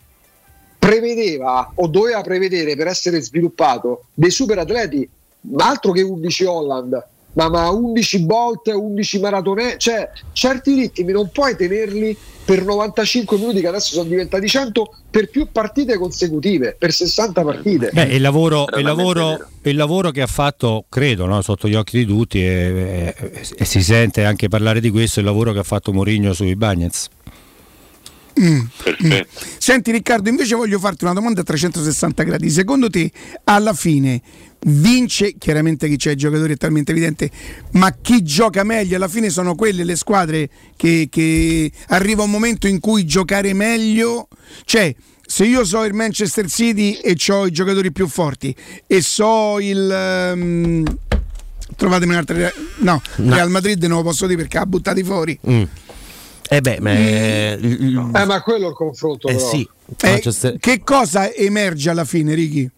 prevedeva 0.80 1.73
o 1.75 1.88
doveva 1.88 2.22
prevedere 2.22 2.77
per 2.77 2.88
essere 2.88 3.19
sviluppato 3.19 4.06
dei 4.14 4.31
super 4.31 4.59
atleti, 4.59 5.07
ma 5.41 5.67
altro 5.67 5.91
che 5.91 6.03
11 6.03 6.45
Holland, 6.45 7.06
ma, 7.34 7.50
ma 7.50 7.69
11 7.69 8.26
Bolt, 8.26 8.68
11 8.68 9.19
maratone, 9.19 9.76
cioè 9.77 10.10
certi 10.34 10.74
ritmi 10.76 11.11
non 11.11 11.30
puoi 11.32 11.56
tenerli 11.56 12.16
per 12.43 12.66
95 12.66 13.38
minuti 13.38 13.61
che 13.61 13.68
adesso 13.68 13.93
sono 13.93 14.10
diventati 14.10 14.48
100 14.48 14.95
per 15.10 15.30
più 15.30 15.48
partite 15.51 15.98
consecutive, 15.98 16.76
per 16.77 16.92
60 16.92 17.43
partite. 17.43 17.90
Beh, 17.93 18.03
il 18.03 18.22
lavoro, 18.22 18.66
il, 18.76 18.84
lavoro, 18.84 19.40
il 19.61 19.76
lavoro 19.76 20.11
che 20.11 20.22
ha 20.22 20.27
fatto, 20.27 20.85
credo, 20.90 21.26
no, 21.26 21.42
sotto 21.42 21.68
gli 21.68 21.76
occhi 21.76 22.00
di 22.00 22.06
tutti, 22.06 22.40
e, 22.40 23.14
e- 23.16 23.42
e 23.56 23.66
si 23.66 23.82
sente 23.82 24.26
anche 24.26 24.48
parlare 24.48 24.80
di 24.80 24.90
questo, 24.90 25.19
il 25.19 25.26
lavoro 25.26 25.53
che 25.53 25.60
ha 25.60 25.64
fatto 25.64 25.93
Mourinho 25.93 26.34
sui 26.34 26.56
Bagnets. 26.56 27.08
Mm. 28.40 28.60
Mm. 29.06 29.19
Senti 29.58 29.92
Riccardo, 29.92 30.30
invece 30.30 30.56
voglio 30.56 30.80
farti 30.80 31.03
una 31.03 31.14
domanda 31.14 31.42
a 31.42 31.43
360 31.43 32.24
gradi. 32.24 32.50
Secondo 32.50 32.90
te, 32.90 33.11
alla 33.43 33.74
fine 33.74 34.22
vince, 34.64 35.35
chiaramente 35.38 35.88
chi 35.88 35.95
c'è 35.98 36.11
i 36.11 36.15
giocatori 36.15 36.53
è 36.53 36.57
talmente 36.57 36.91
evidente, 36.91 37.30
ma 37.72 37.91
chi 37.99 38.22
gioca 38.23 38.64
meglio 38.64 38.95
alla 38.95 39.07
fine 39.07 39.30
sono 39.30 39.56
quelle 39.56 39.83
le 39.83 39.95
squadre 39.95 40.49
che, 40.75 41.07
che 41.09 41.72
arriva 41.88 42.23
un 42.23 42.30
momento 42.31 42.67
in 42.67 42.80
cui 42.80 43.06
giocare 43.06 43.53
meglio, 43.53 44.27
cioè 44.65 44.93
se 45.25 45.45
io 45.45 45.64
so 45.64 45.83
il 45.85 45.93
Manchester 45.93 46.48
City 46.49 46.93
e 47.01 47.15
ho 47.31 47.45
i 47.48 47.51
giocatori 47.51 47.91
più 47.91 48.07
forti 48.07 48.53
e 48.85 49.01
so 49.01 49.59
il... 49.59 49.90
ehm, 49.90 50.98
trovatemi 51.77 52.11
un'altra... 52.11 52.51
No, 52.80 53.01
No. 53.15 53.33
Real 53.33 53.49
Madrid 53.49 53.81
non 53.85 53.98
lo 53.99 54.03
posso 54.03 54.25
dire 54.27 54.38
perché 54.41 54.57
ha 54.57 54.65
buttati 54.65 55.03
fuori. 55.03 55.40
Mm. 55.49 55.64
Eh 56.49 56.59
beh, 56.59 56.77
ma 56.81 56.91
è- 56.91 57.57
Eh, 57.61 58.25
ma 58.25 58.41
quello 58.43 58.65
è 58.65 58.69
il 58.69 58.75
confronto. 58.75 59.27
Eh 59.30 59.35
però. 59.35 59.49
sì. 59.49 59.67
Eh, 60.01 60.09
Manchester- 60.09 60.57
che 60.59 60.81
cosa 60.83 61.31
emerge 61.31 61.90
alla 61.90 62.03
fine, 62.03 62.33
Ricky? 62.33 62.69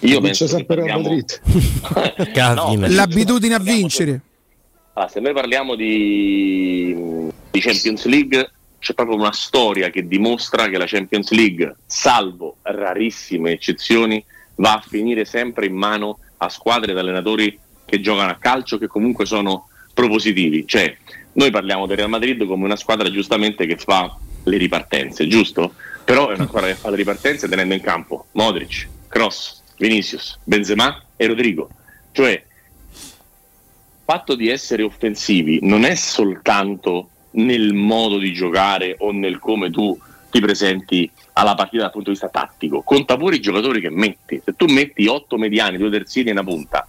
Io 0.00 0.20
penso 0.20 0.44
che 0.44 0.50
sempre 0.50 0.76
Real 0.76 1.02
parliamo- 1.02 1.08
Madrid. 1.08 2.32
Calvin. 2.32 2.94
L'abitudine 2.94 3.54
a 3.54 3.58
vincere. 3.58 4.20
Allora, 4.94 5.10
se 5.10 5.20
noi 5.20 5.32
parliamo 5.32 5.74
di, 5.74 6.94
di 7.50 7.60
Champions 7.60 8.04
League, 8.06 8.50
c'è 8.78 8.94
proprio 8.94 9.16
una 9.16 9.32
storia 9.32 9.90
che 9.90 10.06
dimostra 10.06 10.68
che 10.68 10.78
la 10.78 10.86
Champions 10.86 11.30
League, 11.30 11.76
salvo 11.86 12.56
rarissime 12.62 13.52
eccezioni, 13.52 14.24
va 14.56 14.74
a 14.74 14.84
finire 14.86 15.24
sempre 15.24 15.66
in 15.66 15.74
mano 15.74 16.18
a 16.38 16.48
squadre 16.48 16.92
ed 16.92 16.98
allenatori 16.98 17.58
che 17.84 18.00
giocano 18.00 18.30
a 18.30 18.36
calcio 18.36 18.78
che 18.78 18.86
comunque 18.86 19.26
sono 19.26 19.68
propositivi. 19.92 20.66
Cioè, 20.66 20.96
noi 21.32 21.50
parliamo 21.50 21.86
del 21.86 21.98
Real 21.98 22.08
Madrid 22.08 22.44
come 22.46 22.64
una 22.64 22.76
squadra 22.76 23.10
giustamente 23.10 23.66
che 23.66 23.76
fa 23.76 24.16
le 24.44 24.56
ripartenze, 24.56 25.26
giusto? 25.26 25.74
Però 26.04 26.30
è 26.30 26.34
una 26.34 26.46
squadra 26.46 26.70
che 26.70 26.76
fa 26.76 26.90
le 26.90 26.96
ripartenze 26.96 27.48
tenendo 27.48 27.74
in 27.74 27.80
campo 27.80 28.26
Modric, 28.32 28.88
Cross, 29.08 29.59
Vinicius, 29.80 30.38
Benzema 30.44 31.02
e 31.16 31.26
Rodrigo. 31.26 31.70
Cioè, 32.12 32.44
fatto 34.04 34.34
di 34.34 34.50
essere 34.50 34.82
offensivi 34.82 35.60
non 35.62 35.84
è 35.84 35.94
soltanto 35.94 37.08
nel 37.32 37.72
modo 37.72 38.18
di 38.18 38.32
giocare 38.32 38.96
o 38.98 39.10
nel 39.10 39.38
come 39.38 39.70
tu 39.70 39.98
ti 40.30 40.38
presenti 40.40 41.10
alla 41.32 41.54
partita 41.54 41.84
dal 41.84 41.92
punto 41.92 42.10
di 42.10 42.18
vista 42.18 42.28
tattico, 42.28 42.82
conta 42.82 43.16
pure 43.16 43.36
i 43.36 43.40
giocatori 43.40 43.80
che 43.80 43.88
metti. 43.88 44.42
Se 44.44 44.54
tu 44.54 44.66
metti 44.66 45.06
otto 45.06 45.38
mediani, 45.38 45.78
due 45.78 45.90
terzini 45.90 46.28
e 46.28 46.32
una 46.32 46.44
punta, 46.44 46.86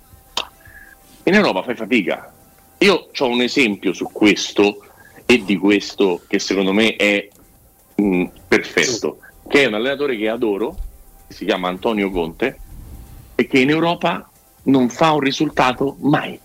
in 1.24 1.34
Europa 1.34 1.64
fai 1.64 1.76
fatica. 1.76 2.34
Io 2.80 3.10
ho 3.18 3.28
un 3.28 3.42
esempio 3.42 3.94
su 3.94 4.10
questo 4.12 4.84
e 5.26 5.44
di 5.46 5.56
questo 5.56 6.24
che 6.28 6.40
secondo 6.40 6.74
me 6.74 6.96
è 6.98 7.30
mh, 7.96 8.26
perfetto, 8.48 9.20
che 9.48 9.64
è 9.64 9.68
un 9.68 9.76
allenatore 9.76 10.18
che 10.18 10.28
adoro, 10.28 10.76
si 11.30 11.46
chiama 11.46 11.70
Antonio 11.70 12.10
Conte, 12.10 12.60
e 13.42 13.48
che 13.48 13.60
in 13.60 13.70
Europa 13.70 14.30
non 14.64 14.90
fa 14.90 15.12
un 15.12 15.20
risultato 15.20 15.98
mai 16.02 16.40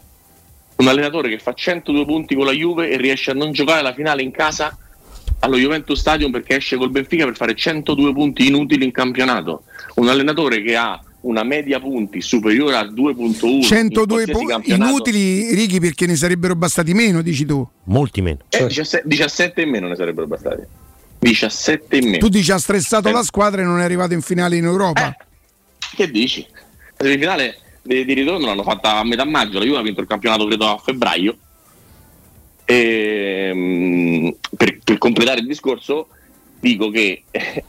un 0.76 0.88
allenatore 0.88 1.28
che 1.30 1.38
fa 1.38 1.54
102 1.54 2.04
punti 2.04 2.34
con 2.34 2.44
la 2.44 2.52
Juve 2.52 2.90
e 2.90 2.96
riesce 2.98 3.30
a 3.30 3.34
non 3.34 3.52
giocare 3.52 3.80
la 3.82 3.94
finale 3.94 4.22
in 4.22 4.30
casa 4.30 4.76
allo 5.40 5.56
Juventus 5.56 5.98
Stadium 5.98 6.30
perché 6.30 6.56
esce 6.56 6.76
col 6.76 6.90
Benfica 6.90 7.24
per 7.24 7.34
fare 7.34 7.54
102 7.54 8.12
punti 8.12 8.46
inutili 8.46 8.84
in 8.84 8.92
campionato. 8.92 9.64
Un 9.94 10.08
allenatore 10.08 10.62
che 10.62 10.76
ha 10.76 11.00
una 11.22 11.44
media 11.44 11.80
punti 11.80 12.20
superiore 12.20 12.76
a 12.76 12.82
2.1 12.82 13.46
in 13.46 13.62
102 13.62 14.06
qualsiasi 14.26 14.32
punti 14.32 14.72
inutili, 14.72 15.54
Ricky, 15.54 15.80
perché 15.80 16.06
ne 16.06 16.14
sarebbero 16.16 16.54
bastati 16.54 16.92
meno, 16.92 17.22
dici 17.22 17.46
tu. 17.46 17.66
Molti 17.84 18.20
meno. 18.20 18.38
Eh, 18.50 18.66
17, 18.66 19.02
17 19.06 19.62
in 19.62 19.70
meno 19.70 19.88
ne 19.88 19.96
sarebbero 19.96 20.26
bastati. 20.26 20.62
17 21.18 21.96
in 21.96 22.04
meno. 22.04 22.18
Tu 22.18 22.28
dici 22.28 22.52
ha 22.52 22.58
stressato 22.58 23.08
Eh. 23.08 23.12
la 23.12 23.22
squadra 23.22 23.62
e 23.62 23.64
non 23.64 23.80
è 23.80 23.84
arrivato 23.84 24.12
in 24.12 24.20
finale 24.20 24.56
in 24.56 24.64
Europa. 24.64 25.16
Che 25.94 26.10
dici? 26.10 26.46
La 26.98 27.04
semifinale 27.04 27.58
di, 27.82 28.04
di 28.04 28.14
ritorno 28.14 28.46
l'hanno 28.46 28.62
fatta 28.62 28.98
a 28.98 29.04
metà 29.04 29.24
maggio, 29.24 29.58
la 29.58 29.64
Juve 29.64 29.78
ha 29.78 29.82
vinto 29.82 30.00
il 30.00 30.06
campionato 30.06 30.46
credo 30.46 30.66
a 30.66 30.78
febbraio. 30.78 31.36
E, 32.64 33.50
mm, 33.54 34.28
per, 34.56 34.78
per 34.82 34.98
completare 34.98 35.40
il 35.40 35.46
discorso 35.46 36.08
dico 36.58 36.90
che 36.90 37.22
eh, 37.30 37.64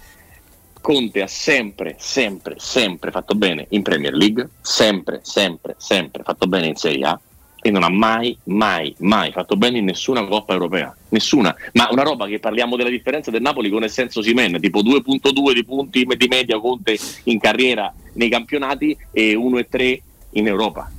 Conte 0.81 1.21
ha 1.21 1.27
sempre, 1.27 1.95
sempre, 1.99 2.55
sempre 2.57 3.11
fatto 3.11 3.35
bene 3.35 3.67
in 3.69 3.81
Premier 3.83 4.13
League, 4.13 4.49
sempre, 4.61 5.19
sempre, 5.23 5.75
sempre 5.77 6.23
fatto 6.23 6.47
bene 6.47 6.67
in 6.67 6.75
Serie 6.75 7.05
A 7.05 7.19
e 7.67 7.71
non 7.71 7.83
ha 7.83 7.89
mai, 7.89 8.37
mai, 8.45 8.93
mai 8.99 9.31
fatto 9.31 9.57
bene 9.57 9.79
in 9.79 9.85
nessuna 9.85 10.25
Coppa 10.25 10.53
Europea. 10.53 10.95
Nessuna. 11.09 11.55
Ma 11.73 11.89
una 11.91 12.03
roba 12.03 12.25
che 12.27 12.39
parliamo 12.39 12.75
della 12.75 12.89
differenza 12.89 13.29
del 13.29 13.41
Napoli 13.41 13.69
con 13.69 13.83
Essenzo 13.83 14.21
Simen, 14.21 14.59
tipo 14.59 14.81
2.2 14.81 15.53
di 15.53 15.65
punti 15.65 16.05
di 16.05 16.27
media 16.27 16.59
Conte 16.59 16.97
in 17.25 17.39
carriera 17.39 17.93
nei 18.13 18.29
campionati 18.29 18.97
e 19.11 19.33
1,3 19.33 19.99
in 20.31 20.47
Europa. 20.47 20.91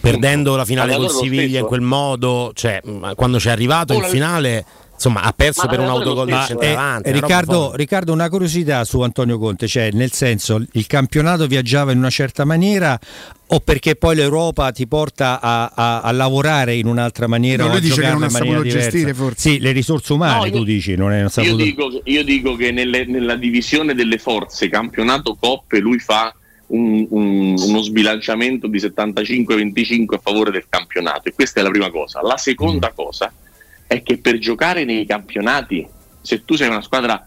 Perdendo 0.00 0.56
la 0.56 0.64
finale 0.64 0.96
con 0.96 1.08
Siviglia 1.08 1.60
in 1.60 1.66
quel 1.66 1.80
modo, 1.80 2.52
cioè 2.54 2.80
quando 3.14 3.38
c'è 3.38 3.50
arrivato 3.50 3.94
Oh, 3.94 3.96
in 3.96 4.04
finale, 4.04 4.64
insomma, 4.98 5.22
ha 5.22 5.32
perso 5.32 5.62
Ma 5.64 5.68
per 5.68 5.78
un 5.78 5.86
autogol 5.86 6.26
stesso, 6.28 6.42
Eh, 6.60 6.64
centravanti. 6.66 7.08
eh, 7.08 7.12
Riccardo. 7.12 7.72
Riccardo, 7.76 8.12
una 8.12 8.28
curiosità 8.28 8.84
su 8.84 9.00
Antonio 9.00 9.38
Conte, 9.38 9.68
cioè 9.68 9.90
nel 9.92 10.10
senso 10.12 10.60
il 10.72 10.86
campionato 10.86 11.46
viaggiava 11.46 11.92
in 11.92 11.98
una 11.98 12.10
certa 12.10 12.44
maniera 12.44 12.98
o 13.50 13.60
perché 13.60 13.96
poi 13.96 14.16
l'Europa 14.16 14.70
ti 14.72 14.86
porta 14.86 15.40
a, 15.40 15.72
a- 15.74 16.00
a 16.00 16.10
lavorare 16.12 16.74
in 16.74 16.86
un'altra 16.86 17.26
maniera 17.26 17.62
No, 17.62 17.68
lui 17.70 17.78
a 17.78 17.80
dice 17.80 17.94
che 18.00 18.08
non 18.08 18.16
ha 18.24 18.28
maniera 18.30 18.38
saputo 18.38 18.62
diversa? 18.62 18.90
gestire, 18.90 19.14
forse. 19.14 19.50
Sì, 19.50 19.58
le 19.60 19.72
risorse 19.72 20.12
umane 20.12 20.36
No, 20.38 20.44
io- 20.46 20.52
tu 20.52 20.64
dici, 20.64 20.94
non 20.96 21.12
è 21.12 21.14
non 21.16 21.22
Io 21.24 21.28
saputo. 21.30 21.56
dico, 21.56 22.00
io 22.04 22.24
dico 22.24 22.56
che 22.56 22.72
nelle- 22.72 23.06
nella 23.06 23.36
divisione 23.36 23.94
delle 23.94 24.18
forze, 24.18 24.68
campionato 24.68 25.36
coppe, 25.40 25.78
lui 25.78 25.98
fa 25.98 26.32
un- 26.66 27.06
un- 27.08 27.54
uno 27.56 27.80
sbilanciamento 27.80 28.66
di 28.66 28.78
75-25 28.78 30.16
a 30.16 30.20
favore 30.22 30.50
del 30.50 30.64
campionato 30.68 31.28
e 31.28 31.32
questa 31.32 31.60
è 31.60 31.62
la 31.62 31.70
prima 31.70 31.90
cosa. 31.90 32.20
La 32.22 32.36
seconda 32.36 32.92
cosa 32.94 33.32
è 33.88 34.02
che 34.02 34.18
per 34.18 34.38
giocare 34.38 34.84
nei 34.84 35.04
campionati, 35.06 35.84
se 36.20 36.44
tu 36.44 36.54
sei 36.54 36.68
una 36.68 36.82
squadra 36.82 37.26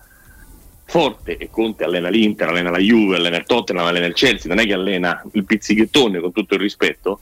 forte 0.86 1.38
e 1.38 1.50
Conte 1.50 1.84
allena 1.84 2.10
l'Inter, 2.10 2.50
allena 2.50 2.70
la 2.70 2.78
Juve, 2.78 3.16
allena 3.16 3.38
il 3.38 3.46
Tottenham, 3.46 3.86
allena 3.86 4.06
il 4.06 4.14
Chelsea, 4.14 4.48
non 4.48 4.64
è 4.64 4.68
che 4.68 4.74
allena 4.74 5.22
il 5.34 5.44
pizzichettone 5.44 6.20
con 6.20 6.32
tutto 6.32 6.54
il 6.54 6.60
rispetto, 6.60 7.20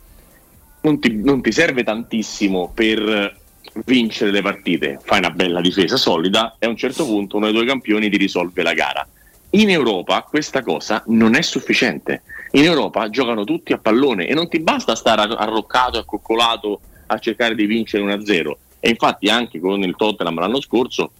non 0.82 1.00
ti, 1.00 1.16
non 1.16 1.42
ti 1.42 1.51
serve 1.51 1.84
tantissimo 1.84 2.72
per 2.74 3.38
vincere 3.85 4.32
le 4.32 4.42
partite, 4.42 5.00
fai 5.01 5.19
una 5.19 5.30
bella 5.30 5.61
difesa 5.61 5.95
solida 5.95 6.56
e 6.59 6.66
a 6.66 6.69
un 6.69 6.77
certo 6.77 7.06
punto 7.06 7.38
uno 7.38 7.45
dei 7.45 7.56
due 7.56 7.66
campioni 7.66 8.09
ti 8.09 8.18
risolve 8.18 8.61
la 8.61 8.74
gara. 8.74 9.08
In 9.51 9.69
Europa 9.69 10.22
questa 10.24 10.61
cosa 10.61 11.03
non 11.08 11.35
è 11.35 11.42
sufficiente. 11.42 12.24
In 12.51 12.66
Europa 12.66 13.09
giocano 13.09 13.43
tutti 13.45 13.74
a 13.74 13.77
pallone 13.77 14.27
e 14.27 14.34
non 14.34 14.50
ti 14.50 14.59
basta 14.59 14.95
stare 14.95 15.22
arroccato 15.22 15.98
accoccolato 15.98 16.82
a 17.08 17.19
cercare 17.19 17.56
di 17.56 17.66
vincere 17.66 18.03
1-0. 18.03 18.51
E 18.80 18.90
infatti 18.90 19.27
anche 19.27 19.59
con 19.59 19.82
il 19.82 19.95
Tottenham 19.95 20.40
l'anno 20.40 20.61
scorso 20.61 21.11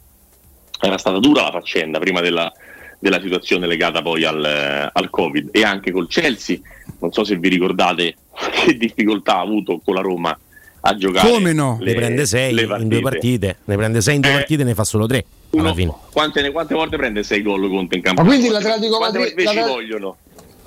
era 0.79 0.97
stata 0.97 1.19
dura 1.19 1.43
la 1.43 1.51
faccenda 1.51 1.99
prima 1.99 2.21
della, 2.21 2.51
della 2.99 3.19
situazione 3.21 3.67
legata 3.67 4.01
poi 4.01 4.23
al, 4.23 4.89
al, 4.91 5.09
Covid 5.09 5.49
e 5.51 5.63
anche 5.63 5.91
col 5.91 6.07
Chelsea. 6.07 6.57
Non 6.99 7.11
so 7.11 7.23
se 7.23 7.38
vi 7.38 7.49
ricordate 7.49 8.15
che 8.65 8.77
difficoltà 8.77 9.38
ha 9.38 9.41
avuto 9.41 9.81
con 9.83 9.95
la 9.95 10.01
Roma 10.01 10.38
a 10.81 10.95
giocare. 10.95 11.29
Come 11.29 11.53
no? 11.53 11.77
Le, 11.79 11.91
ne 11.91 11.97
prende 11.97 12.25
6 12.25 12.59
in 12.79 12.88
due 12.88 13.01
partite, 13.01 13.57
ne 13.65 13.75
prende 13.75 14.01
6 14.01 14.15
in 14.15 14.21
due 14.21 14.31
eh, 14.31 14.35
partite 14.35 14.61
e 14.61 14.65
ne 14.65 14.73
fa 14.73 14.83
solo 14.83 15.05
3 15.05 15.25
alla 15.57 15.73
fine. 15.73 15.93
Quante, 16.11 16.51
quante, 16.51 16.73
volte 16.73 16.97
prende 16.97 17.23
6 17.23 17.41
gol 17.41 17.69
Conte 17.69 17.95
in 17.95 18.01
campo? 18.01 18.21
Ma 18.21 18.27
quindi 18.27 18.49
l'Atletico 18.49 18.99
Madrid, 18.99 19.33
l'Atletico, 19.35 19.67
vogliono? 19.67 20.17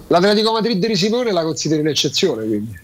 L'Atletico 0.09 0.53
Madrid 0.53 0.87
di 0.87 0.97
Simone 0.97 1.33
la 1.33 1.43
consideri 1.43 1.81
un'eccezione 1.81 2.47
quindi? 2.47 2.79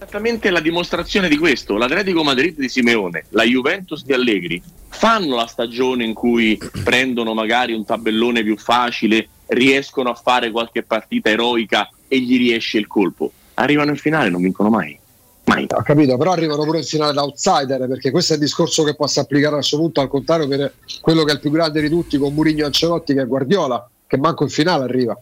Esattamente 0.00 0.50
la 0.50 0.60
dimostrazione 0.60 1.28
di 1.28 1.36
questo, 1.36 1.76
l'Atletico 1.76 2.22
Madrid 2.22 2.56
di 2.56 2.68
Simeone, 2.68 3.24
la 3.30 3.42
Juventus 3.42 4.04
di 4.04 4.12
Allegri 4.12 4.62
fanno 4.86 5.34
la 5.34 5.46
stagione 5.46 6.04
in 6.04 6.14
cui 6.14 6.56
prendono 6.84 7.34
magari 7.34 7.72
un 7.72 7.84
tabellone 7.84 8.44
più 8.44 8.56
facile, 8.56 9.28
riescono 9.46 10.10
a 10.10 10.14
fare 10.14 10.52
qualche 10.52 10.84
partita 10.84 11.30
eroica 11.30 11.90
e 12.06 12.20
gli 12.20 12.38
riesce 12.38 12.78
il 12.78 12.86
colpo. 12.86 13.32
Arrivano 13.54 13.90
in 13.90 13.96
finale 13.96 14.30
non 14.30 14.40
vincono 14.40 14.68
mai. 14.68 14.96
Mai. 15.46 15.66
Ho 15.68 15.82
capito, 15.82 16.16
però 16.16 16.30
arrivano 16.30 16.62
pure 16.62 16.78
in 16.78 16.84
finale 16.84 17.12
da 17.12 17.24
outsider, 17.24 17.88
perché 17.88 18.12
questo 18.12 18.34
è 18.34 18.36
il 18.36 18.42
discorso 18.42 18.84
che 18.84 18.94
posso 18.94 19.18
applicare 19.18 19.54
a 19.54 19.58
questo 19.58 19.78
punto 19.78 20.00
al 20.00 20.08
contrario 20.08 20.46
per 20.46 20.74
quello 21.00 21.24
che 21.24 21.32
è 21.32 21.34
il 21.34 21.40
più 21.40 21.50
grande 21.50 21.80
di 21.80 21.88
tutti 21.88 22.18
con 22.18 22.32
Murigno 22.32 22.66
Ancelotti 22.66 23.14
che 23.14 23.22
è 23.22 23.26
Guardiola, 23.26 23.90
che 24.06 24.16
manco 24.16 24.44
in 24.44 24.50
finale 24.50 24.84
arriva. 24.84 25.20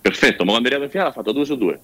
Perfetto, 0.00 0.44
ma 0.44 0.50
quando 0.50 0.68
è 0.68 0.72
arrivato 0.72 0.84
in 0.86 0.90
finale 0.90 1.10
ha 1.10 1.12
fatto 1.12 1.30
2 1.30 1.44
su 1.44 1.56
2. 1.56 1.80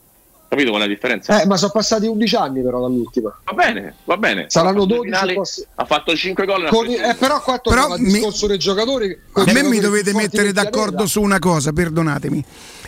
Capito 0.48 0.70
qual 0.70 0.82
è 0.82 0.86
la 0.86 0.92
differenza? 0.92 1.42
Eh, 1.42 1.46
ma 1.46 1.56
sono 1.56 1.72
passati 1.72 2.06
11 2.06 2.36
anni 2.36 2.62
però 2.62 2.80
dall'ultima. 2.80 3.36
Va 3.44 3.52
bene, 3.52 3.96
va 4.04 4.16
bene. 4.16 4.46
Saranno 4.48 4.84
12 4.84 5.02
finali, 5.04 5.34
poss- 5.34 5.66
Ha 5.74 5.84
fatto 5.84 6.14
5 6.14 6.46
gol. 6.46 6.68
Con, 6.68 6.86
eh, 6.88 7.16
però 7.18 7.42
qua 7.42 7.58
però 7.58 7.96
il 7.96 8.04
discorso 8.04 8.46
dei 8.46 8.58
giocatori. 8.58 9.18
A 9.32 9.44
me 9.52 9.62
mi 9.64 9.80
dovete 9.80 10.14
mettere 10.14 10.52
d'accordo 10.52 11.06
su 11.06 11.20
una 11.20 11.38
cosa, 11.38 11.72
perdonatemi. 11.72 12.44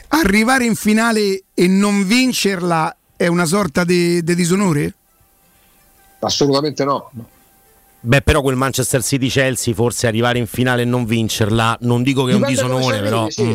Arrivare 0.08 0.64
in 0.64 0.74
finale 0.74 1.42
e 1.52 1.66
non 1.66 2.06
vincerla 2.06 2.96
è 3.16 3.26
una 3.26 3.44
sorta 3.44 3.82
di 3.82 4.22
disonore? 4.22 4.94
Assolutamente 6.20 6.84
no. 6.84 7.10
Beh, 8.00 8.22
però 8.22 8.40
quel 8.42 8.54
Manchester 8.54 9.02
City 9.02 9.28
Chelsea, 9.28 9.74
forse 9.74 10.06
arrivare 10.06 10.38
in 10.38 10.46
finale 10.46 10.82
e 10.82 10.84
non 10.84 11.04
vincerla, 11.04 11.76
non 11.80 12.04
dico 12.04 12.24
che 12.24 12.32
è 12.32 12.34
un 12.34 12.44
disonore, 12.46 13.00
però. 13.00 13.28
Sì. 13.28 13.42
Mm. 13.42 13.54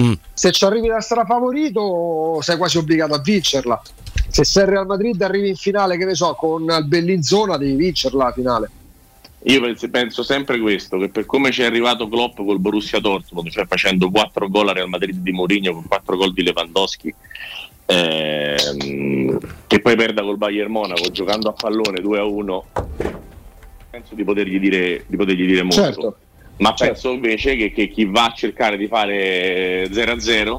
Mm. 0.00 0.12
Se 0.32 0.50
ci 0.52 0.64
arrivi 0.64 0.88
da 0.88 1.00
strafavorito, 1.00 2.38
sei 2.40 2.56
quasi 2.56 2.78
obbligato 2.78 3.14
a 3.14 3.20
vincerla. 3.20 3.82
Se 4.28 4.44
sei 4.44 4.64
Real 4.64 4.86
Madrid 4.86 5.20
arrivi 5.20 5.48
in 5.48 5.56
finale, 5.56 5.98
che 5.98 6.04
ne 6.04 6.14
so, 6.14 6.34
con 6.34 6.62
il 6.62 6.84
Bellinzona, 6.86 7.56
devi 7.56 7.74
vincerla 7.74 8.24
la 8.24 8.32
finale. 8.32 8.70
Io 9.44 9.60
penso, 9.60 9.88
penso, 9.88 10.22
sempre 10.22 10.60
questo, 10.60 10.98
che 10.98 11.08
per 11.08 11.26
come 11.26 11.50
ci 11.50 11.62
è 11.62 11.64
arrivato 11.64 12.08
Klopp 12.08 12.36
col 12.36 12.58
Borussia 12.58 13.00
Dortmund, 13.00 13.48
cioè 13.48 13.66
facendo 13.66 14.10
4 14.10 14.48
gol 14.48 14.68
a 14.68 14.72
Real 14.72 14.88
Madrid 14.88 15.16
di 15.16 15.32
Mourinho 15.32 15.72
con 15.72 15.86
4 15.86 16.16
gol 16.16 16.32
di 16.34 16.42
Lewandowski, 16.42 17.14
ehm, 17.86 19.38
che 19.66 19.80
poi 19.80 19.96
perda 19.96 20.22
col 20.22 20.36
Bayern 20.36 20.70
Monaco 20.70 21.10
giocando 21.10 21.48
a 21.48 21.52
pallone 21.52 22.00
2 22.00 22.18
a 22.18 22.24
1, 22.24 22.64
penso 23.90 24.14
di 24.14 24.24
potergli 24.24 24.60
dire, 24.60 25.04
di 25.06 25.16
potergli 25.16 25.46
dire 25.46 25.62
molto. 25.62 25.82
Certo 25.82 26.16
ma 26.60 26.74
certo. 26.74 26.84
penso 26.84 27.12
invece 27.12 27.56
che, 27.56 27.72
che, 27.72 27.88
chi 27.88 28.04
va 28.04 28.26
a 28.26 28.34
cercare 28.34 28.76
di 28.76 28.86
fare 28.86 29.86
0-0 29.86 30.58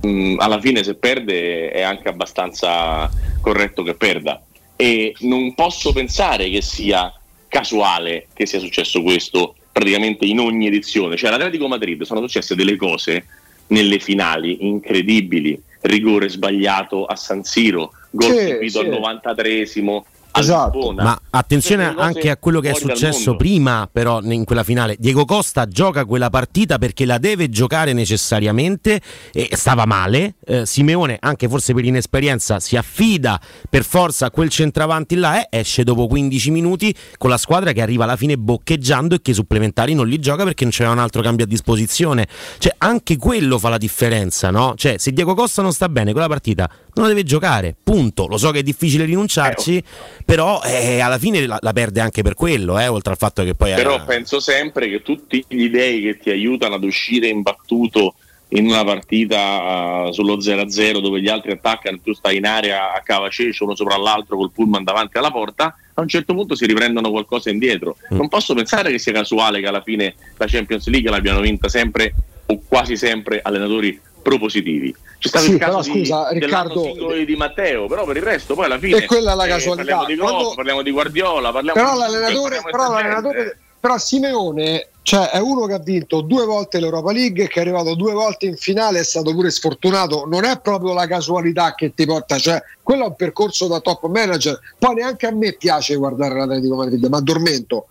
mh, 0.00 0.34
alla 0.38 0.60
fine 0.60 0.82
se 0.82 0.94
perde 0.94 1.70
è 1.70 1.82
anche 1.82 2.08
abbastanza 2.08 3.10
corretto 3.40 3.82
che 3.82 3.94
perda 3.94 4.42
e 4.76 5.14
non 5.20 5.54
posso 5.54 5.92
pensare 5.92 6.48
che 6.50 6.62
sia 6.62 7.12
casuale 7.48 8.28
che 8.32 8.46
sia 8.46 8.58
successo 8.58 9.02
questo 9.02 9.54
praticamente 9.72 10.24
in 10.24 10.40
ogni 10.40 10.66
edizione 10.66 11.16
cioè 11.16 11.30
all'Atletico 11.30 11.68
Madrid 11.68 12.02
sono 12.02 12.20
successe 12.20 12.54
delle 12.54 12.76
cose 12.76 13.26
nelle 13.68 13.98
finali 13.98 14.66
incredibili 14.66 15.60
rigore 15.82 16.28
sbagliato 16.28 17.06
a 17.06 17.16
San 17.16 17.44
Siro 17.44 17.92
gol 18.10 18.36
sì, 18.36 18.46
subito 18.46 18.80
sì. 18.80 18.86
al 18.86 19.20
93esimo 19.24 20.02
Esatto. 20.32 20.92
Ma 20.92 21.18
attenzione 21.30 21.94
anche 21.96 22.30
a 22.30 22.36
quello 22.36 22.60
che 22.60 22.70
è 22.70 22.74
successo 22.74 23.36
prima, 23.36 23.88
però, 23.90 24.20
in 24.22 24.44
quella 24.44 24.62
finale. 24.62 24.96
Diego 24.98 25.24
Costa 25.24 25.66
gioca 25.66 26.04
quella 26.04 26.30
partita 26.30 26.78
perché 26.78 27.04
la 27.04 27.18
deve 27.18 27.48
giocare 27.48 27.92
necessariamente 27.92 29.00
e 29.32 29.48
stava 29.52 29.84
male. 29.86 30.36
Eh, 30.44 30.66
Simeone, 30.66 31.16
anche 31.20 31.48
forse 31.48 31.74
per 31.74 31.84
inesperienza, 31.84 32.60
si 32.60 32.76
affida 32.76 33.40
per 33.68 33.84
forza 33.84 34.26
a 34.26 34.30
quel 34.30 34.48
centravanti 34.48 35.16
là 35.16 35.48
e 35.48 35.58
esce 35.60 35.84
dopo 35.84 36.06
15 36.06 36.50
minuti 36.50 36.94
con 37.18 37.30
la 37.30 37.38
squadra 37.38 37.72
che 37.72 37.82
arriva 37.82 38.04
alla 38.04 38.16
fine 38.16 38.36
boccheggiando 38.36 39.16
e 39.16 39.22
che 39.22 39.32
i 39.32 39.34
supplementari 39.34 39.94
non 39.94 40.06
li 40.06 40.18
gioca 40.18 40.44
perché 40.44 40.64
non 40.64 40.72
c'era 40.72 40.90
un 40.90 40.98
altro 40.98 41.22
cambio 41.22 41.44
a 41.44 41.48
disposizione. 41.48 42.26
Cioè, 42.58 42.74
anche 42.78 43.16
quello 43.16 43.58
fa 43.58 43.68
la 43.68 43.78
differenza, 43.78 44.50
no? 44.50 44.74
Cioè, 44.76 44.96
se 44.98 45.12
Diego 45.12 45.34
Costa 45.34 45.62
non 45.62 45.72
sta 45.72 45.88
bene, 45.88 46.12
quella 46.12 46.28
partita 46.28 46.70
non 46.94 47.04
la 47.04 47.08
deve 47.08 47.24
giocare. 47.24 47.76
Punto. 47.82 48.26
Lo 48.26 48.36
so 48.36 48.50
che 48.50 48.60
è 48.60 48.62
difficile 48.62 49.04
rinunciarci. 49.04 49.76
Eh, 49.76 49.84
però 50.24 50.60
eh, 50.62 51.00
alla 51.00 51.18
fine 51.18 51.46
la, 51.46 51.58
la, 51.60 51.72
perde 51.72 52.00
anche 52.00 52.22
per 52.22 52.34
quello, 52.34 52.78
eh, 52.78 52.88
oltre 52.88 53.12
al 53.12 53.18
fatto 53.18 53.42
che 53.42 53.54
poi... 53.54 53.74
Però 53.74 53.96
è... 53.96 54.04
penso 54.04 54.40
sempre 54.40 54.88
che 54.88 55.02
tutti 55.02 55.44
gli 55.48 55.68
dei 55.68 56.00
che 56.02 56.18
ti 56.18 56.30
aiutano 56.30 56.74
ad 56.74 56.84
uscire 56.84 57.28
imbattuto 57.28 58.14
in 58.50 58.66
una 58.66 58.84
partita 58.84 60.06
uh, 60.06 60.12
sullo 60.12 60.36
0-0 60.38 61.00
dove 61.00 61.20
gli 61.20 61.28
altri 61.28 61.52
attaccano 61.52 62.00
tu 62.02 62.12
stai 62.12 62.38
in 62.38 62.46
area 62.46 62.92
a 62.94 63.00
cavacecio 63.00 63.64
uno 63.64 63.76
sopra 63.76 63.96
l'altro 63.96 64.36
col 64.36 64.50
pullman 64.50 64.82
davanti 64.82 65.18
alla 65.18 65.30
porta 65.30 65.76
a 65.94 66.00
un 66.00 66.08
certo 66.08 66.34
punto 66.34 66.56
si 66.56 66.66
riprendono 66.66 67.10
qualcosa 67.10 67.50
indietro 67.50 67.96
mm. 68.12 68.16
non 68.16 68.28
posso 68.28 68.54
pensare 68.54 68.90
che 68.90 68.98
sia 68.98 69.12
casuale 69.12 69.60
che 69.60 69.68
alla 69.68 69.82
fine 69.82 70.14
la 70.36 70.46
Champions 70.46 70.88
League 70.88 71.10
l'abbiano 71.10 71.40
vinta 71.40 71.68
sempre 71.68 72.12
o 72.46 72.60
quasi 72.66 72.96
sempre 72.96 73.40
allenatori 73.40 74.00
propositivi 74.20 74.94
c'è 75.18 75.28
stato 75.28 75.44
sì, 75.44 75.52
il 75.52 75.58
caso 75.58 75.80
però, 75.80 75.82
scusa, 75.82 76.28
di, 76.32 76.38
Riccardo, 76.38 76.92
di, 77.24 77.36
Matteo, 77.36 77.86
però 77.86 78.04
per 78.04 78.16
il 78.16 78.22
resto 78.22 78.54
poi 78.54 78.64
alla 78.64 78.78
fine 78.78 78.96
e 78.96 79.06
quella 79.06 79.32
è 79.32 79.34
la 79.34 79.44
eh, 79.44 79.48
casualità. 79.48 79.96
parliamo 79.96 80.06
di 80.06 80.16
Klopp, 80.16 80.30
Quando... 80.30 80.54
parliamo 80.54 80.82
di 80.82 80.90
Guardiola, 80.90 81.52
parliamo 81.52 81.80
però 81.80 81.92
di 81.92 81.98
l'allenatore, 81.98 82.60
però, 82.70 82.90
l'allenatore 82.90 83.58
però 83.80 83.98
Simeone 83.98 84.88
cioè, 85.02 85.30
è 85.30 85.38
uno 85.38 85.66
che 85.66 85.72
ha 85.72 85.78
vinto 85.78 86.20
due 86.20 86.44
volte 86.44 86.78
l'Europa 86.78 87.10
League, 87.10 87.48
che 87.48 87.58
è 87.58 87.62
arrivato 87.62 87.94
due 87.94 88.12
volte 88.12 88.46
in 88.46 88.56
finale, 88.56 89.00
è 89.00 89.04
stato 89.04 89.32
pure 89.34 89.50
sfortunato. 89.50 90.24
Non 90.26 90.44
è 90.44 90.60
proprio 90.60 90.92
la 90.92 91.06
casualità 91.06 91.74
che 91.74 91.94
ti 91.94 92.04
porta, 92.04 92.38
cioè, 92.38 92.62
quello 92.82 93.04
è 93.04 93.08
un 93.08 93.16
percorso 93.16 93.66
da 93.66 93.80
top 93.80 94.06
manager. 94.06 94.58
Poi 94.78 94.94
neanche 94.94 95.26
a 95.26 95.32
me 95.32 95.54
piace 95.54 95.96
guardare 95.96 96.36
l'Atletico 96.36 96.76
Madrid, 96.76 97.04
ma 97.06 97.16
addormento. 97.16 97.88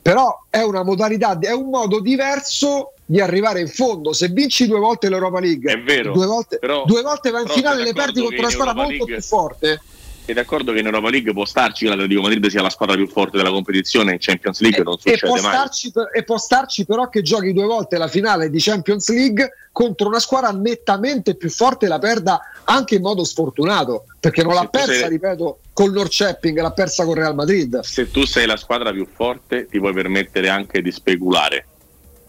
Però 0.00 0.44
è 0.48 0.62
una 0.62 0.82
modalità, 0.82 1.38
è 1.38 1.52
un 1.52 1.68
modo 1.68 2.00
diverso 2.00 2.91
di 3.04 3.20
arrivare 3.20 3.60
in 3.60 3.68
fondo. 3.68 4.12
Se 4.12 4.28
vinci 4.28 4.66
due 4.66 4.78
volte 4.78 5.08
l'Europa 5.08 5.40
League, 5.40 5.72
è 5.72 5.80
vero, 5.80 6.12
due 6.12 6.26
volte, 6.26 6.58
però, 6.58 6.84
due 6.84 7.02
volte 7.02 7.30
vai 7.30 7.42
in 7.42 7.48
finale, 7.48 7.82
le 7.82 7.92
perdi 7.92 8.20
contro 8.20 8.38
una 8.38 8.50
squadra 8.50 8.74
molto 8.74 8.90
League, 8.90 9.14
più 9.14 9.22
forte. 9.22 9.80
Sei 10.24 10.34
d'accordo 10.36 10.72
che 10.72 10.78
in 10.78 10.86
Europa 10.86 11.10
League 11.10 11.32
può 11.32 11.44
starci 11.44 11.84
che 11.84 11.90
l'Atletico 11.90 12.22
Madrid 12.22 12.46
sia 12.46 12.62
la 12.62 12.70
squadra 12.70 12.94
più 12.94 13.08
forte 13.08 13.36
della 13.36 13.50
competizione 13.50 14.12
in 14.12 14.18
Champions 14.20 14.60
League 14.60 14.78
e, 14.78 14.84
non 14.84 14.96
succede 14.96 15.16
e 15.16 15.18
può, 15.18 15.32
mai. 15.32 15.40
starci, 15.40 15.92
e 16.14 16.22
può 16.22 16.38
starci 16.38 16.86
però 16.86 17.08
che 17.08 17.22
giochi 17.22 17.52
due 17.52 17.64
volte 17.64 17.98
la 17.98 18.06
finale 18.06 18.48
di 18.48 18.60
Champions 18.60 19.08
League 19.10 19.50
contro 19.72 20.06
una 20.06 20.20
squadra 20.20 20.52
nettamente 20.52 21.34
più 21.34 21.50
forte 21.50 21.86
e 21.86 21.88
la 21.88 21.98
perda 21.98 22.40
anche 22.62 22.94
in 22.94 23.02
modo 23.02 23.24
sfortunato 23.24 24.04
perché 24.20 24.44
non 24.44 24.52
Se 24.52 24.58
l'ha 24.60 24.68
persa, 24.68 24.92
sei... 24.92 25.08
ripeto, 25.08 25.58
col 25.72 25.90
Norcepping, 25.90 26.60
l'ha 26.60 26.72
persa 26.72 27.04
con 27.04 27.14
Real 27.14 27.34
Madrid. 27.34 27.80
Se 27.80 28.08
tu 28.12 28.24
sei 28.24 28.46
la 28.46 28.56
squadra 28.56 28.92
più 28.92 29.08
forte 29.12 29.66
ti 29.68 29.80
puoi 29.80 29.92
permettere 29.92 30.48
anche 30.48 30.80
di 30.82 30.92
speculare 30.92 31.66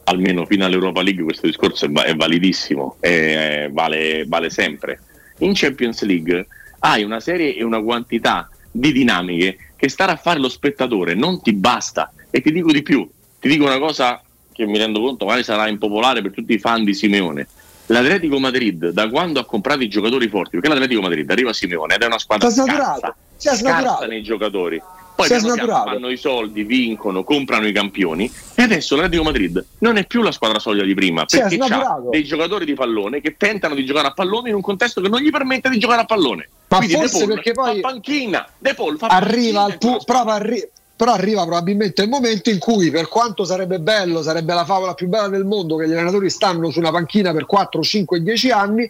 almeno 0.06 0.45
fino 0.45 0.65
all'Europa 0.65 1.01
League 1.01 1.23
questo 1.23 1.48
discorso 1.48 1.85
è, 1.85 1.90
va- 1.90 2.03
è 2.03 2.15
validissimo 2.15 2.98
e 2.99 3.69
vale, 3.72 4.25
vale 4.27 4.49
sempre. 4.49 4.99
In 5.40 5.53
Champions 5.53 6.03
League 6.03 6.48
hai 6.80 7.03
una 7.03 7.19
serie 7.19 7.56
e 7.56 7.64
una 7.64 7.82
quantità 7.82 8.49
di 8.72 8.91
dinamiche 8.91 9.57
che 9.75 9.90
stare 9.90 10.11
a 10.11 10.15
fare 10.15 10.40
lo 10.40 10.49
spettatore 10.49 11.14
non 11.14 11.41
ti 11.41 11.53
basta. 11.53 12.11
E 12.30 12.41
ti 12.41 12.51
dico 12.51 12.72
di 12.72 12.82
più, 12.82 13.07
ti 13.40 13.48
dico 13.48 13.65
una 13.65 13.80
cosa 13.80 14.22
che 14.51 14.65
mi 14.65 14.77
rendo 14.77 15.01
conto 15.01 15.25
magari 15.25 15.43
sarà 15.43 15.67
impopolare 15.67 16.22
per 16.22 16.32
tutti 16.32 16.53
i 16.53 16.59
fan 16.59 16.83
di 16.83 16.93
Simeone. 16.93 17.48
L'Atletico 17.88 18.40
Madrid, 18.40 18.90
da 18.90 19.09
quando 19.09 19.40
ha 19.40 19.45
comprato 19.45 19.83
i 19.83 19.90
giocatori 19.90 20.30
forti, 20.30 20.51
perché 20.51 20.69
l'Atletico 20.69 21.01
Madrid 21.01 21.30
arriva 21.30 21.49
a 21.49 21.53
Simeone 21.53 21.95
ed 21.95 22.01
è 22.01 22.06
una 22.06 22.17
squadra 22.17 22.49
Sta 22.49 23.56
scarsa, 23.56 24.06
è 24.06 24.07
nei 24.07 24.23
giocatori. 24.23 24.82
Poi 25.16 25.27
piano 25.27 25.53
piano 25.53 25.83
fanno 25.83 26.09
i 26.09 26.17
soldi, 26.17 26.64
vincono, 26.64 27.24
comprano 27.24 27.67
i 27.67 27.72
campioni 27.72 28.32
e 28.56 28.61
adesso 28.64 28.95
l'Atletico 28.95 29.24
Madrid 29.24 29.66
non 29.80 29.98
è 29.98 30.06
più 30.06 30.22
la 30.22 30.32
squadra 30.32 30.59
solida 30.59 30.83
di 30.83 30.93
prima 30.93 31.25
perché 31.25 31.58
ha 31.58 32.01
dei 32.09 32.24
giocatori 32.24 32.66
di 32.66 32.74
pallone 32.74 33.22
che 33.22 33.35
tentano 33.38 33.75
di 33.75 33.85
giocare 33.85 34.08
a 34.08 34.11
pallone 34.11 34.50
in 34.50 34.56
un 34.56 34.61
contesto 34.61 35.01
che 35.01 35.09
non 35.09 35.22
gli 35.22 35.30
permette 35.30 35.69
di 35.69 35.77
giocare 35.77 36.01
a 36.01 36.06
pallone. 36.06 36.50
Ma 36.69 36.77
Quindi 36.77 36.95
forse 36.95 37.19
De 37.19 37.25
Paul 37.25 37.33
perché 37.35 37.51
poi 37.51 37.80
fa 37.80 37.90
panchina, 37.90 38.48
De 38.58 38.74
Paul 38.74 38.98
fa 38.98 39.08
arriva 39.08 39.64
al 39.64 39.77
pu- 39.77 40.03
proprio 40.03 40.33
arri- 40.33 40.69
però 40.95 41.14
arriva 41.14 41.42
probabilmente 41.42 42.01
il 42.03 42.09
momento 42.09 42.50
in 42.50 42.59
cui 42.59 42.90
per 42.90 43.08
quanto 43.08 43.43
sarebbe 43.45 43.80
bello 43.80 44.22
sarebbe 44.22 44.53
la 44.53 44.66
favola 44.66 44.93
più 44.93 45.08
bella 45.08 45.27
del 45.27 45.43
mondo 45.43 45.75
che 45.75 45.88
gli 45.88 45.92
allenatori 45.92 46.30
stanno 46.30 46.69
su 46.69 46.80
una 46.80 46.92
panchina 46.92 47.33
per 47.33 47.45
4, 47.45 47.82
5, 47.82 48.22
10 48.22 48.51
anni 48.51 48.90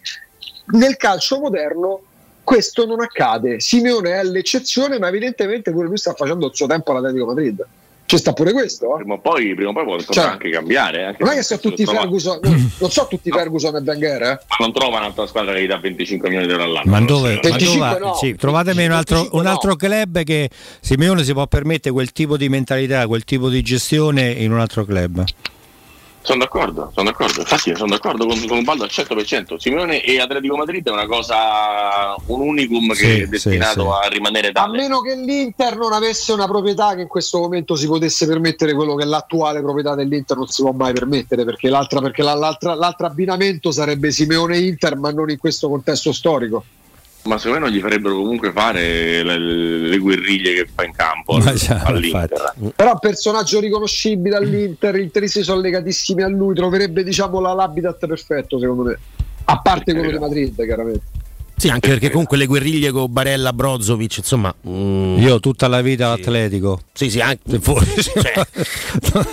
nel 0.66 0.96
calcio 0.96 1.40
moderno 1.40 2.00
questo 2.44 2.86
non 2.86 3.00
accade 3.00 3.58
Simeone 3.60 4.12
è 4.12 4.22
l'eccezione 4.22 4.98
ma 4.98 5.08
evidentemente 5.08 5.72
pure 5.72 5.86
lui 5.88 5.96
sta 5.96 6.12
facendo 6.14 6.46
il 6.46 6.54
suo 6.54 6.66
tempo 6.66 6.92
all'Atletico 6.92 7.26
Madrid 7.26 7.66
ci 8.06 8.18
sta 8.18 8.34
pure 8.34 8.52
questo 8.52 8.92
eh? 8.94 8.98
Prima 8.98 9.14
o 9.14 9.18
poi, 9.18 9.54
prima 9.54 9.70
o 9.70 9.72
poi 9.72 9.84
potrà 9.86 10.12
Cioè, 10.12 10.24
anche 10.24 10.50
cambiare. 10.50 11.04
Anche 11.04 11.22
non 11.24 11.32
è 11.32 11.36
che 11.36 11.42
se 11.42 11.56
sono 11.56 11.60
tutti 11.60 11.84
trova- 11.84 12.00
Ferguson 12.00 12.38
no, 12.42 12.70
non 12.78 12.90
so 12.90 13.06
tutti 13.08 13.30
Ferguson 13.30 13.76
e 13.76 13.82
Wenger 13.84 14.22
eh? 14.22 14.40
Ma 14.46 14.56
non 14.58 14.72
trova 14.72 14.98
un'altra 14.98 15.26
squadra 15.26 15.54
che 15.54 15.62
gli 15.62 15.66
dà 15.66 15.78
25 15.78 16.28
milioni 16.28 16.46
di 16.46 16.52
euro 16.52 16.64
all'anno. 16.64 16.90
Ma 16.90 17.00
dove? 17.00 17.40
so. 17.42 17.48
ma 17.48 17.56
25 17.56 17.88
dove- 17.88 17.98
no. 18.00 18.14
sì, 18.14 18.34
trovatemi 18.34 18.84
un 18.84 18.92
altro, 18.92 19.16
25 19.16 19.38
un 19.38 19.44
no. 19.44 19.50
altro 19.50 19.76
club 19.76 20.22
che 20.22 20.50
Simeone 20.80 21.24
si 21.24 21.32
può 21.32 21.46
permettere 21.46 21.94
quel 21.94 22.12
tipo 22.12 22.36
di 22.36 22.48
mentalità, 22.50 23.06
quel 23.06 23.24
tipo 23.24 23.48
di 23.48 23.62
gestione 23.62 24.30
in 24.30 24.52
un 24.52 24.60
altro 24.60 24.84
club. 24.84 25.24
Sono 26.26 26.38
d'accordo, 26.38 26.90
sono 26.94 27.10
d'accordo. 27.10 27.40
Infatti 27.40 27.76
sono 27.76 27.90
d'accordo 27.90 28.24
con, 28.26 28.42
con 28.46 28.64
Baldo 28.64 28.84
al 28.84 28.88
100%. 28.90 29.56
Simeone 29.56 30.02
e 30.02 30.18
Atletico 30.18 30.56
Madrid 30.56 30.86
è 30.86 30.90
una 30.90 31.04
cosa, 31.06 32.14
un 32.28 32.40
unicum 32.40 32.88
che 32.92 32.94
Sì, 32.94 33.20
è 33.20 33.26
destinato 33.26 33.82
sì, 33.82 34.06
a 34.06 34.08
rimanere 34.08 34.48
a 34.48 34.52
tale. 34.52 34.74
meno 34.78 35.00
che 35.02 35.14
l'Inter 35.16 35.76
non 35.76 35.92
avesse 35.92 36.32
una 36.32 36.46
proprietà 36.46 36.94
che 36.94 37.02
in 37.02 37.08
questo 37.08 37.38
momento 37.40 37.76
si 37.76 37.86
potesse 37.86 38.26
permettere 38.26 38.72
quello 38.72 38.94
che 38.94 39.04
l'attuale 39.04 39.60
proprietà 39.60 39.94
dell'Inter 39.94 40.38
non 40.38 40.46
si 40.46 40.62
può 40.62 40.72
mai 40.72 40.94
permettere 40.94 41.44
perché, 41.44 41.68
l'altra, 41.68 42.00
perché 42.00 42.22
la- 42.22 42.32
l'altra- 42.32 42.74
l'altro 42.74 43.04
abbinamento 43.06 43.70
sarebbe 43.70 44.10
Simeone-Inter 44.10 44.96
ma 44.96 45.10
non 45.10 45.28
in 45.28 45.36
questo 45.36 45.68
contesto 45.68 46.10
storico 46.10 46.64
Ma 47.24 47.38
secondo 47.38 47.60
me 47.60 47.66
non 47.70 47.74
gli 47.76 47.80
farebbero 47.80 48.16
comunque 48.16 48.52
fare 48.52 49.22
le, 49.22 49.38
le 49.38 49.96
guerriglie 49.98 50.52
che 50.52 50.68
fa 50.74 50.84
in 50.84 50.92
campo 50.94 51.36
al- 51.36 51.54
già, 51.54 51.80
all'Inter. 51.82 52.52
però 52.76 52.98
personaggio 52.98 53.60
riconoscibile 53.60 54.36
all'Inter 54.36 54.94
gli 54.96 55.00
interisti 55.02 55.42
sono 55.42 55.60
legatissimi 55.60 56.22
a 56.22 56.28
lui 56.28 56.54
troverebbe 56.54 57.02
diciamo 57.02 57.40
la- 57.40 57.54
l'habitat 57.54 58.06
perfetto 58.06 58.58
secondo 58.58 58.82
me 58.82 58.98
a 59.46 59.58
parte 59.58 59.94
quello 59.94 60.10
di 60.10 60.18
Madrid 60.18 60.54
chiaramente 60.64 61.00
Sì, 61.56 61.68
anche 61.70 61.88
perché 61.88 62.10
comunque 62.10 62.36
le 62.36 62.44
guerriglie 62.44 62.90
con 62.90 63.10
Barella, 63.10 63.52
Brozovic, 63.54 64.18
insomma. 64.18 64.54
mm, 64.68 65.18
Io 65.18 65.40
tutta 65.40 65.66
la 65.68 65.80
vita 65.80 66.10
atletico. 66.10 66.80
Sì, 66.92 67.08
sì, 67.08 67.20
anche, 67.20 67.40
cioè, 67.62 68.46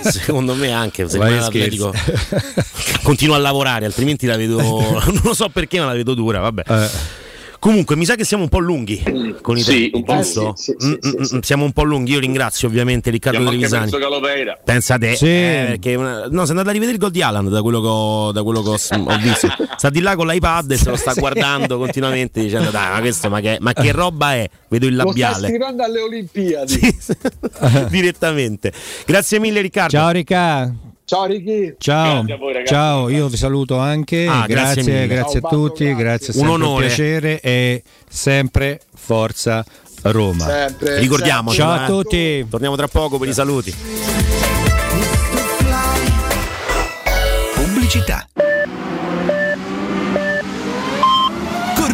secondo 0.08 0.54
me 0.54 0.70
anche 0.72 1.06
se 1.10 1.18
l'Atletico 1.18 1.92
continua 3.02 3.36
a 3.36 3.38
lavorare, 3.40 3.84
altrimenti 3.84 4.24
la 4.26 4.36
vedo 4.36 4.60
non 4.62 5.20
lo 5.24 5.34
so 5.34 5.48
perché, 5.50 5.78
ma 5.78 5.86
la 5.86 5.94
vedo 5.94 6.14
dura, 6.14 6.40
vabbè. 6.40 6.62
Eh. 6.66 7.20
Comunque, 7.62 7.94
mi 7.94 8.04
sa 8.04 8.16
che 8.16 8.24
siamo 8.24 8.42
un 8.42 8.48
po' 8.48 8.58
lunghi 8.58 9.00
con 9.40 9.56
i 9.56 9.60
Sì, 9.62 9.82
tempi, 9.88 9.90
un 9.98 10.02
po' 10.02 10.16
giusto? 10.16 10.54
sì, 10.56 10.74
sì, 10.76 10.88
Mm, 10.88 10.94
sì, 11.00 11.16
mm, 11.16 11.22
sì. 11.22 11.36
mm, 11.36 11.38
Siamo 11.42 11.64
un 11.64 11.70
po' 11.70 11.84
lunghi. 11.84 12.10
Io 12.10 12.18
ringrazio 12.18 12.66
ovviamente 12.66 13.08
Riccardo 13.10 13.44
Trevisani. 13.44 13.88
Pensa 14.64 14.98
te, 14.98 15.14
Sì. 15.14 15.26
eh, 15.28 15.64
perché 15.68 15.94
una- 15.94 16.26
no, 16.28 16.40
sei 16.42 16.50
andato 16.50 16.70
a 16.70 16.72
rivedere 16.72 16.96
il 16.96 16.98
gol 17.00 17.12
di 17.12 17.22
Haaland 17.22 17.50
da 17.50 17.62
quello 17.62 17.80
che 17.80 17.86
ho, 17.86 18.32
da 18.32 18.42
quello 18.42 18.62
che 18.64 18.68
ho, 18.70 18.78
ho 19.04 19.16
visto. 19.20 19.48
Sta 19.76 19.90
di 19.90 20.00
là 20.00 20.16
con 20.16 20.26
l'iPad 20.26 20.72
e 20.72 20.76
se 20.76 20.90
lo 20.90 20.96
sta 20.96 21.12
Sì. 21.12 21.20
guardando 21.20 21.78
continuamente 21.78 22.40
dicendo: 22.42 22.70
Dai, 22.72 22.90
ma 22.94 22.98
questo 22.98 23.30
ma 23.30 23.38
che, 23.38 23.58
ma 23.60 23.72
che 23.72 23.92
roba 23.92 24.34
è? 24.34 24.50
Vedo 24.68 24.86
il 24.86 24.96
lo 24.96 25.00
sta 25.02 25.06
labiale 25.10 25.46
scrivendo 25.46 25.84
alle 25.84 26.00
Olimpiadi 26.00 26.80
direttamente. 27.90 28.72
Grazie 29.06 29.38
mille, 29.38 29.60
Riccardo. 29.60 29.90
Ciao 29.96 30.10
Ricca. 30.10 30.74
Ciao 31.04 31.24
Ricky 31.26 31.74
Ciao, 31.78 32.16
Grazie 32.18 32.34
a 32.34 32.36
voi, 32.36 32.52
ragazzi. 32.52 32.72
ciao, 32.72 33.08
io 33.08 33.28
vi 33.28 33.36
saluto 33.36 33.78
anche, 33.78 34.26
Ah, 34.26 34.46
grazie 34.46 34.82
grazie, 34.82 35.06
grazie, 35.06 35.40
Ciao, 35.40 35.48
a 35.48 35.52
tutti, 35.52 35.84
Bando, 35.84 35.98
grazie, 36.02 36.32
grazie. 36.32 36.42
Un 36.42 36.48
onore. 36.48 36.86
piacere 36.86 37.40
e 37.40 37.82
sempre 38.08 38.80
forza 38.94 39.64
Roma. 40.02 40.44
sempre 40.46 40.98
Ricordiamo, 40.98 41.52
Ciao 41.52 41.74
eh. 41.74 41.78
a 41.78 41.86
tutti. 41.86 42.46
Torniamo 42.48 42.76
tra 42.76 42.88
poco 42.88 43.18
per 43.18 43.28
i 43.28 43.32
saluti. 43.32 43.74
Pubblicità. 47.54 48.26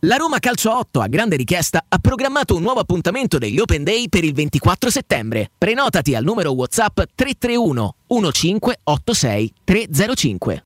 La 0.00 0.16
Roma 0.16 0.38
Calcio 0.38 0.76
8, 0.76 1.00
a 1.00 1.06
grande 1.06 1.36
richiesta, 1.36 1.84
ha 1.88 1.98
programmato 1.98 2.54
un 2.54 2.62
nuovo 2.62 2.80
appuntamento 2.80 3.38
degli 3.38 3.58
Open 3.58 3.82
Day 3.82 4.08
per 4.08 4.24
il 4.24 4.34
24 4.34 4.90
settembre. 4.90 5.50
Prenotati 5.56 6.14
al 6.14 6.24
numero 6.24 6.52
WhatsApp 6.52 7.00
331 7.14 7.94
1586 8.08 9.52
305. 9.64 10.65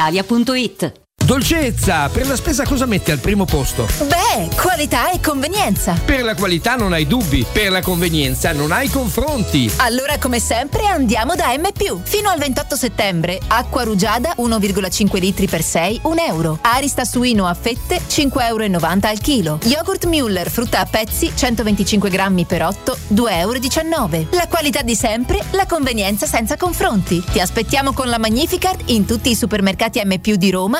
brispalitalia.it. 0.09 0.97
Dolcezza, 1.25 2.09
per 2.09 2.27
la 2.27 2.35
spesa 2.35 2.65
cosa 2.65 2.85
metti 2.85 3.11
al 3.11 3.19
primo 3.19 3.45
posto? 3.45 3.87
Beh, 3.99 4.49
qualità 4.55 5.11
e 5.11 5.19
convenienza. 5.21 5.93
Per 6.03 6.23
la 6.23 6.35
qualità 6.35 6.75
non 6.75 6.93
hai 6.93 7.07
dubbi, 7.07 7.45
per 7.49 7.71
la 7.71 7.81
convenienza 7.81 8.51
non 8.51 8.71
hai 8.71 8.89
confronti. 8.89 9.71
Allora, 9.77 10.17
come 10.17 10.39
sempre, 10.39 10.87
andiamo 10.87 11.35
da 11.35 11.55
M. 11.55 11.69
Fino 12.03 12.29
al 12.29 12.37
28 12.37 12.75
settembre, 12.75 13.39
acqua 13.47 13.83
rugiada 13.83 14.35
1,5 14.37 15.19
litri 15.19 15.47
per 15.47 15.61
6, 15.61 16.01
1 16.03 16.21
euro. 16.21 16.59
Arista 16.61 17.05
suino 17.05 17.47
a 17.47 17.53
fette 17.53 18.01
5,90 18.07 18.47
euro 18.47 19.07
al 19.07 19.19
chilo. 19.19 19.59
Yogurt 19.63 20.07
Müller 20.07 20.49
frutta 20.49 20.79
a 20.79 20.85
pezzi 20.85 21.31
125 21.33 22.09
grammi 22.09 22.45
per 22.45 22.63
8, 22.63 22.97
2,19 23.13 24.13
euro. 24.15 24.27
La 24.31 24.47
qualità 24.49 24.81
di 24.81 24.95
sempre, 24.95 25.39
la 25.51 25.65
convenienza 25.65 26.25
senza 26.25 26.57
confronti. 26.57 27.23
Ti 27.23 27.39
aspettiamo 27.39 27.93
con 27.93 28.07
la 28.09 28.17
Magnificard 28.17 28.81
in 28.85 29.05
tutti 29.05 29.29
i 29.29 29.35
supermercati 29.35 30.01
M. 30.03 30.19
di 30.19 30.51
Roma, 30.51 30.79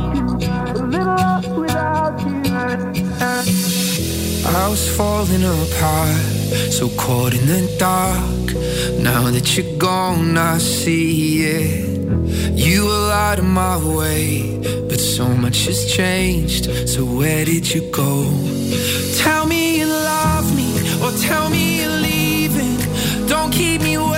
Was 4.53 4.87
falling 4.95 5.43
apart, 5.43 6.71
so 6.71 6.87
caught 6.89 7.33
in 7.33 7.45
the 7.45 7.75
dark. 7.77 8.53
Now 9.01 9.31
that 9.31 9.57
you're 9.57 9.77
gone, 9.77 10.37
I 10.37 10.59
see 10.59 11.43
it. 11.43 12.57
You 12.57 12.85
were 12.85 13.11
out 13.11 13.39
of 13.39 13.45
my 13.45 13.77
way, 13.77 14.59
but 14.87 14.99
so 14.99 15.27
much 15.27 15.65
has 15.65 15.85
changed. 15.91 16.65
So 16.87 17.03
where 17.03 17.43
did 17.43 17.73
you 17.73 17.81
go? 17.91 18.23
Tell 19.17 19.45
me 19.45 19.79
you 19.79 19.87
love 19.87 20.55
me, 20.55 20.69
or 21.03 21.11
tell 21.27 21.49
me 21.49 21.81
you're 21.81 21.99
leaving. 22.09 22.77
Don't 23.27 23.51
keep 23.51 23.81
me 23.81 23.97
waiting 23.97 24.10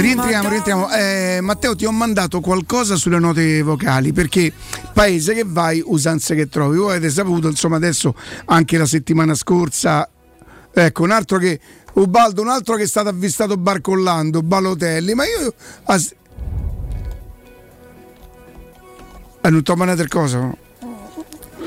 Rientriamo, 0.00 0.48
rientriamo. 0.48 0.90
Eh, 0.90 1.38
Matteo, 1.40 1.76
ti 1.76 1.84
ho 1.84 1.92
mandato 1.92 2.40
qualcosa 2.40 2.96
sulle 2.96 3.18
note 3.18 3.62
vocali 3.62 4.12
perché 4.12 4.52
paese 4.92 5.34
che 5.34 5.44
vai, 5.46 5.80
usanze 5.84 6.34
che 6.34 6.48
trovi. 6.48 6.78
Voi 6.78 6.96
avete 6.96 7.10
saputo, 7.10 7.48
insomma, 7.48 7.76
adesso 7.76 8.14
anche 8.46 8.76
la 8.76 8.86
settimana 8.86 9.34
scorsa, 9.34 10.08
ecco, 10.72 11.02
un 11.02 11.10
altro 11.12 11.38
che. 11.38 11.60
Ubaldo, 11.92 12.40
un 12.40 12.48
altro 12.48 12.76
che 12.76 12.84
è 12.84 12.86
stato 12.86 13.08
avvistato 13.08 13.56
barcollando, 13.56 14.42
Balotelli, 14.42 15.14
ma 15.14 15.24
io. 15.24 15.54
as- 15.84 16.14
Eh, 19.42 19.48
non 19.50 19.62
ti 19.62 19.70
ho 19.70 19.76
mandato 19.76 20.02
il 20.02 20.08
coso? 20.08 20.56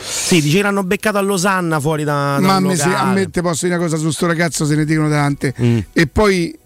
Sì, 0.05 0.41
dice 0.41 0.57
che 0.57 0.63
l'hanno 0.63 0.83
beccato 0.83 1.17
a 1.17 1.21
Losanna 1.21 1.79
fuori 1.79 2.03
da, 2.03 2.37
da 2.39 2.45
Ma 2.45 2.55
a 2.55 2.59
me, 2.59 2.75
se- 2.75 2.83
a 2.93 3.05
me 3.05 3.29
posso 3.29 3.65
dire 3.65 3.77
una 3.77 3.85
cosa 3.85 3.97
su 3.97 4.09
sto 4.11 4.27
ragazzo, 4.27 4.65
se 4.65 4.75
ne 4.75 4.85
dicono 4.85 5.09
tante. 5.09 5.53
Mm. 5.61 5.77
E 5.93 6.07
poi. 6.07 6.57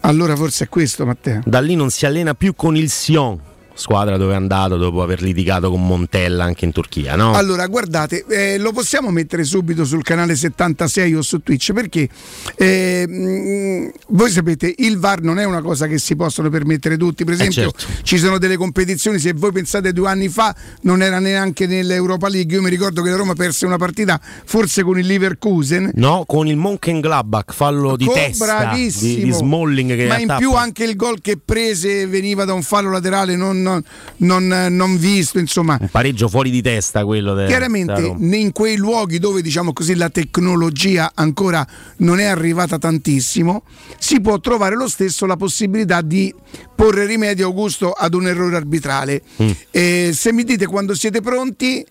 Allora 0.00 0.36
forse 0.36 0.64
è 0.64 0.68
questo, 0.68 1.04
Matteo. 1.04 1.40
Da 1.44 1.60
lì 1.60 1.74
non 1.74 1.90
si 1.90 2.06
allena 2.06 2.34
più 2.34 2.54
con 2.54 2.76
il 2.76 2.90
Sion, 2.90 3.38
squadra 3.76 4.16
dove 4.16 4.32
è 4.32 4.36
andato 4.36 4.76
dopo 4.76 5.02
aver 5.02 5.22
litigato 5.22 5.70
con 5.70 5.86
Montella 5.86 6.44
anche 6.44 6.64
in 6.64 6.72
Turchia, 6.72 7.14
no? 7.14 7.32
Allora, 7.34 7.66
guardate, 7.66 8.24
eh, 8.28 8.58
lo 8.58 8.72
possiamo 8.72 9.10
mettere 9.10 9.44
subito 9.44 9.84
sul 9.84 10.02
canale 10.02 10.34
76 10.34 11.14
o 11.14 11.22
su 11.22 11.40
Twitch 11.42 11.72
perché 11.72 12.08
eh, 12.56 13.06
mh, 13.06 13.90
voi 14.08 14.30
sapete, 14.30 14.74
il 14.78 14.98
VAR 14.98 15.20
non 15.22 15.38
è 15.38 15.44
una 15.44 15.60
cosa 15.60 15.86
che 15.86 15.98
si 15.98 16.16
possono 16.16 16.48
permettere 16.50 16.96
tutti. 16.96 17.24
Per 17.24 17.34
esempio, 17.34 17.70
certo. 17.70 18.02
ci 18.02 18.18
sono 18.18 18.38
delle 18.38 18.56
competizioni, 18.56 19.18
se 19.18 19.32
voi 19.34 19.52
pensate 19.52 19.92
due 19.92 20.08
anni 20.08 20.28
fa, 20.28 20.54
non 20.82 21.02
era 21.02 21.18
neanche 21.18 21.66
nell'Europa 21.66 22.28
League. 22.28 22.54
Io 22.54 22.62
mi 22.62 22.70
ricordo 22.70 23.02
che 23.02 23.10
la 23.10 23.16
Roma 23.16 23.34
perse 23.34 23.66
una 23.66 23.76
partita 23.76 24.20
forse 24.44 24.82
con 24.82 24.98
il 24.98 25.06
Leverkusen. 25.06 25.90
No, 25.94 26.24
con 26.26 26.46
il 26.48 26.56
Mönchengladbach, 26.56 27.52
fallo 27.52 27.96
di 27.96 28.06
Co- 28.06 28.12
testa 28.12 28.72
di, 28.74 28.90
di 29.24 29.32
Smalling 29.32 29.96
che 29.96 30.06
ma 30.06 30.18
in 30.18 30.26
tappa- 30.26 30.38
più 30.38 30.54
anche 30.54 30.84
il 30.84 30.96
gol 30.96 31.20
che 31.20 31.38
prese 31.42 32.06
veniva 32.06 32.44
da 32.44 32.54
un 32.54 32.62
fallo 32.62 32.90
laterale 32.90 33.36
non, 33.36 33.60
non- 33.66 34.46
non- 34.48 34.66
non 34.74 34.96
visto 34.98 35.38
insomma 35.38 35.76
un 35.80 35.88
pareggio 35.90 36.28
fuori 36.28 36.50
di 36.50 36.62
testa 36.62 37.04
quello 37.04 37.34
de- 37.34 37.46
Chiaramente 37.46 38.00
Roma. 38.00 38.36
in 38.36 38.52
quei 38.52 38.76
luoghi 38.76 39.18
dove 39.18 39.42
diciamo 39.42 39.72
così 39.72 39.94
la 39.94 40.08
tecnologia 40.10 41.12
ancora 41.14 41.66
non 41.98 42.18
è 42.20 42.24
arrivata 42.24 42.78
tantissimo, 42.78 43.62
si 43.98 44.20
può 44.20 44.38
trovare 44.40 44.76
lo 44.76 44.88
stesso 44.88 45.26
la 45.26 45.36
possibilità 45.36 46.00
di 46.00 46.32
porre 46.74 47.06
rimedio 47.06 47.46
Augusto 47.46 47.92
ad 47.92 48.14
un 48.14 48.26
errore 48.26 48.56
arbitrale. 48.56 49.22
Mm. 49.42 49.50
Eh, 49.70 50.10
se 50.14 50.32
mi 50.32 50.44
dite 50.44 50.66
quando 50.66 50.94
siete 50.94 51.20
pronti, 51.20 51.84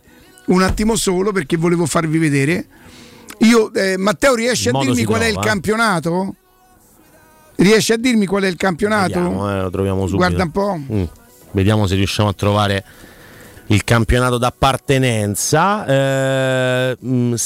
un 0.48 0.62
attimo 0.62 0.96
solo 0.96 1.32
perché 1.32 1.58
volevo 1.58 1.86
farvi 1.86 2.18
vedere. 2.18 2.68
Io, 3.40 3.74
eh, 3.74 3.98
Matteo, 3.98 4.36
riesci 4.36 4.70
Il 4.70 4.76
a 4.76 4.80
dirmi 4.80 5.04
qual 5.04 5.22
è 5.22 5.26
il 5.26 5.34
trova, 5.34 5.46
eh. 5.46 5.50
campionato? 5.50 6.36
Riesci 7.58 7.94
a 7.94 7.98
dirmi 7.98 8.26
qual 8.26 8.44
è 8.44 8.48
il 8.48 8.56
campionato? 8.58 9.20
Vediamo, 9.20 9.50
eh, 9.52 9.62
lo 9.62 9.70
troviamo 9.70 10.00
subito. 10.08 10.18
Guarda 10.18 10.44
un 10.44 10.52
po'. 10.52 10.80
Mm. 10.94 11.04
Vediamo 11.56 11.88
se 11.88 11.96
riusciamo 11.96 12.28
a 12.28 12.34
trovare 12.34 12.84
il 13.68 13.84
campionato 13.86 14.38
d'appartenenza 14.38 15.86
eh, 15.88 16.98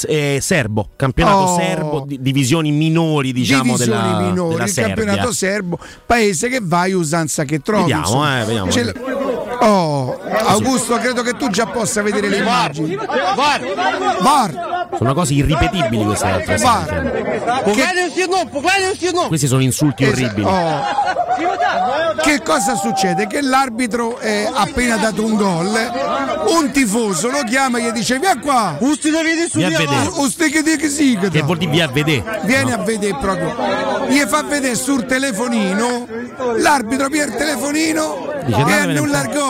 è 0.06 0.38
serbo, 0.40 0.88
campionato 0.96 1.38
Oh. 1.38 1.56
serbo, 1.56 2.04
di- 2.06 2.20
divisioni 2.20 2.72
minori 2.72 3.32
diciamo 3.32 3.76
divisioni 3.76 3.90
della, 4.08 4.20
minori, 4.20 4.50
della 4.54 4.64
il 4.64 4.70
Serbia. 4.70 4.94
campionato 4.96 5.32
serbo, 5.32 5.78
paese 6.04 6.48
che 6.48 6.58
vai, 6.60 6.92
usanza 6.92 7.44
che 7.44 7.60
trovi. 7.60 7.92
Vediamo, 7.92 8.36
eh, 8.40 8.44
vediamo. 8.44 8.70
Oh, 9.60 10.18
Augusto, 10.46 10.96
credo 10.96 11.22
che 11.22 11.34
tu 11.34 11.48
già 11.48 11.66
possa 11.66 12.02
vedere 12.02 12.28
le 12.28 12.38
immagini. 12.38 12.96
VAR. 12.96 14.88
Sono 14.96 15.14
cose 15.14 15.34
irripetibili 15.34 16.04
queste 16.04 16.26
altre. 16.26 16.56
VAR. 16.56 17.62
Questi 19.28 19.46
sono 19.46 19.62
insulti 19.62 20.04
orribili. 20.04 20.46
Oh. 20.46 20.82
Che 22.22 22.42
cosa 22.42 22.74
succede? 22.74 23.26
Che 23.26 23.40
l'arbitro 23.40 24.18
ha 24.18 24.60
appena 24.60 24.96
dato 24.96 25.24
un 25.24 25.36
gol, 25.36 25.70
un 26.48 26.70
tifoso 26.70 27.30
lo 27.30 27.42
chiama 27.44 27.78
e 27.78 27.82
gli 27.84 27.90
dice 27.90 28.18
via 28.18 28.38
qua. 28.38 28.76
Via 28.78 29.66
a 29.66 29.70
vedere. 29.70 30.10
Usti 30.16 30.50
che 30.50 30.62
che 30.62 31.28
Che 31.30 31.42
vuol 31.42 31.58
dire 31.58 31.70
via 31.70 31.84
a 31.86 31.88
vedere? 31.88 32.40
Vieni 32.44 32.72
a 32.72 32.78
vedere 32.78 33.16
proprio. 33.18 33.54
Gli 34.08 34.20
fa 34.20 34.42
vedere 34.42 34.74
sul 34.74 35.06
telefonino, 35.06 36.06
l'arbitro 36.56 37.08
pierde 37.08 37.32
il 37.32 37.38
telefonino 37.38 38.28
Dice, 38.44 38.60
e 38.60 38.64
"Dammene 38.64 38.82
un 38.82 38.90
annulla 38.90 39.22
il 39.22 39.28
gol. 39.28 39.49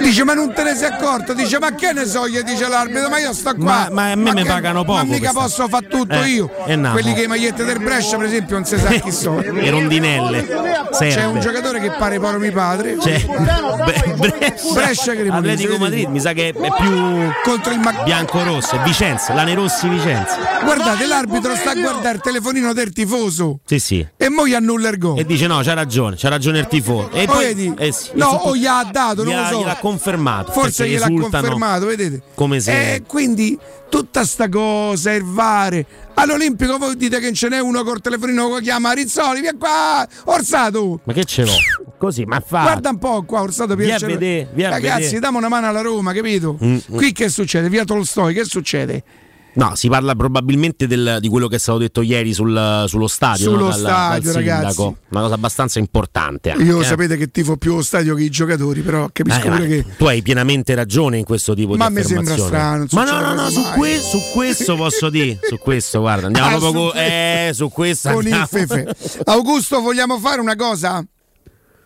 Dice 0.00 0.24
ma 0.24 0.34
non 0.34 0.52
te 0.52 0.62
ne 0.62 0.74
sei 0.74 0.88
accorto? 0.90 1.32
Dice 1.32 1.58
ma 1.58 1.74
che 1.74 1.92
ne 1.92 2.04
so 2.06 2.26
io? 2.26 2.42
Dice 2.42 2.68
l'arbitro, 2.68 3.08
ma 3.08 3.18
io 3.18 3.32
sto 3.32 3.54
qua. 3.54 3.64
Ma- 3.64 3.88
ma 3.90 4.10
a 4.12 4.14
me 4.16 4.32
mi 4.32 4.42
che- 4.42 4.48
pagano 4.48 4.84
poco 4.84 4.98
Ma 4.98 5.04
mica 5.04 5.18
questa- 5.18 5.40
posso 5.40 5.68
fare 5.68 5.86
tutto 5.88 6.14
Eh, 6.22 6.28
io. 6.28 6.50
e 6.66 6.76
no. 6.76 6.92
Quelli 6.92 7.12
che 7.14 7.22
i 7.22 7.26
magliette 7.26 7.64
del 7.64 7.78
Brescia 7.78 8.16
per 8.16 8.26
esempio 8.26 8.56
non 8.56 8.64
si 8.64 8.78
sa 8.78 8.88
chi 8.88 9.10
sono. 9.12 9.40
Le 9.52 9.70
rondinelle. 9.70 10.46
C'è 10.92 11.10
Serbe. 11.10 11.26
un 11.26 11.40
giocatore 11.40 11.80
che 11.80 11.90
pare 11.90 12.18
poro 12.18 12.38
mio 12.38 12.52
padre. 12.52 12.96
C'è 12.96 13.24
Bre- 13.24 14.14
Brescia, 14.16 14.72
Brescia 14.74 15.12
Cremonese, 15.12 15.52
Atletico? 15.52 15.78
Madrid, 15.78 16.08
mi 16.08 16.20
sa 16.20 16.32
che 16.32 16.48
è 16.48 16.52
più 16.52 17.30
contro 17.44 17.72
il 17.72 17.80
bianco-rosso, 18.04 18.76
è 18.76 18.80
Vicenza, 18.84 19.32
Lane 19.34 19.54
Rossi 19.54 19.88
Vicenza. 19.88 20.36
Guardate, 20.62 21.06
l'arbitro 21.06 21.54
sta 21.56 21.70
a 21.70 21.74
guardare 21.74 22.16
il 22.16 22.20
telefonino 22.20 22.72
del 22.72 22.92
tifoso 22.92 23.60
Sì, 23.64 23.78
sì. 23.78 24.06
e 24.16 24.28
mo 24.28 24.46
gli 24.46 24.54
annulla 24.54 24.88
il 24.90 24.98
gol. 24.98 25.18
E 25.18 25.24
dice 25.24 25.46
no, 25.46 25.60
c'ha 25.62 25.74
ragione, 25.74 26.16
c'ha 26.18 26.28
ragione 26.28 26.58
il 26.60 26.66
tifoso. 26.66 27.10
E 27.12 27.26
Poi 27.32 27.44
vedi? 27.44 27.74
eh 27.78 27.92
sì, 27.92 28.10
no, 28.14 28.26
o 28.26 28.56
gli 28.56 28.66
ha 28.66 28.88
dato, 28.90 29.24
non 29.24 29.34
lo 29.36 29.44
so. 29.46 29.58
gliel'ha 29.58 29.76
confermato. 29.78 30.52
Forse 30.52 30.88
gliel'ha 30.88 31.08
confermato, 31.08 31.86
vedete? 31.86 32.22
Come 32.34 32.60
se 32.60 32.94
E 32.94 33.02
quindi 33.06 33.58
tutta 33.88 34.24
sta 34.24 34.48
cosa, 34.48 35.12
il 35.12 35.24
vare. 35.24 35.86
All'Olimpico 36.14 36.78
voi 36.78 36.96
dite 36.96 37.18
che 37.20 37.32
ce 37.32 37.48
n'è 37.48 37.60
uno 37.60 37.82
col 37.84 38.00
telefonino 38.00 38.54
che 38.54 38.62
chiama 38.62 38.92
Rizzoli, 38.92 39.40
via 39.40 39.54
qua, 39.58 40.06
Orsato. 40.24 41.00
Ma 41.04 41.12
che 41.12 41.24
ce 41.24 41.44
l'ho? 41.44 41.52
Così, 41.98 42.24
ma 42.24 42.40
fa. 42.44 42.62
Guarda 42.62 42.90
un 42.90 42.98
po' 42.98 43.22
qua, 43.22 43.42
Orsato 43.42 43.74
Via 43.74 43.98
vedere, 43.98 44.48
via 44.52 44.70
Ragazzi, 44.70 45.02
vedere. 45.02 45.20
diamo 45.20 45.38
una 45.38 45.48
mano 45.48 45.68
alla 45.68 45.80
Roma, 45.82 46.12
capito? 46.12 46.58
Mm, 46.62 46.74
mm. 46.74 46.96
Qui 46.96 47.12
che 47.12 47.28
succede? 47.28 47.68
Via 47.68 47.84
Tolstoi, 47.84 48.34
che 48.34 48.44
succede? 48.44 49.02
No, 49.54 49.74
si 49.74 49.88
parla 49.88 50.14
probabilmente 50.14 50.86
del- 50.86 51.18
di 51.20 51.28
quello 51.28 51.46
che 51.46 51.56
è 51.56 51.58
stato 51.58 51.76
detto 51.78 52.00
ieri 52.00 52.32
sul- 52.32 52.84
sullo 52.86 53.06
stadio. 53.06 53.50
Sullo 53.50 53.64
no? 53.64 53.68
dal, 53.68 53.78
stadio, 53.78 54.32
dal 54.32 54.42
ragazzi. 54.42 54.66
sindaco. 54.74 54.96
Una 55.10 55.20
cosa 55.20 55.34
abbastanza 55.34 55.78
importante. 55.78 56.50
Anche, 56.52 56.64
Io 56.64 56.80
eh. 56.80 56.84
sapete 56.84 57.16
che 57.18 57.30
tifo 57.30 57.56
più 57.58 57.74
lo 57.74 57.82
stadio 57.82 58.14
che 58.14 58.22
i 58.22 58.30
giocatori, 58.30 58.80
però 58.80 59.08
capisco 59.12 59.46
Eh, 59.46 59.50
pure 59.50 59.66
che. 59.66 59.84
Tu 59.98 60.04
hai 60.06 60.22
pienamente 60.22 60.74
ragione 60.74 61.18
in 61.18 61.24
questo 61.24 61.52
tipo 61.54 61.74
Ma 61.74 61.88
di 61.88 61.94
mi 61.96 62.02
sembra 62.02 62.32
affermazione. 62.34 62.86
strano, 62.86 63.04
Ma 63.10 63.20
no, 63.20 63.34
no, 63.34 63.42
no, 63.42 63.50
su, 63.50 63.62
que- 63.76 64.00
su 64.00 64.18
questo 64.32 64.74
posso 64.76 65.10
dire. 65.10 65.38
Su 65.42 65.58
questo, 65.58 66.00
guarda, 66.00 66.26
andiamo 66.28 66.48
Ah, 66.48 66.58
proprio 66.58 66.70
su 66.86 66.90
co- 66.92 66.94
eh, 66.94 67.50
su 67.52 67.68
questo. 67.68 68.10
con 68.12 68.26
il. 68.26 68.46
Fefe. 68.48 68.86
Augusto, 69.24 69.80
vogliamo 69.80 70.18
fare 70.18 70.40
una 70.40 70.56
cosa? 70.56 71.04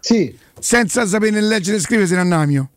Sì. 0.01 0.35
Senza 0.59 1.05
sapere 1.07 1.33
né 1.33 1.41
leggere 1.41 1.79
e 1.79 1.81
scrivere 1.81 2.07
se 2.07 2.15
ne 2.15 2.21
annamio. 2.21 2.71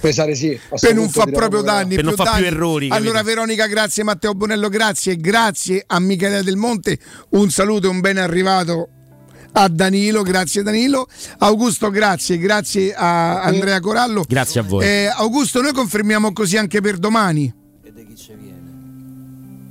Pesare 0.00 0.34
sì. 0.34 0.58
Per 0.80 0.94
non 0.94 1.08
fa 1.08 1.24
proprio 1.26 1.62
danni. 1.62 1.94
Per 1.96 2.04
non 2.04 2.14
più 2.14 2.24
fa 2.24 2.32
più 2.32 2.42
danni. 2.42 2.54
errori, 2.54 2.88
capito? 2.88 3.08
Allora, 3.08 3.22
Veronica, 3.22 3.66
grazie. 3.66 4.02
Matteo 4.04 4.34
Bonello, 4.34 4.68
grazie. 4.68 5.16
Grazie 5.16 5.82
a 5.86 5.98
Michele 6.00 6.42
Del 6.42 6.56
Monte. 6.56 6.98
Un 7.30 7.50
saluto 7.50 7.86
e 7.86 7.90
un 7.90 8.00
ben 8.00 8.18
arrivato 8.18 8.88
a 9.52 9.68
Danilo. 9.68 10.22
Grazie, 10.22 10.62
Danilo. 10.62 11.06
Augusto, 11.38 11.90
grazie. 11.90 12.38
Grazie 12.38 12.94
a 12.94 13.42
Andrea 13.42 13.80
Corallo. 13.80 14.24
Grazie 14.28 14.60
a 14.60 14.62
voi. 14.64 14.84
Eh, 14.84 15.06
Augusto, 15.06 15.60
noi 15.62 15.72
confermiamo 15.72 16.32
così 16.32 16.56
anche 16.56 16.80
per 16.80 16.98
domani. 16.98 17.52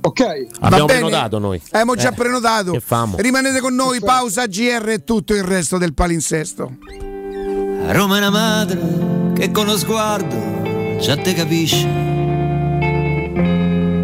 Ok. 0.02 0.46
Abbiamo 0.60 0.84
prenotato 0.86 1.38
noi. 1.40 1.60
Abbiamo 1.70 1.96
già 1.96 2.10
Eh, 2.10 2.14
prenotato. 2.14 2.70
che 2.72 2.80
famo? 2.80 3.16
Rimanete 3.18 3.58
con 3.60 3.74
noi, 3.74 3.98
pausa 4.00 4.46
GR 4.46 4.88
e 4.88 5.02
tutto 5.04 5.34
il 5.34 5.42
resto 5.42 5.78
del 5.78 5.94
palinsesto. 5.94 6.76
Roma 7.88 8.16
è 8.16 8.18
una 8.18 8.30
madre 8.30 8.80
che 9.34 9.52
con 9.52 9.66
lo 9.66 9.76
sguardo 9.78 10.98
già 11.00 11.16
te 11.16 11.34
capisce. 11.34 11.86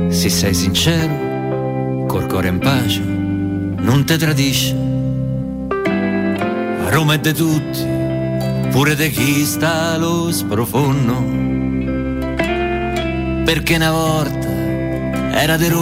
Se 0.08 0.28
sei 0.28 0.54
sincero, 0.54 2.04
col 2.06 2.26
cuore 2.26 2.48
in 2.48 2.58
pace, 2.58 3.00
non 3.00 4.04
te 4.06 4.16
tradisce. 4.16 4.72
Roma 6.90 7.14
è 7.14 7.18
de 7.18 7.32
tutti, 7.32 7.84
pure 8.70 8.94
de 8.94 9.10
chi 9.10 9.44
sta 9.44 9.94
allo 9.94 10.30
sprofondo. 10.30 11.40
Perché 13.44 13.74
una 13.74 13.90
volta 13.90 14.48
era 15.32 15.56
de 15.56 15.68
Roma. 15.68 15.70